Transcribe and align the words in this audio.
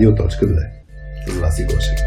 Радио.2 0.00 0.66
с 1.26 1.38
Васи 1.40 1.64
Гошев. 1.64 1.98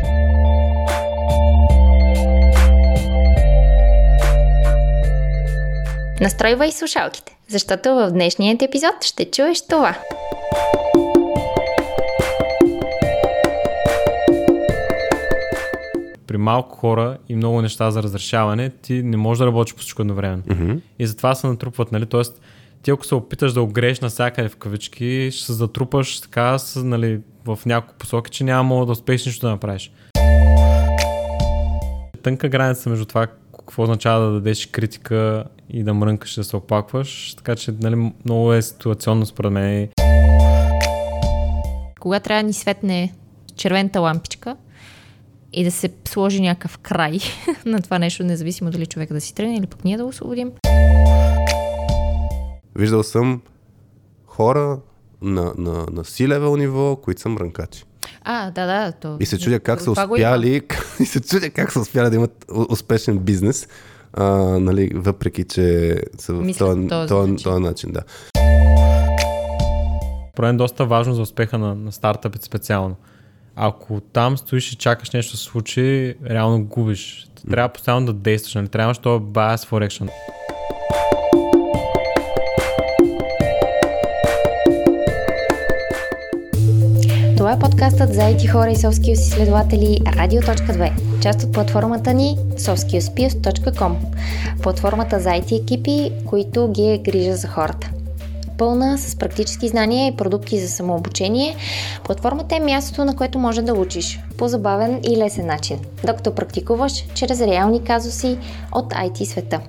Настройвай 6.21 6.71
слушалките, 6.71 7.37
защото 7.47 7.89
в 7.89 8.11
днешният 8.11 8.61
епизод 8.61 9.03
ще 9.03 9.31
чуеш 9.31 9.67
това. 9.67 9.97
при 16.27 16.37
малко 16.37 16.77
хора 16.77 17.17
и 17.29 17.35
много 17.35 17.61
неща 17.61 17.91
за 17.91 18.03
разрешаване, 18.03 18.69
ти 18.69 19.03
не 19.03 19.17
можеш 19.17 19.39
да 19.39 19.45
работиш 19.45 19.73
по 19.73 19.79
всичко 19.79 20.01
едновременно. 20.01 20.43
Mm-hmm. 20.43 20.81
И 20.99 21.07
затова 21.07 21.35
се 21.35 21.47
натрупват, 21.47 21.91
нали? 21.91 22.05
Тоест, 22.05 22.41
ти 22.81 22.91
ако 22.91 23.05
се 23.05 23.15
опиташ 23.15 23.53
да 23.53 23.61
огрееш 23.61 23.99
навсякъде 23.99 24.49
в 24.49 24.55
кавички, 24.55 25.29
ще 25.31 25.45
се 25.45 25.53
затрупаш 25.53 26.21
така 26.21 26.57
с, 26.57 26.83
нали, 26.83 27.19
в 27.45 27.59
няколко 27.65 27.97
посоки, 27.97 28.31
че 28.31 28.43
няма 28.43 28.85
да 28.85 28.91
успееш 28.91 29.25
нищо 29.25 29.45
да 29.45 29.51
направиш. 29.51 29.91
Тънка 32.23 32.49
граница 32.49 32.89
между 32.89 33.05
това 33.05 33.27
какво 33.59 33.83
означава 33.83 34.25
да 34.25 34.31
дадеш 34.31 34.65
критика 34.65 35.43
и 35.69 35.83
да 35.83 35.93
мрънкаш 35.93 36.35
да 36.35 36.43
се 36.43 36.55
оплакваш, 36.55 37.33
така 37.37 37.55
че 37.55 37.71
нали, 37.81 38.11
много 38.25 38.53
е 38.53 38.61
ситуационно 38.61 39.25
според 39.25 39.51
мен. 39.51 39.89
Кога 41.99 42.19
трябва 42.19 42.43
да 42.43 42.47
ни 42.47 42.53
светне 42.53 43.13
червената 43.55 43.99
лампичка 43.99 44.55
и 45.53 45.63
да 45.63 45.71
се 45.71 45.93
сложи 46.07 46.41
някакъв 46.41 46.77
край 46.77 47.19
на 47.65 47.81
това 47.81 47.99
нещо, 47.99 48.23
независимо 48.23 48.71
дали 48.71 48.85
човека 48.85 49.13
да 49.13 49.21
си 49.21 49.35
тръгне 49.35 49.57
или 49.57 49.67
пък 49.67 49.85
ние 49.85 49.97
да 49.97 50.03
го 50.03 50.09
освободим. 50.09 50.51
Виждал 52.75 53.03
съм 53.03 53.41
хора 54.25 54.79
на, 55.23 55.53
на, 55.57 55.71
на 55.71 56.03
C-level 56.03 56.57
ниво, 56.57 56.95
които 56.95 57.21
са 57.21 57.29
мрънкачи. 57.29 57.83
А, 58.23 58.51
да, 58.51 58.65
да. 58.65 58.91
То... 58.91 59.17
И 59.19 59.25
се 59.25 59.39
чудя 59.39 59.59
как 59.59 59.81
са 59.81 59.91
успяли, 59.91 60.61
и 60.99 61.05
се 61.05 61.21
чудя 61.21 61.49
как 61.49 61.71
са 61.71 61.79
успяли 61.79 62.09
да 62.09 62.15
имат 62.15 62.45
успешен 62.69 63.17
бизнес, 63.17 63.67
а, 64.13 64.25
нали, 64.59 64.91
въпреки 64.95 65.43
че 65.43 65.97
са 66.17 66.33
в 66.33 66.57
този, 66.57 66.79
начин. 66.79 67.37
този 67.43 67.63
начин. 67.63 67.91
Да. 67.91 68.01
Мен 70.39 70.57
доста 70.57 70.85
важно 70.85 71.13
за 71.13 71.21
успеха 71.21 71.57
на, 71.57 71.75
на 71.75 71.91
стартъпите 71.91 72.45
специално. 72.45 72.95
Ако 73.55 74.01
там 74.01 74.37
стоиш 74.37 74.71
и 74.71 74.75
чакаш 74.75 75.11
нещо 75.11 75.31
да 75.31 75.37
се 75.37 75.43
случи, 75.43 76.15
реално 76.29 76.65
губиш. 76.65 77.27
Трябва 77.49 77.69
постоянно 77.69 78.05
да 78.05 78.13
действаш, 78.13 78.55
нали? 78.55 78.67
Трябваш 78.67 78.97
това 78.97 79.19
bias 79.19 79.69
for 79.69 79.89
action. 79.89 80.09
Това 87.43 87.53
е 87.53 87.59
подкастът 87.59 88.13
за 88.13 88.21
IT 88.21 88.51
хора 88.51 88.71
и 88.71 88.75
SoftSkills 88.75 89.11
изследователи 89.11 89.99
Radio.2, 90.05 91.19
част 91.21 91.43
от 91.43 91.51
платформата 91.51 92.13
ни 92.13 92.37
softskillspius.com, 92.55 93.95
платформата 94.61 95.19
за 95.19 95.29
IT 95.29 95.61
екипи, 95.61 96.11
които 96.25 96.71
ги 96.71 96.91
е 96.91 96.97
грижа 96.97 97.35
за 97.35 97.47
хората. 97.47 97.89
Пълна 98.57 98.97
с 98.97 99.15
практически 99.15 99.67
знания 99.67 100.07
и 100.07 100.15
продукти 100.15 100.59
за 100.59 100.69
самообучение, 100.69 101.55
платформата 102.03 102.55
е 102.55 102.59
мястото, 102.59 103.05
на 103.05 103.15
което 103.15 103.39
може 103.39 103.61
да 103.61 103.73
учиш 103.73 104.19
по 104.37 104.47
забавен 104.47 104.99
и 105.11 105.17
лесен 105.17 105.45
начин, 105.45 105.79
докато 106.05 106.35
практикуваш 106.35 107.05
чрез 107.13 107.41
реални 107.41 107.83
казуси 107.83 108.37
от 108.71 108.93
IT 108.93 109.23
света. 109.23 109.59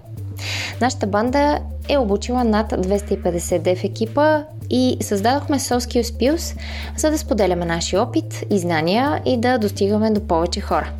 Нашата 0.80 1.06
банда 1.06 1.58
е 1.88 1.98
обучила 1.98 2.44
над 2.44 2.72
250 2.72 3.58
дев 3.58 3.84
екипа 3.84 4.42
и 4.70 4.96
създадохме 5.00 5.58
Soft 5.58 5.78
Skills 5.78 6.02
Pills, 6.02 6.58
за 6.96 7.10
да 7.10 7.18
споделяме 7.18 7.64
нашия 7.64 8.02
опит 8.02 8.44
и 8.50 8.58
знания 8.58 9.22
и 9.24 9.40
да 9.40 9.58
достигаме 9.58 10.10
до 10.10 10.20
повече 10.20 10.60
хора. 10.60 10.90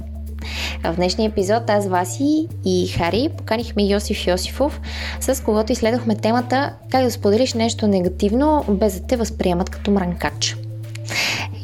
В 0.85 0.97
днешния 0.97 1.29
епизод 1.29 1.71
аз, 1.71 1.87
Васи 1.87 2.49
и 2.65 2.89
Хари 2.89 3.29
поканихме 3.37 3.83
Йосиф 3.83 4.27
Йосифов, 4.27 4.81
с 5.21 5.45
когото 5.45 5.73
изследвахме 5.73 6.17
темата 6.17 6.73
как 6.91 7.05
да 7.05 7.11
споделиш 7.11 7.55
нещо 7.55 7.87
негативно, 7.87 8.65
без 8.69 9.01
да 9.01 9.07
те 9.07 9.17
възприемат 9.17 9.71
като 9.71 9.91
мранкач. 9.91 10.57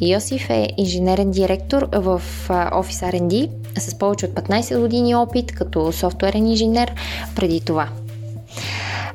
Йосиф 0.01 0.51
е 0.51 0.69
инженерен 0.77 1.31
директор 1.31 1.89
в 1.93 2.23
Office 2.49 3.12
R&D 3.12 3.51
с 3.78 3.99
повече 3.99 4.27
от 4.27 4.33
15 4.33 4.81
години 4.81 5.15
опит 5.15 5.53
като 5.53 5.93
софтуерен 5.93 6.47
инженер 6.47 6.93
преди 7.37 7.61
това. 7.61 7.89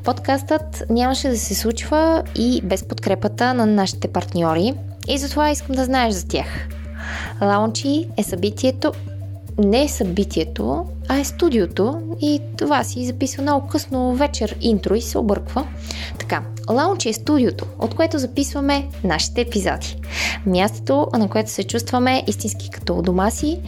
Подкастът 0.03 0.83
нямаше 0.89 1.29
да 1.29 1.37
се 1.37 1.55
случва 1.55 2.23
и 2.35 2.61
без 2.63 2.83
подкрепата 2.83 3.53
на 3.53 3.65
нашите 3.65 4.07
партньори 4.07 4.73
и 5.07 5.17
затова 5.17 5.51
искам 5.51 5.75
да 5.75 5.85
знаеш 5.85 6.13
за 6.13 6.27
тях. 6.27 6.67
Лаунчи 7.41 8.07
е 8.17 8.23
събитието, 8.23 8.91
не 9.57 9.83
е 9.83 9.87
събитието, 9.87 10.85
а 11.07 11.17
е 11.17 11.23
студиото 11.23 12.01
и 12.21 12.41
това 12.57 12.83
си 12.83 13.05
записва 13.05 13.43
много 13.43 13.67
късно 13.67 14.15
вечер 14.15 14.57
интро 14.61 14.95
и 14.95 15.01
се 15.01 15.17
обърква. 15.17 15.67
Така, 16.19 16.41
Лаунч 16.69 17.05
е 17.05 17.13
студиото, 17.13 17.65
от 17.79 17.95
което 17.95 18.19
записваме 18.19 18.87
нашите 19.03 19.41
епизоди. 19.41 19.97
Мястото, 20.45 21.07
на 21.13 21.29
което 21.29 21.51
се 21.51 21.63
чувстваме 21.63 22.23
истински 22.27 22.69
като 22.69 22.97
у 22.97 23.01
дома 23.01 23.31
си. 23.31 23.59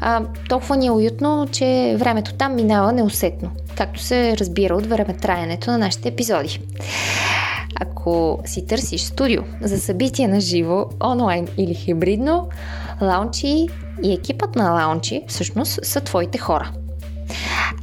А, 0.00 0.22
толкова 0.48 0.76
ни 0.76 0.86
е 0.86 0.90
уютно, 0.90 1.48
че 1.52 1.96
времето 1.98 2.34
там 2.34 2.54
минава 2.54 2.92
неусетно, 2.92 3.50
както 3.76 4.00
се 4.00 4.36
разбира 4.36 4.74
от 4.74 4.86
времетраенето 4.86 5.70
на 5.70 5.78
нашите 5.78 6.08
епизоди. 6.08 6.60
Ако 7.80 8.38
си 8.44 8.66
търсиш 8.66 9.02
студио 9.02 9.42
за 9.60 9.80
събитие 9.80 10.28
на 10.28 10.40
живо, 10.40 10.84
онлайн 11.04 11.48
или 11.56 11.74
хибридно, 11.74 12.48
Лаунчи 13.02 13.68
и 14.02 14.12
екипът 14.12 14.56
на 14.56 14.70
Лаунчи 14.70 15.22
всъщност 15.28 15.78
са 15.82 16.00
твоите 16.00 16.38
хора. 16.38 16.72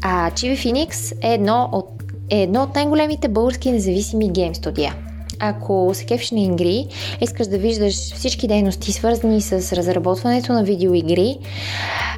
А 0.02 0.32
Chibi 0.32 0.56
Phoenix 0.56 1.14
е 1.22 1.34
едно 1.34 1.70
от, 1.72 1.90
е 2.30 2.42
едно 2.42 2.64
от 2.64 2.76
най-големите 2.76 3.28
български 3.28 3.72
независими 3.72 4.32
гейм 4.32 4.56
студия. 4.56 4.96
Ако 5.40 5.92
се 5.94 6.06
кефиш 6.06 6.32
на 6.32 6.40
игри, 6.40 6.88
искаш 7.22 7.48
да 7.48 7.58
виждаш 7.58 7.94
всички 7.94 8.48
дейности 8.48 8.92
свързани 8.92 9.42
с 9.42 9.52
разработването 9.52 10.54
на 10.54 10.64
видеоигри 10.64 11.38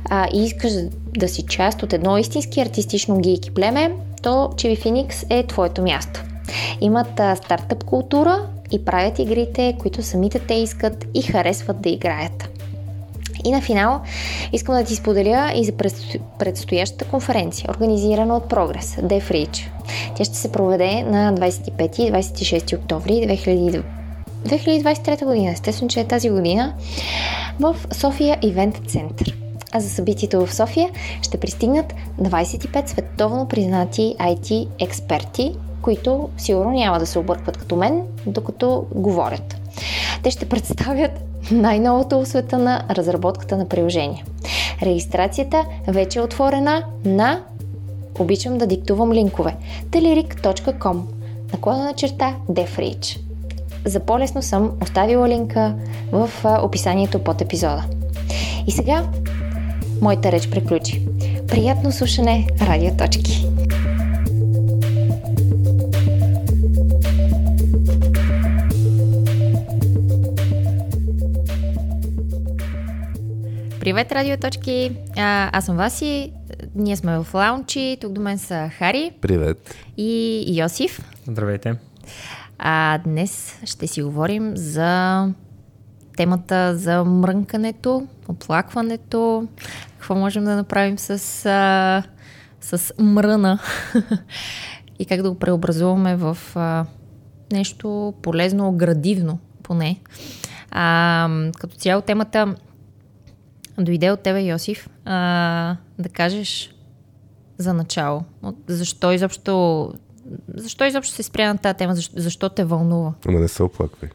а, 0.09 0.27
и 0.33 0.43
искаш 0.43 0.71
да 1.17 1.27
си 1.27 1.45
част 1.49 1.83
от 1.83 1.93
едно 1.93 2.17
истински 2.17 2.61
артистично 2.61 3.19
гейки 3.19 3.51
племе, 3.51 3.91
то 4.23 4.29
Chibi 4.29 4.83
Phoenix 4.83 5.25
е 5.29 5.47
твоето 5.47 5.81
място. 5.81 6.23
Имат 6.81 7.19
а, 7.19 7.35
стартъп 7.35 7.83
култура 7.83 8.47
и 8.71 8.85
правят 8.85 9.19
игрите, 9.19 9.75
които 9.79 10.03
самите 10.03 10.39
те 10.39 10.53
искат 10.53 11.05
и 11.13 11.21
харесват 11.21 11.81
да 11.81 11.89
играят. 11.89 12.60
И 13.45 13.51
на 13.51 13.61
финал 13.61 14.01
искам 14.53 14.75
да 14.75 14.83
ти 14.83 14.95
споделя 14.95 15.51
и 15.55 15.65
за 15.65 15.71
предсто- 15.71 16.19
предстоящата 16.39 17.05
конференция, 17.05 17.69
организирана 17.69 18.37
от 18.37 18.49
Progress, 18.49 19.01
DevReach. 19.01 19.67
Тя 20.15 20.23
ще 20.23 20.35
се 20.35 20.51
проведе 20.51 21.03
на 21.03 21.33
25 21.33 21.99
и 21.99 22.11
26 22.11 22.77
октомври 22.77 23.11
2000 23.11 23.83
2023 24.45 25.25
година. 25.25 25.51
Естествено, 25.51 25.89
че 25.89 25.99
е 25.99 26.07
тази 26.07 26.29
година 26.29 26.73
в 27.59 27.75
София 27.91 28.37
Ивент 28.41 28.81
Център. 28.87 29.37
А 29.71 29.79
за 29.79 29.89
събитието 29.89 30.45
в 30.45 30.55
София 30.55 30.89
ще 31.21 31.37
пристигнат 31.37 31.93
25 32.21 32.87
световно 32.87 33.47
признати 33.47 34.15
IT 34.19 34.67
експерти, 34.79 35.55
които 35.81 36.29
сигурно 36.37 36.71
няма 36.71 36.99
да 36.99 37.05
се 37.05 37.19
объркват 37.19 37.57
като 37.57 37.75
мен, 37.75 38.01
докато 38.25 38.85
говорят. 38.95 39.55
Те 40.23 40.31
ще 40.31 40.49
представят 40.49 41.30
най-новото 41.51 42.19
в 42.19 42.25
света 42.25 42.57
на 42.57 42.83
разработката 42.89 43.57
на 43.57 43.67
приложения. 43.67 44.25
Регистрацията 44.81 45.65
вече 45.87 46.19
е 46.19 46.21
отворена 46.21 46.83
на 47.05 47.41
обичам 48.19 48.57
да 48.57 48.67
диктувам 48.67 49.13
линкове 49.13 49.55
telerik.com 49.89 51.01
наклона 51.53 51.83
на 51.83 51.93
черта 51.93 52.35
DevReach. 52.51 53.19
За 53.85 53.99
по-лесно 53.99 54.41
съм 54.41 54.71
оставила 54.81 55.29
линка 55.29 55.75
в 56.11 56.29
описанието 56.45 57.19
под 57.19 57.41
епизода. 57.41 57.83
И 58.67 58.71
сега 58.71 59.03
моята 60.01 60.31
реч 60.31 60.49
приключи. 60.49 61.07
Приятно 61.47 61.91
слушане, 61.91 62.47
радиоточки! 62.61 63.60
Привет, 73.81 74.11
радиоточки! 74.11 74.97
А, 75.17 75.57
аз 75.57 75.65
съм 75.65 75.77
Васи, 75.77 76.33
ние 76.75 76.97
сме 76.97 77.19
в 77.19 77.33
лаунчи, 77.33 77.97
тук 78.01 78.13
до 78.13 78.21
мен 78.21 78.37
са 78.37 78.69
Хари 78.77 79.11
Привет. 79.21 79.75
и 79.97 80.43
Йосиф. 80.47 80.99
Здравейте. 81.27 81.75
А 82.59 82.97
днес 82.97 83.59
ще 83.65 83.87
си 83.87 84.01
говорим 84.01 84.57
за 84.57 85.27
темата 86.17 86.77
за 86.77 87.03
мрънкането, 87.03 88.07
оплакването, 88.27 89.47
какво 89.97 90.15
можем 90.15 90.43
да 90.43 90.55
направим 90.55 90.99
с, 90.99 91.45
а, 91.45 92.03
с 92.61 92.93
мръна 92.99 93.59
и 94.99 95.05
как 95.05 95.21
да 95.21 95.29
го 95.29 95.39
преобразуваме 95.39 96.15
в 96.15 96.37
а, 96.55 96.85
нещо 97.51 98.13
полезно, 98.21 98.71
градивно 98.71 99.39
поне. 99.63 99.99
А, 100.71 101.29
като 101.59 101.75
цяло 101.75 102.01
темата 102.01 102.55
дойде 103.83 104.11
от 104.11 104.19
тебе, 104.19 104.41
Йосиф, 104.41 104.89
а, 105.05 105.75
да 105.99 106.09
кажеш 106.09 106.75
за 107.57 107.73
начало. 107.73 108.23
От- 108.43 108.55
Защо 108.67 109.11
изобщо, 109.11 109.93
защо 110.55 110.85
изобщо 110.85 111.13
се 111.15 111.23
спря 111.23 111.47
на 111.47 111.57
тази 111.57 111.77
тема? 111.77 111.95
Защо, 111.95 112.13
защо 112.17 112.49
те 112.49 112.63
вълнува? 112.63 113.13
Ама 113.27 113.39
не 113.39 113.47
се 113.47 113.63
оплаквай. 113.63 114.09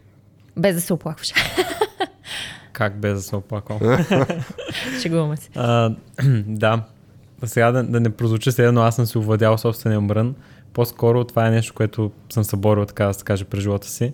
Без 0.56 0.74
да 0.74 0.80
се 0.80 0.92
оплакваш. 0.92 1.32
Как 2.72 3.00
без 3.00 3.14
да 3.14 3.22
се 3.22 3.36
оплаквам? 3.36 3.78
Шегуваме 5.02 5.36
се. 5.36 5.48
А, 5.54 5.90
да. 6.46 6.82
Сега 7.44 7.72
да, 7.72 7.82
да 7.82 8.00
не 8.00 8.10
прозвучи 8.10 8.52
се 8.52 8.66
едно, 8.66 8.80
аз 8.80 8.96
съм 8.96 9.06
си 9.06 9.18
овладял 9.18 9.58
собствения 9.58 10.00
мрън. 10.00 10.34
По-скоро 10.72 11.24
това 11.24 11.46
е 11.46 11.50
нещо, 11.50 11.74
което 11.74 12.10
съм 12.30 12.44
съборил, 12.44 12.84
така 12.84 13.06
да 13.06 13.14
се 13.14 13.24
каже, 13.24 13.44
през 13.44 13.62
живота 13.62 13.88
си. 13.88 14.12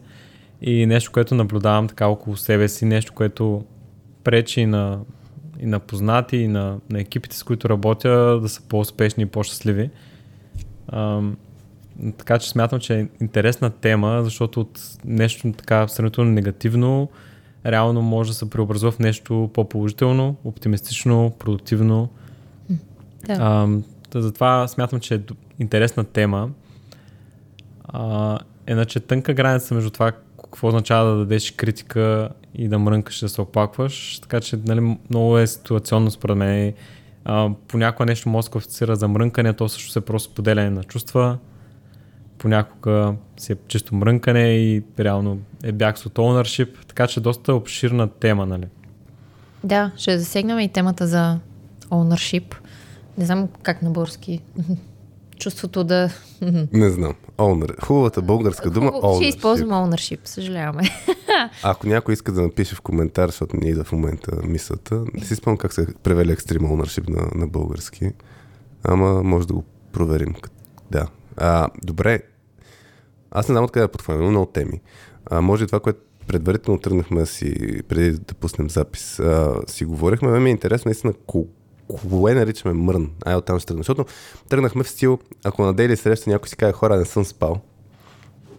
И 0.63 0.87
нещо, 0.87 1.13
което 1.13 1.35
наблюдавам 1.35 1.89
така 1.89 2.07
около 2.07 2.37
себе 2.37 2.69
си, 2.69 2.85
нещо, 2.85 3.13
което 3.13 3.65
пречи 4.25 4.67
на, 4.67 4.99
и 5.62 5.67
на 5.67 5.79
познати, 5.79 6.37
и 6.37 6.49
на, 6.49 6.79
на 6.91 7.00
екипите, 7.00 7.37
с 7.37 7.43
които 7.43 7.69
работя, 7.69 8.41
да 8.43 8.49
са 8.49 8.62
по-успешни 8.69 9.23
и 9.23 9.26
по-щастливи. 9.26 9.91
Ам, 10.88 11.37
така 12.19 12.38
че 12.38 12.50
смятам, 12.50 12.81
че 12.81 13.00
е 13.00 13.09
интересна 13.20 13.70
тема, 13.70 14.20
защото 14.25 14.61
от 14.61 14.81
нещо 15.05 15.53
така 15.53 15.88
сравнително 15.88 16.31
негативно, 16.31 17.09
реално 17.67 18.03
може 18.03 18.31
да 18.31 18.35
се 18.35 18.50
преобразува 18.50 18.93
в 18.93 18.99
нещо 18.99 19.50
по-положително, 19.55 20.37
оптимистично, 20.44 21.32
продуктивно. 21.38 22.08
Да. 23.26 23.37
А, 23.41 23.69
затова 24.20 24.69
смятам, 24.69 25.00
че 25.00 25.15
е 25.15 25.20
интересна 25.58 26.05
тема. 26.05 26.50
А, 27.85 28.38
иначе 28.69 29.00
тънка 29.00 29.35
граница 29.35 29.75
между 29.75 29.91
това 29.91 30.12
какво 30.43 30.69
означава 30.69 31.11
да 31.11 31.17
дадеш 31.19 31.50
критика 31.50 32.29
и 32.55 32.69
да 32.69 32.79
мрънкаш 32.79 33.21
да 33.21 33.29
се 33.29 33.41
оплакваш. 33.41 34.19
Така 34.19 34.41
че 34.41 34.57
нали, 34.67 34.99
много 35.11 35.39
е 35.39 35.47
ситуационно 35.47 36.11
според 36.11 36.37
мен. 36.37 36.73
Понякога 37.69 38.07
нещо 38.07 38.29
може 38.29 38.51
да 38.51 38.61
се 38.61 38.95
за 38.95 39.09
мрънкане, 39.09 39.53
то 39.53 39.69
също 39.69 39.99
е 39.99 40.03
просто 40.03 40.35
поделяне 40.35 40.71
на 40.71 40.85
чувства. 40.85 41.39
Понякога 42.39 43.15
си 43.37 43.53
е 43.53 43.57
чисто 43.69 43.95
мрънкане 43.95 44.41
и 44.41 44.83
реално 44.99 45.39
е 45.63 45.73
бягство 45.73 46.09
от 46.09 46.15
ownership, 46.15 46.87
така 46.89 47.07
че 47.07 47.21
доста 47.21 47.55
обширна 47.55 48.09
тема, 48.09 48.47
нали? 48.47 48.67
Да, 49.65 49.91
ще 49.97 50.19
засегнем 50.19 50.61
и 50.61 50.69
темата 50.69 51.07
за 51.07 51.39
ownership. 51.91 52.55
Не 53.19 53.25
знам 53.25 53.49
как 53.63 53.83
на 53.83 53.91
български. 53.91 54.41
Чувството 55.43 55.85
да... 55.85 56.11
Не 56.73 56.91
знам. 56.91 57.15
Owner. 57.39 57.85
Хубавата 57.85 58.23
българска 58.23 58.71
дума 58.71 58.91
Хубаво, 58.91 59.15
Ще 59.15 59.25
ownership. 59.25 59.29
използвам 59.37 59.69
ownership, 59.71 60.21
съжаляваме. 60.25 60.83
Ако 61.62 61.87
някой 61.87 62.15
иска 62.15 62.33
да 62.33 62.43
напише 62.43 62.75
в 62.75 62.81
коментар, 62.81 63.29
защото 63.29 63.56
не 63.56 63.69
идва 63.69 63.85
в 63.85 63.93
момента 63.93 64.37
мисълта, 64.44 65.05
не 65.15 65.25
си 65.25 65.37
спомням 65.37 65.59
как 65.59 65.73
се 65.73 65.87
превели 66.03 66.37
Extreme 66.37 66.59
Ownership 66.59 67.09
на, 67.09 67.41
на 67.41 67.47
български, 67.47 68.11
ама 68.85 69.23
може 69.23 69.47
да 69.47 69.55
го 69.55 69.65
проверим. 69.93 70.35
Да. 70.91 71.06
А, 71.37 71.69
добре. 71.83 72.23
Аз 73.31 73.49
не 73.49 73.53
знам 73.53 73.65
откъде 73.65 73.85
да 73.85 73.93
подхванем, 73.93 74.31
много 74.31 74.47
теми. 74.47 74.81
А, 75.27 75.41
може 75.41 75.67
това, 75.67 75.81
което 75.81 76.00
предварително 76.27 76.81
тръгнахме 76.81 77.27
си, 77.27 77.83
преди 77.89 78.11
да 78.11 78.35
пуснем 78.35 78.71
запис, 78.71 79.21
а, 79.21 79.55
си 79.67 79.85
говорихме, 79.85 80.29
ме 80.29 80.41
ми 80.41 80.50
е 80.50 80.53
интересно 80.53 80.89
наистина 80.89 81.12
ко, 81.27 81.47
кое 81.88 82.34
наричаме 82.34 82.75
мрън. 82.75 83.11
Ай, 83.25 83.37
оттам 83.37 83.58
ще 83.58 83.67
тръгнем. 83.67 83.81
Защото 83.81 84.05
тръгнахме 84.49 84.84
в 84.84 84.88
стил, 84.88 85.19
ако 85.44 85.62
на 85.62 85.75
дейли 85.75 85.96
среща 85.96 86.31
някой 86.31 86.49
си 86.49 86.56
каже, 86.56 86.73
хора, 86.73 86.96
не 86.96 87.05
съм 87.05 87.25
спал. 87.25 87.61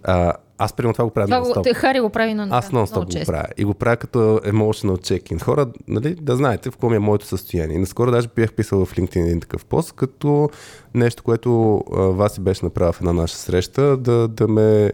А, 0.03 0.33
аз 0.57 0.73
примерно 0.73 0.93
това 0.93 1.05
го 1.05 1.11
правя 1.11 1.27
Това 1.27 1.61
те, 1.61 1.73
Хари 1.73 1.99
го 1.99 2.09
прави 2.09 2.33
на 2.33 2.47
аз 2.51 2.71
нон 2.71 2.87
стоп 2.87 3.05
го 3.05 3.25
правя. 3.25 3.47
И 3.57 3.63
го 3.63 3.73
правя 3.73 3.97
като 3.97 4.19
emotional 4.19 4.97
check-in. 4.97 5.41
Хора, 5.41 5.67
нали, 5.87 6.15
да 6.15 6.35
знаете 6.35 6.69
в 6.69 6.73
какво 6.73 6.93
е 6.93 6.99
моето 6.99 7.25
състояние. 7.25 7.79
Наскоро 7.79 8.11
даже 8.11 8.27
бях 8.35 8.53
писал 8.53 8.85
в 8.85 8.95
LinkedIn 8.95 9.25
един 9.25 9.39
такъв 9.39 9.65
пост, 9.65 9.93
като 9.93 10.49
нещо, 10.93 11.23
което 11.23 11.75
а, 11.93 11.99
Васи 11.99 12.41
беше 12.41 12.65
направил 12.65 12.93
в 12.93 13.01
една 13.01 13.13
наша 13.13 13.35
среща, 13.35 13.97
да, 13.97 14.27
да 14.27 14.47
ме 14.47 14.91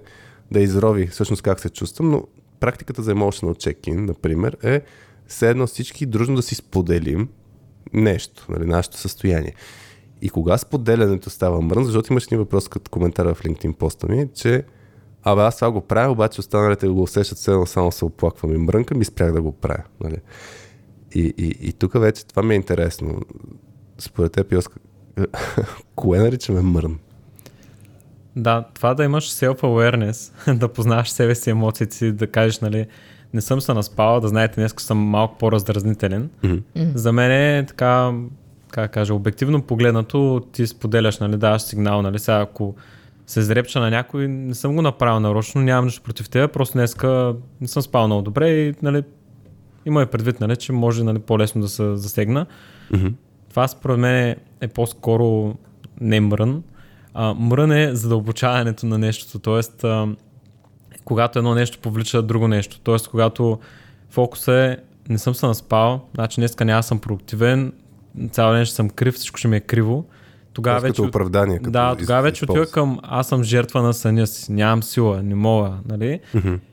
да 0.52 0.60
изрови 0.60 1.08
всъщност 1.08 1.42
как 1.42 1.60
се 1.60 1.70
чувствам, 1.70 2.10
но 2.10 2.24
практиката 2.60 3.04
за 3.04 3.16
emotional 3.16 3.54
check-in, 3.54 4.00
например, 4.00 4.58
е 4.64 4.82
все 5.28 5.50
едно 5.50 5.68
всички 5.68 6.06
дружно 6.06 6.36
да 6.36 6.42
си 6.42 6.56
споделим 6.56 7.30
нещо, 7.94 8.46
нали, 8.50 8.66
нашето 8.66 8.98
състояние. 8.98 9.54
И 10.22 10.30
кога 10.30 10.58
споделянето 10.58 11.30
става 11.30 11.62
мрън, 11.62 11.84
защото 11.84 12.14
имаш 12.14 12.26
един 12.26 12.38
въпрос 12.38 12.68
като 12.68 12.92
коментар 12.92 13.26
в 13.26 13.44
LinkedIn 13.44 13.74
поста 13.74 14.08
ми, 14.08 14.28
че 14.36 14.64
Абе, 15.24 15.42
аз 15.42 15.56
това 15.56 15.72
го 15.72 15.82
правя, 15.82 16.12
обаче 16.12 16.40
останалите 16.40 16.88
го 16.88 17.02
усещат 17.02 17.38
все 17.38 17.66
само 17.66 17.92
се 17.92 18.06
оплаквам 18.06 18.56
и 18.56 18.58
мрънкам 18.58 19.02
и 19.02 19.06
спрях 19.06 19.32
да 19.32 19.42
го 19.42 19.52
правя. 19.52 19.84
Нали? 20.04 20.18
И, 21.16 21.34
и, 21.38 21.56
и 21.62 21.74
тук 21.74 22.00
вече 22.00 22.26
това 22.26 22.44
ми 22.44 22.54
е 22.54 22.58
интересно. 22.58 23.22
Според 23.98 24.32
теб, 24.32 24.52
Йоска, 24.52 24.80
кое 25.96 26.20
наричаме 26.20 26.62
мрън? 26.62 27.00
Да, 28.36 28.66
това 28.74 28.94
да 28.94 29.04
имаш 29.04 29.32
self-awareness, 29.32 30.54
да 30.58 30.68
познаваш 30.68 31.10
себе 31.10 31.36
си, 31.36 31.50
емоциите 31.50 31.96
си, 31.96 32.12
да 32.12 32.28
кажеш, 32.28 32.60
нали, 32.60 32.88
не 33.34 33.42
съм 33.42 33.62
се 33.62 33.74
наспала, 33.74 34.22
да 34.22 34.28
знаете, 34.28 34.56
днес 34.56 34.74
съм 34.78 34.98
малко 34.98 35.38
по-раздразнителен. 35.38 36.30
Mm-hmm. 36.44 36.96
За 36.96 37.12
мен 37.12 37.32
е 37.32 37.66
така, 37.66 38.14
как 38.72 38.92
кажа, 38.92 39.14
обективно 39.14 39.62
погледнато, 39.62 40.42
ти 40.52 40.68
споделяш, 40.68 41.20
нали, 41.20 41.38
даваш 41.38 41.62
сигнал, 41.62 42.02
нали, 42.02 42.20
сега 42.20 42.40
ако 42.42 42.76
се 43.28 43.42
зрепча 43.42 43.80
на 43.80 43.90
някой, 43.90 44.28
не 44.28 44.56
съм 44.56 44.76
го 44.76 44.82
направил 44.82 45.20
нарочно, 45.20 45.62
нямам 45.62 45.86
нищо 45.86 46.04
против 46.04 46.30
теб, 46.30 46.54
просто 46.54 46.74
днеска 46.74 47.36
не 47.62 47.68
съм 47.68 47.82
спал 47.82 48.08
много 48.08 48.22
добре 48.22 48.50
и, 48.50 48.74
нали, 48.82 49.04
има 49.86 50.02
и 50.02 50.06
предвид, 50.06 50.40
нали, 50.40 50.56
че 50.56 50.72
може, 50.72 51.04
нали, 51.04 51.20
по-лесно 51.20 51.62
да 51.62 51.70
се 51.70 51.96
засегна. 51.96 52.46
Mm-hmm. 52.92 53.14
Това 53.50 53.68
според 53.68 54.00
мен 54.00 54.16
е, 54.16 54.36
е 54.62 54.68
по-скоро 54.68 55.56
не 56.02 56.20
мрън. 56.20 56.64
А, 57.14 57.34
мрън 57.34 57.72
е 57.72 57.96
задълбочаването 57.96 58.86
на 58.86 58.98
нещото, 58.98 59.40
т.е. 59.40 59.88
когато 61.10 61.40
едно 61.40 61.56
нещо 61.56 61.80
повлича 61.80 62.22
друго 62.22 62.48
нещо, 62.48 62.80
т.е. 62.80 62.96
когато 63.12 63.60
фокусът 64.10 64.56
е 64.56 64.78
не 65.10 65.18
съм 65.18 65.36
се 65.36 65.46
наспал, 65.46 66.02
значи 66.16 66.42
днеска 66.42 66.66
няма 66.66 66.84
съм 66.84 67.00
продуктивен, 67.00 67.74
цял 68.32 68.54
ден 68.54 68.66
ще 68.66 68.76
съм 68.76 68.90
крив, 68.90 69.16
всичко 69.16 69.38
ще 69.38 69.48
ми 69.48 69.58
е 69.58 69.60
криво. 69.60 70.06
Тогава 70.54 70.80
Тоест 70.80 70.84
вече, 70.84 70.96
като 70.96 71.08
оправдание. 71.08 71.58
Като 71.58 71.72
да, 71.72 71.96
тогава 72.00 72.22
вече 72.22 72.46
отива 72.46 72.66
към 72.66 73.00
аз 73.04 73.28
съм 73.28 73.44
жертва 73.44 73.82
на 73.82 73.94
съня 73.94 74.28
си, 74.28 74.52
нямам 74.52 74.84
сила, 74.84 75.24
не 75.24 75.36
мога, 75.36 75.74
нали? 75.88 76.20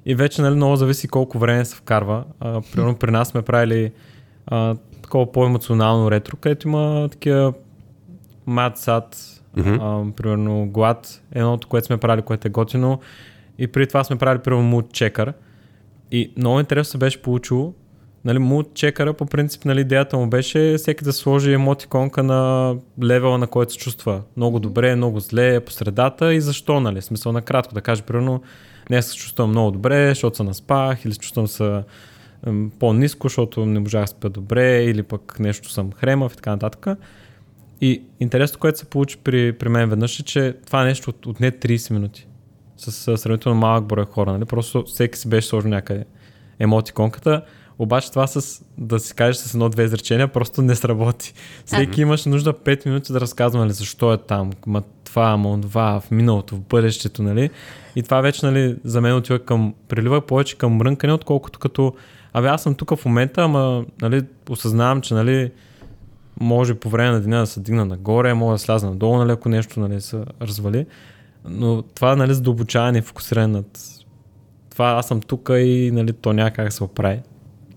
И 0.06 0.14
вече 0.14 0.42
нали, 0.42 0.54
много 0.54 0.76
зависи 0.76 1.08
колко 1.08 1.38
време 1.38 1.64
се 1.64 1.76
вкарва. 1.76 2.24
А, 2.40 2.60
примерно 2.72 2.96
при 2.96 3.10
нас 3.10 3.28
сме 3.28 3.42
правили 3.42 3.92
а, 4.46 4.76
такова 5.02 5.32
по-емоционално 5.32 6.10
ретро, 6.10 6.36
където 6.36 6.68
има 6.68 7.08
такива 7.12 7.52
мат 8.46 8.78
сад, 8.78 9.16
а, 9.80 10.04
примерно 10.16 10.66
глад, 10.66 11.22
едното, 11.32 11.68
което 11.68 11.86
сме 11.86 11.96
правили, 11.96 12.22
което 12.22 12.48
е 12.48 12.50
готино. 12.50 13.00
И 13.58 13.66
преди 13.66 13.86
това 13.86 14.04
сме 14.04 14.16
правили 14.16 14.42
примерно 14.42 14.70
mood 14.70 14.86
checker. 14.86 15.32
И 16.10 16.32
много 16.36 16.60
интересно 16.60 16.90
се 16.90 16.98
беше 16.98 17.22
получило. 17.22 17.74
Нали, 18.24 18.38
mood 18.38 18.68
checker 18.68 19.12
по 19.12 19.26
принцип, 19.26 19.64
нали, 19.64 19.80
идеята 19.80 20.16
му 20.16 20.26
беше 20.26 20.74
всеки 20.78 21.04
да 21.04 21.12
сложи 21.12 21.52
емотиконка 21.52 22.22
на 22.22 22.74
левела, 23.02 23.38
на 23.38 23.46
който 23.46 23.72
се 23.72 23.78
чувства. 23.78 24.22
Много 24.36 24.60
добре, 24.60 24.96
много 24.96 25.20
зле, 25.20 25.60
по 25.60 25.72
средата 25.72 26.34
и 26.34 26.40
защо, 26.40 26.80
нали? 26.80 27.02
Смисъл 27.02 27.32
накратко 27.32 27.74
да 27.74 27.80
каже, 27.80 28.02
примерно, 28.02 28.42
днес 28.88 29.06
се 29.06 29.16
чувствам 29.16 29.50
много 29.50 29.70
добре, 29.70 30.08
защото 30.08 30.36
се 30.36 30.42
наспах, 30.42 31.04
или 31.04 31.12
се 31.12 31.18
чувствам 31.18 31.46
се 31.46 31.82
по-низко, 32.78 33.28
защото 33.28 33.66
не 33.66 33.80
можах 33.80 34.00
да 34.02 34.06
спя 34.06 34.28
добре, 34.28 34.84
или 34.84 35.02
пък 35.02 35.40
нещо 35.40 35.70
съм 35.70 35.92
хремав 35.92 36.32
и 36.32 36.36
така 36.36 36.50
нататък. 36.50 36.98
И 37.80 38.02
интересното, 38.20 38.58
което 38.58 38.78
се 38.78 38.84
получи 38.84 39.16
при, 39.16 39.52
при 39.52 39.68
мен 39.68 39.90
веднъж 39.90 40.20
е, 40.20 40.22
че 40.22 40.56
това 40.66 40.84
нещо 40.84 41.10
от, 41.10 41.26
отне 41.26 41.50
30 41.52 41.90
минути. 41.92 42.26
С, 42.76 43.16
сравнително 43.18 43.58
малък 43.60 43.84
брой 43.84 44.04
хора. 44.04 44.32
Нали? 44.32 44.44
Просто 44.44 44.84
всеки 44.86 45.18
си 45.18 45.28
беше 45.28 45.48
сложил 45.48 45.70
някъде 45.70 46.04
емотиконката. 46.58 47.42
Обаче 47.78 48.10
това 48.10 48.26
с, 48.26 48.64
да 48.78 49.00
си 49.00 49.14
кажеш 49.14 49.36
с 49.36 49.54
едно-две 49.54 49.84
изречения 49.84 50.28
просто 50.28 50.62
не 50.62 50.74
сработи. 50.74 51.34
Всеки 51.64 52.00
имаше 52.00 52.28
нужда 52.28 52.52
5 52.52 52.86
минути 52.86 53.12
да 53.12 53.20
разказва 53.20 53.60
нали, 53.60 53.72
защо 53.72 54.12
е 54.12 54.18
там, 54.18 54.50
ма 54.66 54.82
това, 55.04 55.36
ма 55.36 55.60
това, 55.60 56.00
в 56.00 56.10
миналото, 56.10 56.56
в 56.56 56.60
бъдещето, 56.60 57.22
нали? 57.22 57.50
И 57.96 58.02
това 58.02 58.20
вече, 58.20 58.46
нали, 58.46 58.76
за 58.84 59.00
мен 59.00 59.16
отива 59.16 59.38
към, 59.38 59.74
прилива 59.88 60.20
повече 60.20 60.58
към 60.58 60.72
мрънкане, 60.72 61.12
отколкото 61.12 61.58
като, 61.58 61.94
абе 62.32 62.48
аз 62.48 62.62
съм 62.62 62.74
тук 62.74 62.96
в 62.96 63.04
момента, 63.04 63.42
ама, 63.42 63.84
нали, 64.02 64.22
осъзнавам, 64.50 65.00
че, 65.00 65.14
нали, 65.14 65.50
може 66.40 66.74
по 66.74 66.88
време 66.88 67.10
на 67.10 67.20
деня 67.20 67.38
да 67.38 67.46
се 67.46 67.60
дигна 67.60 67.84
нагоре, 67.84 68.34
може 68.34 68.54
да 68.54 68.58
сляза 68.58 68.86
надолу, 68.86 69.16
нали, 69.16 69.32
ако 69.32 69.48
нещо, 69.48 69.80
нали, 69.80 70.00
се 70.00 70.24
развали. 70.42 70.86
Но 71.48 71.82
това, 71.82 72.16
нали, 72.16 72.34
задълбочаване 72.34 73.02
фокусиране 73.02 73.46
над 73.46 73.80
това 74.70 74.86
аз 74.90 75.08
съм 75.08 75.20
тук 75.20 75.48
и, 75.52 75.90
нали, 75.92 76.12
то 76.12 76.32
няма 76.32 76.50
как 76.50 76.64
да 76.66 76.70
се 76.72 76.84
оправи. 76.84 77.20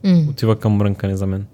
М. 0.03 0.25
Отива 0.29 0.59
към 0.59 0.73
мрънкане 0.73 1.17
за 1.17 1.27
мен. 1.27 1.45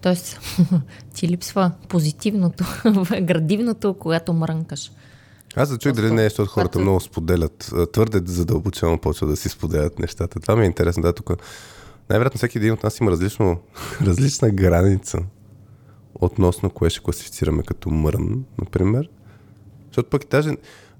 Тоест, 0.00 0.40
ти 1.14 1.28
липсва 1.28 1.70
позитивното, 1.88 2.64
градивното, 3.22 3.94
когато 3.94 4.32
мрънкаш. 4.32 4.92
Аз 5.56 5.68
за 5.68 5.78
чух 5.78 5.92
дали 5.92 6.10
не 6.10 6.20
е, 6.22 6.28
защото 6.28 6.50
хората 6.50 6.68
Когато- 6.68 6.80
много 6.80 7.00
споделят. 7.00 7.70
а, 7.74 7.86
Твърде 7.86 8.20
задълбочено 8.24 8.98
почва 8.98 9.26
да 9.26 9.36
си 9.36 9.48
споделят 9.48 9.98
нещата. 9.98 10.40
Това 10.40 10.56
ми 10.56 10.62
е 10.62 10.66
интересно. 10.66 11.02
Да, 11.02 11.12
тук 11.12 11.30
най-вероятно 12.10 12.38
всеки 12.38 12.58
един 12.58 12.72
от 12.72 12.82
нас 12.82 13.00
има 13.00 13.10
различно, 13.10 13.60
различна 14.02 14.50
граница 14.50 15.18
относно 16.14 16.70
кое 16.70 16.90
ще 16.90 17.00
класифицираме 17.00 17.62
като 17.62 17.90
мрън, 17.90 18.44
например. 18.58 19.08
Защото 19.90 20.08
пък 20.10 20.22
даже... 20.30 20.50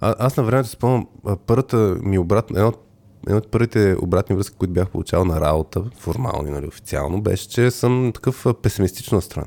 А, 0.01 0.15
аз 0.19 0.37
на 0.37 0.43
времето 0.43 0.69
спомням, 0.69 1.07
първата 1.47 1.77
ми 2.03 2.19
обратна... 2.19 2.59
Едно, 2.59 2.69
от- 2.69 2.87
от 3.29 3.51
първите 3.51 3.97
обратни 4.03 4.37
връзки, 4.37 4.57
които 4.57 4.75
бях 4.75 4.89
получавал 4.89 5.25
на 5.25 5.41
работа, 5.41 5.83
формални, 5.99 6.51
нали, 6.51 6.67
официално, 6.67 7.21
беше, 7.23 7.49
че 7.49 7.71
съм 7.71 8.11
такъв 8.15 8.47
а, 8.47 8.55
песимистично 8.55 9.17
настроен. 9.17 9.47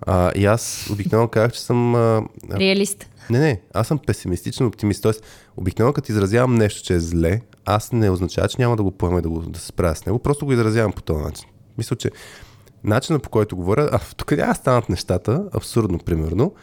А, 0.00 0.32
и 0.34 0.46
аз 0.46 0.88
обикновено 0.92 1.28
казах, 1.28 1.52
че 1.52 1.60
съм 1.60 1.94
а, 1.94 2.22
Реалист. 2.52 3.06
не, 3.30 3.38
не, 3.38 3.60
аз 3.74 3.86
съм 3.88 3.98
песимистичен 3.98 4.66
оптимист. 4.66 5.02
Тоест, 5.02 5.24
обикновено 5.56 5.92
като 5.92 6.12
изразявам 6.12 6.54
нещо, 6.54 6.82
че 6.84 6.94
е 6.94 7.00
зле, 7.00 7.40
аз 7.64 7.92
не 7.92 8.10
означава, 8.10 8.48
че 8.48 8.56
няма 8.58 8.76
да 8.76 8.82
го 8.82 8.90
поема 8.90 9.18
и 9.18 9.22
да, 9.22 9.28
го, 9.28 9.38
да 9.40 9.58
се 9.58 9.66
справя 9.66 9.96
с 9.96 10.06
него. 10.06 10.18
Просто 10.18 10.46
го 10.46 10.52
изразявам 10.52 10.92
по 10.92 11.02
този 11.02 11.24
начин. 11.24 11.48
Мисля, 11.78 11.96
че 11.96 12.10
начинът 12.84 13.22
по 13.22 13.30
който 13.30 13.56
говоря, 13.56 13.88
а 13.92 13.98
тук 14.16 14.34
да 14.34 14.54
станат 14.54 14.88
нещата, 14.88 15.44
абсурдно, 15.52 15.98
примерно. 15.98 16.54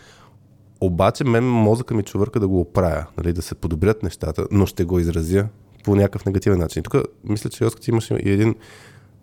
Обаче 0.81 1.24
мен 1.24 1.43
мозъка 1.43 1.96
ми 1.96 2.03
чувърка 2.03 2.39
да 2.39 2.48
го 2.48 2.60
оправя, 2.60 3.05
нали, 3.17 3.34
да 3.34 3.41
се 3.41 3.55
подобрят 3.55 4.03
нещата, 4.03 4.48
но 4.51 4.65
ще 4.65 4.84
го 4.84 5.00
изразя 5.00 5.48
по 5.84 5.96
някакъв 5.96 6.25
негативен 6.25 6.60
начин. 6.60 6.84
Тук 6.84 6.96
мисля, 7.24 7.50
че 7.50 7.63
Йоска 7.63 7.81
ти 7.81 7.91
имаш 7.91 8.12
и 8.12 8.29
един 8.31 8.55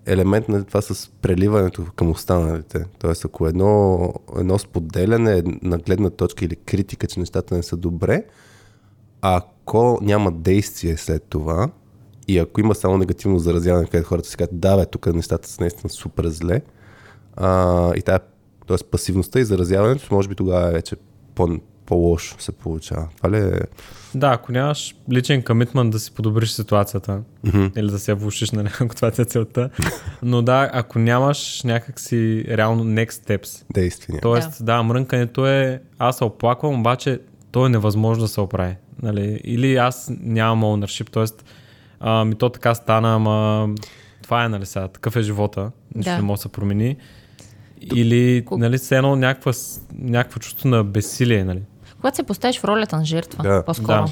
елемент 0.07 0.49
на 0.49 0.65
това 0.65 0.83
с 0.83 1.11
преливането 1.23 1.87
към 1.97 2.11
останалите. 2.11 2.85
Тоест, 2.99 3.25
ако 3.25 3.47
едно, 3.47 3.99
едно 4.39 4.59
споделяне 4.59 5.43
на 5.63 5.79
гледна 5.79 6.11
точка 6.11 6.45
или 6.45 6.57
критика, 6.57 7.07
че 7.07 7.21
нещата 7.21 7.55
не 7.55 7.63
са 7.63 7.77
добре, 7.77 8.25
ако 9.21 9.99
няма 10.03 10.33
действие 10.33 10.97
след 10.97 11.23
това 11.23 11.71
и 12.29 12.39
ако 12.39 12.61
има 12.61 12.75
само 12.75 12.99
негативно 12.99 13.39
заразяване, 13.39 13.87
където 13.87 14.09
хората 14.09 14.29
си 14.29 14.37
казват, 14.37 14.61
да, 14.61 14.77
бе, 14.77 14.87
тук 14.87 15.15
нещата 15.15 15.49
са 15.49 15.61
наистина 15.61 15.91
супер 15.91 16.29
зле, 16.29 16.61
а, 17.37 17.93
и 17.97 18.03
тая, 18.03 18.21
т.е. 18.67 18.77
пасивността 18.91 19.41
и 19.41 19.45
заразяването, 19.45 20.15
може 20.15 20.29
би 20.29 20.35
тогава 20.35 20.71
вече 20.71 20.97
по, 21.35 21.49
по-лошо 21.87 22.37
се 22.39 22.53
получава. 22.53 23.09
Това 23.17 23.31
ли 23.31 23.37
е? 23.39 23.61
Да, 24.15 24.29
ако 24.29 24.53
нямаш 24.53 24.95
личен 25.13 25.43
комитмент 25.43 25.91
да 25.91 25.99
си 25.99 26.15
подобриш 26.15 26.51
ситуацията 26.51 27.23
mm-hmm. 27.47 27.79
или 27.79 27.91
да 27.91 27.99
се 27.99 28.15
влушиш, 28.15 28.51
нали, 28.51 28.69
ако 28.81 28.95
това 28.95 29.11
ти 29.11 29.23
е 29.23 29.25
целта. 29.25 29.71
Но 30.23 30.43
да, 30.43 30.71
ако 30.73 30.99
нямаш 30.99 31.63
някакси 31.63 32.45
реално 32.49 32.85
next 32.85 33.11
steps. 33.11 33.65
Действие. 33.75 34.13
няма. 34.13 34.21
Тоест, 34.21 34.65
да, 34.65 34.77
да 34.77 34.83
мрънкането 34.83 35.47
е, 35.47 35.81
аз 35.99 36.19
се 36.19 36.25
оплаквам, 36.25 36.81
обаче 36.81 37.21
то 37.53 37.67
е 37.67 37.69
невъзможно 37.69 38.23
да 38.23 38.29
се 38.29 38.41
оправи. 38.41 38.77
Нали? 39.03 39.41
Или 39.45 39.77
аз 39.77 40.11
нямам 40.21 40.63
ownership, 40.63 41.11
т.е. 41.11 41.45
а, 42.01 42.25
ми 42.25 42.35
то 42.35 42.49
така 42.49 42.75
стана, 42.75 43.15
ама 43.15 43.69
това 44.23 44.45
е, 44.45 44.49
нали 44.49 44.67
сега, 44.67 44.89
такъв 44.89 45.17
е 45.17 45.23
живота, 45.23 45.71
нищо 45.95 46.11
Да. 46.11 46.17
не 46.17 46.23
може 46.23 46.39
да 46.39 46.43
се 46.43 46.49
промени. 46.49 46.97
Или, 47.95 48.45
Ку- 48.45 48.57
нали, 48.57 48.79
все 48.79 48.97
едно 48.97 49.17
някаква, 49.17 49.53
някакво 49.95 50.41
чувство 50.41 50.69
на 50.69 50.85
безсилие, 50.85 51.45
нали? 51.45 51.63
Когато 51.97 52.17
се 52.17 52.23
поставиш 52.23 52.59
в 52.61 52.65
ролята 52.65 52.97
на 52.97 53.05
жертва, 53.05 53.43
Да. 53.43 53.65
по-скоро. 53.65 54.05
Да. 54.05 54.07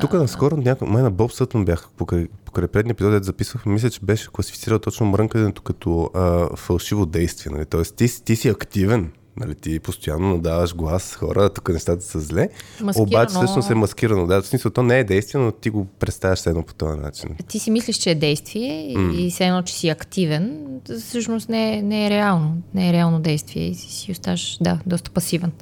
Тук 0.00 0.12
наскоро 0.12 0.56
някой, 0.56 0.88
май 0.88 1.02
на 1.02 1.10
Боб 1.10 1.32
Сътън 1.32 1.64
бях 1.64 1.88
покрай, 1.96 2.28
покрай 2.44 2.68
предния 2.68 2.92
епизод, 2.92 3.12
дето 3.12 3.24
записвахме, 3.24 3.72
мисля, 3.72 3.90
че 3.90 4.00
беше 4.02 4.28
класифицирал 4.32 4.78
точно 4.78 5.06
мрънкането 5.06 5.62
като 5.62 6.10
а, 6.14 6.56
фалшиво 6.56 7.06
действие. 7.06 7.52
Нали? 7.52 7.66
Тоест 7.66 7.96
ти, 7.96 8.24
ти 8.24 8.36
си 8.36 8.48
активен, 8.48 9.10
нали? 9.36 9.54
ти 9.54 9.80
постоянно 9.80 10.28
надаваш 10.28 10.74
глас, 10.74 11.14
хора, 11.14 11.50
тук 11.50 11.68
нещата 11.68 12.02
са 12.02 12.20
зле, 12.20 12.48
Маскирано. 12.80 13.08
обаче 13.08 13.34
всъщност 13.34 13.70
е 13.70 13.74
маскирано. 13.74 14.26
Да, 14.26 14.42
в 14.42 14.46
смисъл, 14.46 14.70
то 14.70 14.82
не 14.82 14.98
е 14.98 15.04
действие, 15.04 15.40
но 15.40 15.52
ти 15.52 15.70
го 15.70 15.84
представяш 15.84 16.46
едно 16.46 16.62
по 16.62 16.74
този 16.74 17.00
начин. 17.00 17.28
Ти 17.48 17.58
си 17.58 17.70
мислиш, 17.70 17.96
че 17.96 18.10
е 18.10 18.14
действие 18.14 18.92
и 18.92 19.30
все 19.30 19.46
едно, 19.46 19.62
че 19.62 19.74
си 19.74 19.88
активен, 19.88 20.66
всъщност 21.00 21.48
не 21.48 21.78
е, 21.78 21.82
не 21.82 22.06
е 22.06 22.10
реално. 22.10 22.62
Не 22.74 22.88
е 22.88 22.92
реално 22.92 23.20
действие 23.20 23.68
и 23.68 23.74
си, 23.74 23.90
си 23.92 24.12
оставаш, 24.12 24.58
да, 24.60 24.78
доста 24.86 25.10
пасивен 25.10 25.52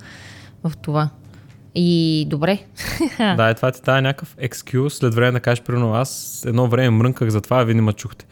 в 0.65 0.73
това. 0.83 1.11
И 1.75 2.27
добре. 2.31 2.59
Да, 3.37 3.51
и 3.51 3.55
това 3.55 3.73
ти 3.73 3.81
дава 3.85 4.03
някакъв 4.03 4.35
екскюз, 4.39 4.95
след 4.95 5.15
време 5.15 5.33
да 5.33 5.41
кажеш, 5.41 5.65
примерно, 5.65 5.95
аз 5.95 6.43
едно 6.47 6.69
време 6.69 6.91
мрънках 6.91 7.29
за 7.29 7.41
това, 7.41 7.61
а 7.61 7.65
вие 7.65 7.75
не 7.75 7.83
ме 7.83 7.93
чухте. 7.93 8.27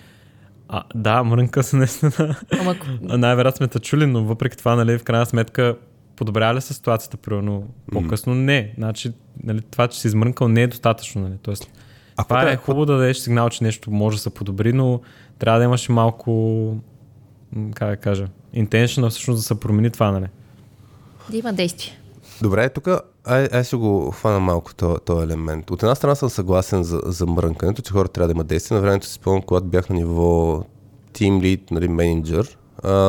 А, 0.68 0.82
да, 0.94 1.24
мрънка 1.24 1.62
се 1.62 1.76
наистина. 1.76 2.36
Ама, 2.60 2.74
Най-вероятно 3.00 3.56
сме 3.56 3.68
те 3.68 3.78
чули, 3.78 4.06
но 4.06 4.24
въпреки 4.24 4.56
това, 4.56 4.76
нали, 4.76 4.98
в 4.98 5.04
крайна 5.04 5.26
сметка, 5.26 5.76
подобрява 6.16 6.54
ли 6.54 6.60
се 6.60 6.74
ситуацията, 6.74 7.16
примерно, 7.16 7.68
по-късно? 7.92 8.34
Не. 8.34 8.72
Значи, 8.78 9.12
нали, 9.44 9.60
това, 9.60 9.88
че 9.88 10.00
си 10.00 10.06
измрънкал, 10.06 10.48
не 10.48 10.62
е 10.62 10.66
достатъчно. 10.66 11.22
Нали? 11.22 11.34
Тоест, 11.42 11.70
Ако 12.16 12.28
това 12.28 12.42
е 12.42 12.44
трябва- 12.44 12.62
хубаво 12.64 12.86
да 12.86 12.92
дадеш 12.92 13.16
сигнал, 13.16 13.48
че 13.48 13.64
нещо 13.64 13.90
може 13.90 14.16
да 14.16 14.22
се 14.22 14.30
подобри, 14.30 14.72
но 14.72 15.00
трябва 15.38 15.58
да 15.58 15.64
имаш 15.64 15.88
и 15.88 15.92
малко, 15.92 16.76
как 17.74 17.90
да 17.90 17.96
кажа, 17.96 18.26
intention 18.54 19.10
всъщност 19.10 19.38
да 19.38 19.42
се 19.42 19.60
промени 19.60 19.90
това, 19.90 20.10
нали? 20.10 20.26
да 21.30 21.36
има 21.36 21.52
действие. 21.52 21.92
Добре, 22.42 22.68
тук 22.68 22.88
ай, 23.26 23.48
ай 23.52 23.64
ще 23.64 23.76
го 23.76 24.10
хвана 24.10 24.40
малко 24.40 24.74
този, 24.74 25.22
елемент. 25.22 25.70
От 25.70 25.82
една 25.82 25.94
страна 25.94 26.14
съм 26.14 26.30
съгласен 26.30 26.82
за, 26.82 27.00
за 27.04 27.26
мрънкането, 27.26 27.82
че 27.82 27.92
хората 27.92 28.12
трябва 28.12 28.28
да 28.28 28.32
имат 28.32 28.46
действие. 28.46 28.74
На 28.74 28.80
времето 28.80 29.06
си 29.06 29.12
спомням, 29.12 29.42
когато 29.42 29.66
бях 29.66 29.88
на 29.88 29.94
ниво 29.94 30.62
team 31.12 31.40
lead, 31.40 31.70
нали, 31.70 31.88
менеджер, 31.88 32.58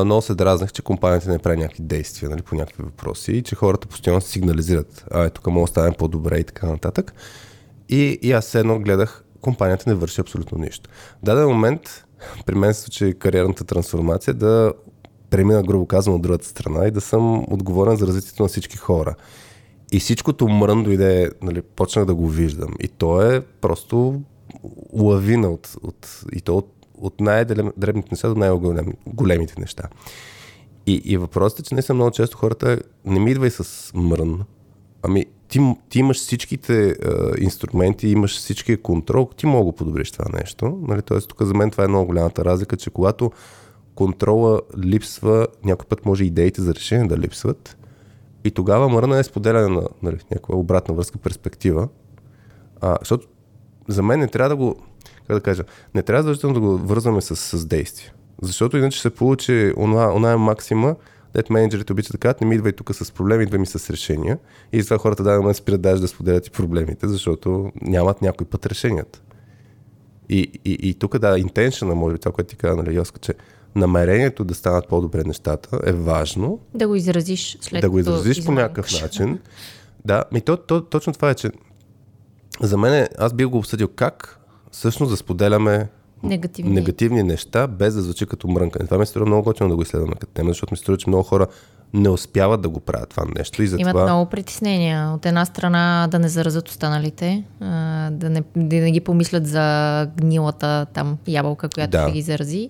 много 0.05 0.21
се 0.21 0.35
дразнах, 0.35 0.73
че 0.73 0.81
компанията 0.81 1.29
не 1.29 1.39
прави 1.39 1.57
някакви 1.57 1.83
действия 1.83 2.29
нали, 2.29 2.41
по 2.41 2.55
някакви 2.55 2.83
въпроси 2.83 3.31
и 3.31 3.43
че 3.43 3.55
хората 3.55 3.87
постоянно 3.87 4.21
се 4.21 4.29
сигнализират. 4.29 5.05
А, 5.11 5.23
е, 5.23 5.29
тук 5.29 5.47
мога 5.47 5.61
да 5.61 5.67
стане 5.67 5.91
по-добре 5.91 6.37
и 6.39 6.43
така 6.43 6.67
нататък. 6.67 7.13
И, 7.89 8.19
и 8.21 8.31
аз 8.31 8.55
едно 8.55 8.79
гледах, 8.79 9.23
компанията 9.41 9.89
не 9.89 9.95
върши 9.95 10.21
абсолютно 10.21 10.57
нищо. 10.57 10.89
В 10.89 11.25
даден 11.25 11.47
момент, 11.47 12.05
при 12.45 12.55
мен 12.55 12.73
се 12.73 12.81
случи 12.81 13.13
кариерната 13.19 13.63
трансформация 13.63 14.33
да 14.33 14.73
премина, 15.29 15.63
грубо 15.63 15.85
казано, 15.85 16.15
от 16.15 16.21
другата 16.21 16.45
страна 16.45 16.87
и 16.87 16.91
да 16.91 17.01
съм 17.01 17.53
отговорен 17.53 17.95
за 17.95 18.07
развитието 18.07 18.43
на 18.43 18.49
всички 18.49 18.77
хора. 18.77 19.15
И 19.91 19.99
всичкото 19.99 20.47
мрън 20.47 20.83
дойде, 20.83 21.31
нали, 21.41 21.61
почнах 21.61 22.05
да 22.05 22.15
го 22.15 22.27
виждам. 22.27 22.73
И 22.79 22.87
то 22.87 23.21
е 23.21 23.41
просто 23.41 24.21
лавина 24.93 25.49
от, 25.49 25.75
от, 25.83 26.21
и 26.33 26.41
то 26.41 26.57
от, 26.57 26.73
от 26.97 27.19
най-дребните 27.19 28.07
неща 28.11 28.29
до 28.29 28.35
най-големите 28.35 29.53
неща. 29.57 29.83
И, 30.87 31.01
и 31.05 31.17
въпросът 31.17 31.59
е, 31.59 31.63
че 31.63 31.75
не 31.75 31.81
съм 31.81 31.97
много 31.97 32.11
често 32.11 32.37
хората 32.37 32.79
не 33.05 33.19
ми 33.19 33.31
идвай 33.31 33.49
с 33.49 33.91
мрън. 33.95 34.43
Ами 35.01 35.25
ти, 35.47 35.75
ти 35.89 35.99
имаш 35.99 36.17
всичките 36.17 36.89
е, 36.89 36.95
инструменти, 37.37 38.07
имаш 38.07 38.37
всичкия 38.37 38.81
контрол, 38.81 39.29
ти 39.37 39.45
мога 39.45 39.71
да 39.71 39.75
подобриш 39.75 40.11
това 40.11 40.25
нещо. 40.39 40.79
Нали? 40.87 41.01
Тоест, 41.01 41.29
тук 41.29 41.43
за 41.43 41.53
мен 41.53 41.71
това 41.71 41.83
е 41.83 41.87
много 41.87 42.05
голямата 42.05 42.45
разлика, 42.45 42.77
че 42.77 42.89
когато 42.89 43.31
контрола 43.95 44.61
липсва, 44.77 45.47
някой 45.63 45.85
път 45.85 46.05
може 46.05 46.23
идеите 46.23 46.61
за 46.61 46.75
решение 46.75 47.07
да 47.07 47.17
липсват. 47.17 47.77
И 48.47 48.51
тогава 48.51 48.89
мръна 48.89 49.19
е 49.19 49.23
споделяне 49.23 49.67
на 49.67 49.87
нали, 50.03 50.17
някаква 50.31 50.55
обратна 50.55 50.95
връзка, 50.95 51.17
перспектива. 51.17 51.87
А, 52.81 52.97
защото 52.99 53.27
за 53.87 54.03
мен 54.03 54.19
не 54.19 54.27
трябва 54.27 54.49
да 54.49 54.55
го, 54.55 54.75
как 55.27 55.35
да 55.35 55.41
кажа, 55.41 55.63
не 55.95 56.01
трябва 56.01 56.23
задължително 56.23 56.53
да 56.53 56.59
го 56.59 56.77
вързваме 56.77 57.21
с, 57.21 57.35
с 57.35 57.65
действие. 57.65 58.13
Защото 58.41 58.77
иначе 58.77 59.01
се 59.01 59.09
получи 59.09 59.73
она, 59.77 60.13
она 60.13 60.31
е 60.31 60.35
максима, 60.35 60.95
дет 61.33 61.49
менеджерите 61.49 61.93
обичат 61.93 62.11
да 62.11 62.17
кажат, 62.17 62.41
не 62.41 62.47
ми 62.47 62.55
идвай 62.55 62.71
тук 62.71 62.95
с 62.95 63.11
проблеми, 63.11 63.43
идвай 63.43 63.59
ми 63.59 63.65
с 63.65 63.89
решения. 63.89 64.37
И 64.73 64.81
затова 64.81 64.97
хората 64.97 65.23
да 65.23 65.37
момент 65.37 65.57
спират 65.57 65.81
даже 65.81 66.01
да 66.01 66.07
споделят 66.07 66.47
и 66.47 66.51
проблемите, 66.51 67.07
защото 67.07 67.71
нямат 67.81 68.21
някой 68.21 68.47
път 68.47 68.65
решенията. 68.65 69.21
И, 70.29 70.51
и, 70.65 70.77
и 70.89 70.93
тук 70.93 71.17
да, 71.17 71.39
интеншъна, 71.39 71.95
може 71.95 72.13
би 72.13 72.19
това, 72.19 72.31
което 72.31 72.49
ти 72.49 72.55
каза, 72.55 72.75
нали, 72.75 72.95
Йоска, 72.95 73.19
че 73.19 73.33
намерението 73.77 74.43
да 74.43 74.53
станат 74.53 74.87
по-добре 74.87 75.23
нещата 75.23 75.79
е 75.85 75.91
важно, 75.91 76.59
Да 76.73 76.87
го 76.87 76.95
изразиш 76.95 77.57
след 77.61 77.81
да 77.81 77.89
го 77.89 77.99
изразиш 77.99 78.45
по 78.45 78.51
някакъв 78.51 79.01
начин. 79.01 79.39
Да, 80.05 80.23
ми 80.31 80.41
то, 80.41 80.57
то, 80.57 80.81
точно 80.81 81.13
това 81.13 81.29
е, 81.29 81.35
че 81.35 81.51
за 82.61 82.77
мен 82.77 82.93
е- 82.93 83.09
аз 83.17 83.33
бих 83.33 83.47
го 83.47 83.57
обсъдил 83.57 83.87
как 83.87 84.39
всъщност 84.71 85.09
да 85.09 85.17
споделяме 85.17 85.89
Негативни. 86.23 86.73
негативни 86.73 87.23
неща, 87.23 87.67
без 87.67 87.93
да 87.93 88.01
звучи 88.01 88.25
като 88.25 88.47
мрънкане. 88.47 88.85
Това 88.85 88.97
ми 88.97 89.05
се 89.05 89.09
струва 89.09 89.25
много 89.25 89.43
готино 89.43 89.69
да 89.69 89.75
го 89.75 89.81
изследваме 89.81 90.13
като 90.13 90.33
тема, 90.33 90.49
защото 90.49 90.73
ми 90.73 90.77
се 90.77 90.81
струва, 90.81 90.97
че 90.97 91.09
много 91.09 91.23
хора 91.23 91.47
не 91.93 92.09
успяват 92.09 92.61
да 92.61 92.69
го 92.69 92.79
правят 92.79 93.09
това 93.09 93.25
нещо 93.35 93.63
и 93.63 93.67
затова... 93.67 93.89
Имат 93.91 94.03
много 94.03 94.25
притеснения. 94.25 95.11
От 95.11 95.25
една 95.25 95.45
страна 95.45 96.07
да 96.11 96.19
не 96.19 96.29
заразят 96.29 96.69
останалите, 96.69 97.43
да 98.11 98.29
не, 98.29 98.43
да 98.55 98.75
не 98.75 98.91
ги 98.91 98.99
помислят 98.99 99.47
за 99.47 100.07
гнилата 100.17 100.85
там 100.85 101.17
ябълка, 101.27 101.69
която 101.69 101.91
Да. 101.91 102.03
ще 102.03 102.11
ги 102.11 102.21
зарази. 102.21 102.69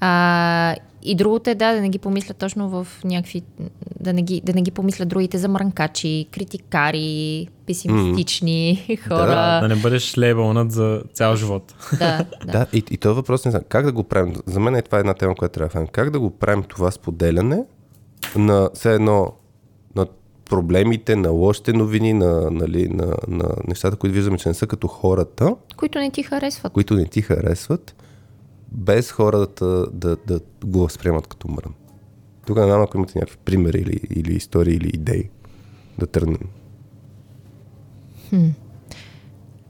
А, 0.00 0.76
и 1.02 1.14
другото 1.14 1.50
е 1.50 1.54
да, 1.54 1.74
да 1.74 1.80
не 1.80 1.88
ги 1.88 1.98
помислят 1.98 2.36
точно 2.36 2.68
в 2.68 2.86
някакви... 3.04 3.42
Да 4.00 4.12
не 4.12 4.22
ги, 4.22 4.40
да 4.44 4.52
не 4.52 4.62
ги 4.62 4.70
помислят 4.70 5.08
другите 5.08 5.38
за 5.38 5.48
мрънкачи, 5.48 6.26
критикари, 6.30 7.48
песимистични 7.66 8.86
хора. 9.08 9.26
Да, 9.26 9.60
да 9.60 9.68
не 9.68 9.76
бъдеш 9.76 10.18
лейбълнат 10.18 10.72
за 10.72 11.02
цял 11.12 11.36
живот. 11.36 11.74
да, 11.98 12.24
да. 12.46 12.52
Да, 12.52 12.66
и, 12.72 12.84
и 12.90 12.96
този 12.96 13.14
въпрос 13.14 13.44
не 13.44 13.50
знам. 13.50 13.62
Как 13.68 13.84
да 13.84 13.92
го 13.92 14.04
правим? 14.04 14.34
За 14.46 14.60
мен 14.60 14.74
е 14.74 14.82
това 14.82 14.98
една 14.98 15.14
тема, 15.14 15.34
която 15.34 15.52
трябва 15.52 15.80
да. 15.80 15.86
Как 15.86 16.10
да 16.10 16.20
го 16.20 16.30
правим 16.30 16.62
това 16.62 16.90
споделяне 16.90 17.64
на 18.36 18.70
все 18.74 18.94
едно 18.94 19.32
на 19.96 20.06
проблемите, 20.50 21.16
на 21.16 21.30
лошите 21.30 21.72
новини, 21.72 22.12
на, 22.12 22.50
нали, 22.50 22.88
на, 22.88 23.14
на 23.28 23.48
нещата, 23.68 23.96
които 23.96 24.14
виждаме, 24.14 24.38
че 24.38 24.48
не 24.48 24.54
са 24.54 24.66
като 24.66 24.88
хората, 24.88 25.56
Които 25.76 25.98
не 25.98 26.10
ти 26.10 26.22
харесват. 26.22 26.72
които 26.72 26.94
не 26.94 27.04
ти 27.04 27.22
харесват, 27.22 27.94
без 28.72 29.12
хората 29.12 29.86
да, 29.92 30.16
да, 30.26 30.40
го 30.64 30.78
възприемат 30.78 31.26
като 31.26 31.48
мрън. 31.48 31.74
Тук 32.46 32.56
не 32.56 32.64
знам, 32.64 32.82
ако 32.82 32.96
имате 32.96 33.18
някакви 33.18 33.38
примери 33.44 33.78
или, 33.78 34.00
или 34.10 34.36
истории 34.36 34.74
или 34.74 34.88
идеи 34.88 35.30
да 35.98 36.06
тръгнем. 36.06 36.48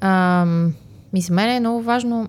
Ам, 0.00 0.74
ми 1.12 1.20
за 1.20 1.32
мен 1.32 1.50
е 1.50 1.60
много 1.60 1.82
важно, 1.82 2.28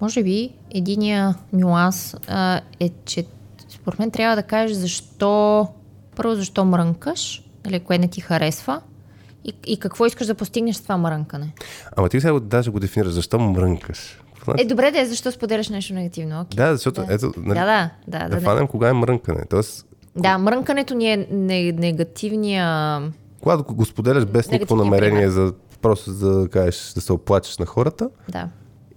може 0.00 0.22
би, 0.22 0.50
единия 0.70 1.34
нюанс 1.52 2.14
а, 2.28 2.60
е, 2.80 2.90
че 3.04 3.24
според 3.68 3.98
мен 3.98 4.10
трябва 4.10 4.36
да 4.36 4.42
кажеш 4.42 4.76
защо, 4.76 5.68
първо 6.16 6.34
защо 6.34 6.64
мрънкаш, 6.64 7.44
нали, 7.64 7.80
кое 7.80 7.98
не 7.98 8.08
ти 8.08 8.20
харесва 8.20 8.80
и, 9.44 9.52
и 9.66 9.78
какво 9.78 10.06
искаш 10.06 10.26
да 10.26 10.34
постигнеш 10.34 10.76
с 10.76 10.82
това 10.82 10.96
мрънкане. 10.96 11.52
Ама 11.96 12.08
ти 12.08 12.20
сега 12.20 12.40
даже 12.40 12.70
го 12.70 12.80
дефинираш, 12.80 13.12
защо 13.12 13.38
мрънкаш? 13.38 14.20
Какво 14.46 14.62
Е, 14.62 14.64
добре 14.64 14.90
да 14.90 15.00
е, 15.00 15.06
защо 15.06 15.32
споделяш 15.32 15.68
нещо 15.68 15.94
негативно. 15.94 16.40
Окей. 16.40 16.56
Да, 16.56 16.72
защото 16.72 17.04
Да. 17.06 17.14
ето, 17.14 17.32
нали, 17.36 17.58
Да, 17.58 17.66
да, 17.66 17.90
да. 18.06 18.18
да, 18.18 18.28
да, 18.28 18.36
да, 18.36 18.40
фанем 18.40 18.66
кога 18.66 18.88
е 18.88 18.92
мрънкане. 18.92 19.44
Тоест, 19.50 19.86
да, 20.16 20.38
мрънкането 20.38 20.94
ни 20.94 21.12
е 21.12 21.26
не, 21.30 21.72
негативния... 21.72 23.00
когато 23.40 23.64
го 23.64 23.84
споделяш 23.84 24.24
без 24.26 24.50
никакво 24.50 24.76
намерение 24.76 25.30
за 25.30 25.52
просто 25.82 26.12
за 26.12 26.40
да 26.40 26.48
кажеш, 26.48 26.92
да 26.94 27.00
се 27.00 27.12
оплачеш 27.12 27.58
на 27.58 27.66
хората, 27.66 28.10
Да. 28.28 28.48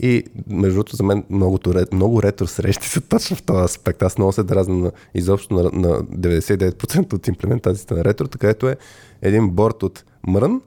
И 0.01 0.24
между 0.48 0.75
другото 0.75 0.96
за 0.96 1.03
мен 1.03 1.24
многото, 1.29 1.74
много 1.94 2.24
ретро 2.24 2.48
срещи 2.48 2.89
са 2.89 3.01
точно 3.01 3.36
в 3.36 3.44
този 3.44 3.63
аспект. 3.63 4.03
Аз 4.03 4.18
много 4.18 4.32
се 4.32 4.44
дразна 4.44 4.75
на, 4.75 4.91
изобщо 5.15 5.53
на, 5.53 5.63
на 5.63 6.03
99% 6.03 7.13
от 7.13 7.27
имплементациите 7.27 7.94
на 7.94 8.03
ретро, 8.03 8.27
където 8.39 8.70
е 8.70 8.77
един 9.22 9.50
борт 9.50 9.84
от 9.84 10.03
мрън 10.27 10.62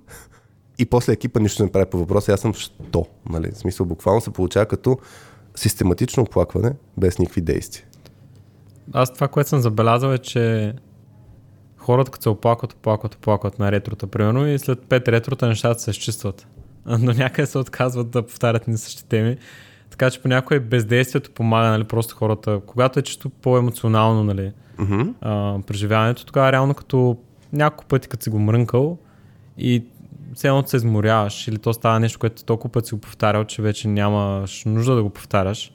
и 0.82 0.86
после 0.86 1.12
екипа 1.12 1.40
нищо 1.40 1.62
не 1.62 1.72
прави 1.72 1.86
по 1.86 1.98
въпроса. 1.98 2.32
Аз 2.32 2.40
съм 2.40 2.54
що? 2.54 3.06
Нали? 3.30 3.50
В 3.52 3.58
смисъл 3.58 3.86
буквално 3.86 4.20
се 4.20 4.30
получава 4.30 4.66
като 4.66 4.98
систематично 5.54 6.22
оплакване 6.22 6.72
без 6.96 7.18
никакви 7.18 7.40
действия. 7.40 7.84
Аз 8.92 9.14
това, 9.14 9.28
което 9.28 9.48
съм 9.48 9.60
забелязал 9.60 10.12
е, 10.12 10.18
че 10.18 10.74
хората 11.76 12.10
като 12.10 12.22
се 12.22 12.28
оплакват, 12.28 12.72
оплакват, 12.72 13.14
оплакват 13.14 13.58
на 13.58 13.72
ретрота, 13.72 14.06
примерно, 14.06 14.46
и 14.46 14.58
след 14.58 14.82
пет 14.82 15.08
ретрота 15.08 15.48
нещата 15.48 15.80
се 15.80 15.90
изчистват. 15.90 16.46
Но 16.86 17.12
някъде 17.12 17.46
се 17.46 17.58
отказват 17.58 18.10
да 18.10 18.22
повтарят 18.22 18.68
ни 18.68 18.78
същи 18.78 19.04
теми. 19.04 19.36
Така 19.90 20.10
че 20.10 20.22
понякога 20.22 20.56
и 20.56 20.60
бездействието 20.60 21.30
помага, 21.30 21.68
нали, 21.68 21.84
просто 21.84 22.16
хората, 22.16 22.60
когато 22.66 22.98
е 22.98 23.02
чисто 23.02 23.30
по-емоционално, 23.30 24.24
нали, 24.24 24.52
Mm-hmm. 24.78 25.14
а, 25.20 25.62
преживяването, 25.66 26.26
тогава 26.26 26.52
реално 26.52 26.74
като 26.74 27.16
няколко 27.52 27.84
пъти, 27.84 28.08
като 28.08 28.22
си 28.22 28.30
го 28.30 28.38
мрънкал 28.38 28.98
и 29.58 29.84
все 30.34 30.48
едно 30.48 30.66
се 30.66 30.76
изморяваш 30.76 31.48
или 31.48 31.58
то 31.58 31.72
става 31.72 32.00
нещо, 32.00 32.18
което 32.18 32.44
толкова 32.44 32.72
пъти 32.72 32.88
си 32.88 32.94
го 32.94 33.00
повтарял, 33.00 33.44
че 33.44 33.62
вече 33.62 33.88
нямаш 33.88 34.62
нужда 34.64 34.94
да 34.94 35.02
го 35.02 35.10
повтаряш. 35.10 35.72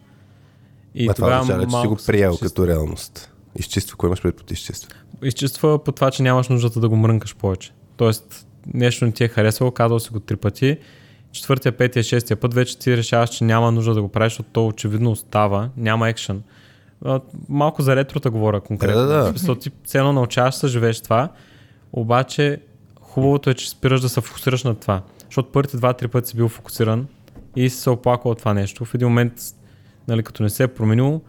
И 0.96 1.10
това 1.16 1.40
означава, 1.42 1.66
че 1.66 1.82
си 1.82 1.88
го 1.88 1.98
приел 2.08 2.38
като 2.38 2.68
реалност. 2.68 3.34
Изчиства, 3.56 3.98
кое 3.98 4.08
имаш 4.08 4.22
пред 4.22 4.36
под 4.36 4.52
изчиства. 4.52 4.96
изчиства 5.24 5.84
по 5.84 5.92
това, 5.92 6.12
че 6.12 6.24
нямаш 6.24 6.48
нуждата 6.48 6.80
да 6.80 6.90
го 6.90 6.96
мрънкаш 6.96 7.36
повече. 7.36 7.72
Тоест, 7.98 8.48
нещо 8.74 9.06
не 9.06 9.12
ти 9.12 9.24
е 9.24 9.28
харесало, 9.28 9.72
казал 9.72 10.00
си 10.00 10.10
го 10.10 10.20
три 10.20 10.36
пъти, 10.36 10.78
четвъртия, 11.32 11.72
петия, 11.72 12.04
шестия 12.04 12.38
път 12.38 12.54
вече 12.54 12.80
ти 12.80 12.98
решаваш, 12.98 13.30
че 13.30 13.44
няма 13.44 13.72
нужда 13.72 13.94
да 13.94 14.02
го 14.02 14.08
правиш, 14.08 14.34
защото 14.34 14.50
то 14.54 14.68
очевидно 14.68 15.12
остава, 15.12 15.70
няма 15.78 16.10
екшен. 16.10 16.44
А, 17.06 17.22
Малко 17.50 17.82
за 17.82 17.96
ретрота 17.96 18.32
говоря 18.32 18.62
конкретно. 18.62 19.02
Да, 19.02 19.08
да, 19.08 19.34
да. 19.34 19.60
Ти 19.60 19.72
все 19.84 19.98
едно 19.98 20.14
научаваш 20.14 20.60
да 20.60 20.68
живееш 20.68 21.02
това, 21.02 21.30
обаче 21.94 22.60
хубавото 23.18 23.50
е, 23.50 23.54
че 23.54 23.70
спираш 23.70 24.02
да 24.02 24.10
се 24.10 24.22
фокусираш 24.22 24.64
на 24.64 24.76
това. 24.76 25.02
Защото 25.26 25.52
първите 25.52 25.78
два-три 25.78 26.08
пъти 26.08 26.30
си 26.30 26.36
бил 26.36 26.50
фокусиран 26.50 27.08
и 27.56 27.70
си 27.70 27.78
се 27.78 27.90
оплакал 27.90 28.32
от 28.32 28.40
това 28.40 28.54
нещо. 28.54 28.86
В 28.86 28.96
един 28.96 29.08
момент, 29.08 29.34
нали, 30.08 30.24
като 30.24 30.44
не 30.44 30.50
се 30.50 30.64
е 30.64 30.68
променило, 30.68 31.22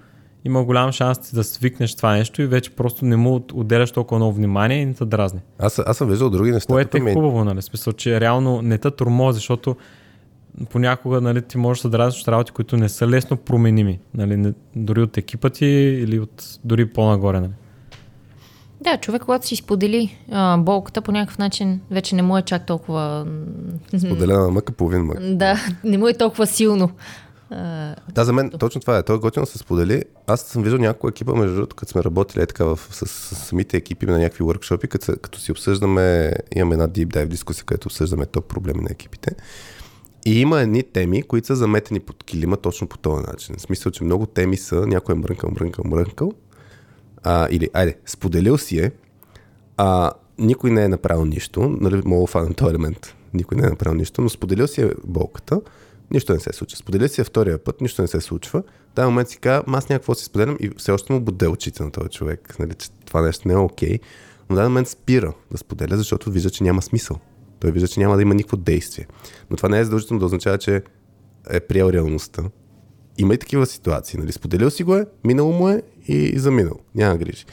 има 0.45 0.64
голям 0.64 0.93
шанс 0.93 1.19
ти 1.19 1.34
да 1.34 1.45
свикнеш 1.45 1.95
това 1.95 2.12
нещо 2.12 2.43
и 2.43 2.47
вече 2.47 2.71
просто 2.71 3.04
не 3.04 3.17
му 3.17 3.45
отделяш 3.54 3.91
толкова 3.91 4.19
много 4.19 4.32
внимание 4.32 4.82
и 4.82 4.86
не 4.86 4.95
те 4.95 5.04
дразни. 5.04 5.41
Аз, 5.58 5.78
аз 5.86 5.97
съм 5.97 6.08
виждал 6.08 6.30
други 6.30 6.50
неща. 6.50 6.73
Което 6.73 6.97
е 6.97 7.15
хубаво, 7.15 7.45
нали? 7.45 7.62
Смисъл, 7.62 7.93
че 7.93 8.21
реално 8.21 8.62
не 8.62 8.78
те 8.78 8.91
тормози, 8.91 9.36
защото 9.36 9.76
понякога 10.71 11.21
нали, 11.21 11.43
ти 11.43 11.58
можеш 11.58 11.82
да 11.82 11.89
дразниш 11.89 12.23
от 12.23 12.28
работи, 12.28 12.52
които 12.52 12.76
не 12.76 12.89
са 12.89 13.08
лесно 13.08 13.36
променими. 13.36 14.00
Нали? 14.15 14.54
Дори 14.76 15.02
от 15.02 15.17
екипа 15.17 15.50
ти 15.50 15.67
или 15.67 16.19
от 16.19 16.58
дори 16.65 16.86
по-нагоре. 16.86 17.41
Нали? 17.41 17.52
Да, 18.80 18.97
човек, 18.97 19.23
когато 19.23 19.47
си 19.47 19.56
сподели 19.56 20.19
а, 20.30 20.56
болката, 20.56 21.02
по 21.02 21.12
някакъв 21.12 21.38
начин 21.38 21.80
вече 21.91 22.14
не 22.14 22.23
му 22.23 22.38
е 22.38 22.43
чак 22.43 22.67
толкова... 22.67 23.26
Споделена 23.99 24.50
мъка, 24.50 24.73
половин 24.73 25.02
мъка. 25.02 25.21
Да, 25.34 25.60
не 25.84 25.99
му 25.99 26.08
е 26.08 26.14
толкова 26.14 26.47
силно. 26.47 26.91
А, 27.50 27.95
Да, 28.14 28.25
за 28.25 28.32
мен 28.32 28.50
точно 28.58 28.80
това 28.80 28.99
е. 28.99 29.02
Той 29.02 29.19
готино 29.19 29.47
се 29.47 29.58
сподели. 29.58 30.04
Аз 30.26 30.41
съм 30.41 30.62
виждал 30.62 30.80
няколко 30.80 31.08
екипа, 31.08 31.34
между 31.34 31.54
другото, 31.54 31.76
като 31.76 31.93
сме 31.93 32.04
работили 32.04 32.43
е 32.43 32.47
така 32.47 32.64
в, 32.64 32.78
с, 32.91 33.06
с, 33.06 33.34
самите 33.34 33.76
екипи 33.76 34.06
на 34.06 34.19
някакви 34.19 34.45
workshop, 34.45 34.88
като, 34.88 35.17
като 35.23 35.38
си 35.38 35.52
обсъждаме, 35.52 36.32
имаме 36.56 36.73
една 36.75 36.88
deep 36.88 37.06
dive 37.06 37.26
дискусия, 37.26 37.64
където 37.64 37.86
обсъждаме 37.86 38.26
топ 38.26 38.45
проблеми 38.45 38.80
на 38.80 38.88
екипите. 38.91 39.30
И 40.26 40.41
има 40.41 40.60
едни 40.60 40.82
теми, 40.82 41.23
които 41.23 41.47
са 41.47 41.56
заметени 41.56 42.00
под 42.00 42.25
килима 42.25 42.56
точно 42.56 42.86
по 42.86 42.99
този 42.99 43.26
начин. 43.26 43.54
В 43.58 43.60
смисъл, 43.60 43.93
че 43.93 44.04
много 44.04 44.26
теми 44.26 44.56
са, 44.56 44.86
някой 44.86 45.14
е 45.14 45.19
мрънкал, 45.19 45.50
мрънкал, 45.50 45.84
мрънкал. 45.84 46.32
А, 47.23 47.49
или, 47.50 47.71
айде, 47.73 47.97
споделил 48.07 48.59
си 48.59 48.78
е, 48.78 48.93
а 49.76 50.13
никой 50.39 50.71
не 50.71 50.85
е 50.85 50.89
направил 50.89 51.25
нищо, 51.25 51.76
нали, 51.81 52.02
мога 52.04 52.21
да 52.21 52.26
фанем 52.26 52.54
този 52.54 52.71
елемент, 52.71 53.15
никой 53.35 53.59
не 53.59 53.67
е 53.67 53.71
направил 53.71 53.99
нищо, 53.99 54.23
но 54.23 54.28
споделил 54.28 54.67
си 54.67 54.83
е 54.83 54.91
болката, 55.04 55.61
нищо 56.11 56.33
не 56.33 56.41
се 56.41 56.52
случва. 56.52 56.76
Споделил 56.76 57.09
си 57.09 57.21
е 57.21 57.25
втория 57.25 57.59
път, 57.59 57.81
нищо 57.81 58.02
не 58.02 58.09
се 58.09 58.21
случва. 58.21 58.63
В 58.63 58.95
този 58.95 59.07
момент 59.07 59.28
си 59.28 59.39
казва, 59.39 59.65
«Ма 59.67 59.78
аз 59.78 59.89
някакво 59.89 60.15
си 60.15 60.25
споделям 60.25 60.57
и 60.61 60.71
все 60.76 60.93
още 60.93 61.13
му 61.13 61.21
боде 61.21 61.49
очите 61.49 61.83
на 61.83 61.91
този 61.91 62.09
човек, 62.09 62.59
нали, 62.59 62.75
че 62.75 62.91
това 62.91 63.23
нещо 63.23 63.49
не 63.49 63.54
е 63.54 63.57
окей. 63.57 63.99
Но 64.50 64.54
в 64.54 64.57
даден 64.57 64.71
момент 64.71 64.89
спира 64.89 65.33
да 65.50 65.59
споделя, 65.59 65.97
защото 65.97 66.31
вижда, 66.31 66.50
че 66.50 66.65
няма 66.65 66.83
смисъл. 66.83 67.17
Той 67.61 67.71
вижда, 67.71 67.89
че 67.89 68.00
няма 68.00 68.17
да 68.17 68.23
има 68.23 68.35
никакво 68.35 68.57
действие. 68.57 69.07
Но 69.50 69.57
това 69.57 69.69
не 69.69 69.78
е 69.78 69.85
задължително 69.85 70.19
да 70.19 70.26
означава, 70.26 70.59
че 70.59 70.83
е 71.50 71.61
приел 71.61 71.91
реалността. 71.93 72.43
Има 73.19 73.35
и 73.35 73.39
такива 73.39 73.67
ситуации. 73.67 74.21
Нали? 74.21 74.33
Споделил 74.33 74.71
си 74.71 74.83
го 74.83 74.97
е, 74.97 75.07
минало 75.25 75.52
му 75.52 75.69
е 75.69 75.83
и 76.08 76.38
заминал. 76.38 76.75
Няма 76.94 77.16
грижи. 77.16 77.44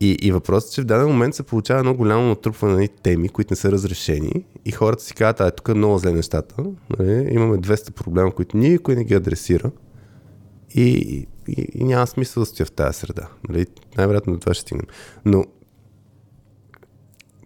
И, 0.00 0.16
и 0.22 0.32
въпросът 0.32 0.70
е, 0.70 0.74
че 0.74 0.82
в 0.82 0.84
даден 0.84 1.06
момент 1.06 1.34
се 1.34 1.42
получава 1.42 1.80
едно 1.80 1.94
голямо 1.94 2.28
натрупване 2.28 2.82
на 2.82 2.88
теми, 2.88 3.28
които 3.28 3.52
не 3.52 3.56
са 3.56 3.72
разрешени 3.72 4.44
и 4.64 4.70
хората 4.70 5.02
си 5.02 5.14
казват, 5.14 5.40
а 5.40 5.50
тук 5.50 5.68
е 5.68 5.74
много 5.74 5.98
зле 5.98 6.12
нещата. 6.12 6.54
Нали? 6.98 7.28
Имаме 7.30 7.56
200 7.56 7.90
проблема, 7.90 8.32
които 8.32 8.56
никой 8.56 8.96
не 8.96 9.04
ги 9.04 9.14
адресира 9.14 9.70
и, 10.74 10.88
и, 11.48 11.66
и 11.74 11.84
няма 11.84 12.06
смисъл 12.06 12.40
да 12.40 12.46
стоя 12.46 12.66
в 12.66 12.72
тази 12.72 12.98
среда. 12.98 13.28
Нали? 13.48 13.66
Най-вероятно 13.96 14.32
до 14.32 14.40
това 14.40 14.54
ще 14.54 14.62
стигнем. 14.62 14.86
Но 15.24 15.44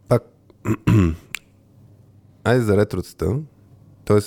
пак 0.09 0.23
айде 2.45 2.61
за 2.61 2.77
ретротата, 2.77 3.37
т.е. 4.05 4.19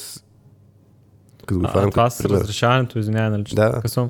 като 1.45 1.59
го 1.59 1.65
А, 1.73 1.89
това 1.89 2.09
с 2.09 2.25
разрешаването, 2.25 2.99
извинявай, 2.99 3.29
нали, 3.29 3.43
да. 3.55 3.79
късвам. 3.81 4.09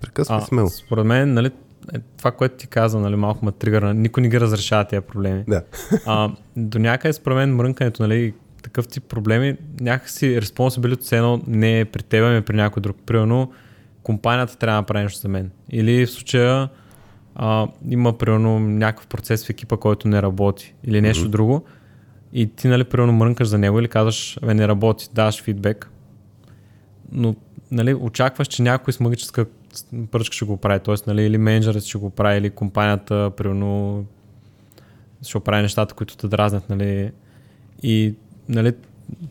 Прекъсвай 0.00 0.40
смело. 0.40 0.68
според 0.68 1.06
мен, 1.06 1.34
нали, 1.34 1.50
е, 1.94 1.98
това, 2.18 2.30
което 2.30 2.56
ти 2.56 2.66
каза, 2.66 2.98
нали, 2.98 3.16
малко 3.16 3.44
ме 3.44 3.52
тригърна, 3.52 3.94
никой 3.94 4.22
не 4.22 4.28
ги 4.28 4.40
разрешава 4.40 4.84
тези 4.84 5.00
проблеми. 5.00 5.44
Да. 5.48 5.62
А, 6.06 6.30
до 6.56 6.78
някъде 6.78 7.12
според 7.12 7.36
мен 7.36 7.54
мрънкането, 7.54 8.02
нали, 8.02 8.34
такъв 8.62 8.88
тип 8.88 9.04
проблеми, 9.04 9.56
някакси 9.80 10.40
респонсабилито 10.40 11.02
все 11.02 11.16
едно 11.16 11.40
не 11.46 11.80
е 11.80 11.84
при 11.84 12.02
теб, 12.02 12.24
ами 12.24 12.36
е 12.36 12.42
при 12.42 12.56
някой 12.56 12.80
друг. 12.80 12.96
Примерно, 13.06 13.52
компанията 14.02 14.56
трябва 14.56 14.76
да 14.76 14.80
направи 14.80 15.02
нещо 15.02 15.20
за 15.20 15.28
мен. 15.28 15.50
Или 15.70 16.06
в 16.06 16.10
случая 16.10 16.68
а, 17.34 17.66
има, 17.88 18.18
примерно, 18.18 18.60
някакъв 18.60 19.06
процес 19.06 19.46
в 19.46 19.50
екипа, 19.50 19.76
който 19.76 20.08
не 20.08 20.22
работи. 20.22 20.74
Или 20.84 21.00
нещо 21.00 21.26
mm-hmm. 21.26 21.30
друго. 21.30 21.64
И 22.32 22.46
ти, 22.46 22.68
нали, 22.68 22.84
примерно, 22.84 23.12
мрънкаш 23.12 23.48
за 23.48 23.58
него 23.58 23.80
или 23.80 23.88
казваш, 23.88 24.38
бе, 24.46 24.54
не 24.54 24.68
работи, 24.68 25.08
даваш 25.14 25.42
фидбек. 25.42 25.90
Но, 27.12 27.34
нали, 27.70 27.94
очакваш, 27.94 28.48
че 28.48 28.62
някой 28.62 28.92
с 28.92 29.00
магическа 29.00 29.46
пръчка 30.10 30.36
ще 30.36 30.44
го 30.44 30.56
прави. 30.56 30.80
Тоест, 30.80 31.06
нали, 31.06 31.22
или 31.22 31.38
менеджерът 31.38 31.84
ще 31.84 31.98
го 31.98 32.10
прави, 32.10 32.38
или 32.38 32.50
компанията, 32.50 33.30
примерно, 33.36 34.04
ще 35.22 35.38
оправи 35.38 35.62
нещата, 35.62 35.94
които 35.94 36.16
те 36.16 36.28
дразнят, 36.28 36.68
нали. 36.68 37.10
И, 37.82 38.14
нали, 38.48 38.72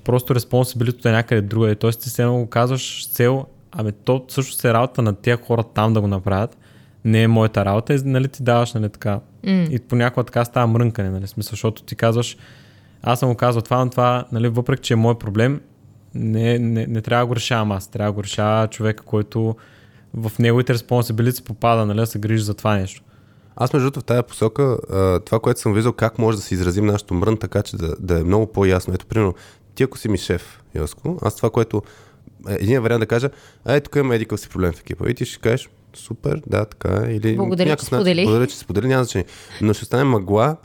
просто 0.03 0.36
респонсибилитето 0.36 1.08
е 1.08 1.12
някъде 1.12 1.41
друга. 1.41 1.75
Тоест, 1.75 2.01
ти 2.01 2.10
се 2.10 2.25
го 2.25 2.47
казваш 2.49 3.10
цел, 3.10 3.45
ами 3.71 3.91
то 3.91 4.25
също 4.27 4.67
е 4.67 4.73
работа 4.73 5.01
на 5.01 5.13
тези 5.15 5.41
хора 5.41 5.63
там 5.63 5.93
да 5.93 6.01
го 6.01 6.08
направят. 6.08 6.58
Не 7.05 7.23
е 7.23 7.27
моята 7.27 7.65
работа, 7.65 7.93
и, 7.93 7.99
нали, 8.03 8.27
ти 8.27 8.43
даваш, 8.43 8.73
нали, 8.73 8.89
така. 8.89 9.19
м, 9.43 9.67
И 9.71 9.79
понякога 9.79 10.23
така 10.23 10.45
става 10.45 10.67
мрънкане, 10.67 11.10
нали, 11.10 11.27
смисъл, 11.27 11.51
защото 11.51 11.84
ти 11.84 11.95
казваш, 11.95 12.38
аз 13.03 13.19
съм 13.19 13.29
го 13.29 13.36
казал 13.36 13.62
това, 13.62 13.86
но 13.86 13.91
това, 13.91 14.25
нали, 14.31 14.47
въпреки, 14.47 14.84
че 14.84 14.93
е 14.93 14.97
мой 14.97 15.19
проблем, 15.19 15.62
не, 16.15 16.60
не, 16.60 16.88
не 16.88 17.01
трябва 17.01 17.23
да 17.25 17.27
го 17.27 17.36
решавам 17.36 17.71
аз, 17.71 17.88
трябва 17.88 18.12
да 18.12 18.15
го 18.15 18.23
решава 18.23 18.67
човека, 18.67 19.03
който 19.03 19.55
в 20.17 20.32
неговите 20.39 20.73
респонсабилити 20.73 21.43
попада, 21.43 21.86
нали, 21.86 21.97
да 21.99 22.08
се 22.08 22.19
грижи 22.19 22.43
за 22.43 22.54
това 22.54 22.75
нещо. 22.75 23.01
Аз 23.56 23.73
между 23.73 23.86
другото 23.86 23.99
в 23.99 24.04
тази 24.04 24.23
посока, 24.23 24.78
това, 25.25 25.39
което 25.39 25.60
съм 25.60 25.73
виждал, 25.73 25.93
как 25.93 26.19
може 26.19 26.38
да 26.38 26.43
се 26.43 26.54
изразим 26.54 26.86
нашото 26.86 27.13
мрън, 27.13 27.38
така 27.38 27.63
че 27.63 27.78
да, 27.78 27.95
да 27.99 28.19
е 28.19 28.23
много 28.23 28.47
по-ясно. 28.47 28.93
Ето, 28.93 29.06
примерно, 29.06 29.34
ти 29.75 29.84
ако 29.84 29.97
си 29.97 30.10
ми 30.10 30.17
шеф, 30.17 30.63
Йоско, 30.75 31.19
аз 31.21 31.36
това, 31.36 31.49
което 31.49 31.82
един 32.47 32.82
вариант 32.82 32.99
да 32.99 33.06
кажа, 33.06 33.30
ай, 33.65 33.82
тук 33.82 33.95
има 33.95 34.15
едикъв 34.15 34.39
си 34.39 34.49
проблем 34.49 34.73
в 34.73 34.80
екипа. 34.82 35.10
И 35.10 35.13
ти 35.13 35.25
ще 35.25 35.39
кажеш, 35.39 35.69
супер, 35.93 36.41
да, 36.47 36.65
така 36.65 37.08
е. 37.08 37.13
Или 37.13 37.36
Благодаря, 37.36 37.65
че 37.65 37.69
някакъв 37.69 37.91
начин- 37.91 37.99
сподели. 38.04 38.23
Благодаря, 38.23 38.47
че 38.47 38.58
сподели, 38.58 38.88
няма 38.88 39.04
значение. 39.04 39.25
Но 39.62 39.73
ще 39.73 39.86
стане 39.86 40.04
мъгла, 40.04 40.58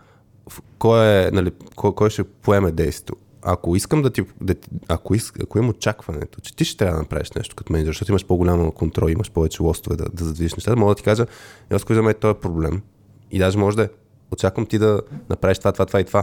в 0.50 0.60
кой, 0.78 1.06
е, 1.06 1.30
нали, 1.30 1.50
кой, 1.76 1.94
кой 1.94 2.10
ще 2.10 2.24
поеме 2.24 2.70
действието. 2.70 3.14
Ако 3.42 3.76
искам 3.76 4.02
да 4.02 4.10
ти, 4.10 4.22
да, 4.40 4.54
ако, 4.88 5.14
иск, 5.14 5.42
ако 5.42 5.58
имам 5.58 5.70
очакването, 5.70 6.40
че 6.40 6.56
ти 6.56 6.64
ще 6.64 6.76
трябва 6.76 6.94
да 6.94 7.02
направиш 7.02 7.32
нещо 7.32 7.56
като 7.56 7.72
менеджер, 7.72 7.90
защото 7.90 8.12
имаш 8.12 8.26
по-голяма 8.26 8.72
контрол, 8.72 9.08
имаш 9.08 9.30
повече 9.30 9.62
лостове 9.62 9.96
да, 9.96 10.04
да 10.12 10.24
задвижиш 10.24 10.54
нещата, 10.54 10.76
мога 10.76 10.90
да 10.90 10.94
ти 10.94 11.02
кажа, 11.02 11.26
аз 11.70 11.82
за 11.90 12.02
мен 12.02 12.14
този 12.20 12.36
е 12.36 12.40
проблем. 12.40 12.82
И 13.30 13.38
даже 13.38 13.58
може 13.58 13.76
да 13.76 13.82
е, 13.82 13.88
очаквам 14.32 14.66
ти 14.66 14.78
да 14.78 15.00
направиш 15.28 15.58
това, 15.58 15.72
това, 15.72 15.86
това 15.86 16.00
и 16.00 16.04
това. 16.04 16.22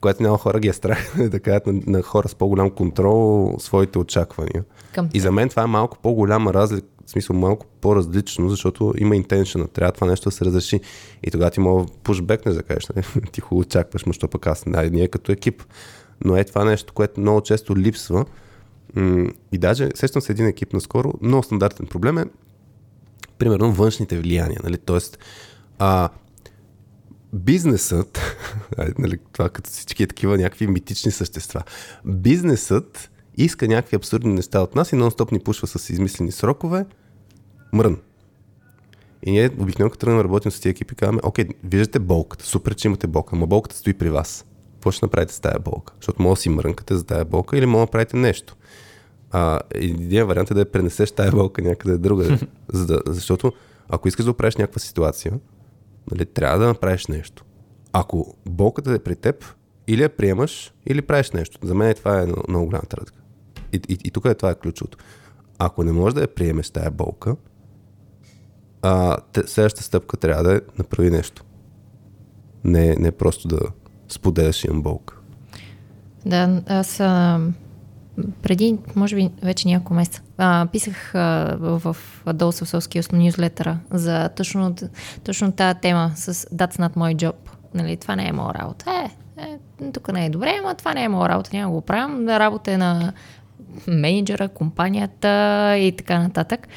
Което 0.00 0.22
няма 0.22 0.38
хора 0.38 0.60
ги 0.60 0.68
е 0.68 0.72
страх 0.72 1.14
да 1.30 1.40
кажат 1.40 1.66
на, 1.66 1.80
на 1.86 2.02
хора 2.02 2.28
с 2.28 2.34
по-голям 2.34 2.70
контрол 2.70 3.54
своите 3.58 3.98
очаквания. 3.98 4.64
Към 4.92 5.08
И 5.14 5.20
за 5.20 5.32
мен 5.32 5.48
това 5.48 5.62
е 5.62 5.66
малко 5.66 5.98
по-голяма 6.02 6.54
разлика, 6.54 6.86
в 7.06 7.10
смисъл 7.10 7.36
малко 7.36 7.66
по-различно, 7.80 8.48
защото 8.48 8.94
има 8.98 9.16
интеншън, 9.16 9.68
трябва 9.72 9.92
това 9.92 10.06
нещо 10.06 10.28
да 10.28 10.30
се 10.30 10.44
разреши. 10.44 10.80
И 11.22 11.30
тогава 11.30 11.50
ти 11.50 11.60
мога 11.60 11.84
пушбекнеш 12.02 12.54
да 12.54 12.62
кажеш, 12.62 12.86
нали? 12.88 13.26
ти 13.32 13.40
хубаво 13.40 13.60
очакваш, 13.60 14.04
но 14.04 14.12
що 14.12 14.28
пък 14.28 14.46
аз, 14.46 14.64
да, 14.66 14.90
ние 14.90 15.08
като 15.08 15.32
екип. 15.32 15.62
Но 16.24 16.36
е 16.36 16.44
това 16.44 16.64
нещо, 16.64 16.92
което 16.92 17.20
много 17.20 17.40
често 17.40 17.76
липсва. 17.76 18.24
И 19.52 19.58
даже, 19.58 19.88
сещам 19.94 20.22
се 20.22 20.32
един 20.32 20.46
екип 20.46 20.72
наскоро, 20.72 21.12
много 21.22 21.42
стандартен 21.42 21.86
проблем 21.86 22.18
е, 22.18 22.24
примерно, 23.38 23.72
външните 23.72 24.18
влияния. 24.18 24.60
Нали? 24.64 24.78
Тоест, 24.78 25.18
а, 25.78 26.08
бизнесът, 27.32 28.20
нали, 28.98 29.18
това 29.32 29.48
като 29.48 29.70
всички 29.70 30.06
такива 30.06 30.38
някакви 30.38 30.66
митични 30.66 31.10
същества, 31.10 31.62
бизнесът 32.04 33.10
иска 33.36 33.68
някакви 33.68 33.96
абсурдни 33.96 34.32
неща 34.34 34.60
от 34.60 34.74
нас 34.74 34.92
и 34.92 34.96
нон-стоп 34.96 35.32
ни 35.32 35.38
пушва 35.38 35.66
с 35.66 35.90
измислени 35.90 36.32
срокове, 36.32 36.86
мрън. 37.72 38.00
И 39.26 39.30
ние 39.30 39.50
обикновено 39.58 39.90
като 39.90 40.00
тръгнем 40.00 40.20
работим 40.20 40.50
с 40.50 40.60
тези 40.60 40.70
екипи, 40.70 40.94
казваме, 40.94 41.20
окей, 41.24 41.48
виждате 41.64 41.98
болката, 41.98 42.44
супер, 42.44 42.74
че 42.74 42.88
имате 42.88 43.06
болка, 43.06 43.36
но 43.36 43.46
болката 43.46 43.76
стои 43.76 43.94
при 43.94 44.10
вас. 44.10 44.44
Какво 44.84 44.92
ще 44.92 45.04
направите 45.04 45.34
с 45.34 45.40
тази 45.40 45.58
болка? 45.58 45.92
Защото 45.96 46.22
може 46.22 46.38
да 46.38 46.42
си 46.42 46.48
мрънкате 46.48 46.94
за 46.94 47.04
тази 47.04 47.24
болка 47.24 47.58
или 47.58 47.66
може 47.66 47.78
да 47.78 47.82
направите 47.82 48.16
нещо. 48.16 48.56
А, 49.30 49.60
един 49.74 50.26
вариант 50.26 50.50
е 50.50 50.54
да 50.54 50.60
я 50.60 50.72
пренесеш 50.72 51.12
тая 51.12 51.30
болка 51.30 51.62
някъде 51.62 51.98
друга, 51.98 52.38
за 52.72 52.86
да, 52.86 53.02
защото 53.06 53.52
ако 53.88 54.08
искаш 54.08 54.24
да 54.24 54.30
оправиш 54.30 54.56
някаква 54.56 54.78
ситуация, 54.78 55.32
нали, 56.10 56.26
трябва 56.26 56.58
да 56.58 56.66
направиш 56.66 57.06
нещо. 57.06 57.44
Ако 57.92 58.36
болката 58.46 58.92
е 58.92 58.98
при 58.98 59.16
теб, 59.16 59.44
или 59.86 60.02
я 60.02 60.08
приемаш, 60.08 60.72
или 60.86 61.02
правиш 61.02 61.30
нещо. 61.30 61.58
За 61.62 61.74
мен 61.74 61.94
това 61.94 62.22
е 62.22 62.26
много, 62.48 62.66
голямата 62.66 62.96
разлика. 62.96 63.20
И, 63.72 63.80
и, 63.88 63.98
и 64.04 64.10
тук 64.10 64.24
е 64.24 64.34
това 64.34 64.50
е 64.50 64.54
ключовото. 64.54 64.98
Ако 65.58 65.84
не 65.84 65.92
можеш 65.92 66.14
да 66.14 66.20
я 66.20 66.34
приемеш 66.34 66.70
тая 66.70 66.90
болка, 66.90 67.36
а, 68.82 69.16
следващата 69.46 69.82
стъпка 69.82 70.16
трябва 70.16 70.42
да 70.42 70.56
е 70.56 70.60
направи 70.78 71.10
нещо. 71.10 71.44
Не, 72.64 72.94
не 72.94 73.12
просто 73.12 73.48
да 73.48 73.60
споделяш 74.08 74.64
имам 74.64 74.82
болка. 74.82 75.14
Да, 76.26 76.62
аз 76.66 77.00
а, 77.00 77.40
преди, 78.42 78.78
може 78.96 79.16
би, 79.16 79.30
вече 79.42 79.68
няколко 79.68 79.94
месеца, 79.94 80.22
а, 80.38 80.66
писах 80.72 81.14
а, 81.14 81.56
в, 81.60 81.96
в 82.26 82.32
Долу 82.32 82.52
Савсовски 82.52 83.00
нюзлетъра 83.12 83.78
за 83.90 84.28
точно, 84.28 84.74
точно 85.24 85.52
тази 85.52 85.80
тема 85.80 86.12
с 86.14 86.34
That's 86.34 86.78
not 86.78 86.94
my 86.96 87.16
job. 87.16 87.34
Нали, 87.74 87.96
това 87.96 88.16
не 88.16 88.28
е 88.28 88.32
моя 88.32 88.54
работа. 88.54 88.90
Е, 88.90 89.10
е, 89.42 89.58
тук 89.92 90.12
не 90.12 90.26
е 90.26 90.30
добре, 90.30 90.56
ама 90.60 90.74
това 90.74 90.94
не 90.94 91.04
е 91.04 91.08
моя 91.08 91.28
работа, 91.28 91.50
няма 91.52 91.72
го 91.72 91.80
правим. 91.80 92.28
Работа 92.28 92.72
е 92.72 92.76
на 92.76 93.12
менеджера, 93.86 94.48
компанията 94.48 95.28
и 95.78 95.92
така 95.96 96.18
нататък. 96.18 96.68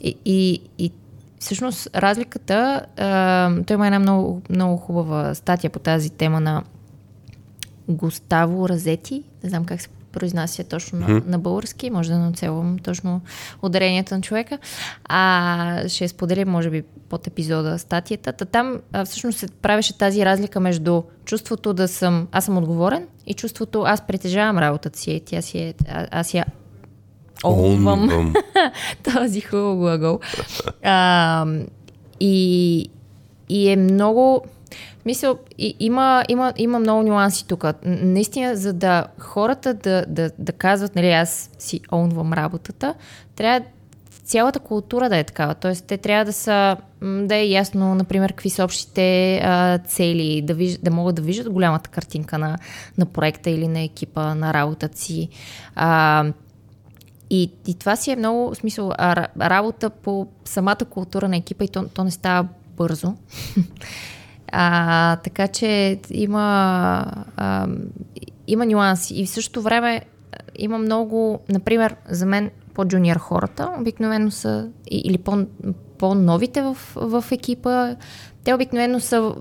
И, 0.00 0.16
и, 0.24 0.62
и 0.78 0.92
всъщност 1.40 1.88
разликата, 1.96 2.86
а, 2.96 3.62
той 3.66 3.74
има 3.74 3.86
една 3.86 3.98
много, 3.98 4.42
много 4.50 4.76
хубава 4.76 5.34
статия 5.34 5.70
по 5.70 5.78
тази 5.78 6.10
тема 6.10 6.40
на 6.40 6.62
Густаво 7.88 8.68
Разети, 8.68 9.22
не 9.44 9.50
знам 9.50 9.64
как 9.64 9.80
се 9.80 9.88
произнася 10.12 10.64
точно 10.64 10.98
на, 10.98 11.22
на 11.26 11.38
български, 11.38 11.90
може 11.90 12.10
да 12.10 12.18
нацелвам 12.18 12.78
точно 12.78 13.20
ударението 13.62 14.14
на 14.14 14.20
човека. 14.20 14.58
А, 15.04 15.88
ще 15.88 16.08
споделя, 16.08 16.46
може 16.46 16.70
би, 16.70 16.82
под 17.08 17.26
епизода 17.26 17.78
статията. 17.78 18.32
Та 18.32 18.44
там 18.44 18.80
а, 18.92 19.04
всъщност 19.04 19.38
се 19.38 19.48
правеше 19.48 19.98
тази 19.98 20.24
разлика 20.24 20.60
между 20.60 21.02
чувството 21.24 21.72
да 21.72 21.88
съм, 21.88 22.28
аз 22.32 22.44
съм 22.44 22.58
отговорен 22.58 23.06
и 23.26 23.34
чувството 23.34 23.82
аз 23.82 24.06
притежавам 24.06 24.58
работата 24.58 24.98
си, 24.98 25.22
тя 25.26 25.42
си 25.42 25.58
е, 25.58 25.74
а, 25.88 26.06
аз 26.10 26.34
я 26.34 26.44
Онвам. 27.44 28.34
този 29.14 29.40
хубав 29.40 29.78
глагол. 29.78 30.20
А, 30.82 31.46
и, 32.20 32.90
и 33.48 33.70
е 33.70 33.76
много... 33.76 34.44
Мисля, 35.06 35.36
и, 35.58 35.76
има, 35.80 36.24
има, 36.28 36.52
има 36.56 36.78
много 36.78 37.02
нюанси 37.02 37.46
тук. 37.46 37.64
Наистина, 37.84 38.56
за 38.56 38.72
да 38.72 39.06
хората 39.18 39.74
да, 39.74 40.04
да, 40.08 40.30
да 40.38 40.52
казват, 40.52 40.96
нали, 40.96 41.10
аз 41.10 41.50
си 41.58 41.80
онвам 41.92 42.32
работата, 42.32 42.94
трябва 43.36 43.66
цялата 44.30 44.58
култура 44.58 45.08
да 45.08 45.16
е 45.16 45.24
такава. 45.24 45.54
Тоест, 45.54 45.84
те 45.84 45.96
трябва 45.96 46.24
да 46.24 46.32
са, 46.32 46.76
да 47.02 47.36
е 47.36 47.48
ясно, 47.48 47.94
например, 47.94 48.30
какви 48.30 48.50
са 48.50 48.64
общите 48.64 49.36
а, 49.44 49.78
цели, 49.78 50.42
да, 50.42 50.54
виж, 50.54 50.78
да 50.78 50.90
могат 50.90 51.14
да 51.14 51.22
виждат 51.22 51.52
голямата 51.52 51.90
картинка 51.90 52.38
на, 52.38 52.58
на 52.98 53.06
проекта 53.06 53.50
или 53.50 53.68
на 53.68 53.80
екипа, 53.80 54.34
на 54.34 54.54
работата 54.54 54.98
си. 54.98 55.28
А, 55.74 56.24
и, 57.30 57.52
и 57.66 57.74
това 57.74 57.96
си 57.96 58.10
е 58.10 58.16
много, 58.16 58.54
в 58.54 58.56
смисъл, 58.56 58.92
работа 59.40 59.90
по 59.90 60.26
самата 60.44 60.84
култура 60.90 61.28
на 61.28 61.36
екипа 61.36 61.64
и 61.64 61.68
то, 61.68 61.84
то 61.94 62.04
не 62.04 62.10
става 62.10 62.48
бързо. 62.76 63.14
а, 64.52 65.16
така 65.16 65.48
че 65.48 66.00
има, 66.10 67.04
а, 67.36 67.68
има 68.46 68.66
нюанси. 68.66 69.14
И 69.14 69.26
в 69.26 69.30
същото 69.30 69.62
време 69.62 70.02
има 70.58 70.78
много, 70.78 71.40
например, 71.48 71.96
за 72.08 72.26
мен 72.26 72.50
по-джуниор 72.74 73.16
хората 73.16 73.70
обикновено 73.80 74.30
са, 74.30 74.68
или 74.90 75.18
по, 75.18 75.46
по-новите 75.98 76.62
в, 76.62 76.76
в 76.96 77.24
екипа, 77.32 77.94
те 78.44 78.54
обикновено 78.54 79.00
са 79.00 79.34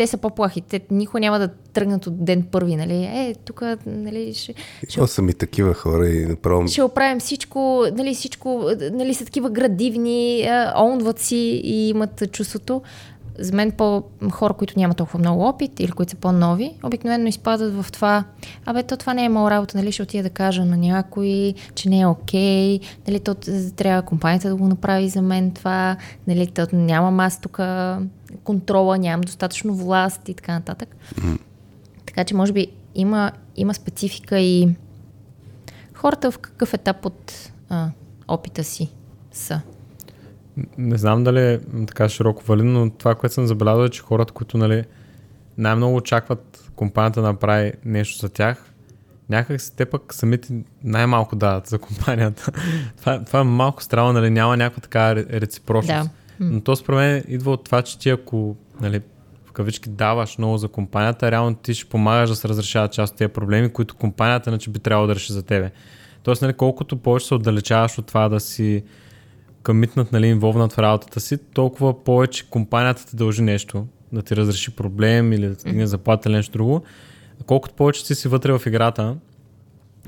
те 0.00 0.06
са 0.06 0.16
по-плахи. 0.16 0.60
Те 0.60 0.80
никога 0.90 1.20
няма 1.20 1.38
да 1.38 1.48
тръгнат 1.48 2.06
от 2.06 2.24
ден 2.24 2.42
първи, 2.42 2.76
нали? 2.76 2.94
Е, 2.94 3.34
тук, 3.44 3.62
нали, 3.86 4.34
ще, 4.34 4.54
ще 4.88 5.00
Има 5.00 5.08
съм 5.08 5.28
и 5.28 5.34
такива 5.34 5.74
хора 5.74 6.08
и 6.08 6.26
направо... 6.26 6.68
ще 6.68 6.82
оправим 6.82 7.20
всичко, 7.20 7.84
нали, 7.92 8.14
всичко, 8.14 8.70
нали, 8.92 9.14
са 9.14 9.24
такива 9.24 9.50
градивни, 9.50 10.48
онват 10.76 11.18
си 11.18 11.60
и 11.64 11.88
имат 11.88 12.32
чувството. 12.32 12.82
За 13.40 13.56
мен 13.56 13.72
по 13.72 14.02
хора, 14.30 14.54
които 14.54 14.78
нямат 14.78 14.96
толкова 14.96 15.18
много 15.18 15.42
опит 15.42 15.80
или 15.80 15.92
които 15.92 16.10
са 16.10 16.16
по-нови, 16.16 16.74
обикновено 16.82 17.28
изпадат 17.28 17.74
в 17.74 17.92
това, 17.92 18.24
абе, 18.66 18.82
то 18.82 18.96
това 18.96 19.14
не 19.14 19.24
е 19.24 19.28
моя 19.28 19.50
работа, 19.50 19.78
нали, 19.78 19.92
ще 19.92 20.02
отида 20.02 20.22
да 20.22 20.30
кажа 20.30 20.64
на 20.64 20.76
някой, 20.76 21.54
че 21.74 21.88
не 21.88 22.00
е 22.00 22.06
окей, 22.06 22.80
нали, 23.08 23.20
то 23.20 23.34
трябва 23.76 24.02
компанията 24.02 24.48
да 24.48 24.56
го 24.56 24.68
направи 24.68 25.08
за 25.08 25.22
мен 25.22 25.50
това, 25.50 25.96
нали, 26.26 26.46
то 26.46 26.66
нямам 26.72 27.20
аз 27.20 27.40
тук 27.40 27.60
контрола, 28.44 28.98
нямам 28.98 29.20
достатъчно 29.20 29.74
власт 29.74 30.28
и 30.28 30.34
така 30.34 30.52
нататък. 30.52 30.96
Така 32.06 32.24
че, 32.24 32.34
може 32.34 32.52
би, 32.52 32.66
има, 32.94 33.32
има 33.56 33.74
специфика 33.74 34.38
и 34.38 34.68
хората 35.94 36.30
в 36.30 36.38
какъв 36.38 36.74
етап 36.74 37.06
от 37.06 37.52
а, 37.68 37.90
опита 38.28 38.64
си 38.64 38.90
са. 39.32 39.60
Не 40.78 40.98
знам 40.98 41.24
дали 41.24 41.40
е 41.40 41.60
така 41.86 42.08
широко 42.08 42.44
валидно, 42.44 42.84
но 42.84 42.90
това, 42.90 43.14
което 43.14 43.34
съм 43.34 43.46
забелязал 43.46 43.84
е, 43.84 43.88
че 43.88 44.02
хората, 44.02 44.32
които 44.32 44.58
нали, 44.58 44.84
най-много 45.58 45.96
очакват 45.96 46.70
компанията 46.76 47.22
да 47.22 47.26
направи 47.26 47.72
нещо 47.84 48.18
за 48.18 48.28
тях, 48.28 48.70
някак 49.28 49.60
си 49.60 49.76
те 49.76 49.84
пък 49.84 50.14
самите 50.14 50.54
най-малко 50.84 51.36
дават 51.36 51.66
за 51.66 51.78
компанията. 51.78 52.52
това, 53.00 53.24
това 53.24 53.40
е 53.40 53.44
малко 53.44 53.82
странно, 53.82 54.12
нали, 54.12 54.30
няма 54.30 54.56
някаква 54.56 54.80
така 54.80 55.14
ре- 55.14 55.40
реципрочност. 55.40 56.10
Да. 56.10 56.10
Но 56.40 56.60
то 56.60 56.76
според 56.76 56.98
мен 56.98 57.24
идва 57.28 57.50
от 57.50 57.64
това, 57.64 57.82
че 57.82 57.98
ти 57.98 58.10
ако 58.10 58.56
нали, 58.80 59.00
в 59.44 59.52
кавички 59.52 59.90
даваш 59.90 60.38
много 60.38 60.58
за 60.58 60.68
компанията, 60.68 61.30
реално 61.30 61.54
ти 61.54 61.74
ще 61.74 61.88
помагаш 61.88 62.30
да 62.30 62.36
се 62.36 62.48
разрешават 62.48 62.92
част 62.92 63.12
от 63.12 63.18
тези 63.18 63.32
проблеми, 63.32 63.72
които 63.72 63.94
компанията 63.94 64.50
иначе 64.50 64.70
би 64.70 64.78
трябвало 64.78 65.06
да 65.06 65.14
реши 65.14 65.32
за 65.32 65.42
тебе. 65.42 65.70
Тоест, 66.22 66.42
нали, 66.42 66.52
колкото 66.52 66.96
повече 66.96 67.26
се 67.26 67.34
отдалечаваш 67.34 67.98
от 67.98 68.06
това 68.06 68.28
да 68.28 68.40
си 68.40 68.84
къмитнат, 69.62 70.12
нали, 70.12 70.26
инволвнат 70.26 70.72
в 70.72 70.78
работата 70.78 71.20
си, 71.20 71.38
толкова 71.54 72.04
повече 72.04 72.50
компанията 72.50 73.06
ти 73.06 73.16
дължи 73.16 73.42
нещо, 73.42 73.86
да 74.12 74.22
ти 74.22 74.36
разреши 74.36 74.70
проблем 74.70 75.32
или 75.32 75.48
да 75.48 75.54
ти 75.54 75.64
дигне 75.64 75.86
заплата 75.86 76.28
или 76.28 76.36
нещо 76.36 76.52
друго. 76.52 76.82
Колкото 77.46 77.74
повече 77.74 78.06
ти 78.06 78.14
си 78.14 78.28
вътре 78.28 78.52
в 78.52 78.62
играта, 78.66 79.16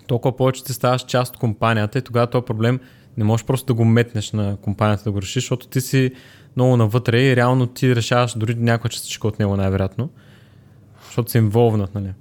толкова 0.06 0.36
повече 0.36 0.64
ти 0.64 0.72
ставаш 0.72 1.04
част 1.04 1.34
от 1.34 1.40
компанията 1.40 1.98
и 1.98 2.02
тогава 2.02 2.26
този 2.26 2.44
проблем 2.44 2.80
Не 3.16 3.24
можеш 3.24 3.46
просто 3.46 3.66
да 3.66 3.74
го 3.74 3.84
метнеш 3.84 4.32
на 4.32 4.56
компанията 4.56 5.04
да 5.04 5.12
го 5.12 5.22
решиш, 5.22 5.42
защото 5.42 5.66
ти 5.66 5.80
си 5.80 6.10
много 6.56 6.76
навътре 6.76 7.22
и 7.22 7.36
реално 7.36 7.66
ти 7.66 7.96
решаваш 7.96 8.34
дори 8.36 8.54
някоя 8.54 8.90
частичка 8.90 9.28
от 9.28 9.38
него 9.38 9.56
най-вероятно, 9.56 10.10
защото 11.06 11.30
се 11.30 11.38
инволвнат, 11.38 11.94
нали. 11.94 12.12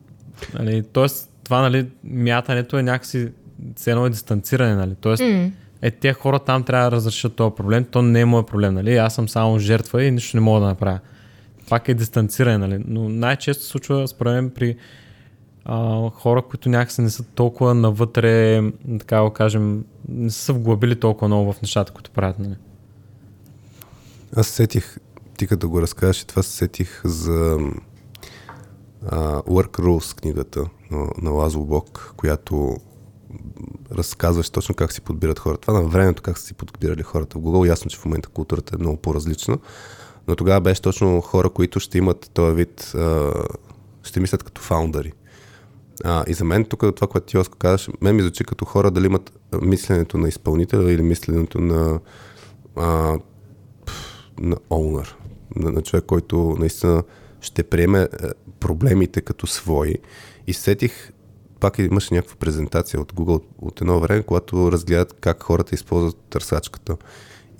нали 0.54 0.84
тоест, 0.94 1.32
това, 1.44 1.62
нали, 1.62 1.88
мятането 2.04 2.78
е 2.78 2.84
някакси 2.84 3.30
все 3.76 3.92
едно 3.92 4.06
е 4.06 4.10
дистанциране, 4.10 4.76
нали. 4.76 4.96
Тоест, 5.02 5.24
mm. 5.24 5.52
Е, 5.82 5.92
тези 5.92 6.14
хора 6.14 6.40
там 6.40 6.64
трябва 6.64 6.90
да 6.90 6.96
разрешат 6.96 7.36
този 7.36 7.56
проблем, 7.56 7.86
то 7.92 8.02
не 8.02 8.22
е 8.22 8.26
моят 8.26 8.48
проблем, 8.48 8.74
нали. 8.74 8.98
Аз 8.98 9.16
съм 9.16 9.30
само 9.30 9.60
жертва 9.60 10.04
и 10.04 10.12
нищо 10.12 10.38
не 10.38 10.42
мога 10.42 10.60
да 10.60 10.66
направя. 10.66 11.00
Пак 11.70 11.90
е 11.90 11.94
дистанциране, 11.94 12.58
нали. 12.58 12.84
Но 12.88 13.10
най-често 13.10 13.64
се 13.64 13.70
случва, 13.70 14.08
според 14.08 14.34
мен, 14.34 14.50
при 14.50 14.78
а, 15.66 16.10
хора, 16.10 16.42
които 16.42 16.70
някакси 16.70 17.02
не 17.02 17.10
са 17.10 17.24
толкова 17.24 17.74
навътре, 17.74 18.62
така 19.00 19.22
да 19.22 19.30
кажем, 19.30 19.86
не 20.10 20.30
са 20.30 20.54
вглъбили 20.54 21.00
толкова 21.00 21.28
много 21.28 21.54
в 21.54 21.62
нещата, 21.62 21.92
които 21.92 22.12
правят. 22.12 22.40
Нали? 22.40 22.56
Аз 24.36 24.48
сетих, 24.48 24.98
ти 25.38 25.48
като 25.48 25.70
го 25.70 25.82
разказваш, 25.82 26.24
това 26.24 26.44
се 26.44 26.52
сетих 26.52 27.02
за 27.06 27.58
а, 29.08 29.42
Work 29.42 29.80
Rules 29.80 30.20
книгата 30.20 30.66
на, 30.92 31.08
на 31.22 31.30
Лазо 31.30 31.60
Бог, 31.60 32.14
която 32.18 32.78
разказваш 33.92 34.50
точно 34.50 34.76
как 34.76 34.94
си 34.94 35.02
подбират 35.02 35.40
хората. 35.40 35.62
Това 35.62 35.82
на 35.82 35.88
времето 35.88 36.22
как 36.22 36.38
са 36.38 36.46
си 36.46 36.54
подбирали 36.54 37.04
хората 37.04 37.40
в 37.40 37.42
Google. 37.42 37.68
Ясно, 37.68 37.92
че 37.92 37.98
в 37.98 38.06
момента 38.06 38.30
културата 38.30 38.76
е 38.76 38.82
много 38.82 38.98
по-различна, 38.98 39.58
но 40.28 40.36
тогава 40.36 40.62
беше 40.62 40.82
точно 40.82 41.22
хора, 41.22 41.50
които 41.50 41.80
ще 41.80 41.98
имат 41.98 42.32
този 42.34 42.56
вид, 42.56 42.94
ще 44.04 44.20
мислят 44.20 44.44
като 44.44 44.62
фаундъри. 44.62 45.14
А, 46.04 46.24
и 46.28 46.34
за 46.34 46.46
мен 46.46 46.66
тук 46.66 46.80
това, 46.96 47.08
което 47.08 47.28
ти 47.28 47.38
Оско 47.38 47.58
казваш, 47.58 47.90
мен 48.02 48.16
ми 48.16 48.22
звучи 48.22 48.44
като 48.44 48.66
хора 48.66 48.92
дали 48.92 49.06
имат 49.06 49.40
мисленето 49.62 50.18
на 50.18 50.28
изпълнителя 50.28 50.92
или 50.92 51.02
мисленето 51.02 51.62
на, 51.62 52.00
а, 52.76 53.18
на 54.40 54.56
owner, 54.56 55.08
на, 55.56 55.72
на 55.72 55.82
човек, 55.82 56.06
който 56.06 56.56
наистина 56.60 57.04
ще 57.42 57.64
приеме 57.64 58.08
проблемите 58.60 59.22
като 59.22 59.48
свои. 59.48 59.96
И 60.48 60.54
сетих, 60.54 61.12
пак 61.62 61.80
имаше 61.80 62.14
някаква 62.14 62.36
презентация 62.36 63.02
от 63.02 63.14
Google 63.14 63.44
от 63.60 63.82
едно 63.82 64.00
време, 64.00 64.24
когато 64.24 64.72
разгледат 64.72 65.14
как 65.14 65.44
хората 65.44 65.76
използват 65.76 66.16
търсачката. 66.30 66.98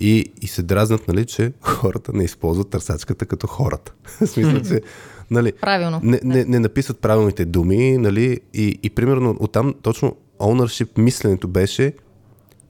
И, 0.00 0.32
и 0.42 0.46
се 0.46 0.62
дразнат, 0.62 1.08
нали, 1.08 1.26
че 1.26 1.52
хората 1.60 2.12
не 2.12 2.24
използват 2.24 2.70
търсачката 2.70 3.26
като 3.26 3.46
хората. 3.46 3.92
В 4.20 4.26
смисъл, 4.26 4.60
че 4.62 4.82
нали, 5.30 5.52
Правилно. 5.52 6.00
Не, 6.02 6.20
не, 6.24 6.44
не 6.44 6.58
написват 6.58 6.98
правилните 6.98 7.44
думи, 7.44 7.98
нали, 7.98 8.40
и, 8.54 8.78
и 8.82 8.90
примерно 8.90 9.36
оттам 9.40 9.74
точно 9.82 10.16
ownership 10.40 10.98
мисленето 10.98 11.48
беше, 11.48 11.94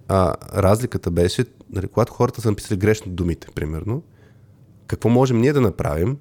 а, 0.08 0.34
разликата 0.54 1.10
беше, 1.10 1.44
нали, 1.72 1.86
когато 1.86 2.12
хората 2.12 2.40
са 2.40 2.50
написали 2.50 2.78
грешно 2.78 3.12
думите, 3.12 3.48
примерно, 3.54 4.02
какво 4.86 5.08
можем 5.08 5.40
ние 5.40 5.52
да 5.52 5.60
направим, 5.60 6.16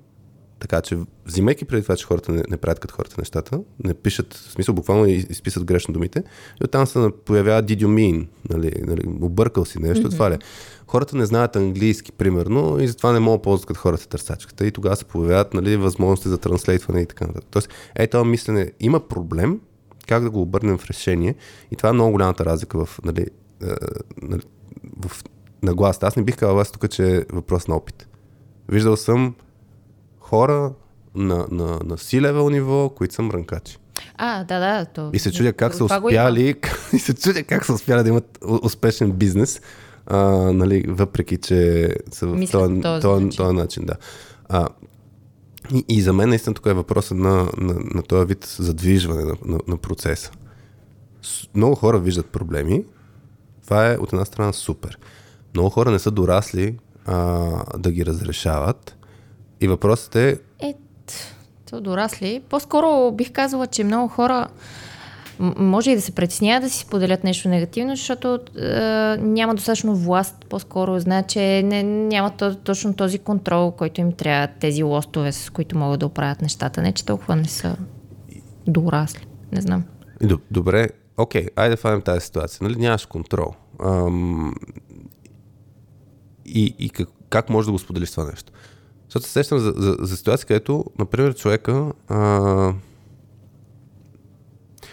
така 0.62 0.82
че, 0.82 0.98
взимайки 1.26 1.66
преди 1.66 1.84
това, 1.84 1.96
че 1.96 2.06
хората 2.06 2.32
не, 2.32 2.44
не 2.50 2.58
правят 2.58 2.80
като 2.80 2.96
хората 2.96 3.16
нещата, 3.18 3.60
не 3.84 3.94
пишат, 3.94 4.34
в 4.34 4.52
смисъл 4.52 4.76
буквално 4.76 5.06
изписат 5.06 5.64
грешно 5.64 5.94
думите, 5.94 6.24
и 6.62 6.64
оттам 6.64 6.88
се 6.88 7.10
появява 7.26 7.64
did 7.64 7.84
you 7.84 7.88
mean, 7.88 8.28
нали, 8.50 8.72
нали, 8.88 9.02
объркал 9.22 9.66
си 9.66 9.80
нещо, 9.80 10.08
mm-hmm. 10.08 10.12
това 10.12 10.32
ли. 10.32 10.38
Хората 10.88 11.18
не 11.18 11.26
знаят 11.26 11.56
английски, 11.56 12.12
примерно, 12.12 12.80
и 12.80 12.88
затова 12.88 13.12
не 13.12 13.20
могат 13.20 13.40
да 13.40 13.44
ползват 13.44 13.68
като 13.68 13.80
хората 13.80 14.08
търсачката. 14.08 14.66
И 14.66 14.72
тогава 14.72 14.96
се 14.96 15.06
появяват 15.06 15.54
нали, 15.54 15.78
възможности 15.78 16.30
за 16.30 16.38
транслейтване 16.38 17.02
и 17.02 17.06
така 17.06 17.28
нататък. 17.28 17.50
Тоест, 17.52 17.70
е 17.96 18.08
това 18.08 18.24
мислене, 18.24 18.72
има 18.80 19.00
проблем, 19.08 19.60
как 20.08 20.24
да 20.24 20.30
го 20.30 20.42
обърнем 20.42 20.78
в 20.78 20.86
решение. 20.86 21.36
И 21.72 21.76
това 21.76 21.90
е 21.90 21.94
много 21.94 22.12
голямата 22.12 22.46
разлика 22.46 22.86
в, 22.86 23.00
нали, 23.06 23.26
е, 23.64 23.68
нали, 24.22 24.42
в 25.06 25.24
нагласта. 25.64 26.08
Аз 26.08 26.16
не 26.16 26.24
бих 26.24 26.38
казал 26.38 26.56
вас 26.56 26.72
тук, 26.72 26.90
че 26.90 27.18
е 27.18 27.26
въпрос 27.34 27.68
на 27.68 27.76
опит. 27.76 28.08
Виждал 28.70 28.98
съм 28.98 29.36
хора 30.32 30.72
на, 31.16 31.36
на, 31.52 31.66
на 31.66 31.98
C-level 31.98 32.52
ниво, 32.52 32.90
които 32.90 33.16
са 33.16 33.22
мрънкачи. 33.22 33.78
А, 34.18 34.44
да, 34.44 34.60
да. 34.60 34.86
То... 34.86 35.10
И 35.14 35.20
се 35.20 35.32
чудя 35.32 35.54
как 35.54 35.74
са 35.76 35.86
успяли, 35.86 36.56
и 36.94 37.00
се 37.00 37.14
чудя 37.14 37.44
как 37.44 37.66
са 37.66 37.74
успяли 37.74 38.04
да 38.04 38.10
имат 38.10 38.38
успешен 38.64 39.12
бизнес, 39.12 39.62
а, 40.06 40.18
нали, 40.54 40.86
въпреки, 40.88 41.38
че 41.38 41.90
са 42.12 42.28
в 42.28 42.52
този, 42.52 42.82
този, 42.82 43.02
този, 43.02 43.30
този 43.30 43.56
начин. 43.56 43.86
Да. 43.86 43.96
А, 44.50 44.68
и, 45.74 45.86
и 45.90 46.02
за 46.02 46.14
мен 46.14 46.30
наистина 46.30 46.54
тук 46.54 46.66
е 46.66 46.74
въпросът 46.74 47.18
на, 47.18 47.50
на, 47.58 47.76
на 47.96 48.04
този 48.04 48.26
вид 48.26 48.56
задвижване 48.60 49.24
на, 49.24 49.36
на, 49.46 49.60
на 49.68 49.78
процеса. 49.78 50.32
Много 51.56 51.76
хора 51.76 52.00
виждат 52.00 52.26
проблеми. 52.26 52.86
Това 53.64 53.92
е 53.92 53.98
от 53.98 54.14
една 54.14 54.26
страна 54.26 54.54
супер. 54.54 54.98
Много 55.54 55.70
хора 55.70 55.92
не 55.92 56.00
са 56.00 56.12
дорасли 56.12 56.78
а, 57.06 57.78
да 57.78 57.92
ги 57.92 58.06
разрешават. 58.06 58.98
И 59.62 59.68
въпросът 59.68 60.16
е... 60.16 60.40
Е, 60.60 60.74
то 61.70 61.82
дорасли. 61.82 62.42
По-скоро 62.50 63.12
бих 63.12 63.32
казала, 63.32 63.68
че 63.68 63.84
много 63.84 64.08
хора 64.08 64.48
може 65.58 65.92
и 65.92 65.96
да 65.96 66.02
се 66.02 66.12
притесняват 66.12 66.64
да 66.64 66.70
си 66.70 66.80
споделят 66.80 67.24
нещо 67.24 67.50
негативно, 67.50 67.96
защото 67.96 68.40
е, 68.60 68.70
няма 69.20 69.56
достатъчно 69.56 69.96
власт, 69.96 70.46
по-скоро 70.50 71.00
знаят, 71.00 71.30
че 71.30 71.64
не, 71.64 71.84
няма 71.84 72.32
точно 72.64 72.94
този 72.94 73.20
контрол, 73.20 73.72
който 73.72 74.02
им 74.02 74.12
трябва, 74.12 74.48
тези 74.60 74.84
лостове, 74.84 75.32
с 75.32 75.50
които 75.50 75.78
могат 75.78 76.00
да 76.00 76.06
оправят 76.06 76.42
нещата. 76.42 76.82
Не, 76.82 76.94
че 76.94 77.06
толкова 77.06 77.36
не 77.36 77.48
са 77.48 77.78
дорасли. 78.68 79.26
Не 79.52 79.62
знам. 79.62 79.84
Добре, 80.52 80.90
окей, 81.18 81.46
okay, 81.46 81.50
айде 81.56 81.76
да 81.76 81.82
фанем 81.82 82.02
тази 82.02 82.26
ситуация. 82.26 82.60
Нали, 82.62 82.76
нямаш 82.76 83.06
контрол. 83.06 83.54
Ам... 83.84 84.56
И, 86.46 86.76
и 86.80 86.90
как, 86.90 87.10
как 87.30 87.50
можеш 87.50 87.66
да 87.66 87.72
го 87.72 87.80
споделиш 87.80 88.12
това 88.12 88.26
нещо? 88.26 88.52
Защото 89.12 89.26
се 89.26 89.32
сещам 89.32 89.60
за, 89.60 89.74
за, 89.78 89.98
за 90.00 90.18
ситуация, 90.18 90.48
където, 90.48 90.86
например, 91.00 91.36
човека 91.36 91.92
а, 92.08 92.74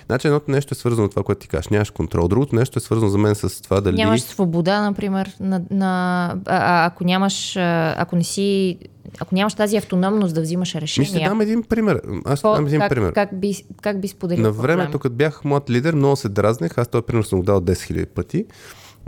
Значи 0.07 0.27
едното 0.27 0.51
нещо 0.51 0.75
е 0.75 0.75
свързано 0.75 1.09
с 1.09 1.11
това, 1.11 1.23
което 1.23 1.39
ти 1.39 1.49
кажеш. 1.49 1.69
Нямаш 1.69 1.91
контрол. 1.91 2.29
Другото 2.29 2.55
нещо 2.55 2.79
е 2.79 2.83
свързано 2.83 3.11
за 3.11 3.19
мен 3.19 3.35
с 3.35 3.63
това 3.63 3.81
дали... 3.81 3.97
Нямаш 3.97 4.21
свобода, 4.21 4.83
например, 4.83 5.37
на, 5.41 5.63
на, 5.71 6.25
а, 6.47 6.87
ако 6.87 7.05
нямаш, 7.05 7.57
ако 7.57 8.17
не 8.17 8.25
си 8.25 8.79
ако 9.19 9.35
нямаш 9.35 9.55
тази 9.55 9.77
автономност 9.77 10.35
да 10.35 10.41
взимаш 10.41 10.75
решения. 10.75 11.09
Ще 11.09 11.29
дам 11.29 11.41
един 11.41 11.63
пример. 11.63 12.01
Аз 12.25 12.43
По, 12.43 12.55
дам 12.55 12.67
един 12.67 12.81
как, 12.81 12.91
пример. 12.91 13.13
Как 13.13 13.41
би, 13.41 13.55
как 13.83 14.01
би 14.01 14.09
споделил 14.09 14.43
На 14.43 14.53
времето, 14.53 14.99
като 14.99 15.15
бях 15.15 15.45
млад 15.45 15.71
лидер, 15.71 15.95
много 15.95 16.17
се 16.17 16.29
дразнех. 16.29 16.79
Аз 16.79 16.89
този 16.89 17.03
пример 17.03 17.23
съм 17.23 17.39
го 17.39 17.45
дал 17.45 17.61
10 17.61 17.73
000 17.73 18.07
пъти. 18.07 18.47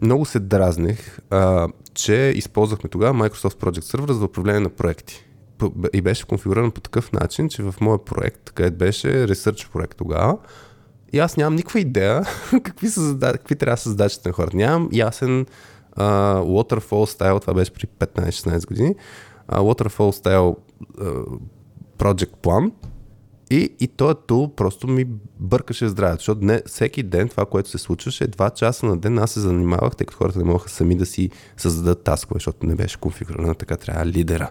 Много 0.02 0.24
се 0.24 0.38
дразнех, 0.38 1.18
а, 1.30 1.68
че 1.94 2.32
използвахме 2.36 2.90
тогава 2.90 3.14
Microsoft 3.14 3.60
Project 3.60 3.96
Server 3.96 4.12
за 4.12 4.24
управление 4.24 4.60
на 4.60 4.70
проекти. 4.70 5.26
И 5.92 6.00
беше 6.00 6.26
конфигуриран 6.26 6.70
по 6.70 6.80
такъв 6.80 7.12
начин, 7.12 7.48
че 7.48 7.62
в 7.62 7.74
моя 7.80 8.04
проект, 8.04 8.50
където 8.50 8.76
беше 8.76 9.08
Research 9.08 9.70
проект 9.72 9.96
тогава, 9.98 10.38
и 11.12 11.18
аз 11.18 11.36
нямам 11.36 11.54
никаква 11.54 11.80
идея 11.80 12.22
какви, 12.62 12.88
са 12.88 13.00
зада... 13.00 13.32
какви 13.32 13.56
трябва 13.56 13.76
да 13.76 13.80
са 13.80 13.88
задачите 13.88 14.28
на 14.28 14.32
хората. 14.32 14.56
Нямам 14.56 14.88
ясен 14.92 15.46
uh, 15.96 16.42
waterfall 16.42 17.18
style, 17.18 17.40
това 17.40 17.54
беше 17.54 17.72
при 17.72 17.86
15-16 17.86 18.66
години, 18.66 18.94
uh, 19.48 19.58
waterfall 19.58 20.24
style 20.24 20.56
uh, 20.98 21.38
project 21.98 22.36
план. 22.42 22.72
И, 23.50 23.74
и 23.80 23.88
този 23.88 24.14
тул 24.26 24.54
просто 24.54 24.88
ми 24.88 25.06
бъркаше 25.38 25.88
здравето, 25.88 26.20
защото 26.20 26.44
не, 26.44 26.62
всеки 26.66 27.02
ден 27.02 27.28
това, 27.28 27.46
което 27.46 27.68
се 27.68 27.78
случваше, 27.78 28.26
два 28.26 28.50
часа 28.50 28.86
на 28.86 28.96
ден 28.96 29.18
аз 29.18 29.30
се 29.30 29.40
занимавах, 29.40 29.96
тъй 29.96 30.06
като 30.06 30.18
хората 30.18 30.38
не 30.38 30.44
могаха 30.44 30.68
сами 30.68 30.96
да 30.96 31.06
си 31.06 31.30
създадат 31.56 32.04
таскове, 32.04 32.36
защото 32.36 32.66
не 32.66 32.74
беше 32.74 32.98
конфигурирана, 32.98 33.54
така 33.54 33.76
трябва 33.76 34.06
лидера 34.06 34.50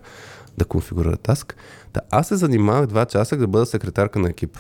да 0.58 0.66
конфигурира 0.66 1.18
таск. 1.18 1.56
Да, 1.94 2.02
аз 2.12 2.28
се 2.28 2.36
занимавах 2.36 2.88
два 2.88 3.06
часа 3.06 3.38
да 3.38 3.48
бъда 3.48 3.66
секретарка 3.66 4.20
на 4.20 4.30
екипа. 4.30 4.60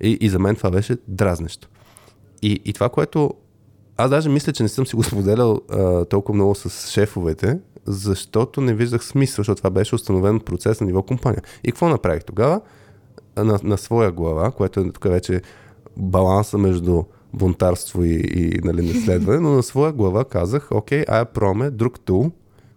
И, 0.00 0.18
и 0.20 0.28
за 0.28 0.38
мен 0.38 0.56
това 0.56 0.70
беше 0.70 0.96
дразнещо. 1.08 1.68
И, 2.42 2.60
и 2.64 2.72
това, 2.72 2.88
което 2.88 3.34
аз 3.96 4.10
даже 4.10 4.28
мисля, 4.28 4.52
че 4.52 4.62
не 4.62 4.68
съм 4.68 4.86
си 4.86 4.96
го 4.96 5.02
споделял 5.02 5.60
а, 5.70 6.04
толкова 6.04 6.34
много 6.34 6.54
с 6.54 6.90
шефовете, 6.90 7.58
защото 7.86 8.60
не 8.60 8.74
виждах 8.74 9.04
смисъл, 9.04 9.42
защото 9.42 9.58
това 9.58 9.70
беше 9.70 9.94
установен 9.94 10.40
процес 10.40 10.80
на 10.80 10.86
ниво 10.86 11.02
компания. 11.02 11.42
И 11.64 11.72
какво 11.72 11.88
направих 11.88 12.24
тогава? 12.24 12.60
На, 13.36 13.60
на 13.62 13.78
своя 13.78 14.12
глава, 14.12 14.50
което 14.50 14.80
е 14.80 14.92
тук 14.92 15.04
вече 15.04 15.42
баланса 15.96 16.58
между 16.58 17.02
бунтарство 17.32 18.04
и, 18.04 18.14
и 18.14 18.60
нали, 18.64 18.94
наследване, 18.94 19.40
но 19.40 19.50
на 19.50 19.62
своя 19.62 19.92
глава 19.92 20.24
казах, 20.24 20.68
окей, 20.70 21.04
ая 21.08 21.24
проме 21.24 21.70
друг 21.70 22.00
тул, 22.00 22.30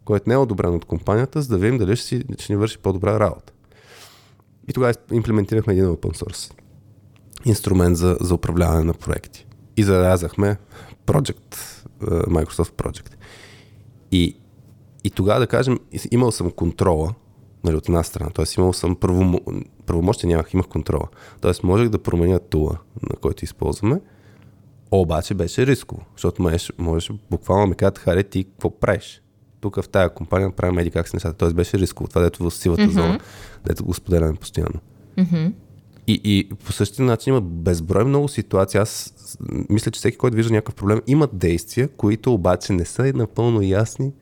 който 0.05 0.29
не 0.29 0.33
е 0.33 0.37
одобрен 0.37 0.75
от 0.75 0.85
компанията, 0.85 1.41
за 1.41 1.49
да 1.49 1.57
видим 1.57 1.77
дали 1.77 1.95
ще, 1.95 2.07
си, 2.07 2.23
ще 2.39 2.53
ни 2.53 2.57
върши 2.57 2.77
по-добра 2.77 3.19
работа. 3.19 3.53
И 4.67 4.73
тогава 4.73 4.93
имплементирахме 5.11 5.73
един 5.73 5.85
open 5.85 6.23
source 6.23 6.53
инструмент 7.45 7.97
за, 7.97 8.17
за 8.21 8.35
управляване 8.35 8.83
на 8.83 8.93
проекти. 8.93 9.45
И 9.77 9.83
зарязахме 9.83 10.57
Project, 11.05 11.55
е, 12.01 12.05
Microsoft 12.05 12.71
Project. 12.71 13.13
И, 14.11 14.37
и 15.03 15.09
тогава 15.09 15.39
да 15.39 15.47
кажем, 15.47 15.79
имал 16.11 16.31
съм 16.31 16.51
контрола, 16.51 17.13
нали, 17.63 17.75
от 17.75 17.89
една 17.89 18.03
страна, 18.03 18.29
т.е. 18.29 18.45
имал 18.57 18.73
съм 18.73 18.95
първо, 18.95 19.41
правомощие, 19.85 20.29
нямах, 20.29 20.53
имах 20.53 20.67
контрола. 20.67 21.07
Т.е. 21.41 21.51
можех 21.63 21.89
да 21.89 22.03
променя 22.03 22.39
тула, 22.39 22.77
на 23.09 23.15
който 23.15 23.43
използваме, 23.43 23.99
Обаче 24.91 25.33
беше 25.33 25.65
рисково, 25.65 26.01
защото 26.15 26.41
можеш, 26.41 26.71
можеш 26.77 27.11
буквално 27.31 27.67
ми 27.67 27.75
кажат, 27.75 27.97
харе, 27.97 28.23
ти 28.23 28.43
какво 28.43 28.79
правиш? 28.79 29.21
Тук 29.61 29.81
в 29.81 29.89
тази 29.89 30.13
компания 30.13 30.51
правим 30.51 30.79
еди 30.79 30.91
как 30.91 31.07
се 31.07 31.15
нещата. 31.15 31.37
Тоест 31.37 31.55
беше 31.55 31.79
рисково. 31.79 32.07
Това 32.07 32.21
дето 32.21 32.49
в 32.49 32.51
сивата 32.51 32.81
mm-hmm. 32.81 32.89
зона, 32.89 33.19
дето 33.65 33.85
го 33.85 33.93
споделяме 33.93 34.35
постоянно. 34.35 34.79
Мгм. 35.17 35.45
И, 36.07 36.21
и 36.23 36.49
по 36.65 36.71
същия 36.71 37.05
начин 37.05 37.33
има 37.33 37.41
безброй 37.41 38.03
много 38.03 38.27
ситуации. 38.27 38.79
Аз 38.79 39.13
мисля, 39.69 39.91
че 39.91 39.97
всеки, 39.97 40.17
който 40.17 40.37
вижда 40.37 40.53
някакъв 40.53 40.75
проблем, 40.75 41.01
има 41.07 41.27
действия, 41.33 41.87
които 41.87 42.33
обаче 42.33 42.73
не 42.73 42.85
са 42.85 43.13
напълно 43.15 43.61
ясни 43.61 44.13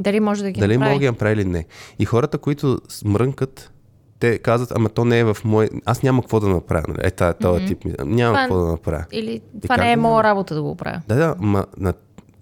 Дали 0.00 0.20
може 0.20 0.42
да 0.42 0.50
ги 0.50 0.60
дали 0.60 0.72
направи? 0.72 0.90
мога 0.90 0.98
да 0.98 1.00
ги 1.00 1.06
направи 1.06 1.32
или 1.32 1.44
не. 1.44 1.66
И 1.98 2.04
хората, 2.04 2.38
които 2.38 2.80
смрънкат, 2.88 3.71
те 4.22 4.38
казват, 4.38 4.72
ама 4.72 4.88
то 4.88 5.04
не 5.04 5.18
е 5.18 5.24
в 5.24 5.36
мой... 5.44 5.68
Аз 5.84 6.02
няма 6.02 6.22
какво 6.22 6.40
да 6.40 6.48
направя. 6.48 6.84
Нали? 6.88 6.98
Е, 7.02 7.10
тази, 7.10 7.38
този 7.38 7.58
Мгм. 7.58 7.66
тип. 7.66 7.84
ми- 7.84 7.94
Няма 8.00 8.32
Това- 8.32 8.40
какво 8.40 8.56
да 8.56 8.66
направя. 8.66 9.04
Или 9.12 9.30
И 9.30 9.60
това 9.62 9.76
не 9.76 9.92
е 9.92 9.96
моя 9.96 10.12
няма? 10.12 10.24
работа 10.24 10.54
да 10.54 10.62
го 10.62 10.74
правя. 10.76 11.02
Да, 11.08 11.14
да, 11.14 11.34
ма, 11.38 11.66
на, 11.76 11.94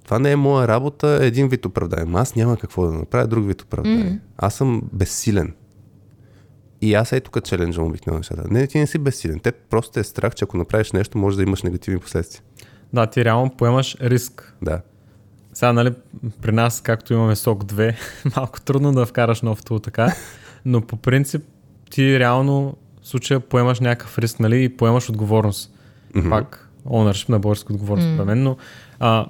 това 0.05 0.19
не 0.19 0.31
е 0.31 0.37
моя 0.39 0.69
работа, 0.69 1.19
един 1.23 1.49
вид 1.49 1.67
оправдание. 1.67 2.15
Аз 2.15 2.35
няма 2.35 2.57
какво 2.57 2.87
да 2.87 2.93
направя, 2.93 3.27
друг 3.27 3.47
вид 3.47 3.63
оправдание. 3.63 4.05
Мгм. 4.05 4.15
Аз 4.39 4.55
съм 4.55 4.83
безсилен. 4.93 5.55
И 6.81 6.95
аз 6.95 7.13
е 7.13 7.21
тук 7.21 7.45
челенджвам 7.45 7.87
обикновено 7.87 8.19
нещата. 8.19 8.43
Не, 8.47 8.67
ти 8.67 8.79
не 8.79 8.87
си 8.87 8.99
безсилен. 8.99 9.41
Те 9.41 9.53
просто 9.53 9.93
те 9.93 10.01
е 10.01 10.05
страх, 10.05 10.35
че 10.35 10.45
ако 10.45 10.57
направиш 10.57 10.93
нещо, 10.93 11.19
може 11.19 11.37
да 11.37 11.43
имаш 11.43 11.63
негативни 11.63 12.01
последствия. 12.01 12.43
Да, 12.93 13.07
ти 13.07 13.25
реално 13.25 13.51
поемаш 13.51 13.97
риск. 14.01 14.55
Да. 14.63 14.81
Сега, 15.53 15.73
нали, 15.73 15.93
при 16.43 16.53
нас, 16.53 16.81
както 16.81 17.13
имаме 17.13 17.37
сок 17.37 17.65
2, 17.65 17.95
малко 18.37 18.61
трудно 18.61 18.93
да 18.93 19.07
вкараш 19.07 19.43
нов 19.43 19.63
тул 19.63 19.79
така, 19.79 20.15
но 20.65 20.81
по 20.81 20.97
принцип 20.97 21.43
ти 21.91 22.19
реално 22.19 22.77
в 23.03 23.09
случая 23.09 23.41
поемаш 23.41 23.81
някакъв 23.81 24.19
риск, 24.19 24.41
нали, 24.41 24.65
и 24.65 24.77
поемаш 24.77 25.09
отговорност. 25.09 25.75
Мгм. 26.15 26.31
Пак 26.31 26.71
ownership 26.87 27.29
на 27.29 27.39
български 27.39 27.73
отговорност, 27.73 28.09
mm. 28.09 28.25
мен, 28.25 28.43
но 28.43 28.57
а, 29.01 29.27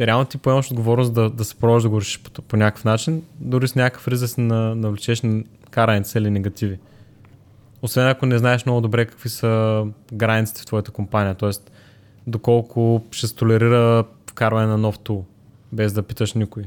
реално 0.00 0.24
ти 0.24 0.38
поемаш 0.38 0.70
отговорност 0.70 1.14
да, 1.14 1.30
да 1.30 1.44
се 1.44 1.54
пробваш 1.54 1.82
да 1.82 1.88
го 1.88 2.00
решиш 2.00 2.20
по, 2.20 2.42
по 2.42 2.56
някакъв 2.56 2.84
начин, 2.84 3.22
дори 3.40 3.68
с 3.68 3.74
някакъв 3.74 4.08
риск 4.08 4.20
да 4.20 4.28
се 4.28 4.40
на, 4.40 4.74
навлечеш 4.74 5.22
на 5.22 5.42
караница 5.70 6.18
или 6.18 6.30
негативи. 6.30 6.78
Освен 7.82 8.08
ако 8.08 8.26
не 8.26 8.38
знаеш 8.38 8.66
много 8.66 8.80
добре 8.80 9.06
какви 9.06 9.28
са 9.28 9.84
границите 10.12 10.62
в 10.62 10.66
твоята 10.66 10.90
компания, 10.90 11.34
т.е. 11.34 11.50
доколко 12.26 13.04
ще 13.10 13.26
се 13.26 13.34
толерира 13.34 14.04
вкарване 14.30 14.66
на 14.66 14.78
нов 14.78 14.98
тул, 14.98 15.24
без 15.72 15.92
да 15.92 16.02
питаш 16.02 16.32
никой. 16.32 16.64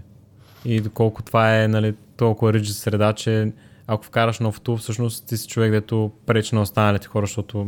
И 0.65 0.81
доколко 0.81 1.23
това 1.23 1.63
е 1.63 1.67
нали, 1.67 1.95
толкова 2.17 2.53
риджи 2.53 2.73
среда, 2.73 3.13
че 3.13 3.51
ако 3.91 4.05
вкараш 4.05 4.39
нов 4.39 4.61
тул, 4.61 4.77
всъщност 4.77 5.25
ти 5.25 5.37
си 5.37 5.47
човек, 5.47 5.71
дето 5.71 6.11
пречи 6.25 6.55
на 6.55 6.61
останалите 6.61 7.07
хора, 7.07 7.25
защото 7.25 7.67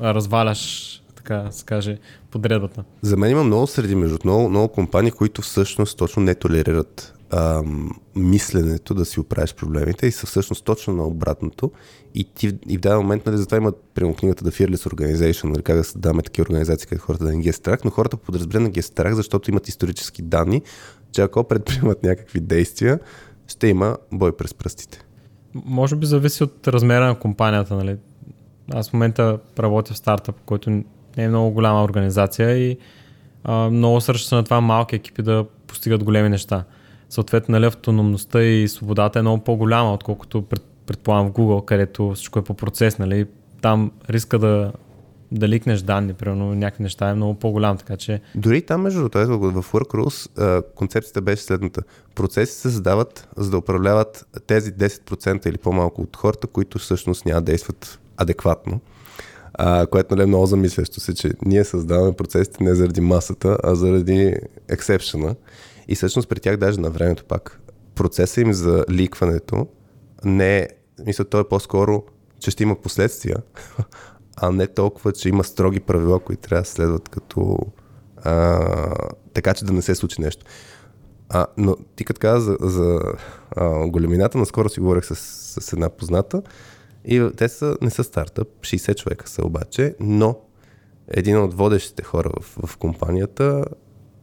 разваляш, 0.00 1.02
така 1.14 1.50
се 1.50 1.64
каже, 1.64 1.98
подредбата. 2.30 2.84
За 3.02 3.16
мен 3.16 3.30
има 3.30 3.44
много 3.44 3.66
среди, 3.66 3.94
между 3.94 4.18
много, 4.24 4.48
много 4.48 4.68
компании, 4.68 5.10
които 5.10 5.42
всъщност 5.42 5.98
точно 5.98 6.22
не 6.22 6.34
толерират 6.34 7.14
ам, 7.30 7.90
мисленето 8.16 8.94
да 8.94 9.04
си 9.04 9.20
оправиш 9.20 9.54
проблемите 9.54 10.06
и 10.06 10.12
са 10.12 10.26
всъщност 10.26 10.64
точно 10.64 10.94
на 10.94 11.06
обратното. 11.06 11.70
И, 12.14 12.24
ти, 12.24 12.58
и 12.68 12.76
в 12.76 12.80
даден 12.80 12.98
момент, 12.98 13.26
нали, 13.26 13.36
затова 13.36 13.56
имат 13.56 13.84
прямо 13.94 14.14
книгата 14.14 14.44
The 14.44 14.50
Fearless 14.50 14.94
Organization, 14.94 15.44
нали, 15.44 15.62
как 15.62 15.76
да 15.76 15.84
създаваме 15.84 16.22
такива 16.22 16.42
организации, 16.42 16.88
където 16.88 17.04
хората 17.04 17.24
да 17.24 17.30
не 17.30 17.38
ги 17.38 17.48
е 17.48 17.52
страх, 17.52 17.84
но 17.84 17.90
хората 17.90 18.16
подразбират 18.16 18.64
да 18.64 18.70
ги 18.70 18.80
е 18.80 18.82
страх, 18.82 19.14
защото 19.14 19.50
имат 19.50 19.68
исторически 19.68 20.22
данни, 20.22 20.62
че 21.12 21.22
ако 21.22 21.44
предприемат 21.44 22.02
някакви 22.02 22.40
действия, 22.40 23.00
ще 23.48 23.66
има 23.66 23.96
бой 24.12 24.36
през 24.36 24.54
пръстите. 24.54 25.04
Може 25.54 25.96
би 25.96 26.06
зависи 26.06 26.44
от 26.44 26.68
размера 26.68 27.06
на 27.06 27.14
компанията. 27.14 27.74
Нали? 27.74 27.96
Аз 28.72 28.90
в 28.90 28.92
момента 28.92 29.38
работя 29.58 29.94
в 29.94 29.96
стартъп, 29.96 30.36
който 30.46 30.70
не 30.70 30.84
е 31.16 31.28
много 31.28 31.50
голяма 31.50 31.84
организация 31.84 32.56
и 32.58 32.78
а, 33.44 33.70
много 33.70 34.00
сръща 34.00 34.34
на 34.36 34.44
това 34.44 34.60
малки 34.60 34.96
екипи 34.96 35.22
да 35.22 35.44
постигат 35.66 36.04
големи 36.04 36.28
неща. 36.28 36.64
Съответно, 37.08 37.52
нали, 37.52 37.66
автономността 37.66 38.42
и 38.42 38.68
свободата 38.68 39.18
е 39.18 39.22
много 39.22 39.44
по-голяма, 39.44 39.94
отколкото 39.94 40.42
пред, 40.42 40.62
предполагам 40.86 41.28
в 41.28 41.32
Google, 41.32 41.64
където 41.64 42.12
всичко 42.12 42.38
е 42.38 42.44
по 42.44 42.54
процес. 42.54 42.98
Нали? 42.98 43.26
Там 43.60 43.92
риска 44.10 44.38
да, 44.38 44.72
да 45.38 45.48
ликнеш 45.48 45.82
данни, 45.82 46.14
примерно 46.14 46.54
някакви 46.54 46.82
неща 46.82 47.08
е 47.08 47.14
много 47.14 47.34
по-голям, 47.34 47.76
така 47.78 47.96
че 47.96 48.20
Дори 48.34 48.62
там, 48.62 48.82
между 48.82 48.98
другото, 48.98 49.38
го, 49.38 49.62
в 49.62 49.74
а, 50.38 50.62
концепцията 50.74 51.22
беше 51.22 51.42
следната. 51.42 51.82
Процеси 52.14 52.52
се 52.52 52.60
създават, 52.60 53.28
за 53.36 53.50
да 53.50 53.58
управляват 53.58 54.26
тези 54.46 54.72
10% 54.72 55.46
или 55.46 55.58
по-малко 55.58 56.02
от 56.02 56.16
хората, 56.16 56.46
които 56.46 56.78
всъщност 56.78 57.26
няма 57.26 57.42
действат 57.42 57.98
адекватно. 58.16 58.80
А, 59.54 59.86
което 59.86 60.14
нали, 60.14 60.22
е 60.22 60.26
много 60.26 60.46
замислящо 60.46 61.00
се, 61.00 61.14
че 61.14 61.30
ние 61.44 61.64
създаваме 61.64 62.12
процесите 62.12 62.64
не 62.64 62.74
заради 62.74 63.00
масата, 63.00 63.58
а 63.64 63.74
заради 63.74 64.36
ексепшена. 64.68 65.34
И 65.88 65.94
всъщност 65.94 66.28
при 66.28 66.40
тях 66.40 66.56
даже 66.56 66.80
на 66.80 66.90
времето 66.90 67.24
пак 67.24 67.60
процеса 67.94 68.40
им 68.40 68.52
за 68.52 68.84
ликването 68.90 69.66
не 70.24 70.58
е, 70.58 70.68
мисля, 71.06 71.24
той 71.24 71.40
е 71.40 71.48
по-скоро, 71.48 72.02
че 72.40 72.50
ще 72.50 72.62
има 72.62 72.74
последствия, 72.74 73.36
а 74.36 74.50
не 74.50 74.66
толкова, 74.66 75.12
че 75.12 75.28
има 75.28 75.44
строги 75.44 75.80
правила, 75.80 76.20
които 76.20 76.42
трябва 76.42 76.62
да 76.62 76.68
следват 76.68 77.08
като 77.08 77.58
а, 78.16 78.58
така, 79.34 79.54
че 79.54 79.64
да 79.64 79.72
не 79.72 79.82
се 79.82 79.94
случи 79.94 80.20
нещо. 80.20 80.46
А, 81.28 81.46
но 81.56 81.76
ти 81.96 82.04
като 82.04 82.20
каза 82.20 82.56
за, 82.60 82.68
за 82.70 83.00
а, 83.56 83.86
големината, 83.88 84.38
наскоро 84.38 84.68
си 84.68 84.80
говорих 84.80 85.04
с, 85.04 85.14
с 85.60 85.72
една 85.72 85.88
позната 85.88 86.42
и 87.04 87.30
те 87.36 87.48
са, 87.48 87.76
не 87.82 87.90
са 87.90 88.04
стартъп, 88.04 88.48
60 88.60 88.96
човека 88.96 89.28
са 89.28 89.46
обаче, 89.46 89.94
но 90.00 90.38
един 91.08 91.38
от 91.38 91.54
водещите 91.54 92.02
хора 92.02 92.30
в, 92.40 92.66
в 92.66 92.76
компанията 92.76 93.64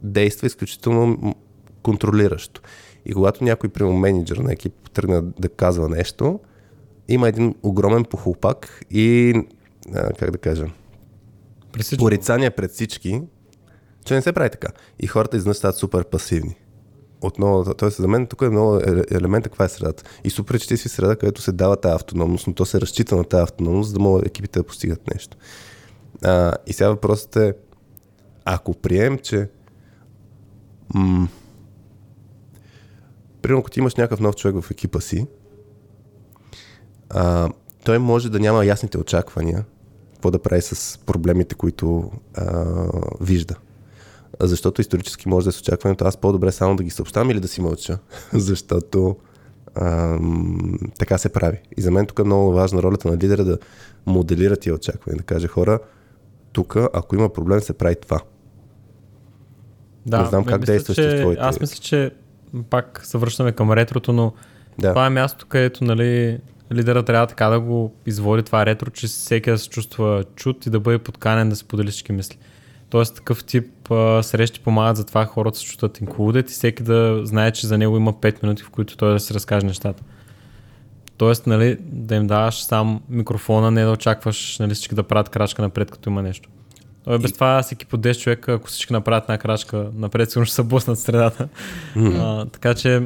действа 0.02 0.46
изключително 0.46 1.34
контролиращо. 1.82 2.60
И 3.06 3.12
когато 3.12 3.44
някой, 3.44 3.70
примерно 3.70 3.98
менеджер 3.98 4.36
на 4.36 4.52
екип, 4.52 4.90
тръгне 4.90 5.20
да 5.20 5.48
казва 5.48 5.88
нещо, 5.88 6.40
има 7.08 7.28
един 7.28 7.54
огромен 7.62 8.04
похлопак 8.04 8.84
и, 8.90 9.34
а, 9.94 10.12
как 10.12 10.30
да 10.30 10.38
кажа, 10.38 10.66
пресича. 11.72 11.98
порицание 11.98 12.50
пред 12.50 12.70
всички, 12.70 13.22
че 14.04 14.14
не 14.14 14.22
се 14.22 14.32
прави 14.32 14.50
така. 14.50 14.68
И 14.98 15.06
хората 15.06 15.36
изведнъж 15.36 15.56
стават 15.56 15.76
супер 15.76 16.04
пасивни. 16.04 16.56
Отново, 17.20 17.74
т.е. 17.74 17.90
за 17.90 18.08
мен 18.08 18.26
тук 18.26 18.42
е 18.42 18.48
много 18.48 18.80
елемента 19.10 19.48
каква 19.48 19.64
е 19.64 19.68
средата. 19.68 20.04
И 20.24 20.30
супер, 20.30 20.58
че 20.58 20.68
ти 20.68 20.76
си 20.76 20.88
среда, 20.88 21.16
където 21.16 21.42
се 21.42 21.52
дава 21.52 21.76
тази 21.76 21.94
автономност, 21.94 22.46
но 22.46 22.54
то 22.54 22.64
се 22.64 22.80
разчита 22.80 23.16
на 23.16 23.24
тази 23.24 23.42
автономност, 23.42 23.88
за 23.88 23.94
да 23.94 24.00
могат 24.00 24.26
екипите 24.26 24.58
да 24.58 24.64
постигат 24.64 25.14
нещо. 25.14 25.36
А, 26.24 26.54
и 26.66 26.72
сега 26.72 26.88
въпросът 26.88 27.36
е, 27.36 27.54
ако 28.44 28.74
прием, 28.74 29.18
че 29.18 29.48
м- 30.94 31.28
примерно, 33.42 33.60
ако 33.60 33.70
ти 33.70 33.80
имаш 33.80 33.94
някакъв 33.94 34.20
нов 34.20 34.36
човек 34.36 34.64
в 34.64 34.70
екипа 34.70 35.00
си, 35.00 35.26
а, 37.10 37.50
той 37.84 37.98
може 37.98 38.30
да 38.30 38.40
няма 38.40 38.64
ясните 38.64 38.98
очаквания, 38.98 39.64
какво 40.12 40.30
да 40.30 40.38
прави 40.38 40.62
с 40.62 40.98
проблемите, 40.98 41.54
които 41.54 42.10
а, 42.34 42.64
вижда. 43.20 43.54
Защото 44.40 44.80
исторически 44.80 45.28
може 45.28 45.44
да 45.44 45.48
е 45.48 45.52
с 45.52 45.60
очакването 45.60 46.04
аз 46.04 46.16
по-добре 46.16 46.52
само 46.52 46.76
да 46.76 46.82
ги 46.82 46.90
съобщавам 46.90 47.30
или 47.30 47.40
да 47.40 47.48
си 47.48 47.60
мълча, 47.60 47.98
защото 48.32 49.16
ам, 49.74 50.58
така 50.98 51.18
се 51.18 51.28
прави. 51.28 51.60
И 51.76 51.82
за 51.82 51.90
мен 51.90 52.06
тук 52.06 52.18
е 52.18 52.24
много 52.24 52.52
важна 52.52 52.82
ролята 52.82 53.08
на 53.08 53.14
лидера 53.14 53.44
да 53.44 53.58
моделира 54.06 54.56
тия 54.56 54.74
очаквания, 54.74 55.18
да 55.18 55.24
каже 55.24 55.46
хора, 55.46 55.78
тук 56.52 56.76
ако 56.92 57.16
има 57.16 57.28
проблем 57.28 57.60
се 57.60 57.72
прави 57.72 57.96
това. 57.96 58.20
Не 60.06 60.24
знам 60.24 60.44
как 60.44 60.60
мисля, 60.60 60.72
действаш 60.72 60.96
че, 60.96 61.16
твоите- 61.16 61.42
Аз 61.42 61.60
мисля, 61.60 61.76
че 61.76 62.10
пак 62.70 63.00
се 63.04 63.18
връщаме 63.18 63.52
към 63.52 63.72
ретрото, 63.72 64.12
но 64.12 64.32
Да. 64.78 64.88
това 64.88 65.06
е 65.06 65.10
място, 65.10 65.46
където 65.46 65.84
нали, 65.84 66.38
лидера 66.74 67.02
трябва 67.02 67.26
така 67.26 67.48
да 67.48 67.60
го 67.60 67.94
изводи 68.06 68.42
това 68.42 68.66
ретро, 68.66 68.90
че 68.90 69.06
всеки 69.06 69.50
да 69.50 69.58
се 69.58 69.68
чувства 69.68 70.24
чут 70.36 70.66
и 70.66 70.70
да 70.70 70.80
бъде 70.80 70.98
подканен 70.98 71.48
да 71.48 71.56
сподели 71.56 71.90
всички 71.90 72.12
мисли. 72.12 72.38
Тоест 72.90 73.14
такъв 73.14 73.44
тип 73.44 73.90
а, 73.90 74.22
срещи 74.22 74.60
помагат 74.60 74.96
за 74.96 75.06
това 75.06 75.26
хората 75.26 75.58
се 75.58 75.64
чувстват 75.64 75.98
included 75.98 76.50
и 76.50 76.52
всеки 76.52 76.82
да 76.82 77.20
знае, 77.24 77.50
че 77.50 77.66
за 77.66 77.78
него 77.78 77.96
има 77.96 78.12
5 78.12 78.42
минути, 78.42 78.62
в 78.62 78.70
които 78.70 78.96
той 78.96 79.12
да 79.12 79.20
се 79.20 79.34
разкаже 79.34 79.66
нещата. 79.66 80.02
Тоест, 81.16 81.46
нали, 81.46 81.76
да 81.80 82.14
им 82.14 82.26
даваш 82.26 82.62
сам 82.62 83.00
микрофона, 83.08 83.70
не 83.70 83.84
да 83.84 83.90
очакваш 83.90 84.58
нали, 84.58 84.74
всички 84.74 84.94
да 84.94 85.02
правят 85.02 85.28
крачка 85.28 85.62
напред, 85.62 85.90
като 85.90 86.10
има 86.10 86.22
нещо. 86.22 86.48
Той 87.04 87.18
без 87.18 87.32
това 87.32 87.62
всеки 87.62 87.86
по 87.86 87.98
10 87.98 88.18
човека, 88.18 88.52
ако 88.52 88.66
всички 88.66 88.92
направят 88.92 89.24
една 89.24 89.38
крачка 89.38 89.90
напред, 89.94 90.30
сигурно 90.30 90.46
ще 90.46 90.54
се 90.54 90.62
блъснат 90.62 90.98
средата. 90.98 91.48
А, 91.96 92.46
така 92.46 92.74
че 92.74 93.02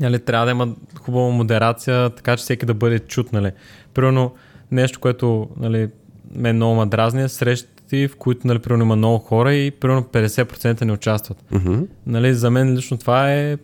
нали, 0.00 0.18
трябва 0.18 0.46
да 0.46 0.50
има 0.50 0.68
хубава 1.00 1.28
модерация, 1.28 2.10
така 2.10 2.36
че 2.36 2.42
всеки 2.42 2.66
да 2.66 2.74
бъде 2.74 2.98
чут. 2.98 3.32
Нали. 3.32 3.52
Примерно 3.94 4.34
нещо, 4.70 5.00
което 5.00 5.48
нали, 5.56 5.88
мен 6.34 6.56
много 6.56 6.74
ме 6.74 6.86
дразни 6.86 7.22
е 7.22 7.28
срещи, 7.28 8.08
в 8.08 8.16
които 8.16 8.46
нали, 8.46 8.58
примерно 8.58 8.84
има 8.84 8.96
много 8.96 9.18
хора 9.18 9.54
и 9.54 9.70
примерно 9.70 10.02
50% 10.02 10.84
не 10.84 10.92
участват. 10.92 11.44
Мгм. 11.50 11.82
Нали, 12.06 12.34
за 12.34 12.50
мен 12.50 12.76
лично 12.76 12.98
това 12.98 13.32
е 13.32 13.56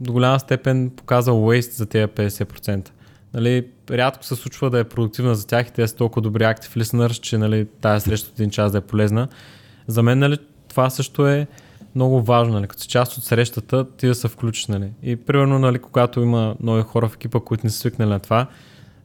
до 0.00 0.12
голяма 0.12 0.40
степен 0.40 0.90
показал 0.96 1.36
waste 1.36 1.72
за 1.72 1.86
тези 1.86 2.06
50%. 2.06 2.88
Нали, 3.34 3.66
рядко 3.90 4.24
се 4.24 4.36
случва 4.36 4.70
да 4.70 4.78
е 4.78 4.84
продуктивна 4.84 5.34
за 5.34 5.46
тях 5.46 5.68
и 5.68 5.72
те 5.72 5.88
са 5.88 5.96
толкова 5.96 6.22
добри 6.22 6.42
active 6.42 6.82
listeners, 6.82 7.20
че 7.20 7.38
нали, 7.38 7.66
тази 7.80 8.04
среща 8.04 8.28
от 8.32 8.38
един 8.38 8.50
час 8.50 8.72
да 8.72 8.78
е 8.78 8.80
полезна. 8.80 9.28
За 9.86 10.02
мен, 10.02 10.18
нали, 10.18 10.38
това 10.68 10.90
също 10.90 11.28
е 11.28 11.46
много 11.94 12.22
важно, 12.22 12.54
нали, 12.54 12.66
като 12.66 12.84
част 12.84 13.18
от 13.18 13.24
срещата 13.24 13.86
ти 13.96 14.06
да 14.06 14.14
се 14.14 14.28
включиш, 14.28 14.66
нали. 14.66 14.90
И 15.02 15.16
примерно, 15.16 15.58
нали, 15.58 15.78
когато 15.78 16.20
има 16.20 16.56
нови 16.60 16.82
хора 16.82 17.08
в 17.08 17.14
екипа, 17.14 17.40
които 17.40 17.66
не 17.66 17.70
са 17.70 17.78
свикнали 17.78 18.10
на 18.10 18.20
това, 18.20 18.46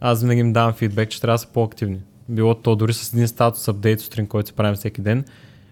аз 0.02 0.22
винаги 0.22 0.42
им 0.42 0.54
давам 0.54 0.74
фидбек, 0.74 1.10
че 1.10 1.22
трябва 1.22 1.34
да 1.34 1.40
са 1.40 1.48
по-активни. 1.48 2.00
Било 2.30 2.56
то 2.56 2.76
дори 2.76 2.94
с 2.94 3.14
един 3.14 3.28
статус 3.28 3.68
апдейт 3.68 4.00
сутрин, 4.00 4.28
който 4.28 4.48
се 4.48 4.54
правим 4.54 4.76
всеки 4.76 5.02
ден. 5.02 5.26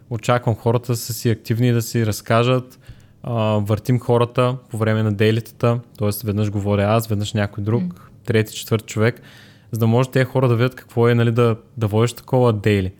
Очаквам 0.10 0.56
хората 0.56 0.92
да 0.92 0.96
са 0.96 1.14
си 1.14 1.30
активни, 1.30 1.72
да 1.72 1.82
си 1.82 2.06
разкажат, 2.06 2.80
а, 3.24 3.34
въртим 3.44 4.00
хората 4.00 4.56
по 4.70 4.78
време 4.78 5.04
на 5.04 5.14
дейлитата, 5.14 5.80
т.е. 6.00 6.10
веднъж 6.24 6.52
говоря 6.52 6.84
аз, 6.84 7.08
веднъж 7.08 7.34
някой 7.34 7.64
друг, 7.64 7.84
mm. 7.84 7.98
трети, 8.26 8.56
четвърти 8.56 8.86
човек, 8.86 9.22
за 9.72 9.80
да 9.80 9.88
може 9.88 10.10
тези 10.10 10.26
хора 10.26 10.48
да 10.48 10.56
видят 10.56 10.76
какво 10.76 11.10
е 11.10 11.16
нали, 11.16 11.32
да, 11.32 11.56
да 11.78 11.88
водиш 11.88 12.14
такова 12.14 12.54
дейли. 12.54 12.92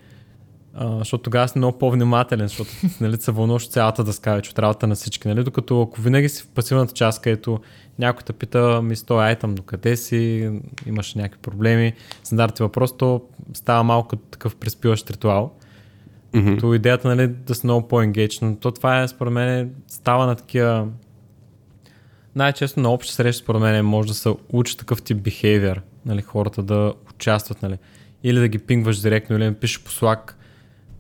А, 0.76 0.98
защото 0.98 1.24
тогава 1.24 1.48
си 1.48 1.58
много 1.58 1.78
по-внимателен, 1.78 2.48
защото 2.48 2.70
нали, 3.02 3.18
се 3.18 3.32
вълнуваш 3.32 3.70
цялата 3.70 4.04
дъска 4.04 4.36
вече 4.36 4.52
от 4.52 4.60
работа 4.60 4.88
на 4.88 4.96
всички. 4.96 5.28
Нали? 5.28 5.44
Докато 5.44 5.82
ако 5.82 6.02
винаги 6.02 6.30
си 6.30 6.44
в 6.44 6.48
пасивната 6.48 6.94
част, 6.94 7.22
където 7.22 7.60
някой 8.00 8.24
те 8.24 8.34
пита, 8.34 8.82
ми 8.82 8.96
стой 8.96 9.26
айтъм, 9.26 9.56
до 9.56 9.64
къде 9.64 9.98
си, 9.98 10.52
имаш 10.86 11.16
някакви 11.16 11.42
проблеми, 11.42 11.94
стандартни 12.24 12.64
въпрос, 12.64 12.98
то 12.98 13.22
става 13.54 13.84
малко 13.84 14.16
такъв 14.16 14.56
преспиващ 14.56 15.12
ритуал. 15.12 15.54
Mm-hmm. 16.34 16.60
То 16.60 16.74
идеята 16.74 17.08
нали, 17.08 17.28
да 17.28 17.56
си 17.56 17.62
много 17.64 17.88
по-енгейдж, 17.88 18.40
но 18.40 18.56
то 18.56 18.72
това 18.72 19.02
е 19.02 19.08
според 19.08 19.34
мен 19.34 19.72
става 19.88 20.26
на 20.26 20.36
такива 20.36 20.88
най-често 22.36 22.80
на 22.80 22.90
общи 22.90 23.14
срещи 23.14 23.44
според 23.44 23.62
мен 23.62 23.86
може 23.86 24.08
да 24.08 24.14
се 24.14 24.36
учи 24.50 24.78
такъв 24.78 25.02
тип 25.02 25.18
behavior, 25.18 25.80
нали, 26.06 26.22
хората 26.22 26.64
да 26.64 26.94
участват, 27.14 27.62
нали. 27.62 27.78
Или 28.24 28.40
да 28.40 28.48
ги 28.48 28.60
пингваш 28.60 29.02
директно, 29.02 29.36
или 29.36 29.46
да 29.46 29.54
пишеш 29.54 29.84
по 29.84 29.92
Slack, 29.92 30.34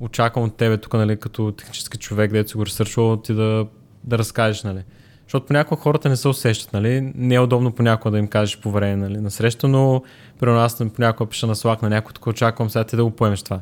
очаквам 0.03 0.43
от 0.43 0.55
тебе 0.55 0.77
тук, 0.77 0.93
нали, 0.93 1.17
като 1.17 1.51
технически 1.51 1.97
човек, 1.97 2.31
дето 2.31 2.49
си 2.49 2.57
го 2.57 2.65
ресърчвал, 2.65 3.17
ти 3.17 3.33
да, 3.33 3.67
да 4.03 4.17
разкажеш, 4.17 4.63
нали. 4.63 4.83
Защото 5.23 5.45
понякога 5.45 5.81
хората 5.81 6.09
не 6.09 6.15
се 6.15 6.27
усещат, 6.27 6.73
нали? 6.73 7.11
Не 7.15 7.35
е 7.35 7.39
удобно 7.39 7.71
понякога 7.71 8.11
да 8.11 8.17
им 8.17 8.27
кажеш 8.27 8.59
по 8.59 8.71
време 8.71 8.95
нали, 8.95 9.17
на 9.17 9.31
среща, 9.31 9.67
но 9.67 10.03
при 10.39 10.49
нас 10.49 10.81
понякога 10.95 11.29
пиша 11.29 11.47
на 11.47 11.55
Slack 11.55 11.81
на 11.81 11.89
някой, 11.89 12.13
тук 12.13 12.27
очаквам 12.27 12.69
сега 12.69 12.83
ти 12.83 12.95
да 12.95 13.03
го 13.03 13.11
поемеш 13.11 13.43
това. 13.43 13.59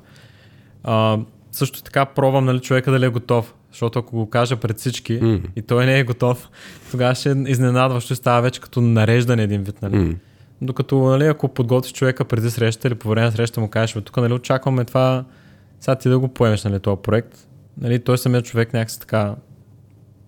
А, 0.83 1.19
също 1.51 1.83
така 1.83 2.05
пробвам 2.05 2.45
нали, 2.45 2.59
човека 2.59 2.91
дали 2.91 3.05
е 3.05 3.09
готов. 3.09 3.53
Защото 3.71 3.99
ако 3.99 4.15
го 4.15 4.29
кажа 4.29 4.55
пред 4.57 4.79
всички 4.79 5.19
mm. 5.19 5.41
и 5.55 5.61
той 5.61 5.85
не 5.85 5.99
е 5.99 6.03
готов, 6.03 6.49
тогава 6.91 7.15
ще 7.15 7.29
изненадва, 7.47 8.01
ще 8.01 8.15
става 8.15 8.41
вече 8.41 8.61
като 8.61 8.81
нареждане 8.81 9.43
един 9.43 9.63
вид. 9.63 9.81
Нали? 9.81 9.95
Mm. 9.95 10.15
Докато 10.61 10.99
нали, 10.99 11.25
ако 11.25 11.47
подготвиш 11.47 11.93
човека 11.93 12.25
преди 12.25 12.49
среща 12.49 12.87
или 12.87 12.95
по 12.95 13.09
време 13.09 13.25
на 13.25 13.31
среща 13.31 13.61
му 13.61 13.69
кажеш, 13.69 13.97
тук 14.05 14.17
нали, 14.17 14.33
очакваме 14.33 14.85
това, 14.85 15.23
сега 15.81 15.95
ти 15.95 16.09
да 16.09 16.19
го 16.19 16.27
поемеш 16.27 16.63
нали, 16.63 16.79
този 16.79 17.01
проект. 17.01 17.47
Нали, 17.77 17.99
той 17.99 18.17
самият 18.17 18.45
човек 18.45 18.73
някакси 18.73 18.99
така 18.99 19.35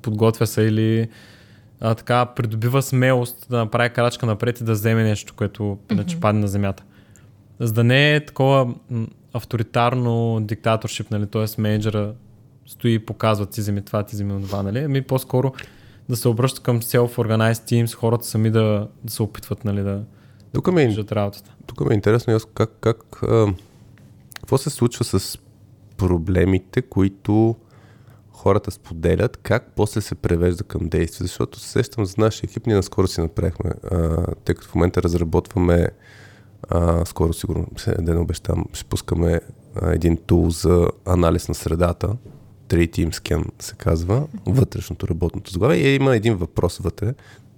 подготвя 0.01 0.47
се 0.47 0.61
или 0.61 1.07
а, 1.79 1.95
така 1.95 2.25
придобива 2.25 2.81
смелост 2.81 3.47
да 3.49 3.57
направи 3.57 3.89
крачка 3.89 4.25
напред 4.25 4.61
и 4.61 4.63
да 4.63 4.71
вземе 4.71 5.03
нещо, 5.03 5.33
което 5.33 5.63
mm-hmm. 5.63 5.93
иначе 5.93 6.19
падне 6.19 6.41
на 6.41 6.47
земята. 6.47 6.83
За 7.59 7.73
да 7.73 7.83
не 7.83 8.15
е 8.15 8.25
такова 8.25 8.73
авторитарно 9.33 10.39
диктаторшип, 10.41 11.11
нали, 11.11 11.27
т.е. 11.27 11.61
менеджера 11.61 12.13
стои 12.65 12.93
и 12.93 12.99
показва 12.99 13.45
ти 13.45 13.61
вземи 13.61 13.81
това, 13.81 14.03
ти 14.03 14.15
вземи 14.15 14.43
това, 14.43 14.63
нали? 14.63 14.79
Ами 14.79 15.01
по-скоро 15.01 15.53
да 16.09 16.15
се 16.15 16.27
обръща 16.27 16.61
към 16.61 16.81
self-organized 16.81 17.51
teams, 17.51 17.93
хората 17.95 18.25
сами 18.25 18.49
да, 18.49 18.87
да 19.03 19.11
се 19.11 19.23
опитват, 19.23 19.65
нали, 19.65 19.81
да 19.81 20.03
тук 20.53 20.71
ми, 20.71 20.83
е 20.83 20.95
работата. 21.11 21.51
Тук 21.67 21.79
ми 21.79 21.93
е 21.93 21.95
интересно 21.95 22.37
как, 22.53 22.71
как 22.81 23.23
а, 23.23 23.53
какво 24.43 24.57
се 24.57 24.69
случва 24.69 25.05
с 25.05 25.39
проблемите, 25.97 26.81
които 26.81 27.55
хората 28.31 28.71
споделят, 28.71 29.37
как 29.37 29.71
после 29.75 30.01
се 30.01 30.15
превежда 30.15 30.63
към 30.63 30.89
действие, 30.89 31.27
защото 31.27 31.59
се 31.59 31.69
сещам 31.69 32.05
за 32.05 32.15
нашия 32.17 32.47
екип, 32.47 32.67
ние 32.67 32.75
наскоро 32.75 33.07
си 33.07 33.21
направихме, 33.21 33.71
а, 33.91 34.25
тъй 34.35 34.55
като 34.55 34.67
в 34.67 34.75
момента 34.75 35.03
разработваме 35.03 35.87
а, 36.69 37.05
скоро 37.05 37.33
сигурно, 37.33 37.67
ден 37.99 38.17
обещам, 38.17 38.65
ще 38.73 38.85
пускаме 38.85 39.41
а, 39.75 39.93
един 39.93 40.17
тул 40.17 40.49
за 40.49 40.87
анализ 41.05 41.47
на 41.47 41.55
средата, 41.55 42.15
3 42.67 42.89
Team 42.89 43.13
Scan 43.13 43.45
се 43.59 43.75
казва, 43.75 44.27
вътрешното 44.45 45.07
работното 45.07 45.51
заглавие. 45.51 45.77
И 45.77 45.95
има 45.95 46.15
един 46.15 46.35
въпрос 46.35 46.77
вътре, 46.77 47.13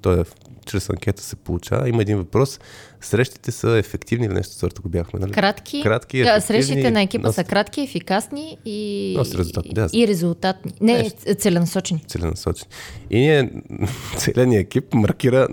той 0.05 0.21
е 0.21 0.23
чрез 0.65 0.89
анкета 0.89 1.23
се 1.23 1.35
получава. 1.35 1.89
Има 1.89 2.01
един 2.01 2.17
въпрос. 2.17 2.59
Срещите 3.01 3.51
са 3.51 3.77
ефективни 3.77 4.25
или 4.25 4.33
нещо 4.33 4.55
сорта 4.55 4.81
го 4.81 4.89
бяхме, 4.89 5.19
нали? 5.19 5.31
Кратки. 5.31 5.81
Кратки 5.83 6.23
да, 6.23 6.41
срещите 6.41 6.91
на 6.91 7.01
екипа 7.01 7.27
нос... 7.27 7.35
са 7.35 7.43
кратки, 7.43 7.81
ефикасни 7.81 8.57
и, 8.65 9.17
резултатни. 9.19 9.73
Да. 9.73 9.87
и 9.93 10.07
резултатни. 10.07 10.73
Не, 10.81 10.93
нещо. 10.93 11.35
целенасочени. 11.35 12.03
Целенасочени. 12.07 12.69
И 13.09 13.19
ние, 13.19 13.51
целият 14.17 14.49
ни 14.49 14.57
екип 14.57 14.93
маркира 14.93 15.47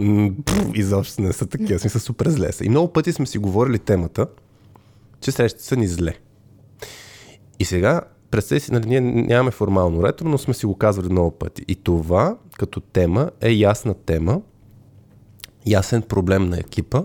изобщо 0.74 1.22
не 1.22 1.32
са 1.32 1.46
такива, 1.46 1.78
сме 1.78 1.90
са 1.90 2.00
супер 2.00 2.28
зле 2.28 2.52
са. 2.52 2.64
И 2.64 2.68
много 2.68 2.92
пъти 2.92 3.12
сме 3.12 3.26
си 3.26 3.38
говорили 3.38 3.78
темата, 3.78 4.26
че 5.20 5.32
срещите 5.32 5.64
са 5.64 5.76
ни 5.76 5.86
зле. 5.86 6.14
И 7.58 7.64
сега 7.64 8.00
представи 8.32 8.60
си, 8.60 8.72
нали, 8.72 8.86
ние 8.86 9.00
нямаме 9.00 9.50
формално 9.50 10.02
ретро, 10.02 10.28
но 10.28 10.38
сме 10.38 10.54
си 10.54 10.66
го 10.66 10.78
казвали 10.78 11.08
много 11.08 11.30
пъти. 11.30 11.64
И 11.68 11.74
това 11.74 12.36
като 12.58 12.80
тема 12.80 13.30
е 13.40 13.50
ясна 13.50 13.94
тема, 13.94 14.40
ясен 15.66 16.02
проблем 16.02 16.48
на 16.48 16.58
екипа. 16.58 17.02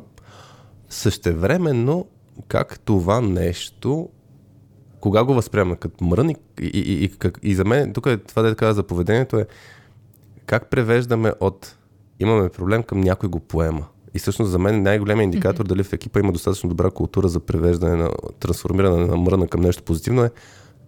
Същевременно, 0.89 2.07
как 2.47 2.79
това 2.79 3.21
нещо, 3.21 4.09
кога 4.99 5.23
го 5.23 5.33
възприема 5.33 5.75
като 5.75 6.03
мрън 6.03 6.29
и, 6.29 6.35
и, 6.61 6.67
и, 6.79 7.03
и, 7.03 7.09
как, 7.09 7.39
и 7.43 7.55
за 7.55 7.65
мен, 7.65 7.93
тук 7.93 8.05
е 8.05 8.17
това 8.17 8.41
да 8.41 8.55
казва 8.55 8.73
за 8.73 8.83
поведението 8.83 9.39
е 9.39 9.47
как 10.45 10.69
превеждаме 10.69 11.33
от 11.39 11.77
имаме 12.19 12.49
проблем 12.49 12.83
към 12.83 13.01
някой 13.01 13.29
го 13.29 13.39
поема. 13.39 13.85
И 14.13 14.19
всъщност 14.19 14.51
за 14.51 14.59
мен 14.59 14.83
най-големият 14.83 15.23
индикатор 15.23 15.65
mm-hmm. 15.65 15.67
дали 15.67 15.83
в 15.83 15.93
екипа 15.93 16.19
има 16.19 16.31
достатъчно 16.31 16.69
добра 16.69 16.91
култура 16.91 17.27
за 17.27 17.39
превеждане 17.39 17.95
на 17.95 18.09
трансформиране 18.39 19.05
на 19.05 19.17
мръна 19.17 19.47
към 19.47 19.61
нещо 19.61 19.83
позитивно 19.83 20.23
е 20.23 20.31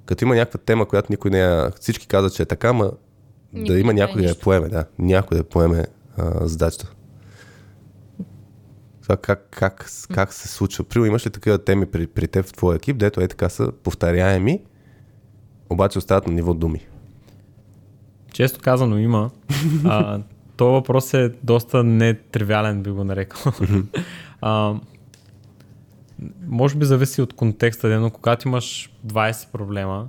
като 0.10 0.26
има 0.26 0.36
някаква 0.36 0.60
тема, 0.66 0.86
която 0.86 1.12
никой 1.12 1.32
не 1.32 1.42
е, 1.42 1.70
всички 1.80 2.08
казват, 2.08 2.34
че 2.34 2.44
е 2.44 2.46
така, 2.46 2.74
ма 2.74 2.92
да 3.54 3.80
има 3.80 3.94
някой 3.94 4.22
да 4.22 4.28
я 4.28 4.36
поеме, 4.36 4.70
да, 4.70 4.86
някой 5.00 5.38
да 5.38 5.44
поеме 5.44 5.86
а, 6.18 6.48
задачата. 6.48 6.92
Това 9.02 9.18
как, 9.18 9.48
как, 9.52 9.90
как 10.14 10.34
се 10.34 10.48
случва? 10.48 10.84
Прио, 10.84 11.06
имаш 11.06 11.26
ли 11.26 11.30
такива 11.30 11.58
теми 11.58 11.86
при, 11.86 12.08
при 12.08 12.28
теб 12.28 12.46
в 12.46 12.54
твоя 12.54 12.76
екип, 12.76 12.98
дето 12.98 13.22
е 13.22 13.28
така 13.28 13.50
са 13.50 13.72
повторяеми, 13.84 14.62
обаче 15.70 15.98
остават 15.98 16.28
на 16.28 16.34
ниво 16.34 16.54
думи? 16.54 16.86
Често 18.34 18.60
казано 18.60 18.98
има. 18.98 19.30
А, 19.86 20.20
то 20.58 20.66
въпрос 20.66 21.14
е 21.14 21.34
доста 21.44 21.84
нетривиален, 21.84 22.84
би 22.84 22.90
го 22.90 23.04
нарекал. 23.04 23.54
а, 24.42 24.76
може 26.48 26.76
би 26.76 26.86
зависи 26.86 27.22
от 27.22 27.34
контекста, 27.34 28.00
но 28.00 28.10
когато 28.10 28.48
имаш 28.48 28.94
20 29.08 29.52
проблема, 29.52 30.08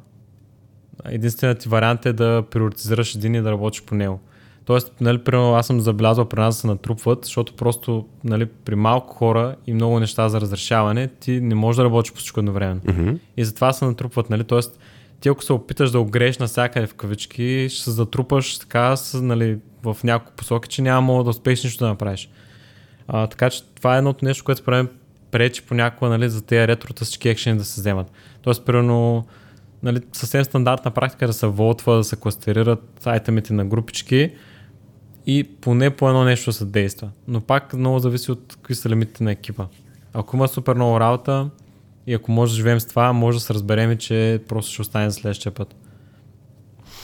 единственият 1.04 1.58
ти 1.58 1.68
вариант 1.68 2.06
е 2.06 2.12
да 2.12 2.44
приоритизираш 2.50 3.14
един 3.14 3.34
и 3.34 3.42
да 3.42 3.50
работиш 3.50 3.82
по 3.82 3.94
него. 3.94 4.20
Тоест, 4.64 4.92
нали, 5.00 5.18
примерно, 5.18 5.54
аз 5.54 5.66
съм 5.66 5.80
забелязал 5.80 6.24
при 6.24 6.40
нас 6.40 6.56
да 6.56 6.60
се 6.60 6.66
натрупват, 6.66 7.24
защото 7.24 7.56
просто 7.56 8.06
нали, 8.24 8.46
при 8.46 8.74
малко 8.74 9.14
хора 9.14 9.56
и 9.66 9.74
много 9.74 10.00
неща 10.00 10.28
за 10.28 10.40
разрешаване, 10.40 11.08
ти 11.08 11.40
не 11.40 11.54
можеш 11.54 11.76
да 11.76 11.84
работиш 11.84 12.12
по 12.12 12.18
всичко 12.18 12.40
едновременно. 12.40 12.80
Mm-hmm. 12.80 13.18
И 13.36 13.44
затова 13.44 13.72
се 13.72 13.84
натрупват. 13.84 14.30
Нали, 14.30 14.44
тоест, 14.44 14.78
ти 15.20 15.28
ако 15.28 15.44
се 15.44 15.52
опиташ 15.52 15.90
да 15.90 16.00
огрееш 16.00 16.38
навсякъде 16.38 16.86
в 16.86 16.94
кавички, 16.94 17.66
ще 17.70 17.84
се 17.84 17.90
затрупаш 17.90 18.58
така 18.58 18.94
нали, 19.14 19.58
в 19.82 19.96
няколко 20.04 20.36
посоки, 20.36 20.68
че 20.68 20.82
няма 20.82 21.24
да 21.24 21.30
успееш 21.30 21.64
нищо 21.64 21.84
да 21.84 21.88
направиш. 21.88 22.30
А, 23.08 23.26
така 23.26 23.50
че 23.50 23.64
това 23.64 23.94
е 23.94 23.98
едното 23.98 24.24
нещо, 24.24 24.44
което 24.44 24.60
според 24.60 24.90
пречи 25.30 25.62
понякога 25.62 26.10
нали, 26.10 26.28
за 26.28 26.42
тези 26.42 26.68
ретрота 26.68 27.04
всички 27.04 27.28
екшени 27.28 27.58
да 27.58 27.64
се 27.64 27.80
вземат. 27.80 28.12
Тоест, 28.42 28.64
примерно, 28.64 29.26
нали, 29.82 30.00
съвсем 30.12 30.44
стандартна 30.44 30.90
практика 30.90 31.26
да 31.26 31.32
се 31.32 31.46
волтва, 31.46 31.96
да 31.96 32.04
се 32.04 32.16
кластерират 32.16 33.06
айтемите 33.06 33.52
на 33.52 33.64
групички 33.64 34.30
и 35.26 35.44
поне 35.60 35.90
по 35.90 36.08
едно 36.08 36.24
нещо 36.24 36.52
се 36.52 36.64
действа. 36.64 37.10
Но 37.28 37.40
пак 37.40 37.74
много 37.74 37.98
зависи 37.98 38.32
от 38.32 38.54
какви 38.54 38.74
са 38.74 38.88
лимитите 38.88 39.24
на 39.24 39.32
екипа. 39.32 39.66
Ако 40.12 40.36
има 40.36 40.48
супер 40.48 40.74
много 40.74 41.00
работа 41.00 41.50
и 42.06 42.14
ако 42.14 42.32
може 42.32 42.52
да 42.52 42.56
живеем 42.56 42.80
с 42.80 42.86
това, 42.86 43.12
може 43.12 43.38
да 43.38 43.44
се 43.44 43.54
разберем, 43.54 43.96
че 43.96 44.42
просто 44.48 44.72
ще 44.72 44.82
остане 44.82 45.10
за 45.10 45.14
следващия 45.14 45.52
път. 45.52 45.74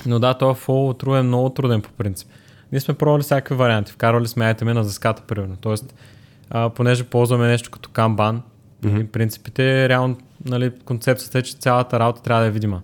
Но 0.06 0.18
да, 0.18 0.34
този 0.34 0.60
фол 0.60 0.94
е 1.08 1.22
много 1.22 1.50
труден 1.50 1.82
по 1.82 1.90
принцип. 1.90 2.28
Ние 2.72 2.80
сме 2.80 2.94
пробвали 2.94 3.22
всякакви 3.22 3.54
варианти. 3.54 3.92
Вкарвали 3.92 4.28
сме 4.28 4.44
айтеми 4.44 4.72
на 4.72 4.84
заската, 4.84 5.22
примерно. 5.22 5.56
Тоест, 5.56 5.94
а, 6.50 6.70
понеже 6.70 7.04
ползваме 7.04 7.46
нещо 7.46 7.70
като 7.70 7.90
Kanban 7.90 8.40
mm-hmm. 8.82 9.00
и 9.00 9.06
принципите, 9.06 9.88
реално 9.88 10.16
нали, 10.44 10.72
концепцията 10.84 11.38
е, 11.38 11.42
че 11.42 11.56
цялата 11.56 12.00
работа 12.00 12.22
трябва 12.22 12.42
да 12.42 12.48
е 12.48 12.50
видима. 12.50 12.82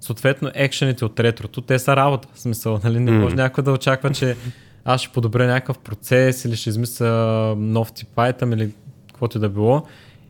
Съответно, 0.00 0.50
екшените 0.54 1.04
от 1.04 1.20
ретрото, 1.20 1.60
те 1.60 1.78
са 1.78 1.96
работа. 1.96 2.28
В 2.34 2.40
смисъл, 2.40 2.80
нали, 2.84 3.00
не 3.00 3.10
може 3.10 3.34
mm-hmm. 3.34 3.38
някой 3.38 3.64
да 3.64 3.72
очаква, 3.72 4.10
че 4.10 4.36
аз 4.84 5.00
ще 5.00 5.12
подобря 5.12 5.46
някакъв 5.46 5.78
процес 5.78 6.44
или 6.44 6.56
ще 6.56 6.70
измисля 6.70 7.54
нов 7.58 7.92
тип 7.92 8.08
item 8.16 8.54
или 8.54 8.72
каквото 9.08 9.38
и 9.38 9.40
да 9.40 9.48
било 9.48 9.82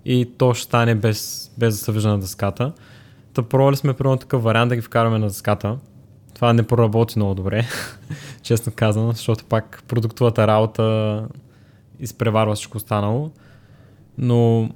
и 0.04 0.30
то 0.38 0.54
ще 0.54 0.64
стане 0.64 0.94
без, 0.94 1.50
без 1.58 1.74
да 1.74 1.84
се 1.84 1.92
вижда 1.92 2.08
на 2.08 2.18
дъската. 2.18 2.72
Та 3.34 3.42
пробвали 3.42 3.76
сме 3.76 3.92
примерно 3.92 4.16
такъв 4.16 4.42
вариант 4.42 4.68
да 4.68 4.76
ги 4.76 4.82
вкараме 4.82 5.18
на 5.18 5.26
дъската. 5.26 5.78
Това 6.34 6.52
не 6.52 6.62
проработи 6.62 7.18
много 7.18 7.34
добре, 7.34 7.66
честно 8.42 8.72
казано, 8.76 9.12
защото 9.12 9.44
пак 9.44 9.82
продуктовата 9.88 10.46
работа 10.46 11.24
изпреварва 12.00 12.54
всичко 12.54 12.76
останало. 12.76 13.30
Но 14.18 14.70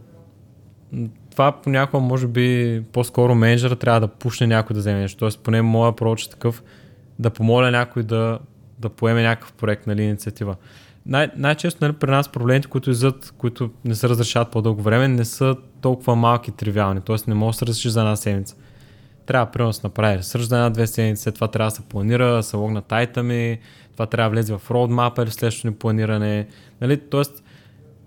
това 1.31 1.53
понякога 1.53 2.01
може 2.01 2.27
би 2.27 2.83
по-скоро 2.93 3.35
менеджера 3.35 3.77
трябва 3.77 4.01
да 4.01 4.09
пушне 4.09 4.47
някой 4.47 4.75
да 4.75 4.81
вземе 4.81 5.01
нещо. 5.01 5.19
Тоест 5.19 5.41
поне 5.41 5.63
моя 5.63 5.97
проч 5.97 6.25
е 6.25 6.31
такъв 6.31 6.63
да 7.19 7.31
помоля 7.31 7.71
някой 7.71 8.03
да, 8.03 8.39
да 8.79 8.89
поеме 8.89 9.23
някакъв 9.23 9.53
проект, 9.53 9.87
нали, 9.87 10.03
инициатива. 10.03 10.57
Най- 11.07 11.31
най-често 11.37 11.85
нали, 11.85 11.93
при 11.93 12.11
нас 12.11 12.29
проблемите, 12.29 12.69
които 12.69 12.91
излизат, 12.91 13.35
които 13.39 13.71
не 13.85 13.95
се 13.95 14.09
разрешават 14.09 14.51
по-дълго 14.51 14.83
време, 14.83 15.09
не 15.09 15.25
са 15.25 15.57
толкова 15.81 16.17
малки 16.17 16.51
и 16.51 16.55
тривиални. 16.55 17.01
Тоест 17.01 17.29
не 17.29 17.35
може 17.35 17.55
да 17.55 17.59
се 17.59 17.67
разреши 17.67 17.91
за 17.91 18.01
една 18.01 18.17
седмица. 18.17 18.57
Трябва 19.27 19.53
примерно 19.53 19.71
да 19.71 19.75
се 19.75 19.81
направи 19.85 20.19
ресърч 20.19 20.43
за 20.43 20.57
една-две 20.57 20.87
седмици, 20.87 21.23
след 21.23 21.35
това 21.35 21.49
трябва 21.49 21.71
да 21.71 21.77
се 21.77 21.83
планира, 21.83 22.33
да 22.33 22.43
се 22.43 22.57
логнат 22.57 22.93
айтами, 22.93 23.59
това 24.01 24.07
трябва 24.07 24.31
да 24.31 24.35
влезе 24.35 24.53
в 24.53 24.69
roadmap 24.69 25.23
или 25.23 25.31
следващото 25.31 25.67
ни 25.67 25.75
планиране. 25.75 26.47
Нали? 26.81 26.97
Тоест, 26.97 27.43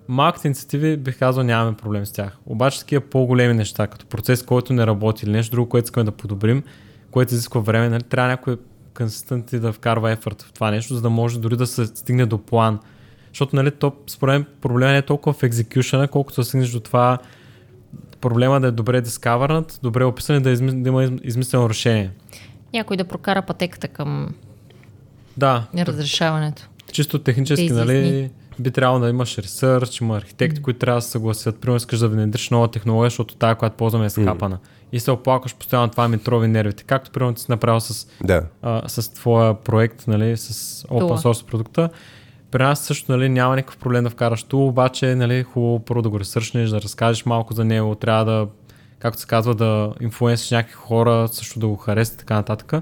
малките 0.08 0.48
инициативи 0.48 0.98
бих 0.98 1.20
казал 1.20 1.44
нямаме 1.44 1.78
проблем 1.78 2.06
с 2.06 2.12
тях. 2.12 2.38
Обаче 2.46 2.80
такива 2.80 3.02
по-големи 3.02 3.54
неща, 3.54 3.88
като 3.88 4.06
процес, 4.06 4.44
който 4.44 4.74
не 4.74 4.88
работи 4.88 5.26
или 5.26 5.32
нещо 5.32 5.52
друго, 5.52 5.70
което 5.70 5.86
искаме 5.86 6.04
да 6.04 6.12
подобрим, 6.12 6.64
което 7.12 7.34
изисква 7.34 7.62
време, 7.62 7.90
нали? 7.90 8.04
трябва 8.04 8.30
някой 8.30 8.58
консистент 8.98 9.46
да 9.54 9.74
вкарва 9.74 10.12
ефорт 10.12 10.42
в 10.42 10.54
това 10.54 10.72
нещо, 10.72 10.96
за 10.96 11.02
да 11.02 11.10
може 11.10 11.40
дори 11.40 11.58
да 11.58 11.68
се 11.68 11.86
стигне 11.86 12.26
до 12.26 12.38
план. 12.38 12.80
Защото, 13.28 13.56
нали, 13.56 13.72
то, 13.72 13.92
според 14.08 14.34
мен, 14.34 14.46
проблема 14.62 14.92
не 14.92 14.98
е 14.98 15.02
толкова 15.02 15.34
в 15.34 15.44
екзекюшена, 15.44 16.08
колкото 16.08 16.42
да 16.42 16.46
стигнеш 16.46 16.70
до 16.70 16.80
това 16.80 17.18
проблема 18.22 18.62
да 18.62 18.68
е 18.68 18.72
добре 18.72 19.02
дискавърнат, 19.02 19.80
добре 19.84 20.04
описан 20.04 20.36
и 20.36 20.40
да, 20.40 20.50
изми, 20.50 20.84
да 20.84 20.90
има 20.90 21.04
измислено 21.24 21.70
решение. 21.70 22.12
Някой 22.74 22.98
да 22.98 23.04
прокара 23.04 23.42
пътеката 23.42 23.88
към 23.88 24.30
Да, 25.38 25.64
разрешаването. 25.78 26.68
чисто 26.92 27.20
технически, 27.20 27.70
Да 27.70 27.86
нали, 27.86 28.30
би 28.60 28.72
трябвало 28.72 29.00
да 29.00 29.10
имаш 29.10 29.38
ресърч, 29.38 30.02
има 30.02 30.18
архитекти, 30.18 30.62
които 30.62 30.80
трябва 30.80 30.98
да 30.98 31.02
се 31.02 31.12
съгласят. 31.12 31.62
Примерно 31.62 31.78
искаш 31.78 32.00
да 32.00 32.08
внедриш 32.08 32.50
нова 32.50 32.72
технология, 32.72 33.10
защото 33.10 33.36
тази, 33.36 33.56
която 33.56 33.76
ползваме 33.76 34.06
е 34.06 34.10
скапана. 34.10 34.58
И 34.92 35.00
се 35.00 35.12
оплакваш 35.12 35.56
постоянно 35.56 35.90
това 35.90 36.08
ми 36.08 36.18
трови 36.18 36.48
нервите. 36.48 36.84
Както 36.84 37.12
примерно 37.12 37.34
ти 37.34 37.42
си 37.42 37.48
направил 37.50 37.80
с 37.80 38.08
Да. 38.24 38.44
а, 38.62 38.90
с 38.90 39.14
твоя 39.14 39.54
проект, 39.54 40.08
нали, 40.08 40.38
с 40.38 40.84
open 40.84 41.18
source 41.24 41.46
продукта. 41.46 41.90
При 42.52 42.64
нас 42.64 42.80
също 42.80 43.12
нали, 43.12 43.30
няма 43.30 43.56
никакъв 43.56 43.78
проблем 43.78 44.04
да 44.04 44.10
вкараш 44.10 44.44
тул, 44.44 44.68
обаче 44.68 45.16
нали, 45.16 45.44
хубаво 45.44 45.80
първо 45.80 46.02
да 46.02 46.10
го 46.10 46.20
ресършнеш, 46.20 46.70
да 46.70 46.82
разкажеш 46.82 47.26
малко 47.26 47.54
за 47.54 47.66
него, 47.66 47.96
трябва 47.96 48.26
да, 48.26 48.48
както 49.00 49.20
се 49.20 49.28
казва, 49.28 49.56
да 49.56 49.94
инфлуенсиш 50.02 50.52
някакви 50.52 50.74
хора, 50.74 51.28
също 51.32 51.60
да 51.60 51.68
го 51.68 51.76
харесат 51.76 52.16
и 52.16 52.18
така 52.18 52.36
нататък. 52.36 52.74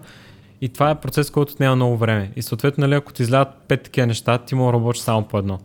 И 0.62 0.70
това 0.70 0.89
е 0.89 0.99
процес, 0.99 1.30
който 1.30 1.53
отнема 1.53 1.76
много 1.76 1.97
време. 1.97 2.32
И 2.36 2.41
съответно, 2.41 2.82
нали, 2.82 2.93
ако 2.93 3.14
ти 3.14 3.22
излядат 3.22 3.53
пет 3.68 3.84
такива 3.84 4.07
неща, 4.07 4.38
ти 4.38 4.55
може 4.55 4.72
да 4.72 4.74
работиш 4.74 5.01
само 5.01 5.28
по 5.28 5.38
едно. 5.38 5.59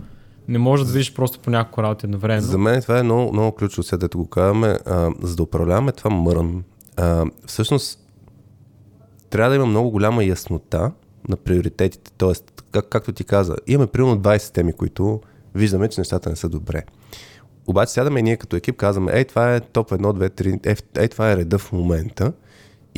Не 0.49 0.59
може 0.59 0.85
да 0.85 0.93
видиш 0.93 1.15
просто 1.15 1.41
по 1.41 1.51
няколко 1.51 1.83
работи 1.83 2.07
едновременно. 2.07 2.47
За 2.47 2.59
мен 2.59 2.83
това 2.83 2.99
е 2.99 3.03
много, 3.03 3.33
много 3.33 3.53
ключово, 3.53 3.83
сега 3.83 3.99
дето 3.99 4.19
го 4.19 4.27
казваме, 4.27 4.79
а, 4.87 5.11
за 5.23 5.37
да 5.37 5.43
управляваме 5.43 5.93
това 5.93 6.11
мрън. 6.11 6.65
А, 6.97 7.25
всъщност, 7.47 8.01
трябва 9.31 9.51
да 9.51 9.57
има 9.57 9.67
много 9.67 9.91
голяма 9.91 10.25
яснота 10.25 10.93
на 11.29 11.37
приоритетите. 11.37 12.11
Тоест, 12.19 12.65
как, 12.73 12.89
както 12.89 13.13
ти 13.13 13.25
каза, 13.25 13.57
имаме 13.67 13.87
примерно 13.87 14.19
20 14.19 14.53
теми, 14.53 14.73
които 14.73 15.21
виждаме, 15.55 15.89
че 15.89 16.01
нещата 16.01 16.31
не 16.31 16.37
са 16.37 16.49
добре. 16.49 16.83
Обаче 17.67 17.93
сядаме 17.93 18.21
и 18.21 18.23
ние 18.23 18.37
като 18.37 18.57
екип 18.57 18.77
казваме, 18.77 19.13
ей, 19.15 19.25
това 19.25 19.55
е 19.55 19.61
топ 19.61 19.91
1, 19.91 19.99
2, 19.99 20.43
3, 20.43 20.67
ей, 20.67 20.77
ей, 21.03 21.09
това 21.09 21.33
е 21.33 21.37
реда 21.37 21.59
в 21.59 21.73
момента 21.73 22.33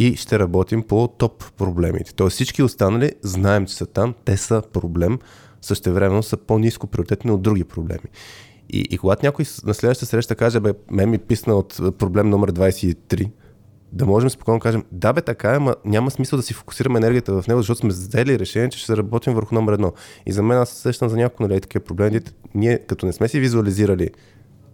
и 0.01 0.16
ще 0.16 0.38
работим 0.38 0.82
по 0.82 1.09
топ 1.09 1.44
проблемите. 1.57 2.14
Тоест 2.14 2.34
всички 2.34 2.62
останали 2.62 3.12
знаем, 3.22 3.66
че 3.66 3.74
са 3.74 3.86
там, 3.86 4.14
те 4.24 4.36
са 4.36 4.62
проблем, 4.72 5.18
същевременно 5.62 6.22
са 6.22 6.36
по-низко 6.36 6.86
приоритетни 6.86 7.30
от 7.30 7.42
други 7.42 7.64
проблеми. 7.64 8.09
И, 8.68 8.78
и 8.90 8.99
когато 8.99 9.26
някой 9.26 9.44
на 9.64 9.74
следващата 9.74 10.07
среща 10.07 10.34
каже, 10.34 10.61
бе, 10.61 10.72
мен 10.90 11.11
ми 11.11 11.18
писна 11.18 11.55
от 11.55 11.80
а, 11.80 11.92
проблем 11.92 12.30
номер 12.30 12.53
23, 12.53 13.30
да 13.92 14.07
можем 14.07 14.30
спокойно 14.30 14.59
да 14.59 14.62
кажем, 14.62 14.84
да 14.92 15.12
бе, 15.12 15.20
така 15.22 15.55
е, 15.55 15.59
ма 15.59 15.74
няма 15.84 16.11
смисъл 16.11 16.36
да 16.36 16.42
си 16.42 16.55
фокусираме 16.55 16.99
енергията 16.99 17.42
в 17.42 17.46
него, 17.46 17.61
защото 17.61 17.80
сме 17.80 17.88
взели 17.88 18.38
решение, 18.38 18.68
че 18.68 18.78
ще 18.78 18.96
работим 18.96 19.34
върху 19.34 19.55
номер 19.55 19.72
едно. 19.72 19.92
И 20.26 20.32
за 20.32 20.42
мен 20.42 20.59
аз 20.59 20.68
се 20.68 20.80
сещам 20.80 21.09
за 21.09 21.16
някои 21.16 21.46
нали, 21.46 21.61
такива 21.61 21.84
проблеми, 21.84 22.20
ние 22.55 22.78
като 22.78 23.07
не 23.07 23.12
сме 23.12 23.28
си 23.28 23.40
визуализирали 23.40 24.11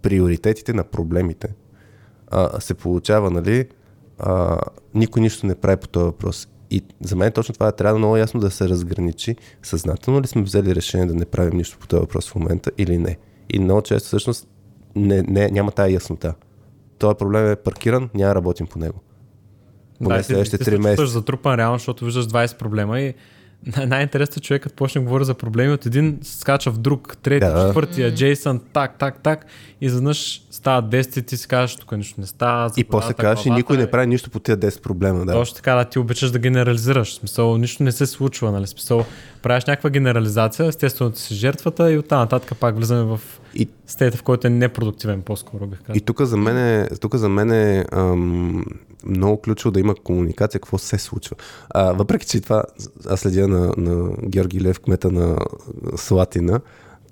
приоритетите 0.01 0.73
на 0.73 0.83
проблемите, 0.83 1.47
а, 2.27 2.59
се 2.59 2.73
получава, 2.73 3.31
нали, 3.31 3.65
а, 4.19 4.57
никой 4.93 5.21
нищо 5.21 5.45
не 5.45 5.55
прави 5.55 5.77
по 5.77 5.87
този 5.87 6.03
въпрос. 6.05 6.47
И 6.71 6.83
за 7.01 7.15
мен 7.15 7.31
точно 7.31 7.53
това 7.53 7.67
е, 7.67 7.71
трябва 7.71 7.99
много 7.99 8.17
ясно 8.17 8.39
да 8.39 8.51
се 8.51 8.69
разграничи 8.69 9.35
съзнателно 9.63 10.21
ли 10.21 10.27
сме 10.27 10.41
взели 10.41 10.75
решение 10.75 11.05
да 11.05 11.13
не 11.13 11.25
правим 11.25 11.57
нищо 11.57 11.77
по 11.79 11.87
този 11.87 11.99
въпрос 11.99 12.29
в 12.29 12.35
момента 12.35 12.71
или 12.77 12.97
не. 12.97 13.17
И 13.49 13.59
много 13.59 13.81
често 13.81 14.07
всъщност 14.07 14.47
не, 14.95 15.21
не, 15.21 15.47
няма 15.47 15.71
тая 15.71 15.91
яснота. 15.91 16.33
Този 16.97 17.15
проблем 17.15 17.51
е 17.51 17.55
паркиран, 17.55 18.09
няма 18.13 18.35
работим 18.35 18.67
по 18.67 18.79
него. 18.79 18.99
Поне 19.99 20.09
Да, 20.09 20.17
ти- 20.17 20.23
следващите 20.23 20.57
ти 20.57 20.63
три 20.63 20.71
се 20.71 20.77
чувстваш 20.77 20.91
месеца. 20.91 21.13
затрупан 21.13 21.55
реално, 21.55 21.75
защото 21.75 22.05
виждаш 22.05 22.27
20 22.27 22.57
проблема 22.57 22.99
и 22.99 23.13
най- 23.77 23.85
най-интересното 23.85 24.39
е 24.39 24.41
човек, 24.41 24.63
като 24.63 24.75
почне 24.75 25.01
да 25.01 25.05
говори 25.05 25.25
за 25.25 25.33
проблеми, 25.33 25.73
от 25.73 25.85
един 25.85 26.19
скача 26.21 26.71
в 26.71 26.77
друг, 26.77 27.17
трети, 27.21 27.45
Да. 27.45 27.65
четвъртия, 27.65 28.13
Джейсън, 28.15 28.61
так, 28.73 28.97
так, 28.99 29.23
так 29.23 29.45
и 29.81 29.85
изведнъж 29.85 30.41
става 30.51 30.83
10 30.83 31.17
и 31.17 31.21
ти 31.21 31.37
си 31.37 31.47
казваш, 31.47 31.75
тук 31.75 31.91
нищо 31.91 32.21
не 32.21 32.27
става. 32.27 32.71
И 32.77 32.83
после 32.83 33.13
казваш, 33.13 33.45
и 33.45 33.49
никой 33.49 33.77
не 33.77 33.91
прави 33.91 34.07
нищо 34.07 34.29
по 34.29 34.39
тия 34.39 34.57
10 34.57 34.81
проблема. 34.81 35.25
Да. 35.25 35.31
Точно 35.33 35.55
така, 35.55 35.75
да 35.75 35.85
ти 35.85 35.99
обичаш 35.99 36.31
да 36.31 36.39
генерализираш. 36.39 37.11
В 37.11 37.13
смисъл, 37.13 37.57
нищо 37.57 37.83
не 37.83 37.91
се 37.91 38.05
случва, 38.05 38.51
нали? 38.51 38.67
Смисъл, 38.67 39.05
правиш 39.41 39.65
някаква 39.65 39.89
генерализация, 39.89 40.67
естествено 40.67 41.11
ти 41.11 41.21
си 41.21 41.33
жертвата 41.35 41.91
и 41.91 41.97
оттам 41.97 42.19
нататък 42.19 42.57
пак 42.59 42.75
влизаме 42.75 43.03
в 43.03 43.19
И 43.55 43.69
стейта, 43.87 44.17
в 44.17 44.23
който 44.23 44.47
е 44.47 44.49
непродуктивен, 44.49 45.21
по-скоро 45.21 45.67
бих 45.67 45.79
казал. 45.79 45.95
И 45.97 46.01
тук 46.01 46.21
за 46.21 46.37
мен 46.37 46.57
е, 46.57 46.87
тук 47.01 47.15
за 47.15 47.29
мен 47.29 47.51
е 47.51 47.85
ам, 47.91 48.65
много 49.05 49.41
ключово 49.41 49.71
да 49.71 49.79
има 49.79 49.95
комуникация, 49.95 50.61
какво 50.61 50.77
се 50.77 50.97
случва. 50.97 51.35
А, 51.69 51.93
въпреки, 51.93 52.25
че 52.25 52.41
това 52.41 52.63
аз 53.09 53.19
следя 53.19 53.47
на, 53.47 53.73
на 53.77 54.11
Георги 54.27 54.61
Лев, 54.61 54.79
кмета 54.79 55.11
на 55.11 55.37
Слатина, 55.95 56.59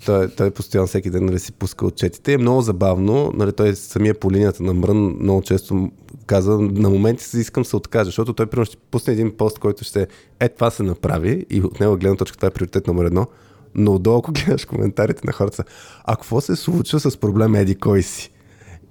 той, 0.05 0.29
той 0.29 0.51
постоянно 0.51 0.87
всеки 0.87 1.09
ден 1.09 1.25
нали, 1.25 1.39
си 1.39 1.51
пуска 1.51 1.85
отчетите. 1.85 2.33
Е 2.33 2.37
много 2.37 2.61
забавно. 2.61 3.31
Нали, 3.35 3.51
той 3.51 3.75
самия 3.75 4.19
по 4.19 4.31
линията 4.31 4.63
на 4.63 4.73
Мрън 4.73 5.17
много 5.19 5.41
често 5.41 5.91
каза, 6.25 6.57
на 6.59 6.89
моменти 6.89 7.23
си 7.23 7.39
искам 7.39 7.65
се 7.65 7.75
откажа, 7.75 8.05
защото 8.05 8.33
той 8.33 8.45
примерно 8.45 8.65
ще 8.65 8.77
пусне 8.77 9.13
един 9.13 9.37
пост, 9.37 9.59
който 9.59 9.83
ще 9.83 10.07
е 10.39 10.49
това 10.49 10.69
се 10.69 10.83
направи 10.83 11.45
и 11.49 11.61
от 11.61 11.79
него 11.79 11.97
гледна 11.97 12.17
точка 12.17 12.37
това 12.37 12.47
е 12.47 12.51
приоритет 12.51 12.87
номер 12.87 13.05
едно. 13.05 13.27
Но 13.75 13.93
отдолу, 13.93 14.17
ако 14.17 14.31
гледаш 14.31 14.65
коментарите 14.65 15.21
на 15.25 15.33
хората, 15.33 15.63
а 16.03 16.15
какво 16.15 16.41
се 16.41 16.55
случва 16.55 16.99
с 16.99 17.17
проблема 17.17 17.59
Еди 17.59 17.75
кой 17.75 18.01
си? 18.01 18.31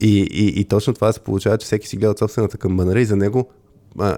И, 0.03 0.20
и, 0.32 0.61
и 0.61 0.64
точно 0.64 0.94
това 0.94 1.12
се 1.12 1.20
получава, 1.20 1.59
че 1.59 1.64
всеки 1.64 1.88
си 1.88 1.96
гледа 1.96 2.11
от 2.11 2.18
собствената 2.18 2.59
камбанара 2.59 3.00
и 3.00 3.05
за 3.05 3.16
него 3.16 3.48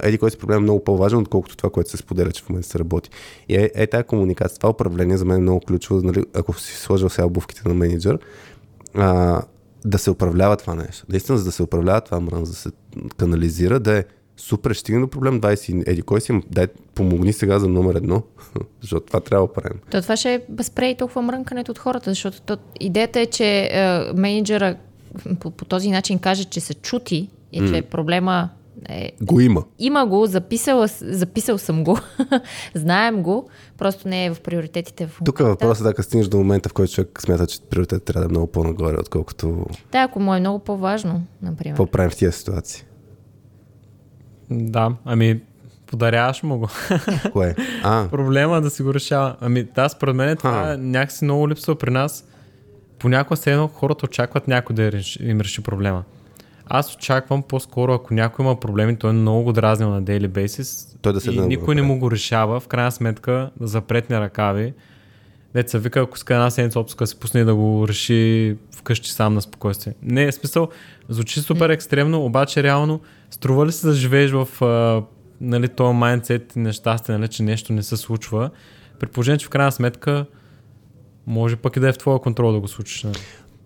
еди 0.02 0.18
кой 0.18 0.30
си 0.30 0.38
проблем 0.38 0.58
е 0.58 0.60
много 0.60 0.84
по-важен, 0.84 1.18
отколкото 1.18 1.56
това, 1.56 1.70
което 1.70 1.90
се 1.90 1.96
споделя, 1.96 2.32
че 2.32 2.42
в 2.42 2.48
момента 2.48 2.68
се 2.68 2.78
работи. 2.78 3.10
И 3.48 3.56
е, 3.56 3.70
е 3.74 3.86
тая 3.86 4.04
комуникация, 4.04 4.58
това 4.58 4.70
управление 4.70 5.16
за 5.16 5.24
мен 5.24 5.36
е 5.36 5.40
много 5.40 5.60
ключово, 5.60 6.00
нали, 6.02 6.24
ако 6.34 6.60
си 6.60 6.76
сложил 6.76 7.08
сега 7.08 7.26
обувките 7.26 7.68
на 7.68 7.74
менеджер, 7.74 8.18
а, 8.94 9.42
да 9.84 9.98
се 9.98 10.10
управлява 10.10 10.56
това 10.56 10.74
нещо. 10.74 11.06
Наистина, 11.08 11.38
за 11.38 11.44
да 11.44 11.52
се 11.52 11.62
управлява 11.62 12.00
това 12.00 12.20
мрън, 12.20 12.44
за 12.44 12.52
да 12.52 12.56
се 12.56 12.70
канализира, 13.16 13.80
да 13.80 13.98
е 13.98 14.04
супер, 14.36 14.74
ще 14.74 14.98
до 14.98 15.08
проблем 15.08 15.40
20, 15.40 15.88
еди 15.88 16.02
кой 16.02 16.20
си, 16.20 16.40
дай, 16.50 16.66
помогни 16.94 17.32
сега 17.32 17.58
за 17.58 17.68
номер 17.68 17.94
едно, 17.94 18.22
защото 18.80 19.06
това 19.06 19.20
трябва 19.20 19.46
да 19.46 19.52
правим. 19.52 19.80
То 19.90 20.02
това 20.02 20.16
ще 20.16 20.42
спре 20.62 20.88
и 20.88 20.96
толкова 20.96 21.22
мрънкането 21.22 21.72
от 21.72 21.78
хората, 21.78 22.10
защото 22.10 22.42
то, 22.42 22.56
идеята 22.80 23.20
е, 23.20 23.26
че 23.26 23.68
е, 23.72 24.12
менеджера 24.14 24.76
по, 25.40 25.50
по 25.50 25.64
този 25.64 25.90
начин 25.90 26.18
каже, 26.18 26.44
че 26.44 26.60
се 26.60 26.74
чути 26.74 27.28
и 27.52 27.68
че 27.68 27.82
проблема 27.82 28.48
е, 28.88 29.12
Го 29.22 29.40
има. 29.40 29.64
има 29.78 30.06
го, 30.06 30.26
записал, 30.26 30.84
записал 31.00 31.58
съм 31.58 31.84
го, 31.84 31.98
знаем 32.74 33.22
го, 33.22 33.48
просто 33.78 34.08
не 34.08 34.24
е 34.26 34.30
в 34.30 34.40
приоритетите 34.40 35.06
в 35.06 35.18
Тук 35.24 35.40
момента. 35.40 35.66
въпросът 35.66 35.86
е 35.88 35.92
да 35.92 36.02
стигнеш 36.02 36.26
до 36.26 36.36
момента, 36.36 36.68
в 36.68 36.72
който 36.72 36.92
човек 36.92 37.20
смята, 37.20 37.46
че 37.46 37.60
приоритет 37.60 38.04
трябва 38.04 38.20
да 38.20 38.26
е 38.26 38.30
много 38.30 38.46
по-нагоре, 38.46 38.96
отколкото 39.00 39.66
Да, 39.92 39.98
ако 39.98 40.20
му 40.20 40.34
е 40.34 40.40
много 40.40 40.58
по-важно, 40.58 41.22
например. 41.42 41.72
какво 41.72 41.86
правим 41.86 42.10
в 42.10 42.16
тия 42.16 42.32
ситуации. 42.32 42.84
Да, 44.50 44.94
ами 45.04 45.40
подаряваш 45.86 46.42
му 46.42 46.58
го. 46.58 46.68
Кое? 47.32 47.54
А, 47.82 48.08
Проблема 48.10 48.56
е 48.56 48.60
да 48.60 48.70
си 48.70 48.82
го 48.82 48.94
решава. 48.94 49.36
Ами 49.40 49.62
да, 49.64 49.88
според 49.88 50.16
мен 50.16 50.36
това 50.36 50.50
А. 50.60 50.74
е 50.74 50.76
някакси 50.76 51.24
много 51.24 51.48
липсва 51.48 51.76
при 51.76 51.90
нас. 51.90 52.24
Понякога 52.98 53.36
се 53.36 53.52
едно 53.52 53.68
хората 53.68 54.06
очакват 54.06 54.48
някой 54.48 54.76
да 54.76 54.92
реши- 54.92 55.22
им 55.22 55.40
реши 55.40 55.62
проблема. 55.62 56.04
Аз 56.66 56.94
очаквам 56.94 57.42
по-скоро, 57.42 57.92
ако 57.92 58.14
някой 58.14 58.44
има 58.44 58.60
проблеми, 58.60 58.96
той 58.96 59.10
е 59.10 59.12
много 59.12 59.42
го 59.42 59.52
дразнил 59.52 59.90
на 59.90 60.02
daily 60.02 60.28
basis 60.28 60.96
Той 61.02 61.12
да 61.12 61.20
седне 61.20 61.34
и 61.34 61.36
да 61.36 61.42
го 61.42 61.48
никой 61.48 61.74
не 61.74 61.82
му 61.82 61.98
го 61.98 62.10
решава, 62.10 62.60
в 62.60 62.68
крайна 62.68 62.92
сметка 62.92 63.50
да 63.60 63.66
запретне 63.66 64.20
ръкави. 64.20 64.72
Деца 65.54 65.78
вика, 65.78 66.00
ако 66.00 66.16
иска 66.16 66.34
една 66.34 66.50
седмица 66.50 66.80
отпуска, 66.80 67.06
се 67.06 67.20
пусне 67.20 67.44
да 67.44 67.54
го 67.54 67.88
реши 67.88 68.56
вкъщи 68.76 69.10
сам 69.10 69.34
на 69.34 69.42
спокойствие. 69.42 69.94
Не, 70.02 70.24
е 70.24 70.32
смисъл, 70.32 70.68
звучи 71.08 71.40
супер 71.40 71.70
екстремно, 71.70 72.24
обаче 72.24 72.62
реално 72.62 73.00
струва 73.30 73.66
ли 73.66 73.72
се 73.72 73.86
да 73.86 73.92
живееш 73.92 74.30
в 74.30 74.62
а, 74.62 75.02
нали, 75.40 75.68
този 75.68 75.94
майндсет 75.94 76.56
и 76.56 76.58
нещастие, 76.58 77.18
нали, 77.18 77.28
че 77.28 77.42
нещо 77.42 77.72
не 77.72 77.82
се 77.82 77.96
случва, 77.96 78.50
при 79.00 79.06
положение, 79.06 79.38
че 79.38 79.46
в 79.46 79.50
крайна 79.50 79.72
сметка 79.72 80.26
може 81.26 81.56
пък 81.56 81.76
и 81.76 81.80
да 81.80 81.88
е 81.88 81.92
в 81.92 81.98
твоя 81.98 82.18
контрол 82.18 82.52
да 82.52 82.60
го 82.60 82.68
случиш. 82.68 83.02
Нали. 83.02 83.18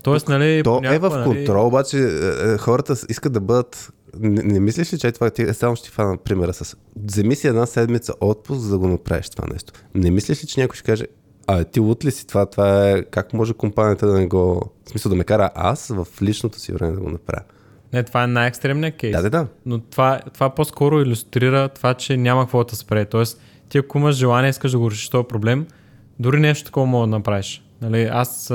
Тоест, 0.02 0.28
нали, 0.28 0.62
То 0.64 0.74
е 0.74 0.76
понякога, 0.76 1.10
в 1.10 1.24
контрол, 1.24 1.66
обаче 1.66 1.98
е, 1.98 2.52
е, 2.52 2.58
хората 2.58 2.96
искат 3.08 3.32
да 3.32 3.40
бъдат... 3.40 3.92
Не, 4.20 4.42
не 4.42 4.60
мислиш 4.60 4.92
ли, 4.92 4.98
че 4.98 5.08
е 5.08 5.12
това 5.12 5.30
ти 5.30 5.54
само 5.54 5.76
ще 5.76 5.88
ти 5.88 5.94
фана 5.94 6.16
примера 6.16 6.52
с... 6.52 6.76
Вземи 7.06 7.36
си 7.36 7.48
една 7.48 7.66
седмица 7.66 8.12
отпуск, 8.20 8.60
за 8.60 8.70
да 8.70 8.78
го 8.78 8.88
направиш 8.88 9.30
това 9.30 9.44
нещо. 9.52 9.72
Не 9.94 10.10
мислиш 10.10 10.42
ли, 10.42 10.46
че 10.46 10.60
някой 10.60 10.76
ще 10.76 10.84
каже, 10.84 11.04
а 11.46 11.64
ти 11.64 11.80
лут 11.80 12.04
ли 12.04 12.10
си 12.10 12.26
това, 12.26 12.46
това 12.46 12.90
е... 12.90 13.02
Как 13.02 13.32
може 13.32 13.54
компанията 13.54 14.06
да 14.06 14.18
не 14.18 14.26
го... 14.26 14.70
В 14.86 14.90
смисъл 14.90 15.10
да 15.10 15.16
ме 15.16 15.24
кара 15.24 15.50
аз 15.54 15.88
в 15.88 16.06
личното 16.22 16.58
си 16.58 16.72
време 16.72 16.92
да 16.92 17.00
го 17.00 17.10
направя. 17.10 17.42
Не, 17.92 18.02
това 18.02 18.24
е 18.24 18.26
най-екстремният 18.26 18.96
кейс. 18.96 19.16
Да, 19.16 19.22
да, 19.22 19.30
да. 19.30 19.46
Но 19.66 19.78
това, 19.78 20.20
това 20.34 20.50
по-скоро 20.50 21.00
иллюстрира 21.00 21.68
това, 21.68 21.94
че 21.94 22.16
няма 22.16 22.42
какво 22.42 22.64
да 22.64 22.76
спре. 22.76 23.04
Тоест, 23.04 23.40
ти 23.68 23.78
ако 23.78 23.98
имаш 23.98 24.16
желание, 24.16 24.50
искаш 24.50 24.72
да 24.72 24.78
го 24.78 24.90
решиш 24.90 25.08
този 25.08 25.28
проблем, 25.28 25.66
дори 26.18 26.40
нещо 26.40 26.64
такова 26.64 26.86
мога 26.86 27.06
да 27.06 27.10
направиш. 27.10 27.62
Нали, 27.82 28.02
аз 28.04 28.52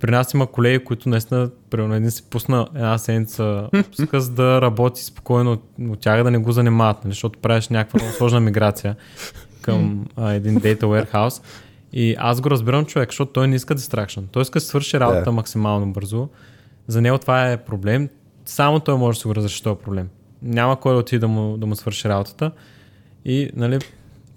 при 0.00 0.10
нас 0.10 0.34
има 0.34 0.46
колеги, 0.46 0.84
които 0.84 1.08
наистина, 1.08 1.50
примерно 1.70 1.94
един 1.94 2.10
си 2.10 2.22
пусна 2.30 2.66
една 2.74 2.98
седмица 2.98 3.68
отпуска, 3.78 4.20
за 4.20 4.30
да 4.30 4.62
работи 4.62 5.04
спокойно 5.04 5.52
от, 5.90 6.00
тях 6.00 6.22
да 6.22 6.30
не 6.30 6.38
го 6.38 6.52
занимават, 6.52 7.04
нали, 7.04 7.12
защото 7.12 7.38
правиш 7.38 7.68
някаква 7.68 8.00
много 8.00 8.16
сложна 8.16 8.40
миграция 8.40 8.96
към 9.62 10.06
а, 10.16 10.32
един 10.32 10.60
data 10.60 10.82
warehouse. 10.82 11.42
И 11.92 12.14
аз 12.18 12.40
го 12.40 12.50
разбирам 12.50 12.84
човек, 12.84 13.08
защото 13.10 13.32
той 13.32 13.48
не 13.48 13.56
иска 13.56 13.76
distraction. 13.76 14.22
Той 14.32 14.42
иска 14.42 14.58
да 14.58 14.64
свърши 14.64 15.00
работата 15.00 15.24
Да. 15.24 15.32
максимално 15.32 15.92
бързо. 15.92 16.28
За 16.86 17.00
него 17.00 17.18
това 17.18 17.52
е 17.52 17.56
проблем. 17.56 18.08
Само 18.44 18.80
той 18.80 18.98
може 18.98 19.16
да 19.16 19.20
си 19.20 19.26
го 19.26 19.34
разреши 19.34 19.62
този 19.62 19.80
проблем. 19.80 20.08
Няма 20.42 20.80
кой 20.80 20.92
да 20.92 20.98
отиде 20.98 21.18
да 21.18 21.28
му, 21.28 21.56
да 21.56 21.66
му 21.66 21.76
свърши 21.76 22.08
работата. 22.08 22.50
И 23.24 23.50
нали, 23.56 23.78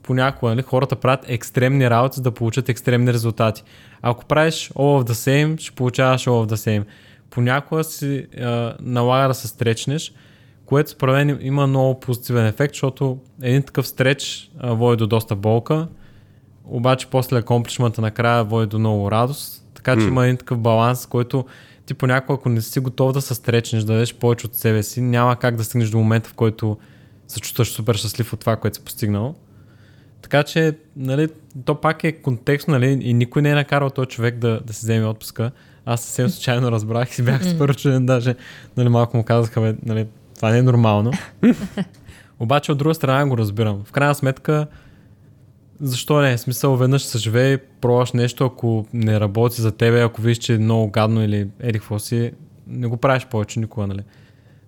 понякога 0.10 0.52
нали, 0.52 0.62
хората 0.62 0.96
правят 0.96 1.26
екстремни 1.28 1.90
работи, 1.90 2.16
за 2.16 2.22
да 2.22 2.32
получат 2.32 2.70
екстремни 2.70 3.14
резултати. 3.14 3.64
Ако 4.02 4.26
правиш 4.26 4.72
all 4.76 5.04
of 5.04 5.10
the 5.10 5.14
same, 5.14 5.60
ще 5.60 5.76
получаваш 5.76 6.26
all 6.26 6.46
of 6.46 6.54
the 6.54 6.56
same. 6.56 6.86
Понякога 7.30 7.84
си 7.84 8.28
а, 8.42 8.74
налага 8.82 9.28
да 9.28 9.34
се 9.34 9.48
стречнеш, 9.48 10.14
което 10.66 10.90
според 10.90 11.16
мен 11.16 11.40
има 11.42 11.68
много 11.68 12.00
позитивен 12.00 12.46
ефект, 12.46 12.74
защото 12.74 13.18
един 13.42 13.64
такъв 13.64 13.88
стреч 13.88 14.52
а, 14.60 14.74
води 14.74 14.98
до 14.98 15.08
доста 15.08 15.36
болка, 15.36 15.88
обаче 16.66 17.08
после 17.08 17.38
акомплишмента 17.38 18.02
накрая 18.02 18.44
води 18.44 18.68
до 18.68 18.80
много 18.80 19.12
радост. 19.12 19.66
Така 19.74 19.96
че 19.96 20.02
М. 20.02 20.08
има 20.08 20.26
един 20.26 20.38
такъв 20.38 20.60
баланс, 20.60 21.06
който 21.06 21.46
ти 21.86 21.94
понякога, 21.94 22.34
ако 22.34 22.50
не 22.50 22.62
си 22.62 22.80
готов 22.80 23.14
да 23.14 23.22
се 23.22 23.36
стречнеш, 23.36 23.84
да 23.84 23.94
дадеш 23.94 24.16
повече 24.16 24.48
от 24.48 24.56
себе 24.56 24.84
си, 24.84 25.02
няма 25.02 25.36
как 25.36 25.56
да 25.56 25.64
стигнеш 25.64 25.90
до 25.90 25.98
момента, 25.98 26.30
в 26.30 26.34
който 26.34 26.78
се 27.28 27.40
чувстваш 27.40 27.72
супер 27.72 27.96
щастлив 27.96 28.34
от 28.34 28.40
това, 28.40 28.56
което 28.56 28.78
си 28.78 28.84
постигнал. 28.84 29.36
Така 30.22 30.44
че, 30.44 30.78
нали, 30.96 31.28
то 31.66 31.76
пак 31.76 32.04
е 32.04 32.12
контекст, 32.12 32.68
нали, 32.68 33.00
и 33.02 33.14
никой 33.14 33.42
не 33.42 33.50
е 33.50 33.56
накарал 33.56 33.90
този 33.90 34.08
човек 34.08 34.38
да, 34.38 34.60
да 34.66 34.74
си 34.74 34.86
вземе 34.86 35.06
отпуска. 35.06 35.52
Аз 35.86 36.02
съвсем 36.02 36.30
случайно 36.30 36.72
разбрах 36.72 37.12
и 37.12 37.14
си 37.14 37.24
бях 37.24 37.46
супер 37.46 37.76
чуден, 37.76 38.06
даже 38.06 38.36
нали, 38.78 38.90
малко 38.90 39.18
му 39.18 39.24
казаха, 39.24 39.62
бе, 39.62 39.76
нали, 39.86 40.08
това 40.36 40.52
не 40.52 40.58
е 40.58 40.62
нормално. 40.62 41.12
Обаче 42.40 42.72
от 42.72 42.78
друга 42.78 42.96
страна 42.96 43.28
го 43.28 43.38
разбирам. 43.38 43.84
В 43.86 43.92
крайна 43.92 44.16
сметка, 44.16 44.68
защо 45.82 46.22
не? 46.22 46.38
В 46.38 46.40
смисъл, 46.40 46.76
веднъж 46.76 47.04
се 47.04 47.18
живее, 47.18 47.58
пробваш 47.58 48.12
нещо, 48.12 48.46
ако 48.46 48.86
не 48.94 49.20
работи 49.20 49.62
за 49.62 49.72
тебе, 49.72 50.02
ако 50.02 50.22
виж, 50.22 50.38
че 50.38 50.54
е 50.54 50.58
много 50.58 50.90
гадно 50.90 51.24
или 51.24 51.48
еди 51.60 51.80
какво 51.80 52.00
си, 52.00 52.32
не 52.68 52.88
го 52.88 52.98
правиш 52.98 53.26
повече 53.26 53.60
никога, 53.60 53.88
нали? 53.88 54.02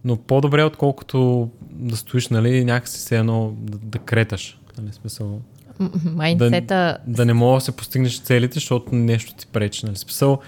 Но 0.06 0.18
по-добре, 0.18 0.64
отколкото 0.64 1.50
да 1.72 1.98
стоиш, 1.98 2.28
нали, 2.28 2.66
някакси 2.66 3.00
се 3.00 3.18
едно 3.18 3.54
да, 3.58 3.78
да 3.78 4.00
креташ. 4.00 4.61
Нали, 4.78 4.94
смисъл, 4.94 5.42
Майндсета... 6.06 6.98
да 7.08 7.26
не 7.26 7.34
мога 7.34 7.58
да 7.58 7.62
се 7.62 7.72
постигнеш 7.72 8.22
целите, 8.22 8.54
защото 8.54 8.96
нещо 8.96 9.36
ти 9.36 9.48
пречи. 9.48 9.86
Нали? 9.86 9.96
Смисъл, 9.96 10.40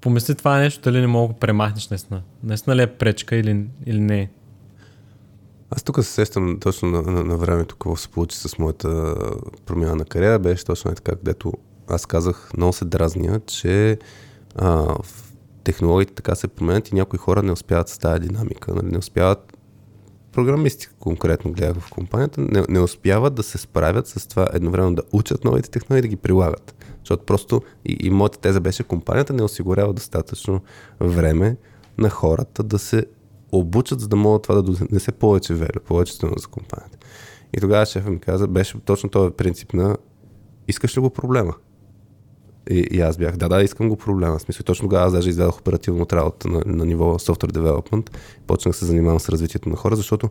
помисли 0.00 0.34
това 0.34 0.58
нещо, 0.58 0.80
дали 0.80 1.00
не 1.00 1.06
мога 1.06 1.28
да 1.28 1.34
го 1.34 1.38
премахнеш 1.40 1.88
наистина. 1.88 2.22
Наистина 2.42 2.76
ли 2.76 2.82
е 2.82 2.86
пречка 2.86 3.36
или, 3.36 3.66
или 3.86 4.00
не? 4.00 4.30
Аз 5.70 5.82
тук 5.82 5.96
се 5.96 6.10
сещам 6.10 6.58
точно 6.60 6.90
на, 6.90 7.02
на, 7.02 7.24
на 7.24 7.36
времето, 7.36 7.74
какво 7.74 7.96
се 7.96 8.08
получи 8.08 8.36
с 8.36 8.58
моята 8.58 9.14
промяна 9.66 9.96
на 9.96 10.04
кариера. 10.04 10.38
Беше 10.38 10.64
точно 10.64 10.90
е 10.90 10.94
така, 10.94 11.12
където 11.12 11.52
аз 11.88 12.06
казах, 12.06 12.50
много 12.56 12.72
се 12.72 12.84
дразня, 12.84 13.40
че 13.46 13.98
а, 14.56 14.94
технологиите 15.64 16.14
така 16.14 16.34
се 16.34 16.48
променят 16.48 16.88
и 16.88 16.94
някои 16.94 17.18
хора 17.18 17.42
не 17.42 17.52
успяват 17.52 17.88
с 17.88 17.98
тази 17.98 18.20
динамика. 18.20 18.74
Нали? 18.74 18.86
Не 18.86 18.98
успяват, 18.98 19.56
програмисти 20.40 20.88
конкретно 20.98 21.52
гледах 21.52 21.82
в 21.82 21.90
компанията, 21.90 22.40
не, 22.40 22.64
не 22.68 22.80
успяват 22.80 23.34
да 23.34 23.42
се 23.42 23.58
справят 23.58 24.06
с 24.06 24.26
това 24.26 24.48
едновременно 24.52 24.94
да 24.94 25.02
учат 25.12 25.44
новите 25.44 25.70
технологии 25.70 25.98
и 25.98 26.02
да 26.02 26.08
ги 26.08 26.16
прилагат. 26.16 26.74
Защото 26.98 27.24
просто 27.24 27.62
и, 27.84 27.96
и 28.00 28.10
моята 28.10 28.38
теза 28.38 28.60
беше, 28.60 28.82
компанията 28.82 29.32
не 29.32 29.42
осигурява 29.42 29.92
достатъчно 29.92 30.60
време 31.00 31.56
на 31.98 32.10
хората 32.10 32.62
да 32.62 32.78
се 32.78 33.06
обучат, 33.52 34.00
за 34.00 34.08
да 34.08 34.16
могат 34.16 34.42
това 34.42 34.54
да 34.54 34.62
донесе 34.62 35.12
повече 35.12 35.54
велю, 35.54 35.80
повече 35.86 36.12
за 36.12 36.46
компанията. 36.50 36.98
И 37.56 37.60
тогава 37.60 37.86
шефът 37.86 38.10
ми 38.10 38.18
каза, 38.18 38.48
беше 38.48 38.80
точно 38.84 39.10
този 39.10 39.30
принцип 39.30 39.72
на 39.72 39.96
искаш 40.68 40.96
ли 40.96 41.00
го 41.00 41.10
проблема? 41.10 41.54
И, 42.70 42.88
и 42.90 43.00
аз 43.00 43.16
бях, 43.16 43.36
да, 43.36 43.48
да, 43.48 43.62
искам 43.62 43.88
го 43.88 43.96
проблема. 43.96 44.38
В 44.38 44.42
смисъл, 44.42 44.64
точно 44.64 44.84
тогава 44.84 45.06
аз 45.06 45.12
даже 45.12 45.28
изведох 45.28 45.58
оперативно 45.58 46.02
от 46.02 46.12
работа 46.12 46.48
на, 46.48 46.62
на 46.66 46.86
ниво 46.86 47.18
software 47.18 47.52
development. 47.52 48.10
Почнах 48.46 48.72
да 48.72 48.78
се 48.78 48.84
занимавам 48.84 49.20
с 49.20 49.28
развитието 49.28 49.68
на 49.68 49.76
хора, 49.76 49.96
защото 49.96 50.30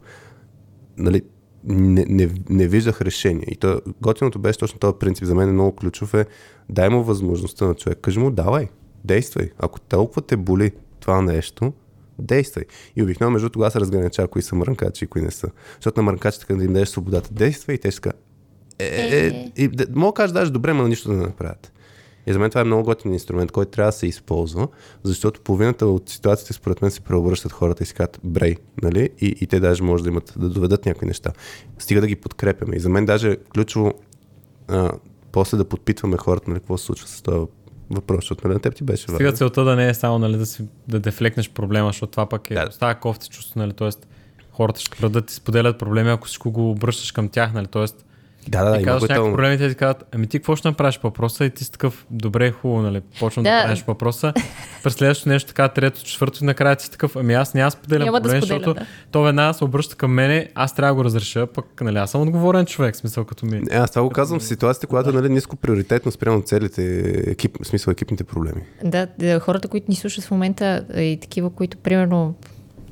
нали, 0.98 1.22
не, 1.64 2.06
не, 2.10 2.30
не 2.50 2.68
виждах 2.68 3.02
решение. 3.02 3.46
И 3.48 3.56
то, 3.56 3.82
готиното 4.02 4.40
беше 4.40 4.60
точно 4.60 4.80
този 4.80 4.98
принцип. 5.00 5.26
За 5.26 5.36
мен 5.36 5.50
е 5.50 5.52
много 5.52 5.76
ключов 5.76 6.14
е 6.14 6.26
дай 6.70 6.90
му 6.90 7.04
възможността 7.04 7.66
на 7.66 7.76
човек. 7.76 7.98
Кажи 8.02 8.20
му, 8.20 8.32
давай, 8.32 8.68
действай. 9.06 9.50
Ако 9.58 9.80
толкова 9.80 10.22
те 10.22 10.38
боли 10.38 10.72
това 11.00 11.22
нещо, 11.22 11.74
действай. 12.20 12.64
И 12.96 13.04
обикновено 13.04 13.34
между 13.34 13.50
тогава 13.50 13.72
се 13.72 13.80
разграничава 13.80 14.28
кои 14.28 14.42
са 14.42 14.56
мрънкачи 14.56 15.06
и 15.06 15.08
кои 15.08 15.22
не 15.22 15.32
са. 15.32 15.50
Защото 15.76 16.00
на 16.00 16.04
мрънкачите, 16.04 16.46
като 16.46 16.62
им 16.62 16.74
дадеш 16.74 16.90
свободата, 16.90 17.34
действай 17.34 17.76
и 17.76 17.80
те 17.80 17.92
ще 17.92 18.10
е, 18.80 18.86
е, 18.86 19.28
е, 19.28 19.52
и, 19.58 19.68
да, 19.68 19.86
мога 19.96 20.12
да 20.12 20.14
кажа 20.14 20.34
даже 20.34 20.52
добре, 20.52 20.74
но 20.74 20.88
нищо 20.88 21.10
да 21.10 21.16
не 21.16 21.24
направят. 21.24 21.72
И 22.28 22.34
за 22.34 22.40
мен 22.40 22.50
това 22.50 22.62
е 22.62 22.64
много 22.64 22.84
готин 22.84 23.14
инструмент, 23.14 23.52
който 23.52 23.72
трябва 23.72 23.88
да 23.88 23.98
се 23.98 24.08
използва, 24.08 24.68
защото 25.04 25.42
половината 25.42 25.86
от 25.86 26.10
ситуациите 26.10 26.54
според 26.54 26.82
мен 26.82 26.92
се 26.92 27.02
преобръщат 27.02 27.52
хората 27.52 27.84
и 27.84 27.86
си 27.86 27.94
казват 27.94 28.20
брей, 28.24 28.56
нали? 28.84 29.10
И, 29.22 29.36
и 29.42 29.48
те 29.48 29.60
даже 29.60 29.84
може 29.84 30.04
да 30.04 30.10
имат, 30.10 30.34
да 30.38 30.50
доведат 30.50 30.86
някои 30.86 31.08
неща. 31.08 31.32
Стига 31.80 32.02
да 32.02 32.08
ги 32.08 32.16
подкрепяме. 32.16 32.76
И 32.76 32.80
за 32.80 32.90
мен 32.90 33.06
даже 33.06 33.38
ключово 33.54 33.94
а, 34.68 34.92
после 35.32 35.58
да 35.58 35.66
подпитваме 35.66 36.18
хората, 36.18 36.50
нали, 36.50 36.60
какво 36.60 36.78
се 36.78 36.86
случва 36.86 37.08
с 37.08 37.22
този 37.22 37.48
въпрос, 37.90 38.18
защото 38.18 38.48
нали, 38.48 38.54
на 38.54 38.60
теб 38.60 38.76
ти 38.76 38.84
беше 38.84 39.12
важно. 39.12 39.32
целта 39.32 39.64
да 39.64 39.76
не 39.76 39.90
е 39.90 39.94
само 39.94 40.20
нали, 40.20 40.38
да, 40.38 40.46
си, 40.46 40.64
да 40.88 41.00
дефлекнеш 41.00 41.50
проблема, 41.50 41.90
защото 41.90 42.12
това 42.12 42.30
пък 42.30 42.52
е 42.52 42.54
Да. 42.54 42.68
става 42.72 42.96
кофти 42.96 43.30
чувство, 43.30 43.60
нали, 43.60 43.74
т.е. 43.74 43.90
хората 44.52 44.80
ще 44.80 45.02
бъдат 45.02 45.26
ти 45.26 45.34
споделят 45.34 45.80
проблеми, 45.80 46.10
ако 46.10 46.28
всичко 46.28 46.52
го 46.52 46.72
обръщаш 46.72 47.12
към 47.12 47.30
тях, 47.30 47.54
нали, 47.54 47.68
т.е. 47.68 47.86
Да, 48.50 48.64
да, 48.64 48.70
да, 48.70 48.78
ти 48.78 48.82
има 48.84 48.92
казваш 48.92 49.10
някакви 49.10 49.32
проблеми, 49.32 49.58
те 49.58 49.70
ти 49.70 49.76
казват, 49.76 50.04
ами 50.12 50.28
ти 50.28 50.40
какво 50.40 50.56
ще 50.56 50.68
направиш 50.68 51.00
по 51.00 51.08
въпроса 51.08 51.46
и 51.46 51.50
ти 51.50 51.64
си 51.64 51.72
такъв, 51.72 52.06
добре, 52.12 52.52
хубаво, 52.52 52.82
нали, 52.82 53.02
почвам 53.20 53.44
да, 53.44 53.50
Да. 53.50 53.58
да 53.58 53.64
правиш 53.64 53.84
по 53.84 53.92
въпроса, 53.92 54.34
през 54.84 54.94
следващото 54.94 55.30
нещо 55.30 55.48
така, 55.48 55.68
трето, 55.68 56.04
четвърто 56.04 56.40
и 56.42 56.46
накрая 56.46 56.76
ти 56.76 56.84
си 56.84 56.92
такъв, 56.92 57.16
ами 57.16 57.34
аз 57.34 57.54
няма 57.54 57.72
споделям 57.72 58.06
Няма 58.06 58.20
да 58.20 58.24
проблем, 58.24 58.42
споделя, 58.42 58.60
защото 58.60 58.80
да. 58.80 58.86
то 59.12 59.22
веднага 59.22 59.54
се 59.54 59.64
обръща 59.64 59.96
към 59.96 60.12
мене, 60.12 60.50
аз 60.56 60.76
трябва 60.76 60.94
да 60.94 60.96
го 60.96 61.04
разреша, 61.06 61.48
пък 61.48 61.82
нали, 61.82 61.98
аз 61.98 62.12
съм 62.12 62.22
отговорен 62.22 62.66
човек, 62.66 62.96
смисъл 62.96 63.26
като 63.26 63.46
ми. 63.46 63.62
Е, 63.72 63.76
аз 63.76 63.92
това 63.92 64.04
го 64.04 64.10
казвам 64.10 64.40
в 64.40 64.44
ситуациите, 64.44 64.88
когато 64.88 65.12
нали, 65.12 65.30
ниско 65.30 65.56
приоритетно 65.56 66.12
спрямо 66.12 66.42
целите, 66.42 67.14
екип, 67.32 67.58
смисъл 67.64 67.92
екипните 67.92 68.24
проблеми. 68.24 68.62
Да, 68.84 69.08
да, 69.20 69.40
хората, 69.40 69.68
които 69.68 69.86
ни 69.90 69.96
слушат 69.96 70.24
в 70.24 70.32
момента 70.32 70.86
и 70.98 71.18
такива, 71.22 71.50
които 71.50 71.78
примерно, 71.78 72.36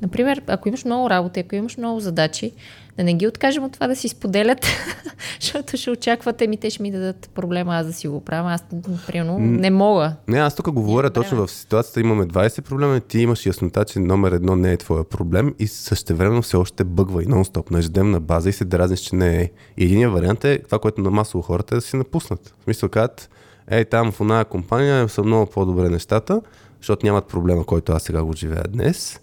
например, 0.02 0.42
ако 0.46 0.68
имаш 0.68 0.84
много 0.84 1.10
работа, 1.10 1.40
ако 1.40 1.54
имаш 1.54 1.76
много 1.76 2.00
задачи, 2.00 2.52
да 2.98 3.04
не 3.04 3.14
ги 3.14 3.26
откажем 3.26 3.64
от 3.64 3.72
това 3.72 3.86
да 3.86 3.96
си 3.96 4.08
споделят, 4.08 4.66
защото 5.40 5.76
ще 5.76 5.90
очаквате 5.90 6.46
ми, 6.46 6.56
те 6.56 6.70
ще 6.70 6.82
ми 6.82 6.90
дадат 6.90 7.30
проблема, 7.34 7.76
аз 7.76 7.86
да 7.86 7.92
си 7.92 8.08
го 8.08 8.20
правя. 8.20 8.52
Аз, 8.52 8.64
примерно, 9.06 9.38
не 9.38 9.70
мога. 9.70 10.12
Не, 10.28 10.38
аз 10.38 10.54
тук 10.54 10.70
говоря 10.70 11.10
точно 11.10 11.46
в 11.46 11.50
ситуацията, 11.50 12.00
имаме 12.00 12.26
20 12.26 12.60
проблема, 12.60 13.00
ти 13.00 13.18
имаш 13.18 13.46
яснота, 13.46 13.84
че 13.84 13.98
номер 13.98 14.32
едно 14.32 14.56
не 14.56 14.72
е 14.72 14.76
твоя 14.76 15.04
проблем 15.04 15.54
и 15.58 15.66
същевременно 15.66 16.42
все 16.42 16.56
още 16.56 16.84
бъгва 16.84 17.22
и 17.22 17.26
нон-стоп 17.26 17.70
на 17.70 17.78
ежедневна 17.78 18.20
база 18.20 18.48
и 18.48 18.52
се 18.52 18.64
дразниш, 18.64 19.00
че 19.00 19.16
не 19.16 19.42
е. 19.42 19.50
И 19.76 19.84
единият 19.84 20.12
вариант 20.12 20.44
е 20.44 20.62
това, 20.62 20.78
което 20.78 21.00
на 21.00 21.10
масово 21.10 21.42
хората 21.42 21.74
е 21.74 21.78
да 21.78 21.80
си 21.80 21.96
напуснат. 21.96 22.54
В 22.60 22.64
смисъл 22.64 22.88
казват, 22.88 23.30
ей 23.70 23.84
там 23.84 24.12
в 24.12 24.20
оная 24.20 24.44
компания 24.44 25.08
са 25.08 25.22
много 25.22 25.50
по-добре 25.50 25.88
нещата, 25.88 26.40
защото 26.78 27.06
нямат 27.06 27.26
проблема, 27.26 27.64
който 27.64 27.92
аз 27.92 28.02
сега 28.02 28.22
го 28.22 28.32
живея 28.32 28.64
днес. 28.68 29.20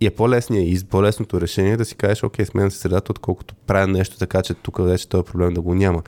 И 0.00 0.06
е 0.06 0.10
по-лесният 0.10 0.68
из, 0.68 0.84
по-лесното 0.84 1.40
решение 1.40 1.72
е 1.72 1.76
да 1.76 1.84
си 1.84 1.94
кажеш, 1.94 2.22
окей, 2.22 2.44
сменям 2.44 2.70
се 2.70 2.78
средата, 2.78 3.12
отколкото 3.12 3.54
правя 3.54 3.86
нещо 3.86 4.18
така, 4.18 4.42
че 4.42 4.54
тук 4.54 4.78
вече 4.84 5.08
този 5.08 5.24
проблем 5.24 5.54
да 5.54 5.60
го 5.60 5.74
няма. 5.74 6.02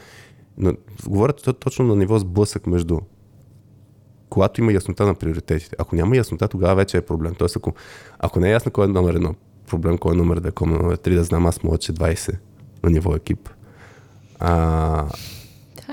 Но 0.59 0.73
говорят 1.07 1.43
то- 1.43 1.53
точно 1.53 1.85
на 1.87 1.97
ниво 1.97 2.19
сблъсък 2.19 2.67
между 2.67 2.99
когато 4.29 4.61
има 4.61 4.73
яснота 4.73 5.07
на 5.07 5.15
приоритетите. 5.15 5.77
Ако 5.79 5.97
няма 5.97 6.17
яснота, 6.17 6.49
тогава 6.49 6.75
вече 6.75 6.97
е 6.97 7.01
проблем. 7.01 7.35
Тоест, 7.35 7.57
ако, 7.57 7.73
ако 8.19 8.41
не 8.41 8.49
е 8.49 8.53
ясно 8.53 8.73
кой 8.73 8.85
е 8.85 8.89
номер 8.89 9.15
едно, 9.15 9.35
проблем 9.67 9.99
кой 9.99 10.15
е 10.15 10.17
номер 10.17 10.41
две, 10.41 10.51
кой 10.51 10.69
е 10.69 10.71
номер 10.71 10.97
три, 10.97 11.15
да 11.15 11.25
знам 11.25 11.47
аз 11.47 11.63
мога, 11.63 11.79
че 11.79 11.93
20 11.93 12.39
на 12.83 12.91
ниво 12.91 13.15
екип. 13.17 13.49
А, 14.39 15.07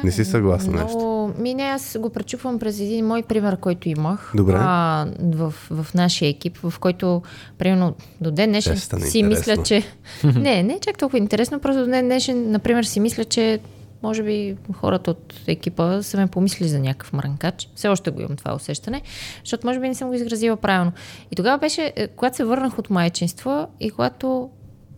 не 0.04 0.12
си 0.12 0.26
съгласна 0.26 0.72
много... 0.72 0.86
нещо? 0.86 1.15
Ми 1.38 1.54
не, 1.54 1.64
аз 1.64 1.98
го 2.00 2.10
пречупвам 2.10 2.60
през 2.60 2.80
един 2.80 3.06
мой 3.06 3.24
пример, 3.24 3.58
който 3.58 3.90
имах. 3.90 4.32
Добре. 4.36 4.56
А, 4.58 5.08
в, 5.20 5.54
в 5.70 5.94
нашия 5.94 6.30
екип, 6.30 6.58
в 6.58 6.80
който, 6.80 7.22
примерно, 7.58 7.96
до 8.22 8.32
ден 8.32 8.50
днешен 8.50 8.78
си 8.78 8.90
интересно. 8.94 9.28
мисля, 9.28 9.64
че... 9.64 9.84
не, 10.24 10.64
не 10.64 10.74
е 10.74 10.80
чак 10.80 10.98
толкова 10.98 11.18
интересно, 11.18 11.60
просто 11.60 11.86
до 11.86 11.92
ден 11.92 12.06
днешен, 12.06 12.52
например, 12.52 12.84
си 12.84 13.00
мисля, 13.00 13.26
че 13.26 13.60
може 14.04 14.24
би 14.24 14.56
хората 14.74 15.12
от 15.12 15.34
екипа 15.48 16.02
са 16.02 16.18
ме 16.18 16.28
помислили 16.28 16.70
за 16.70 16.80
някакъв 16.80 17.14
мрънкач. 17.14 17.70
Все 17.76 17.88
още 17.88 18.12
го 18.12 18.22
имам 18.22 18.36
това 18.36 18.56
усещане, 18.56 19.02
защото 19.44 19.68
може 19.68 19.80
би 19.80 19.88
не 19.88 19.96
съм 19.96 20.08
го 20.08 20.14
изразила 20.14 20.58
правилно. 20.58 20.92
И 21.32 21.36
тогава 21.36 21.58
беше, 21.58 21.94
е, 21.96 22.08
когато 22.08 22.36
се 22.36 22.44
върнах 22.44 22.80
от 22.80 22.90
майчинство 22.90 23.68
и 23.80 23.92
когато 23.92 24.50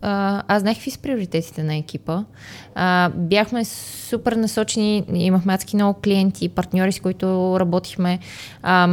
а, 0.02 0.42
аз 0.48 0.60
знаех 0.60 0.76
какви 0.76 0.90
са 0.90 0.98
приоритетите 0.98 1.62
на 1.62 1.76
екипа. 1.76 2.24
А, 2.74 3.08
бяхме 3.08 3.64
супер 3.64 4.32
насочени, 4.32 5.04
имахме 5.12 5.54
адски 5.54 5.76
много 5.76 6.00
клиенти, 6.00 6.48
партньори, 6.48 6.92
с 6.92 7.00
които 7.00 7.56
работихме. 7.60 8.18
А, 8.62 8.86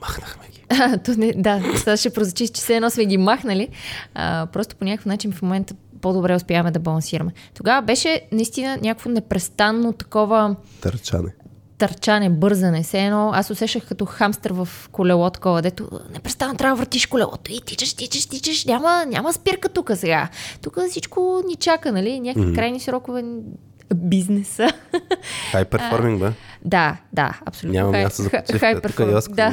Махнахме 0.00 0.44
ги. 0.52 0.60
то 1.04 1.14
не, 1.16 1.32
да, 1.32 1.62
сега 1.76 1.96
ще 1.96 2.10
прозвучи, 2.10 2.48
че 2.48 2.62
все 2.62 2.76
едно 2.76 2.90
сме 2.90 3.04
ги 3.04 3.16
махнали. 3.16 3.68
А, 4.14 4.46
просто 4.46 4.76
по 4.76 4.84
някакъв 4.84 5.06
начин 5.06 5.32
в 5.32 5.42
момента 5.42 5.74
по-добре 6.00 6.34
успяваме 6.34 6.70
да 6.70 6.78
балансираме. 6.78 7.32
Тогава 7.54 7.82
беше 7.82 8.20
наистина 8.32 8.78
някакво 8.82 9.10
непрестанно 9.10 9.92
такова 9.92 10.56
Търчане. 10.80 11.34
Търчане, 11.80 12.30
бързане. 12.30 12.82
Все 12.82 12.98
едно 12.98 13.30
аз 13.34 13.50
усещах 13.50 13.88
като 13.88 14.04
хамстър 14.04 14.52
в 14.52 14.68
колело 14.92 15.30
такова, 15.30 15.62
дето 15.62 15.88
непрестанно 16.14 16.56
трябва 16.56 16.76
да 16.76 16.78
въртиш 16.78 17.06
колелото 17.06 17.52
и 17.52 17.60
тичаш, 17.66 17.94
тичаш, 17.94 18.26
тичаш. 18.26 18.64
Няма, 18.64 19.04
няма 19.08 19.32
спирка 19.32 19.68
тук 19.68 19.90
сега. 19.94 20.28
Тук 20.62 20.78
всичко 20.90 21.42
ни 21.46 21.56
чака, 21.56 21.92
нали? 21.92 22.20
Някакви 22.20 22.48
mm-hmm. 22.48 22.54
крайни 22.54 22.80
срокове 22.80 23.24
бизнеса. 23.94 24.68
Хай 25.50 25.64
перформинг, 25.64 26.20
бе. 26.20 26.30
да, 26.64 26.96
да, 27.12 27.40
абсолютно. 27.46 27.80
Няма 27.80 27.92
Хай- 27.92 28.04
място 28.04 28.22
за 28.22 28.30
хай. 28.30 28.42
Йоско 29.12 29.34
Да, 29.34 29.48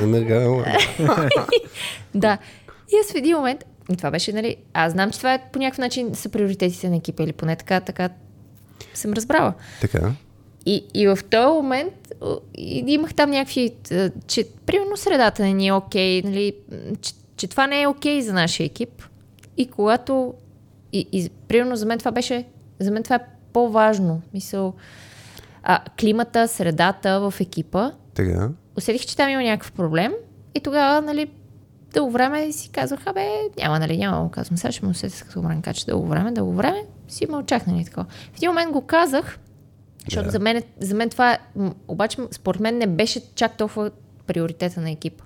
да. 2.16 2.38
И 2.94 2.96
аз 3.04 3.12
в 3.12 3.16
един 3.16 3.36
момент, 3.36 3.64
и 3.92 3.98
това 3.98 4.12
беше, 4.12 4.34
нали, 4.34 4.56
аз 4.74 4.92
знам, 4.92 5.12
че 5.12 5.18
това 5.18 5.34
е 5.34 5.42
по 5.54 5.60
някакъв 5.60 5.78
начин 5.78 6.16
са 6.16 6.30
приоритетите 6.30 6.90
на 6.90 6.96
екипа 6.96 7.24
или 7.24 7.34
поне 7.34 7.56
така, 7.56 7.80
така 7.80 8.10
съм 8.94 9.14
разбрала. 9.14 9.54
Така. 9.82 10.12
И, 10.70 10.86
и 10.94 11.08
в 11.08 11.20
този 11.30 11.54
момент 11.54 11.94
и 12.58 12.84
имах 12.88 13.14
там 13.14 13.30
някакви, 13.30 13.72
че 14.28 14.48
примерно 14.66 14.98
средата 14.98 15.44
не 15.44 15.54
ни 15.54 15.68
е 15.68 15.74
окей, 15.74 16.22
нали, 16.22 16.54
че, 17.02 17.14
че 17.38 17.48
това 17.48 17.68
не 17.68 17.82
е 17.82 17.88
окей 17.88 18.22
за 18.22 18.34
нашия 18.34 18.66
екип. 18.66 19.04
И 19.58 19.68
когато, 19.68 20.34
и, 20.94 21.08
и 21.12 21.30
примерно 21.48 21.76
за 21.76 21.86
мен 21.86 22.00
това 22.00 22.12
беше, 22.12 22.46
за 22.80 22.92
мен 22.92 23.04
това 23.04 23.16
е 23.16 23.26
по-важно. 23.54 24.22
Мисъл, 24.34 24.74
а, 25.64 25.80
климата, 26.00 26.48
средата 26.48 27.20
в 27.20 27.34
екипа, 27.40 27.92
Така. 28.14 28.50
усетих, 28.78 29.06
че 29.06 29.18
там 29.18 29.30
има 29.30 29.44
някакъв 29.44 29.72
проблем 29.72 30.14
и 30.56 30.60
тогава, 30.60 31.02
нали, 31.02 31.30
дълго 31.94 32.12
време 32.12 32.52
си 32.52 32.70
казах, 32.70 33.08
абе, 33.08 33.28
няма, 33.58 33.80
нали, 33.80 33.98
няма 33.98 34.32
казвам. 34.32 34.58
Сега 34.58 34.72
ще 34.72 34.86
му 34.86 34.92
усетя 34.92 35.26
като 35.26 35.42
мранкач 35.42 35.84
дълго 35.84 36.08
време, 36.08 36.32
дълго 36.32 36.54
време, 36.54 36.84
си 37.08 37.28
мълчах, 37.30 37.68
нали, 37.68 37.86
такова. 37.86 38.06
В 38.34 38.38
един 38.38 38.50
момент 38.50 38.72
го 38.72 38.82
казах, 38.82 39.40
защото 40.08 40.26
Да. 40.26 40.32
за, 40.32 40.40
мен, 40.40 40.58
е- 40.58 40.64
за 40.80 40.96
мен 40.96 41.10
това, 41.10 41.32
е- 41.32 41.40
обаче, 41.88 42.18
според 42.32 42.60
мен 42.60 42.78
не 42.78 42.88
беше 42.88 43.22
чак 43.36 43.58
толкова 43.58 43.92
приоритета 44.28 44.82
на 44.82 44.92
екипа. 44.92 45.24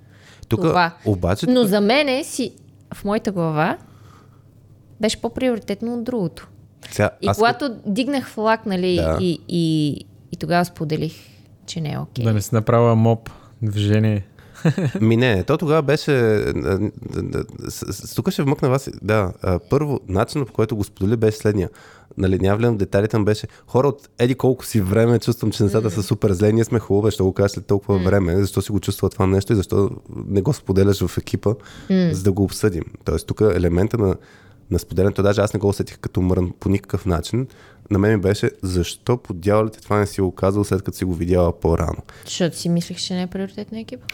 Тук, 0.47 0.61
Това. 0.61 0.91
обаче, 1.05 1.47
Но 1.47 1.63
за 1.63 1.81
мен 1.81 2.23
си, 2.23 2.51
в 2.93 3.03
моята 3.05 3.31
глава, 3.31 3.77
беше 5.01 5.21
по-приоритетно 5.21 5.93
от 5.93 6.03
другото. 6.03 6.47
сега, 6.91 7.09
И 7.21 7.27
аз 7.27 7.37
когато 7.37 7.75
дигнах 7.85 8.27
флаг, 8.27 8.65
нали, 8.65 8.95
Да. 8.95 9.17
и, 9.21 9.39
и, 9.47 9.89
и 10.31 10.37
тогава 10.37 10.65
споделих, 10.65 11.13
че 11.65 11.81
не 11.81 11.91
е 11.91 11.99
окей. 11.99 12.25
Да 12.25 12.33
не 12.33 12.41
си 12.41 12.55
направила 12.55 12.95
моп 12.95 13.29
движение. 13.61 14.25
Ми 15.01 15.17
не, 15.17 15.43
то 15.43 15.57
тогава 15.57 15.81
беше... 15.81 16.45
Тук 18.15 18.29
ще 18.29 18.43
вмъкна 18.43 18.69
вас. 18.69 18.89
Да, 19.01 19.33
първо, 19.69 19.99
начинът 20.07 20.47
по 20.47 20.53
който 20.53 20.75
го 20.75 20.83
сподели 20.83 21.17
беше 21.17 21.37
следния. 21.37 21.69
Нали, 22.17 22.39
няма 22.39 22.57
влизам 22.57 22.73
в 22.75 22.77
детайлите, 22.77 23.17
но 23.17 23.23
беше 23.23 23.47
хора 23.67 23.87
от 23.87 24.09
еди 24.19 24.35
колко 24.35 24.65
си 24.65 24.81
време, 24.81 25.19
чувствам, 25.19 25.51
че 25.51 25.63
нещата 25.63 25.91
са 25.91 26.03
супер 26.03 26.31
зле, 26.31 26.51
ние 26.51 26.63
сме 26.63 26.79
хубави, 26.79 27.11
ще 27.11 27.23
го 27.23 27.33
кажа 27.33 27.49
след 27.49 27.65
толкова 27.65 27.99
време, 27.99 28.41
защо 28.41 28.61
си 28.61 28.71
го 28.71 28.79
чувства 28.79 29.09
това 29.09 29.27
нещо 29.27 29.53
и 29.53 29.55
защо 29.55 29.89
не 30.27 30.41
го 30.41 30.53
споделяш 30.53 31.05
в 31.05 31.17
екипа, 31.17 31.53
за 31.89 32.23
да 32.23 32.31
го 32.31 32.43
обсъдим. 32.43 32.83
Тоест 33.05 33.27
тук 33.27 33.41
елемента 33.41 33.97
на, 33.97 34.15
на 34.71 34.79
споделянето, 34.79 35.23
даже 35.23 35.41
аз 35.41 35.53
не 35.53 35.59
го 35.59 35.67
усетих 35.67 35.99
като 35.99 36.21
мрън 36.21 36.53
по 36.59 36.69
никакъв 36.69 37.05
начин, 37.05 37.47
на 37.91 37.99
мен 37.99 38.11
ми 38.11 38.21
беше 38.21 38.51
защо 38.61 39.17
по 39.17 39.33
дяволите 39.33 39.81
това 39.81 39.99
не 39.99 40.05
си 40.05 40.21
го 40.21 40.31
казал 40.31 40.63
след 40.63 40.81
като 40.81 40.97
си 40.97 41.05
го 41.05 41.13
видяла 41.13 41.59
по-рано. 41.59 41.97
Защото 42.25 42.57
си 42.57 42.69
мислех, 42.69 42.97
че 42.97 43.13
не 43.13 43.21
е 43.21 43.27
приоритет 43.27 43.71
на 43.71 43.79
екипа. 43.79 44.05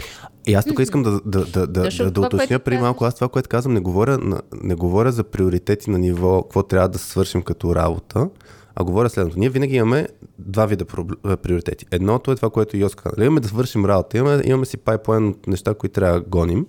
И 0.48 0.54
аз 0.54 0.66
тук 0.66 0.80
искам 0.80 1.04
да, 1.04 1.12
да, 1.26 1.46
да, 1.46 1.68
да, 1.68 1.84
Защото 1.84 2.12
да, 2.12 2.22
да 2.22 2.28
уточня 2.28 2.60
преди 2.60 2.82
малко. 2.82 3.06
Аз 3.06 3.16
това, 3.16 3.28
което 3.28 3.50
казвам, 3.50 3.74
не 3.74 3.80
говоря, 3.80 4.42
не 4.64 4.76
говоря 4.76 5.12
за 5.12 5.24
приоритети 5.24 5.90
на 5.90 6.00
ниво, 6.00 6.44
какво 6.44 6.64
трябва 6.64 6.90
да 6.90 6.98
свършим 6.98 7.42
като 7.42 7.76
работа, 7.76 8.30
а 8.76 8.84
говоря 8.84 9.10
следното. 9.10 9.40
Ние 9.40 9.50
винаги 9.50 9.76
имаме 9.76 10.08
два 10.40 10.66
вида 10.66 10.86
а, 11.24 11.38
приоритети. 11.38 11.86
Едното 11.92 12.32
е 12.32 12.36
това, 12.36 12.50
което 12.50 12.78
Йос 12.78 12.96
каза. 12.96 13.16
Нали, 13.18 13.26
Имаме 13.26 13.40
да 13.40 13.48
свършим 13.48 13.86
работа, 13.86 14.18
имаме, 14.18 14.42
имаме 14.46 14.66
си 14.66 14.78
пайплайн 14.78 15.28
от 15.28 15.48
неща, 15.48 15.74
които 15.74 15.94
трябва 15.94 16.20
да 16.20 16.26
гоним. 16.28 16.66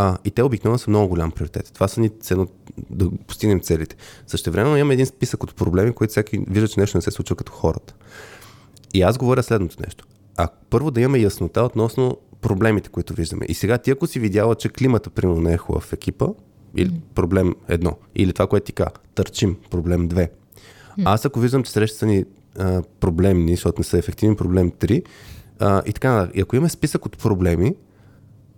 А, 0.00 0.18
и 0.24 0.30
те 0.30 0.42
обикновено 0.42 0.78
са 0.78 0.90
много 0.90 1.08
голям 1.08 1.30
приоритет. 1.30 1.70
Това 1.74 1.88
са 1.88 2.00
ни 2.00 2.10
ценно 2.20 2.48
да 2.90 3.10
постигнем 3.26 3.60
целите. 3.60 3.96
Също 4.26 4.50
време 4.50 4.78
имаме 4.78 4.94
един 4.94 5.06
списък 5.06 5.42
от 5.42 5.54
проблеми, 5.56 5.92
които 5.92 6.10
всеки 6.10 6.38
вижда, 6.48 6.68
че 6.68 6.80
нещо 6.80 6.98
не 6.98 7.02
се 7.02 7.10
случва 7.10 7.36
като 7.36 7.52
хората. 7.52 7.94
И 8.94 9.02
аз 9.02 9.18
говоря 9.18 9.42
следното 9.42 9.76
нещо. 9.80 10.06
А 10.36 10.48
първо 10.70 10.90
да 10.90 11.00
имаме 11.00 11.18
яснота 11.18 11.62
относно 11.62 12.18
проблемите, 12.40 12.88
които 12.88 13.14
виждаме. 13.14 13.46
И 13.48 13.54
сега 13.54 13.78
ти 13.78 13.90
ако 13.90 14.06
си 14.06 14.20
видяла, 14.20 14.54
че 14.54 14.68
климата 14.68 15.10
примерно 15.10 15.40
не 15.40 15.52
е 15.52 15.56
хубав 15.56 15.82
в 15.82 15.92
екипа, 15.92 16.26
или 16.76 17.00
проблем 17.14 17.54
едно, 17.68 17.96
или 18.14 18.32
това, 18.32 18.46
което 18.46 18.66
ти 18.66 18.72
каза, 18.72 18.90
търчим, 19.14 19.56
проблем 19.70 20.08
две. 20.08 20.30
Аз 21.04 21.24
ако 21.24 21.40
виждам, 21.40 21.62
че 21.62 21.72
среща 21.72 21.98
са 21.98 22.06
ни 22.06 22.24
а, 22.58 22.82
проблемни, 23.00 23.54
защото 23.54 23.80
не 23.80 23.84
са 23.84 23.98
ефективни, 23.98 24.36
проблем 24.36 24.70
3, 24.70 25.04
а, 25.58 25.82
и 25.86 25.92
така, 25.92 26.28
и 26.34 26.40
ако 26.40 26.56
имаме 26.56 26.68
списък 26.68 27.06
от 27.06 27.18
проблеми, 27.18 27.74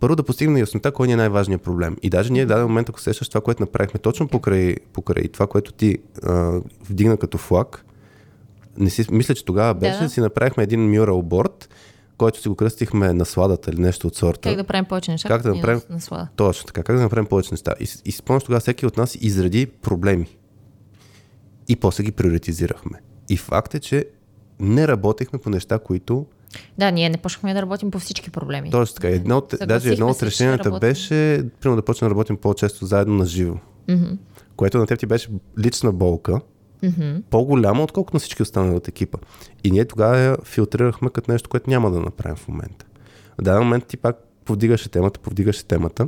първо 0.03 0.15
да 0.15 0.23
постигнем 0.23 0.57
яснота 0.57 0.91
кой 0.91 1.07
ни 1.07 1.13
е 1.13 1.17
най-важният 1.17 1.61
проблем. 1.61 1.97
И 2.01 2.09
даже 2.09 2.31
ние 2.33 2.45
в 2.45 2.47
даден 2.47 2.67
момент, 2.67 2.89
ако 2.89 3.01
сещаш 3.01 3.29
това, 3.29 3.41
което 3.41 3.63
направихме 3.63 3.99
точно 3.99 4.27
покрай, 4.27 4.75
покрай 4.93 5.27
това, 5.27 5.47
което 5.47 5.73
ти 5.73 5.97
а, 6.23 6.59
вдигна 6.89 7.17
като 7.17 7.37
флаг, 7.37 7.85
не 8.77 8.89
си, 8.89 9.05
мисля, 9.11 9.35
че 9.35 9.45
тогава 9.45 9.73
беше, 9.73 9.97
Да. 9.97 10.03
да. 10.03 10.09
си 10.09 10.19
направихме 10.21 10.63
един 10.63 10.79
mural 10.79 11.21
борд, 11.21 11.69
който 12.17 12.41
си 12.41 12.49
го 12.49 12.55
кръстихме 12.55 13.13
насладата 13.13 13.71
или 13.71 13.81
нещо 13.81 14.07
от 14.07 14.15
сорта. 14.15 14.49
Как 14.49 14.57
да 14.57 14.63
правим 14.63 14.85
повече 14.85 15.11
неща? 15.11 15.27
Как 15.27 15.41
да 15.41 15.55
направим- 15.55 15.81
на- 15.89 15.95
наслада. 15.95 16.27
Точно 16.35 16.65
така, 16.65 16.83
как 16.83 16.95
да 16.95 17.01
направим 17.01 17.25
повече 17.25 17.49
неща. 17.51 17.73
И, 17.79 17.87
и 18.05 18.11
спомняш 18.11 18.43
тогава 18.43 18.59
всеки 18.59 18.85
от 18.85 18.97
нас 18.97 19.17
изреди 19.21 19.65
проблеми. 19.65 20.37
И 21.67 21.75
после 21.75 22.03
ги 22.03 22.11
приоритизирахме. 22.11 23.01
И 23.29 23.37
факт 23.37 23.75
е, 23.75 23.79
че 23.79 24.05
не 24.59 24.87
работехме 24.87 25.39
по 25.39 25.49
неща, 25.49 25.79
които 25.79 26.25
Да, 26.77 26.91
ние 26.91 27.09
не 27.09 27.17
почнахме 27.17 27.53
да 27.53 27.61
работим 27.61 27.91
по 27.91 27.99
всички 27.99 28.29
проблеми. 28.29 28.71
Точно 28.71 28.95
така. 28.95 29.07
Едно 29.07 29.37
от, 29.37 29.43
Съгласихме 29.43 29.67
даже 29.67 29.93
едно 29.93 30.07
от 30.07 30.23
решенията 30.23 30.65
работим. 30.65 30.89
беше, 30.89 31.15
примерно 31.61 31.75
да 31.75 31.85
почнем 31.85 32.07
да 32.07 32.11
работим 32.11 32.37
по-често 32.37 32.85
заедно 32.85 33.15
на 33.15 33.25
живо. 33.25 33.55
Мгм. 33.89 34.05
Което 34.55 34.77
на 34.77 34.87
теб 34.87 34.99
ти 34.99 35.05
беше 35.05 35.29
лична 35.59 35.91
болка, 35.91 36.41
Мгм. 36.83 37.15
по-голяма, 37.29 37.83
отколкото 37.83 38.15
на 38.15 38.19
всички 38.19 38.41
останали 38.41 38.75
от 38.75 38.87
екипа. 38.87 39.17
И 39.63 39.71
ние 39.71 39.85
тогава 39.85 40.19
я 40.19 40.37
филтрирахме 40.43 41.09
като 41.09 41.31
нещо, 41.31 41.49
което 41.49 41.69
няма 41.69 41.91
да 41.91 41.99
направим 41.99 42.35
в 42.35 42.47
момента. 42.47 42.85
В 43.39 43.41
даден 43.41 43.63
момент 43.63 43.85
ти 43.85 43.97
пак 43.97 44.15
повдигаше 44.45 44.89
темата, 44.89 45.19
повдигаше 45.19 45.65
темата. 45.65 46.07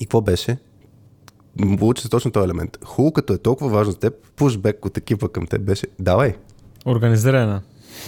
И 0.00 0.04
какво 0.06 0.20
беше? 0.20 0.58
Получи 1.78 2.02
се 2.02 2.08
точно 2.08 2.30
този 2.30 2.44
елемент. 2.44 2.78
Хубаво, 2.84 3.12
като 3.12 3.32
е 3.32 3.38
толкова 3.38 3.70
важно 3.70 3.92
за 3.92 3.98
теб, 3.98 4.14
пушбек 4.36 4.84
от 4.84 4.96
екипа 4.98 5.28
към 5.28 5.46
теб 5.46 5.62
беше, 5.62 5.86
давай, 5.98 6.34
Организирана. 6.86 7.62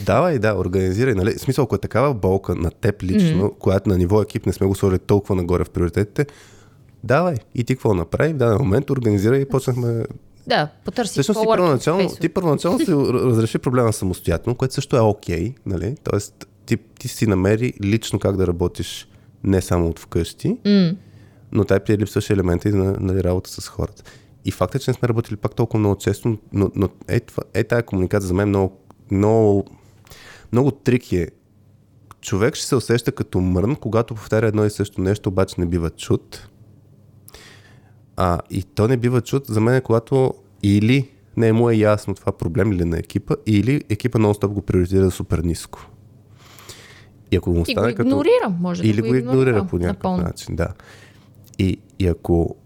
Давай, 0.07 0.39
да, 0.39 0.55
организирай. 0.55 1.15
Нали? 1.15 1.35
В 1.35 1.41
смисъл, 1.41 1.65
ако 1.65 1.75
е 1.75 1.79
такава 1.79 2.15
болка 2.15 2.55
на 2.55 2.71
теб 2.71 3.03
лично, 3.03 3.43
mm-hmm. 3.43 3.59
която 3.59 3.89
на 3.89 3.99
ниво 3.99 4.23
екип 4.23 4.47
не 4.47 4.53
сме 4.53 4.67
го 4.67 4.75
сложили 4.75 4.99
толкова 4.99 5.35
нагоре 5.35 5.65
в 5.65 5.71
приоритетите, 5.71 6.27
давай. 7.05 7.37
И 7.55 7.65
ти 7.65 7.75
какво 7.75 7.95
направи? 7.95 8.33
В 8.33 8.37
даден 8.37 8.59
момент 8.59 8.91
организирай 8.91 9.41
и 9.41 9.47
почнахме... 9.47 10.05
Да, 10.47 10.69
потърси 10.85 11.13
Всъщност 11.13 11.41
ти 11.41 11.47
първоначално, 11.47 12.09
ти 12.21 12.29
първоначално 12.29 12.79
си 12.79 12.93
разреши 12.93 13.59
проблема 13.59 13.93
самостоятелно, 13.93 14.57
което 14.57 14.75
също 14.75 14.97
е 14.97 15.01
окей. 15.01 15.55
нали? 15.67 15.97
Тоест, 16.05 16.47
ти, 16.67 16.77
ти 16.77 17.09
си 17.09 17.27
намери 17.27 17.73
лично 17.83 18.19
как 18.19 18.37
да 18.37 18.47
работиш 18.47 19.09
не 19.45 19.61
само 19.61 19.89
от 19.89 19.99
вкъщи, 19.99 20.59
М. 20.67 20.91
но 21.53 21.65
тай 21.65 21.81
при 21.81 21.99
липсваше 21.99 22.33
елемента 22.33 22.69
и 22.69 22.73
на 22.73 22.97
нали, 23.01 23.25
работа 23.25 23.51
с 23.51 23.69
хората. 23.69 24.03
И 24.45 24.51
факт 24.51 24.75
е, 24.75 24.79
че 24.79 24.91
не 24.91 24.95
сме 24.95 25.09
работили 25.09 25.37
пак 25.37 25.55
толкова 25.55 25.79
много 25.79 25.97
често, 25.97 26.39
но, 26.53 26.71
но 26.75 26.89
е, 27.09 27.21
това, 27.21 27.43
е 27.55 27.65
тая 27.65 27.83
комуникация 27.83 28.29
за 28.29 28.35
мен 28.35 28.49
много, 28.49 28.77
много, 29.11 29.65
много 30.53 30.71
трики 30.71 31.17
е 31.17 31.29
човек 32.21 32.55
ще 32.55 32.67
се 32.67 32.77
усеща 32.77 33.13
като 33.13 33.41
мрън, 33.41 33.77
когато 33.77 34.15
повтаря 34.15 34.47
едно 34.47 34.65
и 34.65 34.71
също 34.71 35.01
нещо, 35.01 35.29
обаче 35.29 35.55
не 35.59 35.67
бива 35.67 35.91
чут. 35.91 36.49
А, 38.17 38.39
и 38.51 38.63
то 38.63 38.89
не 38.89 38.97
бива 38.97 39.21
чут 39.21 39.47
за 39.47 39.61
мен, 39.61 39.75
е 39.75 39.81
когато 39.81 40.35
или 40.63 41.11
не 41.37 41.53
му 41.53 41.71
е 41.71 41.75
ясно 41.75 42.15
това 42.15 42.33
проблем 42.33 42.73
или 42.73 42.85
на 42.85 42.99
екипа, 42.99 43.35
или 43.47 43.83
екипа 43.89 44.19
нон-стоп 44.19 44.47
го 44.47 44.63
приоритизира 44.63 45.11
супер 45.11 45.39
ниско. 45.39 45.91
И 47.31 47.37
ако 47.37 47.51
му 47.51 47.65
стане 47.65 47.95
като... 47.95 48.09
игнорирам, 48.09 48.57
може 48.61 48.83
Или 48.83 49.03
да 49.03 49.09
го 49.09 49.15
игнорира 49.15 49.67
по 49.67 49.79
някакъв 49.79 49.97
напълно. 49.97 50.23
начин, 50.23 50.57
да. 50.57 50.69
И, 51.59 51.81
и 51.99 52.07
ако, 52.07 52.57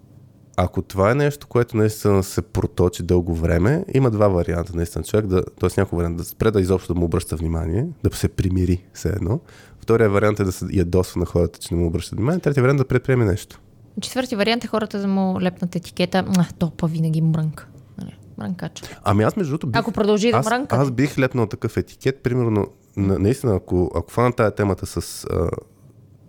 ако 0.56 0.82
това 0.82 1.10
е 1.10 1.14
нещо, 1.14 1.46
което 1.46 1.76
наистина 1.76 2.22
се 2.22 2.42
проточи 2.42 3.02
дълго 3.02 3.34
време, 3.34 3.84
има 3.94 4.10
два 4.10 4.28
варианта. 4.28 4.76
Наистина 4.76 5.04
човек 5.04 5.26
да, 5.26 5.44
т.е. 5.44 5.80
някой 5.80 5.96
вариант 5.96 6.16
да 6.16 6.24
спре 6.24 6.50
да 6.50 6.60
изобщо 6.60 6.94
да 6.94 7.00
му 7.00 7.06
обръща 7.06 7.36
внимание, 7.36 7.86
да 8.04 8.16
се 8.16 8.28
примири 8.28 8.84
все 8.92 9.08
едно. 9.08 9.40
Втория 9.80 10.10
вариант 10.10 10.40
е 10.40 10.44
да 10.44 10.52
се 10.52 10.66
ядосва 10.72 11.20
на 11.20 11.26
хората, 11.26 11.58
че 11.58 11.74
не 11.74 11.80
му 11.80 11.86
обръщат 11.86 12.16
внимание. 12.16 12.40
Третия 12.40 12.62
вариант 12.62 12.80
е 12.80 12.82
да 12.82 12.88
предприеме 12.88 13.24
нещо. 13.24 13.60
Четвърти 14.00 14.36
вариант 14.36 14.64
е 14.64 14.66
хората 14.66 14.98
да 15.00 15.08
му 15.08 15.40
лепнат 15.40 15.76
етикета. 15.76 16.24
А, 16.38 16.46
то 16.58 16.70
па 16.70 16.86
винаги 16.86 17.20
мрънка. 17.20 17.66
Нали, 17.98 18.16
Мрънкач. 18.38 18.82
Ами 19.04 19.22
аз 19.22 19.36
между 19.36 19.50
другото 19.50 19.66
бих, 19.66 19.80
Ако 19.80 19.92
продължи 19.92 20.30
да 20.30 20.36
аз, 20.36 20.46
мрънка. 20.46 20.76
аз 20.76 20.90
бих 20.90 21.18
лепнал 21.18 21.46
такъв 21.46 21.76
етикет, 21.76 22.22
примерно, 22.22 22.66
на, 22.96 23.18
наистина, 23.18 23.56
ако, 23.56 23.90
ако 23.94 24.10
фана 24.12 24.32
тая 24.32 24.50
темата 24.50 24.86
с 24.86 25.24
а, 25.24 25.48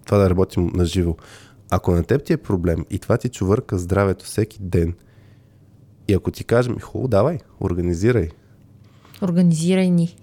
това 0.06 0.18
да 0.18 0.30
работим 0.30 0.72
на 0.74 0.86
живо, 0.86 1.16
ако 1.70 1.92
на 1.92 2.04
теб 2.04 2.24
ти 2.24 2.34
е 2.34 2.38
проблем 2.38 2.86
и 2.90 3.00
това 3.00 3.18
ти 3.18 3.30
чувърка 3.30 3.78
здравето 3.78 4.26
всеки 4.26 4.58
ден, 4.62 4.94
и 6.08 6.14
ако 6.14 6.32
ти 6.32 6.44
кажем, 6.44 6.80
хубаво, 6.80 7.08
давай, 7.08 7.38
организирай. 7.62 8.30
Организирай 9.22 9.90
ни. 9.90 10.16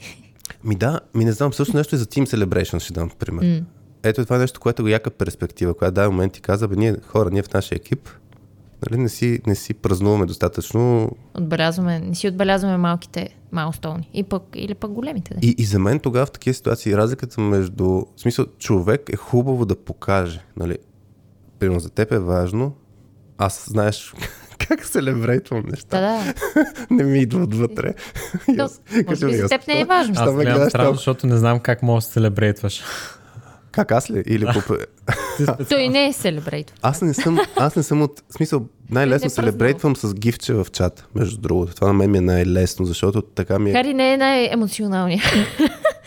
Ми 0.65 0.75
да, 0.75 1.01
ми 1.15 1.25
не 1.25 1.33
знам, 1.33 1.53
също 1.53 1.77
нещо 1.77 1.95
и 1.95 1.99
за 1.99 2.07
Team 2.07 2.25
Celebration 2.25 2.79
ще 2.79 2.93
дам 2.93 3.11
пример. 3.19 3.45
Mm. 3.45 3.65
Ето 4.03 4.25
това 4.25 4.37
е 4.37 4.39
нещо, 4.39 4.61
което 4.61 4.89
е 4.89 4.91
яка 4.91 5.11
перспектива, 5.11 5.75
която 5.75 5.95
дай 5.95 6.09
момент 6.09 6.33
ти 6.33 6.41
каза, 6.41 6.69
бе, 6.69 6.77
ние 6.77 6.97
хора, 7.07 7.31
ние 7.31 7.43
в 7.43 7.53
нашия 7.53 7.77
екип, 7.77 8.09
нали, 8.91 9.01
не 9.01 9.09
си, 9.09 9.41
не 9.47 9.55
си 9.55 9.75
празнуваме 9.75 10.27
достатъчно 10.27 11.11
Отбелязваме, 11.35 12.01
не 12.01 12.15
си 12.15 12.29
отбелязваме 12.29 12.77
малките 12.77 13.29
майлстоуни. 13.53 14.11
И 14.15 14.23
пък, 14.23 14.43
или 14.55 14.75
пък 14.75 14.91
големите. 14.91 15.35
Да. 15.35 15.47
И, 15.47 15.55
и 15.59 15.65
за 15.65 15.79
мен 15.79 16.01
тогава 16.01 16.27
в 16.27 16.31
такива 16.31 16.55
ситуации 16.55 16.97
разликата 16.97 17.41
между... 17.41 17.85
В 17.85 18.07
смисъл, 18.17 18.47
човек 18.59 19.11
е 19.13 19.17
хубаво 19.17 19.67
да 19.67 19.77
покаже. 19.77 20.45
Нали? 20.57 20.79
Примерно 21.63 21.81
за 21.81 21.91
теб 21.91 22.13
е 22.13 22.19
важно. 22.19 22.75
Аз 23.39 23.65
знаеш 23.69 24.15
как 24.69 24.85
се 24.85 25.03
леврейтвам 25.03 25.63
неща. 25.71 26.01
Да, 26.01 26.01
да. 26.01 26.65
не 26.95 27.05
ми 27.05 27.19
идва 27.19 27.43
отвътре. 27.43 27.95
И 28.49 28.57
То, 28.57 28.69
може 29.07 29.27
би 29.27 29.33
ми, 29.33 29.39
за 29.39 29.49
теб 29.49 29.69
не 29.69 29.81
е 29.81 29.85
важно. 29.85 30.15
Аз 30.19 30.35
гледам 30.35 30.55
гледаш 30.55 30.69
странно, 30.69 30.95
защото 30.95 31.27
не 31.27 31.37
знам 31.37 31.61
как 31.61 31.83
можеш 31.83 32.05
да 32.05 32.09
се 32.09 32.13
селебрейтваш. 32.13 32.83
Как 33.71 33.93
аз 33.93 34.11
ли? 34.11 34.23
Или 34.27 34.47
по... 34.47 34.77
Той 35.69 35.89
не 35.89 36.07
е 36.07 36.13
селебрейт. 36.13 36.73
Аз 36.83 37.03
не 37.03 37.15
съм, 37.15 37.39
аз 37.57 37.77
не 37.77 37.83
съм 37.83 38.03
от... 38.03 38.23
В 38.31 38.35
смисъл, 38.35 38.67
най-лесно 38.91 39.27
Не 39.27 39.31
се 39.31 39.37
празнувам. 39.37 39.55
лебрейтвам 39.55 39.97
с 39.97 40.15
гифче 40.15 40.55
в 40.55 40.67
чат, 40.73 41.09
между 41.15 41.41
другото. 41.41 41.75
Това 41.75 41.87
на 41.87 41.95
мен 41.95 42.11
ми 42.11 42.19
е 42.19 42.21
най-лесно, 42.21 42.87
защото 42.87 43.23
така 43.23 43.59
ми 43.59 43.71
е... 43.71 43.73
Хари 43.73 43.95
не 43.95 44.13
е 44.13 44.17
най-емоционалният, 44.17 45.23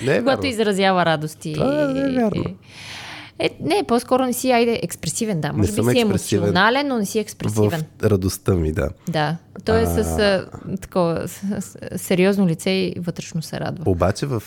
Не 0.02 0.16
е 0.16 0.20
когато 0.20 0.48
изразява 0.48 1.06
радост. 1.06 1.46
И... 1.46 1.54
Това 1.54 1.88
не 1.88 2.00
е 2.00 2.12
вярно. 2.12 2.44
Е, 3.40 3.58
не, 3.62 3.84
по-скоро 3.88 4.26
не 4.26 4.34
си, 4.34 4.52
айде, 4.52 4.80
експресивен, 4.84 5.42
да. 5.42 5.54
Може 5.54 5.72
би 5.74 5.92
си 5.92 6.00
емоционален, 6.00 6.88
но 6.88 6.98
не 6.98 7.06
си 7.06 7.20
В 7.20 7.22
експресивен. 7.22 7.84
радостта 8.04 8.54
ми, 8.54 8.72
да. 8.72 8.90
Да. 9.10 9.38
Той 9.66 9.82
е 9.82 9.86
с 9.86 9.98
а, 9.98 10.46
такова 10.78 11.28
с, 11.28 11.62
сериозно 11.96 12.48
лице 12.48 12.70
и 12.70 12.96
вътрешно 12.98 13.42
се 13.42 13.60
радва. 13.60 13.84
Обаче 13.88 14.26
в... 14.26 14.44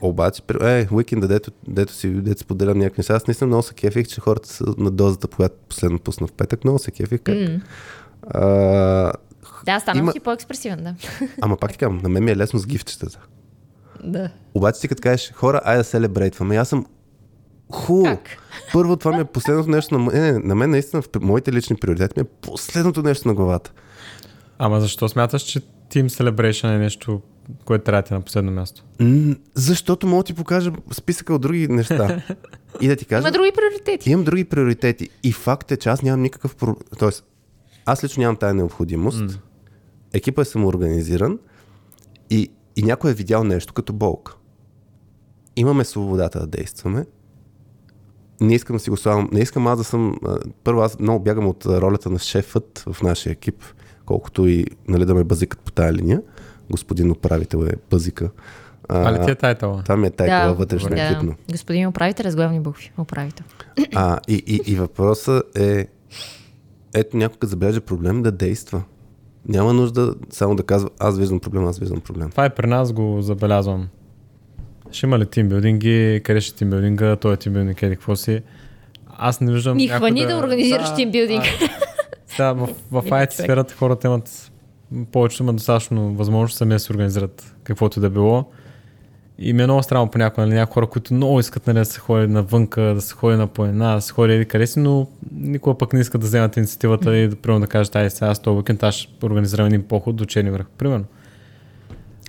Обаче, 0.00 0.42
е, 0.62 0.86
уикенда, 0.92 1.28
дето, 1.28 1.50
дето 1.68 1.92
си 1.92 2.08
дето 2.10 2.40
споделям 2.40 2.78
някакви 2.78 3.00
неща, 3.00 3.14
аз 3.14 3.26
наистина 3.26 3.46
много 3.46 3.62
се 3.62 3.74
кефих, 3.74 4.06
че 4.06 4.20
хората 4.20 4.48
са 4.48 4.64
на 4.78 4.90
дозата, 4.90 5.28
когато 5.28 5.54
последно 5.68 5.98
пусна 5.98 6.26
в 6.26 6.32
петък, 6.32 6.64
много 6.64 6.78
се 6.78 6.90
кефих. 6.90 7.20
Как? 7.20 7.34
М. 7.36 7.60
А, 8.24 9.12
Да, 9.64 9.80
станам 9.80 9.98
Има- 9.98 10.12
си 10.12 10.20
по-експресивен, 10.20 10.84
да. 10.84 10.94
ама 11.40 11.56
пак 11.56 11.72
ти 11.72 11.78
казвам, 11.78 12.00
на 12.02 12.08
мен 12.08 12.24
ми 12.24 12.30
е 12.30 12.36
лесно 12.36 12.58
с 12.58 12.66
гифчетата. 12.66 13.18
да. 14.04 14.30
Обаче 14.54 14.80
ти 14.80 14.88
като 14.88 15.02
кажеш, 15.02 15.32
хора, 15.32 15.60
айде 15.64 15.78
да 15.78 15.84
селебрейтваме. 15.84 16.56
Аз 16.56 16.68
съм 16.68 16.86
хубаво. 17.70 18.04
Как? 18.16 18.38
Първо, 18.72 18.96
това 18.96 19.12
ми 19.12 19.20
е 19.20 19.24
последното 19.24 19.70
нещо 19.70 19.98
на, 19.98 20.12
не, 20.12 20.32
не, 20.32 20.38
на 20.38 20.54
мен 20.54 20.70
наистина 20.70 21.02
в 21.02 21.08
моите 21.20 21.52
лични 21.52 21.76
приоритети 21.76 22.14
ми 22.16 22.22
е 22.22 22.40
последното 22.40 23.02
нещо 23.02 23.28
на 23.28 23.34
главата. 23.34 23.72
Ама 24.58 24.80
защо 24.80 25.08
смяташ, 25.08 25.42
че 25.42 25.60
Team 25.60 26.06
Celebration 26.06 26.74
е 26.74 26.78
нещо, 26.78 27.20
което 27.64 27.84
трябва 27.84 28.02
да 28.02 28.06
ти 28.08 28.14
е 28.14 28.16
на 28.16 28.22
последно 28.22 28.52
място? 28.52 28.84
М, 29.00 29.36
защото 29.54 30.06
мога 30.06 30.22
да 30.22 30.26
ти 30.26 30.34
покажа 30.34 30.72
списъка 30.92 31.34
от 31.34 31.42
други 31.42 31.68
неща. 31.68 32.22
И 32.80 32.88
да 32.88 32.96
ти 32.96 33.04
кажа, 33.04 33.28
Има 33.28 33.32
други 33.32 33.52
приоритети. 33.54 34.10
имам 34.10 34.24
други 34.24 34.44
приоритети. 34.44 35.08
И 35.22 35.32
факт 35.32 35.72
е, 35.72 35.76
че 35.76 35.88
аз 35.88 36.02
нямам 36.02 36.22
никакъв 36.22 36.56
проблем. 36.56 36.76
Тоест, 36.98 37.24
аз 37.86 38.04
лично 38.04 38.20
нямам 38.20 38.36
тая 38.36 38.54
необходимост. 38.54 39.18
Mm. 39.18 39.38
Екипа 40.12 40.42
е 40.42 40.44
самоорганизиран 40.44 41.38
и, 42.30 42.50
и 42.76 42.82
някой 42.82 43.10
е 43.10 43.14
видял 43.14 43.44
нещо 43.44 43.72
като 43.72 43.92
болка. 43.92 44.34
Имаме 45.56 45.84
свободата 45.84 46.40
да 46.40 46.46
действаме. 46.46 47.04
Не 48.40 48.54
искам 48.54 48.76
да 48.76 48.80
си 48.80 48.90
го 48.90 48.96
славам. 48.96 49.28
Не 49.32 49.40
искам 49.40 49.66
аз 49.66 49.78
да 49.78 49.84
съм... 49.84 50.16
а, 50.26 50.38
Първо, 50.64 50.80
аз 50.80 50.98
много 50.98 51.24
бягам 51.24 51.46
от 51.46 51.66
а, 51.66 51.80
ролята 51.80 52.10
на 52.10 52.18
шефът 52.18 52.84
в 52.92 53.02
нашия 53.02 53.32
екип, 53.32 53.64
колкото 54.06 54.46
и 54.46 54.66
нали, 54.88 55.04
да 55.04 55.14
ме 55.14 55.24
базикат 55.24 55.60
по 55.60 55.72
тая 55.72 55.92
линия. 55.92 56.22
Господин 56.70 57.10
управител 57.10 57.58
е 57.58 57.72
базика. 57.90 58.30
А 58.88 59.12
ли 59.12 59.24
ти 59.24 59.30
е 59.30 59.34
тайтъла? 59.34 59.82
Това 59.82 59.96
ми 59.96 60.06
е 60.06 60.10
тайтъла 60.10 60.54
вътрешно 60.54 60.96
екипно. 60.96 61.34
Господин 61.50 61.88
управител, 61.88 62.30
с 62.30 62.36
главни 62.36 62.60
букви. 62.60 62.92
Управител. 62.98 63.46
А, 63.94 64.18
и, 64.28 64.42
и, 64.46 64.72
и 64.72 64.76
въпросът 64.76 65.58
е, 65.58 65.86
ето 66.94 67.16
някой 67.16 67.38
като 67.38 67.50
забележа 67.50 67.80
проблем 67.80 68.22
да 68.22 68.32
действа. 68.32 68.82
Няма 69.48 69.72
нужда 69.72 70.14
само 70.30 70.54
да 70.54 70.62
казва, 70.62 70.90
аз 70.98 71.18
виждам 71.18 71.40
проблем, 71.40 71.66
аз 71.66 71.78
виждам 71.78 72.00
проблем. 72.00 72.30
Това 72.30 72.46
и 72.46 72.50
при 72.50 72.66
нас 72.66 72.92
го 72.92 73.22
забелязвам. 73.22 73.88
Ще 74.92 75.06
има 75.06 75.18
ли 75.18 75.26
тимбилдинги, 75.26 76.20
къде 76.24 76.40
ще 76.40 76.56
тимбилдинга, 76.56 77.16
той 77.16 77.34
е 77.34 77.36
тимбилдинг, 77.36 77.82
еди 77.82 77.96
какво 77.96 78.16
си. 78.16 78.42
Аз 79.18 79.40
не 79.40 79.52
виждам... 79.52 79.76
Ни 79.76 79.88
хвани 79.88 80.26
да 80.26 80.36
организираш 80.36 80.94
тимбилдинг. 80.94 81.44
Да, 82.36 82.52
в, 82.52 82.68
в 82.90 83.02
IT 83.02 83.32
сферата 83.32 83.74
хората 83.74 84.08
имат 84.08 84.52
повечето 85.12 85.42
имат 85.42 85.56
достатъчно 85.56 86.14
възможност 86.14 86.58
сами 86.58 86.72
да 86.72 86.78
се 86.78 86.92
организират 86.92 87.54
каквото 87.64 87.98
и 87.98 88.02
да 88.02 88.10
било. 88.10 88.44
И 89.38 89.52
ми 89.52 89.62
е 89.62 89.66
много 89.66 89.82
странно 89.82 90.10
понякога, 90.10 90.46
нали, 90.46 90.54
някои 90.54 90.74
хора, 90.74 90.86
които 90.86 91.14
много 91.14 91.40
искат 91.40 91.66
нали, 91.66 91.78
да 91.78 91.84
се 91.84 92.00
ходи 92.00 92.26
навънка, 92.26 92.80
да 92.80 93.00
се 93.00 93.14
ходи 93.14 93.36
на 93.36 93.46
планина, 93.46 93.94
да 93.94 94.00
се 94.00 94.12
ходи 94.12 94.32
еди 94.32 94.44
къде 94.44 94.66
си, 94.66 94.78
но 94.78 95.06
никога 95.32 95.78
пък 95.78 95.92
не 95.92 96.00
искат 96.00 96.20
да 96.20 96.26
вземат 96.26 96.56
инициативата 96.56 97.16
и 97.16 97.28
да, 97.28 97.36
примерно, 97.36 97.60
да 97.60 97.66
кажат, 97.66 97.96
ай 97.96 98.10
сега 98.10 98.34
с 98.34 98.42
този 98.42 98.56
уикенд 98.56 98.82
аз 98.82 98.94
ще 98.94 99.26
организирам 99.26 99.66
един 99.66 99.82
поход 99.82 100.16
до 100.16 100.24
Черни 100.24 100.50
връх, 100.50 100.66
примерно. 100.78 101.04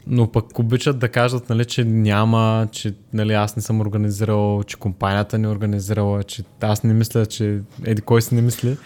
Но 0.08 0.32
пък 0.32 0.60
обичат 0.60 1.00
да 1.00 1.10
кажат, 1.10 1.50
нали, 1.50 1.66
че 1.66 1.84
няма, 1.86 2.68
че 2.72 2.94
нали, 3.14 3.34
аз 3.34 3.56
не 3.56 3.62
съм 3.62 3.82
организирал, 3.82 4.64
че 4.64 4.78
компанията 4.78 5.38
не 5.38 5.48
е 5.48 5.52
организирала, 5.52 6.24
че 6.24 6.44
аз 6.62 6.84
не 6.84 6.94
мисля, 6.94 7.26
че 7.26 7.60
еди 7.86 8.02
кой 8.02 8.22
си 8.22 8.36
не 8.36 8.42
мисли. 8.42 8.78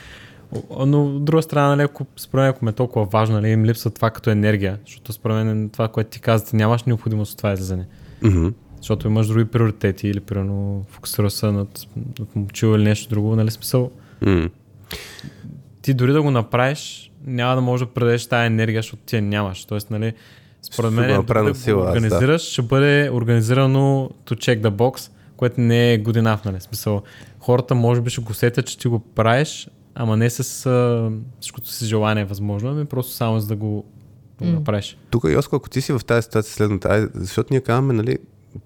Но 0.86 1.06
от 1.06 1.26
друга 1.26 1.42
страна, 1.42 1.68
нали, 1.68 1.82
ако, 1.82 2.06
според 2.18 2.42
мен, 2.42 2.50
ако 2.50 2.66
ме 2.66 2.72
е 2.72 2.74
толкова 2.74 3.06
важно, 3.06 3.36
нали, 3.36 3.50
им 3.50 3.66
липсва 3.66 3.92
това 3.92 4.10
като 4.10 4.30
енергия, 4.30 4.80
защото 4.86 5.14
според 5.14 5.36
мен 5.36 5.70
това, 5.70 5.88
което 5.88 6.10
ти 6.10 6.22
казвате, 6.22 6.56
нямаш 6.56 6.84
необходимост 6.84 7.32
от 7.32 7.38
това 7.38 7.54
излизане. 7.54 7.88
Мгм. 8.22 8.48
Защото 8.78 9.08
имаш 9.08 9.28
други 9.28 9.46
приоритети 9.46 10.08
или 10.08 10.20
примерно 10.20 10.86
фокусира 10.90 11.30
се 11.30 11.52
над, 11.52 11.80
над 12.20 12.36
момчил 12.36 12.68
или 12.68 12.84
нещо 12.84 13.10
друго, 13.10 13.36
нали 13.36 13.52
смисъл. 13.52 13.92
М. 14.22 14.50
Ти 15.82 15.94
дори 15.94 16.14
да 16.14 16.22
го 16.22 16.32
направиш, 16.32 17.12
няма 17.26 17.56
да 17.56 17.62
можеш 17.62 17.88
да 17.88 17.94
предадеш 17.94 18.28
тази 18.28 18.46
енергия, 18.46 18.80
защото 18.80 19.04
ти 19.06 19.16
я 19.16 19.22
нямаш. 19.22 19.66
Тоест, 19.66 19.92
нали, 19.92 20.14
според 20.74 20.94
мен, 20.94 21.24
да 21.26 21.34
на 21.44 21.52
го 21.52 21.56
сила, 21.56 21.82
аз, 21.82 21.86
да. 21.86 21.92
организираш, 21.92 22.42
ще 22.42 22.62
бъде 22.62 23.10
организирано 23.14 24.10
to 24.26 24.36
check 24.36 24.62
the 24.62 24.70
box, 24.70 25.12
което 25.38 25.62
не 25.62 25.94
е 25.94 26.04
good 26.04 26.22
enough, 26.22 26.46
нали? 26.46 26.62
Смисъл, 26.62 27.02
хората 27.40 27.76
може 27.76 28.02
би 28.02 28.10
ще 28.10 28.22
го 28.22 28.34
сетят, 28.34 28.68
че 28.68 28.78
ти 28.78 28.88
го 28.88 29.00
правиш, 29.00 29.70
ама 29.96 30.18
не 30.18 30.30
с 30.30 30.66
а, 30.66 31.12
всичкото 31.40 31.70
си 31.70 31.86
желание 31.86 32.26
възможно, 32.26 32.70
ами 32.70 32.86
просто 32.86 33.14
само 33.14 33.40
за 33.40 33.48
да 33.48 33.56
го, 33.56 33.86
да 34.40 34.46
го 34.46 34.52
направиш. 34.52 34.98
Тук, 35.10 35.24
Йоско, 35.24 35.56
ако 35.56 35.70
ти 35.70 35.82
си 35.82 35.94
в 35.94 36.02
тази 36.08 36.24
ситуация 36.24 36.54
следната, 36.54 36.90
айде, 36.90 37.08
защото 37.16 37.48
ние 37.52 37.62
казваме, 37.62 37.94
нали, 37.94 38.18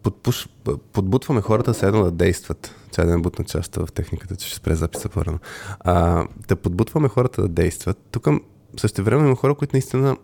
подпуш, 0.03 0.47
подбутваме 0.93 1.41
хората 1.41 1.73
все 1.73 1.87
едно 1.87 2.03
да 2.03 2.11
действат. 2.11 2.75
Чай 2.91 3.05
да 3.05 3.11
не 3.11 3.21
бутна 3.21 3.45
част 3.45 3.75
в 3.75 3.87
техниката, 3.93 4.35
че 4.35 4.47
ще 4.47 4.55
спре 4.55 4.75
записа 4.75 5.09
по-рано. 5.09 5.39
А, 5.79 6.25
да 6.47 6.55
подбутваме 6.55 7.07
хората 7.07 7.41
да 7.41 7.47
действат. 7.47 7.97
Тук 8.11 8.27
също 8.77 9.03
време 9.03 9.27
има 9.27 9.35
хора, 9.35 9.55
които 9.55 9.75
наистина, 9.75 10.17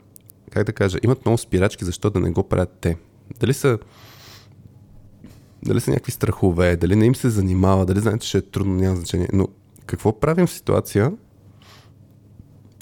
как 0.56 0.64
да 0.64 0.74
кажа, 0.74 0.97
имат 1.03 1.26
много 1.26 1.38
спирачки, 1.38 1.86
защо 1.86 2.10
да 2.10 2.20
не 2.20 2.32
го 2.32 2.43
правят 2.43 2.78
те. 2.82 2.97
Дали 3.39 3.53
са 3.53 3.80
дали 5.66 5.82
са 5.82 5.91
някакви 5.91 6.12
страхове, 6.12 6.76
дали 6.76 6.95
не 6.95 7.06
им 7.06 7.16
се 7.16 7.30
занимава, 7.30 7.86
дали 7.86 7.99
знаят, 7.99 8.22
че 8.22 8.28
ще 8.28 8.38
е 8.38 8.41
трудно, 8.41 8.76
няма 8.76 8.95
значение. 8.95 9.28
Но 9.34 9.47
какво 9.86 10.20
правим 10.20 10.47
в 10.47 10.51
ситуация, 10.51 11.12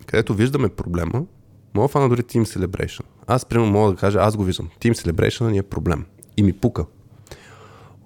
където 0.06 0.34
виждаме 0.34 0.70
проблема, 0.70 1.26
мога 1.74 1.88
да 1.88 1.88
фана 1.88 2.10
дори 2.10 2.22
Team 2.22 2.44
Celebration. 2.44 3.04
Аз, 3.28 3.46
примерно, 3.46 3.72
мога 3.72 3.92
да 3.92 3.98
кажа, 3.98 4.20
аз 4.22 4.38
го 4.38 4.44
виждам. 4.44 4.70
Team 4.82 4.94
Celebration 4.94 5.52
ни 5.52 5.58
е 5.58 5.64
проблем. 5.64 6.06
И 6.38 6.44
ми 6.44 6.54
пука. 6.54 6.86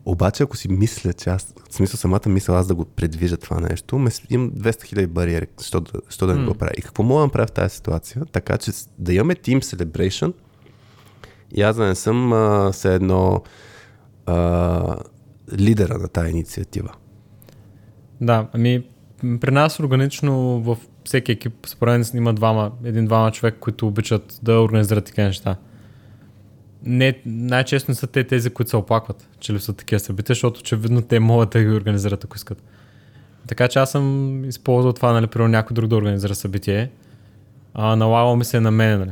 Обаче, 0.10 0.44
ако 0.44 0.58
си 0.58 0.68
мисля, 0.68 1.14
че 1.14 1.30
аз, 1.30 1.54
в 1.70 1.76
смисъл 1.76 1.98
самата 1.98 2.22
мисля 2.28 2.54
аз 2.54 2.68
да 2.68 2.76
го 2.76 2.86
предвижа 2.86 3.38
това 3.38 3.60
нещо, 3.60 4.00
ме, 4.00 4.10
имам 4.30 4.52
200 4.52 4.84
хиляди 4.84 5.08
бариери, 5.08 5.48
защо, 5.58 5.82
да, 5.82 5.92
защо 6.06 6.28
да 6.28 6.36
не 6.36 6.46
го 6.46 6.54
правя. 6.54 6.72
И 6.78 6.82
какво 6.82 7.04
мога 7.04 7.20
да 7.20 7.26
направя 7.26 7.48
в 7.48 7.52
тази 7.52 7.76
ситуация? 7.76 8.26
Така 8.32 8.58
че 8.58 8.72
да 8.98 9.14
имаме 9.14 9.36
Team 9.36 9.60
Celebration 9.60 10.34
и 11.56 11.62
аз 11.62 11.76
да 11.76 11.86
не 11.86 11.96
съм 11.96 12.34
а, 12.34 12.72
все 12.72 12.96
едно 12.96 13.44
а, 14.26 14.98
лидера 15.58 15.98
на 15.98 16.08
тази 16.08 16.30
инициатива. 16.32 16.94
Да, 18.22 18.48
ами 18.54 18.84
при 19.42 19.52
нас 19.52 19.80
органично 19.80 20.62
в 20.62 20.78
всеки 21.04 21.32
екип, 21.32 21.54
според 21.66 21.92
мен 21.92 22.06
има 22.14 22.34
двама, 22.34 22.72
един-двама 22.84 23.32
човек, 23.32 23.56
които 23.60 23.88
обичат 23.88 24.40
да 24.44 24.62
организират 24.62 25.06
такива 25.06 25.28
неща. 25.28 25.56
Не, 26.88 27.20
най-често 27.26 27.92
не 27.92 27.96
са 27.96 28.08
те 28.08 28.24
тези, 28.24 28.50
които 28.50 28.70
се 28.70 28.78
оплакват, 28.78 29.30
че 29.40 29.54
ли 29.54 29.60
са 29.60 29.74
такива 29.74 30.00
събития, 30.00 30.34
защото 30.34 30.60
очевидно 30.60 31.02
те 31.02 31.20
могат 31.20 31.50
да 31.50 31.64
ги 31.64 31.70
организират, 31.70 32.24
ако 32.24 32.36
искат. 32.36 32.64
Така 33.48 33.68
че 33.68 33.80
аз 33.80 33.92
съм 33.92 34.46
използвал 34.46 34.94
това, 34.94 35.14
нали, 35.14 35.28
примерно 35.28 35.52
някой 35.52 35.76
друг 35.76 35.90
да 35.90 35.96
организира 35.96 36.36
събитие. 36.36 36.90
А, 37.74 37.96
налагал 37.96 38.36
ми 38.36 38.46
се 38.46 38.60
на 38.60 38.72
мен, 38.72 39.00
нали. 39.00 39.12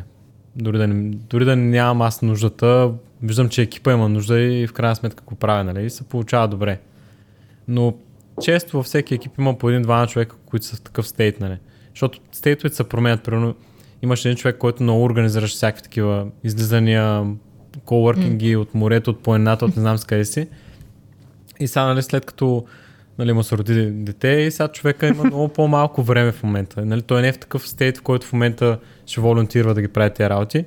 Дори 0.55 0.77
да, 0.77 0.87
не, 0.87 1.09
дори 1.09 1.45
да 1.45 1.55
нямам 1.55 2.01
аз 2.01 2.21
нуждата, 2.21 2.91
виждам, 3.21 3.49
че 3.49 3.61
екипа 3.61 3.93
има 3.93 4.09
нужда 4.09 4.39
и 4.39 4.67
в 4.67 4.73
крайна 4.73 4.95
сметка 4.95 5.23
го 5.23 5.35
правя, 5.35 5.63
нали, 5.63 5.85
и 5.85 5.89
се 5.89 6.03
получава 6.03 6.47
добре. 6.47 6.79
Но 7.67 7.93
често 8.41 8.77
във 8.77 8.85
всеки 8.85 9.15
екип 9.15 9.31
има 9.37 9.57
по 9.57 9.69
един-два 9.69 10.07
човека, 10.07 10.35
които 10.45 10.65
са 10.65 10.75
в 10.75 10.81
такъв 10.81 11.07
стейт, 11.07 11.39
нали. 11.39 11.57
Защото 11.89 12.19
стейтовете 12.31 12.75
се 12.75 12.83
променят. 12.83 13.23
Примерно, 13.23 13.55
имаш 14.01 14.25
един 14.25 14.37
човек, 14.37 14.57
който 14.57 14.83
много 14.83 15.03
организираш 15.03 15.51
всякакви 15.51 15.83
такива 15.83 16.27
излизания, 16.43 17.25
колоркинги 17.85 18.55
mm. 18.55 18.59
от 18.59 18.75
морето, 18.75 19.11
от 19.11 19.23
планината, 19.23 19.65
от 19.65 19.75
не 19.75 19.81
знам 19.81 19.97
с 19.97 20.05
къде 20.05 20.25
си. 20.25 20.47
И 21.59 21.67
сега, 21.67 21.85
нали, 21.85 22.01
след 22.01 22.25
като 22.25 22.65
нали, 23.19 23.33
му 23.33 23.43
се 23.43 23.57
роди 23.57 23.91
дете 23.91 24.27
и 24.27 24.51
сега 24.51 24.67
човека 24.67 25.07
има 25.07 25.23
много 25.23 25.47
по-малко 25.47 26.03
време 26.03 26.31
в 26.31 26.43
момента. 26.43 26.85
Нали, 26.85 27.01
той 27.01 27.21
не 27.21 27.27
е 27.27 27.33
в 27.33 27.39
такъв 27.39 27.69
стейт, 27.69 27.97
в 27.97 28.01
който 28.01 28.27
в 28.27 28.33
момента 28.33 28.79
ще 29.05 29.21
волонтирва 29.21 29.73
да 29.73 29.81
ги 29.81 29.87
прави 29.87 30.13
тези 30.13 30.29
работи. 30.29 30.65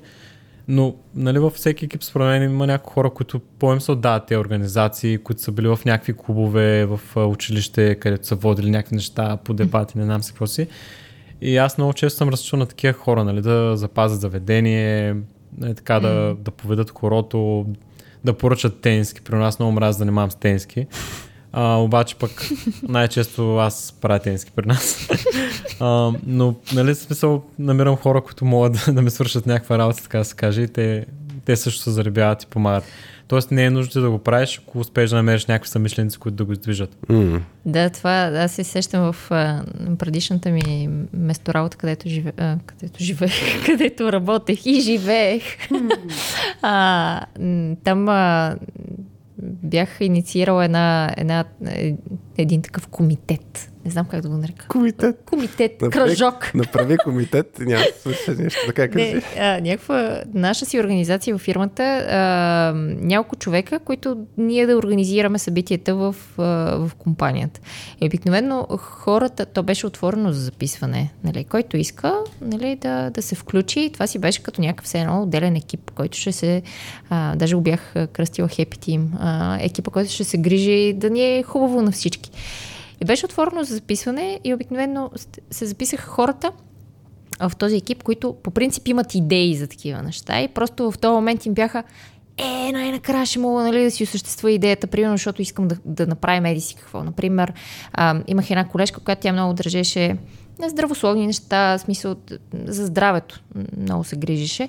Но 0.68 0.94
нали, 1.14 1.38
във 1.38 1.52
всеки 1.52 1.84
екип 1.84 2.04
според 2.04 2.26
мен 2.26 2.42
има 2.42 2.66
някои 2.66 2.92
хора, 2.92 3.10
които 3.10 3.40
по-им 3.58 3.80
се 3.80 3.92
отдават 3.92 4.26
тези 4.26 4.38
организации, 4.38 5.18
които 5.18 5.42
са 5.42 5.52
били 5.52 5.68
в 5.68 5.78
някакви 5.84 6.12
клубове, 6.12 6.84
в 6.84 7.00
училище, 7.16 7.94
където 7.94 8.26
са 8.26 8.34
водили 8.34 8.70
някакви 8.70 8.94
неща 8.94 9.36
по 9.44 9.54
дебати, 9.54 9.98
не 9.98 10.04
знам 10.04 10.22
си 10.22 10.32
какво 10.32 10.46
си. 10.46 10.66
И 11.40 11.56
аз 11.56 11.78
много 11.78 11.92
често 11.92 12.16
съм 12.16 12.28
разчил 12.28 12.58
на 12.58 12.66
такива 12.66 12.92
хора, 12.92 13.24
нали, 13.24 13.40
да 13.42 13.76
запазят 13.76 14.20
заведение, 14.20 15.16
нали, 15.60 15.74
така 15.74 15.94
mm. 15.94 16.00
да, 16.00 16.36
да 16.40 16.50
поведат 16.50 16.90
хорото, 16.90 17.66
да 18.24 18.32
поръчат 18.32 18.80
тенски. 18.80 19.20
При 19.20 19.36
нас 19.36 19.58
много 19.58 19.72
мраз 19.72 19.96
да 19.96 19.98
занимавам 19.98 20.30
с 20.30 20.34
тенски. 20.34 20.86
А, 21.52 21.76
обаче 21.76 22.16
пък 22.16 22.48
най-често 22.88 23.56
аз 23.56 23.94
правя 24.00 24.18
тенски 24.18 24.52
при 24.56 24.66
нас. 24.66 25.08
а, 25.80 26.12
но, 26.26 26.54
нали, 26.74 26.94
смисъл, 26.94 27.42
намирам 27.58 27.96
хора, 27.96 28.20
които 28.20 28.44
могат 28.44 28.72
да, 28.86 28.92
да 28.92 29.02
ми 29.02 29.10
свършат 29.10 29.46
някаква 29.46 29.78
работа, 29.78 30.02
така 30.02 30.18
да 30.18 30.24
се 30.24 30.36
каже, 30.36 30.62
и 30.62 30.68
те, 30.68 31.06
те 31.44 31.56
също 31.56 31.82
се 31.82 31.90
заребяват 31.90 32.42
и 32.42 32.46
помагат. 32.46 32.84
Тоест 33.28 33.50
не 33.50 33.64
е 33.64 33.70
нужда 33.70 34.00
да 34.00 34.10
го 34.10 34.18
правиш, 34.18 34.60
ако 34.62 34.78
успееш 34.78 35.10
да 35.10 35.16
намериш 35.16 35.46
някакви 35.46 35.70
съмишленици, 35.70 36.18
които 36.18 36.36
да 36.36 36.44
го 36.44 36.52
издвижат. 36.52 36.96
Mm. 37.08 37.40
Да, 37.66 37.90
това 37.90 38.10
аз 38.20 38.52
се 38.52 38.64
сещам 38.64 39.12
в 39.12 39.30
а, 39.30 39.62
предишната 39.98 40.50
ми 40.50 40.88
месторабота, 41.12 41.76
където, 41.76 42.08
живе, 42.08 42.32
а, 42.36 42.58
където 42.66 43.04
живеех, 43.04 43.66
където 43.66 44.12
работех 44.12 44.66
и 44.66 44.80
живеех. 44.80 45.42
а, 46.62 47.20
там 47.84 48.08
а, 48.08 48.56
бях 49.42 49.96
инициирала 50.00 50.64
една, 50.64 51.14
една, 51.16 51.44
един 52.38 52.62
такъв 52.62 52.88
комитет 52.88 53.70
не 53.88 53.92
знам 53.92 54.06
как 54.06 54.20
да 54.20 54.28
го 54.28 54.36
нарека. 54.36 54.66
Комитет. 54.68 55.22
Комитет, 55.26 55.82
направи, 55.82 56.08
кръжок. 56.08 56.54
Направи 56.54 56.96
комитет, 57.04 57.58
няма 57.60 57.84
да 58.26 58.34
нещо, 58.42 58.60
така 58.66 58.88
кажи. 58.88 59.14
Не, 59.14 59.22
а, 59.38 59.60
някаква 59.60 60.22
наша 60.34 60.66
си 60.66 60.80
организация 60.80 61.38
в 61.38 61.40
фирмата, 61.40 61.82
а, 61.82 62.72
няколко 63.00 63.36
човека, 63.36 63.78
които 63.78 64.16
ние 64.38 64.66
да 64.66 64.76
организираме 64.76 65.38
събитията 65.38 65.94
в, 65.94 66.16
а, 66.38 66.42
в 66.78 66.90
компанията. 66.98 67.60
И 68.00 68.06
обикновено 68.06 68.66
хората, 68.78 69.46
то 69.46 69.62
беше 69.62 69.86
отворено 69.86 70.32
за 70.32 70.40
записване, 70.40 71.12
нали, 71.24 71.44
който 71.44 71.76
иска 71.76 72.14
нали, 72.40 72.76
да, 72.76 73.10
да 73.10 73.22
се 73.22 73.34
включи. 73.34 73.90
Това 73.92 74.06
си 74.06 74.18
беше 74.18 74.42
като 74.42 74.60
някакъв 74.60 74.84
все 74.84 75.00
едно 75.00 75.22
отделен 75.22 75.56
екип, 75.56 75.90
който 75.90 76.18
ще 76.18 76.32
се, 76.32 76.62
а, 77.10 77.36
даже 77.36 77.54
го 77.54 77.60
бях 77.60 77.94
кръстила 78.12 78.48
Happy 78.48 78.76
Team, 78.78 79.06
а, 79.18 79.58
екипа, 79.60 79.90
който 79.90 80.10
ще 80.10 80.24
се 80.24 80.38
грижи 80.38 80.92
да 80.96 81.10
ни 81.10 81.36
е 81.36 81.42
хубаво 81.42 81.82
на 81.82 81.90
всички. 81.90 82.30
И 83.00 83.04
беше 83.04 83.26
отворено 83.26 83.64
за 83.64 83.74
записване 83.74 84.40
и 84.44 84.54
обикновено 84.54 85.10
се 85.50 85.66
записаха 85.66 86.10
хората 86.10 86.52
в 87.40 87.56
този 87.56 87.76
екип, 87.76 88.02
които 88.02 88.36
по 88.42 88.50
принцип 88.50 88.88
имат 88.88 89.14
идеи 89.14 89.54
за 89.54 89.66
такива 89.66 90.02
неща 90.02 90.40
и 90.40 90.48
просто 90.48 90.90
в 90.90 90.98
този 90.98 91.12
момент 91.12 91.46
им 91.46 91.54
бяха 91.54 91.82
е, 92.38 92.72
най-накрая 92.72 93.26
ще 93.26 93.38
мога 93.38 93.62
нали, 93.62 93.84
да 93.84 93.90
си 93.90 94.04
осъществя 94.04 94.50
идеята, 94.50 94.86
примерно, 94.86 95.16
защото 95.16 95.42
искам 95.42 95.68
да, 95.68 95.76
да 95.84 96.06
направим 96.06 96.44
еди 96.44 96.60
си 96.60 96.74
какво. 96.74 97.04
Например, 97.04 97.52
а, 97.92 98.20
имах 98.26 98.50
една 98.50 98.68
колежка, 98.68 99.00
която 99.00 99.22
тя 99.22 99.32
много 99.32 99.54
държеше 99.54 100.16
на 100.58 100.68
здравословни 100.68 101.26
неща, 101.26 101.78
в 101.78 101.80
смисъл 101.80 102.16
за 102.64 102.86
здравето 102.86 103.40
много 103.76 104.04
се 104.04 104.16
грижише. 104.16 104.68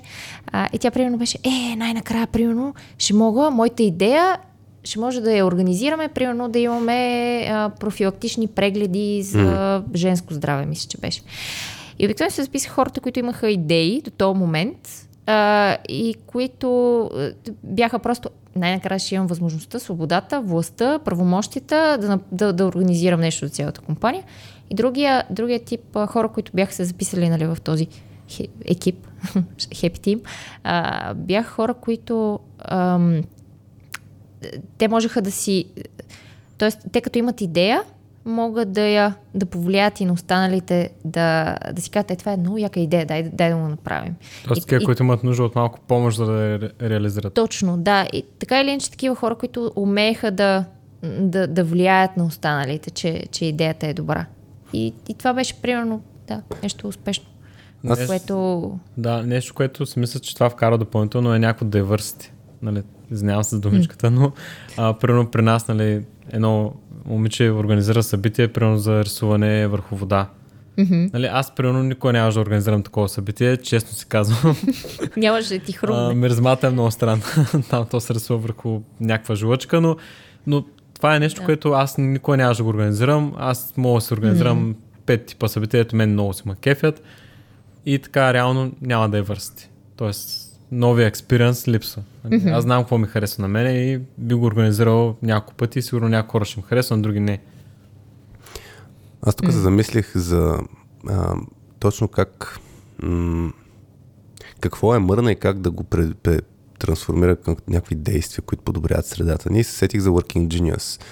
А, 0.52 0.68
и 0.72 0.78
тя 0.78 0.90
примерно 0.90 1.18
беше, 1.18 1.38
е, 1.44 1.76
най-накрая, 1.76 2.26
примерно, 2.26 2.74
ще 2.98 3.14
мога, 3.14 3.50
моята 3.50 3.82
идея 3.82 4.38
ще 4.84 4.98
може 4.98 5.20
да 5.20 5.32
я 5.32 5.46
организираме, 5.46 6.08
примерно 6.08 6.48
да 6.48 6.58
имаме 6.58 7.40
а, 7.50 7.70
профилактични 7.80 8.46
прегледи 8.46 9.22
за 9.22 9.38
mm. 9.38 9.96
женско 9.96 10.34
здраве, 10.34 10.66
мисля, 10.66 10.88
че 10.88 10.98
беше. 10.98 11.22
И 11.98 12.06
обикновено 12.06 12.30
се 12.30 12.42
записаха 12.42 12.74
хората, 12.74 13.00
които 13.00 13.18
имаха 13.18 13.50
идеи 13.50 14.02
до 14.04 14.10
този 14.10 14.38
момент 14.38 15.08
а, 15.26 15.76
и 15.88 16.14
които 16.26 17.10
бяха 17.64 17.98
просто 17.98 18.30
най-накрая 18.56 18.98
ще 18.98 19.14
имам 19.14 19.26
възможността, 19.26 19.78
свободата, 19.78 20.40
властта, 20.40 20.98
правомощията 20.98 21.98
да, 22.00 22.18
да, 22.32 22.52
да 22.52 22.64
организирам 22.66 23.20
нещо 23.20 23.46
за 23.46 23.52
цялата 23.52 23.80
компания. 23.80 24.24
И 24.70 24.74
другия, 24.74 25.24
другия 25.30 25.64
тип 25.64 25.96
а, 25.96 26.06
хора, 26.06 26.28
които 26.28 26.52
бяха 26.54 26.74
се 26.74 26.84
записали 26.84 27.28
нали, 27.28 27.46
в 27.46 27.56
този 27.64 27.86
екип, 28.64 29.06
Team, 29.70 30.20
а, 30.64 31.14
бяха 31.14 31.50
хора, 31.50 31.74
които 31.74 32.38
ам, 32.58 33.22
те 34.78 34.88
можеха 34.88 35.22
да 35.22 35.30
си... 35.30 35.64
Тоест, 36.58 36.78
те 36.92 37.00
като 37.00 37.18
имат 37.18 37.40
идея, 37.40 37.82
могат 38.24 38.72
да 38.72 38.80
я 38.80 39.14
да 39.34 39.46
повлият 39.46 40.00
и 40.00 40.04
на 40.04 40.12
останалите 40.12 40.90
да, 41.04 41.56
да 41.72 41.82
си 41.82 41.90
кажат, 41.90 42.10
е, 42.10 42.16
това 42.16 42.32
е 42.32 42.36
много 42.36 42.58
яка 42.58 42.80
идея, 42.80 43.06
дай, 43.06 43.22
дай 43.22 43.50
да 43.50 43.56
го 43.56 43.68
направим. 43.68 44.14
Тоест, 44.46 44.62
такива, 44.62 44.84
които 44.84 45.02
имат 45.02 45.24
нужда 45.24 45.42
от 45.42 45.54
малко 45.54 45.80
помощ 45.80 46.18
да 46.18 46.58
ре, 46.60 46.70
реализират. 46.88 47.34
Точно, 47.34 47.76
да. 47.76 48.06
И 48.12 48.24
така 48.38 48.60
или 48.60 48.70
иначе 48.70 48.90
такива 48.90 49.14
хора, 49.14 49.34
които 49.34 49.72
умееха 49.76 50.30
да, 50.30 50.64
да, 51.20 51.46
да 51.46 51.64
влияят 51.64 52.16
на 52.16 52.24
останалите, 52.24 52.90
че, 52.90 53.24
че 53.30 53.44
идеята 53.44 53.86
е 53.86 53.94
добра. 53.94 54.26
И, 54.72 54.94
и 55.08 55.14
това 55.14 55.32
беше 55.34 55.62
примерно 55.62 56.02
да, 56.28 56.42
нещо 56.62 56.88
успешно. 56.88 57.24
Аз... 57.88 58.06
Което... 58.06 58.78
Да, 58.96 59.22
нещо, 59.22 59.54
което 59.54 59.86
си 59.86 59.98
мисля, 59.98 60.20
че 60.20 60.34
това 60.34 60.50
вкара 60.50 60.78
допълнително 60.78 61.34
е 61.34 61.38
някакво 61.38 61.66
diversity. 61.66 62.30
Нали, 62.62 62.82
извинявам 63.12 63.44
се 63.44 63.54
за 63.54 63.60
думичката, 63.60 64.10
но 64.10 64.32
а, 64.76 64.92
примерно 64.92 65.30
при 65.30 65.42
нас 65.42 65.68
нали, 65.68 66.04
едно 66.32 66.74
момиче 67.04 67.50
организира 67.50 68.02
събитие, 68.02 68.48
примерно 68.48 68.78
за 68.78 69.04
рисуване 69.04 69.66
върху 69.66 69.96
вода. 69.96 70.28
Mm-hmm. 70.78 71.12
Нали, 71.12 71.26
аз, 71.26 71.54
примерно, 71.54 71.82
никога 71.82 72.12
нямаше 72.12 72.34
да 72.34 72.40
организирам 72.40 72.82
такова 72.82 73.08
събитие, 73.08 73.56
честно 73.56 73.92
си 73.92 74.06
казвам. 74.06 74.56
Нямаше 75.16 75.58
да 75.58 75.64
ти 75.64 75.72
хрумне. 75.72 76.14
Миризмата 76.14 76.66
е 76.66 76.70
много 76.70 76.90
странна. 76.90 77.22
Там 77.70 77.86
то 77.90 78.00
се 78.00 78.14
рисува 78.14 78.38
върху 78.38 78.80
някаква 79.00 79.34
жлъчка, 79.34 79.80
но, 79.80 79.96
но 80.46 80.64
това 80.94 81.16
е 81.16 81.20
нещо, 81.20 81.40
yeah. 81.40 81.44
което 81.44 81.72
аз 81.72 81.98
никога 81.98 82.36
нямаше 82.36 82.58
да 82.58 82.64
го 82.64 82.70
организирам. 82.70 83.32
Аз 83.38 83.74
мога 83.76 84.00
да 84.00 84.00
се 84.00 84.14
организирам 84.14 84.74
mm-hmm. 84.74 85.06
пет 85.06 85.26
типа 85.26 85.48
събития, 85.48 85.86
мен 85.92 86.12
много 86.12 86.32
си 86.32 86.42
ма 86.46 86.56
кефят. 86.56 87.02
И 87.86 87.98
така, 87.98 88.34
реално 88.34 88.72
няма 88.80 89.08
да 89.08 89.18
е 89.18 89.22
върсти. 89.22 89.70
Тоест, 89.96 90.49
новия 90.72 91.06
експириенс 91.06 91.68
липсва. 91.68 92.02
Mm-hmm. 92.26 92.56
Аз 92.56 92.62
знам 92.62 92.82
какво 92.82 92.98
ми 92.98 93.06
харесва 93.06 93.42
на 93.42 93.48
мене 93.48 93.70
и 93.70 94.00
би 94.18 94.34
го 94.34 94.46
организирал 94.46 95.16
няколко 95.22 95.54
пъти 95.54 95.78
и 95.78 95.82
сигурно 95.82 96.08
някои 96.08 96.30
хора 96.30 96.44
ще 96.44 96.60
ми 96.60 96.66
харесва, 96.68 96.96
на 96.96 97.02
други 97.02 97.20
не. 97.20 97.40
Аз 99.22 99.34
тук 99.34 99.46
mm-hmm. 99.46 99.52
се 99.52 99.58
замислих 99.58 100.16
за 100.16 100.58
а, 101.08 101.34
точно 101.78 102.08
как 102.08 102.58
м- 103.02 103.52
какво 104.60 104.94
е 104.94 104.98
мърна 104.98 105.32
и 105.32 105.36
как 105.36 105.60
да 105.60 105.70
го 105.70 105.84
пре, 105.84 106.14
пре, 106.22 106.40
трансформира 106.78 107.36
към 107.36 107.56
някакви 107.68 107.94
действия, 107.94 108.44
които 108.44 108.64
подобряват 108.64 109.06
средата. 109.06 109.52
Ние 109.52 109.64
се 109.64 109.72
сетих 109.72 110.00
за 110.00 110.10
Working 110.10 110.48
Genius 110.48 111.02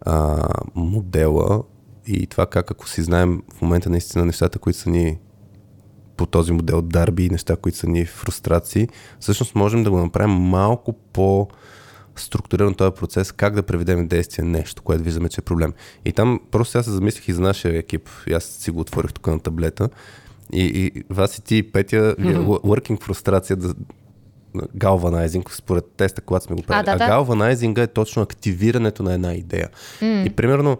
а, 0.00 0.48
модела 0.74 1.62
и 2.06 2.26
това 2.26 2.46
как 2.46 2.70
ако 2.70 2.88
си 2.88 3.02
знаем 3.02 3.42
в 3.54 3.62
момента 3.62 3.90
наистина 3.90 4.24
нещата, 4.24 4.58
които 4.58 4.78
са 4.78 4.90
ни 4.90 5.18
по 6.16 6.26
този 6.26 6.52
модел 6.52 6.82
дарби 6.82 7.26
и 7.26 7.30
неща, 7.30 7.56
които 7.56 7.78
са 7.78 7.86
ни 7.86 8.04
фрустрации, 8.04 8.88
всъщност 9.20 9.54
можем 9.54 9.84
да 9.84 9.90
го 9.90 9.98
направим 9.98 10.36
малко 10.36 10.92
по 10.92 11.48
структуриран 12.16 12.74
този 12.74 12.94
процес, 12.94 13.32
как 13.32 13.54
да 13.54 13.62
преведем 13.62 14.08
действие 14.08 14.44
нещо, 14.44 14.82
което 14.82 15.04
виждаме, 15.04 15.28
че 15.28 15.40
е 15.40 15.44
проблем. 15.44 15.72
И 16.04 16.12
там 16.12 16.40
просто 16.50 16.72
сега 16.72 16.82
се 16.82 16.90
замислих 16.90 17.28
и 17.28 17.32
за 17.32 17.40
нашия 17.40 17.78
екип. 17.78 18.08
И 18.26 18.32
аз 18.32 18.44
си 18.44 18.70
го 18.70 18.80
отворих 18.80 19.12
тук 19.12 19.26
на 19.26 19.40
таблета. 19.40 19.88
И, 20.52 20.64
и 20.64 21.04
вас 21.10 21.38
и 21.38 21.42
ти, 21.42 21.72
Петя, 21.72 22.14
вие 22.18 22.36
working 22.36 23.02
фрустрация 23.02 23.56
да, 23.56 23.74
галванайзинг, 24.76 25.50
според 25.52 25.84
теста, 25.96 26.20
когато 26.20 26.44
сме 26.44 26.56
го 26.56 26.62
правили. 26.62 26.90
А, 26.90 26.92
да, 26.92 26.98
да. 26.98 27.04
а 27.04 27.08
галванайзинга 27.08 27.82
е 27.82 27.86
точно 27.86 28.22
активирането 28.22 29.02
на 29.02 29.14
една 29.14 29.34
идея. 29.34 29.68
М. 30.02 30.22
И 30.26 30.30
примерно, 30.30 30.78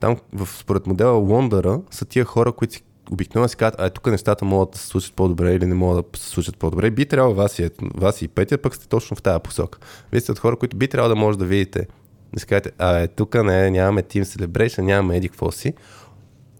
там 0.00 0.16
в, 0.32 0.48
според 0.58 0.86
модела 0.86 1.12
Лондъра 1.12 1.80
са 1.90 2.04
тия 2.04 2.24
хора, 2.24 2.52
които 2.52 2.74
си 2.74 2.82
обикновено 3.12 3.48
си 3.48 3.56
казват, 3.56 3.80
а 3.80 3.90
тук 3.90 4.06
нещата 4.06 4.44
могат 4.44 4.70
да 4.70 4.78
се 4.78 4.86
случат 4.86 5.14
по-добре 5.14 5.54
или 5.54 5.66
не 5.66 5.74
могат 5.74 6.06
да 6.12 6.18
се 6.18 6.28
случат 6.28 6.56
по-добре. 6.56 6.90
Би 6.90 7.06
трябвало 7.06 7.34
вас 7.34 7.58
и, 7.58 7.70
вас 7.94 8.22
и 8.22 8.28
Петя, 8.28 8.58
пък 8.58 8.74
сте 8.74 8.88
точно 8.88 9.16
в 9.16 9.22
тази 9.22 9.42
посока. 9.42 9.78
Вие 10.12 10.20
сте 10.20 10.32
от 10.32 10.38
хора, 10.38 10.56
които 10.56 10.76
би 10.76 10.88
трябвало 10.88 11.14
да 11.14 11.20
може 11.20 11.38
да 11.38 11.44
видите, 11.44 11.86
да 12.32 12.40
си 12.40 12.46
кажете, 12.46 12.70
а 12.78 12.98
е, 12.98 13.08
тук 13.08 13.34
не, 13.34 13.70
нямаме 13.70 14.02
Team 14.02 14.22
Celebration, 14.22 14.82
нямаме 14.82 15.16
еди 15.16 15.28
какво 15.28 15.50
си. 15.50 15.74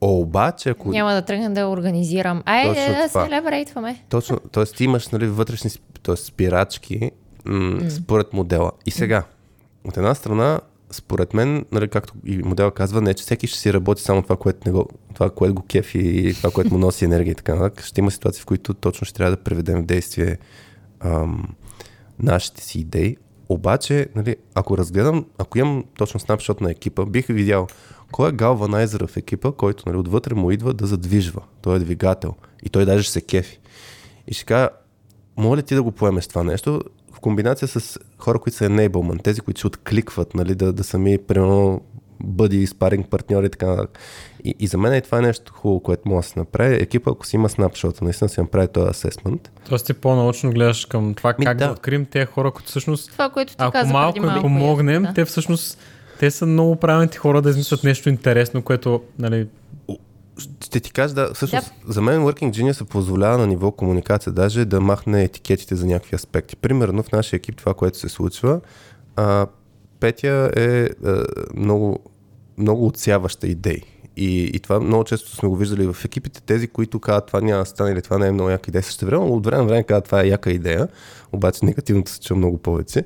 Обаче, 0.00 0.68
ако 0.68 0.90
Няма 0.90 1.12
да 1.12 1.22
тръгна 1.22 1.54
да 1.54 1.66
организирам. 1.66 2.42
Ай, 2.46 2.68
Точно 2.68 2.94
да, 2.94 3.02
да 3.02 3.08
селебрейтваме. 3.08 4.04
Точно, 4.08 4.38
т.е. 4.38 4.64
ти 4.64 4.84
имаш 4.84 5.08
нали, 5.08 5.26
вътрешни 5.26 5.70
т.е. 6.02 6.16
спирачки 6.16 7.10
м- 7.44 7.90
според 7.90 8.32
модела. 8.32 8.72
И 8.86 8.90
сега, 8.90 9.24
от 9.84 9.96
една 9.96 10.14
страна, 10.14 10.60
според 10.90 11.34
мен, 11.34 11.64
нали, 11.72 11.88
както 11.88 12.14
и 12.24 12.38
модел 12.38 12.70
казва, 12.70 13.00
не, 13.00 13.14
че 13.14 13.22
всеки 13.22 13.46
ще 13.46 13.58
си 13.58 13.72
работи 13.72 14.02
само 14.02 14.22
това, 14.22 14.36
което, 14.36 14.58
не 14.66 14.72
го, 14.72 14.88
това, 15.14 15.30
което 15.30 15.54
го 15.54 15.62
кефи 15.62 15.98
и 15.98 16.34
това, 16.34 16.50
което 16.50 16.72
му 16.72 16.78
носи 16.78 17.04
енергия 17.04 17.32
и 17.32 17.34
така 17.34 17.54
нататък. 17.54 17.84
Ще 17.84 18.00
има 18.00 18.10
ситуации, 18.10 18.42
в 18.42 18.46
които 18.46 18.74
точно 18.74 19.04
ще 19.04 19.14
трябва 19.14 19.36
да 19.36 19.42
преведем 19.42 19.82
в 19.82 19.86
действие 19.86 20.38
ам, 21.00 21.48
нашите 22.18 22.62
си 22.62 22.80
идеи. 22.80 23.16
Обаче, 23.48 24.06
нали, 24.14 24.36
ако 24.54 24.78
разгледам, 24.78 25.26
ако 25.38 25.58
имам 25.58 25.84
точно 25.98 26.20
снапшот 26.20 26.60
на 26.60 26.70
екипа, 26.70 27.04
бих 27.04 27.26
видял 27.26 27.66
кой 28.12 28.28
е 28.28 28.32
галванайзера 28.32 29.06
в 29.06 29.16
екипа, 29.16 29.52
който 29.52 29.82
нали, 29.86 29.96
отвътре 29.96 30.34
му 30.34 30.50
идва 30.50 30.74
да 30.74 30.86
задвижва. 30.86 31.42
Той 31.62 31.76
е 31.76 31.78
двигател. 31.78 32.34
И 32.62 32.68
той 32.68 32.84
даже 32.84 33.10
се 33.10 33.20
кефи. 33.20 33.60
И 34.26 34.34
ще 34.34 34.44
кажа, 34.44 34.68
моля 35.36 35.62
ти 35.62 35.74
да 35.74 35.82
го 35.82 35.92
поемеш 35.92 36.26
това 36.26 36.42
нещо 36.44 36.80
в 37.18 37.20
комбинация 37.20 37.68
с 37.68 37.98
хора, 38.18 38.38
които 38.38 38.56
са 38.56 38.64
enablement, 38.64 39.22
тези, 39.22 39.40
които 39.40 39.58
ще 39.58 39.66
откликват, 39.66 40.34
нали, 40.34 40.54
да, 40.54 40.72
да 40.72 40.84
сами, 40.84 41.18
примерно, 41.18 41.80
бъди 42.20 42.66
спаринг 42.66 43.10
партньори 43.10 43.46
и 43.46 43.50
така 43.50 43.66
нататък. 43.66 43.98
И, 44.44 44.54
и 44.58 44.66
за 44.66 44.78
мен 44.78 44.92
е 44.92 45.00
това 45.00 45.18
е 45.18 45.22
нещо 45.22 45.52
хубаво, 45.52 45.80
което 45.80 46.08
може 46.08 46.26
да 46.26 46.32
се 46.32 46.38
направи. 46.38 46.74
Екипа, 46.74 47.10
ако 47.10 47.26
си 47.26 47.36
има 47.36 47.48
снапшота, 47.48 48.04
наистина 48.04 48.28
си 48.28 48.40
направи 48.40 48.68
този 48.68 48.90
асесмент. 48.90 49.50
Тоест 49.68 49.86
ти 49.86 49.94
по-научно 49.94 50.52
гледаш 50.52 50.84
към 50.86 51.14
това 51.14 51.34
Ми, 51.38 51.44
как 51.44 51.58
да. 51.58 51.66
да. 51.66 51.72
открием 51.72 52.06
тези 52.06 52.26
хора, 52.26 52.50
които 52.50 52.68
всъщност 52.68 53.12
Това, 53.12 53.30
което 53.30 53.52
ти 53.52 53.56
Ако 53.58 53.72
каза 53.72 53.92
малко 53.92 54.20
малко. 54.20 54.42
помогнем, 54.42 55.02
да. 55.02 55.12
те 55.14 55.24
всъщност 55.24 55.78
те 56.18 56.30
са 56.30 56.46
много 56.46 56.76
правилните 56.76 57.18
хора 57.18 57.42
да 57.42 57.50
измислят 57.50 57.84
нещо 57.84 58.08
интересно, 58.08 58.62
което, 58.62 59.02
нали, 59.18 59.46
Ще 60.68 60.80
ти 60.80 60.92
кажа, 60.92 61.14
да, 61.14 61.34
всъщност, 61.34 61.72
за 61.86 62.02
мен 62.02 62.20
Working 62.20 62.50
Genius 62.50 62.72
се 62.72 62.84
позволява 62.84 63.38
на 63.38 63.46
ниво 63.46 63.70
комуникация 63.70 64.32
даже 64.32 64.64
да 64.64 64.80
махне 64.80 65.24
етикетите 65.24 65.76
за 65.76 65.86
някакви 65.86 66.16
аспекти. 66.16 66.56
Примерно 66.56 67.02
в 67.02 67.12
нашия 67.12 67.36
екип 67.36 67.56
това, 67.56 67.74
което 67.74 67.98
се 67.98 68.08
случва, 68.08 68.60
а, 69.16 69.46
Петя 70.00 70.50
е 70.56 70.88
а, 71.04 71.24
много, 71.56 71.98
много 72.58 72.86
отсяваща 72.86 73.46
идеи. 73.46 73.82
И, 74.16 74.50
и 74.54 74.60
това 74.60 74.80
много 74.80 75.04
често 75.04 75.36
сме 75.36 75.48
го 75.48 75.56
виждали 75.56 75.92
в 75.92 76.04
екипите, 76.04 76.42
тези, 76.42 76.68
които 76.68 77.00
казват 77.00 77.26
това 77.26 77.40
няма 77.40 77.58
да 77.58 77.66
стане 77.66 77.90
или 77.90 78.02
това 78.02 78.18
не 78.18 78.26
е 78.26 78.32
много 78.32 78.50
яка 78.50 78.70
идея. 78.70 78.82
Също 78.82 79.06
време, 79.06 79.24
от 79.24 79.46
време 79.46 79.62
на 79.62 79.68
време 79.68 79.82
казват 79.82 80.04
това 80.04 80.22
е 80.22 80.28
яка 80.28 80.50
идея, 80.50 80.88
обаче 81.32 81.64
негативното 81.64 82.10
се 82.10 82.20
чува 82.20 82.38
много 82.38 82.58
повече. 82.58 83.04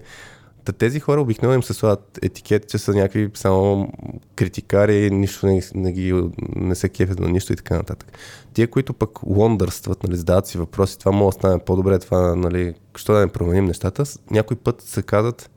Та 0.64 0.72
тези 0.72 1.00
хора 1.00 1.20
обикновено 1.20 1.54
им 1.54 1.62
се 1.62 1.74
слагат 1.74 2.18
етикети, 2.22 2.68
че 2.68 2.78
са 2.78 2.94
някакви 2.94 3.30
само 3.34 3.92
критикари, 4.36 5.10
нищо 5.10 5.46
не, 5.46 5.62
не, 5.74 5.92
ги, 5.92 6.22
не 6.56 6.74
се 6.74 6.88
кефят 6.88 7.18
на 7.20 7.28
нищо 7.28 7.52
и 7.52 7.56
така 7.56 7.76
нататък. 7.76 8.18
Тия, 8.54 8.70
които 8.70 8.92
пък 8.92 9.10
лондърстват, 9.26 10.02
нали, 10.02 10.16
задават 10.16 10.46
си 10.46 10.58
въпроси, 10.58 10.98
това 10.98 11.12
може 11.12 11.34
да 11.34 11.40
стане 11.40 11.58
по-добре, 11.58 11.98
това, 11.98 12.36
нали, 12.36 12.74
що 12.96 13.12
да 13.12 13.20
не 13.20 13.28
променим 13.28 13.64
нещата, 13.64 14.04
някой 14.30 14.56
път 14.56 14.82
се 14.82 15.02
казват, 15.02 15.50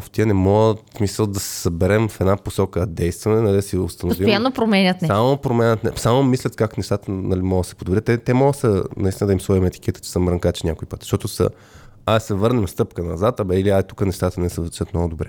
в 0.00 0.10
тия 0.10 0.26
не 0.26 0.34
могат, 0.34 0.78
в 0.94 0.96
смисъл 0.96 1.26
да 1.26 1.40
се 1.40 1.60
съберем 1.60 2.08
в 2.08 2.20
една 2.20 2.36
посока 2.36 2.80
да 2.80 2.86
действаме, 2.86 3.40
нали, 3.40 3.54
да 3.54 3.62
си 3.62 3.76
установим. 3.76 4.18
Постоянно 4.18 4.52
променят 4.52 5.02
не. 5.02 5.08
Само 5.08 5.36
променят, 5.36 5.84
не- 5.84 5.90
само 5.96 6.22
мислят 6.22 6.56
как 6.56 6.76
нещата 6.76 7.10
нали, 7.12 7.42
могат 7.42 7.64
да 7.64 7.68
се 7.68 7.74
подобрят. 7.74 8.04
Те, 8.04 8.18
те 8.18 8.34
могат 8.34 8.60
да 8.62 8.84
наистина 8.96 9.26
да 9.26 9.32
им 9.32 9.40
сложим 9.40 9.64
етикета, 9.64 10.00
че 10.00 10.10
са 10.10 10.18
мрънкачи 10.18 10.66
някой 10.66 10.88
път, 10.88 11.00
защото 11.02 11.28
са, 11.28 11.50
а 12.16 12.20
се 12.20 12.34
върнем 12.34 12.68
стъпка 12.68 13.02
назад, 13.02 13.40
абе, 13.40 13.60
или 13.60 13.70
ай 13.70 13.82
тук 13.82 14.06
нещата 14.06 14.40
не 14.40 14.48
се 14.48 14.60
вършат 14.60 14.94
много 14.94 15.08
добре. 15.08 15.26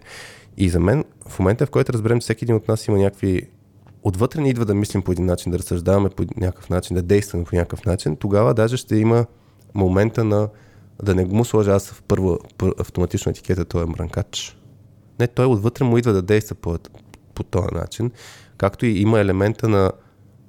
И 0.57 0.69
за 0.69 0.79
мен, 0.79 1.03
в 1.27 1.39
момента, 1.39 1.65
в 1.65 1.69
който 1.69 1.93
разберем, 1.93 2.19
всеки 2.19 2.45
един 2.45 2.55
от 2.55 2.67
нас 2.67 2.87
има 2.87 2.97
някакви 2.97 3.49
отвътре 4.03 4.41
ни 4.41 4.49
идва 4.49 4.65
да 4.65 4.75
мислим 4.75 5.01
по 5.01 5.11
един 5.11 5.25
начин, 5.25 5.51
да 5.51 5.59
разсъждаваме 5.59 6.09
по 6.09 6.23
някакъв 6.37 6.69
начин, 6.69 6.95
да 6.95 7.01
действаме 7.01 7.43
по 7.43 7.55
някакъв 7.55 7.85
начин, 7.85 8.15
тогава 8.15 8.53
даже 8.53 8.77
ще 8.77 8.95
има 8.95 9.25
момента 9.73 10.23
на 10.23 10.49
да 11.03 11.15
не 11.15 11.25
му 11.25 11.45
сложа 11.45 11.71
аз 11.71 11.89
в 11.91 12.03
първо 12.03 12.39
пър, 12.57 12.73
автоматично 12.79 13.29
етикета, 13.29 13.65
той 13.65 13.83
е 13.83 13.85
мрънкач. 13.85 14.57
Не, 15.19 15.27
той 15.27 15.45
отвътре 15.45 15.83
му 15.83 15.97
идва 15.97 16.13
да 16.13 16.21
действа 16.21 16.55
по, 16.55 16.77
по 17.33 17.43
този 17.43 17.67
начин, 17.73 18.11
както 18.57 18.85
и 18.85 18.99
има 18.99 19.19
елемента 19.19 19.69
на 19.69 19.91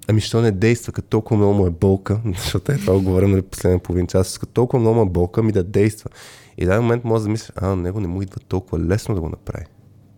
Ами, 0.09 0.21
що 0.21 0.41
не 0.41 0.51
действа, 0.51 0.93
като 0.93 1.09
толкова 1.09 1.37
много 1.37 1.55
му 1.55 1.67
е 1.67 1.71
болка, 1.71 2.21
защото 2.39 2.73
е 2.73 2.77
това 2.77 2.95
го 2.95 3.03
говорим 3.03 3.31
на 3.31 3.43
последния 3.43 3.79
половин 3.79 4.07
час, 4.07 4.39
като 4.39 4.53
толкова 4.53 4.81
много 4.81 4.97
му 4.97 5.03
е 5.03 5.11
болка, 5.11 5.43
ми 5.43 5.53
да 5.53 5.63
действа. 5.63 6.11
И 6.59 6.65
в 6.65 6.69
даден 6.69 6.83
момент 6.83 7.05
може 7.05 7.25
да 7.25 7.31
мислиш, 7.31 7.53
а, 7.57 7.77
него 7.77 8.01
не 8.01 8.07
му 8.09 8.23
идва 8.23 8.41
толкова 8.49 8.79
лесно 8.85 9.15
да 9.15 9.21
го 9.21 9.29
направи. 9.29 9.65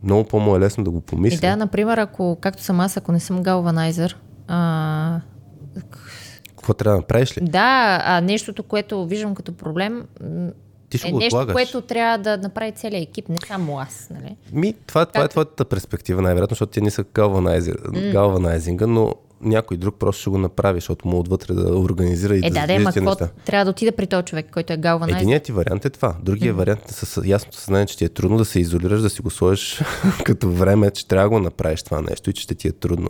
Много 0.02 0.24
по-му 0.24 0.56
е 0.56 0.60
лесно 0.60 0.84
да 0.84 0.90
го 0.90 1.00
помисли. 1.00 1.36
И 1.36 1.40
да, 1.40 1.56
например, 1.56 1.98
ако, 1.98 2.38
както 2.40 2.62
съм 2.62 2.80
аз, 2.80 2.96
ако 2.96 3.12
не 3.12 3.20
съм 3.20 3.42
галванайзър, 3.42 4.16
а, 4.48 5.20
Какво 6.48 6.74
трябва 6.74 6.96
да 6.96 7.00
направиш 7.00 7.38
ли? 7.38 7.40
да, 7.44 8.00
а 8.04 8.20
нещото, 8.20 8.62
което 8.62 9.06
виждам 9.06 9.34
като 9.34 9.52
проблем, 9.56 10.04
Ти 10.88 10.98
ще 10.98 11.08
е 11.08 11.10
го 11.10 11.18
нещо, 11.18 11.36
отлагаш. 11.36 11.52
което 11.52 11.80
трябва 11.80 12.18
да 12.18 12.36
направи 12.36 12.72
целият 12.72 13.08
екип, 13.08 13.28
не 13.28 13.36
само 13.46 13.78
аз. 13.78 14.10
Нали? 14.10 14.36
Ми, 14.52 14.74
това, 14.86 15.06
това 15.06 15.24
е 15.24 15.28
твоята 15.28 15.64
перспектива, 15.64 16.22
най-вероятно, 16.22 16.54
защото 16.54 16.72
ти 16.72 16.80
не 16.80 16.90
са 16.90 17.04
галванайзинга, 17.14 18.10
галванайзинга, 18.12 18.86
но 18.86 19.14
някой 19.44 19.76
друг 19.76 19.96
просто 19.98 20.20
ще 20.20 20.30
го 20.30 20.38
направи, 20.38 20.76
защото 20.76 21.08
му 21.08 21.18
отвътре 21.18 21.54
да 21.54 21.78
организира 21.78 22.34
и 22.36 22.38
Е, 22.38 22.40
да, 22.40 22.48
да, 22.50 22.60
да, 22.60 22.66
тия 22.66 22.84
какво 22.84 23.16
трябва 23.46 23.64
да 23.64 23.70
отида 23.70 23.92
при 23.92 24.06
този 24.06 24.24
човек, 24.24 24.46
който 24.52 24.72
е 24.72 24.76
галванайзър. 24.76 25.18
Единият 25.20 25.42
ти 25.42 25.52
вариант 25.52 25.84
е 25.84 25.90
това. 25.90 26.14
Другия 26.22 26.54
вариант 26.54 26.90
е 26.90 26.92
с 26.92 27.22
ясното 27.24 27.56
съзнание, 27.56 27.86
че 27.86 27.98
ти 27.98 28.04
е 28.04 28.08
трудно 28.08 28.36
да 28.36 28.44
се 28.44 28.60
изолираш, 28.60 29.00
да 29.00 29.10
си 29.10 29.22
го 29.22 29.30
сложиш 29.30 29.82
като 30.24 30.50
време, 30.50 30.90
че 30.90 31.08
трябва 31.08 31.24
да 31.24 31.30
го 31.30 31.38
направиш 31.40 31.82
това 31.82 32.00
нещо 32.00 32.30
и 32.30 32.32
че 32.32 32.42
ще 32.42 32.54
ти 32.54 32.68
е 32.68 32.72
трудно. 32.72 33.08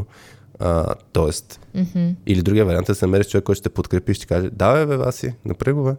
А, 0.58 0.86
тоест, 1.12 1.60
Мгм. 1.74 2.08
или 2.26 2.42
другия 2.42 2.64
вариант 2.64 2.88
е 2.88 2.92
да 2.92 2.96
се 2.96 3.06
намериш 3.06 3.26
човек, 3.28 3.44
който 3.44 3.56
ще 3.58 3.68
те 3.68 3.74
подкрепи 3.74 4.12
и 4.12 4.14
ще 4.14 4.26
каже, 4.26 4.50
давай 4.52 4.86
бе, 4.86 4.96
Васи, 4.96 5.34
направи 5.44 5.74
го 5.74 5.84
бе. 5.84 5.92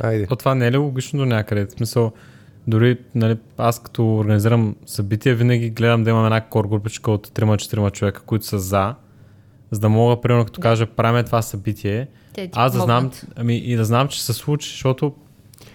Айде. 0.00 0.26
то 0.26 0.36
това 0.36 0.54
не 0.54 0.66
е 0.66 0.72
ли 0.72 0.76
логично 0.76 1.18
до 1.18 1.26
някъде? 1.26 1.66
В 1.66 1.70
смисъл, 1.72 2.12
дори 2.66 2.98
нали, 3.14 3.36
аз 3.58 3.82
като 3.82 4.16
организирам 4.16 4.76
събития, 4.86 5.34
винаги 5.34 5.70
гледам 5.70 6.04
да 6.04 6.10
имам 6.10 6.24
една 6.24 6.40
кор 6.40 6.66
групичка 6.66 7.10
от 7.10 7.28
3-4 7.28 7.92
човека, 7.92 8.22
които 8.22 8.46
са 8.46 8.58
за, 8.58 8.94
за 9.74 9.80
да 9.80 9.88
мога, 9.88 10.20
примерно, 10.20 10.44
като 10.44 10.60
кажа, 10.60 10.86
правим 10.86 11.24
това 11.24 11.42
събитие, 11.42 12.08
аз 12.52 12.72
да 12.72 12.80
знам, 12.80 13.10
ами, 13.36 13.56
и 13.56 13.76
да 13.76 13.84
знам, 13.84 14.08
че 14.08 14.22
се 14.22 14.32
случи, 14.32 14.70
защото 14.70 15.12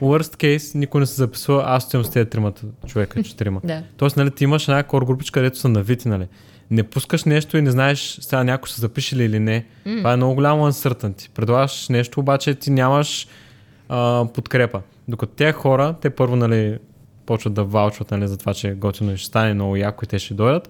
worst 0.01 0.35
case 0.35 0.75
никой 0.75 1.01
не 1.01 1.07
се 1.07 1.15
записва, 1.15 1.63
аз 1.65 1.83
стоям 1.83 2.03
с 2.03 2.09
тези 2.09 2.29
тримата 2.29 2.61
човека, 2.87 3.23
четирима. 3.23 3.61
Да. 3.63 3.83
Тоест, 3.97 4.17
нали, 4.17 4.31
ти 4.31 4.43
имаш 4.43 4.67
една 4.67 4.83
кор 4.83 5.05
групичка, 5.05 5.39
където 5.39 5.57
са 5.57 5.69
навити, 5.69 6.07
нали. 6.07 6.27
Не 6.71 6.83
пускаш 6.83 7.23
нещо 7.23 7.57
и 7.57 7.61
не 7.61 7.71
знаеш 7.71 8.17
сега 8.21 8.43
някой 8.43 8.69
се 8.69 8.81
запише 8.81 9.15
ли 9.15 9.23
или 9.23 9.39
не. 9.39 9.65
Mm. 9.87 9.97
Това 9.97 10.13
е 10.13 10.15
много 10.15 10.35
голямо 10.35 10.71
uncertainty. 10.71 11.29
Предлагаш 11.29 11.89
нещо, 11.89 12.19
обаче 12.19 12.55
ти 12.55 12.71
нямаш 12.71 13.27
а, 13.89 14.25
подкрепа. 14.33 14.81
Докато 15.07 15.33
тези 15.33 15.51
хора, 15.51 15.95
те 16.01 16.09
първо, 16.09 16.35
нали, 16.35 16.77
почват 17.25 17.53
да 17.53 17.63
валчват, 17.63 18.11
нали, 18.11 18.27
за 18.27 18.37
това, 18.37 18.53
че 18.53 18.71
готино 18.71 19.17
ще 19.17 19.27
стане 19.27 19.53
много 19.53 19.75
яко 19.75 20.05
и 20.05 20.07
те 20.07 20.19
ще 20.19 20.33
дойдат. 20.33 20.69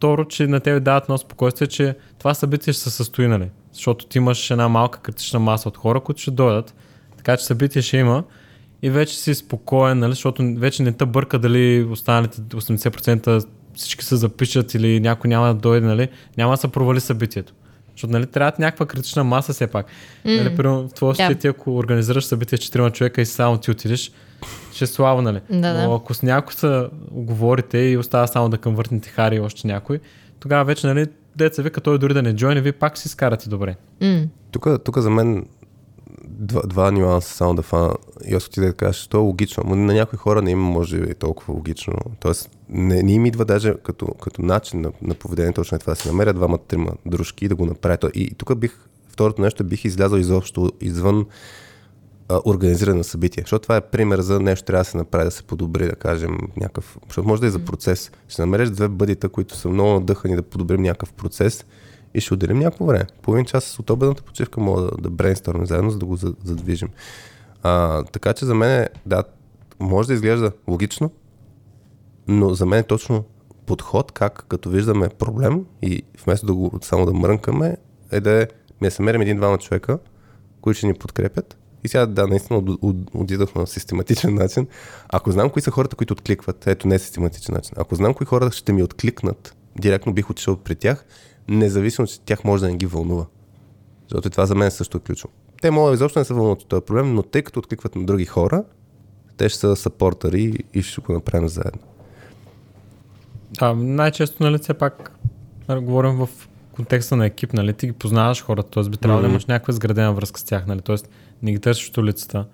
Второ, 0.00 0.24
че 0.24 0.46
на 0.46 0.60
тебе 0.60 0.80
дават 0.80 1.04
едно 1.04 1.18
спокойствие, 1.18 1.68
че 1.68 1.94
това 2.18 2.34
събитие 2.34 2.72
ще 2.72 2.82
се 2.82 2.90
състои, 2.90 3.26
нали? 3.26 3.48
Защото 3.72 4.06
ти 4.06 4.18
имаш 4.18 4.50
една 4.50 4.68
малка 4.68 5.00
критична 5.00 5.38
маса 5.38 5.68
от 5.68 5.76
хора, 5.76 6.00
които 6.00 6.20
ще 6.20 6.30
дойдат. 6.30 6.74
Така 7.16 7.36
че 7.36 7.44
събитие 7.44 7.82
ще 7.82 7.96
има 7.96 8.24
и 8.82 8.90
вече 8.90 9.18
си 9.18 9.34
спокоен, 9.34 9.98
нали? 9.98 10.12
защото 10.12 10.54
вече 10.56 10.82
не 10.82 10.92
те 10.92 11.06
бърка 11.06 11.38
дали 11.38 11.82
останалите 11.90 12.40
80% 12.40 13.46
всички 13.74 14.04
се 14.04 14.16
запишат 14.16 14.74
или 14.74 15.00
някой 15.00 15.28
няма 15.28 15.46
да 15.46 15.54
дойде, 15.54 15.86
нали? 15.86 16.08
няма 16.36 16.52
да 16.52 16.56
се 16.56 16.68
провали 16.68 17.00
събитието. 17.00 17.52
Защото 17.92 18.12
нали, 18.12 18.26
трябва 18.26 18.52
някаква 18.58 18.86
критична 18.86 19.24
маса 19.24 19.52
все 19.52 19.66
пак. 19.66 19.86
Mm. 19.86 20.36
Нали, 20.36 20.56
примерно, 20.56 20.88
в 20.88 20.94
твоя 20.94 21.14
да. 21.14 21.34
ти, 21.34 21.48
ако 21.48 21.76
организираш 21.76 22.24
събитие 22.24 22.58
с 22.58 22.60
4 22.60 22.92
човека 22.92 23.20
и 23.20 23.26
само 23.26 23.58
ти 23.58 23.70
отидеш, 23.70 24.12
ще 24.72 24.84
е 24.84 24.86
слабо, 24.86 25.22
нали? 25.22 25.40
Да, 25.50 25.72
да. 25.72 25.84
Но 25.84 25.94
ако 25.94 26.14
с 26.14 26.22
някой 26.22 26.54
се 26.54 26.88
оговорите 27.14 27.78
и 27.78 27.96
остава 27.96 28.26
само 28.26 28.48
да 28.48 28.58
къмвъртнете 28.58 29.08
Хари 29.08 29.36
и 29.36 29.40
още 29.40 29.66
някой, 29.66 30.00
тогава 30.40 30.64
вече, 30.64 30.86
нали, 30.86 31.06
деца 31.36 31.62
вика, 31.62 31.80
той 31.80 31.98
дори 31.98 32.14
да 32.14 32.22
не 32.22 32.36
джойне, 32.36 32.60
вие 32.60 32.72
пак 32.72 32.98
си 32.98 33.08
скарате 33.08 33.48
добре. 33.48 33.76
М. 34.00 34.22
Тук, 34.50 34.66
тук 34.84 34.98
за 34.98 35.10
мен 35.10 35.46
два, 36.40 36.62
два 36.62 36.90
нюанса 36.90 37.34
само 37.34 37.54
да 37.54 37.62
фана. 37.62 37.94
И 38.28 38.34
аз 38.34 38.48
ти 38.48 38.60
да 38.60 38.72
кажа, 38.72 39.08
то 39.08 39.16
е 39.16 39.20
логично. 39.20 39.62
Но 39.66 39.76
на 39.76 39.94
някои 39.94 40.16
хора 40.16 40.42
не 40.42 40.50
им 40.50 40.58
може 40.58 40.98
да 40.98 41.10
е 41.10 41.14
толкова 41.14 41.54
логично. 41.54 41.94
Тоест, 42.20 42.50
не, 42.68 43.02
не 43.02 43.12
им 43.12 43.26
идва 43.26 43.44
даже 43.44 43.74
като, 43.82 44.06
като 44.06 44.42
начин 44.42 44.80
на, 44.80 44.92
на 45.02 45.14
поведение 45.14 45.52
точно 45.52 45.76
е 45.76 45.78
това 45.78 45.92
да 45.92 46.00
се 46.00 46.08
намерят 46.08 46.36
двама, 46.36 46.58
трима 46.58 46.92
дружки 47.06 47.44
и 47.44 47.48
да 47.48 47.54
го 47.54 47.66
направят. 47.66 48.04
И, 48.14 48.22
и 48.22 48.34
тук 48.34 48.58
бих, 48.58 48.72
второто 49.08 49.42
нещо, 49.42 49.64
бих 49.64 49.84
излязъл 49.84 50.18
изобщо 50.18 50.72
извън 50.80 51.26
а, 52.30 52.40
организирано 52.44 53.04
събитие. 53.04 53.42
Защото 53.42 53.62
това 53.62 53.76
е 53.76 53.80
пример 53.80 54.20
за 54.20 54.40
нещо, 54.40 54.64
трябва 54.64 54.80
да 54.80 54.90
се 54.90 54.96
направи, 54.96 55.24
да 55.24 55.30
се 55.30 55.42
подобри, 55.42 55.86
да 55.86 55.96
кажем, 55.96 56.38
някакъв. 56.56 56.98
Защото 57.06 57.28
може 57.28 57.40
да 57.40 57.46
е 57.46 57.50
за 57.50 57.58
процес. 57.58 58.10
Ще 58.28 58.42
намериш 58.42 58.70
две 58.70 58.88
бъдита, 58.88 59.28
които 59.28 59.56
са 59.56 59.68
много 59.68 59.90
надъхани 59.90 60.36
да 60.36 60.42
подобрим 60.42 60.82
някакъв 60.82 61.12
процес 61.12 61.64
и 62.14 62.20
ще 62.20 62.34
отделим 62.34 62.58
някакво 62.58 62.84
време. 62.84 63.06
Половин 63.22 63.44
час 63.44 63.78
от 63.78 63.90
обедната 63.90 64.22
почивка 64.22 64.60
мога 64.60 64.82
да, 64.82 64.90
да 64.98 65.10
брейнстормим 65.10 65.66
заедно, 65.66 65.90
за 65.90 65.98
да 65.98 66.06
го 66.06 66.16
задвижим. 66.16 66.88
А, 67.62 68.04
така 68.04 68.32
че 68.32 68.44
за 68.44 68.54
мен, 68.54 68.86
да, 69.06 69.24
може 69.80 70.08
да 70.08 70.14
изглежда 70.14 70.52
логично, 70.68 71.10
но 72.28 72.54
за 72.54 72.66
мен 72.66 72.78
е 72.78 72.82
точно 72.82 73.24
подход, 73.66 74.12
как 74.12 74.44
като 74.48 74.70
виждаме 74.70 75.08
проблем 75.08 75.66
и 75.82 76.02
вместо 76.24 76.46
да 76.46 76.54
го 76.54 76.78
само 76.82 77.06
да 77.06 77.12
мрънкаме, 77.12 77.76
е 78.10 78.20
да, 78.20 78.42
е, 78.42 78.46
да 78.82 78.90
се 78.90 79.02
мерим 79.02 79.20
един-двама 79.20 79.58
човека, 79.58 79.98
които 80.60 80.78
ще 80.78 80.86
ни 80.86 80.94
подкрепят 80.94 81.59
и 81.84 81.88
сега, 81.88 82.06
да, 82.06 82.26
наистина 82.26 82.62
отидох 83.14 83.54
на 83.54 83.66
систематичен 83.66 84.34
начин. 84.34 84.66
Ако 85.08 85.30
знам 85.30 85.50
кои 85.50 85.62
са 85.62 85.70
хората, 85.70 85.96
които 85.96 86.12
откликват, 86.12 86.66
ето 86.66 86.88
не 86.88 86.94
е 86.94 86.98
систематичен 86.98 87.54
начин. 87.54 87.72
Ако 87.76 87.94
знам 87.94 88.14
кои 88.14 88.26
хора 88.26 88.50
ще 88.50 88.72
ми 88.72 88.82
откликнат, 88.82 89.56
директно 89.78 90.12
бих 90.12 90.30
отишъл 90.30 90.56
при 90.56 90.74
тях, 90.74 91.04
независимо, 91.48 92.06
че 92.06 92.20
тях 92.20 92.44
може 92.44 92.62
да 92.62 92.70
не 92.70 92.76
ги 92.76 92.86
вълнува. 92.86 93.26
Защото 94.02 94.30
това 94.30 94.46
за 94.46 94.54
мен 94.54 94.70
също 94.70 94.96
е 94.96 95.00
ключово. 95.00 95.34
Те 95.62 95.70
могат 95.70 95.94
изобщо 95.94 96.18
не 96.18 96.24
се 96.24 96.34
вълнуват 96.34 96.62
от 96.62 96.68
този 96.68 96.82
проблем, 96.82 97.14
но 97.14 97.22
тъй 97.22 97.42
като 97.42 97.58
откликват 97.58 97.96
на 97.96 98.04
други 98.04 98.24
хора, 98.24 98.64
те 99.36 99.48
ще 99.48 99.58
са 99.58 99.76
сапортъри 99.76 100.64
и 100.74 100.82
ще 100.82 101.00
го 101.00 101.12
направим 101.12 101.48
заедно. 101.48 101.80
Да, 103.50 103.74
най-често, 103.74 104.42
нали, 104.42 104.58
все 104.58 104.74
пак 104.74 105.18
говорим 105.68 106.16
в 106.16 106.28
контекста 106.72 107.16
на 107.16 107.26
екип, 107.26 107.52
нали, 107.52 107.72
ти 107.72 107.86
ги 107.86 107.92
познаваш 107.92 108.42
хората, 108.42 108.70
т.е. 108.70 108.90
би 108.90 108.96
трябвало 108.96 109.20
mm-hmm. 109.20 109.26
да 109.26 109.30
имаш 109.30 109.46
някаква 109.46 109.72
изградена 109.72 110.12
връзка 110.12 110.40
с 110.40 110.44
тях, 110.44 110.66
нали, 110.66 110.80
т.е. 110.80 110.96
не 111.42 111.52
ги 111.52 111.58
търсиш 111.58 111.88
от 111.88 111.96
улицата. 111.96 112.46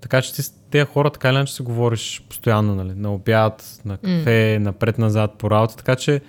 Така 0.00 0.22
че 0.22 0.34
ти 0.34 0.42
с 0.42 0.52
тези 0.70 0.84
хора 0.84 1.10
така 1.10 1.28
или 1.28 1.36
иначе 1.36 1.54
си 1.54 1.62
говориш 1.62 2.24
постоянно, 2.28 2.74
нали, 2.74 2.92
на 2.96 3.14
обяд, 3.14 3.80
на 3.84 3.96
кафе, 3.96 4.30
mm. 4.30 4.58
напред-назад 4.58 5.34
по 5.38 5.50
работа, 5.50 5.76
така 5.76 5.96
че 5.96 6.20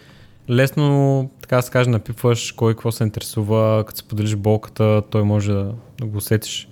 лесно, 0.50 1.30
така 1.42 1.56
да 1.56 1.62
се 1.62 1.72
каже, 1.72 1.90
напипваш 1.90 2.52
кой 2.52 2.74
какво 2.74 2.92
се 2.92 3.04
интересува, 3.04 3.84
като 3.88 3.98
се 3.98 4.04
поделиш 4.04 4.36
болката, 4.36 5.02
той 5.10 5.24
може 5.24 5.52
да, 5.52 5.74
да 6.00 6.06
го 6.06 6.18
усетиш. 6.18 6.70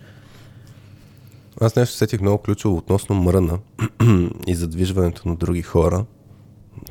Аз 1.61 1.75
нещо 1.75 1.95
сетих 1.95 2.21
много 2.21 2.37
ключово 2.37 2.77
относно 2.77 3.15
мръна 3.15 3.59
и 4.47 4.55
задвижването 4.55 5.29
на 5.29 5.35
други 5.35 5.61
хора 5.61 6.05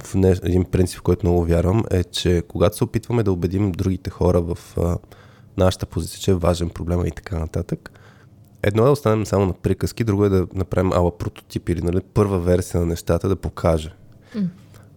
в 0.04 0.14
не, 0.14 0.30
един 0.30 0.64
принцип, 0.64 0.98
в 0.98 1.02
който 1.02 1.26
много 1.26 1.44
вярвам, 1.44 1.84
е, 1.90 2.04
че 2.04 2.42
когато 2.48 2.76
се 2.76 2.84
опитваме 2.84 3.22
да 3.22 3.32
убедим 3.32 3.72
другите 3.72 4.10
хора 4.10 4.40
в 4.40 4.58
а, 4.76 4.96
нашата 5.56 5.86
позиция, 5.86 6.20
че 6.20 6.30
е 6.30 6.34
важен 6.34 6.70
проблем 6.70 7.06
и 7.06 7.10
така 7.10 7.38
нататък, 7.38 8.00
едно 8.62 8.82
е 8.82 8.86
да 8.86 8.92
останем 8.92 9.26
само 9.26 9.46
на 9.46 9.52
приказки, 9.52 10.04
друго 10.04 10.24
е 10.24 10.28
да 10.28 10.46
направим 10.54 10.92
ала 10.92 11.18
прототип 11.18 11.68
или 11.68 11.82
нали, 11.82 12.00
първа 12.14 12.38
версия 12.38 12.80
на 12.80 12.86
нещата 12.86 13.28
да 13.28 13.36
покаже. 13.36 13.94
Mm. 14.36 14.46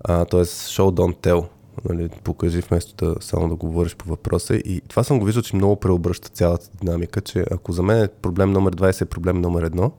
А, 0.04 0.26
тоест, 0.26 0.70
show 0.70 0.92
don't 0.92 1.28
tell. 1.28 1.48
Нали, 1.90 2.10
покажи 2.24 2.62
вместо 2.62 3.06
да 3.06 3.16
само 3.22 3.50
да 3.50 3.56
говориш 3.56 3.96
по 3.96 4.10
въпроса. 4.10 4.56
И 4.56 4.82
това 4.88 5.04
съм 5.04 5.20
го 5.20 5.26
виждал, 5.26 5.44
че 5.44 5.56
много 5.56 5.76
преобръща 5.76 6.30
цялата 6.30 6.70
динамика, 6.82 7.22
че 7.22 7.46
ако 7.52 7.72
за 7.72 7.84
мен 7.84 8.04
е 8.04 8.08
проблем 8.08 8.52
номер 8.52 8.76
20 8.76 9.02
е 9.02 9.06
проблем 9.06 9.42
номер 9.42 9.62
едно, 9.62 9.92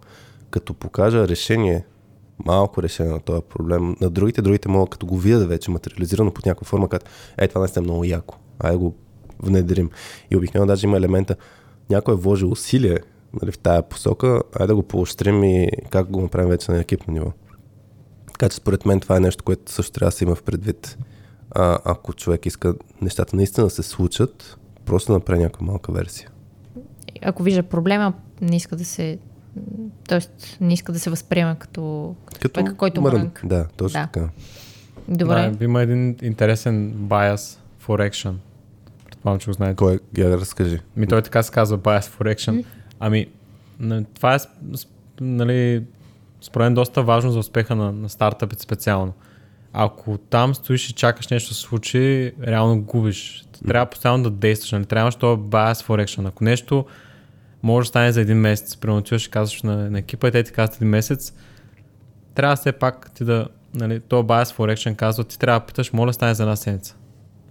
като 0.51 0.75
покажа 0.75 1.29
решение 1.29 1.85
малко 2.47 2.83
решение 2.83 3.13
на 3.13 3.21
този 3.21 3.43
проблем. 3.43 3.97
На 4.01 4.11
другите, 4.11 4.43
другите 4.43 4.69
могат 4.69 4.91
като 4.91 5.07
го 5.07 5.17
видят 5.17 5.49
вече 5.49 5.71
материализирано 5.71 6.31
под 6.31 6.47
някаква 6.47 6.65
форма, 6.65 6.89
като 6.89 7.07
е, 7.39 7.49
това 7.49 7.61
наистина 7.61 7.83
е 7.83 7.89
много 7.89 8.05
яко. 8.05 8.37
Ай 8.59 8.77
го 8.77 8.95
внедрим. 9.43 9.91
И 10.31 10.37
обикновено 10.37 10.67
даже 10.67 10.87
има 10.87 10.97
елемента, 10.97 11.37
някой 11.91 12.15
е 12.15 12.17
вложил 12.17 12.51
усилие 12.51 12.99
нали, 13.43 13.53
в 13.53 13.59
тая 13.59 13.83
посока, 13.83 14.43
ай 14.61 14.67
да 14.67 14.75
го 14.75 14.83
поощрим 14.83 15.45
и 15.45 15.71
как 15.91 16.11
го 16.11 16.21
направим 16.21 16.49
вече 16.49 16.73
на 16.73 16.81
екипно 16.81 17.13
ниво. 17.15 17.33
Така 18.27 18.49
че 18.49 18.57
според 18.57 18.87
мен 18.87 19.01
това 19.01 19.17
е 19.17 19.21
нещо, 19.21 19.45
което 19.45 19.73
също 19.73 19.93
трябва 19.93 20.09
да 20.09 20.17
се 20.17 20.25
има 20.25 20.35
в 20.35 20.43
предвид. 20.43 20.99
А, 21.51 21.79
ако 21.85 22.13
човек 22.13 22.47
иска 22.47 22.75
нещата 23.03 23.37
наистина 23.37 23.67
да 23.67 23.71
се 23.71 23.83
случат, 23.83 24.59
просто 24.85 25.13
да 25.13 25.19
направи 25.19 25.43
някаква 25.43 25.67
малка 25.67 25.93
версия. 25.93 26.31
Ако 27.23 27.43
вижда 27.43 27.63
проблема, 27.63 28.13
не 28.41 28.57
иска 28.57 28.77
да 28.77 28.85
се 28.85 29.19
Тоест, 30.09 30.57
не 30.61 30.73
иска 30.73 30.93
да 30.93 31.01
се 31.01 31.11
възприема 31.11 31.57
като, 31.59 32.15
като 32.25 32.49
човека, 32.49 32.77
който 32.77 33.03
мрънк. 33.03 33.41
Да, 33.45 33.67
точно 33.77 34.01
да. 34.01 34.09
така. 34.13 34.29
Добре. 35.09 35.51
Да, 35.51 35.65
има 35.65 35.83
един 35.83 36.17
интересен 36.23 36.95
bias 36.95 37.59
for 37.87 38.11
action. 38.11 38.35
Предполагам, 39.07 39.41
че 39.41 39.47
го 39.47 39.53
знаете. 39.53 39.77
Кой 39.77 39.95
е? 39.95 40.21
Я 40.21 40.31
разкажи. 40.31 40.81
Ми 40.97 41.07
той 41.07 41.23
така 41.23 41.43
се 41.43 41.53
казва 41.53 41.79
bias 41.79 42.01
for 42.01 42.35
action. 42.35 42.65
Ами, 43.01 43.27
това 44.15 44.35
е 44.35 44.39
нали, 45.21 45.85
според 46.41 46.65
мен 46.65 46.75
доста 46.75 47.03
важно 47.03 47.31
за 47.31 47.39
успеха 47.39 47.77
на, 47.77 47.93
на 47.93 48.09
стартъпите 48.09 48.63
специално. 48.63 49.13
Ако 49.73 50.19
там 50.19 50.55
стоиш 50.55 50.91
и 50.91 50.93
чакаш 50.93 51.29
нещо 51.29 51.49
да 51.49 51.55
се 51.55 51.61
случи, 51.61 52.33
реално 52.43 52.83
губиш. 52.83 53.45
Трябва 53.69 53.87
постоянно 53.87 54.23
да 54.23 54.31
действаш. 54.31 54.73
Нали? 54.73 54.85
Трябваш 54.85 55.15
това 55.15 55.37
bias 55.37 55.87
for 55.87 56.05
action. 56.05 56.29
Ако 56.29 56.45
нещо 56.45 56.85
може 57.63 57.87
да 57.87 57.89
стане 57.89 58.13
за 58.13 58.21
един 58.21 58.37
месец. 58.37 58.77
Примерно 58.77 58.99
отиваш 58.99 59.27
и 59.27 59.31
казваш 59.31 59.63
на, 59.63 59.91
на 59.91 59.99
екипа 59.99 60.29
и 60.29 60.31
те 60.31 60.43
ти 60.43 60.53
казват 60.53 60.77
един 60.77 60.89
месец. 60.89 61.33
Трябва 62.35 62.57
все 62.57 62.73
пак 62.73 63.11
ти 63.15 63.25
да, 63.25 63.49
нали, 63.75 64.01
то 64.01 64.23
bias 64.23 64.57
for 64.57 64.75
action 64.75 64.97
казва, 64.97 65.25
ти 65.25 65.39
трябва 65.39 65.61
да 65.61 65.67
питаш, 65.67 65.93
моля 65.93 66.13
стане 66.13 66.35
за 66.35 66.43
една 66.43 66.57
седмица. 66.57 66.97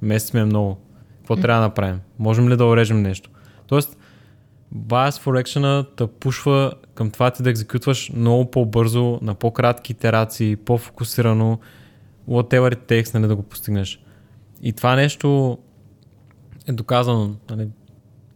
Месец 0.01 0.33
ми 0.33 0.39
е 0.39 0.45
много. 0.45 0.77
Какво 1.17 1.35
mm. 1.35 1.41
трябва 1.41 1.61
да 1.61 1.67
направим? 1.67 1.99
Можем 2.19 2.49
ли 2.49 2.57
да 2.57 2.65
урежем 2.65 3.01
нещо? 3.01 3.29
Тоест, 3.67 3.97
bias 4.75 5.23
for 5.23 5.43
action 5.43 5.85
да 5.97 6.07
пушва 6.07 6.73
към 6.95 7.11
това 7.11 7.31
ти 7.31 7.43
да 7.43 7.49
екзекютваш 7.49 8.11
много 8.15 8.51
по-бързо, 8.51 9.19
на 9.21 9.35
по-кратки 9.35 9.91
итерации, 9.91 10.55
по-фокусирано, 10.55 11.59
whatever 12.29 12.75
it 12.75 12.91
takes, 12.91 13.13
нали, 13.13 13.27
да 13.27 13.35
го 13.35 13.43
постигнеш. 13.43 14.03
И 14.61 14.73
това 14.73 14.95
нещо 14.95 15.57
е 16.67 16.71
доказано. 16.71 17.35
Нали, 17.49 17.67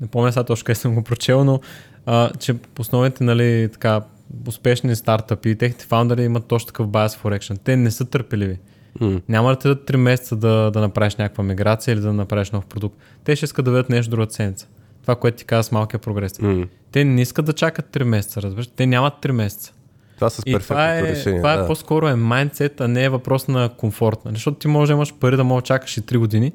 не 0.01 0.07
помня 0.07 0.31
сега 0.31 0.43
точно 0.43 0.65
къде 0.65 0.75
съм 0.75 0.95
го 0.95 1.03
прочел, 1.03 1.43
но 1.43 1.59
а, 2.05 2.31
че 2.39 2.55
основните 2.79 3.23
нали, 3.23 3.69
така, 3.73 4.01
успешни 4.47 4.95
стартъпи 4.95 5.49
и 5.49 5.55
техните 5.55 5.85
фаундъри 5.85 6.23
имат 6.23 6.45
точно 6.45 6.67
такъв 6.67 6.87
bias 6.87 7.07
for 7.07 7.39
action. 7.39 7.59
Те 7.63 7.77
не 7.77 7.91
са 7.91 8.05
търпеливи. 8.05 8.59
Mm. 8.99 9.21
Няма 9.29 9.49
да 9.49 9.55
те 9.55 9.67
дадат 9.67 9.89
3 9.89 9.95
месеца 9.95 10.35
да, 10.35 10.71
да 10.71 10.81
направиш 10.81 11.15
някаква 11.15 11.43
миграция 11.43 11.93
или 11.93 12.01
да 12.01 12.13
направиш 12.13 12.51
нов 12.51 12.65
продукт. 12.65 12.97
Те 13.23 13.35
ще 13.35 13.45
искат 13.45 13.65
да 13.65 13.71
видят 13.71 13.89
нещо 13.89 14.11
друга 14.11 14.27
седмица. 14.29 14.67
Това, 15.03 15.15
което 15.15 15.37
ти 15.37 15.45
каза 15.45 15.63
с 15.63 15.71
малкия 15.71 15.99
прогрес. 15.99 16.33
Mm. 16.33 16.67
Те 16.91 17.03
не 17.03 17.21
искат 17.21 17.45
да 17.45 17.53
чакат 17.53 17.85
3 17.91 18.03
месеца, 18.03 18.41
разбираш? 18.41 18.67
Те 18.67 18.85
нямат 18.85 19.13
3 19.21 19.31
месеца. 19.31 19.73
Това 20.15 20.29
с 20.29 20.43
перфектното 20.43 20.67
това 20.67 20.97
е, 20.97 21.01
решение. 21.01 21.39
Това 21.39 21.53
е 21.53 21.57
да. 21.57 21.63
е 21.63 21.67
по-скоро 21.67 22.07
е 22.07 22.15
майндсет, 22.15 22.81
а 22.81 22.87
не 22.87 23.03
е 23.03 23.09
въпрос 23.09 23.47
на 23.47 23.69
комфорт. 23.77 24.25
Нали? 24.25 24.35
Защото 24.35 24.57
ти 24.57 24.67
може 24.67 24.89
да 24.89 24.93
имаш 24.93 25.13
пари 25.13 25.37
да 25.37 25.43
да 25.43 25.61
чакаш 25.61 25.97
и 25.97 26.01
3 26.01 26.17
години, 26.17 26.51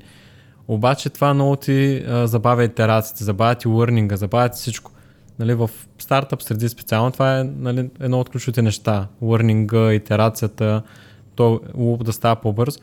обаче 0.68 1.10
това 1.10 1.34
много 1.34 1.56
ти 1.56 2.04
а, 2.08 2.26
забавя 2.26 2.64
итерациите, 2.64 3.24
забавя 3.24 3.54
ти 3.54 3.68
лърнинга, 3.68 4.16
забавя 4.16 4.48
ти 4.48 4.56
всичко. 4.56 4.90
Нали, 5.38 5.54
в 5.54 5.70
стартъп 5.98 6.42
среди 6.42 6.68
специално 6.68 7.10
това 7.10 7.38
е 7.38 7.44
нали, 7.44 7.90
едно 8.00 8.20
от 8.20 8.30
ключовите 8.30 8.62
неща. 8.62 9.06
Лърнинга, 9.22 9.92
итерацията, 9.92 10.82
то 11.34 11.60
луп 11.74 12.04
да 12.04 12.12
става 12.12 12.36
по-бърз. 12.36 12.78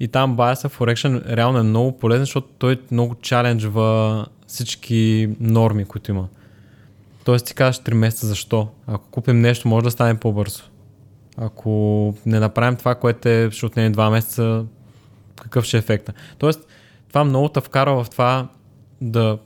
И 0.00 0.08
там 0.08 0.36
Bias 0.36 0.68
for 0.68 0.94
Action 0.94 1.36
реално 1.36 1.58
е 1.58 1.62
много 1.62 1.98
полезен, 1.98 2.22
защото 2.22 2.48
той 2.58 2.80
много 2.90 3.14
чаленджва 3.14 4.26
всички 4.46 5.30
норми, 5.40 5.84
които 5.84 6.10
има. 6.10 6.28
Тоест 7.24 7.46
ти 7.46 7.54
кажеш 7.54 7.82
3 7.82 7.94
месеца 7.94 8.26
защо. 8.26 8.68
Ако 8.86 9.10
купим 9.10 9.40
нещо, 9.40 9.68
може 9.68 9.84
да 9.84 9.90
стане 9.90 10.18
по-бързо. 10.18 10.62
Ако 11.36 12.14
не 12.26 12.40
направим 12.40 12.76
това, 12.76 12.94
което 12.94 13.28
е, 13.28 13.48
ще 13.50 13.66
отнеме 13.66 13.94
2 13.94 14.10
месеца, 14.10 14.64
какъв 15.42 15.64
ще 15.64 15.76
е 15.76 15.78
ефекта. 15.78 16.12
Тоест, 16.38 16.66
това 17.08 17.24
много 17.24 17.48
те 17.48 17.60
вкарва 17.60 18.04
в 18.04 18.10
това 18.10 18.48
да 19.00 19.38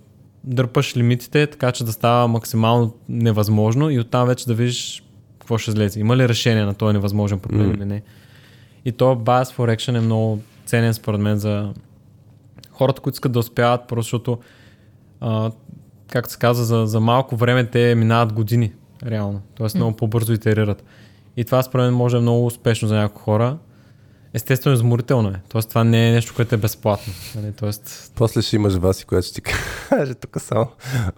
дърпаш 0.45 0.97
лимитите, 0.97 1.47
така 1.47 1.73
че 1.73 1.85
да 1.85 1.93
става 1.93 2.29
максимално 2.29 2.95
невъзможно 3.09 3.91
и 3.91 4.01
оттам 4.01 4.29
вече 4.29 4.47
да 4.47 4.55
видиш 4.55 5.03
какво 5.39 5.59
ще 5.59 5.71
излезе. 5.71 6.01
Има 6.01 6.17
ли 6.17 6.29
решение 6.29 6.65
на 6.65 6.75
този 6.75 6.93
невъзможен 6.93 7.39
проблем 7.39 7.71
mm. 7.71 7.75
или 7.75 7.85
не. 7.85 8.03
И 8.85 8.93
то 8.93 9.05
Bias 9.05 9.57
for 9.57 9.77
Action 9.77 9.97
е 9.97 10.01
много 10.01 10.43
ценен 10.67 10.95
според 10.95 11.21
мен 11.21 11.37
за 11.37 11.73
хората, 12.71 13.01
които 13.01 13.17
искат 13.17 13.33
да 13.33 13.39
успяват, 13.39 13.89
просто 13.89 14.03
защото 14.03 14.39
а, 15.21 15.51
както 16.09 16.33
се 16.33 16.39
казва, 16.39 16.65
за, 16.65 16.87
за 16.87 17.01
малко 17.01 17.37
време 17.37 17.67
те 17.67 17.95
минават 17.95 18.33
години, 18.33 18.73
реално. 19.07 19.41
Тоест 19.55 19.75
много 19.75 19.97
по-бързо 19.97 20.33
итерират. 20.33 20.85
И 21.37 21.45
това 21.45 21.63
според 21.63 21.85
мен 21.85 21.95
може 21.95 22.17
е 22.17 22.21
много 22.21 22.47
успешно 22.47 22.89
за 22.89 22.95
някои 22.95 23.23
хора. 23.23 23.59
естествено 24.35 24.75
изморително 24.75 25.29
е. 25.29 25.41
Тоест 25.49 25.69
това 25.69 25.85
не 25.85 26.09
е 26.09 26.13
нещо, 26.13 26.33
което 26.37 26.55
е 26.55 26.59
безплатно. 26.59 27.13
Нали? 27.37 27.53
Тоест, 27.53 28.13
После 28.17 28.43
ще 28.43 28.57
имаш 28.57 28.75
Васи, 28.75 29.05
която 29.05 29.27
ще 29.27 29.35
ти 29.35 29.43
каже 29.89 30.15
тук 30.15 30.41
само. 30.41 30.67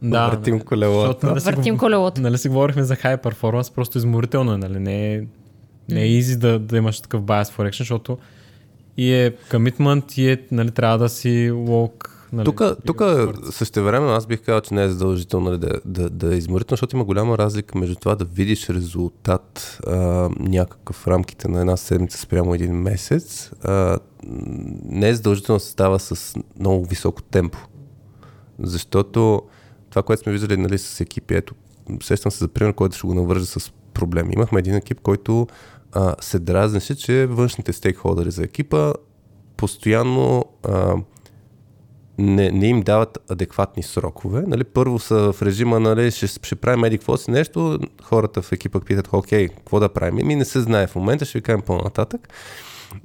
Да, 0.02 0.28
въртим 0.28 0.60
колелото. 0.60 1.00
защото, 1.06 1.26
нали, 1.26 1.40
си, 1.40 1.46
Въртим 1.46 1.74
го- 1.74 1.80
колелото. 1.80 2.20
нали 2.20 2.38
си 2.38 2.48
говорихме 2.48 2.82
за 2.82 2.96
high 2.96 3.22
performance, 3.22 3.74
просто 3.74 3.98
изморително 3.98 4.52
е. 4.52 4.58
Нали? 4.58 4.78
Не, 4.78 5.14
е, 5.14 5.22
не 5.88 6.02
е 6.02 6.08
easy 6.08 6.36
да, 6.38 6.58
да 6.58 6.76
имаш 6.76 7.00
такъв 7.00 7.22
bias 7.22 7.44
for 7.44 7.68
action, 7.68 7.78
защото 7.78 8.18
и 8.96 9.12
е 9.12 9.30
commitment, 9.50 10.18
и 10.18 10.30
е, 10.30 10.38
нали, 10.50 10.70
трябва 10.70 10.98
да 10.98 11.08
си 11.08 11.50
walk. 11.52 12.08
Нали, 12.32 12.44
Тук, 12.44 12.62
тук 12.86 13.00
време 13.76 14.06
аз 14.06 14.26
бих 14.26 14.42
казал, 14.42 14.60
че 14.60 14.74
не 14.74 14.84
е 14.84 14.88
задължително 14.88 15.50
нали, 15.50 15.58
да, 15.58 15.80
да, 15.84 16.10
да 16.10 16.34
е 16.34 16.38
изморително, 16.38 16.76
защото 16.76 16.96
има 16.96 17.04
голяма 17.04 17.38
разлика 17.38 17.78
между 17.78 17.94
това 17.94 18.14
да 18.14 18.24
видиш 18.24 18.68
резултат 18.68 19.78
а, 19.86 19.96
някакъв 20.38 20.96
в 20.96 21.08
рамките 21.08 21.48
на 21.48 21.60
една 21.60 21.76
седмица 21.76 22.18
спрямо 22.18 22.54
един 22.54 22.72
месец. 22.72 23.50
А, 23.62 23.98
не 24.84 25.08
е 25.08 25.14
задължително 25.14 25.56
да 25.56 25.64
се 25.64 25.70
става 25.70 25.98
с 25.98 26.36
много 26.60 26.84
високо 26.84 27.22
темпо. 27.22 27.58
Защото 28.58 29.42
това, 29.90 30.02
което 30.02 30.22
сме 30.22 30.32
виждали 30.32 30.56
нали, 30.56 30.78
с 30.78 31.00
екипи, 31.00 31.34
ето, 31.34 31.54
сещам 32.02 32.32
се 32.32 32.38
за 32.38 32.48
пример, 32.48 32.74
който 32.74 32.96
ще 32.96 33.06
го 33.06 33.14
навържа 33.14 33.46
с 33.46 33.72
проблеми. 33.94 34.32
Имахме 34.34 34.58
един 34.58 34.74
екип, 34.74 35.00
който 35.00 35.46
а, 35.92 36.14
се 36.20 36.38
дразнеше, 36.38 36.94
че 36.94 37.26
външните 37.26 37.72
стейкхолдери 37.72 38.30
за 38.30 38.42
екипа 38.42 38.92
постоянно 39.56 40.44
а, 40.62 40.94
не, 42.22 42.50
не 42.50 42.66
им 42.66 42.82
дават 42.82 43.18
адекватни 43.30 43.82
срокове. 43.82 44.42
Нали, 44.46 44.64
първо 44.64 44.98
са 44.98 45.32
в 45.32 45.42
режима, 45.42 45.80
нали, 45.80 46.10
ще, 46.10 46.26
ще 46.26 46.56
правим 46.56 46.84
еди 46.84 46.98
какво 46.98 47.16
си 47.16 47.30
нещо, 47.30 47.78
хората 48.02 48.42
в 48.42 48.52
екипа 48.52 48.80
питат, 48.80 49.08
окей, 49.12 49.48
какво 49.48 49.80
да 49.80 49.88
правим? 49.88 50.26
Ми 50.26 50.36
не 50.36 50.44
се 50.44 50.60
знае 50.60 50.86
в 50.86 50.94
момента, 50.94 51.24
ще 51.24 51.38
ви 51.38 51.42
кажем 51.42 51.62
по-нататък. 51.62 52.28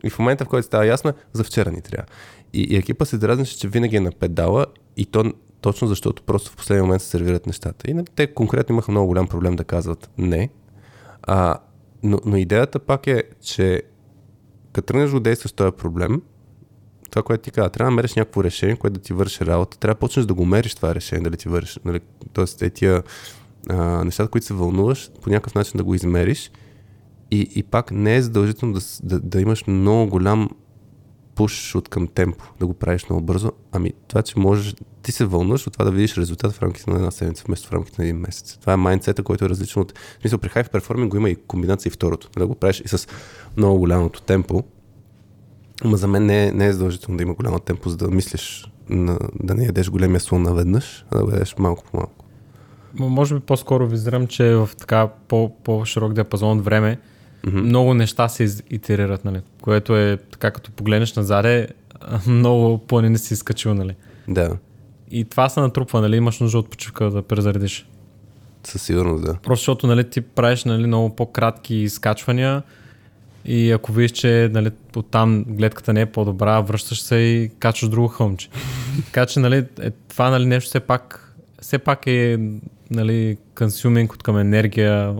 И 0.03 0.09
в 0.09 0.19
момента, 0.19 0.45
в 0.45 0.47
който 0.47 0.65
става 0.65 0.85
ясно, 0.85 1.13
за 1.33 1.43
вчера 1.43 1.71
ни 1.71 1.81
трябва. 1.81 2.05
И, 2.53 2.61
и 2.61 2.75
екипа 2.75 3.05
се 3.05 3.17
дразнеше, 3.17 3.57
че 3.57 3.67
винаги 3.67 3.95
е 3.95 3.99
на 3.99 4.11
педала 4.11 4.65
и 4.97 5.05
то 5.05 5.33
точно 5.61 5.87
защото 5.87 6.23
просто 6.23 6.51
в 6.51 6.55
последния 6.55 6.83
момент 6.83 7.01
се 7.01 7.09
сервират 7.09 7.47
нещата. 7.47 7.91
И 7.91 7.93
нали, 7.93 8.05
те 8.15 8.33
конкретно 8.33 8.73
имаха 8.73 8.91
много 8.91 9.07
голям 9.07 9.27
проблем 9.27 9.55
да 9.55 9.63
казват 9.63 10.09
не. 10.17 10.49
А, 11.23 11.57
но, 12.03 12.19
но 12.25 12.37
идеята 12.37 12.79
пак 12.79 13.07
е, 13.07 13.23
че 13.41 13.81
като 14.73 14.85
тръгнеш 14.85 15.11
да 15.11 15.19
действаш 15.19 15.51
този 15.51 15.71
проблем, 15.71 16.21
това, 17.09 17.23
което 17.23 17.43
ти 17.43 17.51
казва, 17.51 17.69
трябва 17.69 17.91
да 17.91 17.95
мериш 17.95 18.13
някакво 18.13 18.43
решение, 18.43 18.75
което 18.75 18.93
да 18.93 18.99
ти 18.99 19.13
върши 19.13 19.45
работа, 19.45 19.77
трябва 19.77 19.95
да 19.95 19.99
почнеш 19.99 20.25
да 20.25 20.33
го 20.33 20.45
мериш 20.45 20.75
това 20.75 20.95
решение, 20.95 21.23
дали 21.23 21.37
ти 21.37 21.49
върши. 21.49 21.79
Нали? 21.85 21.99
Тоест, 22.33 22.61
е 22.61 22.69
тия 22.69 23.03
а, 23.69 24.03
нещата, 24.03 24.29
които 24.29 24.47
се 24.47 24.53
вълнуваш, 24.53 25.11
по 25.21 25.29
някакъв 25.29 25.55
начин 25.55 25.77
да 25.77 25.83
го 25.83 25.95
измериш 25.95 26.51
и, 27.31 27.51
и 27.55 27.63
пак 27.63 27.91
не 27.91 28.15
е 28.15 28.21
задължително 28.21 28.73
да, 28.73 28.81
да, 29.03 29.19
да 29.19 29.41
имаш 29.41 29.67
много 29.67 30.09
голям 30.09 30.49
пуш 31.35 31.75
от 31.75 31.89
към 31.89 32.07
темпо, 32.07 32.45
да 32.59 32.67
го 32.67 32.73
правиш 32.73 33.09
много 33.09 33.25
бързо. 33.25 33.51
Ами 33.71 33.93
това, 34.07 34.21
че 34.21 34.39
можеш, 34.39 34.75
ти 35.03 35.11
се 35.11 35.25
вълнуваш 35.25 35.67
от 35.67 35.73
това 35.73 35.85
да 35.85 35.91
видиш 35.91 36.17
резултат 36.17 36.53
в 36.53 36.61
рамките 36.61 36.89
на 36.89 36.95
една 36.95 37.11
седмица, 37.11 37.43
вместо 37.47 37.67
в 37.67 37.73
рамките 37.73 38.01
на 38.01 38.07
един 38.07 38.19
месец. 38.21 38.57
Това 38.61 38.73
е 38.73 38.77
майндсета, 38.77 39.23
който 39.23 39.45
е 39.45 39.49
различен 39.49 39.81
от... 39.81 39.97
В 39.97 40.21
смисъл, 40.21 40.39
при 40.39 40.49
high 40.49 40.71
performing 40.71 41.07
го 41.07 41.17
има 41.17 41.29
и 41.29 41.35
комбинация 41.35 41.89
и 41.89 41.93
второто. 41.93 42.29
Да 42.37 42.47
го 42.47 42.55
правиш 42.55 42.81
и 42.85 42.87
с 42.87 43.07
много 43.57 43.79
голямото 43.79 44.21
темпо, 44.21 44.63
Ама 45.83 45.97
за 45.97 46.07
мен 46.07 46.25
не 46.25 46.47
е, 46.47 46.51
не 46.51 46.65
е 46.65 46.71
задължително 46.73 47.17
да 47.17 47.23
има 47.23 47.33
голямо 47.33 47.59
темпо, 47.59 47.89
за 47.89 47.97
да 47.97 48.07
мислиш 48.07 48.71
на, 48.89 49.19
да 49.35 49.55
не 49.55 49.65
ядеш 49.65 49.89
големия 49.89 50.19
слон 50.19 50.41
наведнъж, 50.41 51.05
а 51.11 51.17
да 51.19 51.33
ядеш 51.33 51.55
малко 51.57 51.83
по 51.91 51.97
малко. 51.97 52.25
Може 52.93 53.35
би 53.35 53.39
по-скоро 53.39 53.87
визирам, 53.87 54.27
че 54.27 54.43
в 54.45 54.69
така 54.79 55.07
по- 55.27 55.51
по-широк 55.63 56.13
диапазон 56.13 56.57
от 56.57 56.65
време 56.65 56.99
Мгм. 57.47 57.57
много 57.59 57.93
неща 57.93 58.27
се 58.27 58.43
итерират, 58.69 59.25
нали? 59.25 59.41
което 59.61 59.95
е 59.97 60.17
така 60.31 60.51
като 60.51 60.71
погледнеш 60.71 61.15
назад 61.15 61.45
е 61.45 61.67
много 62.27 62.77
планини 62.77 63.17
си 63.17 63.33
изкачил, 63.33 63.73
нали? 63.73 63.95
Да, 64.27 64.57
И 65.11 65.25
това 65.25 65.49
се 65.49 65.59
натрупва, 65.59 66.01
нали? 66.01 66.15
Имаш 66.15 66.39
нужда 66.39 66.57
от 66.57 66.69
почивка 66.69 67.09
да 67.11 67.21
презаредиш. 67.21 67.89
със 68.63 68.81
сигурност 68.81 69.23
да. 69.25 69.33
Просто 69.33 69.61
защото 69.61 69.87
нали, 69.87 70.09
ти 70.09 70.21
правиш 70.21 70.63
нали, 70.63 70.87
много 70.87 71.15
по-кратки 71.15 71.75
изкачвания 71.75 72.63
и 73.47 73.71
ако 73.71 73.91
видиш, 73.91 74.11
че 74.11 74.49
нали, 74.53 74.71
оттам 74.95 75.45
гледката 75.47 75.93
не 75.93 76.01
е 76.01 76.05
по-добра, 76.05 76.61
връщаш 76.61 77.01
се 77.01 77.15
и 77.15 77.51
качваш 77.59 77.89
друго 77.89 78.07
хълмче. 78.07 78.49
така 79.05 79.25
че 79.25 79.39
нали, 79.39 79.65
е, 79.81 79.91
това 79.91 80.29
нали, 80.29 80.45
нещо 80.45 80.67
все 80.67 80.79
пак, 80.79 81.35
все 81.61 81.77
пак 81.77 82.07
е 82.07 82.39
нали, 82.91 83.37
консюминг 83.57 84.13
от 84.13 84.23
към 84.23 84.37
енергия. 84.37 85.15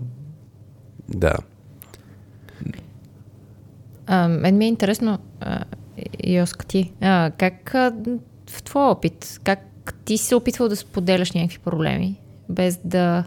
Да. 1.10 1.34
А, 4.08 4.28
мен 4.28 4.58
ми 4.58 4.66
е 4.66 4.68
интересно, 4.68 5.20
а, 5.40 5.64
Йоска 6.24 6.66
ти, 6.66 6.91
а, 7.02 7.32
как 7.38 7.76
а, 7.76 7.94
в 8.49 8.64
твоя 8.64 8.88
опит, 8.88 9.40
как 9.44 9.60
ти 10.06 10.18
си 10.18 10.26
се 10.26 10.36
опитвал 10.36 10.70
да 10.70 10.76
споделяш 10.76 11.32
някакви 11.32 11.60
проблеми, 11.60 12.20
без 12.49 12.80
да, 12.86 13.24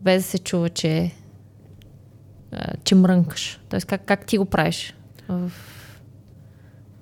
без 0.00 0.22
да 0.22 0.28
се 0.28 0.38
чува, 0.38 0.68
че, 0.68 1.10
че 2.84 2.94
мрънкаш? 2.94 3.60
Тоест, 3.68 3.86
как, 3.86 4.04
как 4.04 4.26
ти 4.26 4.38
го 4.38 4.44
правиш 4.44 4.94
в, 5.28 5.50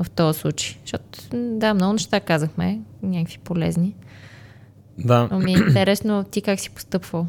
в 0.02 0.10
този 0.10 0.38
случай? 0.38 0.76
Защото, 0.82 1.18
да, 1.32 1.74
много 1.74 1.92
неща 1.92 2.20
казахме, 2.20 2.80
някакви 3.02 3.38
полезни. 3.38 3.94
Да, 4.98 5.28
Но 5.30 5.38
ми 5.38 5.52
е 5.54 5.58
интересно 5.58 6.24
ти 6.24 6.42
как 6.42 6.60
си 6.60 6.70
постъпвал. 6.70 7.26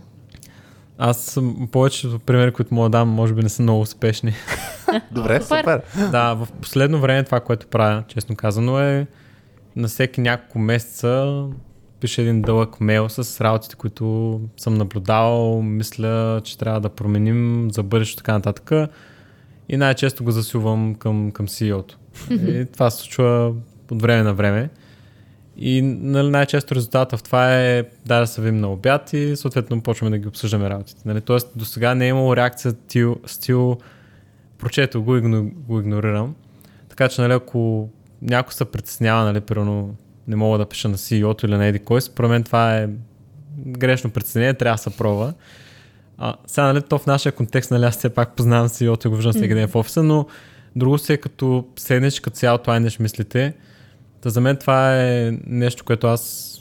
аз 0.97 1.17
съм 1.17 1.69
повечето 1.71 2.19
примери, 2.19 2.51
които 2.51 2.73
мога 2.73 2.89
да 2.89 2.97
дам, 2.97 3.09
може 3.09 3.33
би 3.33 3.43
не 3.43 3.49
са 3.49 3.61
много 3.61 3.81
успешни. 3.81 4.33
Добре, 5.11 5.41
Супер. 5.41 5.57
супер. 5.59 5.81
да, 6.11 6.33
в 6.33 6.47
последно 6.61 6.99
време 6.99 7.23
това, 7.23 7.39
което 7.39 7.67
правя, 7.67 8.03
честно 8.07 8.35
казано, 8.35 8.79
е 8.79 9.07
на 9.75 9.87
всеки 9.87 10.21
няколко 10.21 10.59
месеца 10.59 11.43
пише 12.05 12.21
един 12.21 12.41
дълъг 12.41 12.81
мейл 12.81 13.09
с 13.09 13.41
работите, 13.41 13.75
които 13.75 14.41
съм 14.57 14.73
наблюдавал, 14.73 15.61
мисля, 15.61 16.41
че 16.43 16.57
трябва 16.57 16.79
да 16.81 16.89
променим 16.89 17.67
за 17.71 17.83
бъдеще 17.83 18.17
така 18.17 18.33
нататък. 18.33 18.89
И 19.69 19.77
най-често 19.77 20.23
го 20.23 20.31
засилвам 20.31 20.95
към, 20.95 21.31
към 21.31 21.47
CEO-то. 21.47 21.97
И 22.31 22.65
това 22.73 22.89
се 22.89 22.97
случва 22.97 23.53
от 23.91 24.01
време 24.01 24.23
на 24.23 24.33
време. 24.33 24.69
И 25.57 25.81
нали, 25.81 26.29
най-често 26.29 26.75
резултата 26.75 27.17
в 27.17 27.23
това 27.23 27.55
е 27.55 27.83
да, 28.05 28.19
да 28.19 28.27
се 28.27 28.41
видим 28.41 28.59
на 28.59 28.71
обяд 28.71 29.13
и 29.13 29.35
съответно 29.35 29.81
почваме 29.81 30.11
да 30.11 30.17
ги 30.17 30.27
обсъждаме 30.27 30.69
работите. 30.69 31.01
Нали? 31.05 31.21
Тоест 31.21 31.51
до 31.55 31.65
сега 31.65 31.95
не 31.95 32.05
е 32.05 32.09
имало 32.09 32.35
реакция 32.35 32.71
стил, 32.71 33.15
стил 33.25 33.77
прочето 34.57 35.03
го 35.03 35.17
и 35.17 35.21
го, 35.21 35.51
го 35.67 35.79
игнорирам. 35.79 36.35
Така 36.89 37.09
че, 37.09 37.21
нали, 37.21 37.33
ако 37.33 37.89
някой 38.21 38.53
се 38.53 38.65
притеснява, 38.65 39.23
нали, 39.23 39.41
примерно 39.41 39.95
не 40.27 40.35
мога 40.35 40.57
да 40.57 40.65
пиша 40.65 40.89
на 40.89 40.97
CEO-то 40.97 41.45
или 41.45 41.55
на 41.55 41.65
еди 41.65 41.79
кой, 41.79 42.01
според 42.01 42.29
мен 42.29 42.43
това 42.43 42.77
е 42.77 42.89
грешно 43.57 44.09
притеснение, 44.09 44.53
трябва 44.53 44.75
да 44.75 44.81
се 44.81 44.97
пробва. 44.97 45.33
А, 46.17 46.35
сега, 46.47 46.67
нали, 46.67 46.81
то 46.81 46.97
в 46.97 47.05
нашия 47.05 47.31
контекст, 47.31 47.71
нали, 47.71 47.85
аз 47.85 47.97
все 47.97 48.09
пак 48.09 48.35
познавам 48.35 48.69
CEO-то 48.69 49.07
и 49.07 49.09
го 49.09 49.15
виждам 49.15 49.33
всеки 49.33 49.53
ден 49.53 49.67
в 49.67 49.75
офиса, 49.75 50.03
но 50.03 50.25
друго 50.75 50.97
се 50.97 51.13
е 51.13 51.17
като 51.17 51.65
седнеш, 51.75 52.19
като 52.19 52.35
цяло 52.35 52.57
тлайнеш 52.57 52.99
мислите. 52.99 53.53
Та 54.21 54.29
за 54.29 54.41
мен 54.41 54.57
това 54.57 55.03
е 55.03 55.31
нещо, 55.47 55.83
което 55.83 56.07
аз 56.07 56.51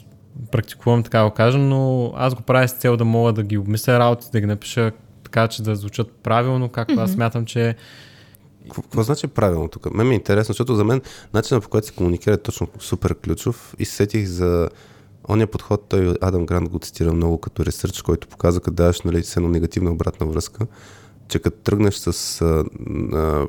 практикувам, 0.51 1.03
така 1.03 1.19
да 1.19 1.25
го 1.25 1.31
кажа, 1.31 1.57
но 1.57 2.13
аз 2.15 2.35
го 2.35 2.41
правя 2.41 2.67
с 2.67 2.71
цел 2.71 2.97
да 2.97 3.05
мога 3.05 3.33
да 3.33 3.43
ги 3.43 3.57
обмисля 3.57 3.99
работите, 3.99 4.31
да 4.31 4.39
ги 4.39 4.45
напиша 4.45 4.91
така, 5.23 5.47
че 5.47 5.63
да 5.63 5.75
звучат 5.75 6.11
правилно, 6.23 6.69
както 6.69 6.93
mm-hmm. 6.93 7.03
аз 7.03 7.11
смятам, 7.11 7.45
че 7.45 7.75
Какво, 8.73 9.03
значи 9.03 9.27
правилно 9.27 9.67
тук? 9.67 9.93
Мен 9.93 10.07
ми 10.07 10.13
е 10.13 10.17
интересно, 10.17 10.53
защото 10.53 10.75
за 10.75 10.83
мен 10.83 11.01
начинът 11.33 11.63
по 11.63 11.69
който 11.69 11.87
се 11.87 11.93
комуникира 11.93 12.33
е 12.33 12.37
точно 12.37 12.67
супер 12.79 13.15
ключов 13.15 13.75
и 13.79 13.85
се 13.85 13.95
сетих 13.95 14.25
за 14.25 14.69
ония 15.29 15.47
подход, 15.47 15.85
той 15.89 16.15
Адам 16.21 16.45
Грант 16.45 16.69
го 16.69 16.79
цитира 16.79 17.13
много 17.13 17.37
като 17.37 17.65
ресърч, 17.65 18.01
който 18.01 18.27
показва, 18.27 18.61
като 18.61 18.75
даваш 18.75 19.01
нали, 19.01 19.23
едно 19.37 19.49
негативна 19.49 19.91
обратна 19.91 20.25
връзка, 20.25 20.67
че 21.27 21.39
като 21.39 21.57
тръгнеш 21.57 21.95
с 21.95 22.41
а, 22.41 22.65
а, 23.17 23.47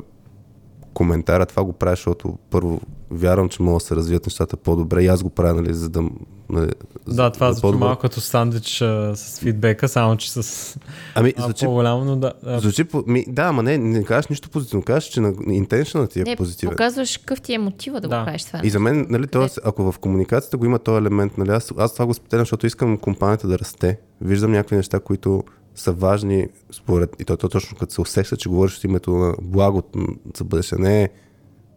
коментара, 0.96 1.46
това 1.46 1.64
го 1.64 1.72
правиш, 1.72 1.98
защото 1.98 2.38
първо 2.50 2.80
вярвам, 3.10 3.48
че 3.48 3.62
могат 3.62 3.80
да 3.80 3.84
се 3.86 3.96
развият 3.96 4.26
нещата 4.26 4.56
по-добре 4.56 5.02
и 5.02 5.06
аз 5.06 5.22
го 5.22 5.30
правя, 5.30 5.62
нали, 5.62 5.74
за 5.74 5.88
да... 5.88 6.02
Нали, 6.50 6.70
да, 7.08 7.30
това 7.30 7.46
за 7.46 7.52
звучи 7.52 7.62
по-добре. 7.62 7.84
малко 7.84 8.00
като 8.00 8.20
сандвич 8.20 8.82
а, 8.82 9.16
с 9.16 9.40
фидбека, 9.40 9.88
само 9.88 10.16
че 10.16 10.32
с 10.32 10.78
Ами, 11.14 11.34
а, 11.38 11.42
звучи, 11.42 11.64
по-голямо, 11.64 12.04
но 12.04 12.16
да. 12.16 12.32
А, 12.46 12.60
звучи. 12.60 12.84
Ми, 13.06 13.24
да, 13.28 13.42
ама 13.42 13.62
не, 13.62 13.78
не 13.78 14.04
кажеш 14.04 14.28
нищо 14.28 14.50
позитивно, 14.50 14.82
кажеш, 14.82 15.08
че 15.08 15.20
на 15.20 15.34
интеншънът 15.50 16.10
ти 16.10 16.20
е 16.20 16.22
Не, 16.22 16.36
позитивен. 16.36 16.72
показваш 16.72 17.16
какъв 17.18 17.40
ти 17.40 17.54
е 17.54 17.58
мотива 17.58 18.00
да, 18.00 18.08
Да. 18.08 18.18
го 18.18 18.24
правиш 18.24 18.44
това. 18.44 18.60
И 18.64 18.70
за 18.70 18.80
мен, 18.80 19.06
нали, 19.10 19.26
т.е. 19.26 19.46
ако 19.64 19.92
в 19.92 19.98
комуникацията 19.98 20.56
го 20.56 20.64
има 20.64 20.78
този 20.78 20.98
елемент, 20.98 21.38
нали, 21.38 21.50
аз, 21.50 21.72
аз 21.78 21.92
това 21.92 22.06
го 22.06 22.14
споделям, 22.14 22.42
защото 22.42 22.66
искам 22.66 22.98
компанията 22.98 23.48
да 23.48 23.58
расте. 23.58 23.98
Виждам 24.20 24.52
някакви 24.52 24.76
неща, 24.76 25.00
които 25.00 25.44
са 25.76 25.92
важни 25.92 26.48
според, 26.72 27.16
и 27.20 27.24
то, 27.24 27.36
то 27.36 27.48
точно 27.48 27.78
като 27.78 27.92
се 27.92 28.00
усеща, 28.00 28.36
че 28.36 28.48
говориш 28.48 28.76
от 28.76 28.84
името 28.84 29.10
на 29.10 29.34
благото 29.42 29.98
за 30.36 30.44
бъдеще. 30.44 30.76
Не 30.76 31.02
е 31.02 31.08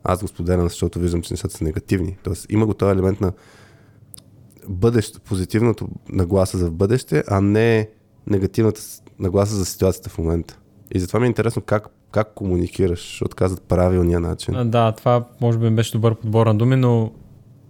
аз 0.04 0.22
го 0.22 0.28
споделям, 0.28 0.64
защото 0.64 1.00
виждам, 1.00 1.22
че 1.22 1.34
нещата 1.34 1.58
са 1.58 1.64
негативни. 1.64 2.18
Тоест 2.24 2.46
има 2.50 2.66
го 2.66 2.74
този 2.74 2.92
елемент 2.92 3.22
на 3.22 3.32
бъдеще, 4.68 5.20
позитивното 5.20 5.88
нагласа 6.10 6.58
за 6.58 6.72
бъдеще, 6.72 7.24
а 7.28 7.42
не 7.42 7.90
негативната 8.28 8.82
нагласа 9.20 9.56
за 9.56 9.66
ситуацията 9.66 10.10
в 10.10 10.18
момента. 10.18 10.60
И 10.92 11.00
затова 11.00 11.20
ми 11.20 11.26
е 11.26 11.28
интересно 11.28 11.62
как 11.62 11.90
как 12.12 12.34
комуникираш, 12.34 13.00
защото 13.00 13.36
казват 13.36 13.62
правилния 13.62 14.20
начин. 14.20 14.70
Да, 14.70 14.92
това 14.92 15.26
може 15.42 15.58
би 15.58 15.70
беше 15.70 15.92
добър 15.92 16.16
подбор 16.16 16.48
на 16.48 16.56
думи, 16.56 16.76
но 16.76 17.12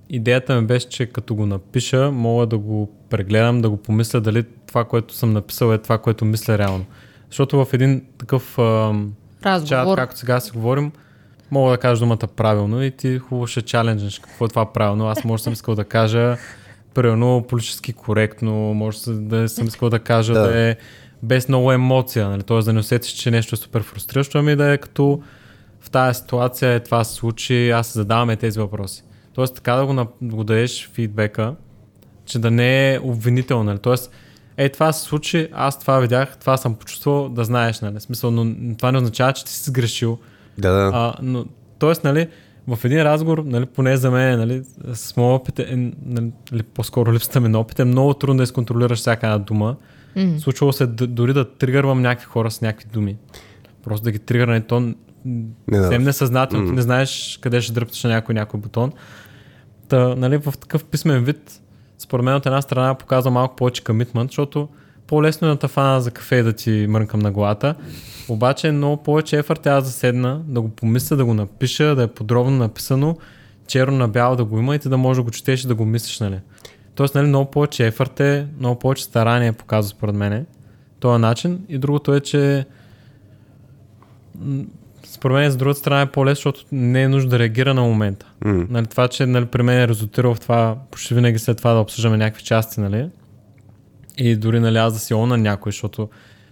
идеята 0.10 0.61
ми 0.61 0.68
беше, 0.68 0.90
че 0.90 1.06
като 1.06 1.36
го 1.36 1.45
напиша, 1.45 2.11
мога 2.11 2.45
да 2.45 2.57
го 2.57 2.90
прегледам, 3.10 3.61
да 3.61 3.69
го 3.69 3.77
помисля 3.77 4.22
дали 4.22 4.44
това, 4.68 4.86
което 4.86 5.14
съм 5.14 5.34
написал 5.34 5.73
е 5.73 5.77
това, 5.77 5.98
което 5.98 6.26
мисля 6.26 6.57
реално. 6.57 6.86
Защото 7.30 7.65
в 7.65 7.73
един 7.73 8.02
такъв 8.18 8.60
ам, 8.60 9.14
чат, 9.65 9.86
както 9.95 10.18
сега 10.18 10.40
си 10.40 10.52
говорим, 10.52 10.91
мога 11.52 11.72
да 11.72 11.77
кажа 11.77 11.99
думата 11.99 12.27
правилно 12.36 12.84
и 12.84 12.91
ти 12.91 13.18
хубаво 13.19 13.48
ще 13.48 13.61
чаленджнеш 13.61 14.19
какво 14.19 14.45
е 14.45 14.49
това 14.49 14.73
правилно. 14.73 15.07
Аз 15.07 15.23
може 15.23 15.44
съм 15.44 15.53
искал 15.53 15.76
да 15.76 15.84
кажа 15.84 16.38
примерно 16.94 17.45
политически 17.49 17.94
коректно, 17.94 18.53
може 18.73 18.98
да- 19.07 19.49
съм 19.49 19.68
искал 19.68 19.90
да 19.90 19.99
кажа 19.99 20.34
Да. 20.34 20.41
да, 20.41 20.60
е 20.60 20.76
без 21.23 21.48
много 21.49 21.72
емоция, 21.72 22.30
нали? 22.30 22.44
т.е. 22.44 22.60
да 22.60 22.73
не 22.73 22.80
усетиш, 22.80 23.11
че 23.11 23.31
нещо 23.31 23.56
е 23.56 23.57
супер 23.57 23.84
фрустриращо, 23.84 24.38
ами 24.38 24.56
да 24.56 24.72
е 24.73 24.77
като 24.77 25.22
в 25.80 25.90
тази 25.90 26.19
ситуация 26.19 26.73
е 26.73 26.80
това 26.80 27.03
се 27.03 27.14
случи, 27.14 27.69
аз 27.69 27.88
се 27.88 27.94
задаваме 27.94 28.36
тези 28.36 28.60
въпроси. 28.60 29.03
Тоест 29.39 29.55
така 29.55 29.73
да 29.73 29.85
го, 29.85 30.07
го 30.21 30.43
дадеш 30.43 30.89
фидбека, 30.93 31.55
че 32.25 32.39
да 32.39 32.51
не 32.51 32.93
е 32.93 32.99
обвинително, 32.99 33.63
нали? 33.63 33.79
Тоест, 33.79 34.11
е, 34.57 34.69
това 34.69 34.93
се 34.93 35.01
случи, 35.01 35.47
аз 35.53 35.79
това 35.79 35.99
видях, 35.99 36.37
това 36.37 36.57
съм 36.57 36.75
почувствал, 36.75 37.29
да 37.29 37.43
знаеш, 37.43 37.81
нали? 37.81 37.99
Смисъл, 37.99 38.31
но 38.31 38.75
това 38.77 38.91
не 38.91 38.97
означава, 38.97 39.33
че 39.33 39.45
ти 39.45 39.51
си 39.51 39.69
сгрешил. 39.69 40.17
Да, 40.57 40.71
да. 40.71 40.91
А, 40.93 41.13
но, 41.21 41.45
тоест, 41.77 42.03
нали, 42.03 42.27
в 42.67 42.79
един 42.85 43.01
разговор, 43.03 43.43
нали, 43.45 43.65
поне 43.65 43.97
за 43.97 44.11
мен, 44.11 44.39
нали, 44.39 44.63
с 44.93 45.17
моят 45.17 45.41
опит, 45.41 45.59
е, 45.59 45.91
нали, 46.05 46.63
по-скоро 46.73 47.13
липсата 47.13 47.39
ми 47.39 47.49
на 47.49 47.59
опит 47.59 47.79
е 47.79 47.85
много 47.85 48.13
трудно 48.13 48.37
да 48.37 48.43
изконтролираш 48.43 48.99
всяка 48.99 49.27
една 49.27 49.37
дума. 49.37 49.75
М. 50.15 50.39
Случвало 50.39 50.73
се 50.73 50.87
д- 50.87 51.07
дори 51.07 51.33
да 51.33 51.49
тригървам 51.49 52.01
някакви 52.01 52.25
хора 52.25 52.51
с 52.51 52.61
някакви 52.61 52.89
думи. 52.93 53.17
Просто 53.83 54.03
да 54.03 54.11
ги 54.11 54.19
тригърна 54.19 54.57
и 54.57 54.61
то 54.61 54.93
Не, 55.25 55.45
да. 55.67 55.83
съвсем 55.83 56.03
несъзнателно, 56.03 56.67
ти 56.67 56.71
не 56.71 56.81
знаеш 56.81 57.39
къде 57.41 57.61
ще 57.61 57.73
дръпнеш 57.73 58.03
на 58.03 58.09
някой 58.09 58.35
някой 58.35 58.59
бутон. 58.59 58.91
Та, 59.89 60.15
нали, 60.15 60.37
в 60.37 60.53
такъв 60.61 60.85
писмен 60.85 61.23
вид, 61.23 61.61
според 61.97 62.25
мен 62.25 62.35
от 62.35 62.45
една 62.45 62.61
страна 62.61 62.95
показва 62.95 63.31
малко 63.31 63.55
повече 63.55 63.83
комитмент, 63.83 64.31
защото 64.31 64.67
по-лесно 65.07 65.47
е 65.47 65.55
да 65.55 65.67
фана 65.67 66.01
за 66.01 66.11
кафе 66.11 66.43
да 66.43 66.53
ти 66.53 66.85
мрънкам 66.89 67.19
на 67.19 67.31
главата. 67.31 67.75
Обаче 68.29 68.67
е 68.67 68.71
много 68.71 69.03
повече 69.03 69.37
ефорт 69.37 69.65
е 69.65 69.69
аз 69.69 69.83
да 69.83 69.89
седна, 69.89 70.41
да 70.47 70.61
го 70.61 70.69
помисля, 70.69 71.15
да 71.15 71.25
го 71.25 71.33
напиша, 71.33 71.95
да 71.95 72.03
е 72.03 72.07
подробно 72.07 72.57
написано, 72.57 73.17
черно 73.67 73.97
на 73.97 74.07
бяло 74.07 74.35
да 74.35 74.45
го 74.45 74.59
има 74.59 74.75
и 74.75 74.79
ти 74.79 74.89
да 74.89 74.97
можеш 74.97 75.17
да 75.17 75.23
го 75.23 75.31
четеш 75.31 75.63
и 75.63 75.67
да 75.67 75.75
го 75.75 75.85
мислиш, 75.85 76.19
нали. 76.19 76.39
Тоест, 76.95 77.15
нали, 77.15 77.27
много 77.27 77.51
повече 77.51 77.87
ефорт 77.87 78.19
е, 78.19 78.47
много 78.59 78.79
повече 78.79 79.03
старание 79.03 79.53
показва 79.53 79.89
според 79.89 80.15
мен 80.15 80.45
този 80.99 81.21
начин. 81.21 81.65
И 81.69 81.77
другото 81.77 82.13
е, 82.13 82.19
че 82.19 82.65
според 85.19 85.35
мен, 85.35 85.51
с 85.51 85.55
другата 85.55 85.79
страна 85.79 86.01
е 86.01 86.05
по-лесно, 86.05 86.51
защото 86.51 86.65
не 86.71 87.03
е 87.03 87.07
нужда 87.07 87.29
да 87.29 87.39
реагира 87.39 87.73
на 87.73 87.81
момента. 87.81 88.25
М. 88.45 88.65
Нали, 88.69 88.85
това, 88.85 89.07
че 89.07 89.25
нали, 89.25 89.45
при 89.45 89.63
мен 89.63 89.81
е 89.81 89.87
резултирало 89.87 90.35
в 90.35 90.39
това, 90.39 90.75
почти 90.91 91.13
винаги 91.13 91.39
след 91.39 91.57
това 91.57 91.73
да 91.73 91.79
обсъждаме 91.79 92.17
някакви 92.17 92.43
части, 92.43 92.79
нали? 92.79 93.09
И 94.17 94.35
дори 94.35 94.59
нали, 94.59 94.77
аз 94.77 94.93
да 94.93 94.99
си 94.99 95.13
на 95.13 95.37
някой, 95.37 95.71
защото 95.71 96.09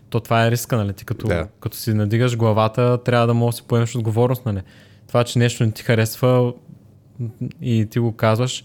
то 0.10 0.20
това 0.20 0.46
е 0.46 0.52
риска, 0.52 0.78
нали? 0.78 0.94
Ти 0.94 1.06
като, 1.06 1.28
Да. 1.28 1.48
като 1.60 1.78
си 1.78 1.94
надигаш 1.94 2.38
главата, 2.38 3.04
трябва 3.06 3.28
да 3.28 3.34
можеш 3.34 3.56
да 3.56 3.64
си 3.64 3.68
поемеш 3.68 3.96
отговорност, 3.96 4.46
нали? 4.46 4.62
Това, 5.08 5.24
че 5.24 5.40
нещо 5.40 5.66
не 5.66 5.72
ти 5.72 5.84
харесва 5.84 6.54
и 7.62 7.88
ти 7.90 8.00
го 8.00 8.16
казваш, 8.16 8.64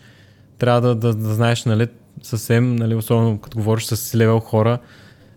трябва 0.58 0.80
да, 0.80 0.94
да, 0.94 1.14
да 1.14 1.34
знаеш, 1.34 1.64
нали, 1.64 1.86
съвсем, 2.22 2.76
нали, 2.76 2.94
особено 2.94 3.38
като 3.38 3.58
говориш 3.58 3.84
с 3.84 4.14
левел 4.14 4.40
хора, 4.40 4.78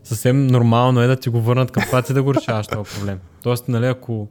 съвсем 0.03 0.47
нормално 0.47 1.01
е 1.01 1.07
да 1.07 1.15
ти 1.15 1.29
го 1.29 1.41
върнат 1.41 1.71
към 1.71 1.83
това 1.83 2.01
ти 2.01 2.13
да 2.13 2.23
го 2.23 2.33
решаваш 2.33 2.67
този 2.67 2.95
проблем. 2.95 3.19
Тоест, 3.43 3.67
нали, 3.67 3.85
ако, 3.85 4.27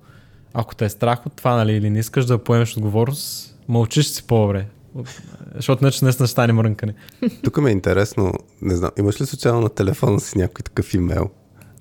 ако 0.54 0.74
те 0.74 0.84
е 0.84 0.88
страх 0.88 1.26
от 1.26 1.32
това, 1.36 1.56
нали, 1.56 1.72
или 1.72 1.90
не 1.90 1.98
искаш 1.98 2.24
да 2.24 2.38
поемеш 2.38 2.76
отговорност, 2.76 3.56
мълчиш 3.68 4.06
си 4.06 4.26
по-добре. 4.26 4.66
Защото 5.54 5.84
иначе 5.84 6.04
наистина 6.04 6.26
ще 6.26 6.32
стане 6.32 6.52
мрънкане. 6.52 6.94
Тук 7.44 7.56
ми 7.56 7.68
е 7.68 7.72
интересно, 7.72 8.32
не 8.62 8.76
знам, 8.76 8.90
имаш 8.98 9.20
ли 9.20 9.26
случайно 9.26 9.60
на 9.60 9.68
телефона 9.68 10.20
си 10.20 10.38
някой 10.38 10.62
такъв 10.62 10.94
имейл, 10.94 11.30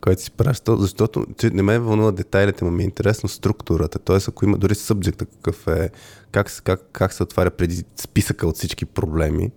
който 0.02 0.22
си 0.22 0.32
праща, 0.32 0.78
защото 0.78 1.26
че 1.38 1.50
не 1.50 1.62
ме 1.62 1.80
вълнува 1.80 2.12
детайлите, 2.12 2.66
но 2.66 2.72
ми 2.72 2.84
е 2.84 2.86
интересно 2.86 3.30
структурата, 3.30 4.00
т.е. 4.00 4.18
ако 4.28 4.46
има 4.46 4.58
дори 4.58 4.76
субжекта 4.76 5.26
какъв 5.26 5.68
е, 5.68 5.90
как, 6.32 6.62
как, 6.64 6.82
как 6.92 7.14
се 7.14 7.24
отваря 7.24 7.52
преди 7.52 7.84
списъка 7.96 8.48
от 8.48 8.56
всички 8.56 8.86
проблеми, 8.86 9.52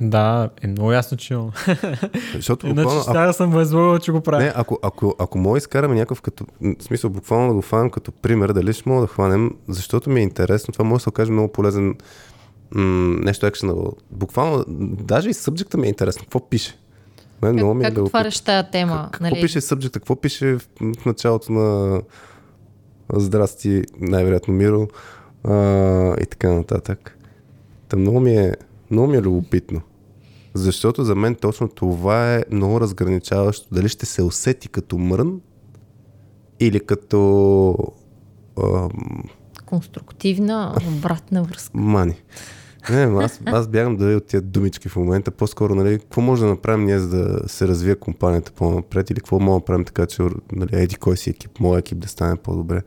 Да, 0.00 0.50
е 0.62 0.66
много 0.66 0.92
ясно, 0.92 1.18
че 1.18 1.34
имам. 1.34 1.50
защото 2.34 2.66
Иначе 2.66 2.82
буквално, 2.82 3.02
ще 3.02 3.12
да 3.12 3.32
съм 3.32 3.50
възлъгал, 3.50 3.98
че 3.98 4.12
го 4.12 4.20
правя. 4.20 4.42
Не, 4.42 4.52
ако, 4.56 4.78
ако, 4.82 5.14
ако 5.18 5.38
мога 5.38 5.58
изкараме 5.58 5.94
някакъв 5.94 6.22
като, 6.22 6.46
в 6.60 6.82
смисъл 6.82 7.10
буквално 7.10 7.48
да 7.48 7.54
го 7.54 7.60
хванем 7.60 7.90
като 7.90 8.12
пример, 8.12 8.52
дали 8.52 8.72
ще 8.72 8.88
мога 8.88 9.00
да 9.00 9.06
хванем, 9.06 9.50
защото 9.68 10.10
ми 10.10 10.20
е 10.20 10.22
интересно, 10.22 10.72
това 10.72 10.84
може 10.84 11.00
да 11.00 11.02
се 11.02 11.08
окаже 11.08 11.32
много 11.32 11.52
полезен 11.52 11.94
м- 12.70 13.18
нещо 13.20 13.46
actionable. 13.46 13.92
Буквално, 14.10 14.64
даже 15.04 15.30
и 15.30 15.34
субжекта 15.34 15.78
ми 15.78 15.86
е 15.86 15.88
интересно, 15.88 16.22
какво 16.22 16.48
пише. 16.48 16.78
Мен 17.42 17.52
много 17.52 17.72
Как, 17.72 17.78
ми 17.78 17.84
е 17.84 17.86
как 17.86 17.94
да 17.94 18.02
отваряш 18.02 18.40
тази 18.40 18.68
тема? 18.72 19.08
Какво 19.12 19.24
нали? 19.24 19.40
пише 19.40 19.60
субжекта, 19.60 20.00
какво 20.00 20.16
пише 20.16 20.54
в, 20.54 20.62
в 21.00 21.06
началото 21.06 21.52
на 21.52 22.00
Здрасти, 23.12 23.82
най-вероятно 24.00 24.54
Миро 24.54 24.88
а, 25.44 25.54
и 26.20 26.26
така 26.26 26.52
нататък. 26.52 27.18
Та 27.88 27.96
много 27.96 28.20
ми 28.20 28.36
е, 28.36 28.54
много 28.90 29.08
ми 29.08 29.16
е 29.16 29.22
любопитно. 29.22 29.80
Защото 30.54 31.04
за 31.04 31.14
мен 31.14 31.34
точно 31.34 31.68
това 31.68 32.34
е 32.34 32.44
много 32.50 32.80
разграничаващо. 32.80 33.74
Дали 33.74 33.88
ще 33.88 34.06
се 34.06 34.22
усети 34.22 34.68
като 34.68 34.98
мрън 34.98 35.40
или 36.60 36.80
като 36.80 37.76
ам, 38.64 38.90
Конструктивна 39.66 40.74
обратна 40.96 41.42
връзка. 41.42 41.78
мани. 41.78 42.22
Не, 42.90 43.02
аз, 43.02 43.40
аз 43.46 43.68
бягам 43.68 43.96
дали 43.96 44.14
от 44.14 44.26
тия 44.26 44.42
думички 44.42 44.88
в 44.88 44.96
момента. 44.96 45.30
По-скоро, 45.30 45.74
нали, 45.74 45.98
какво 45.98 46.20
може 46.20 46.42
да 46.42 46.48
направим 46.48 46.86
ние, 46.86 46.98
за 46.98 47.08
да 47.08 47.48
се 47.48 47.68
развие 47.68 47.94
компанията 47.94 48.52
по-напред 48.52 49.10
или 49.10 49.16
какво 49.16 49.38
мога 49.38 49.50
да 49.50 49.54
направим 49.54 49.84
така, 49.84 50.06
че 50.06 50.22
нали, 50.52 50.70
еди 50.72 50.96
кой 50.96 51.16
си 51.16 51.30
екип, 51.30 51.60
моят 51.60 51.80
екип 51.80 51.98
да 51.98 52.08
стане 52.08 52.36
по-добре. 52.36 52.82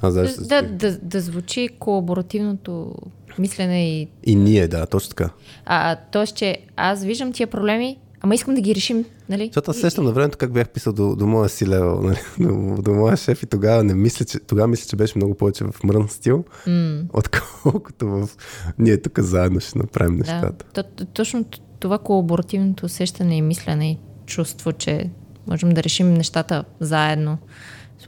Аз 0.00 0.14
даже 0.14 0.32
се 0.32 0.40
Да, 0.44 0.62
да, 0.62 0.98
да 1.02 1.20
звучи 1.20 1.68
колаборативното 1.78 2.94
мислене 3.38 3.88
и... 3.88 4.08
И 4.24 4.34
ние, 4.34 4.68
да, 4.68 4.86
точно 4.86 5.08
така. 5.08 5.30
А, 5.66 5.96
тоест, 6.12 6.36
че 6.36 6.58
аз 6.76 7.04
виждам 7.04 7.32
тия 7.32 7.46
проблеми, 7.46 7.98
ама 8.20 8.34
искам 8.34 8.54
да 8.54 8.60
ги 8.60 8.74
решим, 8.74 9.04
нали? 9.28 9.46
Защото 9.46 9.70
аз 9.70 9.76
сещам 9.76 10.04
на 10.04 10.12
времето 10.12 10.38
как 10.38 10.52
бях 10.52 10.68
писал 10.68 10.92
до, 10.92 11.16
до 11.16 11.26
моя 11.26 11.48
си 11.48 11.66
левел, 11.66 12.00
нали, 12.02 12.18
до, 12.40 12.82
до 12.82 12.92
моя 12.94 13.16
шеф 13.16 13.42
и 13.42 13.46
тогава 13.46 13.84
не 13.84 13.94
мисля, 13.94 14.24
че, 14.24 14.38
тогава 14.38 14.68
мисля, 14.68 14.88
че 14.88 14.96
беше 14.96 15.18
много 15.18 15.34
повече 15.34 15.64
в 15.64 15.84
мрън 15.84 16.08
стил, 16.08 16.44
М, 16.66 17.02
отколкото 17.12 18.06
в 18.08 18.28
ние 18.78 19.02
тук 19.02 19.18
заедно 19.18 19.60
ще 19.60 19.78
направим 19.78 20.18
да. 20.18 20.18
нещата. 20.18 20.64
То, 20.74 20.82
то- 20.82 21.04
точно 21.04 21.44
това 21.80 21.98
колаборативното 21.98 22.86
усещане 22.86 23.36
и 23.36 23.42
мислене 23.42 23.90
и 23.90 23.98
чувство, 24.26 24.72
че 24.72 25.10
можем 25.46 25.70
да 25.70 25.82
решим 25.82 26.14
нещата 26.14 26.64
заедно, 26.80 27.38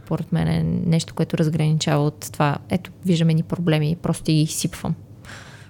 според 0.09 0.33
мен 0.33 0.49
е 0.49 0.63
нещо, 0.63 1.15
което 1.15 1.39
разграничава 1.39 2.05
от 2.05 2.29
това. 2.33 2.57
Ето, 2.71 2.91
виждаме 3.07 3.35
ни 3.35 3.43
проблеми 3.43 3.91
и 3.91 3.97
просто 3.97 4.25
ги 4.25 4.43
изсипвам. 4.43 4.95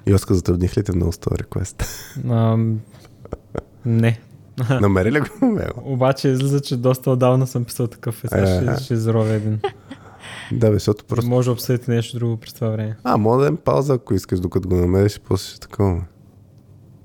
И 0.07 0.15
Оскар, 0.15 0.35
затрудних 0.35 0.79
ли 0.79 0.83
те 0.83 0.97
много 0.97 1.13
с 1.13 1.19
този 1.19 1.39
реквест? 1.39 1.85
Не. 3.85 4.21
Намери 4.81 5.13
ли 5.13 5.21
го 5.21 5.47
мейл? 5.47 5.73
Обаче 5.77 6.29
излиза, 6.29 6.61
че 6.61 6.77
доста 6.77 7.11
отдавна 7.11 7.47
съм 7.47 7.65
писал 7.65 7.87
такъв 7.87 8.25
е. 8.25 8.29
Сега 8.29 8.75
ще, 8.75 8.85
ще 8.85 8.95
изровя 8.95 9.33
един. 9.33 9.61
Да, 10.53 10.71
бе, 10.71 10.75
защото 10.75 11.05
просто... 11.05 11.31
Може 11.31 11.47
да 11.47 11.53
обсъдите 11.53 11.91
нещо 11.91 12.19
друго 12.19 12.37
през 12.37 12.53
това 12.53 12.69
време. 12.69 12.97
А, 13.05 13.17
може 13.17 13.39
да 13.39 13.45
дадем 13.45 13.57
пауза, 13.57 13.95
ако 13.95 14.15
искаш, 14.15 14.41
докато 14.41 14.69
го 14.69 14.75
намериш 14.77 15.17
и 15.17 15.21
после 15.21 15.51
ще 15.51 15.61
такова. 15.61 16.05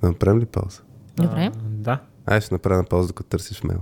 Да 0.02 0.08
направим 0.08 0.40
ли 0.40 0.46
пауза? 0.46 0.82
Добре. 1.16 1.44
А, 1.46 1.52
да. 1.66 2.00
Ай, 2.26 2.42
ще 2.42 2.56
направим 2.56 2.86
пауза, 2.86 3.08
докато 3.08 3.30
търсиш 3.30 3.64
мейл. 3.64 3.80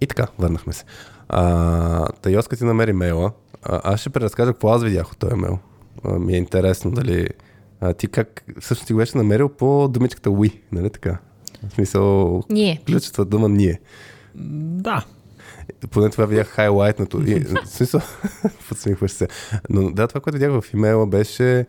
И 0.00 0.06
така, 0.06 0.26
върнахме 0.38 0.72
се. 0.72 0.84
А, 1.28 2.06
та 2.22 2.30
Йоска 2.30 2.56
ти 2.56 2.64
намери 2.64 2.92
мейла. 2.92 3.32
А, 3.62 3.80
аз 3.92 4.00
ще 4.00 4.10
преразкажа 4.10 4.52
какво 4.52 4.68
аз 4.68 4.82
видях 4.82 5.12
от 5.12 5.18
този 5.18 5.34
мейл. 5.34 5.58
А, 6.04 6.18
ми 6.18 6.34
е 6.34 6.38
интересно 6.38 6.90
дали... 6.90 7.28
А, 7.80 7.94
ти 7.94 8.08
как... 8.08 8.44
Всъщност 8.60 8.86
ти 8.86 8.92
го 8.92 8.96
беше 8.96 9.18
намерил 9.18 9.48
по 9.48 9.88
думичката 9.88 10.30
we, 10.30 10.58
нали 10.72 10.90
така? 10.90 11.18
В 11.68 11.74
смисъл, 11.74 12.42
Ние. 12.50 12.82
ключовата 12.86 13.24
дума 13.24 13.48
ние. 13.48 13.80
Да. 14.34 15.04
Поне 15.90 16.10
това 16.10 16.26
видях 16.26 16.46
хайлайтнато. 16.46 17.22
И, 17.26 17.38
в 17.64 17.66
смисъл, 17.66 18.00
подсмихваш 18.68 19.10
се. 19.10 19.28
Но 19.70 19.90
да, 19.90 20.08
това, 20.08 20.20
което 20.20 20.38
видях 20.38 20.60
в 20.60 20.74
имейла 20.74 21.06
беше... 21.06 21.66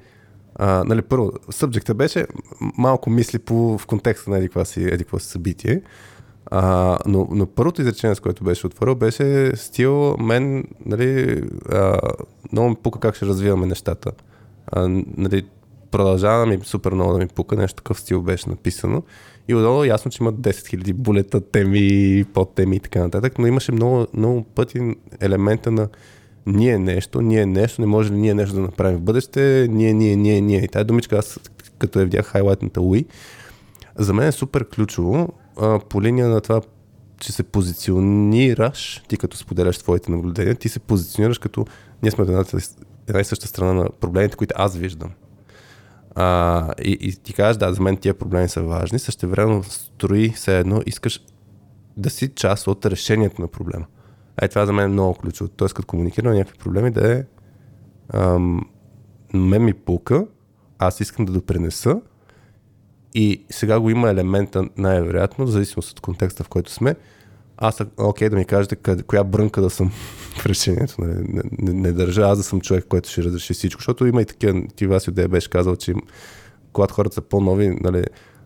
А, 0.56 0.84
нали, 0.84 1.02
първо, 1.02 1.32
субжекта 1.52 1.94
беше 1.94 2.26
малко 2.78 3.10
мисли 3.10 3.40
по, 3.40 3.78
в 3.78 3.86
контекста 3.86 4.30
на 4.30 4.38
еди 4.38 4.48
какво 4.48 4.66
си, 4.66 4.84
еди 4.84 5.04
какво 5.04 5.20
си 5.20 5.28
събитие. 5.28 5.82
А, 6.52 6.98
но, 7.06 7.28
но 7.32 7.46
първото 7.46 7.82
изречение, 7.82 8.16
с 8.16 8.20
което 8.20 8.44
беше 8.44 8.68
отворил, 8.68 8.96
беше 8.96 9.52
стил 9.56 10.18
мен, 10.18 10.64
нали, 10.86 11.42
а, 11.70 12.00
много 12.52 12.70
ми 12.70 12.76
пука 12.84 13.00
как 13.00 13.16
ще 13.16 13.26
развиваме 13.26 13.66
нещата. 13.66 14.12
А, 14.68 14.88
нали, 15.18 15.46
продължава 15.92 16.46
ми 16.46 16.60
супер 16.64 16.92
много 16.92 17.14
да 17.14 17.20
ми 17.20 17.28
пука, 17.28 17.56
нещо 17.56 17.76
такъв 17.76 18.00
стил 18.00 18.22
беше 18.22 18.50
написано. 18.50 19.04
И 19.48 19.56
отдолу 19.56 19.84
е 19.84 19.88
ясно, 19.88 20.12
че 20.12 20.24
има 20.24 20.34
10 20.34 20.50
000 20.50 20.94
булета, 20.94 21.42
теми, 21.42 22.26
подтеми 22.34 22.76
и 22.76 22.80
така 22.80 23.00
нататък, 23.00 23.40
но 23.40 23.48
имаше 23.48 23.72
много, 23.72 24.08
много 24.14 24.44
пъти 24.44 24.96
елемента 25.22 25.72
на 25.72 25.88
ние 26.46 26.78
нещо, 26.78 27.22
ние 27.22 27.46
нещо, 27.46 27.82
не 27.82 27.88
може 27.88 28.14
ли 28.14 28.18
ние 28.18 28.34
нещо 28.34 28.56
да 28.56 28.62
направим 28.62 28.98
в 28.98 29.02
бъдеще, 29.02 29.68
ние, 29.72 29.94
ние, 29.94 30.16
ние, 30.16 30.42
ние. 30.42 30.64
И 30.64 30.68
тази 30.68 30.86
думичка, 30.86 31.18
аз 31.18 31.40
като 31.78 32.00
я 32.00 32.06
видях 32.06 32.26
хайлайтната 32.26 32.82
Уи, 32.82 33.06
за 33.96 34.14
мен 34.14 34.28
е 34.28 34.32
супер 34.32 34.70
ключово 34.70 35.34
а, 35.62 35.80
по 35.80 36.02
линия 36.02 36.28
на 36.28 36.42
това, 36.42 36.62
че 37.20 37.32
се 37.32 37.44
позиционираш, 37.44 39.04
ти 39.08 39.18
като 39.18 39.38
споделяш 39.38 39.78
твоите 39.78 40.12
наблюдения, 40.12 40.56
ти 40.56 40.70
се 40.70 40.80
позиционираш 40.80 41.40
като 41.40 41.66
ние 42.04 42.12
сме 42.12 42.22
една, 42.22 42.44
една 43.08 43.20
и 43.20 43.24
съща 43.24 43.48
страна 43.48 43.74
на 43.74 43.90
проблемите, 43.90 44.36
които 44.36 44.56
аз 44.58 44.76
виждам. 44.76 45.12
А, 46.16 46.74
и, 46.84 46.98
и 47.02 47.16
ти 47.16 47.34
кажеш, 47.34 47.58
да, 47.58 47.74
за 47.74 47.82
мен 47.82 47.98
тия 47.98 48.14
проблеми 48.14 48.50
са 48.50 48.64
важни, 48.64 49.00
също 49.00 49.30
време 49.30 49.64
строи 49.64 50.30
все 50.30 50.60
едно, 50.60 50.82
искаш 50.86 51.26
да 51.98 52.10
си 52.10 52.34
част 52.36 52.68
от 52.68 52.86
решението 52.86 53.42
на 53.42 53.48
проблема. 53.48 53.86
Ай, 54.42 54.48
това 54.48 54.66
за 54.66 54.74
мен 54.74 54.86
е 54.86 54.94
много 54.94 55.14
ключово. 55.14 55.50
Тоест, 55.50 55.74
като 55.74 55.88
комуникирам 55.88 56.34
някакви 56.34 56.60
проблеми, 56.60 56.92
да 56.92 57.14
е 57.14 57.24
ам, 58.14 58.62
мен 59.34 59.64
ми 59.64 59.74
пука, 59.74 60.26
аз 60.80 61.00
искам 61.00 61.26
да 61.26 61.34
допринеса 61.34 62.02
и 63.16 63.46
сега 63.50 63.80
го 63.80 63.90
има 63.90 64.10
елемента 64.10 64.64
най-вероятно, 64.78 65.46
в 65.46 65.50
зависимост 65.50 65.92
от 65.92 66.00
контекста, 66.00 66.44
в 66.44 66.50
който 66.50 66.72
сме, 66.72 66.96
аз, 67.58 67.82
окей, 67.98 68.30
да 68.30 68.36
ми 68.36 68.46
кажете 68.46 68.76
къде, 68.76 69.04
коя 69.04 69.24
брънка 69.24 69.62
да 69.62 69.70
съм 69.70 69.90
в 70.38 70.46
решението. 70.46 70.96
Не, 71.02 71.14
не, 71.14 71.42
не, 71.60 71.74
не 71.74 71.92
държа 71.92 72.22
аз 72.22 72.38
да 72.38 72.44
съм 72.44 72.62
човек, 72.62 72.86
който 72.90 73.10
ще 73.10 73.24
разреши 73.24 73.54
всичко, 73.54 73.80
защото 73.80 74.06
има 74.06 74.22
и 74.22 74.26
такива, 74.26 74.62
ти 74.76 74.88
Васил 74.88 75.14
Де 75.14 75.28
беше 75.28 75.50
казал, 75.50 75.76
че 75.76 75.94
когато 76.74 76.94
хората 76.94 77.16
са 77.16 77.22
по-нови, 77.22 77.78
нали, 77.82 78.04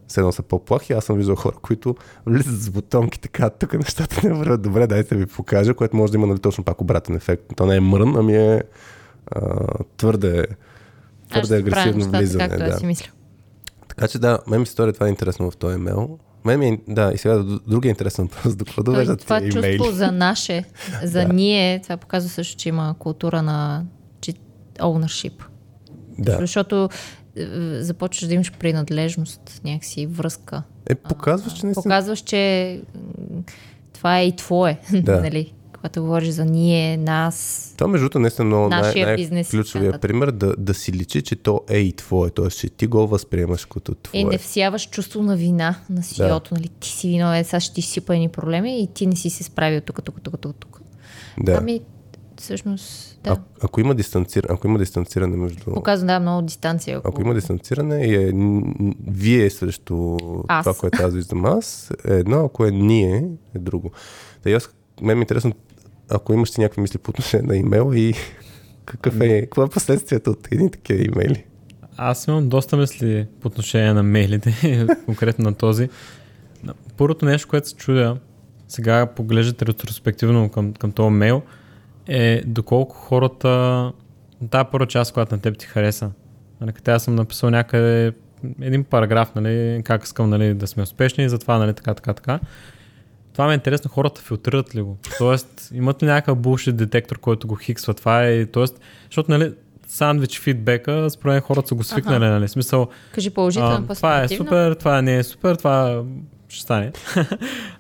все 0.08 0.32
са 0.32 0.44
по-плахи, 0.44 0.94
аз 0.94 1.06
съм 1.06 1.18
виждал 1.18 1.36
хора, 1.36 1.56
които 1.62 1.96
влизат 2.26 2.62
с 2.62 2.70
бутонки, 2.70 3.20
така, 3.20 3.50
тук 3.50 3.74
нещата 3.74 4.28
не 4.28 4.34
върват 4.34 4.62
добре, 4.62 4.88
дайте 4.88 5.16
ви 5.16 5.26
покажа, 5.26 5.74
което 5.74 5.96
може 5.96 6.12
да 6.12 6.18
има 6.18 6.28
нали, 6.28 6.40
точно 6.40 6.64
пак 6.64 6.82
обратен 6.82 7.16
ефект. 7.16 7.44
То 7.56 7.66
не 7.66 7.76
е 7.76 7.80
мрън, 7.80 8.16
ами 8.18 8.36
е 8.36 8.64
а, 9.28 9.66
твърде, 9.98 10.46
твърде 11.30 11.58
агресивно 11.58 12.06
влизане. 12.06 12.50
Както 12.50 12.66
да. 12.66 12.78
си 12.78 12.86
мисля. 12.86 13.12
Така 14.00 14.12
че 14.12 14.20
да, 14.20 14.40
мен 14.48 14.60
ми 14.60 14.66
се 14.66 14.72
стори 14.72 14.94
това 14.94 15.06
е 15.06 15.10
интересно 15.10 15.52
в 15.52 15.58
този 15.58 15.76
имейл. 15.76 16.20
Мен 16.46 16.60
ми 16.60 16.68
е, 16.68 16.80
да, 16.88 17.12
и 17.14 17.18
сега 17.18 17.44
другия 17.68 17.90
интересен 17.90 18.26
въпрос, 18.26 18.56
докато 18.56 18.84
довеждат 18.84 19.20
Това 19.20 19.42
чувство 19.42 19.92
за 19.92 20.12
наше, 20.12 20.64
за 21.04 21.22
Да. 21.28 21.34
ние, 21.34 21.82
това 21.82 21.98
показва 21.98 22.30
също, 22.30 22.58
че 22.58 22.70
има 22.70 22.96
култура 23.00 23.42
на 23.42 23.86
че, 24.22 24.34
ownership. 24.80 25.34
Да. 26.18 26.38
Защото 26.40 26.90
е, 27.36 27.46
започваш 27.82 28.28
да 28.28 28.34
имаш 28.34 28.52
принадлежност, 28.52 29.62
някакси 29.64 30.06
връзка. 30.06 30.64
Е, 30.90 30.96
показваш, 30.96 31.54
че 31.54 31.66
не. 31.66 31.74
Показваш, 31.74 32.20
че 32.20 32.82
това 33.94 34.20
е 34.20 34.28
и 34.28 34.36
твое, 34.36 34.80
Да. 34.94 35.22
нали? 35.22 35.54
Когато 35.80 36.02
говориш 36.02 36.30
за 36.30 36.46
ние, 36.46 36.98
нас. 36.98 37.74
Това 37.78 37.88
между 37.88 38.04
другото 38.04 38.20
наистина 38.20 38.46
много 38.46 38.70
най- 38.70 38.82
Нашия 38.82 39.06
най- 39.32 39.44
ключовия 39.44 40.00
пример 40.00 40.32
да, 40.32 40.56
да 40.58 40.74
си 40.74 40.94
личи, 40.94 41.22
че 41.22 41.36
то 41.36 41.62
е 41.70 41.78
и 41.78 41.94
твое, 41.94 42.30
т.е. 42.30 42.50
че 42.50 42.70
ти 42.70 42.88
го 42.88 43.08
възприемаш 43.08 43.66
като 43.66 43.96
твое. 43.96 44.20
И 44.22 44.24
не 44.24 44.38
всяваш 44.38 44.90
чувство 44.90 45.24
на 45.24 45.36
вина 45.36 45.76
на 45.90 46.04
сиото, 46.04 46.54
нали? 46.54 46.70
Ти 46.80 46.90
си 46.90 47.08
виновен, 47.08 47.44
сега 47.44 47.60
ще 47.60 47.76
ти 47.76 47.82
сипа 47.82 48.14
едни 48.14 48.30
проблеми 48.30 48.82
и 48.82 48.88
ти 48.88 49.08
не 49.08 49.16
си 49.16 49.30
се 49.30 49.44
справил 49.44 49.82
тук, 49.82 50.04
тук, 50.04 50.22
тук, 50.22 50.40
тук, 50.40 50.56
тук. 50.60 50.82
да. 51.40 51.58
Ами, 51.62 51.82
всъщност, 52.42 53.20
да. 53.24 53.30
А, 53.32 53.38
ако, 53.62 53.80
има 53.82 53.96
дистанциране, 53.96 54.54
ако 54.56 54.68
има 54.68 54.80
дистанциране 54.80 55.38
между... 55.38 55.74
Показва, 55.74 56.08
да, 56.08 56.20
много 56.20 56.42
дистанция. 56.42 56.98
Ако 56.98 57.08
около- 57.10 57.26
има 57.26 57.34
дистанциране 57.34 58.06
и 58.06 58.16
е 58.16 58.32
вие 59.08 59.50
срещу 59.50 60.18
Аз. 60.48 60.66
това, 60.66 60.78
което 60.80 61.04
аз 61.04 61.14
виждам 61.14 61.46
аз, 61.46 61.92
е 62.08 62.14
едно, 62.14 62.46
ако 62.46 62.66
е 62.66 62.72
ние, 62.72 63.28
е 63.56 63.60
друго. 63.60 63.92
Да, 64.44 64.50
и 64.50 64.54
аз, 64.54 64.70
мен 65.02 65.18
ми 65.18 65.22
е 65.22 65.24
интересно, 65.24 65.54
ако 66.10 66.34
имаш 66.34 66.52
ти 66.52 66.62
някакви 66.62 66.82
мисли 66.82 66.98
по 67.00 67.10
отношение 67.10 67.48
на 67.48 67.56
имейла 67.56 67.98
и 67.98 68.14
какъв 68.86 69.22
е, 69.22 69.42
какво 69.42 69.64
е 69.64 69.70
последствието 69.70 70.32
от 70.32 70.48
едни 70.52 70.72
такива 70.72 71.04
имейли? 71.04 71.44
Аз 71.98 72.28
имам 72.28 72.50
доста 72.50 72.78
мисли 72.78 73.28
по 73.42 73.48
отношение 73.48 73.94
на 73.94 74.04
мейлите, 74.04 74.88
конкретно 75.06 75.46
на 75.46 75.54
този. 75.54 75.90
Първото 76.98 77.26
нещо, 77.26 77.48
което 77.48 77.70
се 77.70 77.76
чудя, 77.76 78.18
сега 78.68 79.06
поглеждате 79.06 79.66
ретроспективно 79.66 80.50
към, 80.50 80.74
към 80.74 80.92
този 80.92 81.10
мейл, 81.10 81.42
е 82.08 82.42
доколко 82.46 82.96
хората, 82.96 83.92
тази 84.50 84.70
първа 84.72 84.88
част, 84.88 85.14
която 85.14 85.36
на 85.36 85.42
теб 85.42 85.58
ти 85.58 85.66
хареса. 85.66 86.12
Нали, 86.62 86.72
като 86.72 86.92
аз 86.92 87.04
съм 87.04 87.16
написал 87.16 87.50
някъде 87.50 88.14
един 88.62 88.84
параграф, 88.84 89.36
нали, 89.36 89.82
как 89.84 90.04
искам 90.04 90.30
нали, 90.30 90.54
да 90.54 90.68
сме 90.68 90.84
успешни 90.84 91.24
и 91.24 91.30
затова, 91.30 91.58
нали, 91.58 91.74
така, 91.74 91.94
така, 91.94 92.14
така. 92.14 92.40
Това 93.40 93.48
ми 93.48 93.54
е 93.54 93.56
интересно, 93.56 93.90
хората 93.90 94.22
филтрират 94.22 94.76
ли 94.76 94.82
го? 94.82 94.98
Тоест, 95.18 95.70
имат 95.74 96.04
ли 96.04 96.08
някакъв 96.08 96.38
булшит 96.38 96.76
детектор, 96.76 97.20
който 97.20 97.48
го 97.48 97.56
хиксва? 97.56 97.94
Това 97.94 98.24
е, 98.26 98.46
тоест, 98.46 98.80
защото, 99.06 99.32
нали, 99.32 99.54
сандвич 99.88 100.40
фидбека, 100.40 101.10
според 101.10 101.34
мен 101.34 101.42
хората 101.42 101.68
са 101.68 101.76
го 101.76 101.84
свикнали, 101.84 102.26
нали, 102.26 102.48
в 102.48 102.52
смисъл, 102.52 102.88
Кажи 103.12 103.30
положително, 103.30 103.86
а, 103.90 103.96
това 103.96 104.24
е 104.24 104.28
супер, 104.28 104.74
това 104.74 105.02
не 105.02 105.18
е 105.18 105.24
супер, 105.24 105.56
това 105.56 106.04
ще 106.50 106.62
стане. 106.62 106.92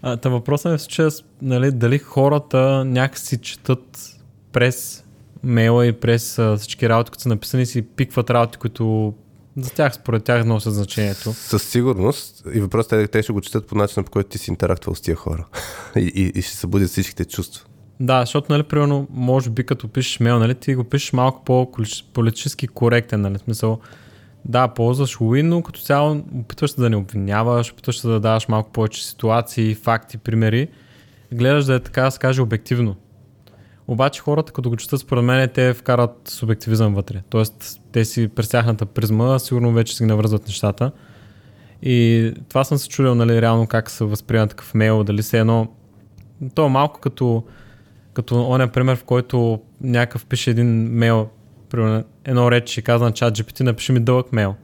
та 0.22 0.30
въпросът 0.30 0.70
ми 0.70 0.76
е 0.76 0.78
в 0.78 0.82
случая, 0.82 1.10
нали, 1.42 1.72
дали 1.72 1.98
хората 1.98 2.86
някакси 2.86 3.38
четат 3.38 4.16
през 4.52 5.04
мейла 5.44 5.86
и 5.86 5.94
през 5.94 6.40
а, 6.40 6.58
всички 6.58 6.90
работи, 6.90 7.12
които 7.12 7.22
са 7.22 7.30
написани, 7.30 7.66
си 7.66 7.82
пикват 7.82 8.30
работи, 8.30 8.58
които 8.58 9.14
за 9.64 9.70
тях, 9.70 9.96
според 9.96 10.24
тях 10.24 10.46
носят 10.46 10.74
значението. 10.74 11.34
Със 11.34 11.64
сигурност. 11.64 12.44
И 12.54 12.60
въпросът 12.60 12.94
е, 12.94 13.08
те 13.08 13.24
ще 13.24 13.34
го 13.34 13.42
четат 13.42 13.68
по 13.68 13.76
начина, 13.76 14.04
по 14.04 14.12
който 14.12 14.30
ти 14.30 14.38
си 14.38 14.52
интерактвал 14.52 14.96
с 14.96 15.02
тия 15.02 15.16
хора. 15.16 15.46
и, 15.96 16.12
и, 16.16 16.40
и 16.40 16.42
ще 16.42 16.56
събудят 16.56 16.90
всичките 16.90 17.26
чувства. 17.26 17.66
Да, 18.00 18.20
защото, 18.20 18.52
нали, 18.54 18.64
примерно, 18.64 19.08
може 19.10 19.50
би 19.50 19.66
като 19.66 19.88
пишеш 19.88 20.20
мейл, 20.20 20.40
нали, 20.40 20.56
ти 20.56 20.76
го 20.76 20.84
пишеш 20.84 21.14
малко 21.14 21.44
по-политически 21.44 22.68
коректен, 22.68 23.22
нали, 23.22 23.38
смисъл, 23.38 23.80
да, 24.46 24.68
ползваш 24.68 25.18
Win, 25.18 25.42
но 25.42 25.62
като 25.62 25.82
цяло 25.82 26.24
опитваш 26.36 26.72
се 26.72 26.82
да 26.82 26.90
не 26.90 26.96
обвиняваш, 26.96 27.72
опитваш 27.72 28.00
се 28.00 28.08
да 28.08 28.20
даваш 28.20 28.48
малко 28.48 28.72
повече 28.72 29.08
ситуации, 29.08 29.76
факти, 29.76 30.18
примери. 30.18 30.68
Гледаш 31.34 31.66
да 31.66 31.76
е 31.76 31.80
така 31.80 32.02
да 32.02 32.12
се 32.12 32.20
каже 32.20 32.42
обективно. 32.42 32.96
Обаче 33.88 34.22
хората, 34.22 34.54
като 34.54 34.70
го 34.70 34.76
четат, 34.76 35.00
според 35.00 35.24
мен, 35.24 35.50
те 35.54 35.74
вкарат 35.74 36.22
субективизъм 36.28 36.96
вътре. 36.96 37.22
Тоест, 37.30 37.79
те 37.92 38.06
си 38.06 38.28
през 38.28 38.50
тяхната 38.50 38.86
призма, 38.86 39.40
сигурно 39.40 39.72
вече 39.72 39.96
си 39.96 40.04
ги 40.04 40.08
навързват 40.08 40.48
нещата. 40.48 40.92
И 41.84 42.32
това 42.50 42.64
съм 42.64 42.78
се 42.78 42.90
чудил, 42.90 43.16
нали, 43.16 43.42
реално 43.42 43.68
как 43.68 43.90
се 43.90 44.04
възприема 44.04 44.48
такъв 44.48 44.74
мейл, 44.74 45.04
дали 45.04 45.24
се 45.24 45.40
едно... 45.40 45.68
То 46.56 46.66
е 46.66 46.70
малко 46.70 47.00
като, 47.00 47.44
като 48.14 48.50
оня 48.50 48.68
пример, 48.68 48.96
в 48.96 49.04
който 49.04 49.60
някакъв 49.82 50.26
пише 50.26 50.50
един 50.50 50.68
мейл, 50.92 51.30
примерно 51.70 52.04
едно 52.26 52.52
реч 52.52 52.78
и 52.78 52.82
казва 52.82 53.06
на 53.08 53.14
чат 53.14 53.38
GPT, 53.38 53.62
напиши 53.62 53.92
ми 53.92 54.00
дълъг 54.00 54.34
мейл. 54.34 54.56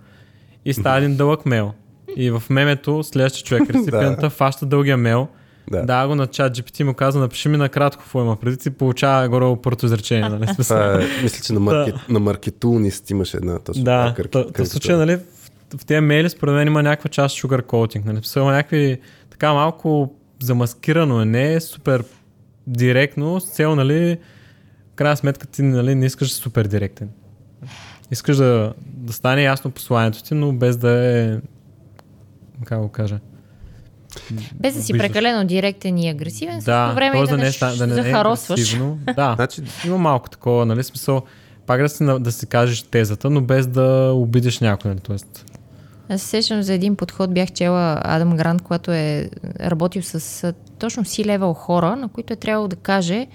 И 0.65 0.73
става 0.73 0.97
един 0.97 1.17
дълъг 1.17 1.45
мейл. 1.45 1.73
И 2.15 2.31
в 2.31 2.43
мемето 2.49 3.03
следващия 3.03 3.45
човек, 3.45 3.69
реципиента, 3.69 4.29
фаща 4.29 4.65
дългия 4.65 4.97
мейл, 4.97 5.27
Да. 5.71 5.81
да. 5.81 6.07
го 6.07 6.15
на 6.15 6.27
чат 6.27 6.57
GPT 6.57 6.83
му 6.83 6.93
казва, 6.93 7.21
напиши 7.21 7.49
ми 7.49 7.57
накратко 7.57 8.03
какво 8.03 8.21
има 8.21 8.35
преди 8.35 8.57
и 8.65 8.69
получава 8.69 9.29
горе 9.29 9.61
първото 9.61 9.85
изречение. 9.85 10.29
Нали? 10.29 10.45
Това 10.57 11.01
е, 11.01 11.23
мисля, 11.23 11.43
че 11.43 11.53
на, 11.53 11.59
маркет, 11.59 11.95
на 12.09 12.19
маркетулнист 12.19 13.09
имаше 13.09 13.37
една 13.37 13.59
точно. 13.59 13.83
Да, 13.83 14.13
така, 14.15 14.29
та- 14.29 14.51
та 14.51 14.63
в 14.63 14.67
случая, 14.67 14.97
нали, 14.97 15.15
в, 15.15 15.21
в 15.77 15.85
тези 15.85 15.99
мейли 16.01 16.29
според 16.29 16.55
мен 16.55 16.67
има 16.67 16.83
някаква 16.83 17.09
част 17.09 17.37
sugarcoating, 17.37 18.05
нали, 18.05 18.15
в 18.15 18.19
смисъл 18.19 18.41
има 18.41 18.51
някакви 18.51 18.99
така 19.29 19.53
малко 19.53 20.13
замаскирано, 20.41 21.21
е, 21.21 21.25
не 21.25 21.53
е 21.53 21.61
супер 21.61 22.03
директно, 22.67 23.39
с 23.39 23.45
цел, 23.45 23.75
нали, 23.75 24.17
в 24.91 24.95
крайна 24.95 25.17
сметка 25.17 25.47
ти 25.47 25.61
нали, 25.61 25.95
не 25.95 26.05
искаш 26.05 26.29
да 26.29 26.35
супер 26.35 26.67
директен. 26.67 27.09
Искаш 28.11 28.37
да, 28.37 28.73
да 28.87 29.13
стане 29.13 29.43
ясно 29.43 29.71
посланието 29.71 30.23
ти, 30.23 30.33
но 30.33 30.53
без 30.53 30.77
да 30.77 30.91
е, 30.91 31.37
как 32.65 32.79
го 32.79 32.89
кажа, 32.89 33.19
Без 34.59 34.73
да 34.75 34.81
си 34.81 34.93
Обиждаш. 34.93 35.07
прекалено 35.07 35.47
директен 35.47 35.97
и 35.97 36.09
агресивен, 36.09 36.55
да, 36.55 36.61
същото 36.61 36.95
време 36.95 37.17
и 37.17 37.21
да, 37.21 37.27
да, 37.27 37.37
не, 37.37 37.51
ста- 37.51 37.75
да 37.77 37.87
не 37.87 37.93
е 37.93 38.03
захаросваш. 38.03 38.59
агресивно. 38.59 38.99
Да, 39.15 39.33
Значи, 39.35 39.61
има 39.85 39.97
малко 39.97 40.29
такова, 40.29 40.65
нали, 40.65 40.83
смисъл, 40.83 41.21
пак 41.65 41.81
да 41.81 41.89
си, 41.89 42.05
да 42.19 42.31
си 42.31 42.45
кажеш 42.47 42.81
тезата, 42.81 43.29
но 43.29 43.41
без 43.41 43.67
да 43.67 44.11
обидиш 44.15 44.59
някой, 44.59 44.89
нали, 44.91 44.99
тоест. 44.99 45.45
Аз 46.09 46.21
се 46.21 46.27
сещам 46.27 46.63
за 46.63 46.73
един 46.73 46.95
подход, 46.95 47.33
бях 47.33 47.51
чела 47.51 48.01
Адам 48.03 48.37
Грант, 48.37 48.61
който 48.61 48.91
е 48.91 49.29
работил 49.59 50.01
с 50.01 50.53
точно 50.79 51.05
C-level 51.05 51.53
хора, 51.53 51.95
на 51.95 52.07
които 52.07 52.33
е 52.33 52.35
трябвало 52.35 52.67
да 52.67 52.75
каже 52.75 53.27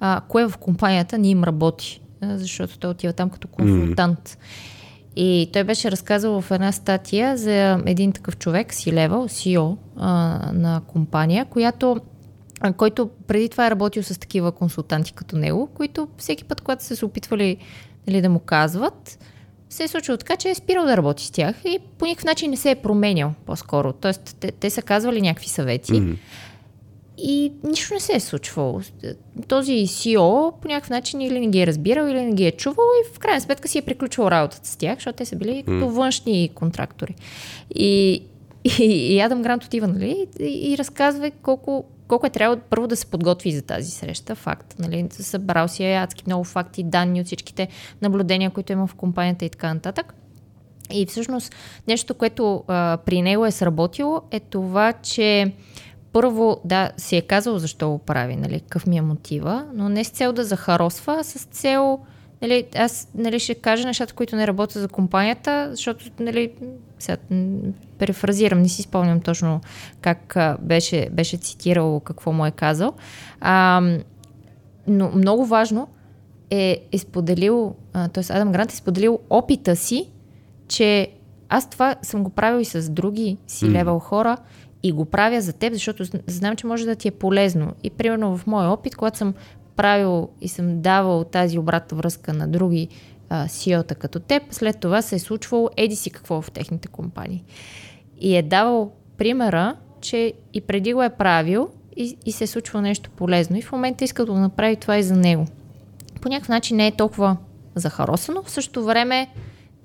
а, 0.00 0.20
кое 0.28 0.46
в 0.46 0.56
компанията 0.60 1.18
не 1.18 1.28
им 1.28 1.44
работи, 1.44 2.00
защото 2.22 2.78
той 2.78 2.90
отива 2.90 3.12
там 3.12 3.30
като 3.30 3.48
консултант. 3.48 4.38
И 5.16 5.50
той 5.52 5.64
беше 5.64 5.90
разказал 5.90 6.40
в 6.40 6.50
една 6.50 6.72
статия 6.72 7.36
за 7.36 7.82
един 7.86 8.12
такъв 8.12 8.36
човек, 8.36 8.72
C-level, 8.72 9.10
CEO 9.10 9.76
а, 9.96 10.08
на 10.52 10.80
компания, 10.86 11.44
която 11.44 12.00
който 12.76 13.10
преди 13.26 13.48
това 13.48 13.66
е 13.66 13.70
работил 13.70 14.02
с 14.02 14.20
такива 14.20 14.52
консултанти 14.52 15.12
като 15.12 15.36
него, 15.36 15.66
които 15.74 16.08
всеки 16.16 16.44
път, 16.44 16.60
когато 16.60 16.84
са 16.84 16.96
се 16.96 17.04
опитвали 17.04 17.56
нали, 18.06 18.20
да 18.20 18.30
му 18.30 18.38
казват, 18.38 19.18
се 19.70 19.84
е 19.84 19.88
случило 19.88 20.18
така, 20.18 20.36
че 20.36 20.48
е 20.50 20.54
спирал 20.54 20.86
да 20.86 20.96
работи 20.96 21.26
с 21.26 21.30
тях 21.30 21.56
и 21.64 21.78
по 21.98 22.04
никакъв 22.04 22.24
начин 22.24 22.50
не 22.50 22.56
се 22.56 22.70
е 22.70 22.74
променял 22.74 23.34
по-скоро. 23.46 23.92
Тоест, 23.92 24.36
те, 24.40 24.52
те 24.52 24.70
са 24.70 24.82
казвали 24.82 25.22
някакви 25.22 25.48
съвети. 25.48 26.00
Мгм. 26.00 26.12
И 27.18 27.52
нищо 27.64 27.94
не 27.94 28.00
се 28.00 28.12
е 28.12 28.20
случвало. 28.20 28.80
Този 29.48 29.72
CEO 29.72 30.52
по 30.60 30.68
някакъв 30.68 30.90
начин 30.90 31.20
или 31.20 31.40
не 31.40 31.48
ги 31.48 31.60
е 31.60 31.66
разбирал, 31.66 32.06
или 32.06 32.24
не 32.24 32.32
ги 32.32 32.46
е 32.46 32.52
чувал 32.52 32.86
и 33.00 33.14
в 33.14 33.18
крайна 33.18 33.40
сметка 33.40 33.68
си 33.68 33.78
е 33.78 33.82
приключвал 33.82 34.26
работата 34.26 34.68
с 34.68 34.76
тях, 34.76 34.94
защото 34.96 35.16
те 35.16 35.24
са 35.24 35.36
били 35.36 35.62
като 35.66 35.88
външни 35.88 36.50
контрактори. 36.54 37.14
И, 37.74 38.22
и, 38.64 38.84
и 38.84 39.20
Адам 39.20 39.42
Грант 39.42 39.64
отива, 39.64 39.88
нали, 39.88 40.26
и, 40.40 40.72
и 40.72 40.78
разказва 40.78 41.30
колко, 41.30 41.84
колко 42.08 42.26
е 42.26 42.30
трябвало 42.30 42.60
първо 42.70 42.86
да 42.86 42.96
се 42.96 43.06
подготви 43.06 43.52
за 43.52 43.62
тази 43.62 43.90
среща. 43.90 44.34
Факт. 44.34 44.74
Нали, 44.78 45.06
събрал 45.10 45.68
си 45.68 45.84
е 45.84 45.96
адски 45.96 46.24
много 46.26 46.44
факти, 46.44 46.82
данни 46.82 47.20
от 47.20 47.26
всичките 47.26 47.68
наблюдения, 48.02 48.50
които 48.50 48.72
има 48.72 48.86
в 48.86 48.94
компанията 48.94 49.44
и 49.44 49.50
така 49.50 49.74
нататък. 49.74 50.14
И 50.90 51.06
всъщност 51.06 51.54
нещо, 51.88 52.14
което 52.14 52.64
а, 52.68 52.98
при 53.04 53.22
него 53.22 53.46
е 53.46 53.50
сработило, 53.50 54.22
е 54.30 54.40
това, 54.40 54.92
че 54.92 55.52
първо, 56.14 56.60
да, 56.64 56.90
си 56.96 57.16
е 57.16 57.22
казал 57.22 57.58
защо 57.58 57.90
го 57.90 57.98
прави, 57.98 58.36
нали, 58.36 58.60
какъв 58.60 58.86
ми 58.86 58.96
е 58.96 59.02
мотива, 59.02 59.66
но 59.74 59.88
не 59.88 60.04
с 60.04 60.08
цел 60.08 60.32
да 60.32 60.44
захаросва, 60.44 61.16
а 61.20 61.24
с 61.24 61.44
цел, 61.44 61.98
нали, 62.42 62.66
аз 62.76 63.08
нали, 63.14 63.38
ще 63.38 63.54
кажа 63.54 63.86
нещата, 63.86 64.14
които 64.14 64.36
не 64.36 64.46
работят 64.46 64.82
за 64.82 64.88
компанията, 64.88 65.68
защото, 65.70 66.04
нали, 66.20 66.52
сега, 66.98 67.16
перефразирам, 67.98 68.62
не 68.62 68.68
си 68.68 68.82
спомням 68.82 69.20
точно 69.20 69.60
как 70.00 70.36
а, 70.36 70.56
беше, 70.60 71.08
беше 71.12 71.36
цитирал 71.36 72.00
какво 72.00 72.32
му 72.32 72.46
е 72.46 72.50
казал. 72.50 72.92
А, 73.40 73.82
но 74.86 75.10
много 75.10 75.46
важно 75.46 75.88
е, 76.50 76.80
е 76.92 76.98
споделил, 76.98 77.74
т.е. 77.92 78.24
Адам 78.30 78.52
Грант 78.52 78.72
е 78.72 78.76
споделил 78.76 79.18
опита 79.30 79.76
си, 79.76 80.10
че 80.68 81.08
аз 81.48 81.70
това 81.70 81.94
съм 82.02 82.24
го 82.24 82.30
правил 82.30 82.60
и 82.60 82.64
с 82.64 82.90
други 82.90 83.36
си 83.46 83.70
левел 83.70 83.98
хора 83.98 84.36
и 84.84 84.92
го 84.92 85.04
правя 85.04 85.40
за 85.40 85.52
теб, 85.52 85.72
защото 85.72 86.04
зн- 86.04 86.22
знам, 86.26 86.56
че 86.56 86.66
може 86.66 86.84
да 86.86 86.94
ти 86.94 87.08
е 87.08 87.10
полезно. 87.10 87.72
И 87.82 87.90
примерно 87.90 88.36
в 88.36 88.46
моя 88.46 88.68
опит, 88.68 88.96
когато 88.96 89.18
съм 89.18 89.34
правил 89.76 90.28
и 90.40 90.48
съм 90.48 90.80
давал 90.80 91.24
тази 91.24 91.58
обратна 91.58 91.98
връзка 91.98 92.32
на 92.32 92.48
други 92.48 92.88
CEO-та 93.30 93.94
като 93.94 94.20
теб, 94.20 94.42
след 94.50 94.80
това 94.80 95.02
се 95.02 95.16
е 95.16 95.18
случвало 95.18 95.70
еди 95.76 95.96
си 95.96 96.10
какво 96.10 96.42
в 96.42 96.50
техните 96.50 96.88
компании. 96.88 97.44
И 98.20 98.36
е 98.36 98.42
давал 98.42 98.92
примера, 99.16 99.76
че 100.00 100.32
и 100.52 100.60
преди 100.60 100.92
го 100.92 101.02
е 101.02 101.10
правил 101.10 101.68
и, 101.96 102.16
и 102.26 102.32
се 102.32 102.44
е 102.44 102.46
случвало 102.46 102.82
нещо 102.82 103.10
полезно. 103.10 103.56
И 103.56 103.62
в 103.62 103.72
момента 103.72 104.04
иска 104.04 104.26
да 104.26 104.32
го 104.32 104.38
направи 104.38 104.76
това 104.76 104.98
и 104.98 105.02
за 105.02 105.16
него. 105.16 105.46
По 106.20 106.28
някакъв 106.28 106.48
начин 106.48 106.76
не 106.76 106.86
е 106.86 106.96
толкова 106.96 107.36
захаросано, 107.74 108.42
в 108.42 108.50
същото 108.50 108.84
време 108.84 109.28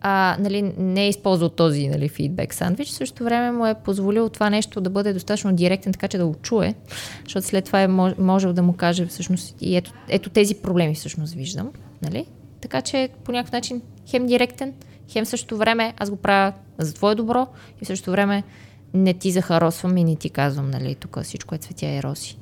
а, 0.01 0.37
нали, 0.39 0.73
не 0.77 1.05
е 1.05 1.09
използвал 1.09 1.49
този 1.49 1.87
нали, 1.87 2.09
фидбек 2.09 2.53
сандвич, 2.53 2.87
в 2.87 2.93
същото 2.93 3.23
време 3.23 3.51
му 3.51 3.65
е 3.65 3.73
позволил 3.73 4.29
това 4.29 4.49
нещо 4.49 4.81
да 4.81 4.89
бъде 4.89 5.13
достатъчно 5.13 5.53
директен, 5.53 5.93
така 5.93 6.07
че 6.07 6.17
да 6.17 6.27
го 6.27 6.35
чуе, 6.35 6.73
защото 7.23 7.47
след 7.47 7.65
това 7.65 7.81
е 7.81 7.87
мож, 7.87 8.13
можел 8.17 8.53
да 8.53 8.63
му 8.63 8.73
каже 8.73 9.05
всъщност 9.05 9.55
и 9.61 9.75
ето, 9.75 9.93
ето 10.09 10.29
тези 10.29 10.55
проблеми 10.55 10.95
всъщност 10.95 11.33
виждам. 11.33 11.69
Нали? 12.01 12.25
Така 12.61 12.81
че 12.81 13.09
по 13.23 13.31
някакъв 13.31 13.51
начин 13.51 13.81
хем 14.07 14.25
директен, 14.25 14.73
хем 15.09 15.25
в 15.25 15.29
същото 15.29 15.57
време 15.57 15.93
аз 15.97 16.09
го 16.09 16.15
правя 16.15 16.53
за 16.77 16.93
твое 16.93 17.15
добро 17.15 17.47
и 17.81 17.85
в 17.85 17.87
същото 17.87 18.11
време 18.11 18.43
не 18.93 19.13
ти 19.13 19.31
захаросвам 19.31 19.97
и 19.97 20.03
не 20.03 20.15
ти 20.15 20.29
казвам, 20.29 20.71
нали, 20.71 20.95
тук 20.95 21.23
всичко 21.23 21.55
е 21.55 21.57
цветя 21.57 21.85
и 21.85 22.03
роси. 22.03 22.37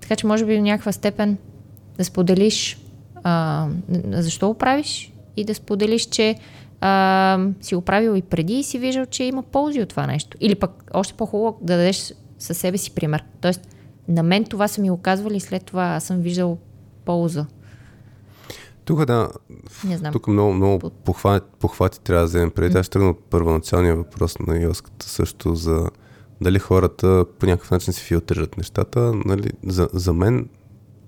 Така 0.00 0.16
че 0.16 0.26
може 0.26 0.46
би 0.46 0.56
до 0.56 0.62
някаква 0.62 0.92
степен 0.92 1.38
да 1.98 2.04
споделиш 2.04 2.78
а, 3.22 3.66
защо 4.10 4.48
го 4.48 4.54
правиш 4.54 5.12
и 5.36 5.44
да 5.44 5.54
споделиш, 5.54 6.06
че 6.06 6.36
а, 6.80 7.38
си 7.60 7.74
го 7.74 7.80
правил 7.80 8.16
и 8.16 8.22
преди 8.22 8.54
и 8.54 8.62
си 8.62 8.78
виждал, 8.78 9.06
че 9.06 9.24
има 9.24 9.42
ползи 9.42 9.82
от 9.82 9.88
това 9.88 10.06
нещо. 10.06 10.36
Или 10.40 10.54
пък 10.54 10.90
още 10.94 11.14
по-хубаво 11.14 11.58
да 11.62 11.76
дадеш 11.76 12.14
със 12.38 12.58
себе 12.58 12.78
си 12.78 12.94
пример. 12.94 13.24
Тоест, 13.40 13.60
на 14.08 14.22
мен 14.22 14.44
това 14.44 14.68
са 14.68 14.80
ми 14.80 14.90
го 14.90 14.96
казвали 14.96 15.36
и 15.36 15.40
след 15.40 15.64
това 15.64 15.84
аз 15.84 16.04
съм 16.04 16.20
виждал 16.20 16.58
полза. 17.04 17.46
Тук 18.84 19.04
да, 19.04 19.28
Не 19.84 19.96
знам. 19.96 20.12
тук 20.12 20.26
много, 20.26 20.52
много 20.52 20.90
похвати, 20.90 21.46
похвати 21.58 22.00
трябва 22.00 22.22
да 22.22 22.26
вземем 22.26 22.50
преди. 22.50 22.78
Аз 22.78 22.86
ще 22.86 22.92
тръгна 22.92 23.10
от 23.10 23.24
първоначалния 23.30 23.96
въпрос 23.96 24.38
на 24.38 24.62
Йоската 24.62 25.08
също 25.08 25.54
за 25.54 25.88
дали 26.40 26.58
хората 26.58 27.24
по 27.38 27.46
някакъв 27.46 27.70
начин 27.70 27.92
си 27.92 28.02
филтрират 28.02 28.56
нещата. 28.56 29.12
Нали, 29.24 29.50
за, 29.66 29.88
за 29.92 30.12
мен, 30.12 30.48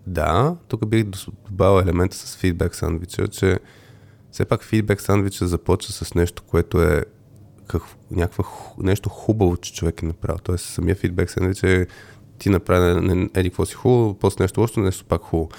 да, 0.07 0.57
тук 0.69 0.87
бих 0.87 1.05
добавил 1.51 1.83
елемента 1.83 2.17
с 2.17 2.37
фидбек 2.37 2.75
сандвича, 2.75 3.29
че 3.29 3.59
все 4.33 4.45
пак 4.45 4.65
фидбек 4.65 5.01
сандвича 5.01 5.47
започва 5.47 5.93
с 5.93 6.15
нещо, 6.15 6.43
което 6.43 6.83
е 6.83 7.05
как, 7.67 7.83
някаква, 8.11 8.45
нещо 8.79 9.09
хубаво, 9.09 9.57
че 9.57 9.75
човек 9.75 10.03
е 10.03 10.07
направил. 10.07 10.39
Тоест 10.43 10.65
самия 10.65 10.95
фидбек 10.95 11.31
сандвич 11.31 11.63
е 11.63 11.87
ти 12.39 12.51
направи 12.51 13.29
еди 13.35 13.51
какво 13.51 13.67
си 13.67 13.75
хубаво, 13.75 14.15
после 14.15 14.45
нещо 14.45 14.61
лошо, 14.61 14.81
нещо 14.81 15.05
пак 15.05 15.23
хубаво. 15.23 15.51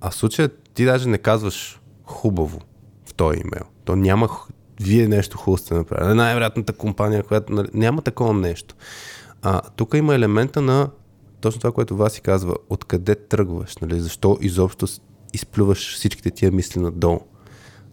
А 0.00 0.10
в 0.10 0.14
случая 0.14 0.50
ти 0.74 0.84
даже 0.84 1.08
не 1.08 1.18
казваш 1.18 1.80
хубаво 2.04 2.60
в 3.06 3.14
този 3.14 3.38
имейл. 3.38 3.64
То 3.84 3.96
няма 3.96 4.28
вие 4.80 5.08
нещо 5.08 5.38
хубаво 5.38 5.58
сте 5.58 5.74
направили. 5.74 6.14
Най-вероятната 6.14 6.72
компания, 6.72 7.22
която... 7.22 7.52
нали, 7.52 7.68
Няма 7.74 8.02
такова 8.02 8.34
нещо. 8.34 8.74
А, 9.42 9.60
тук 9.60 9.94
има 9.94 10.14
елемента 10.14 10.60
на 10.60 10.90
точно 11.40 11.60
това, 11.60 11.72
което 11.72 11.96
Васи 11.96 12.20
казва. 12.20 12.54
Откъде 12.70 13.14
тръгваш? 13.14 13.76
Нали? 13.76 14.00
Защо 14.00 14.38
изобщо 14.40 14.86
изплюваш 15.32 15.94
всичките 15.94 16.30
тия 16.30 16.52
мисли 16.52 16.80
надолу? 16.80 17.20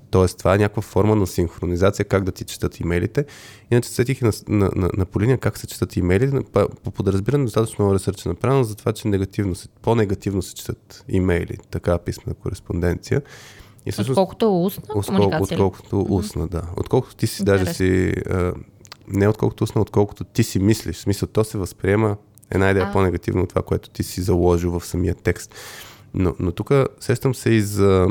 Тоест, 0.10 0.38
това 0.38 0.56
е 0.56 0.58
някаква 0.58 0.82
форма 0.82 1.16
на 1.16 1.28
синхронизация, 1.28 2.06
как 2.06 2.24
да 2.24 2.32
ти 2.32 2.44
четат 2.44 2.80
имейлите. 2.80 3.26
Иначе 3.72 3.90
сетих 3.90 4.22
на, 4.22 4.32
на, 4.48 4.70
на, 4.76 4.90
на 4.98 5.06
Полиния 5.06 5.38
как 5.38 5.58
се 5.58 5.68
четат 5.68 5.96
имейли. 5.96 6.44
По, 6.54 6.70
по 6.84 6.92
подразбиране 6.92 7.44
достатъчно 7.44 7.86
много 7.86 7.96
ресърч 7.96 8.26
е 8.26 8.30
направено 8.30 8.64
за 8.64 8.76
това, 8.76 8.94
че 8.94 9.08
негативно 9.08 9.56
се, 9.56 9.68
по-негативно 9.82 10.42
се 10.42 10.56
четат 10.56 11.06
имейли, 11.10 11.58
така 11.72 11.98
писмена 11.98 12.34
кореспонденция. 12.34 13.22
И 13.86 14.02
Отколкото 14.02 14.46
е 14.46 14.50
устна 14.50 14.84
Откол, 14.96 15.32
отколкото 15.42 16.06
устна, 16.10 16.48
да. 16.48 16.62
Отколкото 16.78 17.16
ти 17.16 17.28
си 17.28 17.44
даже 17.44 17.74
си... 17.74 18.14
А, 18.30 18.54
не 19.08 19.28
отколкото 19.28 19.64
устна, 19.64 19.82
отколкото 19.82 20.24
ти 20.24 20.44
си 20.44 20.60
мислиш. 20.60 20.96
В 20.96 21.02
смисъл, 21.02 21.30
то 21.30 21.44
се 21.44 21.58
възприема 21.58 22.18
една 22.52 22.72
идея 22.72 22.86
А. 22.86 22.92
по-негативно 22.92 23.44
от 23.44 23.50
това, 23.50 23.62
което 23.62 23.90
ти 23.90 24.04
си 24.04 24.22
заложил 24.22 24.80
в 24.80 24.86
самия 24.86 25.16
текст. 25.16 25.56
Но, 26.14 26.34
но 26.40 26.52
тук 26.52 26.72
сещам 27.00 27.36
се 27.36 27.50
и 27.50 27.62
за 27.62 28.08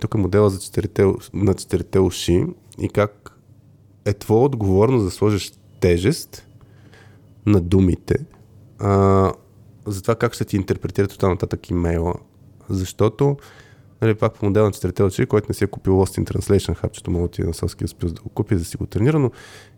тук 0.00 0.14
модела 0.14 0.50
за 0.50 0.60
четирите, 0.60 1.12
на 1.34 1.54
четирите 1.54 1.98
уши 1.98 2.46
и 2.80 2.88
как 2.88 3.38
е 4.04 4.12
твоя 4.12 4.42
отговорност 4.42 5.04
да 5.04 5.10
сложиш 5.10 5.52
тежест 5.80 6.46
на 7.46 7.60
думите 7.60 8.16
а, 8.78 9.32
за 9.86 10.02
това 10.02 10.14
как 10.14 10.34
ще 10.34 10.44
ти 10.44 10.56
интерпретира 10.56 11.08
оттам 11.14 11.30
нататък 11.30 11.70
имейла. 11.70 12.14
Защото 12.68 13.36
нали, 14.02 14.14
пак 14.14 14.34
по 14.34 14.46
модел 14.46 14.64
на 14.64 14.72
четирите 14.72 15.02
очи, 15.02 15.26
който 15.26 15.46
не 15.48 15.54
си 15.54 15.64
е 15.64 15.66
купил 15.66 15.92
Lost 15.92 16.22
in 16.22 16.32
Translation 16.32 16.74
хапчето, 16.74 17.10
да 17.10 17.28
ти 17.28 17.42
на 17.42 17.54
Соски 17.54 17.84
успил 17.84 18.08
да 18.08 18.22
го 18.22 18.28
купи, 18.28 18.54
да 18.54 18.64
си 18.64 18.76
го 18.76 18.86
тренира, 18.86 19.18
но 19.18 19.30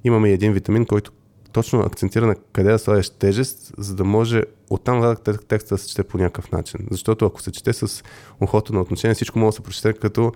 имаме 0.05 0.31
един 0.31 0.53
витамин, 0.53 0.87
който 0.87 1.13
точно 1.53 1.81
акцентира 1.81 2.27
на 2.27 2.35
къде 2.53 2.71
да 2.73 2.79
слагаш 2.79 3.11
тежест, 3.11 3.73
за 3.79 3.95
да 3.95 4.05
може 4.05 4.43
оттам 4.71 4.99
нататък 4.99 5.45
текста 5.49 5.75
да 5.75 5.79
се 5.79 5.89
чете 5.89 6.03
по 6.03 6.19
някакъв 6.19 6.53
начин. 6.53 6.81
Защото 6.91 7.27
ако 7.27 7.43
се 7.43 7.53
чете 7.53 7.73
с 7.73 8.03
ухото 8.41 8.73
на 8.73 8.81
отношение, 8.81 9.15
всичко 9.15 9.39
може 9.39 9.49
да 9.49 9.57
се 9.57 9.63
прочете 9.63 9.93
като 9.93 10.33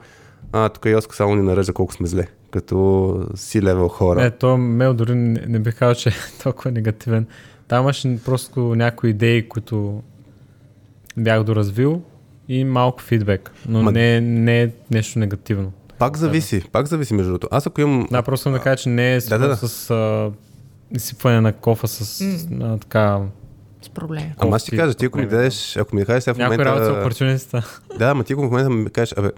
а, 0.53 0.69
тук 0.69 0.87
Йоско 0.87 1.15
само 1.15 1.35
ни 1.35 1.43
нарежда 1.43 1.73
колко 1.73 1.93
сме 1.93 2.07
зле, 2.07 2.27
като 2.51 3.27
си 3.35 3.63
левел 3.63 3.89
хора. 3.89 4.25
Е, 4.25 4.31
то 4.31 4.57
мейл 4.57 4.95
дори 4.95 5.15
не, 5.15 5.45
не 5.47 5.59
бих 5.59 5.79
казал, 5.79 5.95
че 5.95 6.09
е 6.09 6.13
толкова 6.43 6.71
негативен. 6.71 7.27
Там 7.69 7.83
имаше 7.83 8.19
просто 8.25 8.61
някои 8.61 9.11
идеи, 9.11 9.49
които 9.49 10.03
бях 11.17 11.45
доразвил 11.45 12.03
и 12.49 12.65
малко 12.65 13.03
фидбек, 13.03 13.53
но 13.69 13.83
Ма- 13.83 13.93
не, 13.93 14.21
не 14.21 14.63
е 14.63 14.71
нещо 14.91 15.19
негативно. 15.19 15.73
Пак 15.99 16.17
зависи, 16.17 16.63
пак 16.73 16.87
зависи 16.87 17.15
между 17.15 17.31
другото. 17.31 17.49
Аз 17.51 17.67
ако 17.67 17.81
имам... 17.81 18.09
Да, 18.11 18.23
просто 18.23 18.43
съм 18.43 18.53
да 18.53 18.59
кажа, 18.59 18.77
че 18.83 18.89
не 18.89 19.15
е 19.15 19.21
Да, 19.21 19.39
да, 19.39 19.49
да. 19.49 19.57
с 19.57 19.91
а, 19.91 20.31
изсипване 20.95 21.41
на 21.41 21.53
кофа 21.53 21.89
с 21.89 22.21
а, 22.61 22.79
така... 22.79 23.21
С 23.83 23.89
проблеми. 23.89 24.35
Ама 24.39 24.57
аз 24.57 24.65
ти 24.65 24.77
кажа, 24.77 24.95
ти 24.95 25.05
ако 25.05 25.19
ми 25.19 25.27
дадеш, 25.27 25.77
ако 25.77 25.97
ми 25.97 26.05
кажеш 26.05 26.25
сега 26.25 26.35
в 26.35 26.39
момента... 26.39 26.65
работи 26.65 26.85
са 26.85 26.93
опортуниста. 26.93 27.81
Да, 27.99 28.11
ама 28.11 28.25
ти 28.25 28.33
ако 28.33 28.43
в 28.43 28.45
момента 28.45 28.71
ми 28.71 28.91
кажеш, 28.91 29.15
абе, 29.19 29.31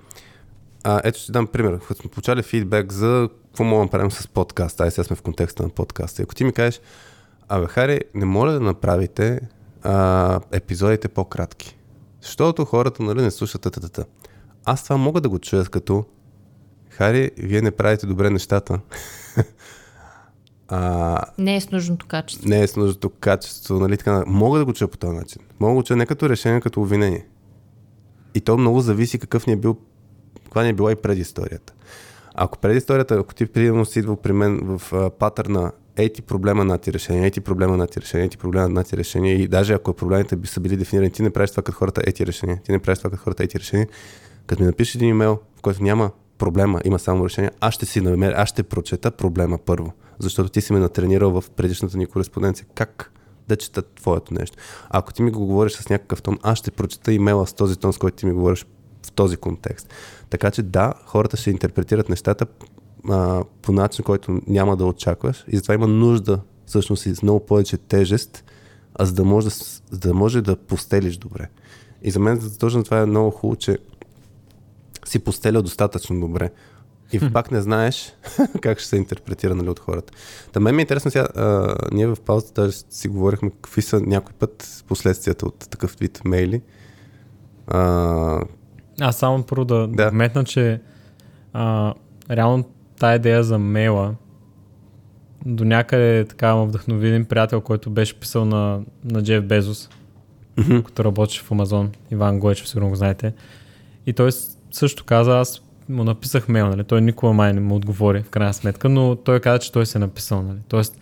а, 0.85 1.01
ето 1.05 1.19
ще 1.19 1.33
дам 1.33 1.47
пример. 1.47 1.79
Като 1.89 2.01
сме 2.01 2.11
получали 2.11 2.43
фидбек 2.43 2.93
за 2.93 3.29
какво 3.47 3.65
мога 3.65 3.79
да 3.79 3.85
направим 3.85 4.11
с 4.11 4.29
подкаст, 4.29 4.81
ай 4.81 4.91
сега 4.91 5.05
сме 5.05 5.17
в 5.17 5.23
контекста 5.23 5.63
на 5.63 5.69
подкаста. 5.69 6.23
И 6.23 6.25
ако 6.25 6.35
ти 6.35 6.45
ми 6.45 6.53
кажеш, 6.53 6.81
абе, 7.49 7.67
Хари, 7.67 8.01
не 8.15 8.25
моля 8.25 8.53
да 8.53 8.61
направите 8.61 9.41
а, 9.83 10.41
епизодите 10.53 11.09
по-кратки. 11.09 11.77
Защото 12.21 12.65
хората 12.65 13.03
нали, 13.03 13.23
не 13.23 13.31
слушат 13.31 13.63
тата. 13.63 14.05
Аз 14.65 14.85
това 14.85 14.97
мога 14.97 15.21
да 15.21 15.29
го 15.29 15.39
чуя 15.39 15.65
като 15.65 16.05
Хари, 16.91 17.31
вие 17.39 17.63
не 17.63 17.71
правите 17.71 18.07
добре 18.07 18.31
нещата. 18.31 18.81
а, 20.69 21.23
Не 21.39 21.57
е 21.57 21.61
с 21.61 21.71
нужното 21.71 22.07
качество. 22.07 22.49
не 22.49 22.63
е 22.63 22.67
с 22.67 22.77
нужното 22.77 23.11
качество, 23.11 23.81
нали 23.81 23.97
така. 23.97 24.25
Мога 24.27 24.59
да 24.59 24.65
го 24.65 24.73
чуя 24.73 24.89
по 24.89 24.99
този 24.99 25.17
начин. 25.17 25.43
Мога 25.61 25.71
да 25.71 25.75
го 25.77 25.83
чуя 25.83 25.97
не 25.97 26.07
като 26.07 26.29
решение, 26.29 26.61
като 26.61 26.81
обвинение. 26.83 27.27
И 28.35 28.41
то 28.41 28.57
много 28.59 28.81
зависи 28.81 29.19
какъв 29.19 29.47
ни 29.47 29.53
е 29.53 29.57
бил, 29.57 29.77
каква 30.45 30.63
ни 30.63 30.69
е 30.69 30.73
била 30.73 30.93
и 30.93 30.97
предисторията. 30.97 31.73
Ако 32.35 32.59
преди 32.59 32.77
историята, 32.79 33.15
ако 33.15 33.35
ти 33.35 33.47
примерно 33.47 33.85
си 33.85 33.99
идвал 33.99 34.17
при 34.17 34.33
мен 34.33 34.61
в 34.63 34.93
а, 34.93 35.11
патърна 35.11 35.73
ей 35.97 36.13
ти 36.13 36.23
проблема 36.23 36.65
на 36.65 36.79
ти 36.79 36.93
решение, 36.93 37.25
ей 37.25 37.31
ти 37.31 37.41
проблема 37.41 37.77
на 37.77 37.87
ти 37.87 38.01
решение, 38.01 38.25
ей 38.25 38.29
ти 38.29 38.37
проблема 38.39 38.69
на 38.69 38.85
ти 38.85 38.97
решение 38.97 39.33
и 39.35 39.49
даже 39.49 39.73
ако 39.73 39.93
проблемите 39.93 40.37
би 40.37 40.49
са 40.49 40.61
били 40.61 40.77
дефинирани, 40.77 41.11
ти 41.11 41.23
не 41.23 41.31
правиш 41.31 41.51
това 41.51 41.63
като 41.63 41.79
хората 41.79 42.03
ей 42.07 42.13
ти 42.13 42.27
решение, 42.27 42.61
ти 42.65 42.73
не 42.73 42.79
правиш 42.79 42.99
това 42.99 43.11
като 43.11 43.23
хората 43.23 43.43
ей 43.43 43.49
ти 43.49 43.59
решение, 43.59 43.87
като 44.47 44.63
ми 44.63 44.67
напишеш 44.67 44.95
един 44.95 45.09
имейл, 45.09 45.39
в 45.59 45.63
който 45.63 45.83
няма 45.83 46.11
проблема, 46.39 46.81
има 46.85 46.99
само 46.99 47.25
решение, 47.25 47.51
аз 47.61 47.75
ще 47.75 47.87
си 47.87 48.01
намеря, 48.01 48.35
аз 48.37 48.49
ще 48.49 48.63
прочета 48.63 49.11
проблема 49.11 49.59
първо, 49.59 49.93
защото 50.19 50.51
ти 50.51 50.61
си 50.61 50.73
ме 50.73 50.79
натренирал 50.79 51.41
в 51.41 51.51
предишната 51.51 51.99
ни 51.99 52.07
кореспонденция. 52.07 52.67
Как 52.75 53.13
да 53.49 53.57
чета 53.57 53.83
твоето 53.83 54.35
нещо? 54.35 54.57
Ако 54.91 55.13
ти 55.13 55.23
ми 55.23 55.31
го 55.31 55.47
говориш 55.47 55.73
с 55.73 55.89
някакъв 55.89 56.23
тон, 56.23 56.39
аз 56.43 56.59
ще 56.59 56.71
прочета 56.71 57.13
имейла 57.13 57.47
с 57.47 57.53
този 57.53 57.77
тон, 57.77 57.93
с 57.93 57.99
който 57.99 58.17
ти 58.17 58.27
ми 58.27 58.33
говориш 58.33 58.67
в 59.07 59.13
този 59.13 59.37
контекст. 59.37 59.89
Така 60.31 60.51
че 60.51 60.63
да, 60.63 60.95
хората 61.07 61.37
ще 61.37 61.51
интерпретират 61.51 62.09
нещата 62.09 62.47
а, 63.09 63.45
по 63.63 63.73
начин, 63.73 64.05
който 64.05 64.41
няма 64.47 64.77
да 64.77 64.87
очакваш 64.87 65.45
и 65.49 65.57
затова 65.57 65.75
има 65.75 65.87
нужда 65.87 66.41
всъщност 66.67 67.07
и 67.07 67.15
с 67.15 67.23
много 67.23 67.47
повече 67.47 67.77
тежест, 67.77 68.45
а 68.95 69.05
за 69.05 69.15
да 69.15 69.25
може 69.25 69.49
за 69.91 69.99
да, 69.99 70.15
може 70.15 70.43
да 70.43 70.57
постелиш 70.57 71.17
добре. 71.17 71.49
И 72.03 72.11
за 72.11 72.21
мен 72.21 72.51
точно 72.61 72.85
това 72.85 73.01
е 73.01 73.07
много 73.07 73.31
хубаво, 73.31 73.57
че 73.57 73.79
си 75.05 75.19
постелял 75.19 75.63
достатъчно 75.63 76.21
добре. 76.21 76.51
И 77.13 77.33
пак 77.33 77.51
не 77.51 77.61
знаеш 77.61 78.13
как 78.61 78.79
ще 78.79 78.89
се 78.89 78.97
интерпретира 78.97 79.55
нали, 79.55 79.69
от 79.69 79.79
хората. 79.79 80.13
Та 80.53 80.61
мен 80.61 80.75
ми 80.75 80.81
е 80.81 80.85
интересно 80.85 81.11
сега, 81.11 81.27
а, 81.37 81.77
ние 81.93 82.07
в 82.07 82.17
паузата 82.27 82.63
даже 82.63 82.77
си 82.91 83.09
говорихме 83.09 83.51
какви 83.51 83.83
са 83.83 84.01
някой 84.01 84.33
път 84.33 84.85
последствията 84.89 85.47
от 85.47 85.59
такъв 85.71 85.97
вид 86.01 86.21
мейли. 86.25 86.63
А, 87.67 88.41
Аз 89.01 89.17
само 89.17 89.43
първо 89.43 89.65
да, 89.65 89.87
да. 89.89 90.11
Вметна, 90.11 90.45
че 90.45 90.81
а, 91.53 91.95
реално 92.31 92.65
тая 92.99 93.17
идея 93.17 93.45
за 93.45 93.59
мейла 93.59 94.15
до 95.47 95.65
някъде 95.65 96.25
така 96.25 96.57
ме 96.57 96.67
вдъхнови 96.67 97.09
един 97.09 97.25
приятел, 97.25 97.61
който 97.61 97.91
беше 97.91 98.21
писал 98.21 98.45
на, 98.45 98.81
на 99.05 99.23
Джеф 99.23 99.45
Безос, 99.45 99.91
мгм, 100.57 100.81
като 100.81 101.05
работеше 101.05 101.43
в 101.43 101.51
Амазон, 101.51 101.91
Иван 102.11 102.39
Гойчев, 102.39 102.69
сигурно 102.69 102.89
го 102.89 102.97
знаете. 102.97 103.33
И 104.07 104.13
той 104.13 104.31
също 104.71 105.05
каза, 105.05 105.39
аз 105.39 105.63
му 105.89 106.05
написах 106.05 106.49
мейл, 106.49 106.69
нали? 106.69 106.85
той 106.85 107.01
никога 107.01 107.33
май 107.33 107.53
не 107.53 107.61
му 107.61 107.75
отговори 107.75 108.23
в 108.23 108.31
крайна 108.31 108.55
сметка, 108.55 108.89
но 108.89 109.17
той 109.17 109.41
каза, 109.41 109.59
че 109.59 109.73
той 109.73 109.87
се 109.87 109.99
е 109.99 110.01
написал. 110.01 110.43
Нали? 110.43 110.59
Тоест, 110.69 110.99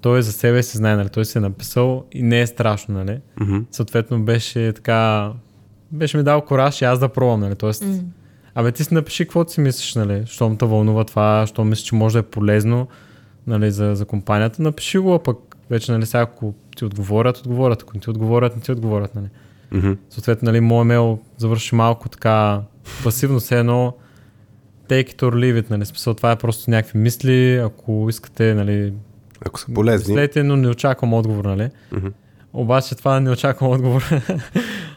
той 0.00 0.22
за 0.22 0.32
себе 0.32 0.62
си 0.62 0.76
знае, 0.76 0.96
нали? 0.96 1.08
той 1.08 1.24
се 1.24 1.38
е 1.38 1.42
написал 1.42 2.04
и 2.12 2.22
не 2.22 2.40
е 2.40 2.46
страшно. 2.46 2.94
Нали? 2.94 3.18
мгм. 3.40 3.58
Съответно 3.70 4.22
беше 4.22 4.72
така, 4.72 5.32
беше 5.92 6.16
ми 6.16 6.22
дал 6.22 6.40
кораж 6.40 6.82
и 6.82 6.84
аз 6.84 6.98
да 6.98 7.08
пробвам. 7.08 7.40
Нали? 7.40 7.54
Тоест, 7.54 7.84
М. 7.84 7.98
Абе, 8.54 8.72
ти 8.72 8.84
си 8.84 8.94
напиши 8.94 9.24
каквото 9.24 9.52
си 9.52 9.60
мислиш, 9.60 9.94
нали? 9.94 10.22
Щом 10.26 10.56
те 10.56 10.64
вълнува 10.64 11.04
това, 11.04 11.44
щом 11.46 11.68
мислиш, 11.68 11.86
че 11.86 11.94
може 11.94 12.12
да 12.12 12.18
е 12.18 12.22
полезно 12.22 12.88
нали, 13.46 13.70
за, 13.70 13.94
за 13.94 14.04
компанията, 14.04 14.62
напиши 14.62 14.98
го, 14.98 15.14
а 15.14 15.18
пък 15.18 15.56
вече, 15.70 15.92
нали, 15.92 16.06
сега, 16.06 16.22
ако 16.22 16.54
ти 16.76 16.84
отговорят, 16.84 17.38
отговорят, 17.38 17.82
ако 17.82 17.92
не 17.94 18.00
ти 18.00 18.10
отговорят, 18.10 18.56
не 18.56 18.62
ти 18.62 18.72
отговорят, 18.72 19.14
нали. 19.14 19.26
Мгм. 19.72 19.92
Съответно, 20.10 20.46
нали, 20.46 20.60
моят 20.60 20.86
мейл 20.86 21.18
завърши 21.36 21.74
малко 21.74 22.08
така 22.08 22.60
пасивно, 23.04 23.40
все 23.40 23.58
едно 23.58 23.94
take 24.88 25.08
it 25.08 25.22
or 25.22 25.30
leave 25.34 25.62
it, 25.62 25.70
нали, 25.70 25.84
смисъл, 25.86 26.14
това 26.14 26.32
е 26.32 26.36
просто 26.36 26.70
някакви 26.70 26.98
мисли, 26.98 27.56
ако 27.56 28.06
искате, 28.10 28.54
нали, 28.54 28.92
Ако 29.46 29.60
са 29.60 29.66
полезни. 29.74 30.14
мислете, 30.14 30.42
но 30.42 30.56
не 30.56 30.68
очаквам 30.68 31.14
отговор, 31.14 31.44
нали. 31.44 31.70
Мгм. 31.92 32.06
Обаче 32.52 32.94
това 32.94 33.20
не 33.20 33.30
очаквам 33.30 33.70
отговор. 33.70 34.04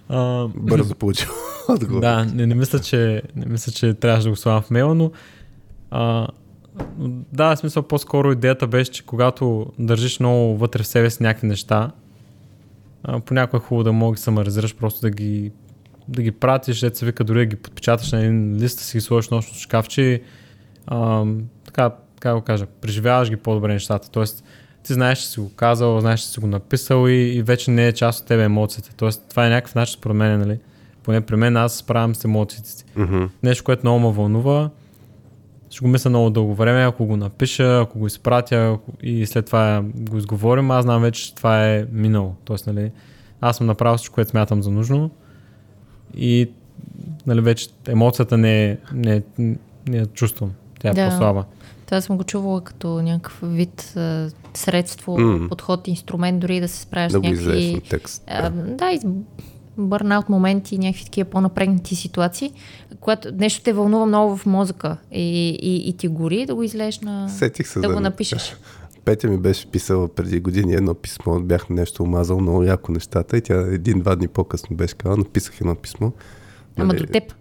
А, 0.10 0.48
Бързо 0.48 0.96
получил 0.96 1.30
отговор. 1.70 2.02
да, 2.02 2.26
не, 2.26 2.46
не, 2.48 2.56
мисля, 2.56 2.80
че, 2.80 3.22
не 3.36 3.46
мисля, 3.46 3.72
че 3.72 3.94
трябваше 3.94 4.24
да 4.24 4.30
го 4.30 4.36
слагам 4.36 4.62
в 4.62 4.70
мейла, 4.72 4.96
но 4.96 5.12
а, 5.92 6.28
да, 7.34 7.56
в 7.56 7.60
смисъл 7.60 7.84
по-скоро 7.84 8.32
идеята 8.32 8.68
беше, 8.68 8.92
че 8.92 9.06
когато 9.06 9.66
държиш 9.80 10.20
много 10.20 10.58
вътре 10.58 10.84
в 10.84 10.88
себе 10.88 11.10
си 11.10 11.24
някакви 11.24 11.48
неща, 11.48 11.92
а, 13.04 13.20
понякога 13.20 13.58
е 13.58 13.68
хубаво 13.68 13.84
да 13.84 13.92
мога 13.94 14.16
да 14.16 14.22
саморазираш, 14.22 14.76
просто 14.76 15.02
да 15.02 15.10
ги, 15.10 15.52
да 16.08 16.22
ги 16.22 16.32
пратиш, 16.32 16.80
дето 16.80 16.98
се 16.98 17.06
вика, 17.06 17.24
дори 17.24 17.40
да 17.40 17.46
ги 17.46 17.56
подпечаташ 17.56 18.12
на 18.12 18.20
един 18.20 18.56
лист, 18.56 18.78
да 18.78 18.84
си 18.84 18.98
ги 18.98 19.02
сложиш 19.02 19.30
нощно 19.30 19.60
шкафче 19.60 20.02
и 20.02 20.22
а, 20.88 21.26
така, 21.66 21.92
как 22.20 22.36
го 22.36 22.42
кажа, 22.42 22.66
преживяваш 22.66 23.30
ги 23.30 23.36
по-добре 23.36 23.74
нещата. 23.74 24.12
Тоест, 24.12 24.44
ти 24.84 24.94
знаеш, 24.94 25.20
че 25.20 25.28
си 25.28 25.40
го 25.40 25.52
казал, 25.56 26.00
знаеш, 26.00 26.20
че 26.20 26.28
си 26.28 26.40
го 26.40 26.48
написал 26.48 27.08
и, 27.08 27.14
и 27.14 27.42
вече 27.42 27.72
не 27.72 27.88
е 27.88 27.94
част 27.94 28.22
от 28.22 28.28
тебе 28.28 28.44
емоцията. 28.44 28.90
Тоест, 28.98 29.26
това 29.30 29.48
е 29.48 29.50
някакъв 29.50 29.76
начин 29.76 29.94
според 29.94 30.18
мен, 30.18 30.40
нали? 30.40 30.60
Поне 31.04 31.22
при 31.22 31.36
мен 31.36 31.58
аз 31.58 31.76
справям 31.76 32.16
с 32.16 32.26
емоциите 32.26 32.70
си. 32.70 32.86
Мгм. 32.96 33.26
Нещо, 33.44 33.64
което 33.64 33.82
много 33.84 34.00
ме 34.00 34.12
вълнува, 34.14 34.70
ще 35.70 35.80
го 35.80 35.88
мисля 35.88 36.10
много 36.10 36.30
дълго 36.30 36.56
време, 36.56 36.86
ако 36.86 37.06
го 37.06 37.18
напиша, 37.18 37.82
ако 37.82 38.00
го 38.00 38.08
изпратя 38.08 38.78
и 39.02 39.26
след 39.26 39.46
това 39.46 39.84
го 39.94 40.18
изговорим, 40.18 40.72
аз 40.72 40.84
знам 40.84 41.02
вече, 41.02 41.24
че 41.24 41.36
това 41.36 41.68
е 41.68 41.86
минало. 41.92 42.36
Тоест, 42.46 42.68
нали, 42.68 42.92
аз 43.42 43.58
съм 43.58 43.68
направил 43.68 43.98
всичко, 43.98 44.16
което 44.16 44.30
смятам 44.30 44.64
за 44.64 44.72
нужно 44.72 45.12
и 46.18 46.50
нали, 47.28 47.42
вече 47.42 47.68
емоцията 47.88 48.38
не 48.38 48.66
е, 48.66 48.78
не, 48.94 49.16
е- 49.16 49.22
не 49.88 49.98
я 49.98 50.06
чувствам. 50.06 50.52
Тя 50.80 50.90
е 50.90 50.94
Да. 50.94 51.10
по-слаба. 51.10 51.46
Това 51.86 52.02
съм 52.02 52.18
го 52.18 52.24
чувала 52.24 52.62
като 52.62 53.02
някакъв 53.02 53.40
вид 53.44 53.94
а, 53.98 54.30
средство, 54.54 55.18
М. 55.20 55.50
подход, 55.50 55.88
инструмент, 55.88 56.40
дори 56.40 56.60
да 56.60 56.68
се 56.68 56.82
справиш 56.82 57.12
Да 57.12 57.18
с 57.18 57.22
някакви... 57.22 57.82
текст. 57.90 58.24
А, 58.28 58.50
Да. 58.50 58.76
да, 58.76 58.92
из 58.92 59.02
бърнаут 59.78 60.30
моменти, 60.30 60.78
някакви 60.78 61.06
такива 61.06 61.30
по-напрегнати 61.30 61.96
ситуации, 61.96 62.52
когато 63.00 63.32
нещо 63.32 63.64
те 63.64 63.74
вълнува 63.74 64.06
много 64.06 64.38
в 64.38 64.46
мозъка 64.46 64.98
и, 65.12 65.50
и, 65.52 65.90
и 65.90 65.94
ти 65.94 66.08
гори, 66.08 66.46
да 66.46 66.56
го 66.56 66.64
излезеш 66.64 67.00
на... 67.00 67.30
Сетих 67.30 67.68
се 67.68 67.80
да 67.80 67.88
за 67.88 67.94
го 67.94 68.00
напишеш. 68.00 68.56
Петя 69.08 69.28
ми 69.28 69.38
беше 69.38 69.72
писала 69.72 70.08
преди 70.08 70.40
години 70.40 70.74
едно 70.74 70.94
писмо, 70.94 71.40
бях 71.40 71.70
нещо 71.70 72.04
омазал 72.04 72.40
много 72.40 72.64
яко 72.64 72.92
нещата 72.92 73.38
и 73.38 73.42
тя 73.42 73.56
един-два 73.56 74.16
дни 74.16 74.28
по-късно 74.28 74.76
беше 74.76 74.96
казала, 74.96 75.18
написах 75.18 75.62
едно 75.62 75.76
писмо. 75.76 76.12
Ама 76.78 76.88
Нали, 76.88 76.98
до 76.98 77.06
теб. 77.06 77.34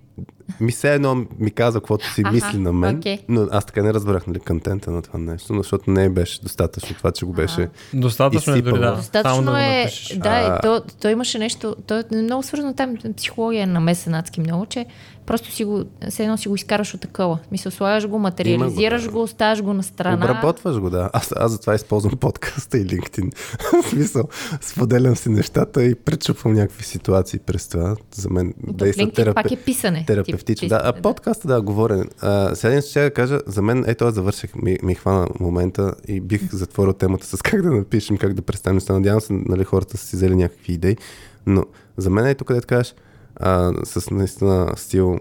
Ми 0.61 0.73
все 0.73 0.95
едно 0.95 1.27
ми 1.39 1.51
каза 1.51 1.81
каквото 1.81 2.13
си 2.13 2.23
Аха, 2.25 2.35
мисли 2.35 2.59
на 2.59 2.73
мен, 2.73 2.97
окей. 2.97 3.19
но 3.29 3.49
аз 3.51 3.65
така 3.65 3.83
не 3.83 3.95
разбрах 3.95 4.27
нали, 4.27 4.41
контента 4.41 4.91
на 4.91 5.03
това 5.03 5.19
нещо, 5.19 5.55
защото 5.55 5.91
не 5.91 6.09
беше 6.09 6.41
достатъчно 6.43 6.97
това, 6.97 7.13
че 7.13 7.25
го 7.27 7.33
беше... 7.33 7.69
Достатъчно 7.95 8.55
е 8.55 8.63
дори 8.63 8.73
да. 8.73 8.77
Изсипала. 8.79 8.87
Само 8.87 8.97
Достатъчно 8.97 9.45
да 9.45 9.51
го 9.51 9.57
е, 9.57 9.91
да, 10.17 10.29
А- 10.29 10.57
и 10.57 10.61
то, 10.63 10.83
то 11.01 11.09
имаше 11.09 11.39
нещо, 11.39 11.77
то 11.87 11.99
е 11.99 12.05
много 12.13 12.43
свързано 12.43 12.75
там, 12.75 12.97
психология 13.17 13.63
е 13.63 13.67
намесен 13.67 14.15
адски 14.15 14.41
много, 14.41 14.67
че 14.67 14.87
просто 15.27 15.53
си 15.53 15.65
го, 15.65 15.85
все 16.11 16.23
едно 16.23 16.37
си 16.37 16.49
го 16.49 16.55
изкараш 16.55 16.95
от 16.95 17.01
такъва. 17.01 17.39
Мисля, 17.53 17.71
слагаш 17.71 18.09
го, 18.09 18.19
материализираш 18.19 19.03
Има 19.03 19.11
го, 19.11 19.13
го, 19.13 19.19
да. 19.19 19.25
оставаш 19.25 19.63
го 19.63 19.75
на 19.75 19.83
страна. 19.83 20.17
Обработваш 20.17 20.79
го, 20.79 20.91
да. 20.91 21.11
Аз, 21.13 21.33
аз 21.37 21.53
затова 21.53 21.75
използвам 21.75 22.17
подкаста 22.17 22.79
и 22.79 22.87
LinkedIn. 22.87 23.33
В 23.83 23.89
смисъл, 23.89 24.29
споделям 24.61 25.17
си 25.17 25.29
нещата 25.29 25.85
и 25.85 25.95
пречупвам 25.95 26.55
някакви 26.55 26.85
ситуации 26.85 27.39
през 27.39 27.69
това. 27.69 27.97
За 28.15 28.31
мен 28.31 28.55
действа 28.69 29.03
LinkedIn 29.03 29.15
терапе... 29.15 29.43
пак 29.43 29.53
е 29.53 29.57
писане. 29.57 30.05
терапевтично. 30.07 30.36
Тип 30.45 30.69
Да, 30.69 30.81
а 30.85 31.03
подкаста, 31.03 31.49
да, 31.49 31.63
говорене. 31.63 32.05
А, 32.21 32.55
сега 32.55 32.75
нещо 32.75 32.91
ще 32.91 33.03
да 33.03 33.11
кажа, 33.11 33.41
за 33.47 33.63
мен, 33.63 33.85
ето 33.87 34.05
аз 34.05 34.15
завърших, 34.15 34.55
ми, 34.55 34.79
ми 34.83 34.95
хвана 34.95 35.29
момента 35.41 35.95
и 36.09 36.21
бих 36.21 36.53
затворил 36.53 36.93
темата 36.93 37.27
с 37.27 37.43
как 37.43 37.63
да 37.63 37.71
напишем, 37.71 38.17
как 38.17 38.35
да 38.35 38.43
представим 38.43 38.77
неща. 38.77 38.93
Надявам 38.93 39.21
се, 39.21 39.33
нали, 39.33 39.65
хората 39.65 39.97
са 39.97 40.07
си 40.07 40.17
взели 40.17 40.37
някакви 40.37 40.73
идеи, 40.73 40.97
но 41.47 41.65
за 41.97 42.11
мен 42.11 42.27
ето 42.27 42.45
където 42.45 42.67
кажеш, 42.67 42.95
а, 43.37 43.73
с 43.85 44.11
наистина 44.11 44.73
стил, 44.77 45.19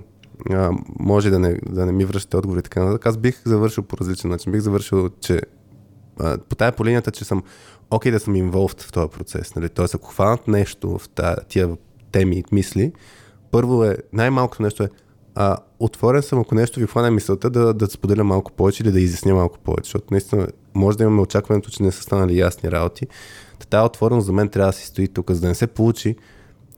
а, 0.50 0.72
може 1.00 1.30
да 1.30 1.40
не, 1.40 1.60
да 1.70 1.86
не 1.86 1.92
ми 1.92 2.06
връщате 2.06 2.38
отговори 2.38 2.62
така 2.62 2.84
нататък. 2.84 3.06
Аз 3.06 3.18
бих 3.18 3.42
завършил 3.46 3.84
по 3.84 3.98
различен 3.98 4.30
начин. 4.30 4.52
Бих 4.52 4.62
завършил, 4.62 5.10
че 5.10 5.42
а, 6.20 6.38
по 6.38 6.56
тая 6.56 6.72
по 6.72 6.86
линията, 6.86 7.12
че 7.12 7.26
съм 7.26 7.44
окей 7.92 8.12
да 8.12 8.20
съм 8.20 8.34
involved 8.34 8.82
в 8.82 8.92
този 8.92 9.10
процес. 9.10 9.56
Нали? 9.56 9.70
Тоест, 9.70 9.96
ако 9.96 10.10
хванат 10.10 10.48
нещо 10.48 10.98
в 10.98 11.10
тая, 11.10 11.36
тия 11.48 11.78
теми 12.12 12.36
и 12.36 12.44
мисли, 12.52 12.94
първо 13.52 13.84
е, 13.84 13.98
най-малкото 14.14 14.64
нещо 14.64 14.84
е, 14.84 14.90
а, 15.36 15.58
отворен 15.80 16.22
съм, 16.22 16.40
ако 16.40 16.56
нещо 16.56 16.80
ви 16.80 16.88
хване 16.88 17.10
мисълта, 17.10 17.50
да, 17.50 17.74
да 17.74 17.88
споделя 17.88 18.24
малко 18.24 18.52
повече 18.52 18.84
или 18.84 18.92
да 18.92 19.00
изясня 19.00 19.34
малко 19.36 19.60
повече, 19.60 19.84
защото 19.84 20.06
наистина 20.12 20.48
може 20.74 20.98
да 20.98 21.04
имаме 21.04 21.22
очакването, 21.22 21.70
че 21.70 21.84
не 21.84 21.92
са 21.92 22.02
станали 22.04 22.38
ясни 22.38 22.72
работи. 22.72 23.08
Та 23.60 23.66
тази 23.68 23.86
отвореност 23.86 24.26
за 24.26 24.34
мен 24.34 24.50
трябва 24.50 24.72
да 24.72 24.78
си 24.78 24.86
стои 24.86 25.08
тук, 25.08 25.32
за 25.32 25.42
да 25.42 25.48
не 25.48 25.56
се 25.56 25.68
получи, 25.68 26.16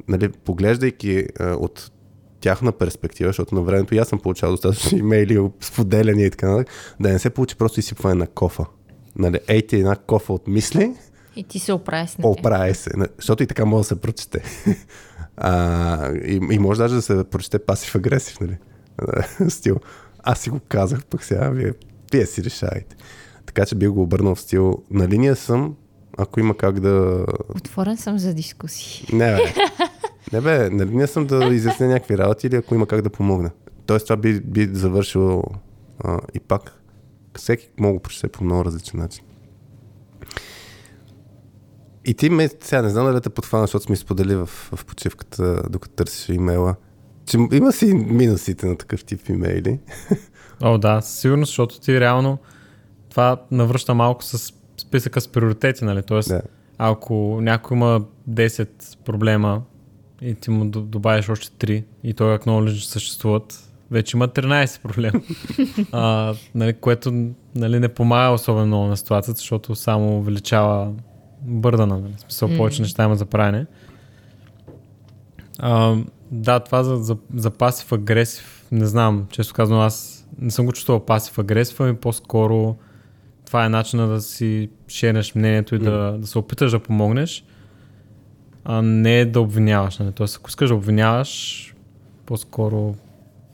нали, 0.08 0.30
поглеждайки 0.30 1.26
а, 1.40 1.46
от 1.46 1.92
тяхна 2.40 2.72
перспектива, 2.72 3.30
защото 3.30 3.56
на 3.56 3.62
времето 3.62 3.96
и 3.96 3.98
аз 3.98 4.08
съм 4.08 4.20
получавал 4.20 4.54
достатъчно 4.54 4.98
имейли, 4.98 5.40
споделяния 5.62 6.26
и 6.26 6.32
така 6.32 6.50
нататък, 6.50 6.74
да 7.00 7.10
не 7.10 7.20
се 7.20 7.30
получи 7.30 7.56
просто 7.56 7.80
изсипване 7.80 8.16
на 8.16 8.28
кофа. 8.28 8.66
Нали, 9.16 9.40
ей 9.48 9.62
ти 9.62 9.76
една 9.76 9.96
кофа 9.96 10.34
от 10.34 10.48
мисли, 10.48 10.94
И 11.36 11.44
ти 11.44 11.60
се 11.60 11.74
оправи 11.74 12.08
с 12.08 12.18
нея. 12.18 12.30
оправи 12.30 12.74
се, 12.74 12.90
на- 12.98 13.08
защото 13.16 13.44
и 13.44 13.48
така 13.48 13.66
може 13.66 13.80
да 13.80 13.88
се 13.88 14.02
прочете. 14.02 14.44
А, 15.38 16.12
и, 16.12 16.40
и 16.52 16.60
може 16.60 16.78
даже 16.78 16.96
да 16.96 17.02
се 17.02 17.24
прочете 17.24 17.60
пасив 17.60 17.96
агресив, 17.96 18.40
нали? 18.40 18.58
стил. 19.50 19.78
Аз 20.24 20.40
си 20.40 20.50
го 20.50 20.60
казах, 20.70 21.06
пък 21.06 21.24
сега 21.24 21.50
вие, 21.50 21.74
вие 22.12 22.26
си 22.26 22.44
решавайте. 22.44 22.96
Така 23.46 23.66
че 23.66 23.76
бих 23.76 23.90
го 23.90 24.02
обърнал 24.02 24.36
в 24.36 24.42
стил. 24.42 24.84
На 24.92 25.08
линия 25.08 25.36
съм, 25.36 25.76
ако 26.18 26.40
има 26.40 26.58
как 26.58 26.80
да... 26.80 27.26
Отворен 27.56 27.98
съм 27.98 28.20
за 28.20 28.34
дискусии. 28.34 29.08
Не, 29.14 29.36
бе. 29.36 29.42
Не, 30.34 30.42
бе, 30.42 30.70
на 30.70 30.86
линия 30.86 31.08
съм 31.08 31.28
да 31.28 31.46
изясня 31.46 31.88
някакви 31.88 32.18
работи 32.18 32.48
или 32.48 32.56
ако 32.56 32.76
има 32.76 32.86
как 32.86 33.02
да 33.02 33.10
помогна. 33.10 33.52
Тоест 33.86 34.06
това 34.06 34.18
би, 34.18 34.42
би 34.42 34.70
завършило 34.74 35.44
А, 36.04 36.20
и 36.34 36.40
пак, 36.40 36.82
всеки 37.38 37.70
мога 37.80 37.94
да 37.94 38.04
прочете 38.04 38.28
по 38.28 38.44
много 38.44 38.66
различен 38.66 39.00
начин. 39.00 39.24
И 42.08 42.14
ти 42.14 42.30
ме, 42.30 42.50
сега 42.62 42.82
не 42.82 42.90
знам 42.90 43.06
дали 43.06 43.22
те 43.22 43.30
подхвана, 43.30 43.64
защото 43.64 43.86
сме 43.86 43.96
сподели 43.96 44.36
в, 44.36 44.46
в 44.46 44.86
почивката, 44.86 45.64
докато 45.70 45.96
търсиш 45.96 46.30
имейла, 46.30 46.76
че 47.26 47.38
има 47.52 47.72
си 47.72 47.94
минусите 47.94 48.66
на 48.66 48.78
такъв 48.78 49.06
тип 49.06 49.30
имейли. 49.30 49.80
О, 50.62 50.78
да, 50.78 51.02
сигурно, 51.02 51.46
защото 51.46 51.80
ти 51.80 52.00
реално 52.00 52.38
това 53.10 53.42
навръща 53.52 53.94
малко 53.94 54.24
с 54.24 54.54
списъка 54.78 55.22
с 55.22 55.28
приоритети, 55.28 55.86
нали? 55.86 56.04
Тоест, 56.04 56.30
Да. 56.30 56.42
ако 56.78 57.40
някой 57.42 57.78
има 57.78 58.02
10 58.30 58.70
проблема 59.06 59.62
и 60.22 60.36
ти 60.36 60.50
му 60.50 60.66
добавиш 60.66 61.30
още 61.30 61.68
3 61.68 61.84
и 62.04 62.14
той 62.14 62.38
acknowledge, 62.38 62.80
че 62.80 62.90
съществуват, 62.90 63.60
вече 63.92 64.18
има 64.18 64.28
13 64.28 64.82
проблема. 64.82 65.22
а, 65.92 66.34
нали, 66.56 66.74
което 66.74 67.32
нали, 67.56 67.80
не 67.80 67.90
помага 67.90 68.34
особено 68.34 68.66
много 68.66 68.86
на 68.86 68.98
ситуацията, 68.98 69.40
защото 69.40 69.76
само 69.76 70.18
увеличава 70.18 70.94
бърдана. 71.48 72.00
Нали? 72.00 72.14
В 72.18 72.22
смисъл, 72.22 72.48
М. 72.48 72.58
повече 72.58 72.82
неща 72.82 73.04
има 73.04 73.16
за 73.16 73.26
правене. 73.26 73.66
А, 75.60 75.96
да, 76.32 76.60
това 76.60 76.84
за, 76.84 76.96
за, 76.96 77.18
за 77.36 77.52
пасив 77.52 77.92
агресив, 77.92 78.66
не 78.72 78.86
знам, 78.86 79.28
често 79.30 79.54
казвам, 79.54 79.80
аз 79.80 80.28
не 80.40 80.52
съм 80.52 80.66
го 80.66 80.72
чувствал 80.72 81.06
пасив 81.06 81.40
агресив, 81.40 81.80
ами 81.80 81.96
по-скоро 81.96 82.76
това 83.46 83.66
е 83.66 83.70
начина 83.70 84.08
да 84.08 84.22
си 84.22 84.70
шернеш 84.88 85.36
мнението 85.36 85.76
и 85.76 85.80
да, 85.80 86.18
да 86.18 86.28
се 86.28 86.38
опиташ 86.38 86.72
да 86.72 86.80
помогнеш, 86.80 87.46
а 88.66 88.82
не 88.82 89.26
да 89.26 89.42
обвиняваш. 89.42 89.98
Нали? 89.98 90.12
Тоест, 90.12 90.38
ако 90.38 90.50
искаш 90.50 90.70
да 90.70 90.76
обвиняваш, 90.76 91.64
по-скоро 92.26 92.96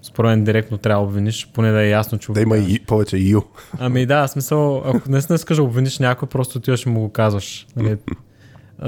според 0.03 0.29
мен 0.29 0.43
директно 0.43 0.77
трябва 0.77 1.03
да 1.03 1.07
обвиниш, 1.07 1.49
поне 1.53 1.71
да 1.71 1.81
е 1.81 1.89
ясно, 1.89 2.17
че 2.17 2.31
Да 2.31 2.41
има 2.41 2.57
и 2.57 2.79
повече 2.79 3.17
ю. 3.17 3.41
Ами 3.79 4.05
да, 4.05 4.27
смисъл, 4.27 4.77
ако 4.85 5.11
не 5.11 5.17
искаш 5.17 5.57
да 5.57 5.63
обвиниш 5.63 5.99
някой, 5.99 6.27
просто 6.27 6.57
отиваш 6.57 6.85
и 6.85 6.89
му 6.89 6.99
го 6.99 7.09
казваш. 7.09 7.67
Нали? 7.75 7.97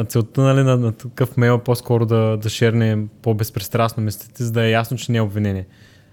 Целта 0.08 0.42
нали, 0.42 0.64
на, 0.64 0.78
на 0.78 0.92
такъв 0.92 1.38
мейл 1.38 1.54
е 1.54 1.64
по-скоро 1.64 2.06
да, 2.06 2.38
да 2.38 2.50
шерне 2.50 3.08
по-безпристрастно 3.22 4.04
мислите, 4.04 4.44
за 4.44 4.52
да 4.52 4.64
е 4.64 4.72
ясно, 4.72 4.98
че 4.98 5.12
не 5.12 5.18
е 5.18 5.22
обвинение. 5.22 5.66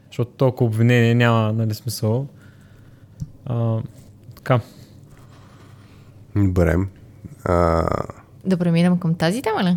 Защото 0.06 0.30
толкова 0.30 0.66
обвинение 0.66 1.14
няма 1.14 1.52
нали, 1.52 1.74
смисъл. 1.74 2.26
А, 3.46 3.78
така. 4.36 4.60
Добре. 6.36 6.76
А, 7.44 7.84
Да 8.44 8.56
преминем 8.56 8.98
към 8.98 9.14
тази 9.14 9.42
тема 9.42 9.64
ли? 9.64 9.76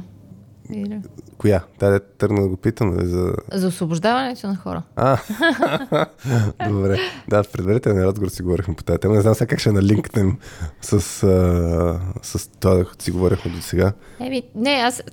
Или- 0.73 1.01
коя? 1.37 1.63
Та 1.79 1.99
тръгна 1.99 2.41
да 2.41 2.47
го 2.47 2.57
питам 2.57 2.95
нали, 2.95 3.07
за... 3.07 3.33
За 3.51 3.67
освобождаването 3.67 4.47
на 4.47 4.55
хора. 4.55 4.83
А, 4.95 5.17
добре. 6.69 6.97
Да, 7.29 7.43
в 7.43 7.51
предварителен 7.51 8.03
разговор 8.03 8.29
си 8.29 8.43
говорихме 8.43 8.75
по 8.75 8.83
тази 8.83 8.99
тема. 8.99 9.13
Не 9.15 9.21
знам 9.21 9.35
сега 9.35 9.47
как 9.47 9.59
ще 9.59 9.71
налинкнем 9.71 10.37
с, 10.81 10.93
а, 10.93 11.99
с 12.21 12.49
това, 12.59 12.75
да 12.75 12.85
си 12.99 13.11
говорихме 13.11 13.51
до 13.51 13.61
сега. 13.61 13.93
Еми, 14.19 14.43
не, 14.55 14.71
аз, 14.71 15.03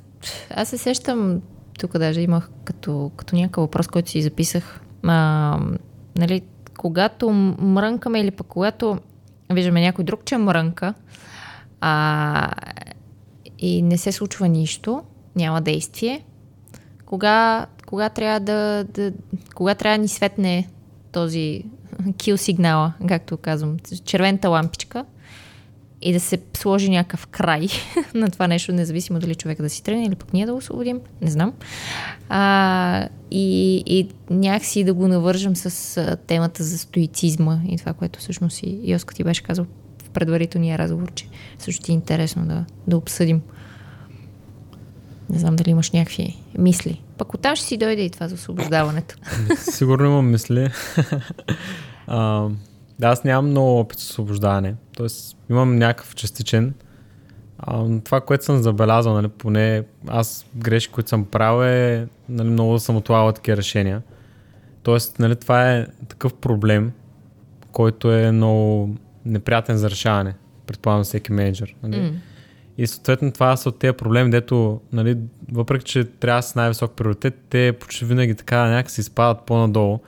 аз 0.51 0.69
се 0.69 0.79
сещам, 0.79 1.41
тук 1.79 1.99
даже 1.99 2.21
имах 2.21 2.51
като, 2.65 3.11
като 3.17 3.37
някакъв 3.37 3.63
въпрос, 3.63 3.87
който 3.87 4.11
си 4.11 4.23
записах. 4.23 4.81
А, 5.03 5.59
нали, 6.17 6.43
когато 6.79 7.31
мрънкаме 7.61 8.21
или 8.21 8.31
пък 8.31 8.47
когато 8.47 8.99
виждаме 9.53 9.81
някой 9.81 10.05
друг, 10.05 10.25
че 10.25 10.37
мрънка 10.37 10.95
а, 11.81 12.51
и 13.59 13.83
не 13.83 13.99
се 13.99 14.13
случва 14.13 14.49
нищо, 14.49 15.03
няма 15.37 15.61
действие, 15.61 16.25
кога, 17.07 17.67
кога 17.87 18.09
трябва 18.09 18.41
да, 18.41 18.85
да 18.85 19.13
кога 19.55 19.75
трябва 19.75 19.99
да 19.99 20.03
ни 20.03 20.09
светне 20.09 20.69
този 21.13 21.65
кил 22.19 22.37
сигнала, 22.37 22.93
както 23.09 23.37
казвам, 23.37 23.77
червената 24.05 24.49
лампичка 24.49 25.05
и 26.03 26.13
да 26.13 26.21
се 26.21 26.39
сложи 26.57 26.91
някакъв 26.91 27.27
край 27.27 27.69
на 28.15 28.31
това 28.31 28.47
нещо, 28.47 28.73
независимо 28.73 29.19
дали 29.19 29.35
човека 29.35 29.63
да 29.63 29.71
си 29.71 29.83
тръгне 29.83 30.07
или 30.07 30.15
пък 30.15 30.33
ние 30.33 30.47
да 30.47 30.53
го 30.53 30.59
освободим, 30.59 31.01
не 31.23 31.31
знам. 31.31 31.53
А, 32.29 33.09
и, 33.31 33.77
и 33.87 34.09
някакси 34.31 34.85
да 34.85 34.95
го 34.95 35.09
навържам 35.09 35.57
с 35.57 35.97
а, 35.97 36.17
темата 36.17 36.65
за 36.65 36.79
стоицизма 36.79 37.61
и 37.69 37.79
това, 37.79 37.93
което 37.93 38.19
всъщност 38.19 38.63
и 38.63 38.81
Йоско 38.85 39.15
ти 39.15 39.25
беше 39.25 39.43
казал 39.43 39.67
в 40.05 40.11
предварителния 40.11 40.79
разговор, 40.79 41.13
че 41.15 41.29
също 41.59 41.85
ти 41.85 41.93
е 41.93 41.95
интересно 41.95 42.47
да, 42.47 42.65
да 42.87 42.97
обсъдим. 42.97 43.43
Не 45.31 45.39
знам 45.39 45.57
дали 45.57 45.71
имаш 45.71 45.91
някакви 45.91 46.37
мисли. 46.59 47.03
Пък 47.19 47.35
оттам 47.35 47.57
ще 47.57 47.67
си 47.67 47.77
дойде 47.77 48.03
и 48.03 48.11
това 48.11 48.29
за 48.29 48.35
освобождаването. 48.35 49.15
Сигурно 49.57 50.07
имам 50.07 50.31
мисли. 50.31 50.71
а, 52.07 52.49
да, 52.99 53.09
аз 53.09 53.25
нямам 53.25 53.51
много 53.51 53.79
опит 53.79 53.99
с 53.99 54.11
освобождаване. 54.11 54.75
Тоест, 54.97 55.37
имам 55.51 55.79
някакъв 55.79 56.15
частичен. 56.15 56.75
А, 57.59 58.01
това, 58.05 58.21
което 58.21 58.45
съм 58.45 58.63
забелязал, 58.63 59.15
нали, 59.15 59.29
поне 59.29 59.85
аз 60.09 60.47
грешки, 60.57 60.93
които 60.93 61.09
съм 61.09 61.25
правил 61.25 61.65
е 61.65 62.09
нали, 62.29 62.49
много 62.49 62.79
съм 62.79 62.97
отлагал 62.97 63.33
такива 63.33 63.57
решения. 63.57 64.03
Тоест, 64.83 65.19
нали, 65.19 65.37
това 65.37 65.73
е 65.73 65.87
такъв 66.09 66.35
проблем, 66.35 66.93
който 67.73 68.13
е 68.13 68.33
много 68.33 68.95
неприятен 69.25 69.77
за 69.77 69.91
решаване. 69.91 70.35
Предполагам 70.67 71.05
всеки 71.05 71.33
менеджер. 71.33 71.75
Нали. 71.83 72.01
М. 72.01 72.13
И 72.79 72.87
съответно 72.87 73.33
това 73.33 73.57
са 73.57 73.69
от 73.69 73.79
тези 73.79 73.93
проблеми, 73.93 74.31
дето, 74.31 74.81
нали, 74.93 75.19
въпреки 75.53 75.85
че 75.85 76.05
трябва 76.05 76.43
с 76.43 76.55
най-висок 76.55 76.93
приоритет, 76.93 77.35
те 77.51 77.73
почти 77.81 78.05
винаги 78.05 78.35
така 78.35 78.65
някакси 78.65 79.01
изпадат 79.01 79.43
по-надолу, 79.47 79.99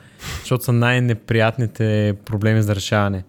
защото 0.41 0.65
са 0.65 0.73
най-неприятните 0.73 2.15
проблеми 2.25 2.63
за 2.63 2.75
решаване. 2.75 3.25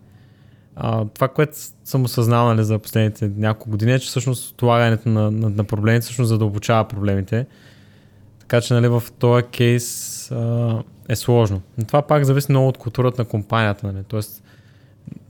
А, 0.76 1.06
това, 1.06 1.28
което 1.28 1.58
съм 1.84 2.04
осъзнал 2.04 2.48
нали, 2.48 2.64
за 2.64 2.80
последните 2.80 3.32
няколко 3.38 3.70
години 3.70 3.94
е, 3.94 4.00
че 4.00 4.08
всъщност 4.08 4.52
отлагането 4.52 5.10
на, 5.10 5.32
на, 5.32 5.50
на 5.50 5.64
проблемите 5.64 6.04
всъщност 6.04 6.30
задълбочава 6.30 6.88
проблемите. 6.88 7.46
Така 8.40 8.62
че 8.62 8.74
нали, 8.74 8.88
в 8.88 9.04
този 9.20 9.44
кейс 9.44 10.32
а, 10.32 10.84
е 11.10 11.16
сложно. 11.16 11.62
Но 11.78 11.86
това 11.86 12.02
пак 12.02 12.24
зависи 12.24 12.52
много 12.52 12.68
от 12.68 12.78
културата 12.78 13.22
на 13.22 13.26
компанията. 13.26 13.88
Нали. 13.88 14.04
Тоест, 14.08 14.44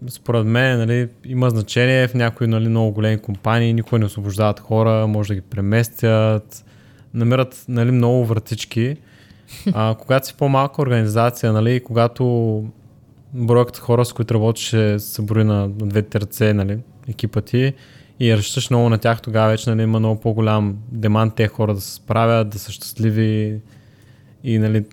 според 0.10 0.45
мен 0.45 0.77
нали, 0.77 1.10
има 1.26 1.49
значение 1.49 2.07
в 2.07 2.14
някои 2.14 2.47
нали, 2.47 2.69
много 2.69 2.91
големи 2.91 3.18
компании, 3.18 3.73
никой 3.73 3.99
не 3.99 4.06
освобождават 4.06 4.60
хора, 4.60 5.07
може 5.07 5.27
да 5.27 5.35
ги 5.35 5.41
преместят, 5.41 6.65
намират 7.14 7.65
нали, 7.68 7.91
много 7.91 8.26
вратички. 8.26 8.97
А, 9.73 9.95
когато 9.99 10.27
си 10.27 10.34
по-малка 10.34 10.81
организация, 10.81 11.53
нали, 11.53 11.80
когато 11.84 12.64
бройката 13.34 13.80
хора, 13.80 14.06
с 14.06 14.14
които 14.14 14.34
работиш, 14.34 14.73
е- 14.73 14.99
се 14.99 15.22
брои 15.22 15.43
на, 15.43 15.69
двете 15.69 16.22
ръце, 16.22 16.53
нали, 16.53 16.80
екипа 17.07 17.41
ти, 17.41 17.73
и 18.19 18.38
разчиташ 18.38 18.69
много 18.69 18.89
на 18.89 18.97
тях, 18.97 19.22
тогава 19.22 19.49
вече 19.49 19.69
нали, 19.69 19.84
има 19.84 19.99
много 19.99 20.22
по-голям 20.22 20.77
демант 20.91 21.35
тези 21.35 21.47
хора 21.47 21.73
да 21.73 21.81
се 21.81 21.93
справят, 21.93 22.49
да 22.49 22.60
са 22.60 22.72
щастливи 22.72 23.61
и 24.43 24.57
нали, 24.57 24.85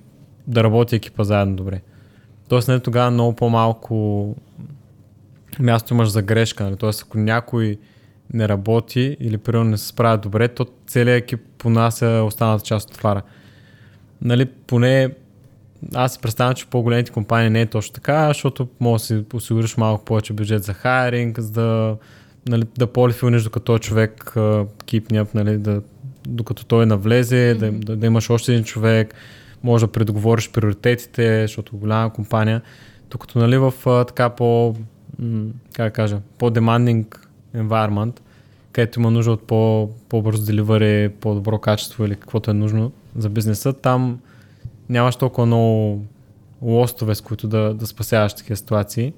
да 0.47 0.65
работи 0.65 0.97
екипа 0.97 1.25
заедно 1.25 1.57
добре. 1.57 1.81
Тоест, 2.49 2.69
нали, 2.69 2.81
тогава 2.81 3.11
много 3.11 3.37
по-малко 3.37 4.37
място 5.59 5.95
имаш 5.95 6.09
за 6.09 6.23
грешка. 6.23 6.65
Нали? 6.65 6.77
Тоест, 6.77 7.03
ако 7.03 7.19
някой 7.19 7.79
не 8.33 8.49
работи 8.49 9.17
или 9.21 9.39
примерно 9.39 9.71
не 9.71 9.79
се 9.79 9.87
справя 9.87 10.19
добре, 10.19 10.49
то 10.49 10.67
целият 10.87 11.23
екип 11.23 11.41
понася 11.59 12.25
останалата 12.27 12.65
част 12.65 12.91
от 12.91 12.97
товара. 12.97 13.23
Нали, 14.23 14.47
поне 14.47 15.11
аз 15.95 16.13
си 16.13 16.19
представям, 16.23 16.55
че 16.55 16.65
в 16.65 16.69
по-големите 16.69 17.13
компании 17.13 17.51
не 17.51 17.61
е 17.61 17.67
точно 17.67 17.93
така, 17.93 18.29
защото 18.29 18.69
може 18.81 19.01
да 19.01 19.07
си 19.07 19.25
осигуриш 19.35 19.77
малко 19.77 20.05
повече 20.05 20.33
бюджет 20.33 20.65
за 20.65 20.75
хайринг, 20.75 21.41
за 21.41 21.53
да, 21.53 21.97
нали, 22.49 22.65
да 22.79 22.87
полифилниш 22.87 23.43
докато 23.43 23.79
човек 23.79 24.35
кипняп, 24.87 25.35
нали, 25.35 25.59
да, 25.59 25.83
докато 26.29 26.65
той 26.65 26.87
навлезе, 26.87 27.55
mm-hmm. 27.57 27.59
да, 27.59 27.71
да, 27.71 27.97
да, 27.97 28.07
имаш 28.07 28.31
още 28.31 28.53
един 28.53 28.65
човек, 28.65 29.15
може 29.63 29.87
да 29.87 29.93
предоговориш 29.93 30.51
приоритетите, 30.51 31.43
защото 31.43 31.77
голяма 31.77 32.13
компания, 32.13 32.63
докато 33.11 33.39
нали, 33.39 33.59
в 33.59 33.73
така 34.07 34.31
по, 34.31 34.75
как 35.73 35.95
кажа, 35.95 36.21
по-demanding 36.39 37.17
environment, 37.57 38.21
където 38.73 39.01
има 39.01 39.11
нужда 39.11 39.33
от 39.33 39.47
по, 39.47 39.91
по-бързо 40.09 40.53
delivery, 40.53 41.09
по-добро 41.09 41.59
качество 41.59 42.05
или 42.05 42.17
каквото 42.17 42.51
е 42.51 42.55
нужно 42.55 42.93
за 43.17 43.29
бизнеса, 43.29 43.73
там 43.73 44.21
нямаш 44.89 45.17
толкова 45.17 45.47
много 45.47 46.03
лостове, 46.63 47.15
с 47.15 47.21
които 47.21 47.49
да, 47.49 47.75
да 47.75 47.87
спасяваш 47.87 48.35
такива 48.35 48.57
ситуации. 48.57 49.13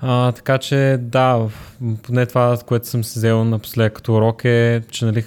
А, 0.00 0.32
така 0.32 0.58
че 0.58 0.98
да, 1.00 1.48
поне 2.02 2.26
това, 2.26 2.58
което 2.66 2.86
съм 2.86 3.04
си 3.04 3.18
взел 3.18 3.44
напоследък 3.44 3.92
като 3.92 4.14
урок 4.14 4.44
е, 4.44 4.82
че 4.90 5.04
нали, 5.04 5.24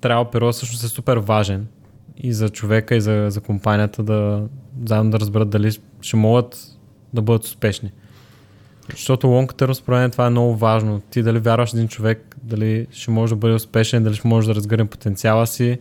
трябва 0.00 0.30
период 0.30 0.54
всъщност 0.54 0.84
е 0.84 0.88
супер 0.88 1.16
важен 1.16 1.66
и 2.16 2.32
за 2.32 2.48
човека, 2.48 2.96
и 2.96 3.00
за, 3.00 3.26
за 3.30 3.40
компанията 3.40 4.02
да 4.02 4.42
заедно 4.86 5.10
да 5.10 5.20
разберат 5.20 5.50
дали 5.50 5.70
ще 6.00 6.16
могат 6.16 6.69
да 7.14 7.22
бъдат 7.22 7.44
успешни. 7.44 7.92
Защото 8.90 9.26
long 9.26 9.52
term 9.52 9.72
според 9.72 9.98
мен 9.98 10.10
това 10.10 10.26
е 10.26 10.30
много 10.30 10.56
важно. 10.56 11.00
Ти 11.00 11.22
дали 11.22 11.38
вярваш 11.38 11.72
един 11.72 11.88
човек, 11.88 12.36
дали 12.42 12.86
ще 12.90 13.10
може 13.10 13.30
да 13.30 13.36
бъде 13.36 13.54
успешен, 13.54 14.04
дали 14.04 14.14
ще 14.14 14.28
може 14.28 14.48
да 14.48 14.54
разгърне 14.54 14.86
потенциала 14.86 15.46
си, 15.46 15.78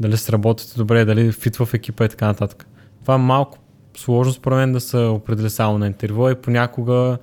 дали 0.00 0.16
сработите 0.16 0.76
добре, 0.76 1.04
дали 1.04 1.32
фит 1.32 1.56
в 1.56 1.68
екипа 1.74 2.04
и 2.04 2.08
така 2.08 2.26
нататък. 2.26 2.66
Това 3.02 3.18
малко 3.18 3.58
сложно 3.96 4.32
според 4.32 4.56
мен 4.56 4.72
да 4.72 4.80
се 4.80 4.96
определи 4.96 5.50
само 5.50 5.78
на 5.78 5.86
интервю 5.86 6.30
и 6.30 6.34
понякога 6.34 7.18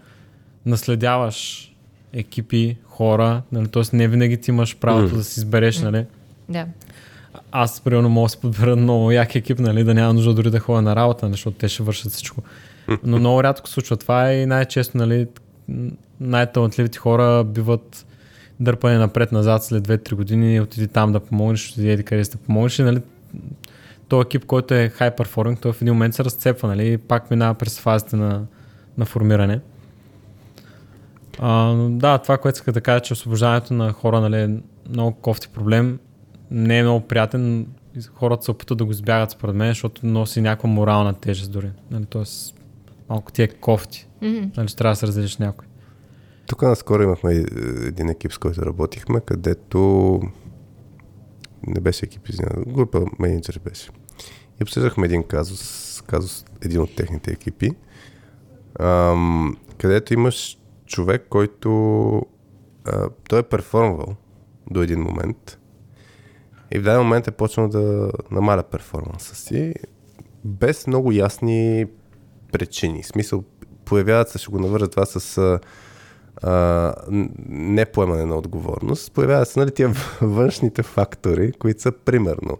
наследяваш 0.66 1.68
екипи, 2.14 2.78
хора, 2.84 3.42
нали, 3.52 3.68
т.е. 3.68 3.84
не 3.94 4.08
винаги 4.08 4.38
ти 4.38 4.52
имаш 4.52 4.78
правото 4.78 5.14
mm. 5.14 5.18
да 5.18 5.24
си 5.24 5.40
избереш, 5.40 5.80
нали? 5.80 6.06
Да. 6.50 6.66
Аз, 7.52 7.82
примерно, 7.82 8.10
мога 8.10 8.26
да 8.26 8.30
си 8.30 8.38
подбера 8.38 8.76
много 8.76 9.12
як 9.12 9.36
екип, 9.36 9.60
нали, 9.60 9.84
да 9.84 9.94
няма 9.94 10.14
нужда 10.14 10.34
дори 10.34 10.50
да 10.50 10.60
ходя 10.60 10.82
на 10.82 10.96
работа, 10.96 11.26
нали, 11.26 11.34
защото 11.34 11.58
те 11.58 11.68
ще 11.68 11.84
вършат 11.84 12.12
всичко. 12.12 12.42
Но 13.04 13.20
много 13.20 13.44
рядко 13.44 13.70
случва 13.70 13.98
това 13.98 14.34
и 14.34 14.46
най-често, 14.46 14.98
нали, 14.98 15.28
най-талантливите 16.20 16.98
хора 16.98 17.44
биват 17.44 18.06
дърпане 18.60 18.98
напред-назад 18.98 19.64
след 19.64 19.88
2-3 19.88 20.16
години, 20.16 20.62
отиди 20.62 20.88
там 20.88 21.12
да 21.12 21.20
помогнеш, 21.20 21.72
отиди 21.72 21.90
еди 21.90 22.04
къде 22.04 22.24
да 22.24 22.38
помогнеш 22.38 22.80
и, 22.80 22.84
нали, 22.84 23.02
този 24.08 24.22
екип, 24.22 24.46
който 24.46 24.74
е 24.74 24.90
хай 24.90 25.16
перформинг, 25.16 25.60
той 25.60 25.74
в 25.74 25.82
един 25.82 25.94
момент 25.94 26.14
се 26.14 26.24
разцепва, 26.24 26.68
нали, 26.68 26.94
и 26.94 26.98
пак 26.98 27.32
минава 27.32 27.54
през 27.54 27.80
фазите 27.80 28.16
на, 28.16 28.42
на 28.98 29.06
формиране. 29.06 29.60
А, 31.40 31.74
да, 31.90 32.18
това, 32.18 32.38
което 32.38 32.56
иска 32.56 32.72
да 32.72 32.82
кажа, 32.82 33.00
че 33.00 33.14
освобождането 33.14 33.74
на 33.74 33.92
хора 33.94 34.22
нали, 34.22 34.42
е 34.42 34.50
много 34.90 35.12
кофти 35.12 35.48
проблем. 35.48 36.00
Не 36.52 36.80
е 36.80 36.84
много 36.84 37.02
приятен. 37.02 37.68
Хората 38.14 38.44
се 38.44 38.52
опитват 38.52 38.78
да 38.78 38.86
го 38.86 38.92
избягат 38.92 39.32
според 39.32 39.56
мен, 39.56 39.68
защото 39.68 40.06
носи 40.06 40.42
някаква 40.42 40.70
морална 40.70 41.14
тежест 41.14 41.52
дори. 41.52 41.70
Нали, 41.92 42.06
Тоест, 42.06 42.61
малко 43.12 43.32
ти 43.32 43.44
е 43.44 43.48
кофти. 43.48 44.08
Mm-hmm. 44.22 44.58
Нали, 44.58 44.68
трябва 44.68 44.92
да 44.92 44.96
се 44.96 45.08
разделиш 45.08 45.38
някой. 45.38 45.68
Тук 46.48 46.62
наскоро 46.62 47.04
имахме 47.04 47.34
един 47.86 48.10
екип, 48.10 48.34
с 48.34 48.38
който 48.38 48.66
работихме, 48.66 49.22
където 49.22 50.20
не 51.68 51.80
беше 51.80 52.06
екип, 52.06 52.30
извиня, 52.30 52.50
група 52.68 53.06
менеджер 53.20 53.60
беше. 53.66 53.90
И 54.60 54.64
обсъждахме 54.64 55.06
един 55.06 55.24
казус, 55.24 56.02
казус 56.08 56.46
един 56.62 56.82
от 56.82 56.96
техните 56.96 57.32
екипи, 57.32 57.72
ам, 58.80 59.58
където 59.78 60.14
имаш 60.14 60.58
човек, 60.86 61.26
който 61.30 61.72
а, 62.86 63.10
той 63.30 63.40
е 63.40 63.44
перформвал 63.44 64.16
до 64.72 64.82
един 64.82 65.00
момент 65.00 65.60
и 66.72 66.80
в 66.80 66.84
даден 66.84 67.02
момент 67.02 67.28
е 67.28 67.32
почнал 67.32 67.68
да 67.68 68.12
намаля 68.32 68.64
перформанса 68.64 69.36
си 69.36 69.74
без 70.46 70.88
много 70.88 71.12
ясни 71.12 71.86
причини. 72.52 73.04
В 73.04 73.08
смисъл, 73.08 73.44
появяват 73.86 74.30
се, 74.30 74.38
ще 74.38 74.52
го 74.52 74.60
навържа 74.60 74.88
това 74.88 75.06
с 75.06 75.60
а, 76.44 76.94
не 77.50 77.86
поемане 77.86 78.26
на 78.26 78.36
отговорност. 78.36 79.12
Появяват 79.12 79.50
се 79.50 79.60
нали, 79.60 79.72
тия 79.72 79.94
външните 80.22 80.84
фактори, 80.84 81.52
които 81.52 81.82
са 81.82 81.92
примерно 81.92 82.58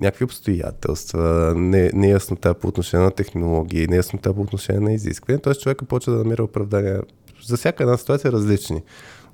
някакви 0.00 0.24
обстоятелства, 0.24 1.54
не, 1.56 1.90
неяснота 1.94 2.54
по 2.54 2.68
отношение 2.68 3.04
на 3.04 3.10
технологии, 3.10 3.86
неяснота 3.86 4.34
по 4.34 4.40
отношение 4.40 4.80
на 4.80 4.92
изисквания. 4.92 5.40
Тоест 5.40 5.60
човека 5.60 5.84
почва 5.84 6.12
да 6.12 6.18
намира 6.18 6.44
оправдания 6.44 7.02
за 7.46 7.56
всяка 7.56 7.82
една 7.82 7.96
ситуация 7.96 8.32
различни 8.32 8.82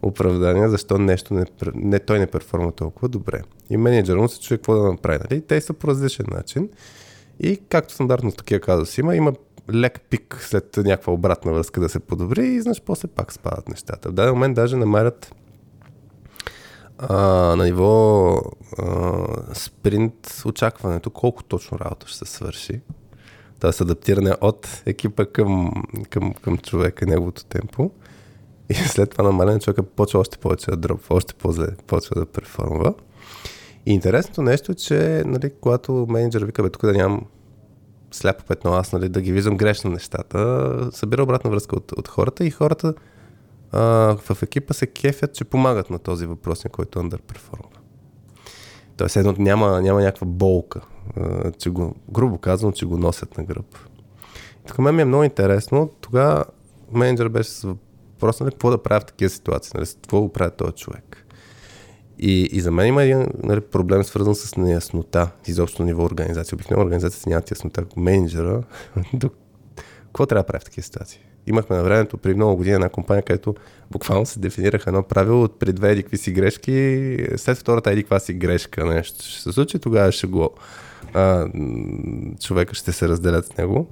оправдания, 0.03 0.71
защо 0.71 0.99
нещо 0.99 1.35
не, 1.35 1.45
не, 1.75 1.99
той 1.99 2.19
не 2.19 2.27
перформа 2.27 2.73
толкова 2.73 3.09
добре. 3.09 3.43
И 3.71 3.77
менеджера 3.77 4.21
му 4.21 4.29
се 4.29 4.41
чуе 4.41 4.57
какво 4.57 4.75
да 4.75 4.93
направи. 4.93 5.19
Нали? 5.31 5.41
Те 5.41 5.61
са 5.61 5.73
по 5.73 5.89
различен 5.89 6.27
начин. 6.31 6.69
И 7.41 7.61
както 7.69 7.95
стандартно 7.95 8.33
такива 8.33 8.61
казуси 8.61 9.01
има, 9.01 9.17
има 9.17 9.33
лек 9.75 10.01
пик 10.11 10.39
след 10.41 10.77
някаква 10.77 11.13
обратна 11.13 11.53
връзка 11.53 11.81
да 11.81 11.89
се 11.89 12.01
подобри 12.01 12.47
и 12.47 12.61
знаеш, 12.61 12.83
после 12.87 13.09
пак 13.09 13.33
спадат 13.33 13.69
нещата. 13.69 14.09
В 14.09 14.13
даден 14.13 14.35
момент 14.35 14.55
даже 14.55 14.77
намерят 14.77 15.35
а, 16.99 17.17
на 17.57 17.65
ниво 17.65 18.33
а, 18.79 19.55
спринт 19.55 20.43
очакването 20.47 21.11
колко 21.11 21.43
точно 21.43 21.79
работа 21.79 22.07
ще 22.07 22.19
се 22.19 22.25
свърши. 22.25 22.81
Тоест 23.61 23.81
адаптиране 23.81 24.35
от 24.41 24.83
екипа 24.87 25.25
към, 25.25 25.73
към, 26.11 26.35
към 26.35 26.59
човека, 26.59 27.07
неговото 27.07 27.45
темпо. 27.45 27.91
И 28.71 28.75
след 28.89 29.11
това 29.11 29.25
намалене 29.25 29.61
човека 29.61 29.83
почва 29.83 30.21
още 30.21 30.39
повече 30.39 30.71
да 30.71 30.77
дропва, 30.77 31.17
още 31.17 31.35
по-зле 31.35 31.67
почва 31.87 32.21
да 32.21 32.27
перформва. 32.27 32.95
И 33.87 33.93
интересното 33.93 34.43
нещо 34.43 34.73
е, 34.73 34.75
че 34.75 35.23
нали, 35.27 35.53
когато 35.61 36.07
менеджер 36.09 36.45
вика, 36.45 36.63
бе, 36.63 36.71
тук 36.71 36.87
да 36.87 36.93
нямам 36.93 37.21
сляпо 38.13 38.45
петно 38.45 38.73
аз, 38.73 38.93
нали, 38.93 39.09
да 39.09 39.21
ги 39.21 39.33
виждам 39.33 39.57
грешно 39.57 39.91
нещата, 39.91 40.89
събира 40.93 41.23
обратна 41.23 41.51
връзка 41.51 41.77
от, 41.77 41.93
от 41.93 42.09
хората 42.09 42.45
и 42.45 42.51
хората 42.51 42.95
а, 43.73 43.81
в 44.17 44.43
екипа 44.43 44.75
се 44.75 44.87
кефят, 44.87 45.35
че 45.35 45.45
помагат 45.45 45.91
на 45.91 45.99
този 45.99 46.27
въпрос, 46.27 46.65
на 46.65 46.71
който 46.71 46.99
underperforma. 46.99 47.79
Тоест, 48.97 49.17
едно 49.17 49.35
няма, 49.39 49.83
няма 49.83 50.01
някаква 50.01 50.27
болка, 50.27 50.81
а, 51.17 51.53
че 51.53 51.71
го, 51.71 51.95
грубо 52.11 52.39
казвам, 52.39 52.73
че 52.73 52.87
го 52.87 52.97
носят 52.97 53.37
на 53.37 53.45
гръб. 53.45 53.79
Така 54.67 54.83
мен 54.83 54.95
ми 54.95 55.03
е 55.03 55.05
много 55.05 55.25
интересно. 55.25 55.91
Тогава 56.01 56.45
менеджер 56.93 57.29
беше 57.29 57.51
с 57.51 57.63
въпрос, 57.63 58.41
нали, 58.41 58.51
какво 58.51 58.71
да 58.71 58.83
правя 58.83 59.01
в 59.01 59.05
такива 59.05 59.31
ситуации, 59.31 59.73
нали, 59.75 59.87
какво 59.87 60.21
го 60.21 60.33
прави 60.33 60.51
този 60.59 60.73
човек. 60.73 61.22
И, 62.19 62.49
и 62.53 62.61
за 62.61 62.71
мен 62.71 62.87
има 62.87 63.03
един 63.03 63.27
нали, 63.43 63.61
проблем 63.61 64.05
свързан 64.05 64.35
с 64.35 64.57
неяснота, 64.57 65.31
изобщо 65.47 65.85
ниво 65.85 66.05
организация. 66.05 66.57
Обикновено 66.57 66.85
организацията 66.85 67.31
нямат 67.31 67.51
яснота. 67.51 67.85
Менеджера, 67.97 68.63
какво 70.07 70.27
трябва 70.27 70.43
да 70.43 70.47
прави 70.47 70.61
в 70.61 70.65
такива 70.65 70.85
ситуации? 70.85 71.21
Имахме 71.47 71.77
на 71.77 71.83
времето 71.83 72.19
при 72.19 72.35
много 72.35 72.57
години 72.57 72.75
една 72.75 72.89
компания, 72.89 73.23
където 73.23 73.55
буквално 73.91 74.27
се 74.27 74.41
дефинираха 74.41 74.91
едно 74.91 75.03
правило 75.03 75.43
от 75.43 75.59
при 75.59 75.73
две 75.73 75.93
едикви 75.93 76.17
си 76.17 76.33
грешки, 76.33 77.17
след 77.37 77.59
втората 77.59 77.91
едиква 77.91 78.21
си 78.21 78.35
грешка 78.35 78.85
нещо 78.85 79.25
ще 79.25 79.43
се 79.43 79.53
случи, 79.53 79.79
тогава 79.79 80.13
ще 80.13 80.27
го 80.27 80.51
а, 81.15 81.49
човека 82.41 82.75
ще 82.75 82.93
се 82.93 83.09
разделят 83.09 83.47
с 83.47 83.57
него 83.57 83.89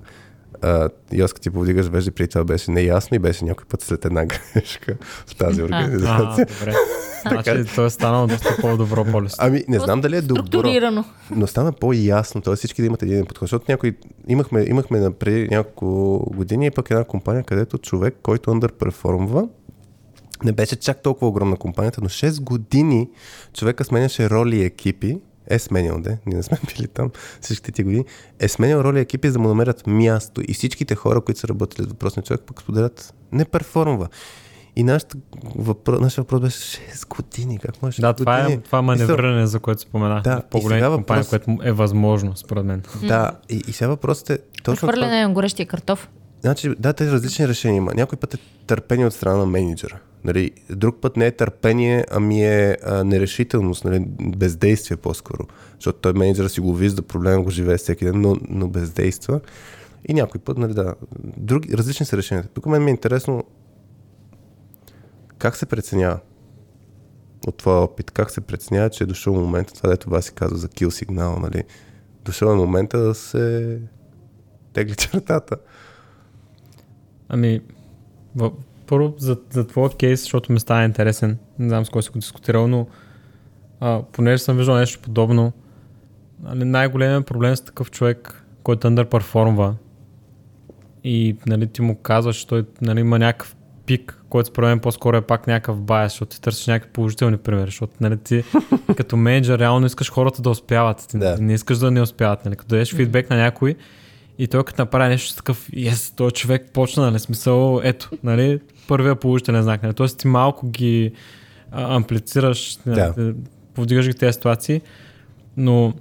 а, 0.63 0.89
Йоска 1.13 1.41
ти 1.41 1.51
повдигаш 1.51 1.87
вежди, 1.87 2.11
преди 2.11 2.29
това 2.29 2.45
беше 2.45 2.71
неясно 2.71 3.15
и 3.15 3.19
беше 3.19 3.45
някой 3.45 3.65
път 3.65 3.83
след 3.83 4.05
една 4.05 4.25
грешка 4.55 4.97
в 5.27 5.35
тази 5.35 5.63
организация. 5.63 6.47
А, 6.51 6.61
добре. 6.61 6.75
Значи 7.29 7.75
то 7.75 7.85
е 7.85 7.91
станало 7.91 8.27
доста 8.27 8.57
по-добро 8.61 9.05
полюс. 9.05 9.35
Ами 9.39 9.65
не 9.69 9.79
знам 9.79 10.01
дали 10.01 10.17
е 10.17 10.21
добро, 10.21 11.05
но 11.31 11.47
стана 11.47 11.73
по-ясно, 11.73 12.41
т.е. 12.41 12.57
всички 12.57 12.83
да 12.83 12.87
имат 12.87 13.03
един 13.03 13.27
подход, 13.27 13.47
защото 13.47 13.65
някой, 13.69 13.97
имахме, 14.29 14.65
имахме 14.69 15.11
преди 15.11 15.49
няколко 15.49 16.19
години 16.37 16.71
пък 16.71 16.91
една 16.91 17.05
компания, 17.05 17.45
където 17.45 17.79
човек, 17.79 18.17
който 18.23 18.51
underperformва, 18.51 19.49
не 20.45 20.53
беше 20.53 20.77
чак 20.77 21.03
толкова 21.03 21.29
огромна 21.29 21.57
компанията, 21.57 22.01
но 22.03 22.09
6 22.09 22.41
години 22.41 23.09
човека 23.55 23.85
сменяше 23.85 24.31
роли 24.31 24.57
и 24.57 24.65
екипи 24.65 25.19
е 25.51 25.59
сменял, 25.59 26.01
де, 26.01 26.19
ние 26.27 26.37
не 26.37 26.43
сме 26.43 26.59
били 26.77 26.87
там 26.87 27.11
всичките 27.41 27.73
ти 27.73 27.83
години, 27.83 28.05
е 28.39 28.49
сменял 28.49 28.81
роли 28.81 29.01
екипи, 29.01 29.29
за 29.29 29.33
да 29.33 29.39
му 29.39 29.49
намерят 29.49 29.87
място. 29.87 30.43
И 30.49 30.55
всичките 30.55 30.95
хора, 30.95 31.21
които 31.21 31.41
са 31.41 31.49
работили 31.49 31.87
с 31.87 31.89
въпросния 31.89 32.25
човек, 32.25 32.41
пък 32.47 32.61
споделят, 32.63 33.15
не 33.33 33.45
перформва. 33.45 34.09
И 34.77 34.83
нашата 34.83 35.17
въпрос, 35.55 36.01
нашия 36.01 36.23
въпрос 36.23 36.41
беше 36.41 36.59
6 36.59 37.09
години. 37.09 37.59
Как 37.59 37.83
може 37.83 38.03
Да, 38.03 38.13
това 38.13 38.41
е, 38.41 38.57
това 38.57 38.79
е 38.79 38.83
маневриране, 38.83 39.47
за 39.47 39.61
което 39.61 39.81
споменах. 39.81 40.23
Да, 40.23 40.43
по-големи 40.51 40.83
компания, 40.83 41.23
въпрос... 41.23 41.29
което 41.29 41.69
е 41.69 41.73
възможно, 41.73 42.37
според 42.37 42.65
мен. 42.65 42.83
Да, 43.03 43.33
и, 43.49 43.63
и 43.69 43.73
сега 43.73 43.89
въпросът 43.89 44.31
е 44.31 44.39
точно 44.63 44.89
Хвърляне 44.89 45.23
на 45.23 45.33
горещия 45.33 45.67
картоф. 45.67 46.09
Значи, 46.41 46.75
да, 46.79 46.93
тези 46.93 47.11
различни 47.11 47.49
решения 47.49 47.77
има. 47.77 47.93
Някой 47.95 48.19
път 48.19 48.35
е 48.35 48.39
търпение 48.67 49.07
от 49.07 49.15
страна 49.15 49.37
на 49.37 49.47
менеджера. 49.47 49.99
Нали, 50.25 50.51
друг 50.71 50.97
път 51.01 51.17
не 51.17 51.27
е 51.27 51.31
търпение, 51.31 52.05
ами 52.11 52.45
е 52.45 52.77
а, 52.85 53.05
нерешителност, 53.05 53.85
нали, 53.85 54.05
бездействие 54.37 54.97
по-скоро. 54.97 55.47
Защото 55.75 55.99
той 55.99 56.13
менеджера 56.13 56.49
си 56.49 56.61
го 56.61 56.75
вижда, 56.75 57.03
проблема 57.03 57.43
го 57.43 57.51
живее 57.51 57.77
всеки 57.77 58.05
ден, 58.05 58.21
но, 58.21 58.37
но 58.49 58.69
бездейства. 58.69 59.41
И 60.09 60.15
някой 60.15 60.41
път, 60.41 60.59
нали, 60.59 60.75
да, 60.75 60.95
други, 61.37 61.77
различни 61.77 62.07
са 62.07 62.17
решенията. 62.17 62.49
Тук 62.49 62.67
мен 62.67 62.85
ми 62.85 62.91
е 62.91 62.95
интересно 62.95 63.45
как 65.39 65.57
се 65.57 65.67
преценява 65.67 66.21
от 67.47 67.57
твоя 67.57 67.79
опит, 67.79 68.11
как 68.11 68.31
се 68.31 68.41
преценява, 68.41 68.91
че 68.91 69.05
е 69.05 69.07
дошъл 69.07 69.35
момента, 69.35 69.75
това 69.75 69.89
дето 69.89 70.23
си 70.23 70.33
казва 70.35 70.57
за 70.57 70.69
кил 70.69 70.91
сигнал, 70.91 71.39
нали, 71.39 71.65
дошъл 72.25 72.53
е 72.53 72.55
момента 72.55 72.99
да 72.99 73.15
се 73.15 73.79
тегли 74.73 74.95
чертата. 74.97 75.57
Ами, 77.29 77.61
първо 78.91 79.15
за, 79.19 79.37
за 79.51 79.67
твоя 79.67 79.91
кейс, 79.91 80.21
защото 80.21 80.53
ми 80.53 80.61
става 80.61 80.85
интересен, 80.85 81.39
не 81.59 81.69
знам 81.69 81.85
с 81.85 81.91
кой 81.91 82.03
си 82.03 82.11
го 82.11 82.19
дискутирал, 82.19 82.69
но 82.69 82.87
а, 83.81 84.03
понеже 84.13 84.43
съм 84.43 84.57
виждал 84.57 84.77
нещо 84.77 85.01
подобно, 85.03 85.53
нали, 86.43 86.65
най-големият 86.65 87.27
проблем 87.27 87.57
с 87.57 87.61
такъв 87.61 87.91
човек, 87.91 88.45
който 88.63 88.89
underperformва 88.89 89.73
и 91.05 91.37
нали, 91.47 91.67
ти 91.67 91.83
му 91.83 91.97
казваш, 91.97 92.37
че 92.37 92.47
той 92.47 92.65
нали, 92.83 93.01
има 93.01 93.19
някакъв 93.19 93.57
пик, 93.87 94.25
който 94.29 94.49
според 94.49 94.69
мен 94.69 94.81
по-скоро 94.81 95.17
е 95.17 95.21
пак 95.21 95.47
някакъв 95.47 95.81
байс, 95.81 96.13
защото 96.13 96.31
ти 96.31 96.41
търсиш 96.41 96.67
някакви 96.67 96.93
положителни 96.93 97.37
примери, 97.37 97.67
защото 97.67 97.93
нали, 98.01 98.17
ти 98.17 98.45
като 98.97 99.17
менеджер 99.17 99.59
реално 99.59 99.87
искаш 99.87 100.11
хората 100.11 100.43
да 100.43 100.51
успяват, 100.51 101.07
ти 101.09 101.19
да. 101.19 101.37
не 101.41 101.55
искаш 101.55 101.79
да 101.79 101.91
не 101.91 102.03
успяват. 102.03 102.45
Нали, 102.45 102.57
като 102.57 102.69
дадеш 102.69 102.95
фидбек 102.95 103.31
на 103.31 103.37
някой, 103.37 103.77
и 104.41 104.47
той 104.47 104.65
като 104.65 104.83
направи 104.83 105.09
нещо 105.09 105.37
такъв, 105.37 105.71
ес, 105.77 106.11
този 106.11 106.35
човек 106.35 106.71
почна, 106.73 107.03
нали, 107.07 107.19
смисъл, 107.19 107.81
ето, 107.85 108.11
нали, 108.23 108.61
първия 108.89 109.17
положителен 109.17 109.63
знак. 109.63 109.83
Нали, 109.83 109.95
Тоест 109.95 110.19
ти 110.19 110.27
малко 110.27 110.71
ги 110.71 111.13
а, 111.71 111.97
амплицираш, 111.97 112.79
нали, 112.87 112.97
да. 113.17 113.35
повдигаш 113.75 114.07
ги 114.07 114.15
тези 114.15 114.33
ситуации, 114.33 114.81
но 115.57 115.95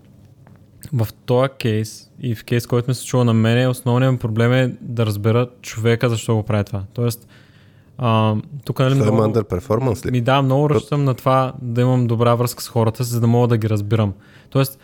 в 0.94 1.08
този 1.26 1.50
кейс 1.60 2.12
и 2.22 2.36
в 2.36 2.44
кейс, 2.44 2.68
който 2.68 2.90
ми 2.90 2.96
се 2.96 3.06
чува 3.06 3.26
на 3.26 3.34
мен, 3.34 3.70
основният 3.70 4.20
проблем 4.20 4.54
е 4.54 4.76
да 4.82 5.06
разбера 5.06 5.48
човека 5.62 6.10
защо 6.10 6.36
го 6.36 6.44
прави 6.44 6.64
това. 6.64 6.84
Тоест, 6.94 7.28
а, 7.98 8.36
тук 8.66 8.80
нали, 8.80 8.92
е 8.92 8.96
много, 8.96 9.18
underperformance 9.18 10.06
ли? 10.06 10.12
ми 10.12 10.22
да, 10.22 10.42
много 10.42 10.70
разчитам 10.70 11.04
на 11.04 11.14
това 11.14 11.54
да 11.62 11.82
имам 11.82 12.08
добра 12.08 12.36
връзка 12.36 12.64
с 12.64 12.68
хората 12.68 13.04
за 13.04 13.22
да 13.22 13.28
мога 13.28 13.48
да 13.48 13.58
ги 13.58 13.70
разбирам. 13.70 14.14
Тоест, 14.50 14.80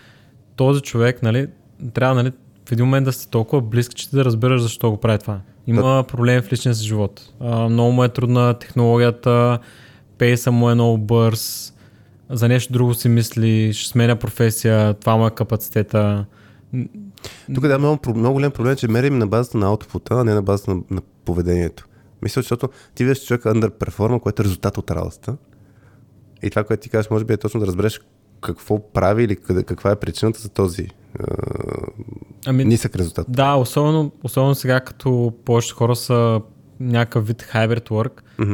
този 0.56 0.82
човек, 0.82 1.24
нали, 1.24 1.48
трябва 1.94 2.16
нали, 2.16 2.32
в 2.70 2.72
един 2.72 2.86
момент 2.86 3.06
да 3.06 3.14
си 3.14 3.30
толкова 3.30 3.62
близък, 3.62 3.96
че 3.96 4.10
да 4.10 4.26
разбираш 4.26 4.62
защо 4.62 4.92
го 4.92 4.98
прави 4.98 5.20
това. 5.20 5.40
Има 5.68 6.04
проблем 6.08 6.42
в 6.42 6.52
личния 6.52 6.76
си 6.76 6.86
живот. 6.86 7.34
А, 7.40 7.70
много 7.70 7.92
му 7.92 8.04
е 8.04 8.10
трудна 8.10 8.54
технологията, 8.54 9.60
пейса 10.18 10.52
му 10.52 10.70
е 10.70 10.74
много 10.74 10.98
бърз, 10.98 11.74
за 12.30 12.48
нещо 12.48 12.74
друго 12.74 12.94
си 12.94 13.10
мисли, 13.10 13.74
ще 13.74 13.90
сменя 13.90 14.16
професия, 14.16 14.94
това 14.94 15.16
му 15.16 15.28
е 15.28 15.32
капацитета. 15.32 16.26
Тук 17.56 17.68
да, 17.68 17.80
много, 17.80 18.00
много 18.16 18.34
голям 18.34 18.52
проблем, 18.52 18.74
е, 18.74 18.76
че 18.76 18.88
мерим 18.88 19.18
на 19.18 19.28
базата 19.28 19.58
на 19.58 19.66
аутпута, 19.66 20.14
а 20.14 20.24
не 20.24 20.34
на 20.34 20.42
базата 20.42 20.76
на, 20.76 20.82
на 20.90 21.02
поведението. 21.26 21.88
Мисля, 22.22 22.42
защото 22.42 22.70
ти 22.96 23.06
виждаш 23.06 23.28
човек 23.28 23.44
underperforma, 23.44 24.20
което 24.20 24.42
е 24.42 24.46
резултат 24.46 24.78
от 24.78 24.92
работата. 24.92 25.38
И 26.44 26.50
това, 26.50 26.64
което 26.64 26.84
ти 26.84 26.90
кажеш, 26.90 27.10
може 27.10 27.26
би 27.26 27.34
е 27.34 27.38
точно 27.38 27.60
да 27.60 27.68
разбереш 27.68 28.02
какво 28.54 28.92
прави 28.92 29.24
или 29.24 29.36
къде, 29.36 29.64
каква 29.64 29.92
е 29.92 29.96
причината 29.96 30.40
за 30.40 30.50
този 30.50 30.88
Ами, 32.46 32.66
нисък 32.66 32.96
резултат. 32.96 33.26
Да, 33.30 33.54
особено, 33.56 34.12
особено 34.24 34.56
сега, 34.56 34.80
като 34.80 35.34
повечето 35.46 35.76
хора 35.76 35.96
са 35.96 36.42
някакъв 36.80 37.28
вид 37.28 37.46
hybrid 37.54 37.90
work, 37.90 38.12
Мгм. 38.40 38.54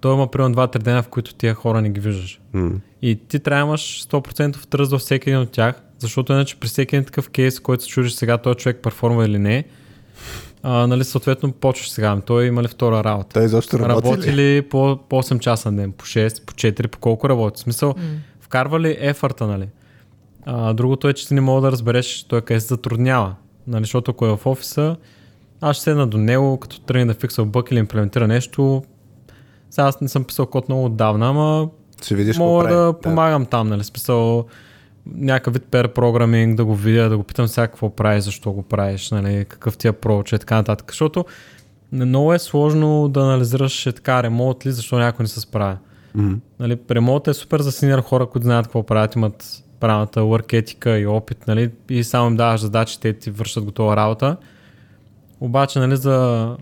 той 0.00 0.14
има 0.14 0.30
примерно 0.30 0.54
2-3 0.54 0.78
дена, 0.78 1.02
в 1.02 1.08
които 1.08 1.34
тия 1.34 1.54
хора 1.54 1.80
не 1.80 1.90
ги 1.90 2.00
виждаш. 2.00 2.40
М. 2.52 2.70
И 3.02 3.20
ти 3.28 3.38
трябва 3.38 3.64
да 3.64 3.68
имаш 3.68 4.02
100% 4.02 4.66
тръст 4.66 4.90
във 4.92 5.00
всеки 5.00 5.30
един 5.30 5.42
от 5.42 5.50
тях, 5.50 5.82
защото 5.98 6.32
иначе 6.32 6.56
при 6.60 6.68
всеки 6.68 6.96
един 6.96 7.04
такъв 7.04 7.30
кейс, 7.30 7.60
който 7.60 7.82
се 7.82 7.88
чудиш 7.88 8.12
сега, 8.12 8.38
този 8.38 8.56
човек 8.56 8.80
перформа 8.82 9.24
или 9.24 9.38
не, 9.38 9.64
а, 10.62 10.86
нали, 10.86 11.04
съответно 11.04 11.52
почваш 11.52 11.90
сега, 11.90 12.08
ами 12.08 12.22
той 12.22 12.46
има 12.46 12.62
ли 12.62 12.68
втора 12.68 13.04
работа? 13.04 13.34
Той 13.34 13.44
изобщо 13.44 13.78
работи, 13.78 14.08
Работи 14.08 14.32
ли? 14.32 14.56
ли 14.56 14.62
по, 14.62 14.98
по 15.08 15.22
8 15.22 15.38
часа 15.38 15.70
на 15.70 15.76
ден, 15.82 15.92
по 15.92 16.04
6, 16.04 16.44
по 16.44 16.54
4, 16.54 16.88
по 16.88 16.98
колко 16.98 17.28
работи? 17.28 17.56
В 17.56 17.60
смисъл, 17.60 17.94
вкарва 18.46 18.80
ли 18.80 18.96
ефорта, 19.00 19.46
нали? 19.46 19.68
А, 20.44 20.72
другото 20.72 21.08
е, 21.08 21.12
че 21.12 21.28
ти 21.28 21.34
не 21.34 21.40
мога 21.40 21.60
да 21.60 21.72
разбереш 21.72 22.22
той 22.22 22.40
къде 22.40 22.60
се 22.60 22.66
затруднява. 22.66 23.34
Нали, 23.66 23.82
защото 23.82 24.10
ако 24.10 24.26
е 24.26 24.36
в 24.36 24.46
офиса, 24.46 24.96
аз 25.60 25.76
ще 25.76 25.82
седна 25.82 26.06
до 26.06 26.18
него, 26.18 26.58
като 26.60 26.80
тръгне 26.80 27.06
да 27.06 27.14
фиксва 27.14 27.44
бък 27.44 27.70
или 27.70 27.78
имплементира 27.78 28.28
нещо. 28.28 28.82
Сега 29.70 29.86
аз 29.86 30.00
не 30.00 30.08
съм 30.08 30.24
писал 30.24 30.46
код 30.46 30.68
много 30.68 30.84
отдавна, 30.84 31.28
ама 31.28 31.68
Ще 32.02 32.14
видиш 32.14 32.38
мога 32.38 32.64
прави. 32.64 32.74
да 32.76 32.92
помагам 33.02 33.46
там, 33.46 33.68
нали? 33.68 33.84
Смисъл, 33.84 34.44
някакъв 35.14 35.54
вид 35.54 35.64
пер 35.70 35.88
програминг, 35.88 36.56
да 36.56 36.64
го 36.64 36.74
видя, 36.74 37.08
да 37.08 37.16
го 37.16 37.22
питам 37.22 37.48
сега 37.48 37.66
какво 37.66 37.90
правиш, 37.90 38.24
защо 38.24 38.52
го 38.52 38.62
правиш, 38.62 39.10
нали? 39.10 39.44
какъв 39.44 39.78
ти 39.78 39.88
е 39.88 39.92
проч 39.92 40.32
и 40.32 40.38
така 40.38 40.54
нататък. 40.54 40.90
Защото 40.90 41.24
много 41.92 42.34
е 42.34 42.38
сложно 42.38 43.08
да 43.08 43.20
анализираш 43.20 43.86
е 43.86 43.92
така 43.92 44.22
ремонт 44.22 44.66
ли, 44.66 44.72
защо 44.72 44.98
някой 44.98 45.22
не 45.24 45.28
се 45.28 45.40
справя. 45.40 45.76
Мгм. 46.16 46.34
Нали, 46.60 46.78
ремонт 46.90 47.28
е 47.28 47.34
супер 47.34 47.60
за 47.60 47.72
синьор 47.72 47.98
хора, 47.98 48.26
които 48.26 48.44
знаят 48.44 48.66
какво 48.66 48.82
правят, 48.82 49.14
имат 49.14 49.64
правилната 49.80 50.20
work 50.20 50.52
етика 50.52 50.98
и 50.98 51.06
опит, 51.06 51.46
нали, 51.46 51.70
и 51.88 52.04
само 52.04 52.30
им 52.30 52.36
даваш 52.36 52.60
задачи, 52.60 53.00
те 53.00 53.12
ти 53.12 53.30
вършат 53.30 53.64
готова 53.64 53.96
работа. 53.96 54.36
Обаче, 55.40 55.78
нали, 55.78 55.96
за 55.96 56.56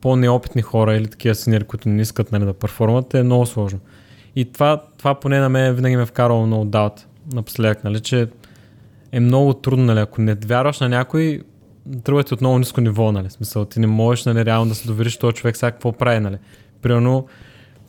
по-неопитни 0.00 0.62
хора 0.62 0.94
или 0.94 1.06
такива 1.06 1.34
синьори, 1.34 1.64
които 1.64 1.88
не 1.88 2.02
искат 2.02 2.32
нали, 2.32 2.44
да 2.44 2.52
перформат, 2.54 3.14
е 3.14 3.22
много 3.22 3.46
сложно. 3.46 3.80
И 4.36 4.52
това, 4.52 4.82
това 4.98 5.14
поне 5.14 5.40
на 5.40 5.48
мен 5.48 5.74
винаги 5.74 5.96
ме 5.96 6.02
е 6.02 6.06
вкарало 6.06 6.46
много 6.46 6.64
даут 6.64 7.06
напоследък, 7.32 7.84
нали, 7.84 8.00
че 8.00 8.28
е 9.12 9.20
много 9.20 9.54
трудно, 9.54 9.84
нали, 9.84 9.98
ако 9.98 10.20
не 10.20 10.34
вярваш 10.34 10.80
на 10.80 10.88
някой, 10.88 11.42
тръгвате 12.04 12.34
от 12.34 12.40
много 12.40 12.58
ниско 12.58 12.80
ниво, 12.80 13.12
нали, 13.12 13.30
смисъл, 13.30 13.64
ти 13.64 13.80
не 13.80 13.86
можеш, 13.86 14.24
нали, 14.24 14.44
реално 14.44 14.68
да 14.68 14.74
се 14.74 14.86
довериш 14.86 15.16
този 15.16 15.34
човек 15.34 15.56
сега 15.56 15.70
какво 15.70 15.92
прави, 15.92 16.20
нали. 16.20 16.36
Примерно, 16.82 17.26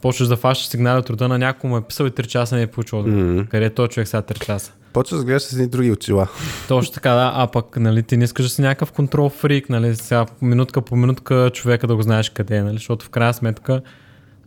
почваш 0.05 0.27
да 0.27 0.35
фащаш 0.35 0.67
сигнали 0.67 0.99
от 0.99 1.09
рода 1.09 1.27
на 1.27 1.37
някой 1.37 1.69
му 1.69 1.77
е 1.77 1.81
писал 1.81 2.05
и 2.05 2.11
3 2.11 2.27
часа 2.27 2.55
не 2.55 2.61
е 2.61 2.67
получил 2.67 2.99
отговор. 2.99 3.23
Мгм. 3.23 3.45
Къде 3.49 3.65
е 3.65 3.69
този 3.69 3.89
човек 3.89 4.07
сега 4.07 4.21
3 4.21 4.45
часа? 4.45 4.71
Почваш 4.93 5.19
да 5.19 5.25
гледаш 5.25 5.41
с 5.41 5.53
едни 5.53 5.67
други 5.67 5.91
очила. 5.91 6.27
Точно 6.67 6.93
така, 6.93 7.11
да. 7.11 7.31
А 7.35 7.47
пък, 7.47 7.77
нали, 7.77 8.03
ти 8.03 8.17
не 8.17 8.23
искаш 8.23 8.45
да 8.45 8.49
си 8.49 8.61
някакъв 8.61 8.91
контрол 8.91 9.29
фрик, 9.29 9.69
нали, 9.69 9.95
сега 9.95 10.25
минутка 10.41 10.81
по 10.81 10.95
минутка 10.95 11.51
човека 11.53 11.87
да 11.87 11.95
го 11.95 12.01
знаеш 12.01 12.29
къде 12.29 12.57
е, 12.57 12.63
нали, 12.63 12.77
защото 12.77 13.05
в 13.05 13.09
крайна 13.09 13.33
сметка, 13.33 13.81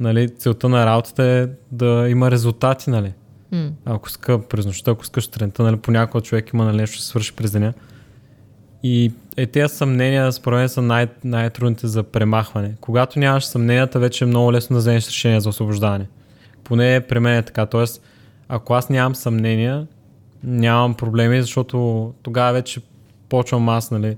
нали, 0.01 0.29
целта 0.39 0.69
на 0.69 0.87
работата 0.87 1.25
е 1.25 1.47
да 1.73 2.07
има 2.09 2.31
резултати, 2.31 2.91
нали. 2.91 3.13
М. 3.53 3.71
Ако 3.85 4.09
иска 4.09 4.43
през 4.43 4.67
нощта, 4.67 4.91
ако 4.91 5.03
искаш 5.03 5.25
сутринта, 5.25 5.63
нали, 5.63 5.77
понякога 5.77 6.23
човек 6.23 6.51
има 6.55 6.65
нали, 6.65 6.77
нещо, 6.77 6.97
ще 6.97 7.05
свърши 7.05 7.33
през 7.33 7.51
деня. 7.51 7.73
И 8.83 9.13
е, 9.39 9.47
тези 9.47 9.75
съмнения, 9.75 10.33
според 10.33 10.57
мен, 10.57 10.69
са 10.69 10.83
най- 10.83 11.07
най-трудните 11.25 11.87
за 11.87 12.03
премахване. 12.03 12.75
Когато 12.81 13.19
нямаш 13.19 13.45
съмненията, 13.45 13.99
вече 13.99 14.25
е 14.25 14.27
много 14.27 14.53
лесно 14.53 14.75
да 14.75 14.81
вземеш 14.81 15.07
решение 15.07 15.41
за 15.41 15.49
освобождаване. 15.49 16.07
Поне 16.65 17.01
при 17.01 17.19
мен 17.19 17.37
е 17.39 17.43
така. 17.43 17.67
Тоест, 17.67 18.03
ако 18.49 18.75
аз 18.75 18.91
нямам 18.91 19.15
съмнения, 19.15 19.87
нямам 20.45 20.95
проблеми, 20.95 21.41
защото 21.41 22.13
тогава 22.23 22.53
вече 22.53 22.81
почвам 23.29 23.69
аз 23.69 23.91
нали, 23.91 24.17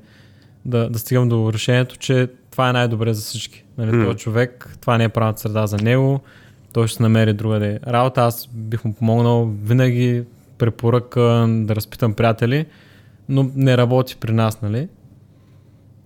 да, 0.64 0.90
да 0.90 0.98
стигам 0.98 1.28
до 1.28 1.52
решението, 1.52 1.96
че 1.96 2.28
това 2.50 2.68
е 2.68 2.72
най-добре 2.72 3.14
за 3.14 3.22
всички. 3.22 3.64
Нали, 3.78 3.92
М. 3.92 4.04
Този 4.04 4.18
човек, 4.18 4.76
това 4.80 4.98
не 4.98 5.04
е 5.04 5.08
правилната 5.08 5.40
среда 5.40 5.66
за 5.66 5.76
него, 5.76 6.20
той 6.72 6.88
ще 6.88 6.96
се 6.96 7.02
намери 7.02 7.32
другаде 7.32 7.80
работа. 7.86 8.22
Аз 8.22 8.48
бих 8.52 8.84
му 8.84 8.94
помогнал 8.94 9.50
винаги 9.62 10.24
препоръка 10.58 11.46
да 11.48 11.76
разпитам 11.76 12.14
приятели, 12.14 12.66
но 13.28 13.50
не 13.54 13.76
работи 13.76 14.16
при 14.20 14.32
нас, 14.32 14.62
нали? 14.62 14.88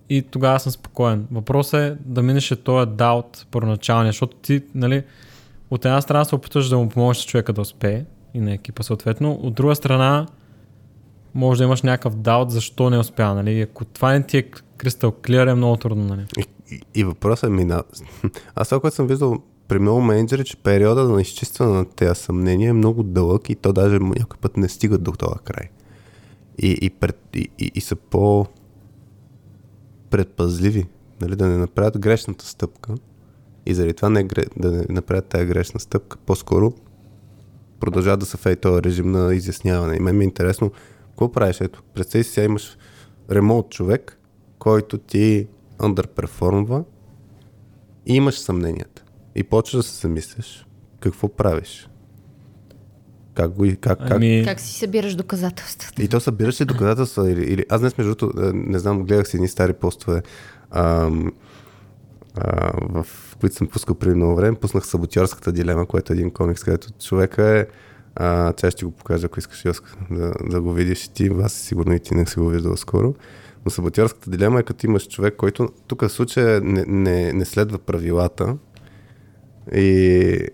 И 0.09 0.21
тогава 0.21 0.59
съм 0.59 0.71
спокоен. 0.71 1.27
Въпросът 1.31 1.73
е 1.73 1.97
да 2.05 2.21
минеш 2.21 2.53
този 2.63 2.91
даут 2.91 3.47
първоначалния, 3.51 4.11
защото 4.11 4.37
ти, 4.37 4.61
нали, 4.75 5.03
от 5.69 5.85
една 5.85 6.01
страна 6.01 6.25
се 6.25 6.35
опитваш 6.35 6.69
да 6.69 6.77
му 6.77 6.89
помогнеш 6.89 7.25
човека 7.25 7.53
да 7.53 7.61
успее 7.61 8.05
и 8.33 8.39
на 8.39 8.53
екипа 8.53 8.83
съответно, 8.83 9.31
от 9.31 9.53
друга 9.53 9.75
страна 9.75 10.27
може 11.33 11.57
да 11.57 11.63
имаш 11.63 11.81
някакъв 11.81 12.15
даут 12.15 12.51
защо 12.51 12.89
не 12.89 12.97
успя, 12.97 13.35
нали? 13.35 13.61
Ако 13.61 13.85
това 13.85 14.11
не 14.11 14.23
ти 14.23 14.37
е 14.37 14.43
кристал 14.77 15.11
клир, 15.11 15.47
е 15.47 15.53
много 15.53 15.77
трудно, 15.77 16.03
нали? 16.03 16.25
И, 16.37 16.45
и, 16.75 16.81
и 16.95 17.03
въпросът 17.03 17.47
е 17.47 17.53
мина. 17.53 17.83
Аз 18.55 18.69
това, 18.69 18.79
което 18.79 18.95
съм 18.95 19.07
виждал 19.07 19.37
при 19.67 19.79
много 19.79 20.01
менеджери, 20.01 20.43
че 20.43 20.57
периода 20.57 21.03
на 21.03 21.21
изчистване 21.21 21.71
на 21.71 21.85
тези 21.85 22.21
съмнения 22.21 22.69
е 22.69 22.73
много 22.73 23.03
дълъг 23.03 23.49
и 23.49 23.55
то 23.55 23.73
даже 23.73 23.99
някой 23.99 24.37
път 24.41 24.57
не 24.57 24.69
стигат 24.69 25.03
до 25.03 25.11
този 25.11 25.39
край. 25.43 25.69
И, 26.57 26.77
и, 26.81 26.89
пред, 26.89 27.19
и, 27.35 27.49
и, 27.59 27.71
и 27.75 27.81
са 27.81 27.95
по 27.95 28.45
предпазливи, 30.09 30.85
нали, 31.21 31.35
да 31.35 31.47
не 31.47 31.57
направят 31.57 31.99
грешната 31.99 32.45
стъпка 32.45 32.95
и 33.65 33.73
заради 33.73 33.93
това 33.93 34.09
не, 34.09 34.25
гре- 34.25 34.59
да 34.59 34.71
не 34.71 34.85
направят 34.89 35.25
тази 35.25 35.45
грешна 35.45 35.79
стъпка, 35.79 36.17
по-скоро 36.25 36.73
продължават 37.79 38.19
да 38.19 38.25
са 38.25 38.37
в 38.37 38.45
ей 38.45 38.55
този 38.55 38.83
режим 38.83 39.11
на 39.11 39.35
изясняване. 39.35 39.95
И 39.95 39.99
мен 39.99 40.17
ми 40.17 40.23
е 40.23 40.27
интересно, 40.27 40.71
какво 41.09 41.31
правиш? 41.31 41.61
Ето, 41.61 41.83
представи 41.93 42.23
си 42.23 42.31
сега 42.31 42.45
имаш 42.45 42.77
ремонт 43.31 43.69
човек, 43.69 44.19
който 44.59 44.97
ти 44.97 45.47
underperformва 45.79 46.83
и 48.05 48.15
имаш 48.15 48.39
съмненията. 48.39 49.03
И 49.35 49.43
почваш 49.43 49.85
да 49.85 49.91
се 49.91 50.01
замисляш 50.01 50.65
какво 50.99 51.27
правиш. 51.27 51.89
Как 53.35 53.51
го 53.51 53.63
как, 53.81 53.99
как, 53.99 54.11
Ами, 54.11 54.43
Как 54.45 54.59
си 54.59 54.79
събираш 54.79 55.15
доказателствата? 55.15 56.03
и 56.03 56.07
то 56.07 56.19
събираш 56.19 56.61
ли 56.61 56.65
доказателства 56.65 57.31
или, 57.31 57.43
или... 57.43 57.65
Аз 57.69 57.81
днес, 57.81 57.97
между 57.97 58.15
другото, 58.15 58.41
е, 58.41 58.51
не 58.53 58.79
знам, 58.79 59.03
гледах 59.03 59.27
си 59.27 59.37
едни 59.37 59.47
стари 59.47 59.73
постове, 59.73 60.21
ам, 60.71 61.31
а, 62.35 62.71
в 62.89 63.07
които 63.39 63.55
съм 63.55 63.67
пускал 63.67 63.95
преди 63.95 64.15
много 64.15 64.35
време. 64.35 64.57
Пуснах 64.57 64.85
Саботьорската 64.85 65.51
дилема, 65.51 65.85
което 65.85 66.13
е 66.13 66.15
един 66.15 66.31
комикс, 66.31 66.63
където 66.63 66.87
човека 66.91 67.59
е... 67.59 67.65
А, 68.15 68.53
сега 68.59 68.71
ще 68.71 68.79
ти 68.79 68.85
го 68.85 68.91
покажа, 68.91 69.25
ако 69.25 69.39
искаш 69.39 69.65
Йоск, 69.65 69.97
да, 70.11 70.33
да 70.49 70.61
го 70.61 70.73
видиш 70.73 71.05
и 71.05 71.13
ти. 71.13 71.29
Аз 71.43 71.53
сигурно 71.53 71.93
и 71.93 71.99
ти 71.99 72.15
не 72.15 72.25
си 72.25 72.39
го 72.39 72.47
виждал 72.47 72.77
скоро. 72.77 73.15
Но 73.65 73.71
Саботьорската 73.71 74.29
дилема 74.29 74.59
е 74.59 74.63
като 74.63 74.85
имаш 74.85 75.07
човек, 75.07 75.35
който 75.35 75.69
тук 75.87 76.01
в 76.01 76.09
случая 76.09 76.61
не, 76.61 76.85
не, 76.87 77.33
не 77.33 77.45
следва 77.45 77.77
правилата 77.77 78.57
и, 79.73 80.47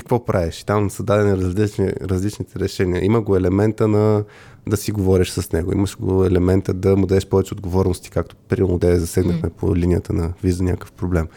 и 0.00 0.02
какво 0.02 0.24
правиш? 0.24 0.60
И 0.60 0.66
Там 0.66 0.90
са 0.90 1.02
дадени 1.02 1.36
различни, 1.36 1.92
различните 2.02 2.58
решения. 2.58 3.04
Има 3.04 3.20
го 3.20 3.36
елемента 3.36 3.88
на 3.88 4.24
да 4.68 4.76
си 4.76 4.92
говориш 4.92 5.30
с 5.30 5.52
него. 5.52 5.72
Имаш 5.72 5.96
го 5.98 6.24
елемента 6.24 6.74
да 6.74 6.96
му 6.96 7.06
дадеш 7.06 7.26
повече 7.26 7.54
отговорности, 7.54 8.10
както 8.10 8.36
да 8.78 8.90
я 8.90 9.00
засегнахме 9.00 9.48
mm. 9.48 9.52
по 9.52 9.76
линията 9.76 10.12
на 10.12 10.32
вижда 10.42 10.62
някакъв 10.62 10.92
проблем. 10.92 11.28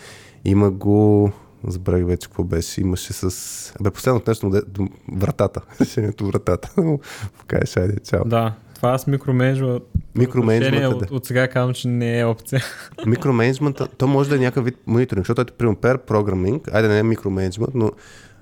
Има 0.45 0.71
го... 0.71 1.31
Забравих 1.67 2.05
вече 2.05 2.27
какво 2.27 2.43
беше. 2.43 2.81
Имаше 2.81 3.13
с... 3.13 3.73
Абе, 3.79 3.91
последното 3.91 4.31
нещо 4.31 4.61
до 4.67 4.87
вратата. 5.13 5.61
Решението 5.81 6.27
вратата. 6.27 6.71
Покажеш, 7.39 7.77
айде, 7.77 7.99
чао. 7.99 8.25
да, 8.25 8.53
това 8.75 8.97
с 8.97 9.07
микроменеджмент. 9.07 9.83
Микроменеджмента, 10.15 10.87
от, 10.87 11.11
от 11.11 11.25
сега 11.25 11.47
казвам, 11.47 11.73
че 11.73 11.87
не 11.87 12.19
е 12.19 12.25
опция. 12.25 12.63
Микроменеджмента, 13.05 13.87
то 13.87 14.07
може 14.07 14.29
да 14.29 14.35
е 14.35 14.39
някакъв 14.39 14.65
вид 14.65 14.75
мониторинг, 14.87 15.25
защото 15.25 15.41
ето, 15.41 15.53
примерно, 15.53 15.77
pair 15.77 15.97
програминг, 15.97 16.73
айде 16.73 16.87
не 16.87 16.99
е 16.99 17.03
микроменеджмент, 17.03 17.75
но 17.75 17.91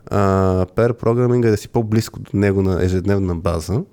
а, 0.08 0.66
pair 0.76 0.94
програминг 0.94 1.46
е 1.46 1.50
да 1.50 1.58
си 1.58 1.70
по-близко 1.70 2.20
до 2.20 2.30
него 2.34 2.62
на 2.62 2.84
ежедневна 2.86 3.36
база. 3.36 3.84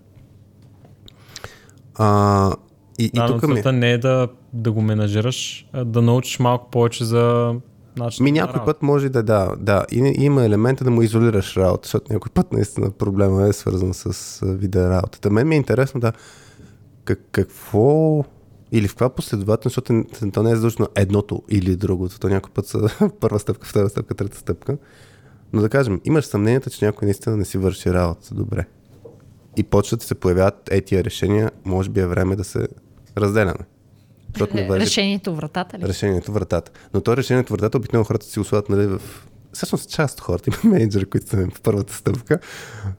А, 1.94 2.52
и, 2.98 3.10
Да, 3.14 3.24
и 3.24 3.26
тук 3.26 3.48
ми... 3.48 3.72
не 3.72 3.92
е 3.92 3.98
да, 3.98 4.28
да 4.52 4.72
го 4.72 4.82
менажираш, 4.82 5.68
а 5.72 5.84
да 5.84 6.02
научиш 6.02 6.38
малко 6.38 6.70
повече 6.70 7.04
за 7.04 7.54
начин 7.96 8.24
Ми 8.24 8.32
някой 8.32 8.64
път 8.64 8.82
може 8.82 9.08
да, 9.08 9.22
да, 9.22 9.56
да. 9.58 9.84
И, 9.92 10.14
има 10.18 10.44
елемента 10.44 10.84
да 10.84 10.90
му 10.90 11.02
изолираш 11.02 11.56
работа, 11.56 11.86
защото 11.86 12.12
някой 12.12 12.30
път 12.34 12.52
наистина 12.52 12.90
проблема 12.90 13.48
е 13.48 13.52
свързан 13.52 13.94
с 13.94 14.40
вида 14.46 14.90
работата. 14.90 15.30
Мен 15.30 15.48
ми 15.48 15.54
е 15.54 15.58
интересно 15.58 16.00
да 16.00 16.12
как, 17.04 17.20
какво 17.32 18.24
или 18.72 18.88
в 18.88 18.90
каква 18.90 19.08
последователност, 19.08 19.74
защото 19.74 20.04
то 20.32 20.42
не 20.42 20.50
е 20.50 20.54
задължено 20.54 20.88
едното 20.94 21.42
или 21.48 21.76
другото. 21.76 22.20
То 22.20 22.28
някой 22.28 22.50
път 22.54 22.66
са 22.66 22.88
първа 23.20 23.38
стъпка, 23.38 23.66
втора 23.66 23.88
стъпка, 23.88 24.14
трета 24.14 24.36
стъпка. 24.38 24.78
Но 25.52 25.60
да 25.60 25.68
кажем, 25.68 26.00
имаш 26.04 26.24
съмнението, 26.24 26.70
че 26.70 26.84
някой 26.84 27.06
наистина 27.06 27.36
не 27.36 27.44
си 27.44 27.58
върши 27.58 27.92
работата 27.92 28.34
добре. 28.34 28.66
И 29.56 29.62
почват 29.62 30.00
да 30.00 30.06
се 30.06 30.14
появяват 30.14 30.68
е 30.70 30.80
тия 30.80 31.04
решения, 31.04 31.50
може 31.64 31.90
би 31.90 32.00
е 32.00 32.06
време 32.06 32.36
да 32.36 32.44
се 32.44 32.68
разделяме. 33.16 33.64
Не 34.54 34.66
върши 34.66 34.86
Решението 34.86 35.34
вратата 35.34 35.78
ли? 35.78 35.82
решението 35.82 36.32
вратата. 36.32 36.70
Но 36.94 37.00
то 37.00 37.16
решението 37.16 37.52
вратата 37.52 37.78
обикновено 37.78 38.04
хората 38.04 38.26
си 38.26 38.40
условят 38.40 38.68
нали, 38.68 38.86
в... 38.86 39.00
Всъщност 39.52 39.90
част 39.90 40.18
от 40.18 40.24
хората 40.24 40.50
има 40.64 40.72
менеджери, 40.74 41.04
които 41.04 41.28
са 41.28 41.36
в 41.54 41.60
първата 41.60 41.94
стъпка. 41.94 42.38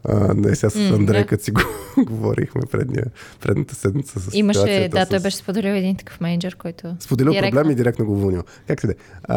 А, 0.04 0.34
не, 0.34 0.56
сега 0.56 0.70
с 0.70 0.76
Андрей, 0.76 1.22
да. 1.22 1.28
като 1.28 1.44
си 1.44 1.52
го 1.52 1.62
говорихме 1.98 2.62
предния, 2.72 3.06
предната 3.42 3.76
седмица 3.76 4.20
с 4.20 4.34
Имаше, 4.34 4.90
да, 4.92 5.06
с... 5.06 5.10
той 5.10 5.20
беше 5.20 5.38
споделил 5.38 5.70
един 5.72 5.96
такъв 5.96 6.22
менеджер, 6.22 6.56
който... 6.56 6.96
Споделил 7.00 7.32
директно- 7.32 7.52
проблем 7.52 7.72
и 7.72 7.76
директно 7.76 8.06
го 8.06 8.12
уволнил. 8.12 8.44
Как 8.68 8.82
ти 8.82 8.88
да? 8.88 8.94
е? 8.94 8.96
А, 9.24 9.36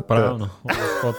та- 0.00 0.06
Правилно. 0.06 0.48
Господ. 0.64 1.16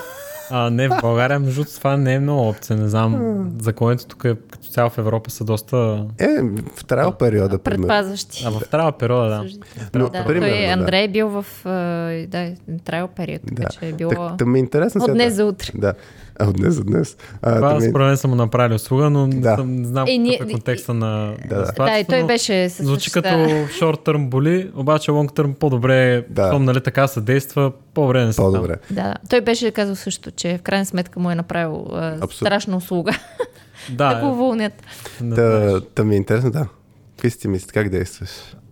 А, 0.50 0.70
не, 0.70 0.88
в 0.88 0.98
България, 1.02 1.40
между 1.40 1.66
това 1.66 1.98
не 1.98 2.14
е 2.14 2.20
много 2.20 2.50
опция. 2.50 2.78
Не 2.78 2.88
знам, 2.88 3.46
законите 3.62 4.08
тук 4.08 4.24
е, 4.26 4.36
като 4.52 4.68
цяло 4.68 4.90
в 4.90 4.98
Европа 4.98 5.30
са 5.30 5.44
доста... 5.44 6.06
Е, 6.20 6.28
в 6.76 6.86
траял 6.86 7.12
периода, 7.12 7.60
примерно. 7.60 7.82
Предпазващи. 7.82 8.44
А 8.48 8.52
в 8.52 8.62
трябва 8.72 8.92
периода, 8.92 9.30
да. 9.30 10.00
Но, 10.00 10.10
да, 10.10 10.26
примерно, 10.26 10.54
той 10.54 10.66
да. 10.66 10.72
Андрей 10.72 11.04
е 11.04 11.08
бил 11.08 11.30
в 11.30 11.46
да, 12.28 12.52
трайл 12.86 13.08
период, 13.08 13.42
така 13.48 13.64
Да. 13.64 13.70
че 13.70 13.90
е 13.90 13.94
било 13.94 14.12
Так, 14.12 14.38
та 14.38 14.46
ми 14.46 14.60
е 14.60 14.62
интересно 14.62 15.04
от 15.04 15.14
днес 15.14 15.34
за 15.34 15.46
утре. 15.46 15.72
Да. 15.76 15.94
А, 16.40 16.48
от 16.48 16.56
днес 16.56 16.74
за 16.74 16.84
днес. 16.84 17.18
А, 17.42 17.56
Това 17.56 17.76
е- 17.76 17.82
според 17.82 18.08
мен 18.08 18.18
са 18.18 18.28
му 18.28 18.36
направили 18.36 18.76
услуга, 18.76 19.10
но 19.10 19.28
не, 19.28 19.36
Да. 19.36 19.56
съм, 19.56 19.76
не 19.76 19.88
знам 19.88 20.04
Е, 20.04 20.06
какъв 20.08 20.22
ние- 20.22 20.40
е 20.42 20.52
контекста 20.52 20.94
на, 20.94 21.34
Да, 21.50 21.56
да. 21.58 21.72
Да, 21.76 22.00
и 22.00 22.06
той 22.06 22.24
беше 22.24 22.70
с 22.70 22.84
Звучи 22.84 23.10
да. 23.10 23.14
като 23.14 23.36
short 23.76 24.06
term 24.06 24.30
боли, 24.30 24.72
обаче 24.76 25.12
long 25.12 25.32
term 25.32 25.54
по-добре, 25.54 26.26
Да. 26.30 26.48
щом 26.48 26.66
нали 26.66 26.82
така 26.82 27.08
се 27.08 27.22
действа, 27.22 27.72
по-добре 27.94 28.26
не 28.26 28.34
се 28.34 28.38
По-добре. 28.38 28.76
Да, 28.92 29.04
да. 29.04 29.16
Той 29.30 29.42
беше 29.42 29.72
казал 29.72 29.96
също, 29.96 30.32
че 30.32 30.58
в 30.58 30.62
крайна 30.62 30.86
сметка 30.86 31.20
му 31.20 31.32
е 31.32 31.36
направил 31.36 31.88
а, 31.92 32.28
страшна 32.32 32.78
услуга 32.78 33.12
Да, 33.90 34.14
да 34.14 34.30
го 34.30 34.56
не 34.56 34.70
Та, 34.70 34.76
знаеш. 35.22 35.82
та 35.96 36.04
ми 36.04 36.14
е 36.14 36.18
интересно, 36.18 36.52
да. 36.52 36.68
Какви 37.12 37.30
си 37.30 37.40
ти 37.40 37.48
мисли? 37.48 37.68
Как 37.68 37.90
действаш? 37.90 38.30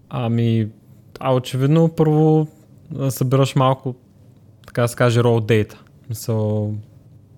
Ами, 0.09 0.67
а 1.19 1.33
очевидно 1.33 1.89
първо 1.89 2.47
събираш 3.09 3.55
малко, 3.55 3.95
така 4.67 4.81
да 4.81 4.87
се 4.87 4.95
каже, 4.95 5.19
raw 5.19 5.41
data. 5.41 5.73
Мисъл, 6.09 6.73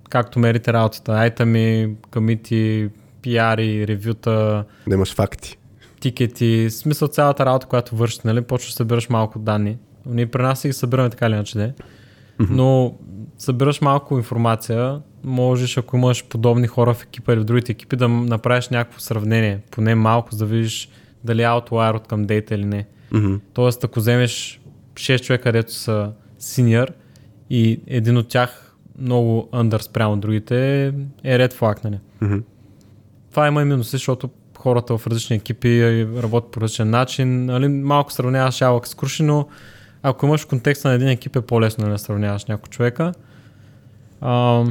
както 0.09 0.39
мерите 0.39 0.73
работата, 0.73 1.11
айтами, 1.13 1.95
камити, 2.11 2.89
пиари, 3.21 3.87
ревюта, 3.87 4.65
Да 4.87 4.95
имаш 4.95 5.13
факти. 5.13 5.57
тикети, 5.99 6.67
смисъл 6.69 7.07
цялата 7.07 7.45
работа, 7.45 7.67
която 7.67 7.95
вършиш, 7.95 8.19
нали, 8.19 8.41
почваш 8.41 8.71
да 8.71 8.75
събираш 8.75 9.09
малко 9.09 9.39
данни. 9.39 9.77
Ние 10.05 10.25
при 10.25 10.41
нас 10.41 10.67
ги 10.67 10.73
събираме 10.73 11.09
така 11.09 11.25
или 11.25 11.33
иначе, 11.33 11.57
де. 11.57 11.73
но 12.49 12.95
събираш 13.37 13.81
малко 13.81 14.17
информация, 14.17 15.01
можеш, 15.23 15.77
ако 15.77 15.97
имаш 15.97 16.25
подобни 16.25 16.67
хора 16.67 16.93
в 16.93 17.03
екипа 17.03 17.33
или 17.33 17.39
в 17.39 17.43
другите 17.43 17.71
екипи, 17.71 17.95
да 17.95 18.07
направиш 18.07 18.69
някакво 18.69 18.99
сравнение, 18.99 19.59
поне 19.71 19.95
малко, 19.95 20.29
за 20.31 20.37
да 20.37 20.45
видиш 20.45 20.89
дали 21.23 21.41
е 21.41 21.45
outlier 21.45 21.95
от 21.95 22.07
към 22.07 22.25
дейта 22.25 22.55
или 22.55 22.65
не. 22.65 22.85
Тоест, 23.53 23.83
ако 23.83 23.99
вземеш 23.99 24.61
6 24.93 25.21
човека, 25.21 25.43
където 25.43 25.73
са 25.73 26.11
синьор 26.39 26.87
и 27.49 27.81
един 27.87 28.17
от 28.17 28.27
тях 28.27 28.64
много 28.99 29.49
under 29.53 29.81
спрямо 29.81 30.17
другите, 30.17 30.87
е 31.23 31.39
red 31.39 31.53
flag, 31.53 31.83
нали? 31.83 31.99
Мгм. 32.21 32.37
Това 33.31 33.47
има 33.47 33.61
и 33.61 33.65
минуси, 33.65 33.89
защото 33.89 34.29
хората 34.57 34.97
в 34.97 35.07
различни 35.07 35.35
екипи 35.35 36.05
работят 36.23 36.51
по 36.51 36.61
различен 36.61 36.89
начин. 36.89 37.45
Нали, 37.45 37.67
малко 37.67 38.11
сравняваш 38.11 38.61
ялък 38.61 38.87
с 38.87 38.95
круши, 38.95 39.23
но 39.23 39.47
ако 40.03 40.25
имаш 40.25 40.45
контекста 40.45 40.87
на 40.87 40.93
един 40.93 41.07
екип 41.07 41.35
е 41.35 41.41
по-лесно 41.41 41.81
нали, 41.81 41.91
да 41.91 41.99
сравняваш 41.99 42.45
някой 42.45 42.69
човека. 42.69 43.13
А, 44.21 44.63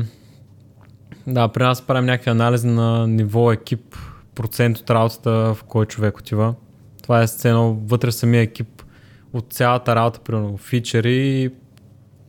да, 1.26 1.48
при 1.48 1.62
нас 1.62 1.82
правим 1.82 2.06
някакви 2.06 2.30
анализи 2.30 2.66
на 2.66 3.06
ниво 3.06 3.52
екип, 3.52 3.96
процент 4.34 4.78
от 4.78 4.90
работата 4.90 5.30
в 5.30 5.64
кой 5.68 5.86
човек 5.86 6.18
отива. 6.18 6.54
Това 7.02 7.22
е 7.22 7.26
сцено 7.26 7.74
вътре 7.74 8.12
самия 8.12 8.42
екип 8.42 8.82
от 9.32 9.52
цялата 9.52 9.96
работа, 9.96 10.20
примерно 10.20 10.56
фичери 10.56 11.16
и 11.16 11.50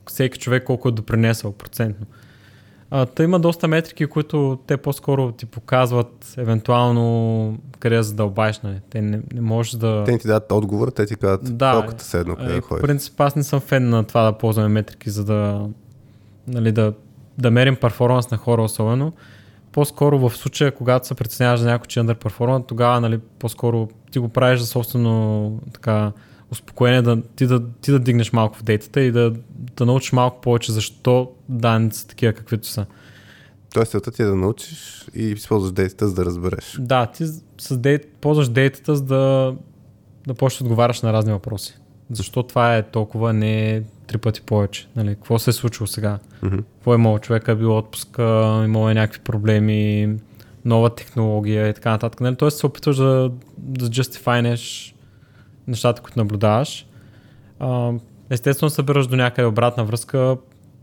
всеки 0.08 0.38
човек 0.38 0.64
колко 0.64 0.88
е 0.88 0.92
допринесъл 0.92 1.52
процентно. 1.52 2.06
А, 2.90 3.06
та 3.06 3.22
има 3.22 3.40
доста 3.40 3.68
метрики, 3.68 4.06
които 4.06 4.58
те 4.66 4.76
по-скоро 4.76 5.32
ти 5.32 5.46
показват 5.46 6.34
евентуално 6.38 7.58
къде 7.78 7.96
да 7.96 8.02
задълбаеш. 8.02 8.60
Нали. 8.60 8.80
Те 8.90 9.00
не, 9.02 9.20
не 9.34 9.40
можеш 9.40 9.72
да... 9.72 10.04
Те 10.04 10.18
ти 10.18 10.26
дадат 10.26 10.52
отговор, 10.52 10.88
те 10.88 11.06
ти 11.06 11.16
казват 11.16 11.56
Да. 11.58 11.72
колкото 11.72 12.04
седно 12.04 12.36
А, 12.38 12.46
къде 12.46 12.60
по 12.60 12.66
ходиш. 12.66 12.82
принцип 12.82 13.20
аз 13.20 13.36
не 13.36 13.42
съм 13.42 13.60
фен 13.60 13.88
на 13.88 14.04
това 14.04 14.22
да 14.22 14.32
ползваме 14.32 14.68
метрики, 14.68 15.10
за 15.10 15.24
да, 15.24 15.68
нали, 16.48 16.72
да, 16.72 16.92
да 17.38 17.50
мерим 17.50 17.76
перформанс 17.76 18.30
на 18.30 18.36
хора 18.36 18.62
особено. 18.62 19.12
По-скоро 19.72 20.18
в 20.18 20.36
случая, 20.36 20.72
когато 20.74 21.06
се 21.06 21.14
преценяваш 21.14 21.60
за 21.60 21.66
някой, 21.66 21.86
че 21.86 22.00
е 22.00 22.02
underperformant, 22.02 22.66
тогава 22.66 23.00
нали, 23.00 23.20
по-скоро 23.38 23.88
ти 24.10 24.18
го 24.18 24.28
правиш 24.28 24.60
за 24.60 24.66
собствено 24.66 25.52
така, 25.72 26.12
успокоение, 26.50 27.02
да, 27.02 27.22
ти, 27.22 27.46
да, 27.46 27.62
ти 27.80 27.90
да 27.90 27.98
дигнеш 27.98 28.32
малко 28.32 28.58
в 28.58 28.62
дейтата 28.62 29.00
и 29.00 29.12
да, 29.12 29.32
да 29.76 29.86
научиш 29.86 30.12
малко 30.12 30.40
повече 30.40 30.72
защо 30.72 31.30
данните 31.48 31.96
са 31.96 32.08
такива 32.08 32.32
каквито 32.32 32.68
са. 32.68 32.86
Тоест 33.74 33.90
целта 33.90 34.10
ти 34.10 34.22
е 34.22 34.26
да 34.26 34.36
научиш 34.36 35.04
и 35.14 35.22
използваш 35.22 35.72
действията, 35.72 36.08
за 36.08 36.14
да 36.14 36.24
разбереш. 36.24 36.76
Да, 36.80 37.06
ти 37.06 37.24
с 37.60 37.76
дейт, 37.76 38.08
ползваш 38.20 38.48
дейтата, 38.48 38.96
за 38.96 39.04
да, 39.04 39.54
да 40.26 40.34
почнеш 40.34 40.58
да 40.58 40.64
отговаряш 40.64 41.02
на 41.02 41.12
разни 41.12 41.32
въпроси. 41.32 41.78
Защо 42.10 42.42
това 42.42 42.76
е 42.76 42.82
толкова, 42.82 43.32
не 43.32 43.70
е 43.70 43.82
три 44.06 44.18
пъти 44.18 44.42
повече? 44.42 44.88
Нали? 44.96 45.08
Какво 45.08 45.38
се 45.38 45.50
е 45.50 45.52
случило 45.52 45.86
сега? 45.86 46.18
Мгм. 46.42 46.56
Какво 46.56 46.92
е 46.92 46.96
имало? 46.96 47.18
Човека 47.18 47.52
е 47.52 47.54
бил 47.54 47.76
отпуска, 47.76 48.22
имало 48.64 48.90
е 48.90 48.94
някакви 48.94 49.20
проблеми, 49.20 50.14
нова 50.64 50.94
технология 50.94 51.68
и 51.68 51.74
така 51.74 51.90
нататък. 51.90 52.20
Нали? 52.20 52.36
Тоест 52.36 52.58
се 52.58 52.66
опитваш 52.66 52.96
да, 52.96 53.32
да 53.58 53.86
justifynеш 53.86 54.94
нещата, 55.68 56.02
които 56.02 56.18
наблюдаваш. 56.18 56.86
А, 57.58 57.92
естествено 58.30 58.70
събираш 58.70 59.06
до 59.06 59.16
някъде 59.16 59.46
обратна 59.46 59.84
връзка, 59.84 60.36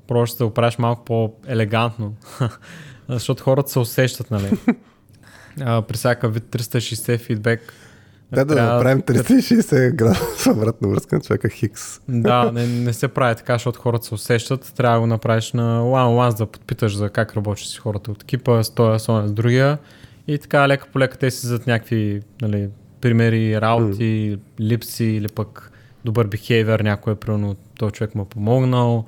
просто 0.07 0.37
да 0.37 0.45
го 0.47 0.53
правиш 0.53 0.77
малко 0.77 1.05
по-елегантно. 1.05 2.13
Защото 3.09 3.43
хората 3.43 3.71
се 3.71 3.79
усещат, 3.79 4.31
нали? 4.31 4.57
а, 5.61 5.81
при 5.81 5.97
всяка 5.97 6.29
вид 6.29 6.43
360 6.43 7.19
фидбек. 7.19 7.73
Да, 8.31 8.45
да, 8.45 8.73
направим 8.73 9.01
360 9.01 9.95
градуса 9.95 10.51
обратна 10.57 10.87
връзка 10.87 11.15
на 11.15 11.21
човека 11.21 11.49
Хикс. 11.49 11.99
Да, 12.07 12.51
не, 12.51 12.67
не 12.67 12.93
се 12.93 13.07
прави 13.07 13.35
така, 13.35 13.53
защото 13.53 13.79
хората 13.79 14.05
се 14.05 14.13
усещат. 14.13 14.73
Трябва 14.77 14.97
да 14.97 15.01
го 15.01 15.07
направиш 15.07 15.51
на 15.51 15.81
one-on-one, 15.81 16.29
за 16.29 16.35
да 16.35 16.45
подпиташ 16.45 16.95
за 16.95 17.09
как 17.09 17.35
работиш 17.35 17.67
с 17.67 17.79
хората 17.79 18.11
от 18.11 18.23
екипа, 18.23 18.63
с 18.63 18.69
този, 18.69 19.03
с 19.05 19.09
онзи, 19.09 19.29
с 19.29 19.31
другия. 19.31 19.77
И 20.27 20.37
така 20.37 20.67
лека 20.67 20.87
по 20.93 20.99
лека 20.99 21.17
те 21.17 21.31
си 21.31 21.47
зад 21.47 21.67
някакви 21.67 22.21
нали, 22.41 22.69
примери, 23.03 23.61
работи, 23.61 24.37
липси 24.59 25.05
или 25.05 25.27
пък 25.27 25.71
добър 26.05 26.27
бихевиор, 26.27 26.79
някой 26.79 27.13
е 27.13 27.15
примерно, 27.15 27.55
този 27.79 27.93
човек 27.93 28.15
му 28.15 28.21
е 28.21 28.25
помогнал 28.25 29.05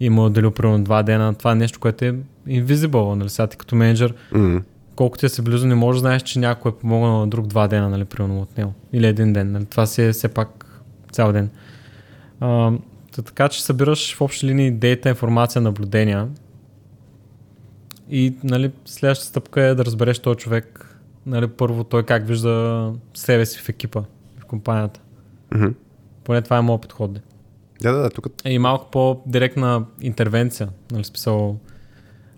и 0.00 0.10
му 0.10 0.22
е 0.22 0.26
отделил 0.26 0.50
примерно 0.50 0.84
два 0.84 1.02
дена. 1.02 1.34
Това 1.34 1.52
е 1.52 1.54
нещо, 1.54 1.80
което 1.80 2.04
е 2.04 2.14
invisible, 2.48 3.14
нали, 3.14 3.28
сега 3.28 3.46
ти 3.46 3.56
като 3.56 3.76
менеджер, 3.76 4.14
М. 4.32 4.62
колкото 4.96 5.20
ти 5.20 5.28
си 5.28 5.42
близо, 5.42 5.66
не 5.66 5.74
можеш 5.74 5.98
да 5.98 6.00
знаеш, 6.00 6.22
че 6.22 6.38
някой 6.38 6.70
е 6.70 6.74
помогнал 6.74 7.20
на 7.20 7.28
друг 7.28 7.46
два 7.46 7.68
дена, 7.68 7.88
нали, 7.88 8.04
примерно 8.04 8.40
от 8.40 8.58
него. 8.58 8.72
Или 8.92 9.06
един 9.06 9.32
ден. 9.32 9.52
Нали. 9.52 9.64
Това 9.64 9.86
си 9.86 10.02
е 10.02 10.12
все 10.12 10.28
пак 10.28 10.80
цял 11.12 11.32
ден. 11.32 11.50
А, 12.40 12.72
та 13.12 13.22
така, 13.22 13.48
че 13.48 13.62
събираш 13.62 14.16
в 14.16 14.20
общи 14.20 14.46
линии 14.46 14.70
дейта, 14.70 15.08
информация, 15.08 15.62
наблюдения. 15.62 16.28
И 18.10 18.34
нали, 18.44 18.70
следващата 18.84 19.28
стъпка 19.28 19.62
е 19.62 19.74
да 19.74 19.84
разбереш 19.84 20.18
този 20.18 20.38
човек, 20.38 20.89
нали, 21.26 21.48
първо 21.48 21.84
той 21.84 22.02
как 22.02 22.26
вижда 22.26 22.92
себе 23.14 23.46
си 23.46 23.58
в 23.58 23.68
екипа, 23.68 24.02
в 24.40 24.44
компанията. 24.44 25.00
Мгм. 25.54 25.68
Поне 26.24 26.42
това 26.42 26.58
е 26.58 26.62
моят 26.62 26.82
подход. 26.82 27.12
Да, 27.82 27.92
да, 27.92 27.98
да, 27.98 28.10
тук 28.10 28.26
И 28.44 28.58
малко 28.58 28.90
по-директна 28.90 29.84
интервенция. 30.00 30.68
Нали, 30.92 31.04
смисъл, 31.04 31.58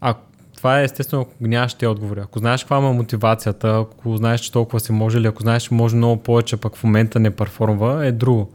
а, 0.00 0.14
това 0.56 0.80
е 0.80 0.84
естествено, 0.84 1.22
ако 1.22 1.32
нямаш 1.40 1.74
тези 1.74 1.86
отговори. 1.86 2.20
Ако 2.20 2.38
знаеш 2.38 2.62
каква 2.62 2.76
е 2.76 2.80
мотивацията, 2.80 3.78
ако 3.78 4.16
знаеш, 4.16 4.40
че 4.40 4.52
толкова 4.52 4.80
си 4.80 4.92
може, 4.92 5.18
или 5.18 5.26
ако 5.26 5.42
знаеш, 5.42 5.62
че 5.62 5.74
може 5.74 5.96
много 5.96 6.22
повече, 6.22 6.56
пък 6.56 6.76
в 6.76 6.84
момента 6.84 7.20
не 7.20 7.30
перформва, 7.30 8.06
е 8.06 8.12
друго. 8.12 8.50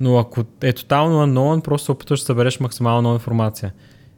Но 0.00 0.18
ако 0.18 0.44
е 0.62 0.72
тотално 0.72 1.26
unknown, 1.26 1.60
просто 1.60 1.84
се 1.84 1.92
опитваш 1.92 2.20
да 2.20 2.26
събереш 2.26 2.60
максимално 2.60 3.02
нова 3.02 3.14
информация. 3.14 3.72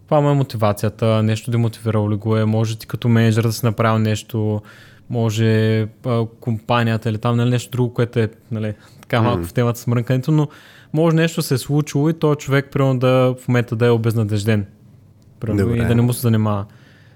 Това 0.05 0.21
му 0.21 0.31
е 0.31 0.35
мотивацията, 0.35 1.23
нещо 1.23 1.51
демотивирало 1.51 2.11
ли 2.11 2.17
го 2.17 2.37
е, 2.37 2.45
може 2.45 2.79
ти 2.79 2.87
като 2.87 3.09
менеджер 3.09 3.43
да 3.43 3.53
си 3.53 3.67
направил 3.67 3.99
нещо, 3.99 4.63
може 5.11 5.81
а, 6.07 6.27
компанията 6.41 7.11
или 7.11 7.19
там 7.19 7.37
нали, 7.37 7.51
нещо 7.51 7.71
друго, 7.71 7.95
което 7.95 8.19
е 8.19 8.29
нали, 8.51 8.75
така 9.01 9.23
малко 9.23 9.39
Мгм. 9.39 9.47
в 9.49 9.53
темата 9.53 9.79
с 9.79 9.87
мрънкането, 9.87 10.31
но 10.33 10.49
може 10.93 11.17
нещо 11.17 11.43
се 11.43 11.55
е 11.55 11.59
случило 11.59 12.09
и 12.09 12.15
този 12.15 12.39
човек 12.39 12.69
примерно 12.73 12.99
да 12.99 13.35
в 13.41 13.49
момента 13.49 13.77
да 13.77 13.87
е 13.87 13.91
обезнадежден. 13.91 14.67
Примерно, 15.41 15.69
Добре. 15.69 15.83
и 15.83 15.87
да 15.87 15.95
не 15.95 16.03
му 16.03 16.13
се 16.13 16.21
занимава. 16.21 16.67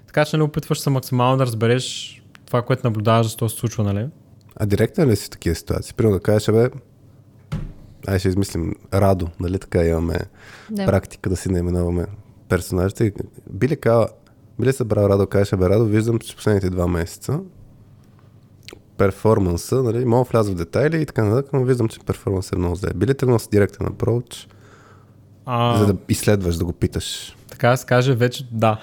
Така 0.07 0.25
че 0.25 0.37
нали, 0.37 0.43
опитваш 0.43 0.79
се 0.79 0.89
максимално 0.89 1.37
да 1.37 1.45
разбереш 1.45 2.17
това, 2.45 2.61
което 2.61 2.87
наблюдаваш, 2.87 3.25
защо 3.25 3.49
се 3.49 3.57
случва, 3.57 3.83
нали? 3.83 4.07
А 4.55 4.65
директен 4.65 5.09
ли 5.09 5.15
си 5.15 5.25
в 5.25 5.29
такива 5.29 5.55
ситуации? 5.55 5.93
Примерно 5.93 6.17
да 6.17 6.23
кажеш, 6.23 6.51
бе, 6.53 6.69
ай 8.07 8.19
ще 8.19 8.27
измислим 8.27 8.73
Радо, 8.93 9.27
нали 9.39 9.59
така 9.59 9.83
имаме 9.83 10.19
Да. 10.71 10.85
практика 10.85 11.29
да 11.29 11.35
си 11.35 11.51
наименуваме 11.51 12.05
персонажите. 12.49 13.05
И 13.05 13.11
Би 13.49 13.67
ли, 13.67 13.75
казал, 13.77 14.07
би 14.59 14.67
ли 14.67 14.73
събрал 14.73 15.09
Радо, 15.09 15.27
кажеш, 15.27 15.51
бе, 15.59 15.69
Радо, 15.69 15.85
виждам, 15.85 16.19
че 16.19 16.35
последните 16.35 16.69
два 16.69 16.87
месеца 16.87 17.39
перформанса, 19.01 19.83
нали, 19.83 20.05
мога 20.05 20.25
да 20.25 20.29
вляза 20.31 20.51
в 20.51 20.55
детайли 20.55 21.01
и 21.01 21.05
така 21.05 21.23
нататък, 21.23 21.53
но 21.53 21.63
виждам, 21.63 21.87
че 21.87 21.99
перформанс 21.99 22.51
е 22.51 22.55
много 22.55 22.75
зле. 22.75 22.89
Би 22.95 23.07
ли 23.07 23.13
тръгнал 23.13 23.39
с 23.39 23.47
директен 23.47 23.87
approach, 23.87 24.47
А, 25.45 25.77
за 25.77 25.85
да 25.85 25.95
изследваш, 26.09 26.55
да 26.55 26.65
го 26.65 26.73
питаш? 26.73 27.35
Така 27.49 27.69
да 27.69 27.77
се 27.77 27.85
каже, 27.85 28.13
вече 28.13 28.47
да. 28.51 28.79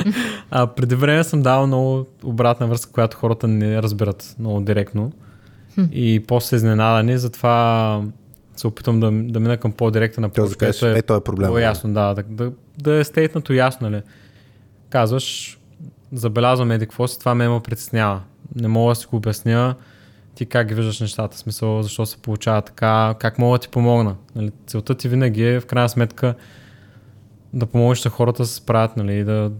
а, 0.50 0.66
преди 0.66 0.94
време 0.94 1.24
съм 1.24 1.42
давал 1.42 1.66
много 1.66 2.06
обратна 2.24 2.66
връзка, 2.66 2.92
която 2.92 3.16
хората 3.16 3.48
не 3.48 3.82
разбират 3.82 4.34
много 4.38 4.60
директно. 4.60 5.12
И 5.92 6.24
после 6.26 6.56
изненадани, 6.56 7.18
затова 7.18 8.02
се 8.56 8.66
опитвам 8.66 9.00
да, 9.00 9.06
да 9.06 9.40
мина 9.40 9.56
към 9.56 9.72
по-директен 9.72 10.24
approach, 10.24 10.56
където 10.56 10.86
е, 10.86 10.92
е 10.92 10.98
е 10.98 11.20
проблем. 11.20 11.50
по-ясно, 11.50 11.92
да, 11.92 12.14
да, 12.14 12.22
да, 12.22 12.52
да 12.78 12.94
е 12.94 13.04
стейтнато 13.04 13.52
ясно, 13.52 13.90
нали. 13.90 14.02
Казваш, 14.90 15.58
забелязвам 16.12 16.70
еди 16.70 16.86
какво 16.86 17.08
си, 17.08 17.18
това 17.18 17.34
ме 17.34 17.48
ме 17.48 17.60
притеснява. 17.60 18.20
Не 18.54 18.68
мога 18.68 18.90
да 18.90 18.94
си 18.94 19.06
го 19.06 19.16
обясня 19.16 19.74
ти 20.38 20.46
как 20.46 20.66
ги 20.66 20.74
виждаш 20.74 21.00
нещата, 21.00 21.38
смисъл 21.38 21.82
защо 21.82 22.06
се 22.06 22.16
получава 22.16 22.62
така, 22.62 23.14
как 23.18 23.38
мога 23.38 23.58
да 23.58 23.62
ти 23.62 23.68
помогна. 23.68 24.16
Нали, 24.34 24.52
целта 24.66 24.94
ти 24.94 25.08
винаги 25.08 25.44
е 25.44 25.60
в 25.60 25.66
крайна 25.66 25.88
сметка 25.88 26.34
да 27.52 27.66
помогнеш 27.66 28.04
на 28.04 28.10
хората 28.10 28.42
да 28.42 28.46
се 28.46 28.54
справят, 28.54 28.96
нали, 28.96 29.24
да, 29.24 29.52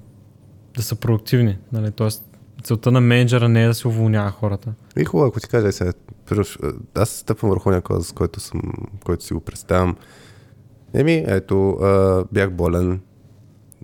да 0.76 0.82
са 0.82 0.96
продуктивни. 0.96 1.58
Нали, 1.72 1.90
тоест, 1.90 2.24
целта 2.62 2.90
на 2.90 3.00
менеджера 3.00 3.48
не 3.48 3.64
е 3.64 3.66
да 3.66 3.74
се 3.74 3.88
уволнява 3.88 4.30
хората. 4.30 4.72
И 4.96 5.04
хубаво, 5.04 5.28
ако 5.28 5.40
ти 5.40 5.48
кажа, 5.48 5.72
сега, 5.72 5.92
аз 6.94 7.10
стъпвам 7.10 7.50
върху 7.50 7.70
някой, 7.70 8.02
с 8.02 8.12
който, 8.12 8.40
съм, 8.40 8.62
който 9.04 9.24
си 9.24 9.34
го 9.34 9.40
представям. 9.40 9.96
Еми, 10.94 11.24
ето, 11.26 11.70
а, 11.70 12.24
бях 12.32 12.50
болен, 12.50 13.00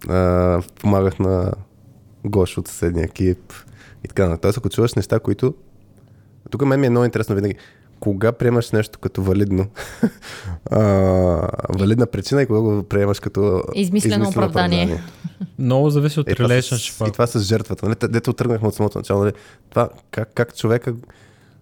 а, 0.09 0.63
помагах 0.81 1.19
на 1.19 1.53
Гош 2.25 2.59
от 2.59 2.69
съседния 2.69 3.05
екип 3.05 3.53
и 4.05 4.09
така 4.09 4.23
нататък. 4.23 4.43
Тоест, 4.43 4.59
ако 4.59 4.69
чуваш 4.69 4.95
неща, 4.95 5.21
които... 5.21 5.55
Тук 6.51 6.67
мен 6.67 6.81
ми 6.81 6.87
е 6.87 6.91
много 6.91 7.05
интересно 7.05 7.35
винаги. 7.35 7.55
Кога 8.01 8.33
приемаш 8.33 8.71
нещо 8.71 8.99
като 8.99 9.23
валидно, 9.23 9.67
а, 10.71 10.81
валидна 11.79 12.07
причина 12.07 12.43
и 12.43 12.47
кога 12.47 12.61
го 12.61 12.83
приемаш 12.83 13.21
като 13.21 13.63
Измислено 13.75 14.29
оправдание. 14.29 15.03
Много 15.59 15.91
зависи 15.91 16.21
от 16.21 16.29
Е, 16.29 16.35
това 16.35 16.49
с, 16.49 16.51
relationship. 16.53 17.09
и 17.09 17.13
това 17.13 17.27
с 17.27 17.41
жертвата. 17.41 17.87
Нали? 17.87 17.97
Дето 18.13 18.33
тръгнахме 18.33 18.69
от 18.69 18.75
самото 18.75 18.99
начало. 18.99 19.21
Нали? 19.21 19.33
Това, 19.71 19.89
как, 20.11 20.31
как 20.35 20.57
човека, 20.57 20.95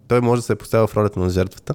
той 0.09 0.21
може 0.21 0.39
да 0.39 0.47
се 0.47 0.53
е 0.53 0.57
поставил 0.57 0.87
в 0.87 0.97
ролята 0.97 1.21
на 1.21 1.31
жертвата 1.31 1.75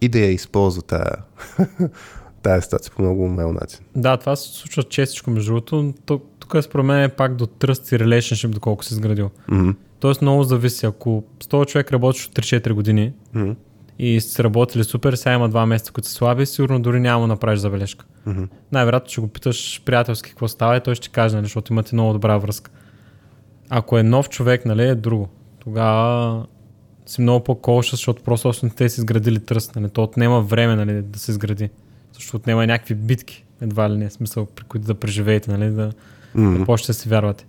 и 0.00 0.08
да 0.08 0.18
я 0.18 0.30
използва 0.30 0.82
тая, 0.82 1.16
тая 2.42 2.62
ситуация 2.62 2.92
по 2.96 3.02
много 3.02 3.24
умел 3.24 3.52
начин. 3.52 3.80
Да, 3.96 4.16
това 4.16 4.36
се 4.36 4.48
случва 4.48 4.82
честичко, 4.82 5.30
между 5.30 5.48
другото. 5.52 5.82
но 5.82 5.92
Тук, 6.06 6.24
тук 6.38 6.54
е 6.54 6.62
според 6.62 6.86
мен 6.86 7.02
е 7.02 7.08
пак 7.08 7.36
до 7.36 7.46
тръст 7.46 7.92
и 7.92 7.94
relationship, 7.94 8.48
доколко 8.48 8.84
си 8.84 8.94
изградил. 8.94 9.30
Мгм. 9.48 9.70
Тоест 10.02 10.22
много 10.22 10.42
зависи. 10.42 10.86
Ако 10.86 11.24
с 11.42 11.46
този 11.46 11.66
човек 11.66 11.92
работиш 11.92 12.26
от 12.26 12.34
3-4 12.34 12.72
години 12.72 13.12
Мгм. 13.34 13.50
и 13.98 14.20
сте 14.20 14.44
работили 14.44 14.84
супер, 14.84 15.12
сега 15.12 15.34
има 15.34 15.48
два 15.48 15.66
месеца, 15.66 15.92
които 15.92 16.08
са 16.08 16.14
слаби, 16.14 16.46
сигурно 16.46 16.80
дори 16.80 17.00
няма 17.00 17.20
да 17.20 17.26
направиш 17.26 17.60
забележка. 17.60 18.04
Мгм. 18.26 18.42
Най-вероятно 18.72 19.10
ще 19.10 19.20
го 19.20 19.28
питаш 19.28 19.82
приятелски 19.84 20.30
какво 20.30 20.48
става 20.48 20.76
и 20.76 20.80
той 20.80 20.94
ще 20.94 21.08
каже, 21.08 21.34
нали, 21.36 21.44
защото 21.44 21.72
имате 21.72 21.94
много 21.94 22.12
добра 22.12 22.36
връзка. 22.38 22.70
Ако 23.70 23.98
е 23.98 24.02
нов 24.02 24.28
човек, 24.28 24.64
нали, 24.64 24.82
е 24.82 24.94
друго. 24.94 25.28
Тогава 25.60 26.46
си 27.06 27.20
много 27.20 27.44
по-колша, 27.44 27.96
защото 27.96 28.22
просто 28.22 28.52
не 28.62 28.70
сте 28.70 28.88
си 28.88 29.00
изградили 29.00 29.38
тръст. 29.40 29.76
Нали. 29.76 29.88
То 29.88 30.02
отнема 30.02 30.40
време 30.40 30.76
нали, 30.76 31.02
да 31.02 31.18
се 31.18 31.30
изгради. 31.30 31.70
Защото 32.12 32.36
отнема 32.36 32.66
някакви 32.66 32.94
битки, 32.94 33.44
едва 33.60 33.90
ли 33.90 33.96
не, 33.96 34.10
смисъл, 34.10 34.46
при 34.46 34.64
които 34.64 34.86
да 34.86 34.94
преживеете, 34.94 35.50
нали, 35.50 35.70
да, 35.70 35.92
Мгм. 36.34 36.58
да 36.58 36.64
почнете 36.64 36.90
да 36.90 36.94
си 36.94 37.08
вярвате. 37.08 37.46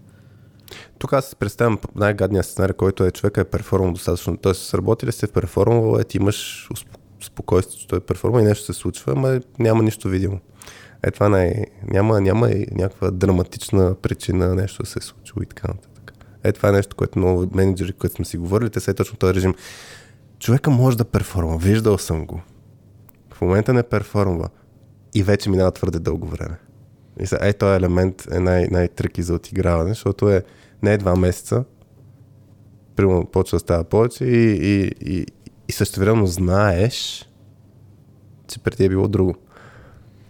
Тук 1.03 1.13
аз 1.13 1.25
си 1.25 1.35
представям 1.35 1.79
най-гадния 1.95 2.43
сценарий, 2.43 2.73
който 2.73 3.03
е 3.03 3.11
човека 3.11 3.41
е 3.41 3.43
перформал 3.43 3.91
достатъчно. 3.91 4.37
Тоест, 4.37 4.73
работили 4.73 5.11
сте 5.11 5.27
перформал, 5.27 5.99
е, 5.99 6.03
ти 6.03 6.17
имаш 6.17 6.69
спокойствие, 7.23 7.79
че 7.79 7.87
той 7.87 7.97
е 7.97 8.01
перформал 8.01 8.39
и 8.39 8.43
нещо 8.43 8.65
се 8.65 8.73
случва, 8.73 9.11
ама 9.11 9.39
няма 9.59 9.83
нищо 9.83 10.09
видимо. 10.09 10.39
Е, 11.03 11.11
това 11.11 11.29
най- 11.29 11.65
няма, 11.87 12.21
няма 12.21 12.49
и 12.49 12.67
някаква 12.71 13.11
драматична 13.11 13.95
причина 13.95 14.55
нещо 14.55 14.83
да 14.83 14.89
се 14.89 14.99
е 14.99 15.01
случило 15.01 15.43
и 15.43 15.45
така 15.45 15.67
нататък. 15.67 16.13
Е, 16.43 16.51
това 16.51 16.69
е 16.69 16.71
нещо, 16.71 16.95
което 16.95 17.19
много 17.19 17.47
менеджери, 17.53 17.93
които 17.93 18.15
сме 18.15 18.25
си 18.25 18.37
говорили, 18.37 18.69
те 18.69 18.79
са 18.79 18.91
е 18.91 18.93
точно 18.93 19.17
този 19.17 19.33
режим. 19.33 19.55
Човека 20.39 20.69
може 20.69 20.97
да 20.97 21.05
перформа, 21.05 21.57
виждал 21.57 21.97
съм 21.97 22.25
го. 22.25 22.41
В 23.33 23.41
момента 23.41 23.73
не 23.73 23.83
перформва 23.83 24.49
и 25.13 25.23
вече 25.23 25.49
минава 25.49 25.71
твърде 25.71 25.99
дълго 25.99 26.27
време. 26.27 26.57
И 27.19 27.27
сега, 27.27 27.47
е, 27.47 27.53
този 27.53 27.77
елемент 27.77 28.27
е 28.31 28.39
най- 28.39 28.67
най-трики 28.71 29.23
за 29.23 29.33
отиграване, 29.33 29.89
защото 29.89 30.29
е 30.29 30.43
не 30.83 30.93
е 30.93 30.97
два 30.97 31.15
месеца, 31.15 31.63
примерно 32.95 33.25
почва 33.25 33.55
да 33.55 33.59
става 33.59 33.83
повече 33.83 34.25
и, 34.25 34.51
и, 34.51 34.91
и, 35.01 35.25
и 35.67 35.71
същевременно 35.71 36.27
знаеш, 36.27 37.29
че 38.47 38.59
преди 38.59 38.85
е 38.85 38.89
било 38.89 39.07
друго. 39.07 39.35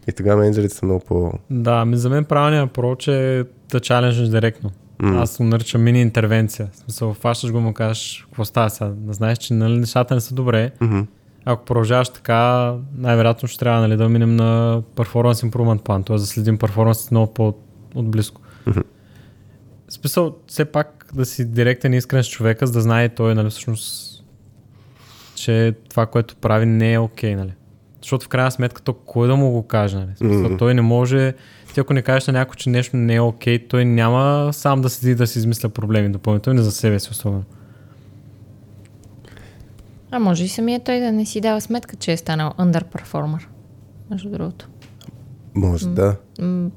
И 0.07 0.11
тогава 0.11 0.41
менеджерите 0.41 0.75
са 0.75 0.85
много 0.85 1.05
по... 1.05 1.31
Да, 1.49 1.85
ми 1.85 1.97
за 1.97 2.09
мен 2.09 2.25
правилният 2.25 2.69
approach 2.69 3.11
е 3.11 3.45
да 3.71 3.79
чаленджиш 3.79 4.27
директно. 4.27 4.71
М. 5.01 5.21
Аз 5.21 5.37
го 5.37 5.43
наричам 5.43 5.83
мини 5.83 6.01
интервенция. 6.01 6.69
В 6.73 6.77
смисъл, 6.77 7.13
фащаш 7.13 7.51
го 7.51 7.59
му 7.59 7.73
кажеш, 7.73 8.25
какво 8.25 8.45
става 8.45 8.69
сега? 8.69 8.89
Да 8.89 9.13
знаеш, 9.13 9.37
че 9.37 9.53
нали, 9.53 9.77
нещата 9.77 10.15
не 10.15 10.21
са 10.21 10.33
добре. 10.33 10.71
Мгм. 10.81 10.99
Ако 11.45 11.65
продължаваш 11.65 12.09
така, 12.09 12.73
най-вероятно 12.97 13.47
ще 13.47 13.59
трябва 13.59 13.81
нали, 13.81 13.97
да 13.97 14.09
минем 14.09 14.35
на 14.35 14.81
performance 14.95 15.49
improvement 15.49 15.81
plan, 15.81 16.05
т.е. 16.05 16.15
да 16.15 16.25
следим 16.25 16.57
перформанс 16.57 17.11
много 17.11 17.33
по-отблизко. 17.33 18.41
Мгм. 18.65 18.79
Смисъл, 19.93 20.35
все 20.47 20.65
пак 20.65 21.05
да 21.13 21.25
си 21.25 21.45
директен 21.45 21.93
и 21.93 21.97
искрен 21.97 22.23
с 22.23 22.27
човека, 22.29 22.67
за 22.67 22.73
да 22.73 22.81
знае 22.81 23.09
той, 23.09 23.35
нали, 23.35 23.49
всъщност, 23.49 24.23
че 25.35 25.73
това, 25.89 26.05
което 26.05 26.35
прави, 26.35 26.65
не 26.65 26.93
е 26.93 26.99
окей, 26.99 27.35
нали. 27.35 27.53
Защото 28.01 28.25
в 28.25 28.29
крайна 28.29 28.51
сметка, 28.51 28.81
то 28.81 28.93
кой 28.93 29.27
да 29.27 29.35
му 29.35 29.51
го 29.51 29.63
каже, 29.63 29.97
нали? 29.97 30.11
Смисъл, 30.15 30.43
Мгм. 30.43 30.57
той 30.57 30.73
не 30.73 30.81
може, 30.81 31.33
ти 31.73 31.79
ако 31.79 31.93
не 31.93 32.01
кажеш 32.01 32.27
на 32.27 32.33
някой, 32.33 32.55
че 32.55 32.69
нещо 32.69 32.97
не 32.97 33.15
е 33.15 33.21
окей, 33.21 33.67
той 33.67 33.85
няма 33.85 34.49
сам 34.53 34.81
да 34.81 34.89
седи 34.89 35.15
да 35.15 35.27
си 35.27 35.39
измисля 35.39 35.69
проблеми 35.69 36.09
допълнително 36.09 36.59
и 36.59 36.63
за 36.63 36.71
себе 36.71 36.99
си 36.99 37.09
особено. 37.11 37.43
А 40.11 40.19
може 40.19 40.43
и 40.43 40.47
самия 40.47 40.79
той 40.79 40.99
да 40.99 41.11
не 41.11 41.25
си 41.25 41.41
дава 41.41 41.61
сметка, 41.61 41.95
че 41.95 42.11
е 42.11 42.17
станал 42.17 42.53
underperformer. 42.59 43.45
Между 44.09 44.29
другото. 44.29 44.69
Може 45.55 45.87
да. 45.87 46.15
М, 46.39 46.69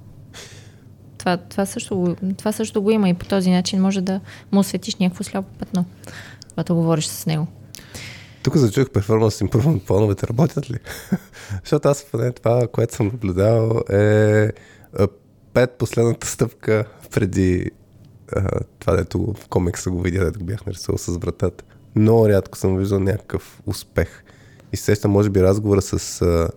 Това, 1.26 1.36
това, 1.36 1.66
също, 1.66 2.16
това 2.38 2.52
също 2.52 2.82
го 2.82 2.90
има 2.90 3.08
и 3.08 3.14
по 3.14 3.26
този 3.26 3.50
начин 3.50 3.80
може 3.80 4.00
да 4.00 4.20
му 4.52 4.60
осветиш 4.60 4.96
някакво 4.96 5.24
сляпо 5.24 5.48
пътно, 5.58 5.84
когато 6.48 6.74
говориш 6.74 7.06
с 7.06 7.26
него. 7.26 7.46
Тук 8.42 8.56
зачух 8.56 8.90
перформанс 8.90 9.40
импрувмент 9.40 9.84
плановете 9.84 10.26
работят 10.26 10.70
ли? 10.70 10.78
Защото 11.60 11.88
аз 11.88 12.04
поне 12.04 12.32
това, 12.32 12.66
което 12.72 12.94
съм 12.94 13.06
наблюдавал 13.06 13.80
е 13.90 14.50
пет 15.52 15.70
последната 15.78 16.26
стъпка 16.26 16.84
преди 17.10 17.70
а, 18.36 18.48
това, 18.78 18.96
дето 18.96 19.34
в 19.38 19.48
комикса 19.48 19.90
го 19.90 20.02
видя, 20.02 20.24
дето 20.24 20.44
бях 20.44 20.66
нарисувал 20.66 20.98
с 20.98 21.16
вратата. 21.16 21.64
Много 21.96 22.28
рядко 22.28 22.58
съм 22.58 22.76
виждал 22.76 23.00
някакъв 23.00 23.60
успех. 23.66 24.24
И 24.72 24.76
сещам, 24.76 25.10
може 25.10 25.30
би, 25.30 25.42
разговора 25.42 25.82
с, 25.82 26.22
а, 26.22 26.48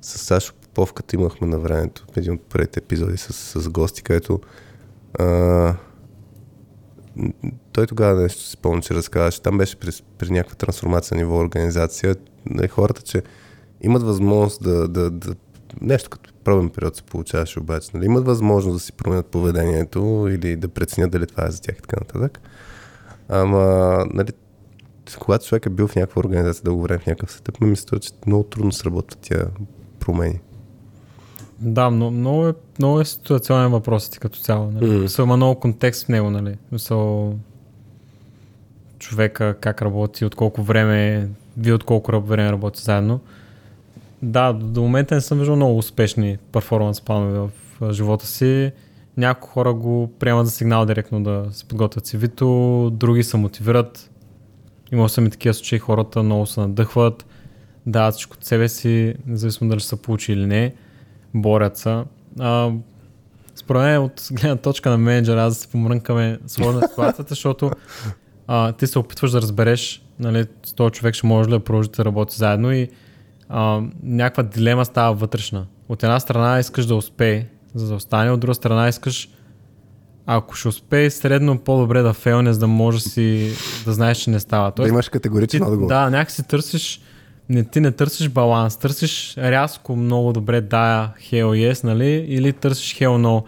с 0.00 0.18
Сашо 0.18 0.54
Попов, 0.78 0.92
като 0.92 1.16
имахме 1.16 1.46
на 1.46 1.58
времето, 1.58 2.06
един 2.16 2.32
от 2.32 2.40
първите 2.40 2.80
епизоди 2.80 3.16
с, 3.16 3.60
с 3.60 3.68
гости, 3.68 4.02
където 4.02 4.40
а, 5.18 5.74
той 7.72 7.86
тогава 7.86 8.22
нещо 8.22 8.42
си 8.42 8.50
спомня, 8.50 8.82
че 8.82 8.94
разказваше. 8.94 9.42
Там 9.42 9.58
беше 9.58 9.76
при, 9.76 9.90
при 10.18 10.30
някаква 10.30 10.56
трансформация 10.56 11.16
на 11.16 11.22
ниво 11.22 11.38
организация. 11.38 12.16
Нали, 12.46 12.68
хората, 12.68 13.02
че 13.02 13.22
имат 13.80 14.02
възможност 14.02 14.62
да, 14.62 14.88
да, 14.88 15.10
да 15.10 15.34
нещо 15.80 16.10
като 16.10 16.32
пробен 16.44 16.70
период 16.70 16.96
се 16.96 17.02
получаваше 17.02 17.60
обаче. 17.60 17.90
Нали, 17.94 18.04
имат 18.04 18.26
възможност 18.26 18.76
да 18.76 18.80
си 18.80 18.92
променят 18.92 19.26
поведението 19.26 20.28
или 20.30 20.56
да 20.56 20.68
преценят 20.68 21.10
дали 21.10 21.26
това 21.26 21.46
е 21.46 21.50
за 21.50 21.62
тях 21.62 21.76
и 21.78 21.82
така 21.82 21.96
нататък. 22.00 22.40
Ама, 23.28 23.96
нали, 24.14 24.32
когато 25.18 25.46
човек 25.46 25.66
е 25.66 25.70
бил 25.70 25.88
в 25.88 25.96
някаква 25.96 26.20
организация 26.20 26.64
дълго 26.64 26.82
време 26.82 26.98
в 26.98 27.06
някакъв 27.06 27.32
сетъп, 27.32 27.60
ми 27.60 27.70
мисля, 27.70 27.98
че 27.98 28.12
много 28.26 28.44
трудно 28.44 28.72
сработват 28.72 29.18
тия 29.20 29.46
промени. 30.00 30.40
Да, 31.60 31.90
но, 31.90 32.10
много, 32.10 32.48
е, 32.48 32.54
много 32.78 33.00
е 33.00 33.04
ситуационен 33.04 33.70
въпрос 33.70 34.08
ти 34.08 34.18
като 34.18 34.38
цяло. 34.38 34.70
Нали? 34.70 34.86
Mm. 34.86 35.22
има 35.22 35.36
много 35.36 35.60
контекст 35.60 36.04
в 36.04 36.08
него, 36.08 36.30
нали? 36.30 36.56
Мисъл, 36.72 37.34
човека 38.98 39.56
как 39.60 39.82
работи, 39.82 40.24
от 40.24 40.34
колко 40.34 40.62
време, 40.62 41.28
вие 41.56 41.72
от 41.72 41.84
колко 41.84 42.20
време 42.20 42.52
работи 42.52 42.82
заедно. 42.82 43.20
Да, 44.22 44.52
до, 44.52 44.82
момента 44.82 45.14
не 45.14 45.20
съм 45.20 45.38
виждал 45.38 45.56
много 45.56 45.78
успешни 45.78 46.38
перформанс 46.52 47.00
планове 47.00 47.38
в, 47.80 47.92
живота 47.92 48.26
си. 48.26 48.72
Някои 49.16 49.48
хора 49.48 49.74
го 49.74 50.10
приемат 50.18 50.46
за 50.46 50.52
сигнал 50.52 50.86
директно 50.86 51.22
да 51.22 51.46
се 51.52 51.64
подготвят 51.64 52.06
CV-то, 52.06 52.90
други 52.92 53.22
се 53.22 53.36
мотивират. 53.36 54.10
Имал 54.92 55.08
съм 55.08 55.26
и 55.26 55.30
такива 55.30 55.54
случаи, 55.54 55.78
хората 55.78 56.22
много 56.22 56.46
се 56.46 56.60
надъхват, 56.60 57.26
дават 57.86 58.14
всичко 58.14 58.36
от 58.36 58.44
себе 58.44 58.68
си, 58.68 59.14
независимо 59.26 59.70
дали 59.70 59.80
са 59.80 59.96
получи 59.96 60.32
или 60.32 60.46
не, 60.46 60.74
борят 61.34 61.76
се. 61.76 62.02
А, 62.40 62.70
според 63.54 63.82
мен 63.82 64.02
от 64.02 64.28
гледна 64.32 64.56
точка 64.56 64.90
на 64.90 64.98
менеджера, 64.98 65.42
аз 65.42 65.54
да 65.54 65.60
се 65.60 65.68
помрънкаме 65.68 66.38
сложна 66.46 66.88
ситуацията, 66.88 67.28
защото 67.28 67.70
а, 68.46 68.72
ти 68.72 68.86
се 68.86 68.98
опитваш 68.98 69.30
да 69.30 69.42
разбереш, 69.42 70.02
нали, 70.20 70.46
с 70.64 70.72
този 70.72 70.92
човек 70.92 71.14
ще 71.14 71.26
може 71.26 71.48
ли 71.48 71.52
да 71.52 71.60
продължите 71.60 71.96
да 71.96 72.04
работи 72.04 72.36
заедно 72.36 72.72
и 72.72 72.88
а, 73.48 73.82
някаква 74.02 74.42
дилема 74.42 74.84
става 74.84 75.14
вътрешна. 75.14 75.66
От 75.88 76.02
една 76.02 76.20
страна 76.20 76.58
искаш 76.58 76.86
да 76.86 76.94
успее, 76.94 77.46
за 77.74 77.88
да 77.88 77.94
остане, 77.94 78.30
от 78.30 78.40
друга 78.40 78.54
страна 78.54 78.88
искаш 78.88 79.28
ако 80.30 80.54
ще 80.54 80.68
успее 80.68 81.10
средно 81.10 81.58
по-добре 81.58 82.02
да 82.02 82.12
фейлне, 82.12 82.52
за 82.52 82.58
да 82.58 82.66
може 82.66 83.00
си 83.00 83.52
да 83.84 83.92
знаеш, 83.92 84.18
че 84.18 84.30
не 84.30 84.40
става. 84.40 84.70
Тоест, 84.70 84.86
да 84.86 84.92
имаш 84.92 85.08
категоричен 85.08 85.62
отговор. 85.62 85.88
Да, 85.88 86.10
някакси 86.10 86.42
търсиш, 86.42 87.00
не, 87.48 87.64
ти 87.64 87.80
не 87.80 87.92
търсиш 87.92 88.28
баланс, 88.28 88.76
търсиш 88.76 89.36
рязко 89.36 89.96
много 89.96 90.32
добре 90.32 90.60
да, 90.60 91.12
hell 91.20 91.72
yes, 91.72 91.84
нали, 91.84 92.26
или 92.28 92.52
търсиш 92.52 92.94
hell 92.98 93.08
no. 93.08 93.44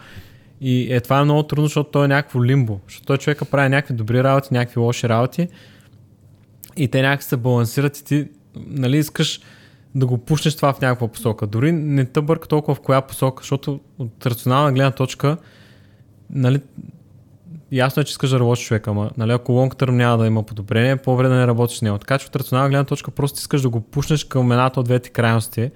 И 0.61 0.93
е, 0.93 0.99
това 0.99 1.19
е 1.19 1.23
много 1.23 1.43
трудно, 1.43 1.65
защото 1.65 1.91
той 1.91 2.05
е 2.05 2.07
някакво 2.07 2.45
лимбо. 2.45 2.79
Защото 2.87 3.05
той 3.05 3.17
човека 3.17 3.45
прави 3.45 3.69
някакви 3.69 3.93
добри 3.93 4.23
работи, 4.23 4.49
някакви 4.51 4.79
лоши 4.79 5.09
работи 5.09 5.47
и 6.77 6.87
те 6.87 7.01
някак 7.01 7.23
се 7.23 7.37
балансират 7.37 7.97
и 7.97 8.03
ти 8.03 8.27
нали, 8.55 8.97
искаш 8.97 9.39
да 9.95 10.05
го 10.05 10.17
пушнеш 10.17 10.55
това 10.55 10.73
в 10.73 10.81
някаква 10.81 11.07
посока. 11.07 11.47
Дори 11.47 11.71
не 11.71 12.05
те 12.05 12.21
бърка 12.21 12.47
толкова 12.47 12.75
в 12.75 12.79
коя 12.79 13.01
посока, 13.01 13.41
защото 13.41 13.79
от 13.99 14.25
рационална 14.25 14.73
гледна 14.73 14.91
точка 14.91 15.37
нали, 16.29 16.59
ясно 17.71 18.01
е, 18.01 18.03
че 18.03 18.11
искаш 18.11 18.29
да 18.29 18.39
работиш 18.39 18.65
човека, 18.65 18.89
ама 18.89 19.11
нали, 19.17 19.31
ако 19.31 19.51
лонг 19.51 19.77
търм 19.77 19.97
няма 19.97 20.17
да 20.17 20.27
има 20.27 20.43
подобрение, 20.43 20.95
по-добре 20.95 21.27
да 21.27 21.35
не 21.35 21.47
работиш 21.47 21.77
с 21.77 21.81
него. 21.81 21.97
Така 21.97 22.17
че 22.17 22.27
от 22.27 22.35
рационална 22.35 22.69
гледна 22.69 22.83
точка 22.83 23.11
просто 23.11 23.39
искаш 23.39 23.61
да 23.61 23.69
го 23.69 23.81
пушнеш 23.81 24.23
към 24.23 24.51
едната 24.51 24.79
от 24.79 24.85
двете 24.85 25.09
крайности, 25.09 25.71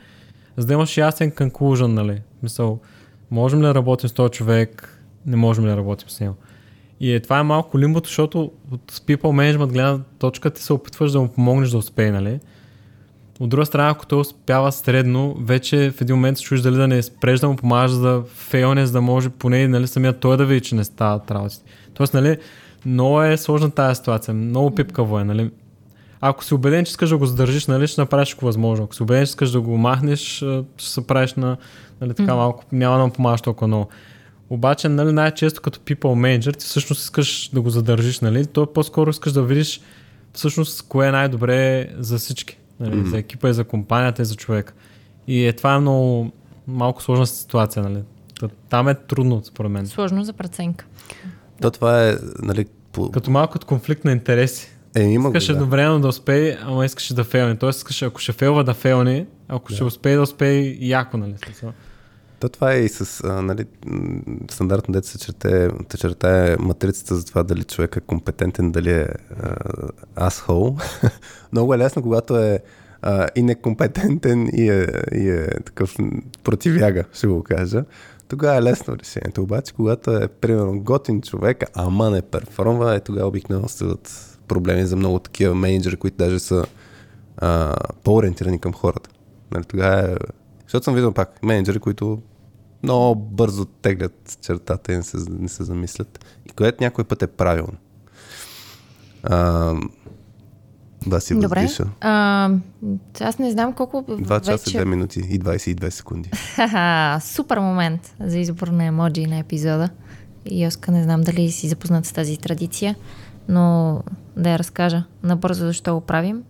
за 0.57 0.67
да 0.67 0.73
имаш 0.73 0.97
ясен 0.97 1.31
conclusion, 1.31 1.87
нали. 1.87 2.21
Мисъл, 2.43 2.79
можем 3.31 3.59
ли 3.59 3.65
да 3.65 3.75
работим 3.75 4.09
с 4.09 4.13
този 4.13 4.31
човек, 4.31 5.01
не 5.25 5.35
можем 5.35 5.65
ли 5.65 5.69
да 5.69 5.77
работим 5.77 6.09
с 6.09 6.19
него. 6.19 6.35
И 6.99 7.13
е, 7.13 7.19
това 7.19 7.39
е 7.39 7.43
малко 7.43 7.79
лимбото, 7.79 8.07
защото 8.07 8.51
от 8.71 8.91
people 8.91 9.55
management 9.57 9.71
гледна 9.71 9.99
точка 10.19 10.49
ти 10.49 10.63
се 10.63 10.73
опитваш 10.73 11.11
да 11.11 11.21
му 11.21 11.27
помогнеш 11.27 11.69
да 11.69 11.77
успее, 11.77 12.11
нали? 12.11 12.39
От 13.39 13.49
друга 13.49 13.65
страна, 13.65 13.89
ако 13.89 14.05
той 14.05 14.19
успява 14.19 14.71
средно, 14.71 15.35
вече 15.39 15.91
в 15.91 16.01
един 16.01 16.15
момент 16.15 16.37
се 16.37 16.43
чуеш 16.43 16.61
дали 16.61 16.75
да 16.75 16.87
не 16.87 17.03
спреш 17.03 17.39
да 17.39 17.49
му 17.49 17.55
помагаш 17.55 17.91
за 17.91 18.23
фейлне, 18.35 18.85
за 18.85 18.91
да 18.91 19.01
може 19.01 19.29
поне 19.29 19.67
нали, 19.67 19.87
самия 19.87 20.13
той 20.13 20.37
да 20.37 20.45
види, 20.45 20.61
че 20.61 20.75
не 20.75 20.83
стават 20.83 21.31
работите. 21.31 21.63
Тоест, 21.93 22.13
нали, 22.13 22.37
много 22.85 23.21
е 23.21 23.37
сложна 23.37 23.71
тази 23.71 23.95
ситуация, 23.95 24.33
много 24.33 24.75
пипкаво 24.75 25.19
е, 25.19 25.23
нали. 25.23 25.51
Ако 26.21 26.43
си 26.43 26.53
убеден, 26.53 26.85
че 26.85 26.89
искаш 26.89 27.09
да 27.09 27.17
го 27.17 27.25
задържиш, 27.25 27.67
нали, 27.67 27.87
ще 27.87 28.01
направиш 28.01 28.33
какво 28.33 28.45
възможно. 28.45 28.85
Ако 28.85 28.95
си 28.95 29.03
убеден, 29.03 29.25
че 29.25 29.29
искаш 29.29 29.51
да 29.51 29.61
го 29.61 29.77
махнеш, 29.77 30.21
ще 30.77 30.89
се 30.89 31.07
правиш 31.07 31.33
на, 31.33 31.57
нали, 32.01 32.13
така 32.13 32.35
малко, 32.35 32.63
няма 32.71 32.97
да 32.97 33.05
му 33.05 33.11
помагаш 33.11 33.41
толкова 33.41 33.67
много. 33.67 33.89
Обаче, 34.49 34.89
нали, 34.89 35.11
най-често 35.11 35.61
като 35.61 35.79
people 35.79 36.39
manager, 36.39 36.57
ти 36.57 36.65
всъщност 36.65 37.01
искаш 37.01 37.49
да 37.53 37.61
го 37.61 37.69
задържиш, 37.69 38.19
нали, 38.19 38.45
то 38.45 38.73
по-скоро 38.73 39.09
искаш 39.09 39.33
да 39.33 39.43
видиш 39.43 39.81
всъщност 40.33 40.87
кое 40.87 41.07
е 41.07 41.11
най-добре 41.11 41.87
за 41.97 42.17
всички. 42.17 42.57
Нали, 42.79 42.95
mm-hmm. 42.95 43.09
За 43.09 43.17
екипа 43.17 43.49
и 43.49 43.53
за 43.53 43.63
компанията 43.63 44.21
и 44.21 44.25
за 44.25 44.35
човека. 44.35 44.73
И 45.27 45.45
е, 45.45 45.53
това 45.53 45.73
е 45.73 45.79
много 45.79 46.31
малко 46.67 47.01
сложна 47.01 47.27
ситуация. 47.27 47.83
Нали. 47.83 48.03
Там 48.69 48.87
е 48.87 48.95
трудно, 48.95 49.41
според 49.43 49.71
мен. 49.71 49.87
Сложно 49.87 50.23
за 50.23 50.33
преценка. 50.33 50.85
То 51.61 51.71
това 51.71 52.09
е, 52.09 52.15
нали, 52.41 52.65
по... 52.91 53.11
Като 53.11 53.31
малко 53.31 53.55
от 53.55 53.65
конфликт 53.65 54.05
на 54.05 54.11
интереси. 54.11 54.69
Е, 54.95 55.03
има 55.03 55.29
искаше 55.29 55.51
да. 55.51 55.53
едновременно 55.53 55.99
да 55.99 56.07
успее, 56.07 56.57
ама 56.61 56.85
искаше 56.85 57.13
да 57.13 57.23
фейлне. 57.23 57.55
Тоест 57.55 57.77
искаше, 57.77 58.05
ако 58.05 58.19
ще 58.19 58.31
фейлва 58.31 58.63
да 58.63 58.73
фейлне, 58.73 59.25
ако 59.47 59.69
да. 59.69 59.75
ще 59.75 59.83
успее 59.83 60.15
да 60.15 60.21
успее 60.21 60.77
яко, 60.79 61.17
нали? 61.17 61.35
То 62.39 62.49
това 62.49 62.73
е 62.73 62.79
и 62.79 62.89
с 62.89 63.23
а, 63.23 63.41
нали, 63.41 63.65
стандартно 64.51 64.91
дете 64.91 65.07
се 65.07 65.19
черте, 65.19 65.69
чертае 65.97 66.55
матрицата 66.59 67.15
за 67.15 67.25
това 67.25 67.43
дали 67.43 67.63
човек 67.63 67.95
е 67.95 67.99
компетентен, 67.99 68.71
дали 68.71 68.91
е 68.91 69.07
асхол. 70.15 70.77
Много 71.51 71.73
е 71.73 71.77
лесно, 71.77 72.01
когато 72.01 72.37
е 72.37 72.59
а, 73.01 73.27
и 73.35 73.43
некомпетентен 73.43 74.49
и 74.53 74.69
е, 74.69 74.87
и 75.13 75.29
е 75.29 75.47
такъв 75.65 75.95
противяга, 76.43 77.03
ще 77.13 77.27
го 77.27 77.43
кажа. 77.43 77.83
Тогава 78.27 78.57
е 78.57 78.61
лесно 78.61 78.97
решението. 78.97 79.41
Обаче, 79.41 79.73
когато 79.73 80.11
е, 80.11 80.27
примерно, 80.27 80.79
готин 80.79 81.21
човек, 81.21 81.63
ама 81.73 82.09
не 82.09 82.21
перформва, 82.21 82.95
е 82.95 82.99
тогава 82.99 83.27
обикновено 83.27 83.67
стават 83.67 84.37
проблеми 84.47 84.85
за 84.85 84.95
много 84.95 85.19
такива 85.19 85.55
менеджери, 85.55 85.97
които 85.97 86.17
даже 86.17 86.39
са 86.39 86.65
а, 87.37 87.75
по-ориентирани 88.03 88.59
към 88.59 88.73
хората. 88.73 89.09
Нали, 89.51 89.63
тогава 89.63 90.11
е 90.11 90.15
защото 90.63 90.83
съм 90.83 90.93
виждал 90.93 91.11
пак 91.11 91.43
менеджери, 91.43 91.79
които 91.79 92.21
много 92.83 93.15
бързо 93.15 93.65
теглят 93.65 94.37
чертата 94.41 94.93
и 94.93 94.95
не 94.95 95.03
се, 95.03 95.17
не 95.29 95.49
се 95.49 95.63
замислят. 95.63 96.25
И 96.45 96.49
което 96.49 96.83
някой 96.83 97.03
път 97.03 97.21
е 97.21 97.27
правилно. 97.27 97.77
А, 99.23 99.73
да 101.07 101.21
си 101.21 101.39
Добре. 101.39 101.67
А, 102.01 102.49
аз 103.21 103.39
не 103.39 103.51
знам 103.51 103.73
колко... 103.73 103.97
2 103.97 104.39
часа, 104.39 104.51
вече... 104.51 104.77
2 104.77 104.85
минути 104.85 105.19
и 105.19 105.39
22 105.39 105.89
секунди. 105.89 106.29
Супер 107.35 107.57
момент 107.57 108.15
за 108.19 108.39
избор 108.39 108.67
на 108.67 108.83
емоджи 108.83 109.25
на 109.25 109.37
епизода. 109.37 109.89
И 110.45 110.67
Оска 110.67 110.91
не 110.91 111.03
знам 111.03 111.21
дали 111.21 111.51
си 111.51 111.67
запознат 111.67 112.05
с 112.05 112.11
тази 112.11 112.37
традиция, 112.37 112.95
но 113.49 113.99
да 114.37 114.49
я 114.49 114.59
разкажа 114.59 115.03
набързо 115.23 115.65
защо 115.65 115.93
го 115.93 116.01
правим. 116.01 116.43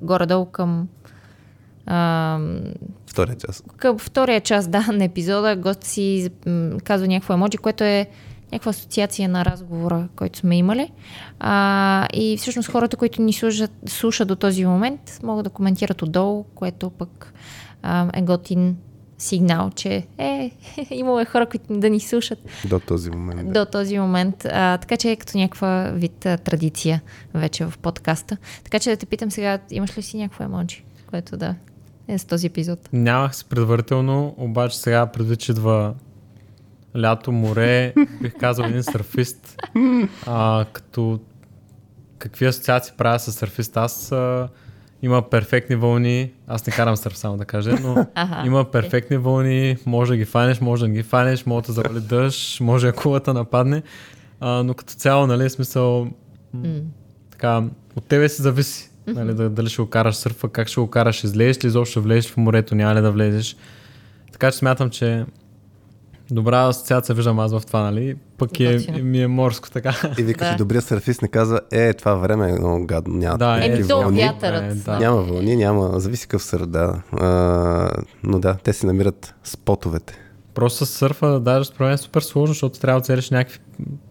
Горе-долу 0.00 0.46
към 0.46 0.88
а, 1.86 2.38
втория 3.06 3.36
час. 3.36 3.62
Към 3.76 3.98
втория 3.98 4.40
час, 4.40 4.68
да, 4.68 4.86
на 4.92 5.04
епизода 5.04 5.56
гост 5.56 5.84
си 5.84 6.30
казва 6.84 7.08
някакво 7.08 7.34
емоджи, 7.34 7.58
което 7.58 7.84
е 7.84 8.06
някаква 8.52 8.70
асоциация 8.70 9.28
на 9.28 9.44
разговора, 9.44 10.08
който 10.16 10.38
сме 10.38 10.58
имали. 10.58 10.92
А, 11.40 12.08
и 12.12 12.36
всъщност 12.36 12.70
хората, 12.70 12.96
които 12.96 13.22
ни 13.22 13.32
слушат, 13.32 13.70
слушат 13.86 14.28
до 14.28 14.36
този 14.36 14.64
момент, 14.64 15.20
могат 15.22 15.44
да 15.44 15.50
коментират 15.50 16.02
отдолу, 16.02 16.44
което 16.54 16.90
пък 16.90 17.34
а, 17.82 18.10
е 18.14 18.22
готин 18.22 18.76
сигнал, 19.18 19.70
че 19.70 20.06
е, 20.18 20.50
имало 20.90 21.20
е 21.20 21.24
хора, 21.24 21.46
които 21.46 21.78
да 21.78 21.90
ни 21.90 22.00
слушат. 22.00 22.38
До 22.64 22.80
този 22.80 23.10
момент. 23.10 23.52
Да. 23.52 23.64
До 23.64 23.70
този 23.70 23.98
момент. 23.98 24.44
А, 24.44 24.78
така 24.78 24.96
че 24.96 25.10
е 25.10 25.16
като 25.16 25.38
някаква 25.38 25.90
вид 25.94 26.26
а, 26.26 26.38
традиция 26.38 27.02
вече 27.34 27.64
в 27.64 27.78
подкаста. 27.78 28.36
Така 28.64 28.78
че 28.78 28.90
да 28.90 28.96
те 28.96 29.06
питам 29.06 29.30
сега, 29.30 29.58
имаш 29.70 29.98
ли 29.98 30.02
си 30.02 30.16
някакво 30.16 30.44
емоджи, 30.44 30.84
което 31.06 31.36
да 31.36 31.54
е 32.08 32.18
с 32.18 32.24
този 32.24 32.46
епизод? 32.46 32.88
Нямах 32.92 33.36
се 33.36 33.44
предварително, 33.44 34.34
обаче 34.38 34.78
сега 34.78 35.06
предвид, 35.06 35.40
че 35.40 35.52
идва 35.52 35.94
лято, 36.98 37.32
море, 37.32 37.94
бих 38.22 38.34
казал 38.40 38.64
един 38.64 38.82
сърфист. 38.82 39.56
А, 40.26 40.64
като 40.72 41.20
какви 42.18 42.46
асоциации 42.46 42.94
правя 42.98 43.18
с 43.18 43.32
сърфист? 43.32 43.76
Аз 43.76 44.12
а, 44.12 44.48
има 45.02 45.22
перфектни 45.22 45.76
вълни. 45.76 46.30
Аз 46.46 46.66
не 46.66 46.72
карам 46.72 46.96
сърф, 46.96 47.18
само 47.18 47.36
да 47.36 47.44
кажа, 47.44 47.76
но 47.82 48.06
ага, 48.14 48.42
има 48.46 48.64
перфектни 48.64 49.16
вълни. 49.16 49.76
Може 49.86 50.12
да 50.12 50.16
ги 50.16 50.24
фанеш, 50.24 50.60
може 50.60 50.82
да 50.82 50.88
не 50.88 50.94
ги 50.94 51.02
фанеш, 51.02 51.46
може 51.46 51.66
да 51.66 51.72
завали 51.72 52.00
дъжд, 52.00 52.60
може 52.60 52.88
акулата 52.88 53.34
нападне. 53.34 53.82
А, 54.40 54.62
но 54.62 54.74
като 54.74 54.94
цяло, 54.94 55.26
нали, 55.26 55.50
смисъл, 55.50 56.08
mm. 56.56 56.82
така, 57.30 57.62
от 57.96 58.06
тебе 58.06 58.28
си 58.28 58.42
зависи. 58.42 58.90
Нали, 59.06 59.34
да, 59.34 59.50
дали 59.50 59.68
ще 59.68 59.82
го 59.82 59.88
караш 59.88 60.14
сърфа, 60.14 60.48
как 60.48 60.68
ще 60.68 60.80
го 60.80 60.90
караш, 60.90 61.24
излезеш 61.24 61.64
ли, 61.64 61.68
изобщо 61.68 62.02
влезеш 62.02 62.30
в 62.30 62.36
морето, 62.36 62.74
няма 62.74 62.94
ли 62.94 63.00
да 63.00 63.12
влезеш. 63.12 63.56
Така 64.32 64.50
че 64.50 64.58
смятам, 64.58 64.90
че 64.90 65.24
добра 66.30 66.68
асоциация 66.68 67.14
виждам 67.14 67.38
аз 67.38 67.52
в 67.52 67.62
това, 67.66 67.82
нали? 67.82 68.16
Пък 68.38 68.60
е, 68.60 68.78
ми 69.02 69.22
е 69.22 69.26
морско 69.26 69.70
така. 69.70 69.94
И 70.18 70.22
викаш, 70.22 70.48
да. 70.48 70.56
добрия 70.56 70.82
сърфист 70.82 71.22
не 71.22 71.28
казва, 71.28 71.60
е, 71.72 71.94
това 71.94 72.14
време 72.14 72.50
е 72.50 72.52
много 72.52 72.86
гадно, 72.86 73.16
няма 73.16 73.38
да, 73.38 73.66
е, 73.66 73.82
вълни. 73.82 74.20
Вятърът. 74.20 74.72
Е, 74.72 74.74
да. 74.74 74.98
Няма 74.98 75.22
вълни, 75.22 75.56
няма, 75.56 76.00
зависи 76.00 76.22
какъв 76.22 76.42
сърф, 76.42 76.66
да. 76.66 77.02
А, 77.12 77.90
но 78.22 78.38
да, 78.38 78.56
те 78.64 78.72
си 78.72 78.86
намират 78.86 79.34
спотовете. 79.44 80.18
Просто 80.54 80.86
с 80.86 80.90
сърфа, 80.90 81.40
даже 81.40 81.64
според 81.64 81.80
мен 81.80 81.94
е 81.94 81.98
супер 81.98 82.20
сложно, 82.20 82.46
защото 82.54 82.80
трябва 82.80 83.00
да 83.00 83.04
целиш 83.04 83.30
някакви 83.30 83.58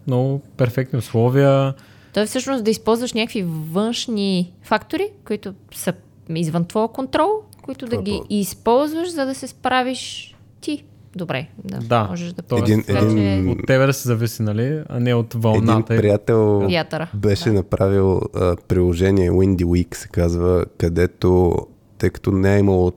много 0.06 0.42
перфектни 0.56 0.98
условия, 0.98 1.74
то 2.16 2.20
е 2.20 2.26
всъщност 2.26 2.64
да 2.64 2.70
използваш 2.70 3.12
някакви 3.12 3.42
външни 3.72 4.52
фактори, 4.62 5.10
които 5.26 5.54
са 5.74 5.92
извън 6.28 6.64
твоя 6.64 6.88
контрол, 6.88 7.30
които 7.62 7.86
да 7.86 8.02
ги 8.02 8.22
използваш, 8.30 9.12
за 9.12 9.26
да 9.26 9.34
се 9.34 9.46
справиш 9.46 10.34
ти 10.60 10.84
добре. 11.16 11.48
Да, 11.64 11.78
Да. 11.78 12.04
можеш 12.04 12.32
да 12.32 12.42
Тоест, 12.42 12.64
Един- 12.64 12.82
така 12.82 12.98
един- 12.98 13.44
че 13.44 13.50
От 13.50 13.66
тебе 13.66 13.86
да 13.86 13.92
се 13.92 14.08
зависи, 14.08 14.42
нали, 14.42 14.82
а 14.88 15.00
не 15.00 15.14
от 15.14 15.34
Един 15.34 15.40
вълната. 15.40 15.96
приятел 15.96 16.58
вятъра. 16.60 17.10
беше 17.14 17.44
Да. 17.44 17.52
направил 17.52 18.20
а, 18.34 18.56
приложение 18.58 19.30
Windy 19.30 19.64
Week 19.64 19.94
се 19.94 20.08
казва, 20.08 20.64
където, 20.78 21.56
тъй 21.98 22.10
като 22.10 22.32
не 22.32 22.56
е 22.56 22.58
имало, 22.58 22.92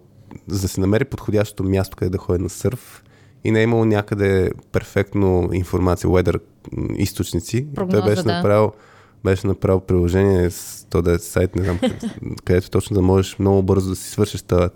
за 0.47 0.61
да 0.61 0.67
се 0.67 0.81
намери 0.81 1.05
подходящото 1.05 1.63
място, 1.63 1.97
къде 1.97 2.09
да 2.09 2.17
ходи 2.17 2.43
на 2.43 2.49
сърф 2.49 3.03
и 3.43 3.51
не 3.51 3.59
е 3.59 3.63
имало 3.63 3.85
някъде 3.85 4.51
перфектно 4.71 5.49
информация, 5.53 6.09
weather 6.09 6.39
източници, 6.95 7.67
Прогноза, 7.75 8.01
той 8.01 8.09
беше 8.09 8.23
да. 8.23 8.31
направил 8.31 8.71
беше 9.23 9.47
направил 9.47 9.79
приложение 9.79 10.49
с 10.49 10.87
то 10.89 11.01
да 11.01 11.11
е 11.11 11.19
сайт, 11.19 11.55
не 11.55 11.63
знам, 11.63 11.79
къде- 11.79 11.99
където 12.45 12.69
точно 12.69 12.93
да 12.93 13.01
можеш 13.01 13.39
много 13.39 13.63
бързо 13.63 13.89
да 13.89 13.95
си 13.95 14.09
свършиш 14.09 14.41
това, 14.41 14.69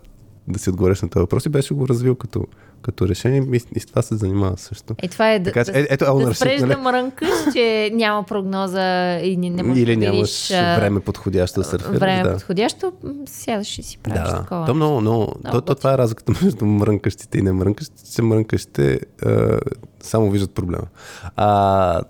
да 0.48 0.60
си 0.60 0.70
отговориш 0.70 1.02
на 1.02 1.10
този 1.10 1.22
въпрос 1.22 1.46
и 1.46 1.50
беше 1.50 1.74
го 1.74 1.88
развил 1.88 2.16
като, 2.16 2.46
като 2.84 3.08
решение 3.08 3.44
и, 3.54 3.62
и 3.76 3.80
с 3.80 3.86
това 3.86 4.02
се 4.02 4.16
занимава 4.16 4.58
също. 4.58 4.96
Е, 4.98 5.08
това 5.08 5.34
е 5.34 5.44
Така 5.44 5.64
да, 5.64 5.80
е, 5.80 5.88
ето, 5.90 6.06
да 6.06 6.36
спреш 6.36 6.62
нали? 6.62 6.72
да 6.72 6.78
мрънкаш, 6.78 7.30
че 7.54 7.92
няма 7.94 8.24
прогноза 8.24 9.20
и 9.24 9.38
не, 9.38 9.50
не 9.50 9.64
можеш 9.64 9.84
Или 9.84 9.96
да 9.96 10.00
нямаш 10.00 10.18
видиш, 10.18 10.50
време 10.50 11.00
подходящо 11.00 11.60
да 11.60 11.64
сърфираш. 11.64 12.00
време 12.00 12.24
да. 12.24 12.34
подходящо, 12.34 12.94
сядаш 13.26 13.80
и 13.80 13.84
си 13.84 13.98
правиш 13.98 14.22
Да, 14.22 14.38
такова. 14.38 14.66
то 14.66 14.74
много, 14.74 15.02
много. 15.02 15.34
То, 15.52 15.62
то, 15.62 15.76
това 15.76 15.94
е 15.94 15.98
разликата 15.98 16.34
между 16.44 16.66
мрънкащите 16.66 17.38
и 17.38 17.42
не 17.42 17.52
мрънкащите, 17.52 18.22
мрънкащите 18.22 19.00
а, 19.26 19.60
само 20.00 20.32
виждат 20.32 20.52
проблема. 20.52 20.88
А, 21.36 22.02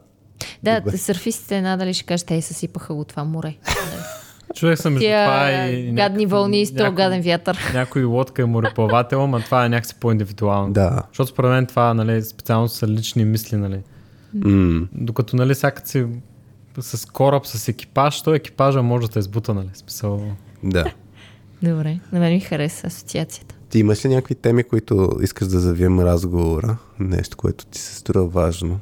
Да, 0.64 0.80
Добре. 0.80 0.98
сърфистите 0.98 1.62
надали 1.62 1.94
ще 1.94 2.04
кажат, 2.04 2.28
те 2.28 2.42
съсипаха 2.42 2.94
го 2.94 3.04
това 3.04 3.24
море. 3.24 3.56
Човек 4.56 4.80
съм 4.80 4.94
между 4.94 5.08
това 5.08 5.52
и... 5.52 5.92
гадни 5.92 6.26
вълни 6.26 6.62
и 6.62 6.66
с 6.66 6.70
този 6.70 6.84
някой- 6.84 6.96
гаден 6.96 7.22
вятър. 7.22 7.72
Някой 7.74 8.04
лодка 8.04 8.42
е 8.42 8.46
мореплавател, 8.46 9.24
ама 9.24 9.40
това 9.42 9.66
е 9.66 9.70
някакси 9.70 9.96
по-индивидуално. 10.00 10.74
да. 10.74 11.02
Защото 11.08 11.30
според 11.32 11.52
мен 11.52 11.66
това 11.66 11.94
нали, 11.94 12.22
специално 12.22 12.68
са 12.68 12.88
лични 12.88 13.26
мисли. 13.26 13.58
Нали. 13.58 13.80
М, 14.34 14.88
Докато 14.94 15.36
нали, 15.36 15.56
сякаш 15.56 15.88
си 15.88 16.06
с 16.80 17.06
кораб, 17.06 17.46
с 17.48 17.68
екипаж, 17.68 18.22
то 18.22 18.34
екипажа 18.36 18.82
може 18.82 19.08
да 19.08 19.14
те 19.14 19.20
избута, 19.20 19.54
нали? 19.54 19.70
Смисъл... 19.74 20.22
да. 20.64 20.86
Добре, 21.64 22.00
на 22.12 22.20
мен 22.20 22.34
ми 22.34 22.40
хареса 22.40 22.88
асоциацията. 22.88 23.56
Ти 23.70 23.80
имаш 23.80 24.06
ли 24.06 24.10
някакви 24.10 24.36
теми, 24.36 24.64
които 24.64 25.18
искаш 25.22 25.48
да 25.48 25.60
завием 25.60 26.00
разговора? 26.00 26.78
Нещо, 27.00 27.38
което 27.38 27.66
ти 27.66 27.80
се 27.80 27.96
струва 27.96 28.28
важно? 28.28 28.80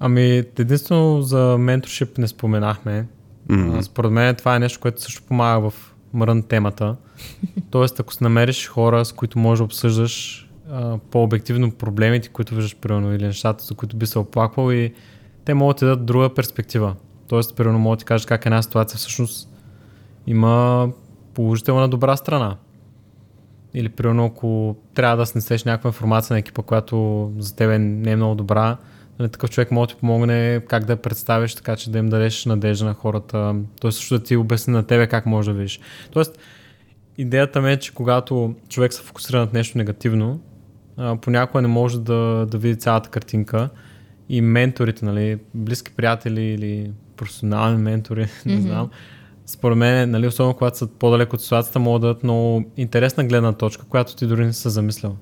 Ами, 0.00 0.22
единствено 0.58 1.22
за 1.22 1.56
менторшип 1.58 2.18
не 2.18 2.28
споменахме. 2.28 3.06
А, 3.50 3.82
Според 3.82 4.10
мен 4.10 4.34
това 4.34 4.56
е 4.56 4.58
нещо, 4.58 4.80
което 4.80 5.02
също 5.02 5.22
помага 5.22 5.70
в 5.70 5.94
мрън 6.14 6.42
темата. 6.42 6.96
Тоест, 7.70 8.00
ако 8.00 8.14
се 8.14 8.24
намериш 8.24 8.68
хора, 8.68 9.04
с 9.04 9.12
които 9.12 9.38
можеш 9.38 9.58
да 9.58 9.64
обсъждаш 9.64 10.48
а, 10.70 10.98
по-обективно 11.10 11.70
проблемите, 11.70 12.28
които 12.28 12.54
виждаш, 12.54 12.76
примерно, 12.76 13.14
или 13.14 13.26
нещата, 13.26 13.64
за 13.64 13.74
които 13.74 13.96
би 13.96 14.06
се 14.06 14.18
оплаквал 14.18 14.72
и 14.72 14.92
те 15.44 15.54
могат 15.54 15.76
да 15.76 15.78
ти 15.78 15.84
дадат 15.84 16.06
друга 16.06 16.34
перспектива. 16.34 16.94
Тоест, 17.28 17.56
примерно, 17.56 17.78
могат 17.78 17.98
да 17.98 18.00
ти 18.00 18.04
кажат 18.04 18.28
как 18.28 18.46
една 18.46 18.62
ситуация 18.62 18.98
всъщност 18.98 19.48
има 20.26 20.88
положителна 21.34 21.88
добра 21.88 22.16
страна. 22.16 22.56
Или, 23.74 23.88
примерно, 23.88 24.24
ако 24.24 24.76
трябва 24.94 25.16
да 25.16 25.26
снесеш 25.26 25.64
някаква 25.64 25.88
информация 25.88 26.34
на 26.34 26.38
екипа, 26.38 26.62
която 26.62 27.30
за 27.38 27.56
тебе 27.56 27.78
не 27.78 28.10
е 28.10 28.16
много 28.16 28.34
добра, 28.34 28.76
нали, 29.18 29.28
такъв 29.28 29.50
човек 29.50 29.70
може 29.70 29.88
да 29.88 29.94
ти 29.94 30.00
помогне 30.00 30.60
как 30.68 30.84
да 30.84 30.92
я 30.92 31.02
представиш, 31.02 31.54
така 31.54 31.76
че 31.76 31.90
да 31.90 31.98
им 31.98 32.08
дадеш 32.08 32.44
надежда 32.44 32.84
на 32.84 32.94
хората. 32.94 33.54
Той 33.80 33.92
също 33.92 34.18
да 34.18 34.24
ти 34.24 34.36
обясни 34.36 34.72
на 34.72 34.82
тебе 34.82 35.06
как 35.06 35.26
може 35.26 35.50
да 35.50 35.56
видиш. 35.56 35.80
Тоест, 36.10 36.38
идеята 37.18 37.60
ми 37.60 37.72
е, 37.72 37.76
че 37.76 37.94
когато 37.94 38.54
човек 38.68 38.92
се 38.92 39.02
фокусира 39.02 39.38
над 39.38 39.52
нещо 39.52 39.78
негативно, 39.78 40.40
а, 40.96 41.16
понякога 41.16 41.62
не 41.62 41.68
може 41.68 42.00
да, 42.00 42.46
да 42.50 42.58
види 42.58 42.78
цялата 42.78 43.10
картинка 43.10 43.68
и 44.28 44.40
менторите, 44.40 45.04
нали, 45.04 45.38
близки 45.54 45.92
приятели 45.92 46.42
или 46.42 46.92
професионални 47.16 47.82
ментори, 47.82 48.28
не 48.46 48.60
знам, 48.60 48.90
според 49.46 49.78
мен, 49.78 50.10
нали, 50.10 50.26
особено 50.26 50.54
когато 50.54 50.78
са 50.78 50.86
по-далеко 50.86 51.36
от 51.36 51.42
ситуацията, 51.42 51.78
могат 51.78 52.02
да 52.02 52.08
дадат 52.08 52.22
много 52.22 52.70
интересна 52.76 53.24
гледна 53.24 53.52
точка, 53.52 53.84
която 53.88 54.16
ти 54.16 54.26
дори 54.26 54.46
не 54.46 54.52
си 54.52 54.68
замислял. 54.68 55.16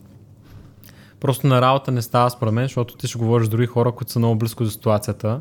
Просто 1.21 1.47
на 1.47 1.61
работа 1.61 1.91
не 1.91 2.03
става 2.03 2.31
според 2.31 2.55
мен, 2.55 2.65
защото 2.65 2.97
ти 2.97 3.07
ще 3.07 3.19
говориш 3.19 3.47
с 3.47 3.51
други 3.51 3.67
хора, 3.67 3.93
които 3.93 4.13
са 4.13 4.19
много 4.19 4.37
близко 4.37 4.65
до 4.65 4.71
ситуацията, 4.71 5.41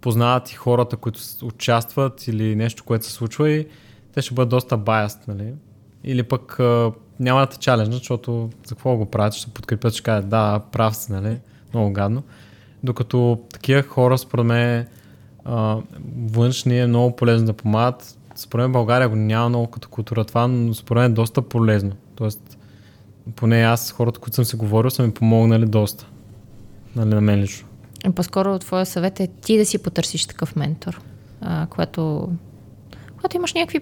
познават 0.00 0.50
и 0.50 0.54
хората, 0.54 0.96
които 0.96 1.20
участват 1.42 2.28
или 2.28 2.56
нещо, 2.56 2.84
което 2.84 3.06
се 3.06 3.12
случва 3.12 3.50
и 3.50 3.66
те 4.14 4.22
ще 4.22 4.34
бъдат 4.34 4.48
доста 4.48 4.76
баяст, 4.76 5.28
нали? 5.28 5.52
Или 6.04 6.22
пък 6.22 6.60
а, 6.60 6.92
няма 7.20 7.40
да 7.40 7.46
те 7.46 7.58
чаленджат, 7.58 7.94
защото 7.94 8.50
за 8.66 8.74
какво 8.74 8.96
го 8.96 9.06
правят, 9.06 9.34
ще 9.34 9.50
подкрепят, 9.50 9.92
ще 9.92 10.02
кажат 10.02 10.28
да, 10.28 10.60
прав 10.72 10.96
си, 10.96 11.12
нали? 11.12 11.38
Много 11.74 11.92
гадно. 11.92 12.22
Докато 12.82 13.38
такива 13.52 13.82
хора, 13.82 14.18
според 14.18 14.46
мен, 14.46 14.86
а, 15.44 15.76
външни 16.16 16.80
е 16.80 16.86
много 16.86 17.16
полезно 17.16 17.46
да 17.46 17.52
помагат. 17.52 18.18
Според 18.34 18.64
мен 18.64 18.72
България 18.72 19.08
го 19.08 19.16
няма 19.16 19.48
много 19.48 19.66
като 19.66 19.88
култура 19.88 20.24
това, 20.24 20.48
но 20.48 20.74
според 20.74 21.00
мен 21.00 21.10
е 21.10 21.14
доста 21.14 21.42
полезно. 21.42 21.92
Тоест, 22.14 22.57
поне 23.36 23.62
аз, 23.62 23.92
хората, 23.92 24.20
които 24.20 24.34
съм 24.34 24.44
си 24.44 24.56
говорил, 24.56 24.90
са 24.90 25.02
ми 25.02 25.14
помогнали 25.14 25.66
доста. 25.66 26.06
Нали, 26.96 27.08
на 27.08 27.20
мен 27.20 27.40
лично. 27.40 27.68
Е, 28.04 28.10
По-скоро 28.10 28.58
твоя 28.58 28.86
съвет 28.86 29.20
е 29.20 29.26
ти 29.26 29.58
да 29.58 29.66
си 29.66 29.78
потърсиш 29.78 30.26
такъв 30.26 30.56
ментор, 30.56 31.00
а, 31.40 31.66
когато, 31.70 32.32
когато 33.16 33.36
имаш 33.36 33.54
някакви 33.54 33.80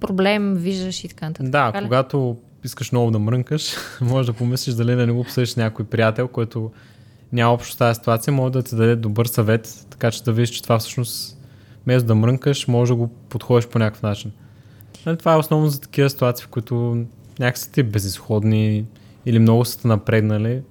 проблем, 0.00 0.54
виждаш 0.54 1.04
и 1.04 1.08
така 1.08 1.28
нататък. 1.28 1.50
Да, 1.50 1.72
така 1.72 1.84
когато 1.84 2.36
искаш 2.64 2.92
много 2.92 3.10
да 3.10 3.18
мрънкаш, 3.18 3.76
може 4.00 4.32
да 4.32 4.38
помислиш 4.38 4.74
дали 4.74 4.94
да 4.94 5.06
не 5.06 5.12
го 5.12 5.20
обсъдиш 5.20 5.54
някой 5.54 5.84
приятел, 5.84 6.28
който 6.28 6.70
няма 7.32 7.52
общо 7.52 7.74
с 7.74 7.76
тази 7.76 7.94
ситуация, 7.94 8.32
може 8.32 8.52
да 8.52 8.62
ти 8.62 8.76
даде 8.76 8.96
добър 8.96 9.26
съвет, 9.26 9.86
така 9.90 10.10
че 10.10 10.22
да 10.22 10.32
видиш, 10.32 10.50
че 10.50 10.62
това 10.62 10.78
всъщност 10.78 11.38
вместо 11.84 12.06
да 12.06 12.14
мрънкаш, 12.14 12.68
може 12.68 12.92
да 12.92 12.96
го 12.96 13.08
подходиш 13.08 13.66
по 13.66 13.78
някакъв 13.78 14.02
начин. 14.02 14.32
Нали, 15.06 15.16
това 15.16 15.32
е 15.32 15.36
основно 15.36 15.68
за 15.68 15.80
такива 15.80 16.10
ситуации, 16.10 16.44
в 16.44 16.48
които 16.48 17.04
някакси 17.40 17.64
са 17.64 17.72
ти 17.72 17.82
безисходни 17.82 18.84
или 19.26 19.38
много 19.38 19.64
са 19.64 19.82
те 19.82 19.88
напреднали. 19.88 20.62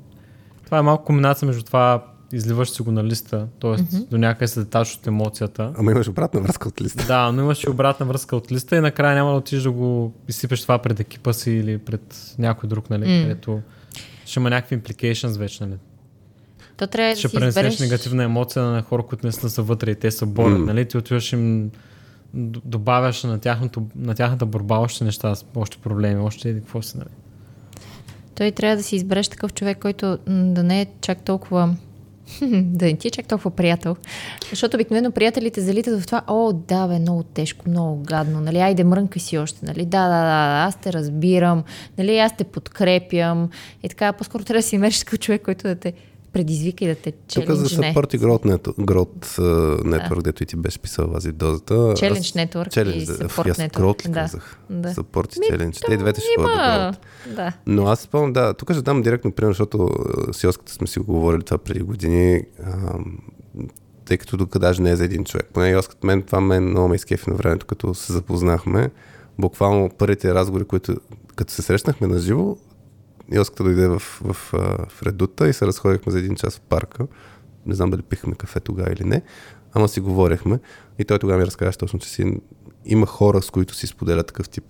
Това 0.65 0.77
е 0.77 0.81
малко 0.81 1.06
комбинация 1.06 1.45
между 1.45 1.64
това 1.64 2.03
изливаш 2.31 2.69
си 2.69 2.81
го 2.81 2.91
на 2.91 3.03
листа, 3.03 3.48
т.е. 3.61 3.69
Mm-hmm. 3.69 4.07
до 4.10 4.18
някъде 4.18 4.48
се 4.48 4.60
детачаш 4.60 4.95
от 4.95 5.07
емоцията. 5.07 5.73
Ама 5.77 5.91
имаш 5.91 6.07
обратна 6.07 6.41
връзка 6.41 6.68
от 6.68 6.81
листа. 6.81 7.06
Да, 7.07 7.31
но 7.31 7.41
имаш 7.41 7.64
и 7.64 7.69
обратна 7.69 8.06
връзка 8.06 8.35
от 8.35 8.52
листа 8.52 8.76
и 8.76 8.80
накрая 8.80 9.15
няма 9.15 9.31
да 9.31 9.38
отидеш 9.38 9.64
да 9.64 9.72
го 9.72 10.14
изсипеш 10.27 10.61
това 10.61 10.77
пред 10.77 10.99
екипа 10.99 11.34
си 11.34 11.52
или 11.52 11.77
пред 11.77 12.35
някой 12.39 12.69
друг, 12.69 12.89
нали, 12.89 13.18
М. 13.18 13.22
където 13.22 13.61
ще 14.26 14.39
има 14.39 14.49
някакви 14.49 14.77
implications 14.80 15.39
вече, 15.39 15.65
нали. 15.65 15.77
То 16.77 16.88
трябва 16.88 17.11
да 17.11 17.19
Ще 17.19 17.27
си 17.27 17.35
пренесеш 17.35 17.73
избереш... 17.73 17.80
негативна 17.80 18.23
емоция 18.23 18.64
на 18.64 18.81
хора, 18.81 19.03
които 19.03 19.26
не 19.26 19.31
са 19.31 19.61
вътре 19.61 19.91
и 19.91 19.95
те 19.95 20.11
са 20.11 20.26
борят, 20.26 20.60
М. 20.60 20.65
нали, 20.65 20.85
ти 20.85 20.98
отиваш 20.98 21.34
им 21.34 21.72
добавяш 22.33 23.23
на, 23.23 23.39
тяхното, 23.39 23.83
на 23.95 24.15
тяхната 24.15 24.45
борба 24.45 24.77
още 24.77 25.03
неща, 25.03 25.33
още 25.55 25.77
проблеми, 25.77 26.21
още 26.21 26.49
еди 26.49 26.59
какво 26.59 26.81
си, 26.81 26.97
нали. 26.97 27.09
Той 28.35 28.51
трябва 28.51 28.77
да 28.77 28.83
си 28.83 28.95
избереш 28.95 29.27
такъв 29.27 29.53
човек, 29.53 29.77
който 29.81 30.17
да 30.27 30.63
не 30.63 30.81
е 30.81 30.87
чак 31.01 31.21
толкова 31.21 31.75
да 32.51 32.85
не 32.85 32.97
ти 32.97 33.07
е 33.07 33.11
чак 33.11 33.27
толкова 33.27 33.51
приятел. 33.51 33.95
Защото 34.49 34.77
обикновено 34.77 35.11
приятелите 35.11 35.61
залитат 35.61 36.01
в 36.01 36.05
това, 36.05 36.21
о, 36.27 36.53
да, 36.53 36.87
бе, 36.87 36.99
много 36.99 37.23
тежко, 37.23 37.69
много 37.69 38.03
гадно, 38.03 38.41
нали, 38.41 38.57
айде 38.57 38.83
мрънкай 38.83 39.19
си 39.19 39.37
още, 39.37 39.65
нали, 39.65 39.85
да, 39.85 40.03
да, 40.03 40.21
да, 40.21 40.65
аз 40.67 40.75
те 40.75 40.93
разбирам, 40.93 41.63
нали, 41.97 42.17
аз 42.17 42.37
те 42.37 42.43
подкрепям. 42.43 43.49
И 43.83 43.89
така, 43.89 44.13
по-скоро 44.13 44.43
трябва 44.43 44.59
да 44.59 44.63
си 44.63 44.77
намериш 44.77 44.99
такъв 44.99 45.19
човек, 45.19 45.41
който 45.41 45.67
да 45.67 45.75
те 45.75 45.93
предизвика 46.33 46.85
и 46.85 46.87
да 46.87 46.95
те 46.95 47.11
Тук 47.11 47.49
за 47.49 47.69
челенджне. 47.69 47.93
Support 47.93 48.15
и 48.15 48.19
Growth, 48.19 48.45
Net, 48.45 48.67
Growth 48.67 49.25
uh, 49.25 49.81
Network, 49.81 50.21
дето 50.21 50.43
и 50.43 50.45
ти 50.45 50.55
беше 50.55 50.79
писал 50.79 51.07
тази 51.07 51.31
дозата. 51.31 51.73
Аз- 51.73 51.99
Network 51.99 52.67
Challenge, 52.67 52.93
и 52.93 53.05
да. 53.05 53.13
Support 53.13 53.51
Аз 53.51 53.57
Network. 53.57 53.71
Growth 53.71 54.05
ли 54.05 54.09
Да, 54.09 54.19
казах? 54.19 54.57
да. 54.69 54.89
Support 54.89 55.37
и 55.37 55.39
Challenge. 55.41 55.85
Те 55.87 55.93
и 55.93 55.97
двете 55.97 56.21
ще 56.21 56.29
бъдат 56.37 56.55
Има, 56.55 56.93
да. 57.27 57.53
Но 57.67 57.87
аз 57.87 57.99
спомням, 57.99 58.33
да, 58.33 58.53
тук 58.53 58.71
ще 58.71 58.81
дам 58.81 59.01
директно 59.01 59.31
пример, 59.31 59.51
защото 59.51 59.89
с 60.31 60.43
Йоската 60.43 60.73
сме 60.73 60.87
си 60.87 60.99
го 60.99 61.05
говорили 61.05 61.43
това 61.43 61.57
преди 61.57 61.79
години, 61.79 62.41
а, 62.65 62.71
тъй 64.05 64.17
като 64.17 64.37
тук 64.37 64.57
даже 64.57 64.81
не 64.81 64.91
е 64.91 64.95
за 64.95 65.05
един 65.05 65.23
човек. 65.23 65.49
Поне 65.53 65.69
Йоската, 65.69 66.07
мен 66.07 66.21
това 66.21 66.41
мен 66.41 66.63
много 66.63 66.87
ме 66.87 66.95
изкефи 66.95 67.29
на 67.29 67.35
времето, 67.35 67.65
като 67.65 67.93
се 67.93 68.13
запознахме. 68.13 68.89
Буквално 69.39 69.89
първите 69.89 70.33
разговори, 70.33 70.63
които 70.63 70.95
като 71.35 71.53
се 71.53 71.61
срещнахме 71.61 72.07
на 72.07 72.19
живо, 72.19 72.55
Йоската 73.35 73.63
дойде 73.63 73.87
в, 73.87 73.99
в, 73.99 74.33
в, 74.33 74.87
в 74.89 75.03
редута 75.03 75.49
и 75.49 75.53
се 75.53 75.65
разходихме 75.67 76.11
за 76.11 76.19
един 76.19 76.35
час 76.35 76.55
в 76.57 76.61
парка. 76.61 77.07
Не 77.65 77.75
знам 77.75 77.89
дали 77.89 78.01
пихме 78.01 78.35
кафе 78.35 78.59
тогава 78.59 78.93
или 78.93 79.03
не, 79.03 79.21
ама 79.73 79.87
си 79.87 79.99
говорихме. 79.99 80.59
И 80.99 81.05
той 81.05 81.19
тогава 81.19 81.39
ми 81.39 81.45
разказа 81.45 81.77
точно, 81.77 81.99
че 81.99 82.09
си, 82.09 82.41
има 82.85 83.05
хора, 83.05 83.41
с 83.41 83.49
които 83.49 83.75
си 83.75 83.87
споделя 83.87 84.23
такъв 84.23 84.49
тип 84.49 84.63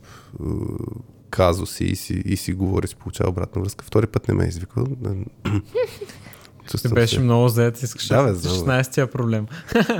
казуси 1.29 1.83
и 1.83 1.95
си, 1.95 2.13
и 2.25 2.37
си 2.37 2.53
говори, 2.53 2.87
си 2.87 2.95
получава 2.95 3.29
обратна 3.29 3.61
връзка. 3.61 3.85
Втори 3.85 4.07
път 4.07 4.27
не 4.27 4.33
ме 4.33 4.45
е 4.45 4.47
извикал. 4.47 4.85
Ти 4.85 5.51
Чувствам 6.71 6.93
беше 6.93 7.15
се. 7.15 7.21
много 7.21 7.49
заед, 7.49 7.83
искаш 7.83 8.07
Да, 8.07 8.23
бе, 8.23 8.31
да 8.31 8.35
знам, 8.35 8.65
бе. 8.65 8.71
16-тия 8.71 9.07
проблем. 9.07 9.47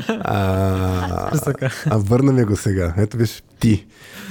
А, 0.08 1.40
а 1.86 1.98
върна 1.98 2.34
ми 2.34 2.44
го 2.44 2.56
сега. 2.56 2.94
Ето 2.98 3.18
виж 3.18 3.44
ти. 3.60 3.86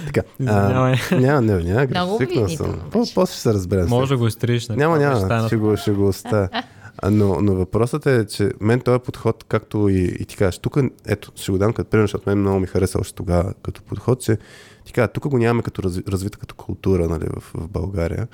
Така, 0.07 0.23
а, 0.47 0.97
няма, 1.13 1.41
не, 1.41 1.63
няма, 1.63 1.87
Много 1.91 2.17
свикнал 2.17 2.45
обвинително 2.45 2.49
съм. 2.95 3.11
После 3.15 3.33
ще 3.33 3.41
се 3.41 3.53
разберем. 3.53 3.89
Може 3.89 4.09
да 4.09 4.17
го 4.17 4.27
изтриеш. 4.27 4.69
нали? 4.69 4.79
Няма, 4.79 4.99
няма, 4.99 5.47
ще 5.47 5.57
го, 5.57 5.77
ще 5.77 5.91
го 5.91 6.09
оставя. 6.09 6.49
Но, 7.11 7.41
но 7.41 7.55
въпросът 7.55 8.07
е, 8.07 8.27
че 8.27 8.51
мен 8.61 8.81
този 8.81 8.99
подход, 8.99 9.45
както 9.49 9.89
и, 9.89 10.17
и 10.21 10.25
ти 10.25 10.37
кажеш, 10.37 10.59
тук, 10.59 10.77
ето, 11.07 11.33
ще 11.35 11.53
го 11.53 11.59
дам 11.59 11.73
като 11.73 11.91
пример, 11.91 12.05
защото 12.05 12.29
мен 12.29 12.41
много 12.41 12.61
ми 12.61 12.67
хареса 12.67 12.99
още 13.01 13.15
тогава 13.15 13.55
като 13.63 13.83
подход, 13.83 14.21
че 14.21 14.39
ти 14.85 14.93
кажа, 14.93 15.09
тук 15.09 15.29
го 15.29 15.39
нямаме 15.39 15.63
като 15.63 15.83
разви, 15.83 16.03
развита 16.09 16.39
като 16.39 16.55
култура 16.55 17.09
нали, 17.09 17.25
в, 17.37 17.53
в 17.55 17.69
България 17.69 18.29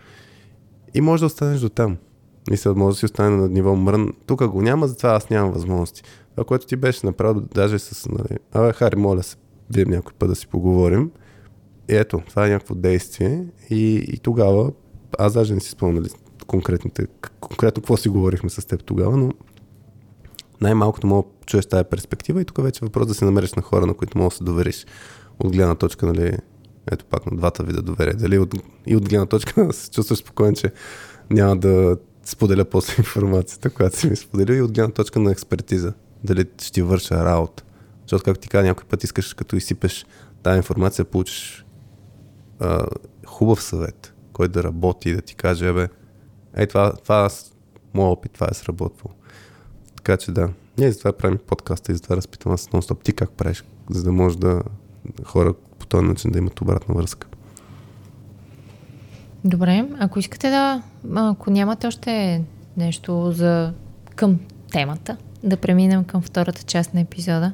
и 0.95 1.01
може 1.01 1.21
да 1.21 1.27
останеш 1.27 1.61
до 1.61 1.69
там. 1.69 1.97
Мисля, 2.51 2.75
може 2.75 2.95
да 2.95 2.99
си 2.99 3.05
остане 3.05 3.37
на 3.37 3.49
ниво 3.49 3.77
мрън. 3.77 4.13
Тук 4.27 4.47
го 4.47 4.63
няма, 4.63 4.89
затова 4.89 5.11
аз 5.11 5.31
нямам 5.31 5.53
възможности. 5.53 6.03
Това, 6.31 6.45
което 6.45 6.67
ти 6.67 6.77
беше 6.77 7.07
направил, 7.07 7.43
даже 7.55 7.79
с, 7.79 8.09
нали, 8.09 8.39
абе, 8.53 8.73
Хари, 8.73 8.97
моля 8.97 9.23
се, 9.23 9.37
видим 9.71 9.91
някой 9.93 10.13
път 10.19 10.29
да 10.29 10.37
си 10.37 10.47
поговорим. 10.47 11.11
Ето, 11.95 12.23
това 12.29 12.47
е 12.47 12.51
някакво 12.51 12.75
действие 12.75 13.45
и, 13.71 13.95
и 13.95 14.19
тогава, 14.19 14.73
аз 15.19 15.33
даже 15.33 15.55
не 15.55 15.61
си 15.61 15.71
спомня 15.71 16.01
нали, 16.01 16.11
конкретните, 16.47 17.07
конкретно 17.41 17.83
какво 17.83 17.97
си 17.97 18.09
говорихме 18.09 18.51
с 18.51 18.67
теб 18.67 18.85
тогава, 18.85 19.17
но 19.17 19.33
най-малкото 20.61 21.07
мога 21.07 21.29
да 21.29 21.47
чуеш 21.47 21.67
тази 21.67 21.85
перспектива 21.85 22.41
и 22.41 22.45
тук 22.45 22.63
вече 22.63 22.85
е 22.85 22.87
въпрос 22.87 23.07
да 23.07 23.15
се 23.15 23.25
намериш 23.25 23.55
на 23.55 23.63
хора, 23.63 23.87
на 23.87 23.95
които 23.95 24.19
мога 24.19 24.31
да 24.31 24.37
се 24.37 24.45
довериш 24.45 24.87
от 25.39 25.53
гледна 25.53 25.75
точка, 25.75 26.07
нали, 26.07 26.37
ето 26.93 27.05
пак 27.05 27.31
на 27.31 27.37
двата 27.37 27.63
вида 27.63 27.83
доверие. 27.83 28.15
Дали 28.15 28.39
от, 28.39 28.55
и 28.87 28.97
от 28.97 29.09
гледна 29.09 29.27
точка 29.27 29.67
да 29.67 29.73
се 29.73 29.91
чувстваш 29.91 30.19
спокоен, 30.19 30.55
че 30.55 30.73
няма 31.31 31.57
да 31.57 31.97
споделя 32.25 32.65
после 32.65 32.95
информацията, 32.99 33.71
която 33.71 33.99
си 33.99 34.11
ми 34.11 34.17
споделил 34.17 34.55
и 34.55 34.63
от 34.63 34.73
гледна 34.73 34.93
точка 34.93 35.21
на 35.21 35.33
експертиза. 35.33 35.93
Дали 36.25 36.45
ще 36.59 36.73
ти 36.73 36.83
върша 36.83 37.25
работа. 37.25 37.65
Защото, 38.03 38.25
както 38.25 38.41
ти 38.41 38.49
каза, 38.49 38.65
някой 38.65 38.85
път 38.85 39.05
искаш, 39.05 39.35
като 39.35 39.57
изсипеш 39.57 40.07
тази 40.43 40.57
информация, 40.57 41.05
получиш 41.05 41.62
а, 42.63 42.87
хубав 43.27 43.63
съвет, 43.63 44.15
който 44.33 44.53
да 44.53 44.63
работи 44.63 45.11
и 45.11 45.15
да 45.15 45.23
ти 45.23 45.35
каже, 45.35 45.73
бе, 45.73 45.89
ей, 46.57 46.67
това, 46.67 46.93
това 46.93 47.17
аз, 47.17 47.53
моят 47.95 48.19
опит, 48.19 48.33
това 48.33 48.49
е 48.51 48.55
сработвало. 48.55 49.15
Така 49.97 50.17
че 50.17 50.33
да. 50.33 50.49
Ние 50.79 50.93
затова 50.93 51.13
правим 51.13 51.39
подкаста 51.47 51.93
и 51.93 51.95
затова 51.95 52.17
разпитам 52.17 52.53
аз 52.53 52.69
нон-стоп. 52.69 53.03
Ти 53.03 53.13
как 53.13 53.31
правиш, 53.31 53.65
за 53.91 54.03
да 54.03 54.13
може 54.13 54.39
да 54.39 54.63
хора 55.25 55.55
по 55.79 55.87
този 55.87 56.05
начин 56.05 56.31
да 56.31 56.39
имат 56.39 56.61
обратна 56.61 56.95
връзка. 56.95 57.29
Добре, 59.45 59.89
ако 59.99 60.19
искате 60.19 60.51
да, 60.51 60.83
ако 61.15 61.51
нямате 61.51 61.87
още 61.87 62.43
нещо 62.77 63.33
за 63.33 63.73
към 64.17 64.41
темата, 64.73 65.17
да 65.43 65.57
преминем 65.57 66.05
към 66.05 66.23
втората 66.23 66.63
част 66.63 66.95
на 66.95 67.01
епизода. 67.01 67.53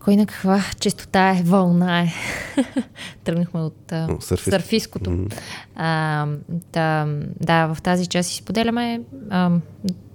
Кой 0.00 0.16
на 0.16 0.26
каква 0.26 0.64
честота 0.80 1.30
е, 1.30 1.42
вълна 1.42 2.02
е. 2.02 2.12
Тръгнахме 3.24 3.60
от 3.60 3.92
а, 3.92 4.08
сърфист. 4.20 4.50
сърфиското. 4.50 5.10
М. 5.10 5.26
А, 5.76 6.26
да, 6.72 7.06
да, 7.40 7.74
в 7.74 7.82
тази 7.82 8.06
част 8.06 8.28
си 8.28 8.36
споделяме 8.36 9.00
а, 9.30 9.50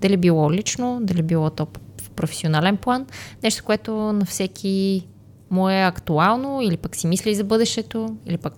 дали 0.02 0.18
било 0.18 0.52
лично, 0.52 1.00
дали 1.02 1.22
било 1.24 1.50
то 1.50 1.68
в 2.02 2.10
професионален 2.10 2.78
план. 2.78 3.06
Нещо, 3.44 3.64
което 3.64 3.94
на 3.94 4.26
всеки 4.26 5.08
му 5.50 5.70
е 5.70 5.82
актуално 5.82 6.62
или 6.62 6.78
пък 6.78 6.96
си 6.96 7.08
мисли 7.08 7.36
за 7.36 7.44
бъдещето, 7.44 8.16
или 8.26 8.38
пък 8.38 8.54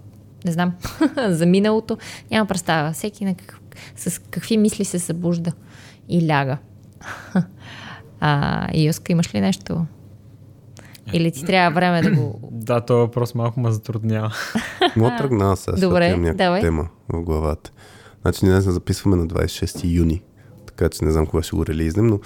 не 0.45 0.51
знам, 0.51 0.73
за 1.27 1.45
миналото. 1.45 1.97
Няма 2.31 2.45
представа. 2.45 2.91
Всеки 2.91 3.25
на 3.25 3.35
как, 3.35 3.59
с 3.95 4.21
какви 4.21 4.57
мисли 4.57 4.85
се 4.85 4.99
събужда 4.99 5.51
и 6.09 6.27
ляга. 6.27 6.57
а, 8.19 8.67
Йоска, 8.77 9.11
имаш 9.11 9.35
ли 9.35 9.41
нещо? 9.41 9.85
Или 11.13 11.31
ти 11.31 11.45
трябва 11.45 11.75
време 11.75 12.01
да 12.01 12.11
го... 12.11 12.39
Да, 12.51 12.81
този 12.81 12.97
въпрос 12.97 13.35
малко 13.35 13.59
ме 13.59 13.71
затруднява. 13.71 14.33
Мога 14.95 15.15
тръгна 15.17 15.57
сега, 15.57 15.77
Добре, 15.77 16.07
имам 16.07 16.21
някаква 16.21 16.45
давай. 16.45 16.61
тема 16.61 16.87
в 17.09 17.21
главата. 17.21 17.71
Значи 18.21 18.45
ние 18.45 18.53
днес 18.53 18.63
записваме 18.63 19.15
на 19.15 19.27
26 19.27 19.93
юни, 19.93 20.21
така 20.65 20.89
че 20.89 21.05
не 21.05 21.11
знам 21.11 21.27
кога 21.27 21.43
ще 21.43 21.55
го 21.55 21.65
релизнем, 21.65 22.07
но 22.07 22.19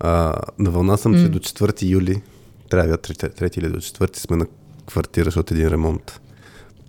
а, 0.00 0.34
на 0.58 0.70
вълна 0.70 0.96
съм, 0.96 1.14
че 1.14 1.28
до 1.28 1.38
4 1.38 1.82
юли, 1.82 2.22
трябва 2.70 2.88
да 2.88 2.98
3 2.98 3.58
или 3.58 3.68
до 3.68 3.76
4 3.76 4.16
сме 4.16 4.36
на 4.36 4.46
квартира, 4.86 5.24
защото 5.24 5.54
един 5.54 5.68
ремонт 5.68 6.20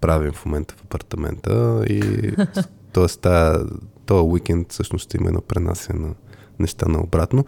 правим 0.02 0.32
в 0.32 0.46
момента 0.46 0.76
в 0.78 0.84
апартамента 0.84 1.84
и 1.90 2.02
т.е. 2.94 3.08
този 4.06 4.24
уикенд 4.24 4.72
всъщност 4.72 5.06
ще 5.06 5.18
има 5.18 5.28
едно 5.28 5.42
пренасене 5.42 6.00
на 6.00 6.14
неща 6.60 6.86
наобратно. 6.88 7.46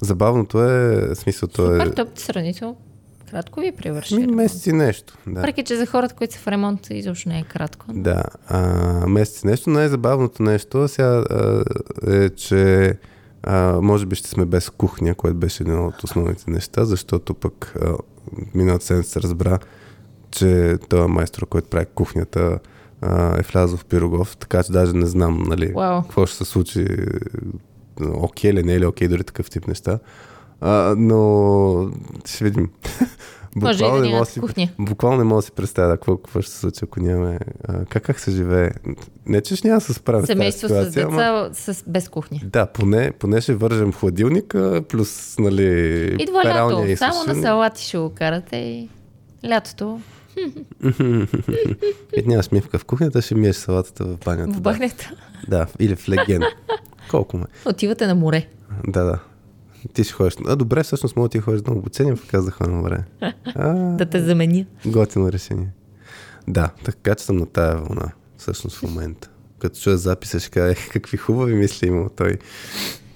Забавното 0.00 0.62
е, 0.62 1.08
в 1.08 1.14
смисъл, 1.14 1.48
то 1.48 1.74
е 1.74 1.78
Супер, 1.80 1.94
топ 1.94 2.18
сравнително 2.18 2.76
кратко 3.30 3.60
ви 3.60 3.72
привърши. 3.72 4.16
ми, 4.16 4.26
месец 4.26 4.66
и 4.66 4.72
нещо. 4.72 5.18
Да. 5.26 5.34
Въпреки, 5.34 5.64
че 5.64 5.76
за 5.76 5.86
хората, 5.86 6.14
които 6.14 6.34
са 6.34 6.40
в 6.40 6.48
ремонт, 6.48 6.90
изобщо 6.90 7.28
не 7.28 7.38
е 7.38 7.42
кратко. 7.42 7.86
Да, 7.88 8.22
а, 8.48 8.60
месец 9.06 9.44
нещо. 9.44 9.70
Най-забавното 9.70 10.42
нещо 10.42 10.88
сега 10.88 11.24
а, 11.30 11.64
е, 12.06 12.30
че 12.30 12.94
а, 13.42 13.80
може 13.82 14.06
би 14.06 14.16
ще 14.16 14.28
сме 14.28 14.44
без 14.44 14.70
кухня, 14.70 15.14
което 15.14 15.36
беше 15.36 15.62
едно 15.62 15.86
от 15.86 16.04
основните 16.04 16.50
неща, 16.50 16.84
защото 16.84 17.34
пък 17.34 17.74
а, 17.82 17.94
миналата 18.54 18.84
седмица 18.84 19.10
се 19.10 19.22
разбра, 19.22 19.58
че 20.30 20.78
този 20.88 21.10
майстор, 21.10 21.46
който 21.46 21.68
прави 21.68 21.86
кухнята, 21.94 22.58
а, 23.00 23.38
е 23.38 23.42
влязъл 23.42 23.78
в 23.78 23.84
Пирогов, 23.84 24.36
така 24.36 24.62
че 24.62 24.72
даже 24.72 24.92
не 24.92 25.06
знам, 25.06 25.42
нали, 25.48 25.72
Вау. 25.72 26.02
какво 26.02 26.26
ще 26.26 26.36
се 26.36 26.44
случи, 26.44 26.86
окей 28.00 28.52
ли, 28.52 28.62
не 28.62 28.74
е 28.74 28.80
ли 28.80 28.86
окей, 28.86 29.08
дори 29.08 29.24
такъв 29.24 29.50
тип 29.50 29.66
неща. 29.66 29.98
А, 30.60 30.94
но 30.98 31.90
ще 32.24 32.44
видим. 32.44 32.70
И 33.56 33.60
да 33.60 33.70
Буквално 33.70 34.00
не 34.00 34.08
мога 34.08 34.26
си-. 34.26 34.40
Буквално 34.78 35.18
не 35.18 35.24
мога 35.24 35.38
да 35.38 35.42
си 35.42 35.52
представя 35.52 35.92
какво, 35.92 36.16
какво 36.16 36.40
ще 36.40 36.50
се 36.50 36.58
случи, 36.58 36.80
ако 36.82 37.00
нямаме... 37.00 37.38
А, 37.68 37.84
как, 37.84 38.02
как 38.02 38.20
се 38.20 38.30
живее? 38.30 38.70
Не, 39.26 39.40
че 39.40 39.56
ще 39.56 39.68
няма 39.68 39.78
да 39.80 39.84
се 39.84 39.94
справим 39.94 40.26
Семейство 40.26 40.68
с 40.68 40.70
тази 40.70 40.90
с 40.90 40.92
ситуация, 40.92 41.26
ама... 41.26 41.48
деца 41.48 41.74
с, 41.74 41.84
без 41.86 42.08
кухня. 42.08 42.40
Да, 42.44 42.66
поне, 42.66 43.12
поне 43.18 43.40
ще 43.40 43.54
вържем 43.54 43.92
хладилника, 43.92 44.82
плюс, 44.88 45.36
нали, 45.38 46.16
Идва 46.20 46.44
лято. 46.44 46.84
и 46.86 46.96
Само 46.96 47.24
на 47.26 47.42
салати 47.42 47.82
ще 47.84 47.98
го 47.98 48.10
карате 48.14 48.56
и 48.56 48.88
лятото 49.48 50.00
И 52.16 52.22
нямаш 52.26 52.50
мивка 52.50 52.78
в 52.78 52.84
кухнята, 52.84 53.22
ще 53.22 53.34
миеш 53.34 53.56
салатата 53.56 54.04
в 54.04 54.18
банята. 54.24 54.58
в 54.58 54.60
бъхнета. 54.60 55.10
Да. 55.48 55.58
да, 55.58 55.66
или 55.78 55.96
в 55.96 56.08
леген. 56.08 56.42
Колко 57.10 57.36
ме? 57.36 57.44
Отивате 57.66 58.06
на 58.06 58.14
море. 58.14 58.48
Да, 58.86 59.04
да. 59.04 59.18
Ти 59.92 60.04
ще 60.04 60.12
ходиш. 60.12 60.34
А, 60.46 60.56
добре, 60.56 60.82
всъщност 60.82 61.16
мога 61.16 61.28
да 61.28 61.32
ти 61.32 61.38
ходиш 61.38 61.62
на 61.62 61.72
обучение, 61.72 62.14
да 62.34 62.50
ходя 62.50 62.70
на 62.70 62.82
време. 62.82 63.04
А, 63.46 63.72
Да 63.96 64.06
те 64.06 64.20
заменя. 64.20 64.64
готино 64.86 65.32
решение. 65.32 65.68
Да, 66.48 66.70
така 66.84 67.14
че 67.14 67.24
съм 67.24 67.36
на 67.36 67.46
тая 67.46 67.76
вълна, 67.76 68.10
всъщност 68.36 68.76
в 68.76 68.82
момента. 68.82 69.30
Като 69.58 69.80
чуя 69.80 69.96
записа, 69.98 70.40
ще 70.40 70.50
кажа, 70.50 70.72
«Ех, 70.72 70.88
какви 70.88 71.16
хубави 71.16 71.54
мисли 71.54 71.86
има 71.86 72.08
той. 72.08 72.38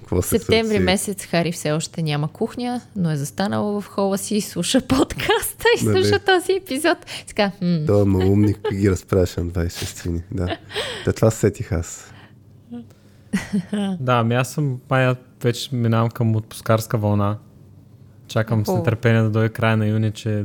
Какво 0.00 0.22
се 0.22 0.28
Септември 0.28 0.68
случи?» 0.68 0.84
месец 0.84 1.24
Хари 1.24 1.52
все 1.52 1.72
още 1.72 2.02
няма 2.02 2.28
кухня, 2.28 2.80
но 2.96 3.10
е 3.10 3.16
застанал 3.16 3.80
в 3.80 3.86
хола 3.86 4.18
си, 4.18 4.40
слуша 4.40 4.80
подкаста 4.80 5.64
и 5.80 5.84
Нали? 5.84 6.04
слуша 6.04 6.18
този 6.18 6.52
епизод. 6.52 6.98
Така, 7.26 7.50
м- 7.62 7.78
Той 7.86 8.02
е 8.02 8.04
малумник, 8.04 8.58
ги 8.72 8.90
разпраща 8.90 9.44
на 9.44 9.50
26 9.50 10.06
ни. 10.06 10.22
Да. 10.32 10.58
Та 11.04 11.12
това 11.12 11.30
се 11.30 11.38
сетих 11.38 11.72
аз. 11.72 12.10
Да, 14.00 14.12
ами 14.12 14.34
аз 14.34 14.52
съм 14.52 14.80
май 14.90 15.14
вече 15.44 15.74
минавам 15.74 16.10
към 16.10 16.36
отпускарска 16.36 16.98
вълна. 16.98 17.38
Чакам 18.28 18.66
с 18.66 18.68
О. 18.68 18.76
нетърпение 18.76 19.22
да 19.22 19.30
дойде 19.30 19.48
края 19.48 19.76
на 19.76 19.86
юни, 19.86 20.10
че 20.10 20.44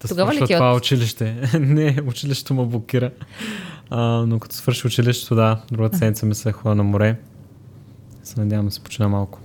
да 0.00 0.08
Тогава 0.08 0.30
ти 0.30 0.52
е 0.52 0.56
това 0.56 0.72
отпуск? 0.72 0.84
училище. 0.84 1.36
Не, 1.60 1.98
училището 2.06 2.54
ме 2.54 2.64
блокира. 2.66 3.10
А, 3.90 4.00
но 4.26 4.38
като 4.38 4.54
свърши 4.54 4.86
училището, 4.86 5.34
да, 5.34 5.62
другата 5.72 5.98
седмица 5.98 6.26
ми 6.26 6.34
се 6.34 6.52
ходя 6.52 6.74
на 6.74 6.84
море. 6.84 7.16
Се 8.24 8.40
надявам 8.40 8.66
да 8.66 8.72
се 8.72 8.80
почина 8.80 9.08
малко. 9.08 9.40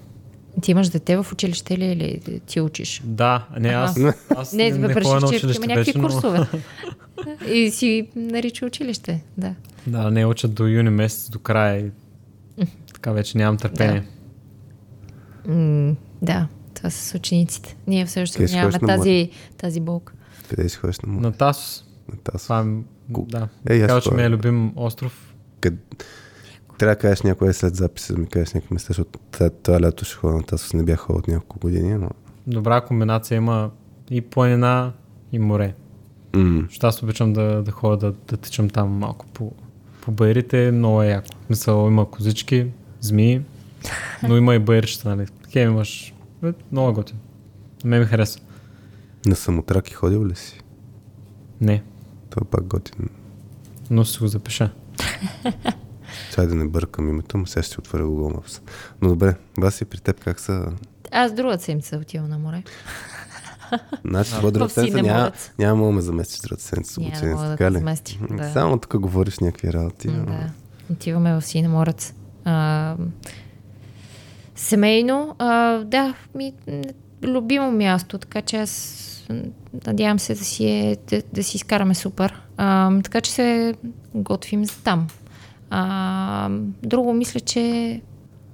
ти 0.62 0.72
имаш 0.72 0.90
дете 0.90 1.18
в 1.18 1.26
училище 1.32 1.78
ли 1.78 1.86
или 1.86 2.40
ти 2.40 2.62
учиш? 2.62 3.02
Да, 3.06 3.48
не, 3.60 3.70
аз, 3.70 3.98
Аха. 3.98 4.14
аз 4.36 4.54
Не, 4.54 4.72
не, 4.72 4.78
не 4.88 4.94
ходя 4.94 5.20
на 5.20 5.28
училище 5.28 5.58
има 5.58 5.68
някакви 5.68 5.92
вече, 5.92 5.98
но... 5.98 6.08
курсове. 6.08 6.48
И 7.54 7.72
си 7.72 8.08
нарича 8.16 8.66
училище, 8.66 9.24
да. 9.38 9.56
Да, 9.88 10.12
не 10.12 10.26
учат 10.26 10.54
до 10.54 10.68
юни 10.68 10.90
месец, 10.90 11.30
до 11.30 11.40
края. 11.40 11.86
И... 11.86 11.92
Така 12.94 13.12
вече 13.12 13.38
нямам 13.38 13.58
търпение. 13.58 14.04
М, 15.48 15.96
да, 16.22 16.48
това 16.74 16.90
са 16.90 17.06
с 17.06 17.16
учениците. 17.16 17.78
Ние 17.88 18.06
ще 18.06 18.44
нямаме 18.46 18.80
тази, 18.80 19.30
тази 19.58 19.80
болка. 19.80 20.14
Къде 20.50 20.70
ще 20.70 20.78
ходиш 20.78 21.00
на 21.00 21.14
море? 21.14 21.22
На 21.22 21.32
Тасос. 21.32 21.86
На 22.10 22.18
Тасос. 22.18 22.44
Това 22.44 22.60
е, 22.60 22.64
Ку- 23.14 23.26
да. 23.26 23.48
Е, 23.70 23.80
Казва, 23.80 24.02
че 24.02 24.12
ми 24.12 24.24
е. 24.24 24.30
любим 24.30 24.72
остров. 24.76 25.36
Къд... 25.60 25.74
Трябва 26.78 26.96
да 26.96 27.00
кажеш 27.00 27.22
някое 27.22 27.54
след 27.54 27.76
записа, 27.76 28.14
да 28.14 28.20
ми 28.20 28.28
кажеш 28.28 28.54
някакви 28.54 28.74
места, 28.74 28.88
защото 28.88 29.20
това- 29.32 29.50
това 29.50 29.82
лято 29.82 30.06
ще 30.06 30.16
ходя 30.16 30.36
на 30.36 30.44
Тасос. 30.44 30.74
Не 30.74 30.84
бях 30.84 31.00
ходил 31.00 31.20
от 31.20 31.28
няколко 31.28 31.60
години, 31.60 31.94
но... 31.94 32.10
Добра 32.48 32.82
комбинация 32.82 33.36
има 33.36 33.72
и 34.10 34.22
планина, 34.22 34.94
и 35.32 35.40
море. 35.40 35.74
М, 36.34 36.62
Защото 36.62 36.88
аз 36.88 37.04
обичам 37.04 37.34
да, 37.34 37.64
да 37.64 37.72
ходя 37.72 37.98
да, 37.98 38.14
да 38.28 38.38
тичам 38.38 38.70
там 38.70 38.90
малко 38.90 39.26
по, 39.26 39.52
по 40.02 40.12
байрите. 40.12 40.72
Много 40.72 41.04
е 41.04 41.08
яко. 41.08 41.28
Мисъл, 41.50 41.88
има 41.88 42.12
козички, 42.12 42.68
змии, 43.00 43.42
но 44.24 44.38
има 44.38 44.56
и 44.56 44.60
байрчета, 44.60 45.16
нали? 45.16 45.28
Хем 45.52 45.72
имаш... 45.72 46.14
Е, 46.44 46.54
Много 46.72 46.90
е 46.90 46.94
готин. 46.94 47.18
На 47.84 47.90
мен 47.90 48.00
ми 48.00 48.06
хареса. 48.06 48.40
На 49.26 49.36
самотраки 49.36 49.94
ходил 49.94 50.26
ли 50.26 50.36
си? 50.36 50.60
Не. 51.62 51.84
Това 52.30 52.42
е 52.46 52.50
пак 52.50 52.64
готин. 52.64 53.10
Но 53.90 54.06
си 54.06 54.20
го 54.20 54.28
запиша. 54.28 54.72
Чай 56.34 56.48
да 56.48 56.56
не 56.56 56.68
бъркам 56.68 57.10
името 57.10 57.38
му, 57.38 57.46
сега 57.48 57.64
ще 57.64 57.80
отворя 57.80 58.04
Google 58.04 58.36
Maps. 58.36 58.62
Но 59.02 59.10
добре, 59.10 59.36
Васи, 59.58 59.86
при 59.86 60.00
теб 60.00 60.24
как 60.24 60.40
са? 60.40 60.66
Аз 61.12 61.34
другата 61.34 61.64
седмица 61.64 61.98
отивам 61.98 62.30
на 62.30 62.38
море. 62.40 62.64
Значи, 64.06 64.32
това 64.36 64.52
другата 64.52 64.74
седмица 64.74 65.02
няма, 65.02 65.32
няма 65.60 65.86
да 65.86 65.92
ме 65.92 66.02
заместиш 66.02 66.40
другата 66.40 66.64
седмица 66.64 67.02
Няма 67.02 67.34
мога 67.36 67.46
да 67.46 67.58
така 67.58 67.72
замести, 67.72 68.20
да. 68.30 68.52
Само 68.54 68.78
тук 68.78 68.98
говориш 68.98 69.40
някакви 69.40 69.74
работи. 69.74 70.08
Да. 70.08 70.50
Отиваме 70.92 71.34
в 71.34 71.42
Синеморец. 71.42 72.14
Семейно, 74.62 75.36
а, 75.40 75.78
да, 75.78 76.14
ми, 76.36 76.54
любимо 77.24 77.72
място, 77.72 78.18
така 78.18 78.42
че 78.42 78.58
аз 78.58 79.28
надявам 79.88 80.20
се 80.20 80.34
да 80.34 80.46
си, 80.46 80.66
е, 80.66 80.98
да, 81.10 81.22
да 81.34 81.44
си 81.44 81.58
изкараме 81.58 81.96
супер. 81.96 82.42
А, 82.58 83.02
така 83.02 83.22
че 83.22 83.32
се 83.32 83.74
готвим 84.16 84.66
за 84.66 84.84
там. 84.84 85.08
А, 85.70 86.50
друго 86.84 87.14
мисля, 87.14 87.40
че 87.40 88.02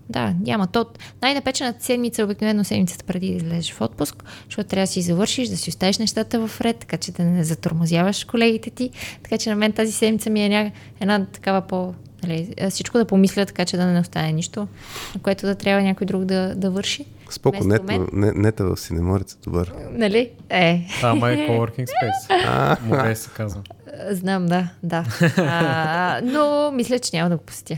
да, 0.09 0.33
няма. 0.45 0.67
То, 0.67 0.85
най-напечената 1.21 1.83
седмица, 1.83 2.23
обикновено 2.23 2.63
седмицата 2.63 3.05
преди 3.05 3.27
да 3.27 3.35
излезеш 3.35 3.73
в 3.73 3.81
отпуск, 3.81 4.23
защото 4.45 4.69
трябва 4.69 4.83
да 4.83 4.91
си 4.91 5.01
завършиш, 5.01 5.49
да 5.49 5.57
си 5.57 5.69
оставиш 5.69 5.97
нещата 5.97 6.47
в 6.47 6.61
ред, 6.61 6.77
така 6.77 6.97
че 6.97 7.11
да 7.11 7.23
не 7.23 7.43
затормозяваш 7.43 8.23
колегите 8.23 8.69
ти. 8.69 8.89
Така 9.23 9.37
че 9.37 9.49
на 9.49 9.55
мен 9.55 9.71
тази 9.71 9.91
седмица 9.91 10.29
ми 10.29 10.45
е 10.45 10.49
ня... 10.49 10.71
една 10.99 11.25
такава 11.25 11.61
по... 11.61 11.93
Нали, 12.23 12.53
всичко 12.69 12.97
да 12.97 13.05
помисля, 13.05 13.45
така 13.45 13.65
че 13.65 13.77
да 13.77 13.85
не 13.85 13.99
остане 13.99 14.31
нищо, 14.31 14.67
на 15.15 15.21
което 15.21 15.45
да 15.45 15.55
трябва 15.55 15.81
някой 15.81 16.07
друг 16.07 16.25
да, 16.25 16.55
да 16.55 16.71
върши. 16.71 17.05
Споко, 17.29 17.63
нет, 17.63 17.81
не, 18.13 18.31
нета 18.31 18.65
в 18.65 18.77
Синеморец 18.77 19.33
е 19.33 19.37
добър. 19.43 19.73
Нали? 19.91 20.31
Е, 20.49 20.87
Там 21.01 21.17
е 21.17 21.21
coworking 21.21 21.87
space. 21.87 22.81
Море 22.85 23.15
се 23.15 23.29
казва. 23.29 23.61
знам, 24.11 24.45
да, 24.45 24.69
да. 24.83 25.03
А, 25.37 26.21
но 26.23 26.71
мисля, 26.71 26.99
че 26.99 27.09
няма 27.13 27.29
да 27.29 27.37
го 27.37 27.43
посетя. 27.43 27.77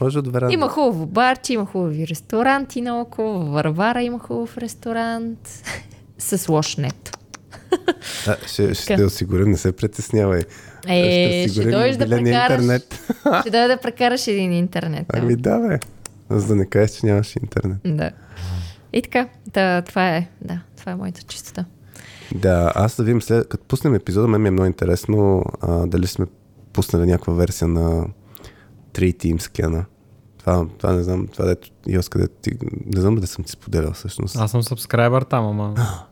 Може 0.00 0.18
от 0.18 0.32
веранда. 0.32 0.54
Има 0.54 0.68
хубаво 0.68 1.06
барче, 1.06 1.52
има 1.52 1.66
хубави 1.66 2.08
ресторанти 2.08 2.80
наоколо, 2.80 3.44
Варвара 3.44 4.02
има 4.02 4.18
хубав 4.18 4.58
ресторант 4.58 5.48
с 6.18 6.48
лош 6.48 6.76
нет. 6.76 7.18
А, 8.26 8.36
ще, 8.46 8.74
ще 8.74 8.96
те 8.96 9.04
осигурим, 9.04 9.50
не 9.50 9.56
се 9.56 9.72
притеснявай. 9.72 10.42
Е, 10.86 11.42
ще 11.42 11.50
осигурим 11.50 11.70
дойдеш 11.70 11.96
да 11.96 12.08
прекараш. 12.08 12.60
интернет. 12.60 13.12
Ще 13.40 13.50
дойда 13.50 13.68
да 13.68 13.76
прекараш 13.76 14.26
един 14.26 14.52
интернет. 14.52 15.06
Ами 15.08 15.36
да, 15.36 15.58
бе. 15.58 15.78
За 16.30 16.46
да 16.46 16.56
не 16.56 16.66
кажеш, 16.66 16.90
че 16.90 17.06
нямаш 17.06 17.36
интернет. 17.36 17.78
Да. 17.84 18.10
И 18.92 19.02
така, 19.02 19.28
да, 19.46 19.82
това 19.82 20.16
е, 20.16 20.28
да, 20.40 20.60
това 20.76 20.92
е 20.92 20.94
моята 20.94 21.22
чистота. 21.22 21.64
Да, 22.34 22.72
аз 22.74 22.96
да 22.96 23.02
видим 23.02 23.22
след, 23.22 23.48
като 23.48 23.64
пуснем 23.64 23.94
епизода, 23.94 24.28
мен 24.28 24.42
ми 24.42 24.48
е 24.48 24.50
много 24.50 24.66
интересно 24.66 25.44
а, 25.60 25.86
дали 25.86 26.06
сме 26.06 26.26
пуснали 26.72 27.06
някаква 27.06 27.34
версия 27.34 27.68
на 27.68 28.06
3 28.92 29.16
Team 29.16 29.38
скена. 29.38 29.84
Това, 30.38 30.66
това 30.78 30.92
не 30.92 31.02
знам, 31.02 31.26
това 31.26 31.44
дето 31.44 31.68
и 31.86 31.96
аз 31.96 32.08
къде 32.08 32.28
ти, 32.42 32.50
не 32.86 33.00
знам 33.00 33.14
да 33.14 33.26
съм 33.26 33.44
ти 33.44 33.52
споделял 33.52 33.92
всъщност. 33.92 34.36
Аз 34.36 34.50
съм 34.50 34.62
сабскрайбър 34.62 35.22
там, 35.22 35.46
ама... 35.46 35.74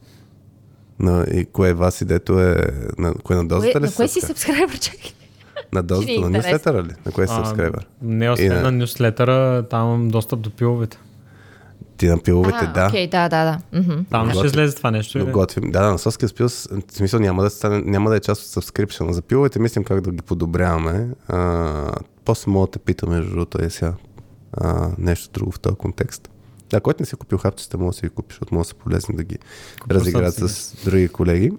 На, 1.01 1.25
и 1.25 1.45
кое 1.45 1.69
е 1.69 1.75
Васи, 1.75 2.05
дето 2.05 2.41
е, 2.41 2.63
на, 2.99 3.15
кое 3.15 3.37
на 3.37 3.49
дозата 3.49 3.73
Кое, 3.73 3.81
ли 3.81 3.85
на 3.85 3.93
кое 3.93 4.09
си 4.09 4.21
сабскра- 4.21 4.27
сабскрайбър, 4.27 4.79
чакай? 4.79 5.11
На 5.73 5.83
дозата, 5.83 6.21
на 6.21 6.31
нюслетъра 6.31 6.83
ли? 6.83 6.93
На 7.07 7.13
кое 7.13 7.27
си 7.27 7.35
сабскрайбър? 7.35 7.87
Не, 8.03 8.31
освен 8.31 8.47
И 8.47 8.49
на- 8.49 8.63
на 8.63 8.73
нюслетъра, 8.73 9.63
там 9.63 9.87
имам 9.87 10.09
достъп 10.09 10.41
до 10.41 10.51
пиловете. 10.51 10.99
Ти 11.97 12.07
на 12.07 12.19
пиловете, 12.19 12.59
А, 12.61 12.73
да. 12.73 12.87
Окей, 12.87 13.07
да, 13.07 13.29
да, 13.29 13.45
да. 13.45 13.81
Мгм. 13.81 14.05
Там 14.11 14.33
ще 14.33 14.47
излезе 14.47 14.77
това 14.77 14.91
нещо. 14.91 15.19
Но 15.19 15.25
или? 15.25 15.33
готвим. 15.33 15.71
Да, 15.71 15.81
да, 15.81 15.91
на 15.91 15.99
спил, 15.99 16.49
с- 16.49 16.69
в 16.89 16.93
смисъл 16.93 17.21
няма 17.21 17.43
да, 17.43 17.51
стане, 17.51 17.79
няма 17.81 18.11
да 18.11 18.17
е 18.17 18.21
част 18.21 18.43
от 18.47 18.65
subscription. 18.65 19.11
За 19.11 19.23
пиловете 19.23 19.59
мислим 19.59 19.85
как 19.85 20.01
да 20.01 20.11
ги 20.11 20.23
подобряваме. 20.23 21.09
А, 21.29 21.93
после 22.25 22.51
мога 22.51 22.67
да 22.67 22.71
те 22.71 22.79
питам, 22.79 23.11
между 23.11 23.31
другото, 23.31 23.63
е 23.63 23.71
сега 23.71 23.93
а, 24.53 24.91
нещо 24.99 25.31
друго 25.33 25.53
в 25.53 25.61
този 25.61 25.77
контекст. 25.77 26.31
Да, 26.71 26.81
който 26.81 27.03
не 27.03 27.07
си 27.07 27.17
купил 27.17 27.39
хапчета, 27.39 27.79
може 27.79 27.89
да 27.89 27.93
си 27.93 28.03
ги 28.03 28.11
купиш, 28.11 28.35
защото 28.35 28.55
може 28.55 28.67
да 28.67 28.69
са 28.69 28.75
полезни 28.75 29.17
да 29.17 29.25
ги 29.25 29.39
Купил 29.81 29.95
разиграят 29.97 30.35
съм 30.35 30.49
с 30.49 30.85
други 30.85 31.09
колеги. 31.09 31.53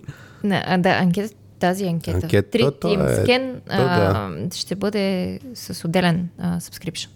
Не, 0.44 0.64
а, 0.68 0.78
да, 0.78 0.90
анкета, 0.90 1.34
тази 1.60 1.86
анкета. 1.86 2.18
Анкета, 2.18 2.50
Три 2.52 2.62
то 2.62 2.72
Team 2.72 3.22
е- 3.22 3.62
то 3.68 3.74
а, 3.74 4.32
ще 4.54 4.76
бъде 4.76 5.40
с 5.54 5.86
отделен 5.86 6.30
а, 6.38 6.60
subscription. 6.60 7.10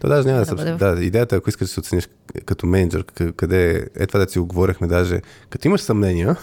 То 0.00 0.08
даже 0.08 0.28
няма 0.28 0.38
да, 0.38 0.46
Да 0.46 0.54
да, 0.54 0.56
бъде 0.56 0.72
в- 0.72 0.96
да, 0.96 1.04
идеята 1.04 1.34
е, 1.34 1.38
ако 1.38 1.48
искаш 1.48 1.68
да 1.68 1.74
се 1.74 1.80
оцениш 1.80 2.08
като 2.44 2.66
менеджер, 2.66 3.04
къ- 3.04 3.32
къде 3.32 3.70
е, 3.70 4.02
е 4.02 4.06
това 4.06 4.20
да 4.20 4.30
си 4.30 4.38
го 4.38 4.46
говорихме 4.46 4.86
даже, 4.86 5.20
като 5.50 5.68
имаш 5.68 5.80
съмнения, 5.80 6.36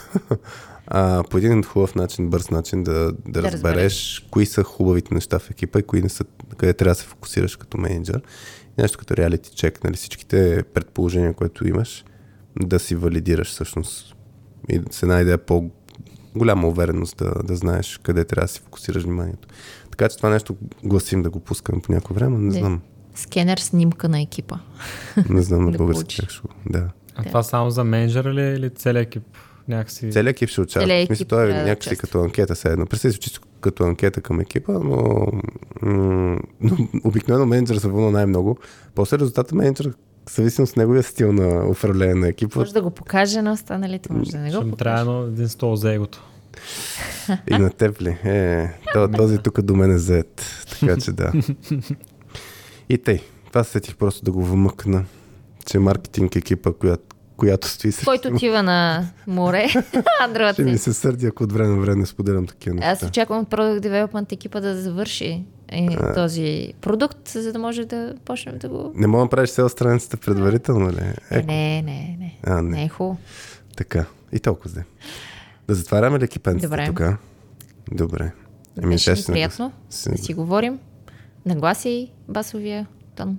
а, 0.87 1.23
по 1.29 1.37
един 1.37 1.63
хубав 1.63 1.95
начин, 1.95 2.29
бърз 2.29 2.49
начин 2.49 2.83
да, 2.83 2.93
да, 2.93 3.11
да 3.25 3.41
разбереш, 3.43 3.53
разбереш. 3.53 4.27
кои 4.31 4.45
са 4.45 4.63
хубавите 4.63 5.13
неща 5.13 5.39
в 5.39 5.51
екипа 5.51 5.79
и 5.79 5.83
кои 5.83 6.01
не 6.01 6.09
са, 6.09 6.23
къде 6.57 6.73
трябва 6.73 6.91
да 6.91 6.99
се 6.99 7.05
фокусираш 7.05 7.55
като 7.55 7.77
менеджер. 7.77 8.21
Нещо 8.77 8.97
като 8.97 9.17
реалити 9.17 9.55
чек, 9.55 9.83
нали, 9.83 9.95
всичките 9.95 10.63
предположения, 10.73 11.33
които 11.33 11.67
имаш, 11.67 12.05
да 12.59 12.79
си 12.79 12.95
валидираш 12.95 13.47
всъщност. 13.47 14.15
И 14.69 14.81
с 14.91 15.03
една 15.03 15.21
идея 15.21 15.37
по 15.37 15.69
голяма 16.35 16.67
увереност 16.67 17.17
да, 17.17 17.33
да 17.43 17.55
знаеш 17.55 17.99
къде 18.03 18.25
трябва 18.25 18.45
да 18.45 18.53
си 18.53 18.59
фокусираш 18.59 19.03
вниманието. 19.03 19.47
Така 19.91 20.09
че 20.09 20.17
това 20.17 20.29
нещо 20.29 20.55
гласим 20.83 21.23
да 21.23 21.29
го 21.29 21.39
пускаме 21.39 21.81
по 21.81 21.91
някое 21.91 22.15
време, 22.15 22.37
не 22.37 22.53
Да. 22.53 22.59
знам. 22.59 22.81
Скенер 23.15 23.57
снимка 23.57 24.09
на 24.09 24.21
екипа. 24.21 24.55
Не 25.29 25.41
знам 25.41 25.65
на 25.65 25.71
български 25.77 26.17
как 26.19 26.29
ще. 26.29 26.47
Да. 26.69 26.89
А 27.15 27.23
това 27.23 27.43
само 27.43 27.69
за 27.71 27.83
менеджера 27.83 28.33
ли 28.33 28.41
е 28.41 28.53
или 28.53 28.69
целият 28.69 29.07
екип? 29.07 29.23
Някакси... 29.67 30.11
Целият 30.11 30.35
екип 30.35 30.49
ще 30.49 30.61
участва. 30.61 30.81
Целият 30.81 31.11
екип 31.11 31.27
той 31.27 31.43
е 31.43 31.47
да 31.47 31.53
някакси 31.55 31.89
участва. 31.89 32.07
като 32.07 32.19
анкета 32.19 32.55
все 32.55 32.69
едно. 32.69 32.85
Представи 32.85 33.13
си 33.13 33.19
чисто 33.19 33.41
като 33.61 33.83
анкета 33.83 34.21
към 34.21 34.39
екипа, 34.39 34.71
но, 34.73 35.25
м- 35.81 36.39
но 36.61 36.77
обикновено 37.03 37.45
менеджер 37.45 37.75
се 37.75 37.87
вълнува 37.87 38.11
най-много. 38.11 38.57
После 38.95 39.19
резултата 39.19 39.55
менеджер, 39.55 39.93
в 40.29 40.35
зависимост 40.35 40.71
от 40.71 40.77
неговия 40.77 41.03
стил 41.03 41.33
на 41.33 41.69
управление 41.69 42.15
на 42.15 42.27
екипа 42.27 42.59
Може 42.59 42.73
да 42.73 42.81
го 42.81 42.91
покаже 42.91 43.41
на 43.41 43.51
останалите, 43.51 44.13
може 44.13 44.31
да 44.31 44.37
не 44.37 44.49
Ще 44.49 44.57
го 44.57 44.63
ми 44.63 44.71
покаже. 44.71 44.83
трябва 44.85 45.01
едно, 45.01 45.27
един 45.27 45.49
стол 45.49 45.75
за 45.75 45.93
егото. 45.93 46.23
и 47.47 47.53
на 47.53 47.69
теб 47.69 48.01
ли. 48.01 48.09
Е, 48.09 48.69
то, 48.93 49.07
този 49.07 49.37
тук 49.37 49.61
до 49.61 49.75
мен 49.75 49.91
е 49.91 49.97
зает. 49.97 50.41
Така 50.79 50.97
че 50.97 51.11
да. 51.11 51.31
И 52.89 52.97
тъй. 52.97 53.19
Това 53.47 53.63
се 53.63 53.71
сетих 53.71 53.95
просто 53.95 54.25
да 54.25 54.31
го 54.31 54.43
вмъкна, 54.43 55.05
че 55.65 55.79
маркетинг 55.79 56.35
екипа, 56.35 56.71
която, 56.71 57.03
която 57.37 57.67
стои 57.67 57.91
срещу 57.91 58.05
Който 58.05 58.27
отива 58.27 58.63
на 58.63 59.07
море, 59.27 59.67
а 60.21 60.27
другата 60.27 60.53
Ще 60.53 60.63
ми 60.63 60.77
се 60.77 60.93
сърди, 60.93 61.25
ако 61.25 61.43
от 61.43 61.51
време 61.51 61.69
на 61.75 61.81
време 61.81 61.95
не 61.95 62.05
споделям 62.05 62.47
такива 62.47 62.75
неща. 62.75 62.89
Аз 62.89 63.03
очаквам 63.03 63.45
Product 63.45 63.79
Development 63.79 64.33
екипа 64.33 64.59
да 64.59 64.81
завърши 64.81 65.43
е, 65.71 65.87
този 66.15 66.73
продукт, 66.81 67.27
за 67.27 67.53
да 67.53 67.59
може 67.59 67.85
да 67.85 68.15
почнем 68.25 68.57
да 68.57 68.69
го... 68.69 68.91
Не 68.95 69.07
мога 69.07 69.23
да 69.23 69.29
правиш 69.29 69.49
цяла 69.49 69.69
страницата 69.69 70.17
предварително 70.17 70.89
ли? 70.91 70.99
Е, 71.31 71.39
Е, 71.39 71.43
не, 71.43 71.81
не, 71.81 72.15
не. 72.19 72.39
А, 72.43 72.61
не. 72.61 72.69
Не 72.69 72.83
е 72.83 72.89
хубаво. 72.89 73.17
така. 73.77 74.05
И 74.31 74.39
толкова 74.39 74.69
зде. 74.69 74.83
Да 75.67 75.75
затваряме 75.75 76.19
ли 76.19 76.27
кипенцата 76.27 76.67
Добре. 76.67 76.85
тук? 76.87 77.01
Добре. 77.91 78.31
Беше 78.87 79.15
сега 79.15 79.31
ми 79.31 79.33
приятно 79.33 79.71
да 80.09 80.17
си 80.17 80.33
говорим. 80.33 80.79
Нагласи 81.45 82.11
басовия 82.27 82.87
тон. 83.15 83.37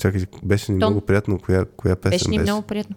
Чакай, 0.00 0.22
беше 0.42 0.72
ни 0.72 0.80
Тон. 0.80 0.88
много 0.88 1.06
приятно. 1.06 1.38
Коя, 1.38 1.64
коя 1.66 1.96
песен 1.96 2.10
Беше 2.10 2.24
беше? 2.24 2.30
ни 2.30 2.38
много 2.38 2.62
приятно. 2.62 2.96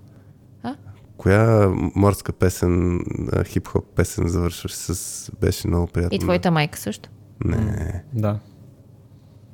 А? 0.64 0.76
Коя 1.18 1.68
морска 1.96 2.34
песен, 2.34 3.00
хип-хоп 3.44 3.86
песен 3.86 4.28
завършваш 4.28 4.74
с... 4.74 5.32
Беше 5.32 5.68
много 5.68 5.88
приятно. 5.88 6.16
И 6.16 6.20
твоята 6.20 6.52
майка 6.52 6.80
също. 6.80 7.10
Не. 7.46 8.04
Да. 8.14 8.40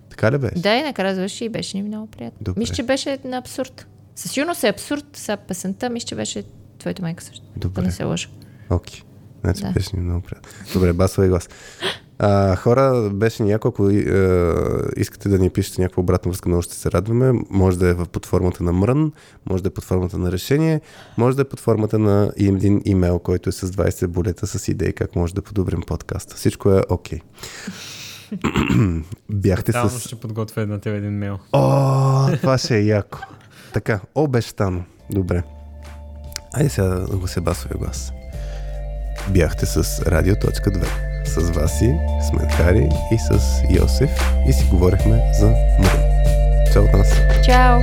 Така 0.09 0.31
ли 0.31 0.37
беше? 0.37 0.55
Да, 0.55 0.75
и 0.75 0.83
накрая 0.83 1.15
завърши 1.15 1.45
и 1.45 1.49
беше 1.49 1.77
ни 1.77 1.83
много 1.83 2.07
приятно. 2.07 2.37
Добре. 2.41 2.59
Мисля, 2.59 2.75
че 2.75 2.83
беше 2.83 3.19
на 3.23 3.37
абсурд. 3.37 3.87
Със 4.15 4.31
сигурност 4.31 4.63
е 4.63 4.67
абсурд. 4.67 5.05
Сега 5.13 5.37
песента, 5.37 5.89
мисля, 5.89 6.07
че 6.07 6.15
беше 6.15 6.43
твоята 6.79 7.01
майка 7.01 7.23
също. 7.23 7.45
Добре. 7.57 7.73
Да 7.73 7.81
не 7.81 7.91
се 7.91 8.03
лъжа. 8.03 8.29
Окей. 8.69 9.01
Значи 9.41 9.61
Да. 9.61 9.71
беше 9.71 9.95
ни 9.95 10.01
много 10.01 10.21
приятно. 10.21 10.51
Добре, 10.73 10.93
басова 10.93 11.25
и 11.25 11.29
глас. 11.29 11.49
А, 12.22 12.56
хора, 12.56 13.09
беше 13.14 13.43
ни 13.43 13.51
яко, 13.51 13.67
ако 13.67 13.89
е, 13.89 14.03
искате 14.98 15.30
да 15.30 15.39
ни 15.39 15.49
пишете 15.49 15.81
някаква 15.81 16.01
обратна 16.01 16.30
връзка, 16.30 16.49
много 16.49 16.61
ще 16.61 16.75
се 16.75 16.91
радваме. 16.91 17.33
Може 17.49 17.80
да 17.80 17.89
е 17.89 17.95
под 17.95 18.25
формата 18.25 18.64
на 18.64 18.73
мрън, 18.73 19.11
може 19.49 19.64
да 19.64 19.67
е 19.67 19.73
под 19.73 19.83
формата 19.83 20.17
на 20.17 20.31
решение, 20.31 20.81
може 21.17 21.35
да 21.35 21.41
е 21.41 21.45
под 21.45 21.59
формата 21.59 21.99
на 21.99 22.31
един 22.38 22.81
имейл, 22.85 23.19
който 23.19 23.49
е 23.49 23.51
с 23.51 23.72
20 23.72 24.07
булета 24.07 24.48
с 24.48 24.67
идеи 24.67 24.93
как 24.93 25.15
може 25.15 25.33
да 25.33 25.41
подобрим 25.41 25.81
подкаста. 25.81 26.35
Всичко 26.35 26.72
е 26.72 26.81
окей. 26.89 27.19
Бяхте 29.30 29.73
Реално 29.73 29.89
с... 29.89 29.99
ще 29.99 30.15
подготвя 30.15 30.65
на 30.65 30.80
тебе 30.80 30.98
един 30.98 31.11
мейл. 31.11 31.39
О, 31.53 32.38
това 32.41 32.57
ще 32.57 32.77
е 32.77 32.81
яко. 32.81 33.19
Така, 33.73 33.99
обещано. 34.15 34.83
Добре. 35.11 35.43
Айде 36.53 36.69
сега 36.69 36.88
да 36.88 37.17
го 37.17 37.27
се 37.27 37.41
басовия 37.41 37.77
глас. 37.77 38.11
Бяхте 39.30 39.65
с 39.65 40.01
Радио.2. 40.06 41.08
С 41.30 41.49
Васи, 41.51 41.95
с 42.22 42.33
мен 42.33 42.49
Хари 42.49 42.90
и 43.11 43.17
с 43.19 43.61
Йосиф 43.69 44.09
и 44.48 44.53
си 44.53 44.66
говорихме 44.66 45.22
за 45.40 45.48
мрън. 45.80 46.01
Чао 46.74 46.83
от 46.83 46.93
нас. 46.93 47.14
Чао! 47.45 47.80